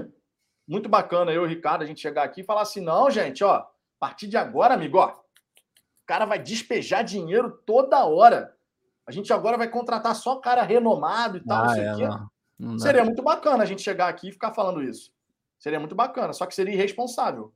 muito 0.69 0.89
bacana 0.89 1.33
eu 1.33 1.43
e 1.43 1.47
o 1.47 1.49
Ricardo 1.49 1.83
a 1.83 1.87
gente 1.87 2.01
chegar 2.01 2.23
aqui 2.23 2.43
e 2.43 2.45
falar 2.45 2.63
assim: 2.63 2.81
não, 2.81 3.11
gente, 3.11 3.43
ó, 3.43 3.57
a 3.57 3.69
partir 3.99 4.29
de 4.29 4.37
agora, 4.37 4.75
amigo, 4.75 4.99
ó, 4.99 5.09
o 5.09 6.07
cara 6.07 6.25
vai 6.25 6.39
despejar 6.39 7.03
dinheiro 7.03 7.51
toda 7.67 8.05
hora. 8.05 8.57
A 9.05 9.11
gente 9.11 9.33
agora 9.33 9.59
vai 9.59 9.69
contratar 9.69 10.15
só 10.15 10.37
cara 10.37 10.63
renomado 10.63 11.39
e 11.39 11.45
tal, 11.45 11.65
ah, 11.65 11.77
é, 11.77 12.31
seria 12.79 13.05
muito 13.05 13.23
bacana 13.23 13.63
a 13.63 13.67
gente 13.67 13.83
chegar 13.83 14.09
aqui 14.09 14.29
e 14.29 14.33
ficar 14.33 14.53
falando 14.53 14.83
isso. 14.83 15.13
Seria 15.59 15.79
muito 15.79 15.95
bacana, 15.95 16.33
só 16.33 16.47
que 16.47 16.55
seria 16.55 16.75
irresponsável. 16.75 17.53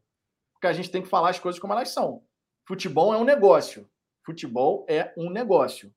Porque 0.53 0.67
a 0.67 0.73
gente 0.73 0.91
tem 0.91 1.03
que 1.03 1.09
falar 1.09 1.31
as 1.31 1.39
coisas 1.39 1.61
como 1.61 1.73
elas 1.73 1.91
são. 1.91 2.23
Futebol 2.65 3.13
é 3.13 3.17
um 3.19 3.25
negócio. 3.25 3.89
Futebol 4.25 4.85
é 4.89 5.13
um 5.17 5.31
negócio. 5.31 5.93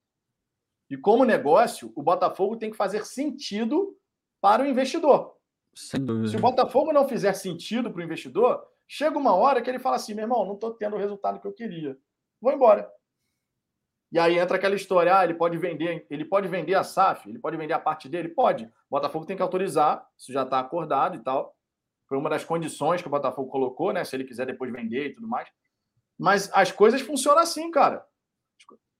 E 0.90 0.98
como 0.98 1.24
negócio, 1.24 1.94
o 1.96 2.02
Botafogo 2.02 2.58
tem 2.58 2.72
que 2.72 2.78
fazer 2.78 3.06
sentido 3.06 3.96
para 4.42 4.64
o 4.64 4.66
investidor. 4.66 5.36
Sem 5.74 6.04
dúvida. 6.04 6.30
Se 6.30 6.36
o 6.36 6.40
Botafogo 6.40 6.92
não 6.92 7.08
fizer 7.08 7.34
sentido 7.34 7.92
para 7.92 8.02
o 8.02 8.04
investidor, 8.04 8.66
chega 8.88 9.18
uma 9.18 9.36
hora 9.36 9.62
que 9.62 9.70
ele 9.70 9.80
fala 9.80 9.96
assim: 9.96 10.14
meu 10.14 10.24
irmão, 10.24 10.46
não 10.46 10.56
estou 10.56 10.74
tendo 10.74 10.96
o 10.96 11.00
resultado 11.00 11.40
que 11.40 11.48
eu 11.48 11.54
queria. 11.54 11.98
Vou 12.42 12.52
embora. 12.52 12.92
E 14.12 14.18
aí 14.18 14.38
entra 14.40 14.58
aquela 14.58 14.76
história: 14.76 15.18
ah, 15.18 15.24
ele 15.24 15.34
pode 15.34 15.58
vender, 15.58 16.06
ele 16.10 16.26
pode 16.26 16.48
vender 16.48 16.76
a 16.76 16.84
SAF, 16.84 17.30
ele 17.30 17.40
pode 17.40 17.58
vender 17.58 17.74
a 17.74 17.80
parte 17.80 18.10
dele? 18.10 18.30
Pode. 18.30 18.66
O 18.66 18.72
Botafogo 18.90 19.26
tem 19.26 19.36
que 19.36 19.42
autorizar, 19.42 20.08
isso 20.18 20.32
já 20.32 20.44
está 20.44 20.60
acordado 20.60 21.16
e 21.16 21.20
tal. 21.20 21.56
Foi 22.08 22.18
uma 22.18 22.30
das 22.30 22.44
condições 22.44 23.02
que 23.02 23.08
o 23.08 23.12
Botafogo 23.12 23.50
colocou, 23.50 23.94
né? 23.94 24.04
Se 24.04 24.16
ele 24.16 24.24
quiser 24.24 24.46
depois 24.46 24.72
vender 24.72 25.08
e 25.08 25.14
tudo 25.14 25.28
mais. 25.28 25.48
Mas 26.18 26.50
as 26.54 26.72
coisas 26.72 27.02
funcionam 27.02 27.42
assim, 27.42 27.70
cara. 27.70 28.06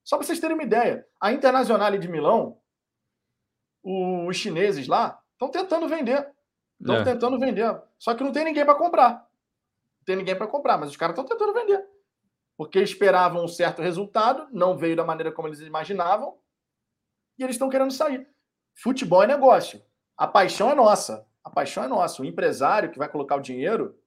Só 0.04 0.16
para 0.16 0.26
vocês 0.26 0.40
terem 0.40 0.56
uma 0.56 0.62
ideia, 0.62 1.06
a 1.20 1.32
Internacional 1.32 1.96
de 1.98 2.08
Milão, 2.08 2.58
os 3.82 4.36
chineses 4.36 4.86
lá, 4.86 5.20
estão 5.32 5.50
tentando 5.50 5.88
vender. 5.88 6.30
Estão 6.80 6.96
é. 6.96 7.04
tentando 7.04 7.38
vender. 7.38 7.82
Só 7.98 8.14
que 8.14 8.24
não 8.24 8.32
tem 8.32 8.44
ninguém 8.44 8.64
para 8.64 8.74
comprar. 8.74 9.12
Não 9.98 10.04
tem 10.06 10.16
ninguém 10.16 10.36
para 10.36 10.46
comprar, 10.46 10.78
mas 10.78 10.90
os 10.90 10.96
caras 10.96 11.18
estão 11.18 11.24
tentando 11.24 11.52
vender. 11.52 11.84
Porque 12.60 12.78
esperavam 12.78 13.42
um 13.42 13.48
certo 13.48 13.80
resultado, 13.80 14.46
não 14.52 14.76
veio 14.76 14.94
da 14.94 15.02
maneira 15.02 15.32
como 15.32 15.48
eles 15.48 15.60
imaginavam, 15.60 16.36
e 17.38 17.42
eles 17.42 17.54
estão 17.54 17.70
querendo 17.70 17.90
sair. 17.90 18.28
Futebol 18.74 19.22
é 19.22 19.26
negócio. 19.26 19.82
A 20.14 20.28
paixão 20.28 20.70
é 20.70 20.74
nossa. 20.74 21.26
A 21.42 21.48
paixão 21.48 21.82
é 21.82 21.88
nossa. 21.88 22.20
O 22.20 22.24
empresário 22.26 22.90
que 22.90 22.98
vai 22.98 23.08
colocar 23.08 23.36
o 23.36 23.40
dinheiro 23.40 23.98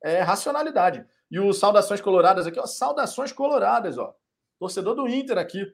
é 0.00 0.20
racionalidade. 0.20 1.04
E 1.28 1.40
o 1.40 1.52
Saudações 1.52 2.00
Coloradas 2.00 2.46
aqui, 2.46 2.60
ó, 2.60 2.66
Saudações 2.66 3.32
Coloradas, 3.32 3.98
ó. 3.98 4.14
Torcedor 4.60 4.94
do 4.94 5.08
Inter 5.08 5.36
aqui. 5.36 5.66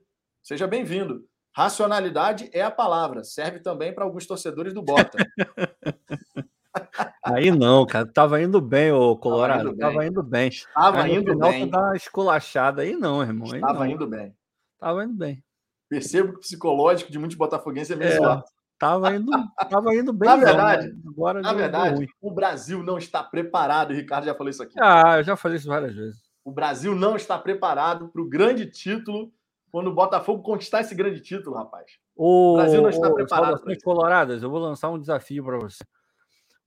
Seja 0.43 0.67
bem-vindo. 0.67 1.29
Racionalidade 1.55 2.49
é 2.55 2.63
a 2.63 2.71
palavra. 2.71 3.23
Serve 3.23 3.61
também 3.61 3.95
para 3.95 4.03
alguns 4.03 4.27
torcedores 4.27 4.73
do 4.73 4.81
Bota. 4.81 5.19
Aí 7.25 7.51
não, 7.51 7.87
cara. 7.87 8.07
Tava 8.07 8.43
indo 8.43 8.61
bem, 8.61 8.93
o 8.93 9.17
Colorado. 9.17 9.75
Tava 9.77 10.07
indo 10.07 10.23
bem. 10.23 10.51
Tava 10.75 11.09
indo 11.09 11.25
bem. 11.25 11.39
Tava 11.39 11.57
indo 11.57 11.71
bem. 11.71 11.97
Esculachada 11.97 12.83
aí, 12.83 12.95
não, 12.95 13.23
irmão. 13.23 13.51
Aí 13.53 13.61
Tava 13.61 13.81
não. 13.81 13.87
indo 13.87 14.07
bem. 14.07 14.37
Tava 14.79 15.05
indo 15.05 15.15
bem. 15.15 15.43
Percebo 15.89 16.33
que 16.33 16.39
o 16.39 16.41
psicológico 16.41 17.11
de 17.11 17.19
muitos 17.19 17.37
botafoguenses 17.37 17.91
é 17.91 17.97
meio 17.97 18.13
é, 18.13 18.17
zoado. 18.17 18.45
Tava 18.79 19.15
indo, 19.15 19.31
tava 19.71 19.95
indo 19.95 20.13
bem. 20.15 20.29
na 20.29 20.37
verdade, 20.37 20.93
não, 21.03 21.13
agora 21.13 21.41
na 21.41 21.53
verdade 21.53 22.07
o 22.21 22.31
Brasil 22.31 22.83
não 22.83 22.99
está 22.99 23.23
preparado. 23.23 23.93
O 23.93 23.95
Ricardo 23.95 24.25
já 24.25 24.35
falou 24.35 24.51
isso 24.51 24.63
aqui. 24.63 24.75
Ah, 24.79 25.19
eu 25.19 25.25
já 25.25 25.37
falei 25.37 25.57
isso 25.57 25.69
várias 25.69 25.95
vezes. 25.95 26.21
O 26.45 26.53
Brasil 26.53 26.95
não 26.95 27.17
está 27.17 27.39
preparado 27.39 28.09
para 28.09 28.21
o 28.21 28.29
grande 28.29 28.67
título 28.67 29.33
quando 29.71 29.89
o 29.89 29.95
Botafogo 29.95 30.43
conquistar 30.43 30.83
esse 30.83 30.95
grande 30.95 31.21
título, 31.21 31.57
rapaz. 31.57 31.93
O, 32.15 32.53
o 32.53 32.57
Brasil 32.57 32.83
não 32.83 32.91
está 32.91 33.09
o, 33.09 33.15
preparado. 33.15 33.63
Para 33.63 33.77
Coloradas, 33.83 34.43
eu 34.43 34.51
vou 34.51 34.61
lançar 34.61 34.91
um 34.91 34.99
desafio 34.99 35.45
para 35.45 35.59
você. 35.59 35.85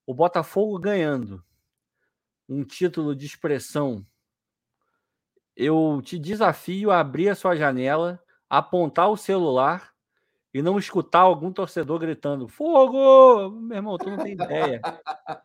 O 0.07 0.13
Botafogo 0.13 0.79
ganhando 0.79 1.43
um 2.47 2.63
título 2.63 3.13
de 3.13 3.25
expressão, 3.25 4.05
eu 5.53 6.01
te 6.01 6.17
desafio 6.17 6.91
a 6.91 7.01
abrir 7.01 7.27
a 7.27 7.35
sua 7.35 7.57
janela, 7.57 8.17
apontar 8.49 9.09
o 9.09 9.17
celular 9.17 9.91
e 10.53 10.61
não 10.61 10.79
escutar 10.79 11.19
algum 11.19 11.51
torcedor 11.51 11.99
gritando: 11.99 12.47
Fogo! 12.47 13.51
Meu 13.51 13.75
irmão, 13.75 13.97
tu 13.97 14.09
não 14.09 14.17
tem 14.17 14.31
ideia. 14.31 14.79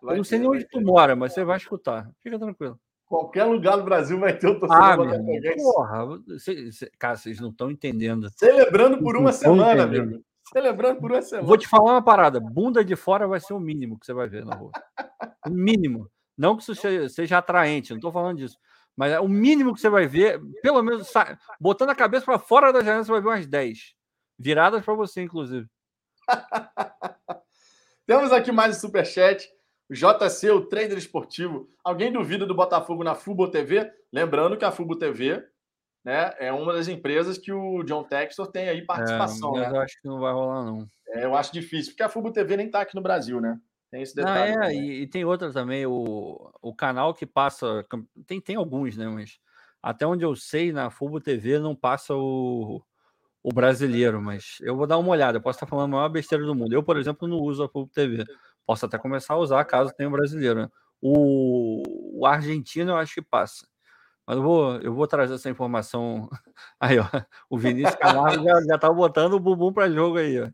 eu 0.01 0.17
não 0.17 0.23
sei 0.23 0.39
nem 0.39 0.49
onde 0.49 0.65
tu 0.69 0.81
mora, 0.81 1.17
mas 1.17 1.33
você 1.33 1.43
vai 1.43 1.57
escutar. 1.57 2.09
Fica 2.21 2.39
tranquilo. 2.39 2.79
Qualquer 3.05 3.45
lugar 3.45 3.77
do 3.77 3.83
Brasil 3.83 4.17
vai 4.21 4.39
ter 4.39 4.47
o 4.47 4.61
torcedor 4.61 5.09
ah. 5.09 5.57
Porra, 5.57 6.23
cê, 6.39 6.71
cê, 6.71 6.89
cara, 6.97 7.17
vocês 7.17 7.41
não 7.41 7.51
estão 7.51 7.69
entendendo. 7.69 8.31
Celebrando 8.37 9.03
por 9.03 9.17
uma 9.17 9.33
semana, 9.33 9.83
amigo. 9.83 10.23
Celebrando 10.53 11.01
por 11.01 11.11
uma 11.11 11.23
semana. 11.23 11.47
Vou 11.47 11.57
te 11.57 11.67
falar 11.67 11.93
uma 11.93 12.03
parada. 12.03 12.39
Bunda 12.39 12.85
de 12.85 12.95
fora 12.95 13.27
vai 13.27 13.41
ser 13.41 13.55
o 13.55 13.61
mínimo 13.61 13.99
que 13.99 14.05
você 14.05 14.13
vai 14.13 14.29
ver 14.29 14.45
na 14.45 14.55
rua. 14.55 14.71
O 15.47 15.51
mínimo. 15.51 16.11
Não 16.37 16.57
que 16.57 16.63
isso 16.63 16.75
seja 17.09 17.39
atraente, 17.39 17.91
não 17.91 17.99
estou 17.99 18.13
falando 18.13 18.39
disso. 18.39 18.57
Mas 18.97 19.13
é 19.13 19.21
o 19.21 19.29
mínimo 19.29 19.75
que 19.75 19.81
você 19.81 19.89
vai 19.89 20.07
ver, 20.07 20.41
pelo 20.63 20.83
menos 20.83 21.11
botando 21.59 21.91
a 21.91 21.95
cabeça 21.95 22.25
para 22.25 22.39
fora 22.39 22.73
da 22.73 22.81
janela, 22.81 23.05
você 23.05 23.11
vai 23.11 23.21
ver 23.21 23.29
umas 23.29 23.47
10. 23.47 23.95
Viradas 24.39 24.85
para 24.85 24.95
você, 24.95 25.23
inclusive. 25.23 25.67
Temos 28.07 28.33
aqui 28.33 28.53
mais 28.53 28.77
um 28.77 28.81
superchat. 28.81 29.49
JC, 29.91 30.51
o 30.51 30.67
trader 30.67 30.99
esportivo. 30.99 31.69
Alguém 31.85 32.13
duvida 32.13 32.47
do 32.47 32.55
Botafogo 32.55 33.05
na 33.05 33.15
Fubo 33.15 33.51
TV? 33.51 33.91
Lembrando 34.13 34.57
que 34.57 34.65
a 34.65 34.73
Fubo 34.73 34.97
TV 34.97 35.47
né, 36.05 36.35
é 36.39 36.53
uma 36.53 36.73
das 36.73 36.89
empresas 36.89 37.39
que 37.39 37.53
o 37.53 37.83
John 37.85 38.03
Textor 38.05 38.51
tem 38.51 38.69
aí 38.69 38.85
participação. 38.85 39.57
É, 39.57 39.61
mas 39.61 39.73
né? 39.73 39.79
eu 39.79 39.83
acho 39.83 40.01
que 40.01 40.09
não 40.09 40.21
vai 40.21 40.33
rolar, 40.33 40.65
não. 40.65 40.87
É, 41.09 41.25
eu 41.25 41.35
acho 41.35 41.53
difícil, 41.53 41.93
porque 41.93 42.03
a 42.03 42.09
Fubo 42.09 42.33
TV 42.33 42.57
nem 42.57 42.67
está 42.67 42.81
aqui 42.81 42.95
no 42.95 43.03
Brasil, 43.03 43.41
né? 43.41 43.59
Tem 43.91 44.03
esse 44.03 44.15
detalhe. 44.15 44.57
Não, 44.57 44.63
é, 44.63 44.75
e, 44.75 45.03
e, 45.03 45.07
tem 45.07 45.25
outra 45.25 45.53
também, 45.53 45.85
o, 45.85 46.51
o 46.63 46.75
canal 46.75 47.13
que 47.13 47.27
passa. 47.27 47.85
Tem, 48.27 48.41
tem 48.41 48.57
alguns, 48.57 48.97
né? 48.97 49.07
Mas 49.07 49.39
até 49.83 50.07
onde 50.07 50.25
eu 50.25 50.35
sei, 50.35 50.73
na 50.73 50.91
Fubo 50.91 51.21
TV 51.21 51.59
não 51.59 51.77
passa 51.77 52.15
o, 52.15 52.83
o 53.43 53.53
brasileiro, 53.53 54.23
mas 54.23 54.57
eu 54.63 54.77
vou 54.77 54.87
dar 54.87 54.97
uma 54.97 55.11
olhada. 55.11 55.39
Eu 55.39 55.43
posso 55.43 55.57
estar 55.57 55.67
falando 55.67 55.93
a 55.93 55.97
maior 55.97 56.09
besteira 56.09 56.45
do 56.45 56.55
mundo. 56.55 56.73
Eu, 56.73 56.83
por 56.83 56.97
exemplo, 56.97 57.29
não 57.29 57.39
uso 57.39 57.65
a 57.65 57.69
Fubo 57.69 57.91
TV. 57.93 58.25
Posso 58.65 58.87
até 58.87 58.97
começar 58.97 59.35
a 59.35 59.39
usar 59.39 59.65
caso 59.65 59.93
tenha 59.95 60.09
um 60.09 60.13
brasileiro. 60.13 60.63
Né? 60.63 60.69
O, 61.01 62.21
o 62.21 62.27
argentino 62.27 62.93
eu 62.93 62.97
acho 62.97 63.15
que 63.15 63.23
passa. 63.23 63.67
Mas 64.27 64.37
eu 64.37 64.43
vou, 64.43 64.77
eu 64.77 64.95
vou 64.95 65.07
trazer 65.07 65.35
essa 65.35 65.51
informação. 65.51 66.29
Aí, 66.81 66.99
ó. 66.99 67.07
O 67.51 67.59
Vinícius 67.59 67.97
Camargo 67.97 68.45
já, 68.45 68.63
já 68.63 68.79
tá 68.79 68.91
botando 68.93 69.35
o 69.35 69.41
bumbum 69.41 69.73
para 69.73 69.91
jogo 69.91 70.19
aí, 70.19 70.41
ó. 70.41 70.49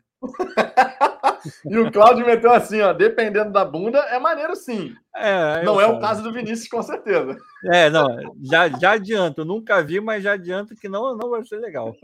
e 1.65 1.77
o 1.77 1.91
Claudio 1.91 2.25
meteu 2.25 2.51
assim, 2.51 2.81
ó, 2.81 2.91
dependendo 2.91 3.51
da 3.51 3.63
bunda, 3.63 3.99
é 3.99 4.19
maneiro 4.19 4.55
sim. 4.55 4.93
É, 5.15 5.63
não 5.63 5.79
é 5.79 5.87
o 5.87 5.99
caso 5.99 6.21
do 6.21 6.33
Vinícius, 6.33 6.67
com 6.67 6.81
certeza. 6.83 7.37
É, 7.71 7.89
não, 7.89 8.05
já, 8.43 8.67
já 8.67 8.91
adianto, 8.91 9.45
nunca 9.45 9.81
vi, 9.81 10.01
mas 10.01 10.23
já 10.23 10.33
adianto 10.33 10.75
que 10.75 10.89
não, 10.89 11.15
não 11.15 11.29
vai 11.29 11.43
ser 11.45 11.57
legal. 11.57 11.95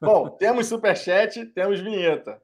Bom, 0.00 0.30
temos 0.30 0.66
superchat, 0.66 1.44
temos 1.46 1.80
vinheta. 1.80 2.40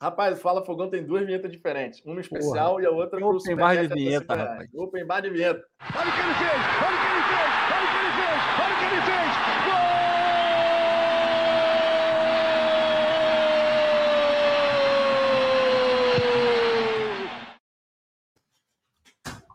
Rapaz, 0.00 0.40
Fala 0.40 0.64
Fogão 0.64 0.88
tem 0.88 1.04
duas 1.04 1.26
vinhetas 1.26 1.50
diferentes. 1.52 2.00
Uma 2.04 2.20
especial 2.20 2.70
Porra. 2.72 2.82
e 2.82 2.86
a 2.86 2.90
outra 2.90 3.18
pro 3.18 3.36
Open 3.36 3.56
bar 3.56 3.76
de 3.76 3.88
vinheta, 3.88 4.34
rapaz. 4.34 4.70
Open 4.74 5.04
bar 5.06 5.20
de 5.20 5.30
vinheta. 5.30 5.62
Olha 5.80 6.08
o 6.08 6.12
que 6.12 6.20
ele 6.20 6.34
fez! 6.34 6.50
Olha 6.84 6.94
o 6.94 7.00
que 7.00 7.06
ele 7.10 7.22
fez! 7.28 7.50
Olha 7.70 7.84
o 7.84 7.88
que 7.90 7.96
ele 7.98 8.12
fez! 8.16 8.40
Olha 8.60 8.72
o 8.72 8.76
que 8.78 8.84
ele 8.84 9.00
fez! 9.02 9.14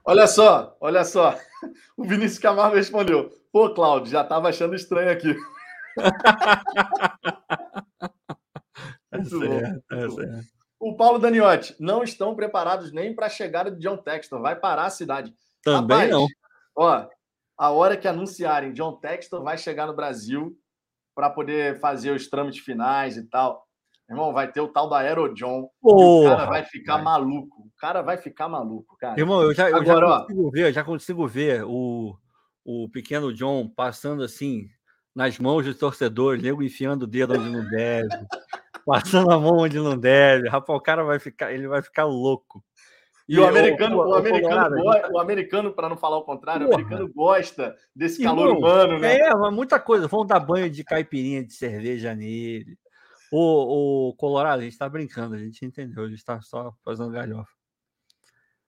Olha 0.06 0.28
só, 0.28 0.78
olha 0.80 1.04
só. 1.04 1.36
O 1.96 2.04
Vinícius 2.04 2.40
Camargo 2.40 2.76
respondeu: 2.76 3.30
Pô, 3.52 3.74
Cláudio, 3.74 4.12
já 4.12 4.22
estava 4.22 4.50
achando 4.50 4.76
estranho 4.76 5.12
aqui. 5.12 5.36
muito 9.18 9.44
é 9.44 10.44
O 10.80 10.96
Paulo 10.96 11.20
Daniotti, 11.20 11.76
não 11.80 12.04
estão 12.04 12.36
preparados 12.36 12.92
nem 12.92 13.14
para 13.14 13.26
a 13.28 13.30
chegada 13.30 13.72
de 13.72 13.80
John 13.80 13.98
Texton. 13.98 14.42
Vai 14.42 14.56
parar 14.56 14.86
a 14.86 14.90
cidade. 14.90 15.34
Também 15.64 15.98
Rapaz, 15.98 16.12
não. 16.12 16.28
Ó, 16.76 17.08
a 17.58 17.72
hora 17.72 17.98
que 17.98 18.08
anunciarem 18.08 18.74
John 18.74 18.94
Texton 18.94 19.44
vai 19.44 19.58
chegar 19.58 19.88
no 19.88 19.96
Brasil 19.96 20.58
para 21.14 21.30
poder 21.30 21.80
fazer 21.80 22.12
os 22.12 22.30
trâmites 22.30 22.64
finais 22.64 23.18
e 23.18 23.24
tal. 23.24 23.68
Irmão, 24.10 24.34
vai 24.34 24.52
ter 24.52 24.62
o 24.62 24.68
tal 24.68 24.90
da 24.90 24.98
Aerojohn. 25.00 25.68
o 25.82 26.24
cara 26.24 26.46
vai 26.46 26.64
ficar 26.64 26.98
maluco. 26.98 27.62
O 27.62 27.72
cara 27.78 28.02
vai 28.02 28.18
ficar 28.18 28.50
maluco, 28.50 28.98
cara. 28.98 29.20
Irmão, 29.20 29.44
eu 29.44 29.54
já, 29.54 29.70
eu 29.70 29.76
Agora, 29.76 30.08
já 30.08 30.20
consigo 30.22 30.48
ó, 30.48 30.50
ver, 30.50 30.74
já 30.74 30.84
consigo 30.84 31.28
ver 31.28 31.64
o, 31.64 32.18
o 32.66 32.90
pequeno 32.90 33.32
John 33.32 33.68
passando 33.68 34.24
assim 34.24 34.68
nas 35.14 35.38
mãos 35.38 35.66
dos 35.66 35.78
torcedores, 35.78 36.42
nego 36.42 36.64
enfiando 36.64 37.04
o 37.04 37.08
dedo 37.08 37.34
onde 37.34 37.50
não 37.50 37.70
deve, 37.70 38.08
passando 38.90 39.32
a 39.32 39.40
mão 39.40 39.58
onde 39.58 39.78
não 39.78 39.98
deve. 39.98 40.50
Rapaz, 40.50 40.78
o 40.78 40.82
cara 40.82 41.04
vai 41.04 41.20
ficar, 41.20 41.54
ele 41.54 41.68
vai 41.68 41.82
ficar 41.82 42.06
louco. 42.06 42.64
E, 43.28 43.36
e 43.36 43.40
o 43.40 43.48
americano, 43.48 43.98
o, 43.98 44.00
o, 44.00 44.10
o 44.10 44.16
americano, 44.16 44.76
o, 44.78 45.14
o 45.14 45.20
americano 45.20 45.72
para 45.72 45.88
não 45.88 45.96
falar 45.96 46.18
o 46.18 46.24
contrário, 46.24 46.66
porra. 46.66 46.78
o 46.78 46.84
americano 46.84 47.14
gosta 47.14 47.76
desse 47.96 48.24
calor 48.24 48.50
humano, 48.50 48.98
né? 48.98 49.18
É, 49.18 49.36
mas 49.36 49.54
muita 49.54 49.80
coisa. 49.80 50.08
Vão 50.08 50.26
dar 50.26 50.40
banho 50.40 50.70
de 50.70 50.84
caipirinha 50.84 51.46
de 51.46 51.54
cerveja 51.54 52.16
nele. 52.16 52.76
O, 53.32 54.10
o 54.10 54.16
Colorado, 54.16 54.62
a 54.62 54.64
gente 54.64 54.74
está 54.74 54.90
brincando, 54.90 55.36
a 55.36 55.38
gente 55.38 55.64
entendeu, 55.64 56.06
a 56.06 56.08
gente 56.08 56.18
está 56.18 56.42
só 56.42 56.74
fazendo 56.84 57.12
galhofa. 57.12 57.52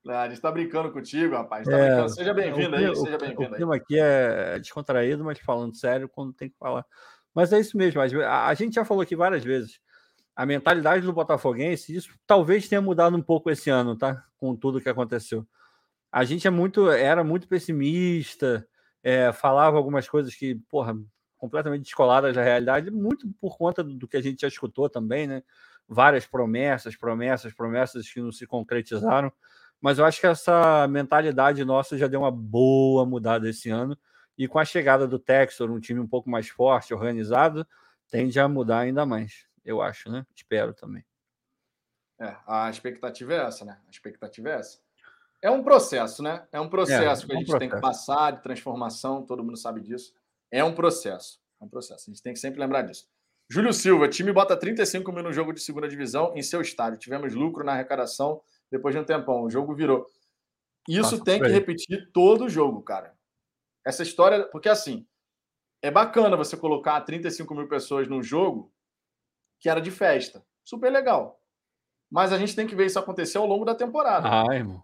É, 0.08 0.16
a 0.16 0.26
gente 0.26 0.36
está 0.36 0.52
brincando 0.52 0.92
contigo, 0.92 1.36
rapaz. 1.36 1.68
Tá 1.68 1.78
é, 1.78 2.08
seja 2.08 2.34
bem-vindo 2.34 2.76
aí, 2.76 2.96
seja 2.96 3.18
bem-vindo. 3.18 3.54
O 3.54 3.56
clima 3.56 3.76
aqui 3.76 4.00
é 4.00 4.60
descontraído, 4.60 5.24
mas 5.24 5.40
falando 5.40 5.76
sério 5.76 6.08
quando 6.08 6.34
tem 6.34 6.50
que 6.50 6.58
falar. 6.58 6.86
Mas 7.34 7.52
é 7.54 7.60
isso 7.60 7.78
mesmo, 7.78 8.02
a, 8.02 8.48
a 8.48 8.54
gente 8.54 8.76
já 8.76 8.86
falou 8.86 9.02
aqui 9.02 9.16
várias 9.16 9.44
vezes. 9.44 9.80
A 10.36 10.46
mentalidade 10.46 11.06
do 11.06 11.14
Botafoguense, 11.14 11.96
isso 11.96 12.14
talvez 12.26 12.68
tenha 12.68 12.82
mudado 12.82 13.16
um 13.16 13.22
pouco 13.22 13.50
esse 13.50 13.70
ano, 13.70 13.98
tá? 13.98 14.26
Com 14.38 14.56
tudo 14.56 14.82
que 14.82 14.90
aconteceu. 14.90 15.46
A 16.12 16.24
gente 16.24 16.48
é 16.48 16.50
muito, 16.50 16.90
era 16.90 17.24
muito 17.24 17.48
pessimista, 17.48 18.68
é, 19.04 19.32
falava 19.32 19.78
algumas 19.78 20.08
coisas 20.08 20.36
que, 20.36 20.56
porra, 20.70 20.96
completamente 21.38 21.84
descoladas 21.84 22.36
da 22.36 22.44
realidade, 22.44 22.92
muito 22.92 23.28
por 23.40 23.58
conta 23.58 23.84
do 23.84 24.08
que 24.08 24.18
a 24.18 24.22
gente 24.22 24.42
já 24.42 24.48
escutou 24.48 24.90
também, 24.90 25.26
né? 25.26 25.42
Várias 25.88 26.26
promessas, 26.26 26.96
promessas, 26.96 27.54
promessas 27.54 28.08
que 28.10 28.22
não 28.22 28.32
se 28.32 28.46
concretizaram. 28.46 29.32
Mas 29.82 29.98
eu 29.98 30.06
acho 30.06 30.22
que 30.22 30.28
essa 30.28 30.88
mentalidade 30.88 31.66
nossa 31.66 31.98
já 31.98 32.08
deu 32.08 32.22
uma 32.22 32.32
boa 32.32 33.06
mudada 33.06 33.50
esse 33.50 33.70
ano. 33.70 33.98
E 34.38 34.48
com 34.48 34.60
a 34.60 34.66
chegada 34.66 35.08
do 35.08 35.18
Textor, 35.18 35.72
um 35.72 35.80
time 35.80 36.00
um 36.00 36.08
pouco 36.08 36.30
mais 36.30 36.48
forte, 36.48 36.94
organizado, 36.94 37.66
tende 38.10 38.40
a 38.40 38.48
mudar 38.48 38.80
ainda 38.80 39.06
mais, 39.06 39.48
eu 39.64 39.82
acho, 39.82 40.10
né? 40.10 40.26
Espero 40.36 40.74
também. 40.74 41.04
É, 42.20 42.36
a 42.48 42.70
expectativa 42.70 43.34
é 43.34 43.38
essa, 43.38 43.66
né? 43.66 43.80
A 43.88 43.90
expectativa 43.90 44.50
é 44.50 44.54
essa. 44.54 44.80
É 45.42 45.50
um 45.50 45.64
processo, 45.64 46.22
né? 46.22 46.48
É 46.52 46.60
um 46.60 46.70
processo 46.70 47.24
é, 47.24 47.28
que 47.28 47.34
a 47.34 47.36
é 47.36 47.40
gente 47.40 47.58
tem 47.58 47.70
que 47.70 47.82
passar 47.82 48.32
de 48.32 48.44
transformação, 48.44 49.26
todo 49.26 49.44
mundo 49.44 49.58
sabe 49.58 49.82
disso. 49.82 50.14
É 50.52 50.64
um 50.64 50.76
processo. 50.76 51.42
É 51.60 51.66
um 51.66 51.68
processo. 51.68 52.10
A 52.10 52.14
gente 52.14 52.22
tem 52.22 52.34
que 52.34 52.40
sempre 52.40 52.60
lembrar 52.60 52.84
disso. 52.84 53.08
Júlio 53.50 53.74
Silva, 53.74 54.08
time 54.08 54.32
bota 54.32 54.56
35 54.56 55.12
mil 55.12 55.24
no 55.24 55.34
jogo 55.34 55.52
de 55.52 55.60
segunda 55.60 55.88
divisão 55.88 56.32
em 56.36 56.44
seu 56.44 56.62
estádio. 56.62 57.00
Tivemos 57.00 57.34
lucro 57.34 57.64
na 57.64 57.74
arrecadação 57.74 58.42
depois 58.72 58.94
de 58.94 59.02
um 59.02 59.04
tempão. 59.04 59.44
O 59.44 59.50
jogo 59.50 59.76
virou. 59.76 60.06
Isso 60.88 61.14
Nossa, 61.14 61.24
tem 61.24 61.42
que 61.42 61.48
repetir 61.48 62.12
todo 62.14 62.46
o 62.46 62.50
jogo, 62.50 62.82
cara. 62.82 63.14
Essa 63.86 64.04
história, 64.04 64.48
porque 64.48 64.70
assim, 64.70 65.06
é 65.82 65.90
bacana 65.90 66.38
você 66.38 66.56
colocar 66.56 67.02
35 67.02 67.54
mil 67.56 67.68
pessoas 67.68 68.08
num 68.08 68.22
jogo 68.22 68.72
que 69.62 69.70
era 69.70 69.80
de 69.80 69.92
festa. 69.92 70.44
Super 70.66 70.92
legal. 70.92 71.40
Mas 72.10 72.34
a 72.34 72.38
gente 72.38 72.54
tem 72.54 72.68
que 72.68 72.76
ver 72.76 72.88
isso 72.88 73.00
acontecer 73.00 73.38
ao 73.38 73.48
longo 73.48 73.64
da 73.64 73.74
temporada. 73.74 74.28
Ah, 74.30 74.54
irmão 74.54 74.84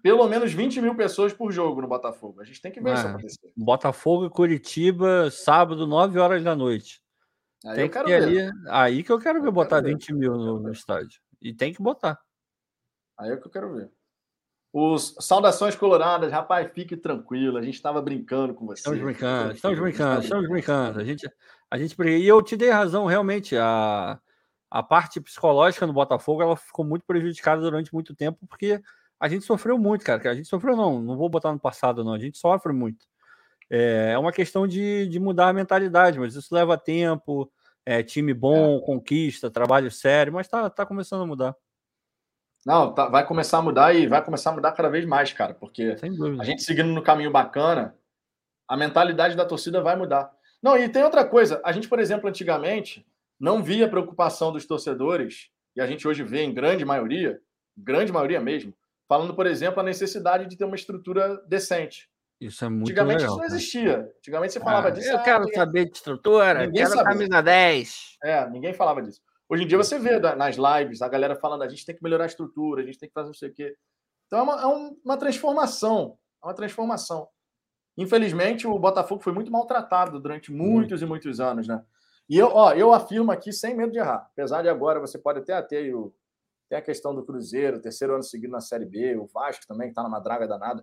pelo 0.00 0.26
menos 0.28 0.52
20 0.52 0.80
mil 0.80 0.94
pessoas 0.94 1.32
por 1.32 1.52
jogo 1.52 1.82
no 1.82 1.88
Botafogo. 1.88 2.40
A 2.40 2.44
gente 2.44 2.62
tem 2.62 2.72
que 2.72 2.80
ver 2.80 2.90
é, 2.90 2.94
isso 2.94 3.06
acontecer. 3.06 3.52
Botafogo 3.56 4.26
e 4.26 4.30
Curitiba, 4.30 5.30
sábado, 5.30 5.86
9 5.86 6.18
horas 6.18 6.42
da 6.42 6.54
noite. 6.54 7.02
Aí 7.64 7.74
tem 7.74 7.84
eu 7.84 7.90
quero 7.90 8.06
que 8.06 8.20
ver. 8.20 8.22
Ali, 8.22 8.52
aí 8.68 9.02
que 9.02 9.12
eu 9.12 9.18
quero 9.18 9.40
ver 9.40 9.48
eu 9.48 9.52
botar 9.52 9.82
quero 9.82 9.94
20 9.94 10.06
ver. 10.06 10.18
mil 10.18 10.32
no, 10.32 10.60
no, 10.60 10.72
estádio. 10.72 11.20
E 11.40 11.52
tem 11.52 11.72
que 11.72 11.82
botar. 11.82 12.18
Aí 13.18 13.30
é 13.30 13.36
que 13.36 13.46
eu 13.46 13.50
quero 13.50 13.74
ver. 13.74 13.90
Os 14.72 15.14
saudações 15.20 15.76
coloradas, 15.76 16.32
rapaz, 16.32 16.70
fique 16.72 16.96
tranquilo. 16.96 17.58
A 17.58 17.62
gente 17.62 17.74
estava 17.74 18.00
brincando 18.00 18.54
com 18.54 18.64
você. 18.64 18.80
Estamos 18.80 19.00
brincando, 19.00 19.52
estamos 19.52 19.78
brincando, 19.78 20.22
estamos 20.22 20.48
brincando. 20.48 20.98
A 20.98 21.04
gente, 21.04 21.30
a 21.70 21.76
gente 21.76 21.94
e 22.02 22.26
eu 22.26 22.40
te 22.40 22.56
dei 22.56 22.70
razão, 22.70 23.04
realmente. 23.04 23.54
A, 23.56 24.18
a 24.70 24.82
parte 24.82 25.20
psicológica 25.20 25.86
no 25.86 25.92
Botafogo 25.92 26.42
ela 26.42 26.56
ficou 26.56 26.82
muito 26.82 27.04
prejudicada 27.04 27.60
durante 27.60 27.92
muito 27.92 28.14
tempo, 28.14 28.46
porque 28.48 28.80
a 29.20 29.28
gente 29.28 29.44
sofreu 29.44 29.76
muito, 29.76 30.02
cara. 30.02 30.30
A 30.30 30.34
gente 30.34 30.48
sofreu, 30.48 30.74
não, 30.74 31.02
não 31.02 31.18
vou 31.18 31.28
botar 31.28 31.52
no 31.52 31.60
passado, 31.60 32.02
não. 32.02 32.14
A 32.14 32.18
gente 32.18 32.38
sofre 32.38 32.72
muito. 32.72 33.04
É, 33.68 34.12
é 34.14 34.18
uma 34.18 34.32
questão 34.32 34.66
de, 34.66 35.06
de 35.06 35.20
mudar 35.20 35.48
a 35.48 35.52
mentalidade, 35.52 36.18
mas 36.18 36.34
isso 36.34 36.54
leva 36.54 36.78
tempo. 36.78 37.52
É, 37.84 38.02
time 38.02 38.32
bom, 38.32 38.78
é. 38.78 38.80
conquista, 38.80 39.50
trabalho 39.50 39.90
sério, 39.90 40.32
mas 40.32 40.48
tá, 40.48 40.70
tá 40.70 40.86
começando 40.86 41.22
a 41.22 41.26
mudar. 41.26 41.54
Não, 42.64 42.94
tá, 42.94 43.08
vai 43.08 43.26
começar 43.26 43.58
a 43.58 43.62
mudar 43.62 43.94
e 43.94 44.06
vai 44.06 44.24
começar 44.24 44.50
a 44.50 44.52
mudar 44.54 44.72
cada 44.72 44.88
vez 44.88 45.04
mais, 45.04 45.32
cara, 45.32 45.52
porque 45.52 45.96
a 46.40 46.44
gente 46.44 46.62
seguindo 46.62 46.88
no 46.88 47.02
caminho 47.02 47.30
bacana, 47.30 47.96
a 48.68 48.76
mentalidade 48.76 49.36
da 49.36 49.44
torcida 49.44 49.82
vai 49.82 49.96
mudar. 49.96 50.30
Não, 50.62 50.78
e 50.78 50.88
tem 50.88 51.02
outra 51.02 51.24
coisa, 51.24 51.60
a 51.64 51.72
gente, 51.72 51.88
por 51.88 51.98
exemplo, 51.98 52.28
antigamente 52.28 53.04
não 53.38 53.62
via 53.62 53.88
preocupação 53.88 54.52
dos 54.52 54.64
torcedores, 54.64 55.50
e 55.74 55.80
a 55.80 55.86
gente 55.86 56.06
hoje 56.06 56.22
vê 56.22 56.42
em 56.42 56.54
grande 56.54 56.84
maioria, 56.84 57.40
grande 57.76 58.12
maioria 58.12 58.40
mesmo, 58.40 58.72
falando, 59.08 59.34
por 59.34 59.46
exemplo, 59.46 59.80
a 59.80 59.82
necessidade 59.82 60.46
de 60.46 60.56
ter 60.56 60.64
uma 60.64 60.76
estrutura 60.76 61.42
decente. 61.48 62.08
Isso 62.40 62.64
é 62.64 62.68
muito 62.68 62.90
Antigamente 62.90 63.22
legal, 63.22 63.36
isso 63.36 63.38
não 63.38 63.44
existia. 63.44 64.12
Antigamente 64.18 64.52
você 64.52 64.60
falava 64.60 64.88
ah, 64.88 64.90
disso. 64.90 65.08
Eu 65.08 65.16
ah, 65.16 65.22
quero 65.22 65.40
ninguém... 65.40 65.54
saber 65.54 65.84
de 65.84 65.96
estrutura, 65.96 66.54
ninguém 66.66 66.82
quero 66.82 66.90
sabia. 66.90 67.04
camisa 67.04 67.42
10. 67.42 68.16
É, 68.24 68.50
ninguém 68.50 68.72
falava 68.72 69.02
disso. 69.02 69.20
Hoje 69.52 69.64
em 69.64 69.66
dia 69.66 69.76
você 69.76 69.98
vê 69.98 70.18
nas 70.18 70.56
lives 70.56 71.02
a 71.02 71.08
galera 71.08 71.36
falando 71.36 71.60
a 71.60 71.68
gente 71.68 71.84
tem 71.84 71.94
que 71.94 72.02
melhorar 72.02 72.24
a 72.24 72.26
estrutura, 72.26 72.80
a 72.80 72.86
gente 72.86 72.98
tem 72.98 73.06
que 73.06 73.12
fazer 73.12 73.26
não 73.26 73.34
sei 73.34 73.50
o 73.50 73.52
quê. 73.52 73.76
Então 74.26 74.38
é 74.38 74.42
uma, 74.42 74.62
é 74.62 74.92
uma 75.04 75.16
transformação. 75.18 76.16
É 76.42 76.46
uma 76.46 76.54
transformação. 76.54 77.28
Infelizmente, 77.98 78.66
o 78.66 78.78
Botafogo 78.78 79.22
foi 79.22 79.34
muito 79.34 79.52
maltratado 79.52 80.18
durante 80.18 80.50
muitos 80.50 81.02
e 81.02 81.06
muitos 81.06 81.38
anos, 81.38 81.68
né? 81.68 81.84
E 82.30 82.38
eu, 82.38 82.46
ó, 82.46 82.72
eu 82.72 82.94
afirmo 82.94 83.30
aqui 83.30 83.52
sem 83.52 83.76
medo 83.76 83.92
de 83.92 83.98
errar. 83.98 84.26
Apesar 84.32 84.62
de 84.62 84.70
agora 84.70 84.98
você 84.98 85.18
pode 85.18 85.40
até 85.40 85.60
ter 85.60 85.94
o, 85.94 86.14
tem 86.70 86.78
a 86.78 86.82
questão 86.82 87.14
do 87.14 87.22
Cruzeiro, 87.22 87.78
terceiro 87.78 88.14
ano 88.14 88.22
seguido 88.22 88.52
na 88.52 88.60
Série 88.62 88.86
B, 88.86 89.18
o 89.18 89.26
Vasco 89.26 89.66
também, 89.66 89.88
que 89.88 89.92
está 89.92 90.02
numa 90.02 90.18
draga 90.18 90.48
danada. 90.48 90.82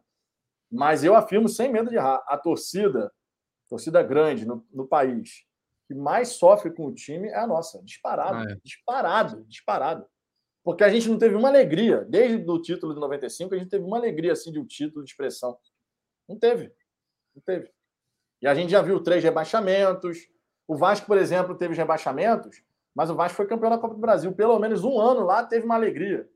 Mas 0.71 1.03
eu 1.03 1.15
afirmo 1.15 1.49
sem 1.49 1.71
medo 1.71 1.89
de 1.89 1.95
errar. 1.95 2.23
A 2.27 2.37
torcida, 2.37 3.11
torcida 3.67 4.03
grande 4.03 4.45
no, 4.45 4.63
no 4.71 4.87
país, 4.87 5.48
que 5.89 5.95
mais 5.95 6.33
sofre 6.33 6.69
com 6.69 6.85
o 6.85 6.93
time 6.93 7.29
é 7.29 7.39
a 7.39 7.47
nossa. 7.47 7.81
Disparado, 7.83 8.47
ah, 8.47 8.51
é. 8.51 8.55
disparado, 8.63 9.43
disparado. 9.45 10.05
Porque 10.63 10.83
a 10.83 10.89
gente 10.89 11.09
não 11.09 11.17
teve 11.17 11.33
uma 11.33 11.49
alegria, 11.49 12.05
desde 12.07 12.47
o 12.47 12.61
título 12.61 12.93
de 12.93 12.99
95, 12.99 13.55
a 13.55 13.57
gente 13.57 13.71
teve 13.71 13.83
uma 13.83 13.97
alegria 13.97 14.33
assim 14.33 14.51
de 14.51 14.59
um 14.59 14.65
título 14.67 15.03
de 15.03 15.09
expressão. 15.09 15.57
Não 16.27 16.37
teve. 16.37 16.71
Não 17.35 17.41
teve. 17.41 17.71
E 18.39 18.47
a 18.47 18.53
gente 18.53 18.69
já 18.69 18.83
viu 18.83 19.01
três 19.01 19.23
rebaixamentos. 19.23 20.29
O 20.67 20.77
Vasco, 20.77 21.07
por 21.07 21.17
exemplo, 21.17 21.57
teve 21.57 21.73
rebaixamentos, 21.73 22.61
mas 22.93 23.09
o 23.09 23.15
Vasco 23.15 23.37
foi 23.37 23.47
campeão 23.47 23.71
da 23.71 23.79
Copa 23.79 23.95
do 23.95 23.99
Brasil. 23.99 24.31
Pelo 24.31 24.59
menos 24.59 24.83
um 24.83 24.99
ano 24.99 25.25
lá 25.25 25.43
teve 25.43 25.65
uma 25.65 25.73
alegria. 25.73 26.29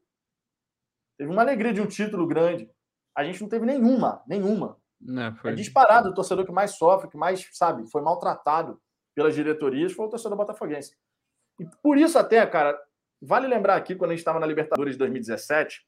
Teve 1.16 1.32
uma 1.32 1.44
alegria 1.44 1.72
de 1.72 1.80
um 1.80 1.86
título 1.86 2.26
grande. 2.26 2.68
A 3.16 3.24
gente 3.24 3.40
não 3.40 3.48
teve 3.48 3.68
nenhuma, 3.68 4.24
nenhuma. 4.26 4.82
Não, 5.00 5.28
é, 5.28 5.36
foi... 5.36 5.52
É 5.52 5.54
disparado 5.54 6.10
o 6.10 6.14
torcedor 6.16 6.44
que 6.44 6.52
mais 6.52 6.72
sofre, 6.72 7.08
que 7.08 7.18
mais, 7.18 7.48
sabe, 7.52 7.88
foi 7.92 8.02
maltratado 8.02 8.82
pelas 9.16 9.36
diretorias, 9.36 9.94
foi 9.94 10.06
o 10.06 10.10
torcedor 10.10 10.38
botafoguense. 10.38 10.96
E 11.60 11.66
por 11.82 11.98
isso 11.98 12.18
até, 12.18 12.46
cara, 12.46 12.80
vale 13.22 13.48
lembrar 13.48 13.76
aqui, 13.76 13.96
quando 13.96 14.12
a 14.12 14.14
gente 14.14 14.22
estava 14.22 14.40
na 14.40 14.46
Libertadores 14.46 14.96
de 14.96 15.00
2017, 15.00 15.86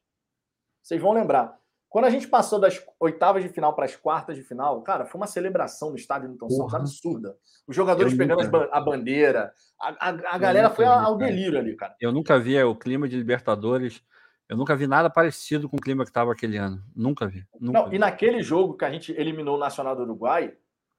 vocês 0.82 1.02
vão 1.02 1.14
lembrar, 1.14 1.58
quando 1.90 2.06
a 2.06 2.10
gente 2.10 2.28
passou 2.28 2.60
das 2.60 2.84
oitavas 3.00 3.42
de 3.42 3.50
final 3.50 3.74
para 3.74 3.86
as 3.86 3.96
quartas 3.96 4.36
de 4.36 4.44
final, 4.44 4.82
cara, 4.84 5.06
foi 5.06 5.20
uma 5.20 5.28
celebração 5.28 5.90
no 5.90 5.96
estádio 5.96 6.28
Newton 6.28 6.50
Santos 6.50 6.74
absurda. 6.74 7.38
Os 7.68 7.76
jogadores 7.76 8.12
eu 8.12 8.18
pegando 8.18 8.44
nunca... 8.44 8.70
a 8.72 8.82
bandeira, 8.82 9.54
a, 9.80 10.10
a, 10.10 10.36
a 10.36 10.38
galera 10.38 10.70
foi 10.70 10.86
vi, 10.86 10.92
ao 10.92 11.18
delírio 11.18 11.58
ali, 11.58 11.76
cara. 11.76 11.96
Eu 12.00 12.12
nunca 12.12 12.38
vi 12.38 12.62
o 12.62 12.76
clima 12.76 13.08
de 13.08 13.18
Libertadores 13.18 14.04
eu 14.48 14.56
nunca 14.56 14.76
vi 14.76 14.86
nada 14.86 15.10
parecido 15.10 15.68
com 15.68 15.78
o 15.78 15.82
clima 15.82 16.04
que 16.04 16.12
estava 16.12 16.32
aquele 16.32 16.58
ano. 16.58 16.84
Nunca 16.96 17.28
vi. 17.28 17.44
Nunca 17.60 17.80
Não, 17.80 17.90
vi. 17.90 17.96
E 17.96 18.00
naquele 18.00 18.44
jogo 18.44 18.78
que 18.78 18.86
a 18.86 18.92
gente 18.92 19.12
eliminou 19.12 19.56
o 19.56 19.60
Nacional 19.60 19.96
do 19.96 20.04
Uruguai, 20.04 20.56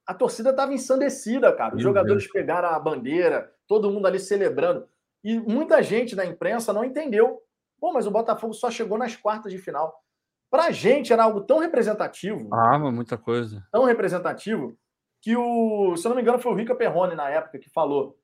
a 0.06 0.14
torcida 0.14 0.50
estava 0.50 0.72
ensandecida, 0.72 1.52
cara. 1.52 1.70
Os 1.74 1.82
Meu 1.82 1.90
jogadores 1.90 2.22
Deus. 2.22 2.32
pegaram 2.32 2.68
a 2.68 2.78
bandeira, 2.78 3.52
todo 3.66 3.90
mundo 3.90 4.06
ali 4.06 4.20
celebrando. 4.20 4.86
E 5.24 5.38
muita 5.40 5.82
gente 5.82 6.14
na 6.14 6.24
imprensa 6.24 6.72
não 6.72 6.84
entendeu. 6.84 7.42
Pô, 7.80 7.92
mas 7.92 8.06
o 8.06 8.10
Botafogo 8.10 8.54
só 8.54 8.70
chegou 8.70 8.96
nas 8.96 9.16
quartas 9.16 9.52
de 9.52 9.58
final. 9.58 10.00
Pra 10.48 10.70
gente 10.70 11.12
era 11.12 11.24
algo 11.24 11.40
tão 11.40 11.58
representativo. 11.58 12.48
Ah, 12.54 12.78
muita 12.78 13.18
coisa. 13.18 13.66
Tão 13.72 13.84
representativo 13.84 14.78
que 15.20 15.36
o, 15.36 15.96
se 15.96 16.06
eu 16.06 16.10
não 16.10 16.16
me 16.16 16.22
engano, 16.22 16.38
foi 16.38 16.52
o 16.52 16.54
Rica 16.54 16.74
Perrone 16.74 17.16
na 17.16 17.28
época 17.28 17.58
que 17.58 17.68
falou 17.68 18.16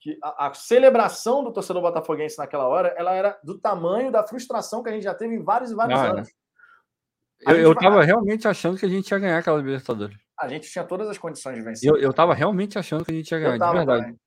que 0.00 0.18
a, 0.22 0.48
a, 0.48 0.54
celebração 0.54 1.42
do 1.42 1.52
torcedor 1.52 1.82
botafoguense 1.82 2.38
naquela 2.38 2.66
hora 2.66 2.94
ela 2.96 3.12
era 3.14 3.38
do 3.42 3.58
tamanho 3.58 4.10
da 4.10 4.26
frustração 4.26 4.82
que 4.82 4.88
a 4.88 4.92
gente 4.92 5.04
já 5.04 5.14
teve 5.14 5.34
em 5.34 5.42
vários 5.42 5.70
e 5.70 5.74
vários 5.74 5.98
ah, 5.98 6.10
anos. 6.10 6.28
Eu, 7.40 7.56
eu 7.56 7.74
tava 7.74 8.02
realmente 8.02 8.48
achando 8.48 8.76
que 8.76 8.86
a 8.86 8.88
gente 8.88 9.08
ia 9.08 9.18
ganhar 9.18 9.38
aquela 9.38 9.58
Libertadores. 9.58 10.18
A 10.40 10.48
gente 10.48 10.70
tinha 10.70 10.84
todas 10.84 11.08
as 11.08 11.18
condições 11.18 11.56
de 11.56 11.62
vencer. 11.62 11.90
Eu, 11.90 11.96
eu 11.96 12.12
tava 12.12 12.34
realmente 12.34 12.78
achando 12.78 13.04
que 13.04 13.10
a 13.10 13.14
gente 13.14 13.30
ia 13.30 13.38
ganhar, 13.38 13.58
de 13.58 13.76
verdade. 13.76 14.02
Também. 14.02 14.20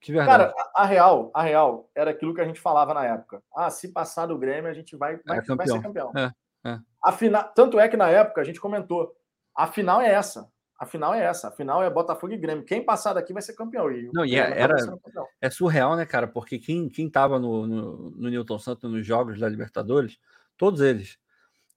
Que 0.00 0.12
verdade. 0.12 0.52
Cara, 0.52 0.54
a, 0.74 0.82
a, 0.82 0.86
real, 0.86 1.30
a 1.34 1.42
real 1.42 1.90
era 1.94 2.10
aquilo 2.10 2.34
que 2.34 2.40
a 2.40 2.44
gente 2.44 2.60
falava 2.60 2.94
na 2.94 3.04
época. 3.04 3.42
Ah, 3.54 3.68
se 3.68 3.88
passar 3.92 4.26
do 4.26 4.38
Grêmio, 4.38 4.70
a 4.70 4.74
gente 4.74 4.96
vai, 4.96 5.18
vai, 5.26 5.38
é 5.38 5.42
vai 5.42 5.66
ser 5.66 5.82
campeão. 5.82 6.12
É, 6.16 6.32
é. 6.64 6.78
Tanto 7.54 7.80
é 7.80 7.88
que 7.88 7.96
na 7.96 8.08
época 8.08 8.40
a 8.40 8.44
gente 8.44 8.60
comentou: 8.60 9.12
a 9.54 9.66
final 9.66 10.00
é 10.00 10.12
essa. 10.12 10.48
A 10.78 10.86
final 10.86 11.12
é 11.12 11.24
essa. 11.24 11.48
A 11.48 11.50
final 11.50 11.82
é 11.82 11.90
Botafogo 11.90 12.32
e 12.32 12.36
Grêmio. 12.36 12.64
Quem 12.64 12.84
passar 12.84 13.12
daqui 13.12 13.32
vai 13.32 13.42
ser 13.42 13.54
campeão. 13.54 13.90
E 13.90 14.08
Não, 14.14 14.24
e 14.24 14.36
é, 14.36 14.60
era, 14.60 14.76
é 15.40 15.50
surreal, 15.50 15.96
né, 15.96 16.06
cara? 16.06 16.28
Porque 16.28 16.56
quem, 16.56 16.88
quem 16.88 17.10
tava 17.10 17.40
no, 17.40 17.66
no, 17.66 18.10
no 18.10 18.30
Newton 18.30 18.60
Santos 18.60 18.88
nos 18.88 19.04
jogos 19.04 19.40
da 19.40 19.48
Libertadores, 19.48 20.20
todos 20.56 20.80
eles, 20.80 21.18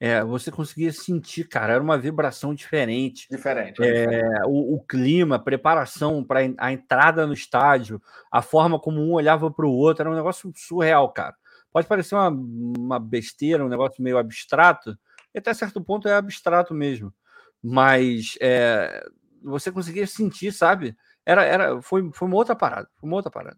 é, 0.01 0.23
você 0.23 0.51
conseguia 0.51 0.91
sentir, 0.91 1.47
cara, 1.47 1.73
era 1.73 1.83
uma 1.83 1.97
vibração 1.97 2.53
diferente. 2.53 3.27
Diferente. 3.29 3.81
É, 3.81 4.05
diferente. 4.05 4.41
O, 4.47 4.75
o, 4.75 4.83
clima, 4.83 5.35
a 5.35 5.39
preparação 5.39 6.23
para 6.23 6.39
a 6.57 6.71
entrada 6.73 7.25
no 7.27 7.33
estádio, 7.33 8.01
a 8.31 8.41
forma 8.41 8.79
como 8.79 8.99
um 8.99 9.13
olhava 9.13 9.49
para 9.49 9.65
o 9.65 9.71
outro, 9.71 10.01
era 10.01 10.11
um 10.11 10.15
negócio 10.15 10.51
surreal, 10.55 11.09
cara. 11.13 11.35
Pode 11.71 11.87
parecer 11.87 12.15
uma, 12.15 12.29
uma 12.29 12.99
besteira, 12.99 13.63
um 13.63 13.69
negócio 13.69 14.03
meio 14.03 14.17
abstrato, 14.17 14.97
e 15.33 15.39
até 15.39 15.53
certo 15.53 15.79
ponto 15.79 16.07
é 16.07 16.15
abstrato 16.15 16.73
mesmo 16.73 17.13
mas 17.61 18.37
é, 18.41 19.07
você 19.43 19.71
conseguia 19.71 20.07
sentir, 20.07 20.51
sabe? 20.51 20.97
Era, 21.25 21.43
era, 21.43 21.81
foi, 21.81 22.09
foi 22.11 22.27
uma 22.27 22.37
outra 22.37 22.55
parada, 22.55 22.89
foi 22.99 23.07
uma 23.07 23.17
outra 23.17 23.31
parada. 23.31 23.57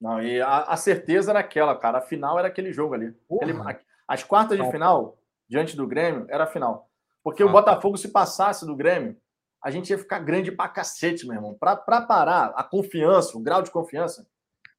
Não, 0.00 0.20
e 0.20 0.40
a, 0.40 0.62
a 0.62 0.76
certeza 0.76 1.30
era 1.30 1.40
aquela, 1.40 1.76
cara. 1.76 1.98
A 1.98 2.02
final 2.02 2.38
era 2.38 2.48
aquele 2.48 2.72
jogo 2.72 2.94
ali. 2.94 3.14
Aquele, 3.30 3.54
as 4.08 4.24
quartas 4.24 4.58
de 4.58 4.70
final, 4.70 5.19
diante 5.50 5.76
do 5.76 5.86
Grêmio, 5.86 6.26
era 6.30 6.44
a 6.44 6.46
final. 6.46 6.88
Porque 7.24 7.42
ah. 7.42 7.46
o 7.46 7.50
Botafogo, 7.50 7.98
se 7.98 8.08
passasse 8.08 8.64
do 8.64 8.76
Grêmio, 8.76 9.16
a 9.62 9.70
gente 9.70 9.90
ia 9.90 9.98
ficar 9.98 10.20
grande 10.20 10.52
pra 10.52 10.68
cacete, 10.68 11.26
meu 11.26 11.34
irmão. 11.34 11.56
Pra, 11.58 11.74
pra 11.74 12.00
parar 12.00 12.52
a 12.54 12.62
confiança, 12.62 13.36
o 13.36 13.40
grau 13.40 13.60
de 13.60 13.70
confiança. 13.70 14.24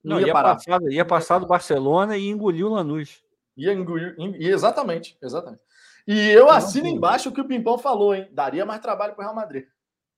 Não, 0.01 0.19
ia, 0.19 0.27
ia, 0.27 0.33
parar. 0.33 0.55
Passar, 0.55 0.81
ia 0.89 1.05
passar 1.05 1.39
do 1.39 1.45
Barcelona 1.45 2.17
e 2.17 2.29
engolir 2.29 2.65
o 2.65 2.69
Lanús. 2.69 3.21
Ia 3.57 3.73
engolir, 3.73 4.15
exatamente, 4.39 5.17
exatamente. 5.21 5.61
E 6.07 6.29
eu 6.29 6.49
assino 6.49 6.87
embaixo 6.87 7.29
o 7.29 7.31
que 7.31 7.41
o 7.41 7.47
Pimpão 7.47 7.77
falou, 7.77 8.15
hein? 8.15 8.27
Daria 8.31 8.65
mais 8.65 8.81
trabalho 8.81 9.13
para 9.13 9.21
o 9.21 9.25
Real 9.25 9.35
Madrid. 9.35 9.65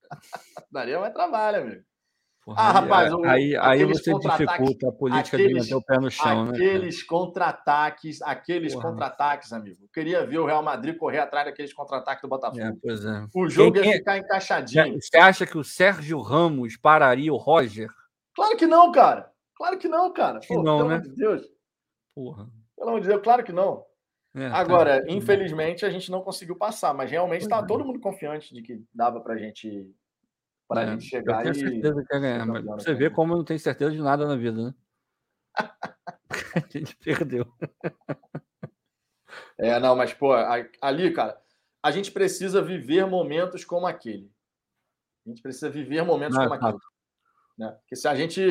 Daria 0.72 0.99
mais 0.99 1.14
trabalho, 1.14 1.64
amigo. 1.64 1.83
Porra, 2.45 2.61
ah, 2.61 2.72
rapaz, 2.73 3.13
o, 3.13 3.23
aí, 3.23 3.55
aí 3.55 3.85
você 3.85 4.13
dificulta 4.13 4.89
a 4.89 4.91
política 4.91 5.38
aqueles, 5.38 5.65
de 5.65 5.73
manter 5.73 5.75
o 5.75 5.81
pé 5.81 5.97
no 5.97 6.11
chão, 6.11 6.43
aqueles 6.43 6.59
né? 6.59 6.67
Aqueles 6.67 7.03
contra-ataques, 7.03 8.22
aqueles 8.22 8.75
contra-ataques, 8.75 9.53
amigo. 9.53 9.77
Eu 9.81 9.88
queria 9.93 10.25
ver 10.25 10.39
o 10.39 10.45
Real 10.45 10.61
Madrid 10.61 10.97
correr 10.97 11.19
atrás 11.19 11.45
daqueles 11.45 11.73
contra-ataques 11.73 12.22
do 12.22 12.27
Botafogo. 12.27 12.61
É, 12.61 12.73
pois 12.81 13.05
é. 13.05 13.25
O 13.33 13.47
jogo 13.47 13.80
quem, 13.80 13.91
ia 13.91 13.97
ficar 13.97 14.17
encaixadinho. 14.17 15.01
Você 15.01 15.17
acha 15.17 15.45
que 15.45 15.57
o 15.57 15.63
Sérgio 15.63 16.19
Ramos 16.19 16.75
pararia 16.75 17.33
o 17.33 17.38
Roger? 17.38 17.89
Claro 18.35 18.57
que 18.57 18.67
não, 18.67 18.91
cara. 18.91 19.31
Claro 19.55 19.77
que 19.77 19.88
não, 19.88 20.11
cara. 20.11 20.41
Pô, 20.45 20.61
não, 20.61 20.77
pelo 20.80 20.89
né? 20.89 20.95
amor 20.95 21.07
de 21.07 21.15
Deus. 21.15 21.41
Porra. 22.13 22.49
Pelo 22.75 22.89
amor 22.89 23.01
de 23.01 23.07
Deus, 23.07 23.22
claro 23.22 23.43
que 23.45 23.53
não. 23.53 23.85
É, 24.35 24.49
tá. 24.49 24.57
Agora, 24.57 25.01
tá. 25.01 25.11
infelizmente, 25.11 25.85
a 25.85 25.89
gente 25.89 26.11
não 26.11 26.22
conseguiu 26.22 26.57
passar, 26.57 26.93
mas 26.93 27.09
realmente 27.09 27.43
estava 27.43 27.65
todo 27.65 27.85
mundo 27.85 28.01
confiante 28.01 28.53
de 28.53 28.61
que 28.61 28.83
dava 28.93 29.22
para 29.22 29.38
gente, 29.38 29.89
a 30.81 30.83
é, 30.83 30.91
gente 30.91 31.05
chegar 31.05 31.45
eu 31.45 31.51
tenho 31.51 31.67
e. 31.67 31.71
certeza 31.71 32.05
que 32.05 32.13
ia 32.15 32.19
ganhar, 32.19 32.45
mas 32.45 32.63
você 32.65 32.93
vê 32.93 33.09
como 33.09 33.35
não 33.35 33.43
tem 33.43 33.57
certeza 33.57 33.91
de 33.91 34.01
nada 34.01 34.27
na 34.27 34.35
vida, 34.35 34.63
né? 34.63 34.73
a 36.55 36.67
gente 36.69 36.95
perdeu. 36.97 37.45
É, 39.57 39.79
não, 39.79 39.95
mas, 39.95 40.13
pô, 40.13 40.33
ali, 40.81 41.13
cara, 41.13 41.39
a 41.81 41.91
gente 41.91 42.11
precisa 42.11 42.61
viver 42.61 43.05
momentos 43.05 43.63
como 43.63 43.85
aquele. 43.85 44.31
A 45.25 45.29
gente 45.29 45.41
precisa 45.41 45.69
viver 45.69 46.03
momentos 46.03 46.37
não, 46.37 46.43
como 46.47 46.55
aquele. 46.55 46.77
Né? 47.57 47.71
Porque 47.71 47.95
se 47.95 48.07
a 48.07 48.15
gente 48.15 48.41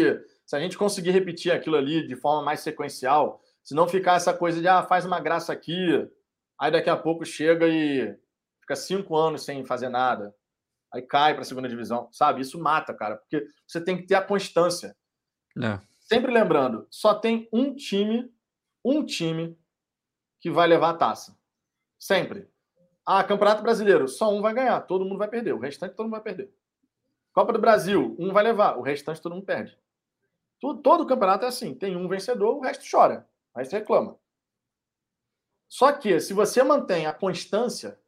se 0.44 0.56
a 0.56 0.60
gente 0.60 0.76
conseguir 0.76 1.10
repetir 1.12 1.52
aquilo 1.52 1.76
ali 1.76 2.06
de 2.06 2.14
forma 2.14 2.42
mais 2.42 2.60
sequencial, 2.60 3.40
se 3.62 3.74
não 3.74 3.88
ficar 3.88 4.16
essa 4.16 4.34
coisa 4.34 4.60
de, 4.60 4.68
ah, 4.68 4.82
faz 4.82 5.04
uma 5.04 5.20
graça 5.20 5.52
aqui, 5.52 6.08
aí 6.58 6.70
daqui 6.70 6.90
a 6.90 6.96
pouco 6.96 7.24
chega 7.24 7.66
e 7.66 8.14
fica 8.60 8.76
cinco 8.76 9.16
anos 9.16 9.44
sem 9.44 9.64
fazer 9.64 9.88
nada, 9.88 10.34
aí 10.92 11.02
cai 11.02 11.32
para 11.32 11.42
a 11.42 11.44
segunda 11.44 11.68
divisão, 11.68 12.08
sabe? 12.12 12.40
Isso 12.40 12.60
mata, 12.60 12.92
cara, 12.92 13.16
porque 13.16 13.46
você 13.66 13.80
tem 13.80 13.96
que 13.96 14.06
ter 14.06 14.14
a 14.14 14.22
constância. 14.22 14.96
É. 15.62 15.80
Sempre 16.00 16.32
lembrando, 16.32 16.86
só 16.90 17.14
tem 17.14 17.48
um 17.52 17.74
time, 17.74 18.32
um 18.84 19.04
time 19.04 19.58
que 20.40 20.50
vai 20.50 20.66
levar 20.66 20.90
a 20.90 20.96
taça. 20.96 21.36
Sempre. 21.98 22.48
Ah, 23.06 23.24
Campeonato 23.24 23.62
Brasileiro, 23.62 24.06
só 24.06 24.32
um 24.32 24.42
vai 24.42 24.52
ganhar, 24.52 24.80
todo 24.82 25.04
mundo 25.04 25.18
vai 25.18 25.28
perder, 25.28 25.52
o 25.52 25.58
restante 25.58 25.94
todo 25.94 26.04
mundo 26.04 26.12
vai 26.12 26.22
perder. 26.22 26.52
Copa 27.32 27.52
do 27.52 27.58
Brasil, 27.58 28.14
um 28.18 28.32
vai 28.32 28.44
levar, 28.44 28.76
o 28.76 28.82
restante 28.82 29.20
todo 29.20 29.34
mundo 29.34 29.46
perde. 29.46 29.78
Todo, 30.60 30.80
todo 30.82 31.06
campeonato 31.06 31.44
é 31.44 31.48
assim, 31.48 31.74
tem 31.74 31.96
um 31.96 32.08
vencedor, 32.08 32.56
o 32.56 32.60
resto 32.60 32.84
chora. 32.88 33.28
Aí 33.54 33.64
você 33.64 33.78
reclama. 33.78 34.18
Só 35.68 35.90
que, 35.92 36.20
se 36.20 36.34
você 36.34 36.62
mantém 36.62 37.06
a 37.06 37.12
constância 37.14 37.98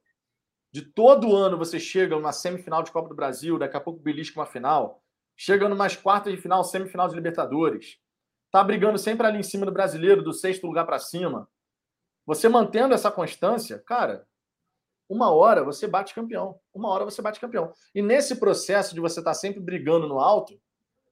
de 0.74 0.82
todo 0.82 1.36
ano 1.36 1.56
você 1.56 1.78
chega 1.78 2.16
numa 2.16 2.32
semifinal 2.32 2.82
de 2.82 2.90
Copa 2.90 3.08
do 3.08 3.14
Brasil, 3.14 3.56
daqui 3.56 3.76
a 3.76 3.80
pouco 3.80 4.02
belisca 4.02 4.40
uma 4.40 4.44
final, 4.44 5.00
chega 5.36 5.68
numas 5.68 5.94
quartas 5.94 6.34
de 6.34 6.40
final, 6.40 6.64
semifinal 6.64 7.06
de 7.06 7.14
Libertadores, 7.14 8.00
tá 8.50 8.64
brigando 8.64 8.98
sempre 8.98 9.24
ali 9.24 9.38
em 9.38 9.44
cima 9.44 9.64
do 9.64 9.70
brasileiro, 9.70 10.20
do 10.20 10.32
sexto 10.32 10.66
lugar 10.66 10.84
para 10.84 10.98
cima. 10.98 11.48
Você 12.26 12.48
mantendo 12.48 12.92
essa 12.92 13.08
constância, 13.08 13.78
cara, 13.86 14.26
uma 15.08 15.30
hora 15.30 15.62
você 15.62 15.86
bate 15.86 16.12
campeão. 16.12 16.58
Uma 16.74 16.88
hora 16.88 17.04
você 17.04 17.22
bate 17.22 17.38
campeão. 17.38 17.72
E 17.94 18.02
nesse 18.02 18.40
processo 18.40 18.96
de 18.96 19.00
você 19.00 19.20
estar 19.20 19.30
tá 19.30 19.34
sempre 19.34 19.60
brigando 19.60 20.08
no 20.08 20.18
alto, 20.18 20.58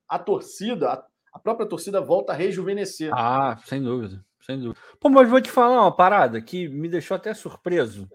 a 0.08 0.18
torcida, 0.18 1.05
a 1.32 1.39
própria 1.39 1.68
torcida 1.68 2.00
volta 2.00 2.32
a 2.32 2.34
rejuvenescer. 2.34 3.12
Ah, 3.15 3.57
sem 3.65 3.81
dúvida, 3.81 4.24
sem 4.44 4.58
dúvida. 4.58 4.81
Pô, 4.99 5.08
mas 5.08 5.31
vou 5.31 5.41
te 5.41 5.52
falar 5.52 5.82
uma 5.82 5.94
parada 5.94 6.42
que 6.42 6.68
me 6.68 6.89
deixou 6.89 7.16
até 7.16 7.32
surpreso. 7.32 8.08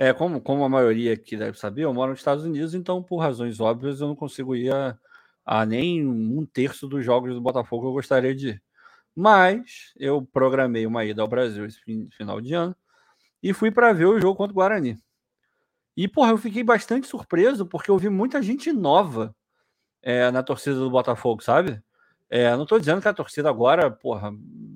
É, 0.00 0.14
como, 0.14 0.40
como 0.40 0.64
a 0.64 0.68
maioria 0.70 1.12
aqui 1.12 1.36
deve 1.36 1.58
saber, 1.58 1.82
eu 1.82 1.92
moro 1.92 2.12
nos 2.12 2.20
Estados 2.20 2.42
Unidos, 2.42 2.72
então, 2.72 3.02
por 3.02 3.18
razões 3.18 3.60
óbvias, 3.60 4.00
eu 4.00 4.08
não 4.08 4.16
consigo 4.16 4.56
ir 4.56 4.72
a, 4.72 4.98
a 5.44 5.66
nem 5.66 6.06
um 6.08 6.46
terço 6.46 6.88
dos 6.88 7.04
jogos 7.04 7.34
do 7.34 7.40
Botafogo 7.40 7.82
que 7.82 7.88
eu 7.88 7.92
gostaria 7.92 8.34
de 8.34 8.48
ir. 8.48 8.62
Mas 9.14 9.92
eu 9.98 10.22
programei 10.22 10.86
uma 10.86 11.04
ida 11.04 11.20
ao 11.20 11.28
Brasil 11.28 11.66
esse 11.66 11.78
final 12.16 12.40
de 12.40 12.54
ano 12.54 12.74
e 13.42 13.52
fui 13.52 13.70
para 13.70 13.92
ver 13.92 14.06
o 14.06 14.18
jogo 14.18 14.36
contra 14.36 14.52
o 14.52 14.54
Guarani. 14.54 14.96
E, 15.94 16.08
porra, 16.08 16.30
eu 16.30 16.38
fiquei 16.38 16.64
bastante 16.64 17.06
surpreso 17.06 17.66
porque 17.66 17.90
eu 17.90 17.98
vi 17.98 18.08
muita 18.08 18.40
gente 18.40 18.72
nova 18.72 19.36
é, 20.00 20.30
na 20.30 20.42
torcida 20.42 20.76
do 20.76 20.90
Botafogo, 20.90 21.42
sabe? 21.42 21.82
É, 22.30 22.56
não 22.56 22.62
estou 22.62 22.78
dizendo 22.78 23.02
que 23.02 23.08
a 23.08 23.12
torcida 23.12 23.50
agora, 23.50 23.90
porra, 23.90 24.32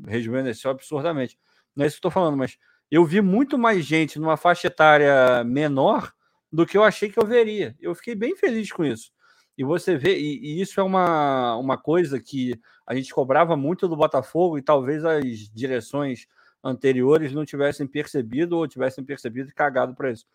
rejuvenesceu 0.07 0.71
absurdamente. 0.71 1.39
Não 1.75 1.83
é 1.83 1.87
isso 1.87 1.97
que 1.97 2.01
estou 2.01 2.11
falando, 2.11 2.37
mas 2.37 2.59
eu 2.91 3.05
vi 3.05 3.21
muito 3.21 3.59
mais 3.59 3.85
gente 3.85 4.19
numa 4.19 4.37
faixa 4.37 4.69
etária 4.69 5.43
menor 5.45 6.13
do 6.53 6.65
que 6.65 6.77
eu 6.77 6.85
achei 6.85 7.09
que 7.11 7.19
eu 7.19 7.27
veria. 7.27 7.75
Eu 7.81 7.95
fiquei 7.95 8.15
bem 8.15 8.37
feliz 8.37 8.71
com 8.71 8.85
isso. 8.85 9.13
E 9.57 9.65
você 9.65 9.97
vê, 9.97 10.19
e, 10.19 10.39
e, 10.39 10.61
isso 10.61 10.81
é 10.81 10.83
uma, 10.83 11.57
uma 11.57 11.79
coisa 11.79 12.21
que 12.21 12.59
a 12.87 12.95
gente 12.95 13.13
cobrava 13.15 13.57
muito 13.57 13.89
do 13.89 13.97
Botafogo 13.97 14.59
e 14.59 14.63
talvez 14.63 15.05
as 15.05 15.25
direções 15.53 16.27
anteriores 16.63 17.33
não 17.33 17.45
tivessem 17.45 17.87
percebido 17.87 18.57
ou 18.57 18.67
tivessem 18.67 19.05
percebido 19.05 19.51
e 19.51 19.55
cagado 19.55 19.95
para 19.95 20.11
isso. 20.11 20.27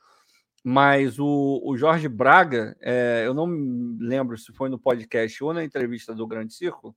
Mas 0.63 1.19
o, 1.19 1.61
o 1.63 1.77
Jorge 1.77 2.07
Braga, 2.07 2.75
é, 2.81 3.23
eu 3.25 3.33
não 3.33 3.45
lembro 3.99 4.37
se 4.37 4.53
foi 4.53 4.69
no 4.69 4.79
podcast 4.79 5.43
ou 5.43 5.53
na 5.53 5.63
entrevista 5.63 6.13
do 6.13 6.27
Grande 6.27 6.53
Circo, 6.53 6.95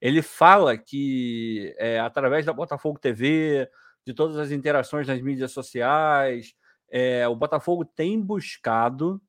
ele 0.00 0.20
fala 0.22 0.76
que 0.76 1.74
é, 1.78 2.00
através 2.00 2.44
da 2.44 2.52
Botafogo 2.52 2.98
TV, 2.98 3.68
de 4.06 4.14
todas 4.14 4.36
as 4.36 4.50
interações 4.50 5.06
nas 5.06 5.20
mídias 5.20 5.52
sociais. 5.52 6.54
É, 6.90 7.26
o 7.28 7.36
Botafogo 7.36 7.84
tem 7.84 8.20
buscado 8.20 9.20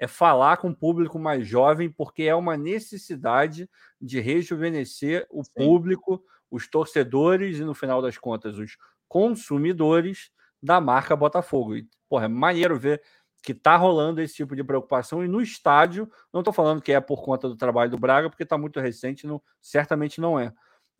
é 0.00 0.06
falar 0.06 0.56
com 0.56 0.70
o 0.70 0.74
público 0.74 1.18
mais 1.18 1.46
jovem, 1.46 1.90
porque 1.90 2.22
é 2.22 2.34
uma 2.34 2.56
necessidade 2.56 3.68
de 4.00 4.18
rejuvenescer 4.18 5.26
o 5.30 5.44
Sim. 5.44 5.50
público, 5.54 6.24
os 6.50 6.66
torcedores 6.66 7.58
e, 7.58 7.64
no 7.64 7.74
final 7.74 8.00
das 8.00 8.16
contas, 8.16 8.56
os 8.56 8.78
consumidores 9.06 10.30
da 10.62 10.80
marca 10.80 11.14
Botafogo. 11.14 11.76
E, 11.76 11.86
porra, 12.08 12.24
é 12.24 12.28
maneiro 12.28 12.78
ver 12.78 13.02
que 13.42 13.52
está 13.52 13.76
rolando 13.76 14.22
esse 14.22 14.34
tipo 14.34 14.56
de 14.56 14.64
preocupação. 14.64 15.22
E 15.22 15.28
no 15.28 15.42
estádio, 15.42 16.10
não 16.32 16.40
estou 16.40 16.52
falando 16.52 16.80
que 16.80 16.92
é 16.92 17.00
por 17.00 17.22
conta 17.22 17.46
do 17.46 17.56
trabalho 17.56 17.90
do 17.90 17.98
Braga, 17.98 18.30
porque 18.30 18.42
está 18.42 18.56
muito 18.56 18.80
recente, 18.80 19.26
não, 19.26 19.40
certamente 19.60 20.18
não 20.18 20.40
é. 20.40 20.50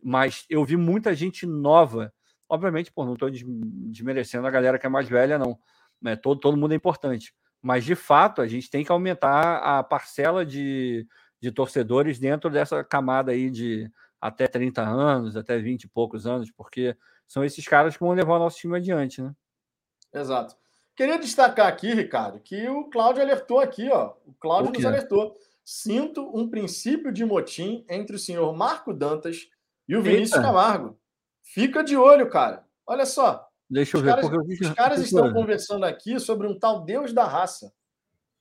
Mas 0.03 0.45
eu 0.47 0.63
vi 0.63 0.77
muita 0.77 1.15
gente 1.15 1.47
nova 1.47 2.13
Obviamente, 2.51 2.91
pô, 2.91 3.05
não 3.05 3.13
estou 3.13 3.29
desmerecendo 3.31 4.45
a 4.45 4.51
galera 4.51 4.77
que 4.77 4.85
é 4.85 4.89
mais 4.89 5.07
velha, 5.07 5.39
não. 5.39 5.57
Né? 6.01 6.17
Todo, 6.17 6.37
todo 6.37 6.57
mundo 6.57 6.73
é 6.73 6.75
importante. 6.75 7.33
Mas, 7.61 7.85
de 7.85 7.95
fato, 7.95 8.41
a 8.41 8.47
gente 8.47 8.69
tem 8.69 8.83
que 8.83 8.91
aumentar 8.91 9.59
a 9.59 9.81
parcela 9.81 10.45
de, 10.45 11.07
de 11.39 11.49
torcedores 11.49 12.19
dentro 12.19 12.49
dessa 12.49 12.83
camada 12.83 13.31
aí 13.31 13.49
de 13.49 13.89
até 14.19 14.47
30 14.47 14.81
anos, 14.81 15.37
até 15.37 15.57
20 15.59 15.83
e 15.83 15.87
poucos 15.87 16.27
anos, 16.27 16.51
porque 16.51 16.93
são 17.25 17.41
esses 17.41 17.65
caras 17.65 17.95
que 17.95 18.03
vão 18.03 18.11
levar 18.11 18.35
o 18.35 18.39
nosso 18.39 18.57
time 18.57 18.75
adiante, 18.75 19.21
né? 19.21 19.31
Exato. 20.13 20.53
Queria 20.93 21.17
destacar 21.17 21.67
aqui, 21.67 21.93
Ricardo, 21.93 22.41
que 22.41 22.67
o 22.67 22.89
Cláudio 22.89 23.21
alertou 23.21 23.61
aqui, 23.61 23.89
ó. 23.89 24.13
O 24.25 24.33
Cláudio 24.33 24.73
nos 24.73 24.83
alertou. 24.83 25.37
Sinto 25.63 26.29
um 26.37 26.49
princípio 26.49 27.13
de 27.13 27.23
motim 27.23 27.85
entre 27.89 28.17
o 28.17 28.19
senhor 28.19 28.53
Marco 28.53 28.93
Dantas 28.93 29.47
e 29.87 29.95
o 29.95 30.01
Vinícius 30.01 30.33
Eita. 30.33 30.41
Camargo. 30.41 30.99
Fica 31.43 31.83
de 31.83 31.95
olho, 31.97 32.29
cara. 32.29 32.65
Olha 32.85 33.05
só. 33.05 33.47
Deixa 33.69 33.97
eu 33.97 33.99
os 33.99 34.05
ver. 34.05 34.15
Caras, 34.15 34.31
eu 34.31 34.43
vi... 34.43 34.53
Os 34.53 34.69
caras 34.73 34.99
estão 34.99 35.33
conversando 35.33 35.85
aqui 35.85 36.19
sobre 36.19 36.47
um 36.47 36.57
tal 36.57 36.83
Deus 36.83 37.13
da 37.13 37.25
raça. 37.25 37.71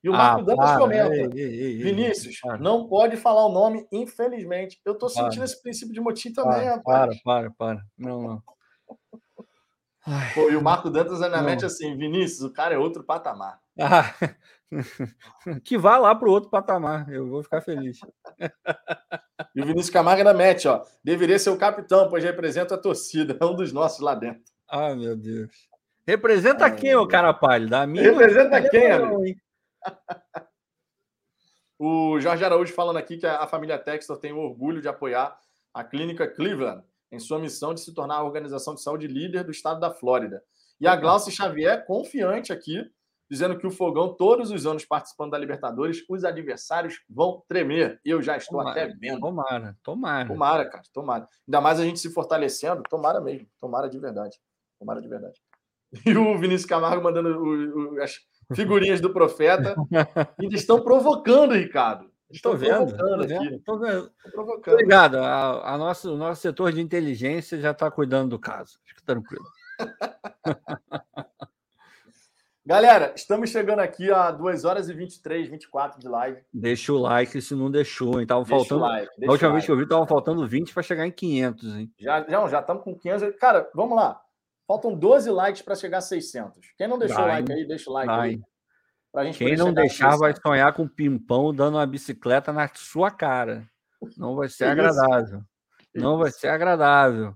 E 0.02 0.08
o 0.08 0.12
Marco 0.12 0.40
ah, 0.40 0.44
Dantas 0.44 0.78
comenta: 0.78 1.14
ei, 1.14 1.28
ei, 1.34 1.62
ei, 1.62 1.82
Vinícius, 1.82 2.40
não 2.58 2.88
pode 2.88 3.16
falar 3.18 3.44
o 3.46 3.52
nome, 3.52 3.86
infelizmente. 3.92 4.80
Eu 4.84 4.94
estou 4.94 5.08
sentindo 5.10 5.44
esse 5.44 5.60
princípio 5.62 5.92
de 5.92 6.00
motim 6.00 6.32
também, 6.32 6.62
para, 6.62 6.76
rapaz. 6.76 7.22
Para, 7.22 7.50
para, 7.50 7.50
para. 7.50 7.82
Não, 7.98 8.22
não. 8.22 8.42
Pô, 10.34 10.50
e 10.50 10.56
o 10.56 10.62
Marco 10.62 10.88
Dantas 10.88 11.20
na 11.20 11.42
mente 11.42 11.64
assim: 11.64 11.96
Vinícius, 11.96 12.42
o 12.42 12.52
cara 12.52 12.74
é 12.74 12.78
outro 12.78 13.04
patamar. 13.04 13.60
Ah, 13.78 14.14
que 15.64 15.76
vá 15.76 15.98
lá 15.98 16.14
para 16.14 16.28
o 16.28 16.32
outro 16.32 16.48
patamar, 16.48 17.10
eu 17.10 17.28
vou 17.28 17.42
ficar 17.42 17.60
feliz. 17.60 17.98
E 19.54 19.60
o 19.62 19.66
Vinícius 19.66 19.90
Camargo 19.90 20.18
ainda 20.18 20.34
mete, 20.34 20.68
ó. 20.68 20.84
Deveria 21.02 21.38
ser 21.38 21.50
o 21.50 21.56
capitão, 21.56 22.08
pois 22.08 22.22
representa 22.22 22.74
a 22.74 22.78
torcida. 22.78 23.36
É 23.40 23.44
um 23.44 23.56
dos 23.56 23.72
nossos 23.72 24.00
lá 24.00 24.14
dentro. 24.14 24.42
Ah, 24.68 24.94
meu 24.94 25.16
Deus. 25.16 25.50
Representa 26.06 26.66
Ai, 26.66 26.76
quem, 26.76 26.94
ô 26.94 27.08
cara 27.08 27.32
pálido? 27.32 27.74
A 27.74 27.86
minha 27.86 28.04
representa 28.04 28.68
quem, 28.68 28.90
amigo? 28.90 29.40
o 31.78 32.20
Jorge 32.20 32.44
Araújo 32.44 32.72
falando 32.74 32.98
aqui 32.98 33.16
que 33.16 33.26
a 33.26 33.46
família 33.46 33.78
Textor 33.78 34.18
tem 34.18 34.32
o 34.32 34.38
orgulho 34.38 34.82
de 34.82 34.88
apoiar 34.88 35.36
a 35.72 35.82
Clínica 35.82 36.28
Cleveland 36.28 36.84
em 37.12 37.18
sua 37.18 37.38
missão 37.38 37.74
de 37.74 37.80
se 37.80 37.94
tornar 37.94 38.16
a 38.16 38.24
organização 38.24 38.74
de 38.74 38.82
saúde 38.82 39.06
líder 39.06 39.44
do 39.44 39.50
estado 39.50 39.80
da 39.80 39.90
Flórida. 39.90 40.42
E 40.80 40.86
a 40.86 40.96
Glaucia 40.96 41.32
Xavier, 41.32 41.84
confiante 41.84 42.52
aqui, 42.52 42.90
dizendo 43.30 43.58
que 43.58 43.66
o 43.66 43.70
Fogão, 43.70 44.14
todos 44.14 44.50
os 44.50 44.66
anos 44.66 44.84
participando 44.84 45.30
da 45.30 45.38
Libertadores, 45.38 46.04
os 46.08 46.24
adversários 46.24 47.00
vão 47.08 47.42
tremer. 47.46 48.00
Eu 48.04 48.20
já 48.20 48.36
estou 48.36 48.58
tomara, 48.58 48.84
até 48.84 48.94
vendo. 48.94 49.20
Tomara, 49.20 49.76
tomara. 49.82 50.28
Tomara, 50.28 50.68
cara, 50.68 50.84
tomara. 50.92 51.28
Ainda 51.46 51.60
mais 51.60 51.78
a 51.78 51.84
gente 51.84 52.00
se 52.00 52.10
fortalecendo, 52.10 52.82
tomara 52.88 53.20
mesmo, 53.20 53.46
tomara 53.60 53.88
de 53.88 53.98
verdade. 53.98 54.36
Tomara 54.78 55.00
de 55.00 55.08
verdade. 55.08 55.40
E 56.06 56.16
o 56.16 56.38
Vinícius 56.38 56.66
Camargo 56.66 57.02
mandando 57.02 57.28
o, 57.28 57.94
o, 57.94 58.02
as 58.02 58.18
figurinhas 58.54 59.00
do 59.00 59.12
profeta. 59.12 59.74
Ainda 60.40 60.54
estão 60.54 60.82
provocando, 60.82 61.54
Ricardo. 61.54 62.10
Estou 62.30 62.56
vendo, 62.56 62.96
tô 62.96 63.18
vendo, 63.26 63.58
Tô 63.60 63.78
vendo. 63.78 64.10
provocando. 64.32 64.74
Obrigado. 64.74 65.16
A, 65.16 65.74
a 65.74 65.78
nosso, 65.78 66.14
o 66.14 66.16
nosso 66.16 66.40
setor 66.40 66.72
de 66.72 66.80
inteligência 66.80 67.60
já 67.60 67.72
está 67.72 67.90
cuidando 67.90 68.30
do 68.30 68.38
caso. 68.38 68.78
Fique 68.84 69.02
tranquilo. 69.02 69.44
Galera, 72.64 73.12
estamos 73.16 73.50
chegando 73.50 73.80
aqui 73.80 74.12
a 74.12 74.30
2 74.30 74.64
horas 74.64 74.88
e 74.88 74.94
23, 74.94 75.48
24 75.48 75.98
de 75.98 76.06
live. 76.06 76.40
Deixa 76.52 76.92
o 76.92 76.98
like 76.98 77.40
se 77.42 77.54
não 77.54 77.68
deixou, 77.68 78.20
hein? 78.20 78.26
Tava 78.26 78.44
deixa 78.44 78.56
faltando. 78.56 78.82
Like, 78.82 79.26
a 79.26 79.30
última 79.32 79.52
vez 79.52 79.64
que 79.64 79.72
eu 79.72 79.76
vi, 79.76 79.88
tava 79.88 80.06
faltando 80.06 80.46
20 80.46 80.72
para 80.72 80.82
chegar 80.82 81.04
em 81.06 81.10
500, 81.10 81.74
hein? 81.74 81.90
Já, 81.98 82.22
já, 82.28 82.48
já 82.48 82.60
estamos 82.60 82.84
com 82.84 82.96
500. 82.96 83.36
Cara, 83.40 83.68
vamos 83.74 83.96
lá. 83.96 84.20
Faltam 84.68 84.94
12 84.94 85.30
likes 85.30 85.62
para 85.62 85.74
chegar 85.74 85.98
a 85.98 86.02
600. 86.02 86.74
Quem 86.76 86.86
não 86.86 86.96
deixou 86.96 87.24
o 87.24 87.26
like 87.26 87.52
aí, 87.52 87.66
deixa 87.66 87.90
o 87.90 87.92
like 87.92 88.06
Vai. 88.06 88.28
aí. 88.28 88.40
Quem 89.34 89.56
não 89.56 89.72
deixar 89.72 90.16
vai 90.16 90.34
sonhar 90.34 90.72
com 90.72 90.84
o 90.84 90.88
pimpão 90.88 91.52
dando 91.52 91.76
uma 91.76 91.86
bicicleta 91.86 92.52
na 92.52 92.68
sua 92.74 93.10
cara. 93.10 93.68
Não 94.16 94.36
vai 94.36 94.48
ser 94.48 94.66
agradável. 94.66 95.42
Não 95.94 96.18
vai 96.18 96.30
ser 96.30 96.48
agradável. 96.48 97.34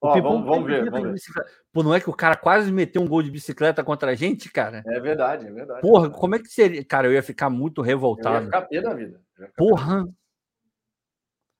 Ó, 0.00 0.20
vamos, 0.20 0.46
vamos 0.46 0.66
ver, 0.66 0.90
vamos 0.90 1.12
ver. 1.12 1.44
Pô, 1.72 1.82
não 1.82 1.94
é 1.94 2.00
que 2.00 2.08
o 2.08 2.14
cara 2.14 2.36
quase 2.36 2.70
meteu 2.70 3.02
um 3.02 3.08
gol 3.08 3.22
de 3.22 3.30
bicicleta 3.30 3.82
contra 3.82 4.12
a 4.12 4.14
gente, 4.14 4.50
cara? 4.50 4.82
É 4.86 5.00
verdade, 5.00 5.46
é 5.46 5.50
verdade. 5.50 5.80
Porra, 5.80 6.10
como 6.10 6.34
é 6.34 6.38
que 6.38 6.48
seria? 6.48 6.84
Cara, 6.84 7.06
eu 7.06 7.12
ia 7.12 7.22
ficar 7.22 7.50
muito 7.50 7.82
revoltado. 7.82 8.36
Eu 8.36 8.40
ia 8.40 8.46
ficar 8.46 8.62
pé 8.62 8.80
da 8.80 8.94
vida. 8.94 9.20
Porra. 9.56 10.06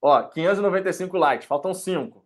Ó, 0.03 0.23
595 0.23 1.17
likes, 1.17 1.47
faltam 1.47 1.75
5. 1.75 2.26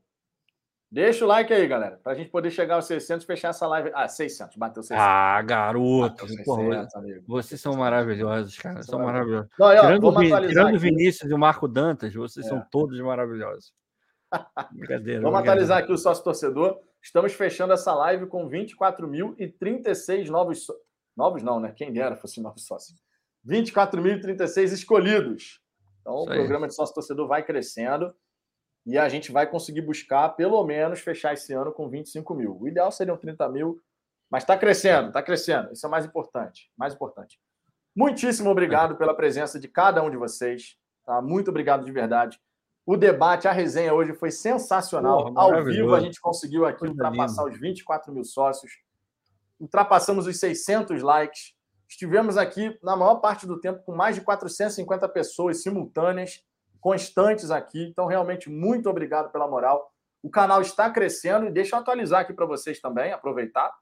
Deixa 0.92 1.24
o 1.24 1.28
like 1.28 1.52
aí, 1.52 1.68
galera, 1.68 2.00
pra 2.02 2.14
gente 2.14 2.30
poder 2.30 2.50
chegar 2.50 2.74
aos 2.74 2.86
600 2.86 3.22
e 3.22 3.26
fechar 3.26 3.50
essa 3.50 3.64
live. 3.68 3.92
Ah, 3.94 4.08
600, 4.08 4.56
bateu 4.56 4.82
600. 4.82 5.00
Ah, 5.00 5.40
garoto. 5.40 6.08
Bateu 6.10 6.26
600, 6.26 6.44
porra, 6.44 6.88
vocês 7.28 7.60
são 7.60 7.74
maravilhosos, 7.74 8.58
cara. 8.58 8.82
São 8.82 8.98
maravilhosos. 8.98 9.48
Não, 9.56 9.68
ó, 9.68 9.80
tirando, 9.80 10.48
tirando 10.48 10.74
o 10.74 10.78
Vinícius 10.80 11.30
e 11.30 11.34
o 11.34 11.38
Marco 11.38 11.68
Dantas, 11.68 12.12
vocês 12.12 12.44
é. 12.44 12.48
são 12.48 12.66
todos 12.72 13.00
maravilhosos. 13.00 13.72
Brincadeira. 14.72 15.22
Vamos 15.22 15.38
atualizar 15.38 15.78
aqui 15.78 15.92
o 15.92 15.96
sócio 15.96 16.24
torcedor. 16.24 16.80
Estamos 17.00 17.32
fechando 17.34 17.72
essa 17.72 17.94
live 17.94 18.26
com 18.26 18.50
24.036 18.50 20.26
novos. 20.28 20.64
So... 20.66 20.74
Novos 21.16 21.42
não, 21.42 21.60
né? 21.60 21.72
Quem 21.76 21.92
dera 21.92 22.16
fosse 22.16 22.40
novos 22.40 22.66
sócios. 22.66 22.98
24.036 23.46 24.72
escolhidos. 24.72 25.60
Então, 26.00 26.14
Isso 26.14 26.32
o 26.32 26.34
programa 26.34 26.66
aí. 26.66 26.68
de 26.68 26.74
sócio 26.74 26.94
torcedor 26.94 27.28
vai 27.28 27.44
crescendo 27.44 28.12
e 28.86 28.96
a 28.98 29.08
gente 29.08 29.30
vai 29.30 29.46
conseguir 29.46 29.82
buscar, 29.82 30.30
pelo 30.30 30.64
menos, 30.64 31.00
fechar 31.00 31.34
esse 31.34 31.52
ano 31.52 31.72
com 31.72 31.88
25 31.88 32.34
mil. 32.34 32.56
O 32.60 32.66
ideal 32.66 32.90
seriam 32.90 33.16
30 33.16 33.48
mil, 33.48 33.80
mas 34.30 34.42
está 34.42 34.56
crescendo, 34.56 35.08
está 35.08 35.22
crescendo. 35.22 35.72
Isso 35.72 35.86
é 35.86 35.88
mais 35.88 36.04
importante. 36.04 36.70
Mais 36.76 36.94
importante. 36.94 37.38
Muitíssimo 37.94 38.50
obrigado 38.50 38.96
pela 38.96 39.14
presença 39.14 39.58
de 39.58 39.68
cada 39.68 40.02
um 40.02 40.10
de 40.10 40.16
vocês. 40.16 40.76
Tá? 41.04 41.20
Muito 41.20 41.50
obrigado 41.50 41.84
de 41.84 41.92
verdade. 41.92 42.40
O 42.86 42.96
debate, 42.96 43.46
a 43.46 43.52
resenha 43.52 43.92
hoje 43.92 44.14
foi 44.14 44.30
sensacional. 44.30 45.32
Porra, 45.32 45.58
Ao 45.58 45.64
vivo, 45.64 45.94
a 45.94 46.00
gente 46.00 46.20
conseguiu 46.20 46.64
aqui 46.64 46.80
Coisa 46.80 46.92
ultrapassar 46.94 47.42
linda. 47.44 47.54
os 47.54 47.60
24 47.60 48.12
mil 48.12 48.24
sócios. 48.24 48.72
Ultrapassamos 49.60 50.26
os 50.26 50.38
600 50.38 51.02
likes. 51.02 51.54
Estivemos 51.88 52.36
aqui, 52.36 52.78
na 52.82 52.96
maior 52.96 53.16
parte 53.16 53.46
do 53.46 53.60
tempo, 53.60 53.82
com 53.84 53.94
mais 53.94 54.14
de 54.14 54.22
450 54.22 55.08
pessoas 55.08 55.62
simultâneas, 55.62 56.42
constantes 56.80 57.50
aqui. 57.50 57.82
Então, 57.84 58.06
realmente, 58.06 58.50
muito 58.50 58.88
obrigado 58.88 59.30
pela 59.30 59.48
moral. 59.48 59.90
O 60.22 60.30
canal 60.30 60.60
está 60.60 60.90
crescendo 60.90 61.46
e 61.46 61.50
deixa 61.50 61.76
eu 61.76 61.80
atualizar 61.80 62.20
aqui 62.20 62.32
para 62.32 62.46
vocês 62.46 62.80
também, 62.80 63.12
aproveitar. 63.12 63.72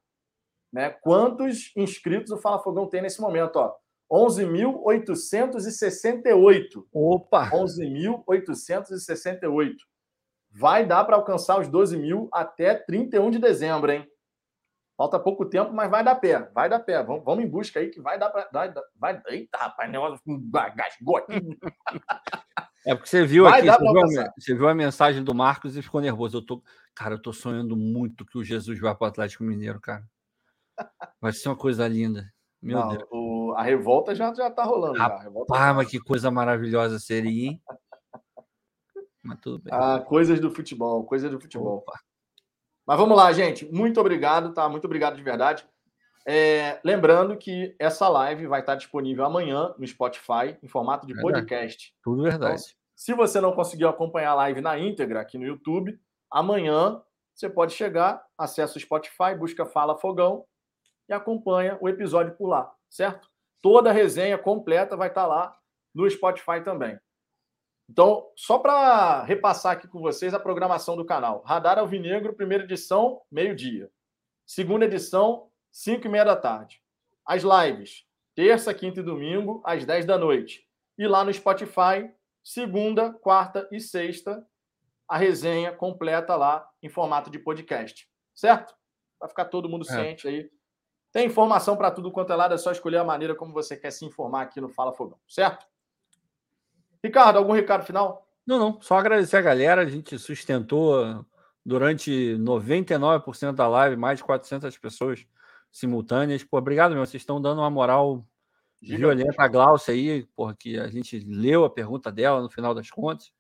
né? 0.73 0.91
Quantos 0.91 1.73
inscritos 1.77 2.31
o 2.31 2.39
Fala 2.39 2.63
Fogão 2.63 2.89
tem 2.89 3.03
nesse 3.03 3.21
momento, 3.21 3.57
ó? 3.57 3.75
11.868. 4.11 6.85
Opa! 6.93 7.51
11.868. 7.51 9.75
Vai 10.51 10.87
dar 10.87 11.05
para 11.05 11.17
alcançar 11.17 11.61
os 11.61 11.69
12 11.69 11.97
mil 11.97 12.29
até 12.33 12.75
31 12.75 13.31
de 13.31 13.39
dezembro, 13.39 13.93
hein? 13.93 14.07
Falta 14.99 15.17
pouco 15.17 15.47
tempo, 15.47 15.73
mas 15.73 15.89
vai 15.89 16.03
dar 16.03 16.17
pé. 16.17 16.51
Vai 16.53 16.69
dar 16.69 16.81
pé. 16.81 17.01
Vamos, 17.05 17.25
vamos 17.25 17.45
em 17.45 17.49
busca 17.49 17.79
aí 17.79 17.89
que 17.89 18.01
vai 18.01 18.19
dar 18.19 18.31
para. 18.31 18.49
Vai, 18.53 18.75
vai, 18.97 19.23
eita, 19.29 19.57
rapaz, 19.57 19.89
negócio 19.89 20.21
gasgou 20.75 21.19
aqui. 21.19 21.35
É 22.85 22.95
porque 22.97 23.09
você 23.09 23.25
viu 23.25 23.45
vai 23.45 23.61
aqui, 23.61 23.71
você 23.71 23.93
viu, 23.93 24.01
a, 24.01 24.33
você 24.37 24.55
viu, 24.55 24.69
a, 24.69 24.75
mensagem 24.75 25.23
do 25.23 25.33
Marcos 25.33 25.77
e 25.77 25.83
ficou 25.83 26.01
nervoso. 26.01 26.39
Eu 26.39 26.43
tô, 26.45 26.63
cara, 26.97 27.15
eu 27.15 27.23
tô 27.23 27.33
sonhando 27.33 27.77
muito 27.77 28.27
que 28.27 28.39
o 28.39 28.45
Jesus 28.45 28.81
vá 28.81 28.93
para 28.93 29.05
o 29.05 29.09
Atlético 29.09 29.45
Mineiro, 29.45 29.81
cara. 29.81 30.05
Vai 31.21 31.33
ser 31.33 31.49
uma 31.49 31.57
coisa 31.57 31.87
linda. 31.87 32.33
Meu 32.61 32.79
Não, 32.81 32.89
Deus. 32.89 33.05
O, 33.13 33.55
a 33.57 33.63
revolta 33.63 34.17
já, 34.17 34.35
já 34.35 34.51
tá 34.51 34.65
rolando. 34.65 35.01
Ah, 35.01 35.21
já. 35.23 35.31
Tá 35.47 35.75
mas 35.75 35.89
que 35.89 36.01
coisa 36.01 36.29
maravilhosa 36.29 36.99
seria, 36.99 37.51
hein? 37.51 37.63
mas 39.23 39.39
tudo 39.41 39.63
bem. 39.63 39.73
Ah, 39.73 40.01
coisas 40.01 40.41
do 40.41 40.51
futebol, 40.51 41.05
coisas 41.05 41.31
do 41.31 41.41
futebol. 41.41 41.77
Opa. 41.79 42.01
Mas 42.89 42.97
vamos 42.97 43.19
lá, 43.19 43.31
gente. 43.35 43.71
Muito 43.71 44.01
obrigado, 44.01 44.55
tá? 44.55 44.67
Muito 44.67 44.87
obrigado 44.87 45.15
de 45.15 45.23
verdade. 45.23 45.63
É, 46.27 46.81
lembrando 46.83 47.37
que 47.37 47.77
essa 47.79 48.09
live 48.09 48.47
vai 48.47 48.61
estar 48.61 48.77
disponível 48.77 49.27
amanhã 49.27 49.75
no 49.79 49.87
Spotify, 49.87 50.57
em 50.63 50.69
formato 50.69 51.07
de 51.07 51.13
verdade. 51.13 51.35
podcast. 51.35 51.95
Tudo 52.03 52.23
verdade. 52.23 52.63
Então, 52.63 52.75
se 52.97 53.13
você 53.13 53.43
não 53.43 53.53
conseguiu 53.53 53.91
acompanhar 53.91 54.31
a 54.31 54.37
live 54.37 54.63
na 54.63 54.79
íntegra 54.79 55.21
aqui 55.21 55.37
no 55.37 55.45
YouTube, 55.45 56.01
amanhã 56.31 57.03
você 57.35 57.51
pode 57.51 57.75
chegar, 57.75 58.25
acessa 58.39 58.79
o 58.79 58.81
Spotify, 58.81 59.35
busca 59.39 59.67
Fala 59.67 59.99
Fogão 59.99 60.47
e 61.11 61.13
acompanha 61.13 61.77
o 61.83 61.91
episódio 61.91 62.35
por 62.37 62.47
lá, 62.47 62.73
certo? 62.89 63.29
Toda 63.61 63.91
a 63.91 63.93
resenha 63.93 64.39
completa 64.39 64.97
vai 64.97 65.09
estar 65.09 65.27
lá 65.27 65.55
no 65.95 66.09
Spotify 66.09 66.63
também. 66.65 66.99
Então, 67.89 68.31
só 68.37 68.59
para 68.59 69.23
repassar 69.23 69.73
aqui 69.73 69.89
com 69.89 70.01
vocês 70.01 70.35
a 70.35 70.41
programação 70.41 70.95
do 70.95 71.07
canal. 71.07 71.43
Radar 71.45 71.79
Alvinegro, 71.79 72.35
primeira 72.35 72.65
edição, 72.65 73.23
meio-dia. 73.31 73.91
Segunda 74.47 74.85
edição, 74.85 75.51
5 75.73 76.07
e 76.07 76.11
meia 76.11 76.25
da 76.25 76.37
tarde. 76.37 76.83
As 77.25 77.43
lives, 77.43 78.05
terça, 78.35 78.75
quinta 78.75 79.01
e 79.01 79.03
domingo, 79.03 79.63
às 79.65 79.87
10 79.87 80.05
da 80.05 80.19
noite. 80.19 80.69
E 80.99 81.07
lá 81.07 81.25
no 81.25 81.33
Spotify, 81.33 82.11
segunda, 82.45 83.13
quarta 83.13 83.67
e 83.73 83.81
sexta, 83.81 84.47
a 85.09 85.17
resenha 85.17 85.73
completa 85.73 86.37
lá 86.37 86.69
em 86.83 86.89
formato 86.91 87.31
de 87.31 87.39
podcast. 87.39 88.07
Certo? 88.35 88.75
Para 89.19 89.29
ficar 89.29 89.45
todo 89.47 89.69
mundo 89.69 89.87
é. 89.89 89.93
ciente 89.93 90.29
aí. 90.29 90.51
Tem 91.11 91.27
informação 91.27 91.75
para 91.75 91.91
tudo 91.91 92.13
quanto 92.13 92.33
é 92.33 92.37
lado, 92.37 92.55
é 92.55 92.59
só 92.59 92.71
escolher 92.71 92.99
a 92.99 93.05
maneira 93.05 93.35
como 93.35 93.53
você 93.53 93.77
quer 93.77 93.91
se 93.91 94.05
informar 94.05 94.43
aqui 94.43 94.61
no 94.61 94.69
Fala 94.69 94.93
Fogão. 94.93 95.19
Certo? 95.27 95.67
Ricardo, 97.03 97.37
algum 97.39 97.53
recado 97.53 97.85
final? 97.85 98.27
Não, 98.47 98.59
não. 98.59 98.81
Só 98.81 98.97
agradecer 98.97 99.37
a 99.37 99.43
galera. 99.43 99.83
A 99.83 99.89
gente 99.89 100.19
sustentou 100.19 101.25
durante 101.65 102.37
99% 102.39 103.53
da 103.53 103.69
live, 103.69 103.97
mais 103.97 104.19
de 104.19 104.25
400 104.25 104.77
pessoas 104.79 105.27
simultâneas. 105.71 106.43
Pô, 106.43 106.59
obrigado, 106.59 106.93
meu. 106.95 107.05
Vocês 107.05 107.23
estão 107.23 107.41
dando 107.41 107.61
uma 107.61 107.71
moral 107.71 108.27
violenta 108.81 109.43
a 109.43 109.49
Glaucia 109.49 109.93
aí, 109.93 110.27
porque 110.37 110.79
a 110.79 110.89
gente 110.89 111.19
leu 111.21 111.65
a 111.65 111.71
pergunta 111.71 112.11
dela 112.11 112.41
no 112.41 112.49
final 112.49 112.75
das 112.75 112.91
contas. 112.91 113.31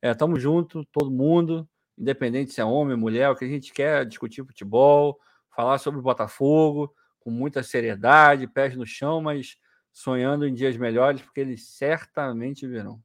É, 0.00 0.12
tamo 0.14 0.38
junto, 0.38 0.84
todo 0.86 1.10
mundo, 1.10 1.68
independente 1.96 2.52
se 2.52 2.60
é 2.60 2.64
homem, 2.64 2.96
mulher, 2.96 3.30
o 3.30 3.36
que 3.36 3.44
a 3.44 3.48
gente 3.48 3.72
quer 3.72 4.02
é 4.02 4.04
discutir 4.04 4.44
futebol, 4.44 5.18
falar 5.50 5.78
sobre 5.78 6.00
o 6.00 6.02
Botafogo 6.02 6.94
com 7.20 7.30
muita 7.30 7.62
seriedade, 7.62 8.48
pés 8.48 8.76
no 8.76 8.84
chão, 8.84 9.20
mas 9.20 9.56
sonhando 9.92 10.46
em 10.46 10.54
dias 10.54 10.76
melhores, 10.76 11.20
porque 11.20 11.40
eles 11.40 11.68
certamente 11.68 12.66
virão. 12.66 13.02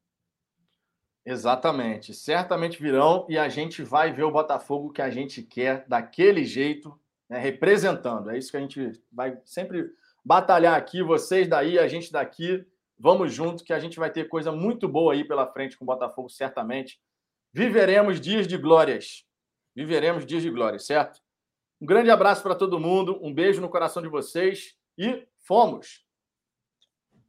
Exatamente, 1.26 2.14
certamente 2.14 2.82
virão 2.82 3.26
e 3.28 3.38
a 3.38 3.50
gente 3.50 3.84
vai 3.84 4.14
ver 4.14 4.24
o 4.24 4.32
Botafogo 4.32 4.94
que 4.94 5.02
a 5.02 5.10
gente 5.10 5.44
quer 5.44 5.86
daquele 5.86 6.46
jeito, 6.46 6.98
né, 7.30 7.38
representando. 7.38 8.30
É 8.30 8.38
isso 8.38 8.50
que 8.50 8.56
a 8.56 8.62
gente 8.62 8.94
vai 9.12 9.38
sempre 9.44 9.92
batalhar 10.24 10.78
aqui, 10.78 11.04
vocês 11.04 11.46
daí, 11.46 11.78
a 11.78 11.88
gente 11.88 12.14
daqui. 12.14 12.66
Vamos 12.98 13.34
junto, 13.34 13.64
que 13.64 13.74
a 13.74 13.80
gente 13.80 14.00
vai 14.00 14.10
ter 14.10 14.30
coisa 14.30 14.54
muito 14.54 14.88
boa 14.88 15.14
aí 15.14 15.24
pela 15.24 15.46
frente 15.46 15.78
com 15.78 15.84
o 15.84 15.86
Botafogo, 15.86 16.30
certamente. 16.30 17.00
Viveremos 17.54 18.22
dias 18.22 18.48
de 18.48 18.58
glórias. 18.58 19.26
Viveremos 19.76 20.26
dias 20.26 20.42
de 20.42 20.50
glórias, 20.50 20.86
certo? 20.86 21.20
Um 21.80 21.86
grande 21.86 22.10
abraço 22.10 22.42
para 22.42 22.56
todo 22.56 22.80
mundo, 22.80 23.20
um 23.22 23.34
beijo 23.34 23.60
no 23.60 23.70
coração 23.70 24.02
de 24.02 24.08
vocês 24.08 24.76
e 24.98 25.28
fomos! 25.40 26.07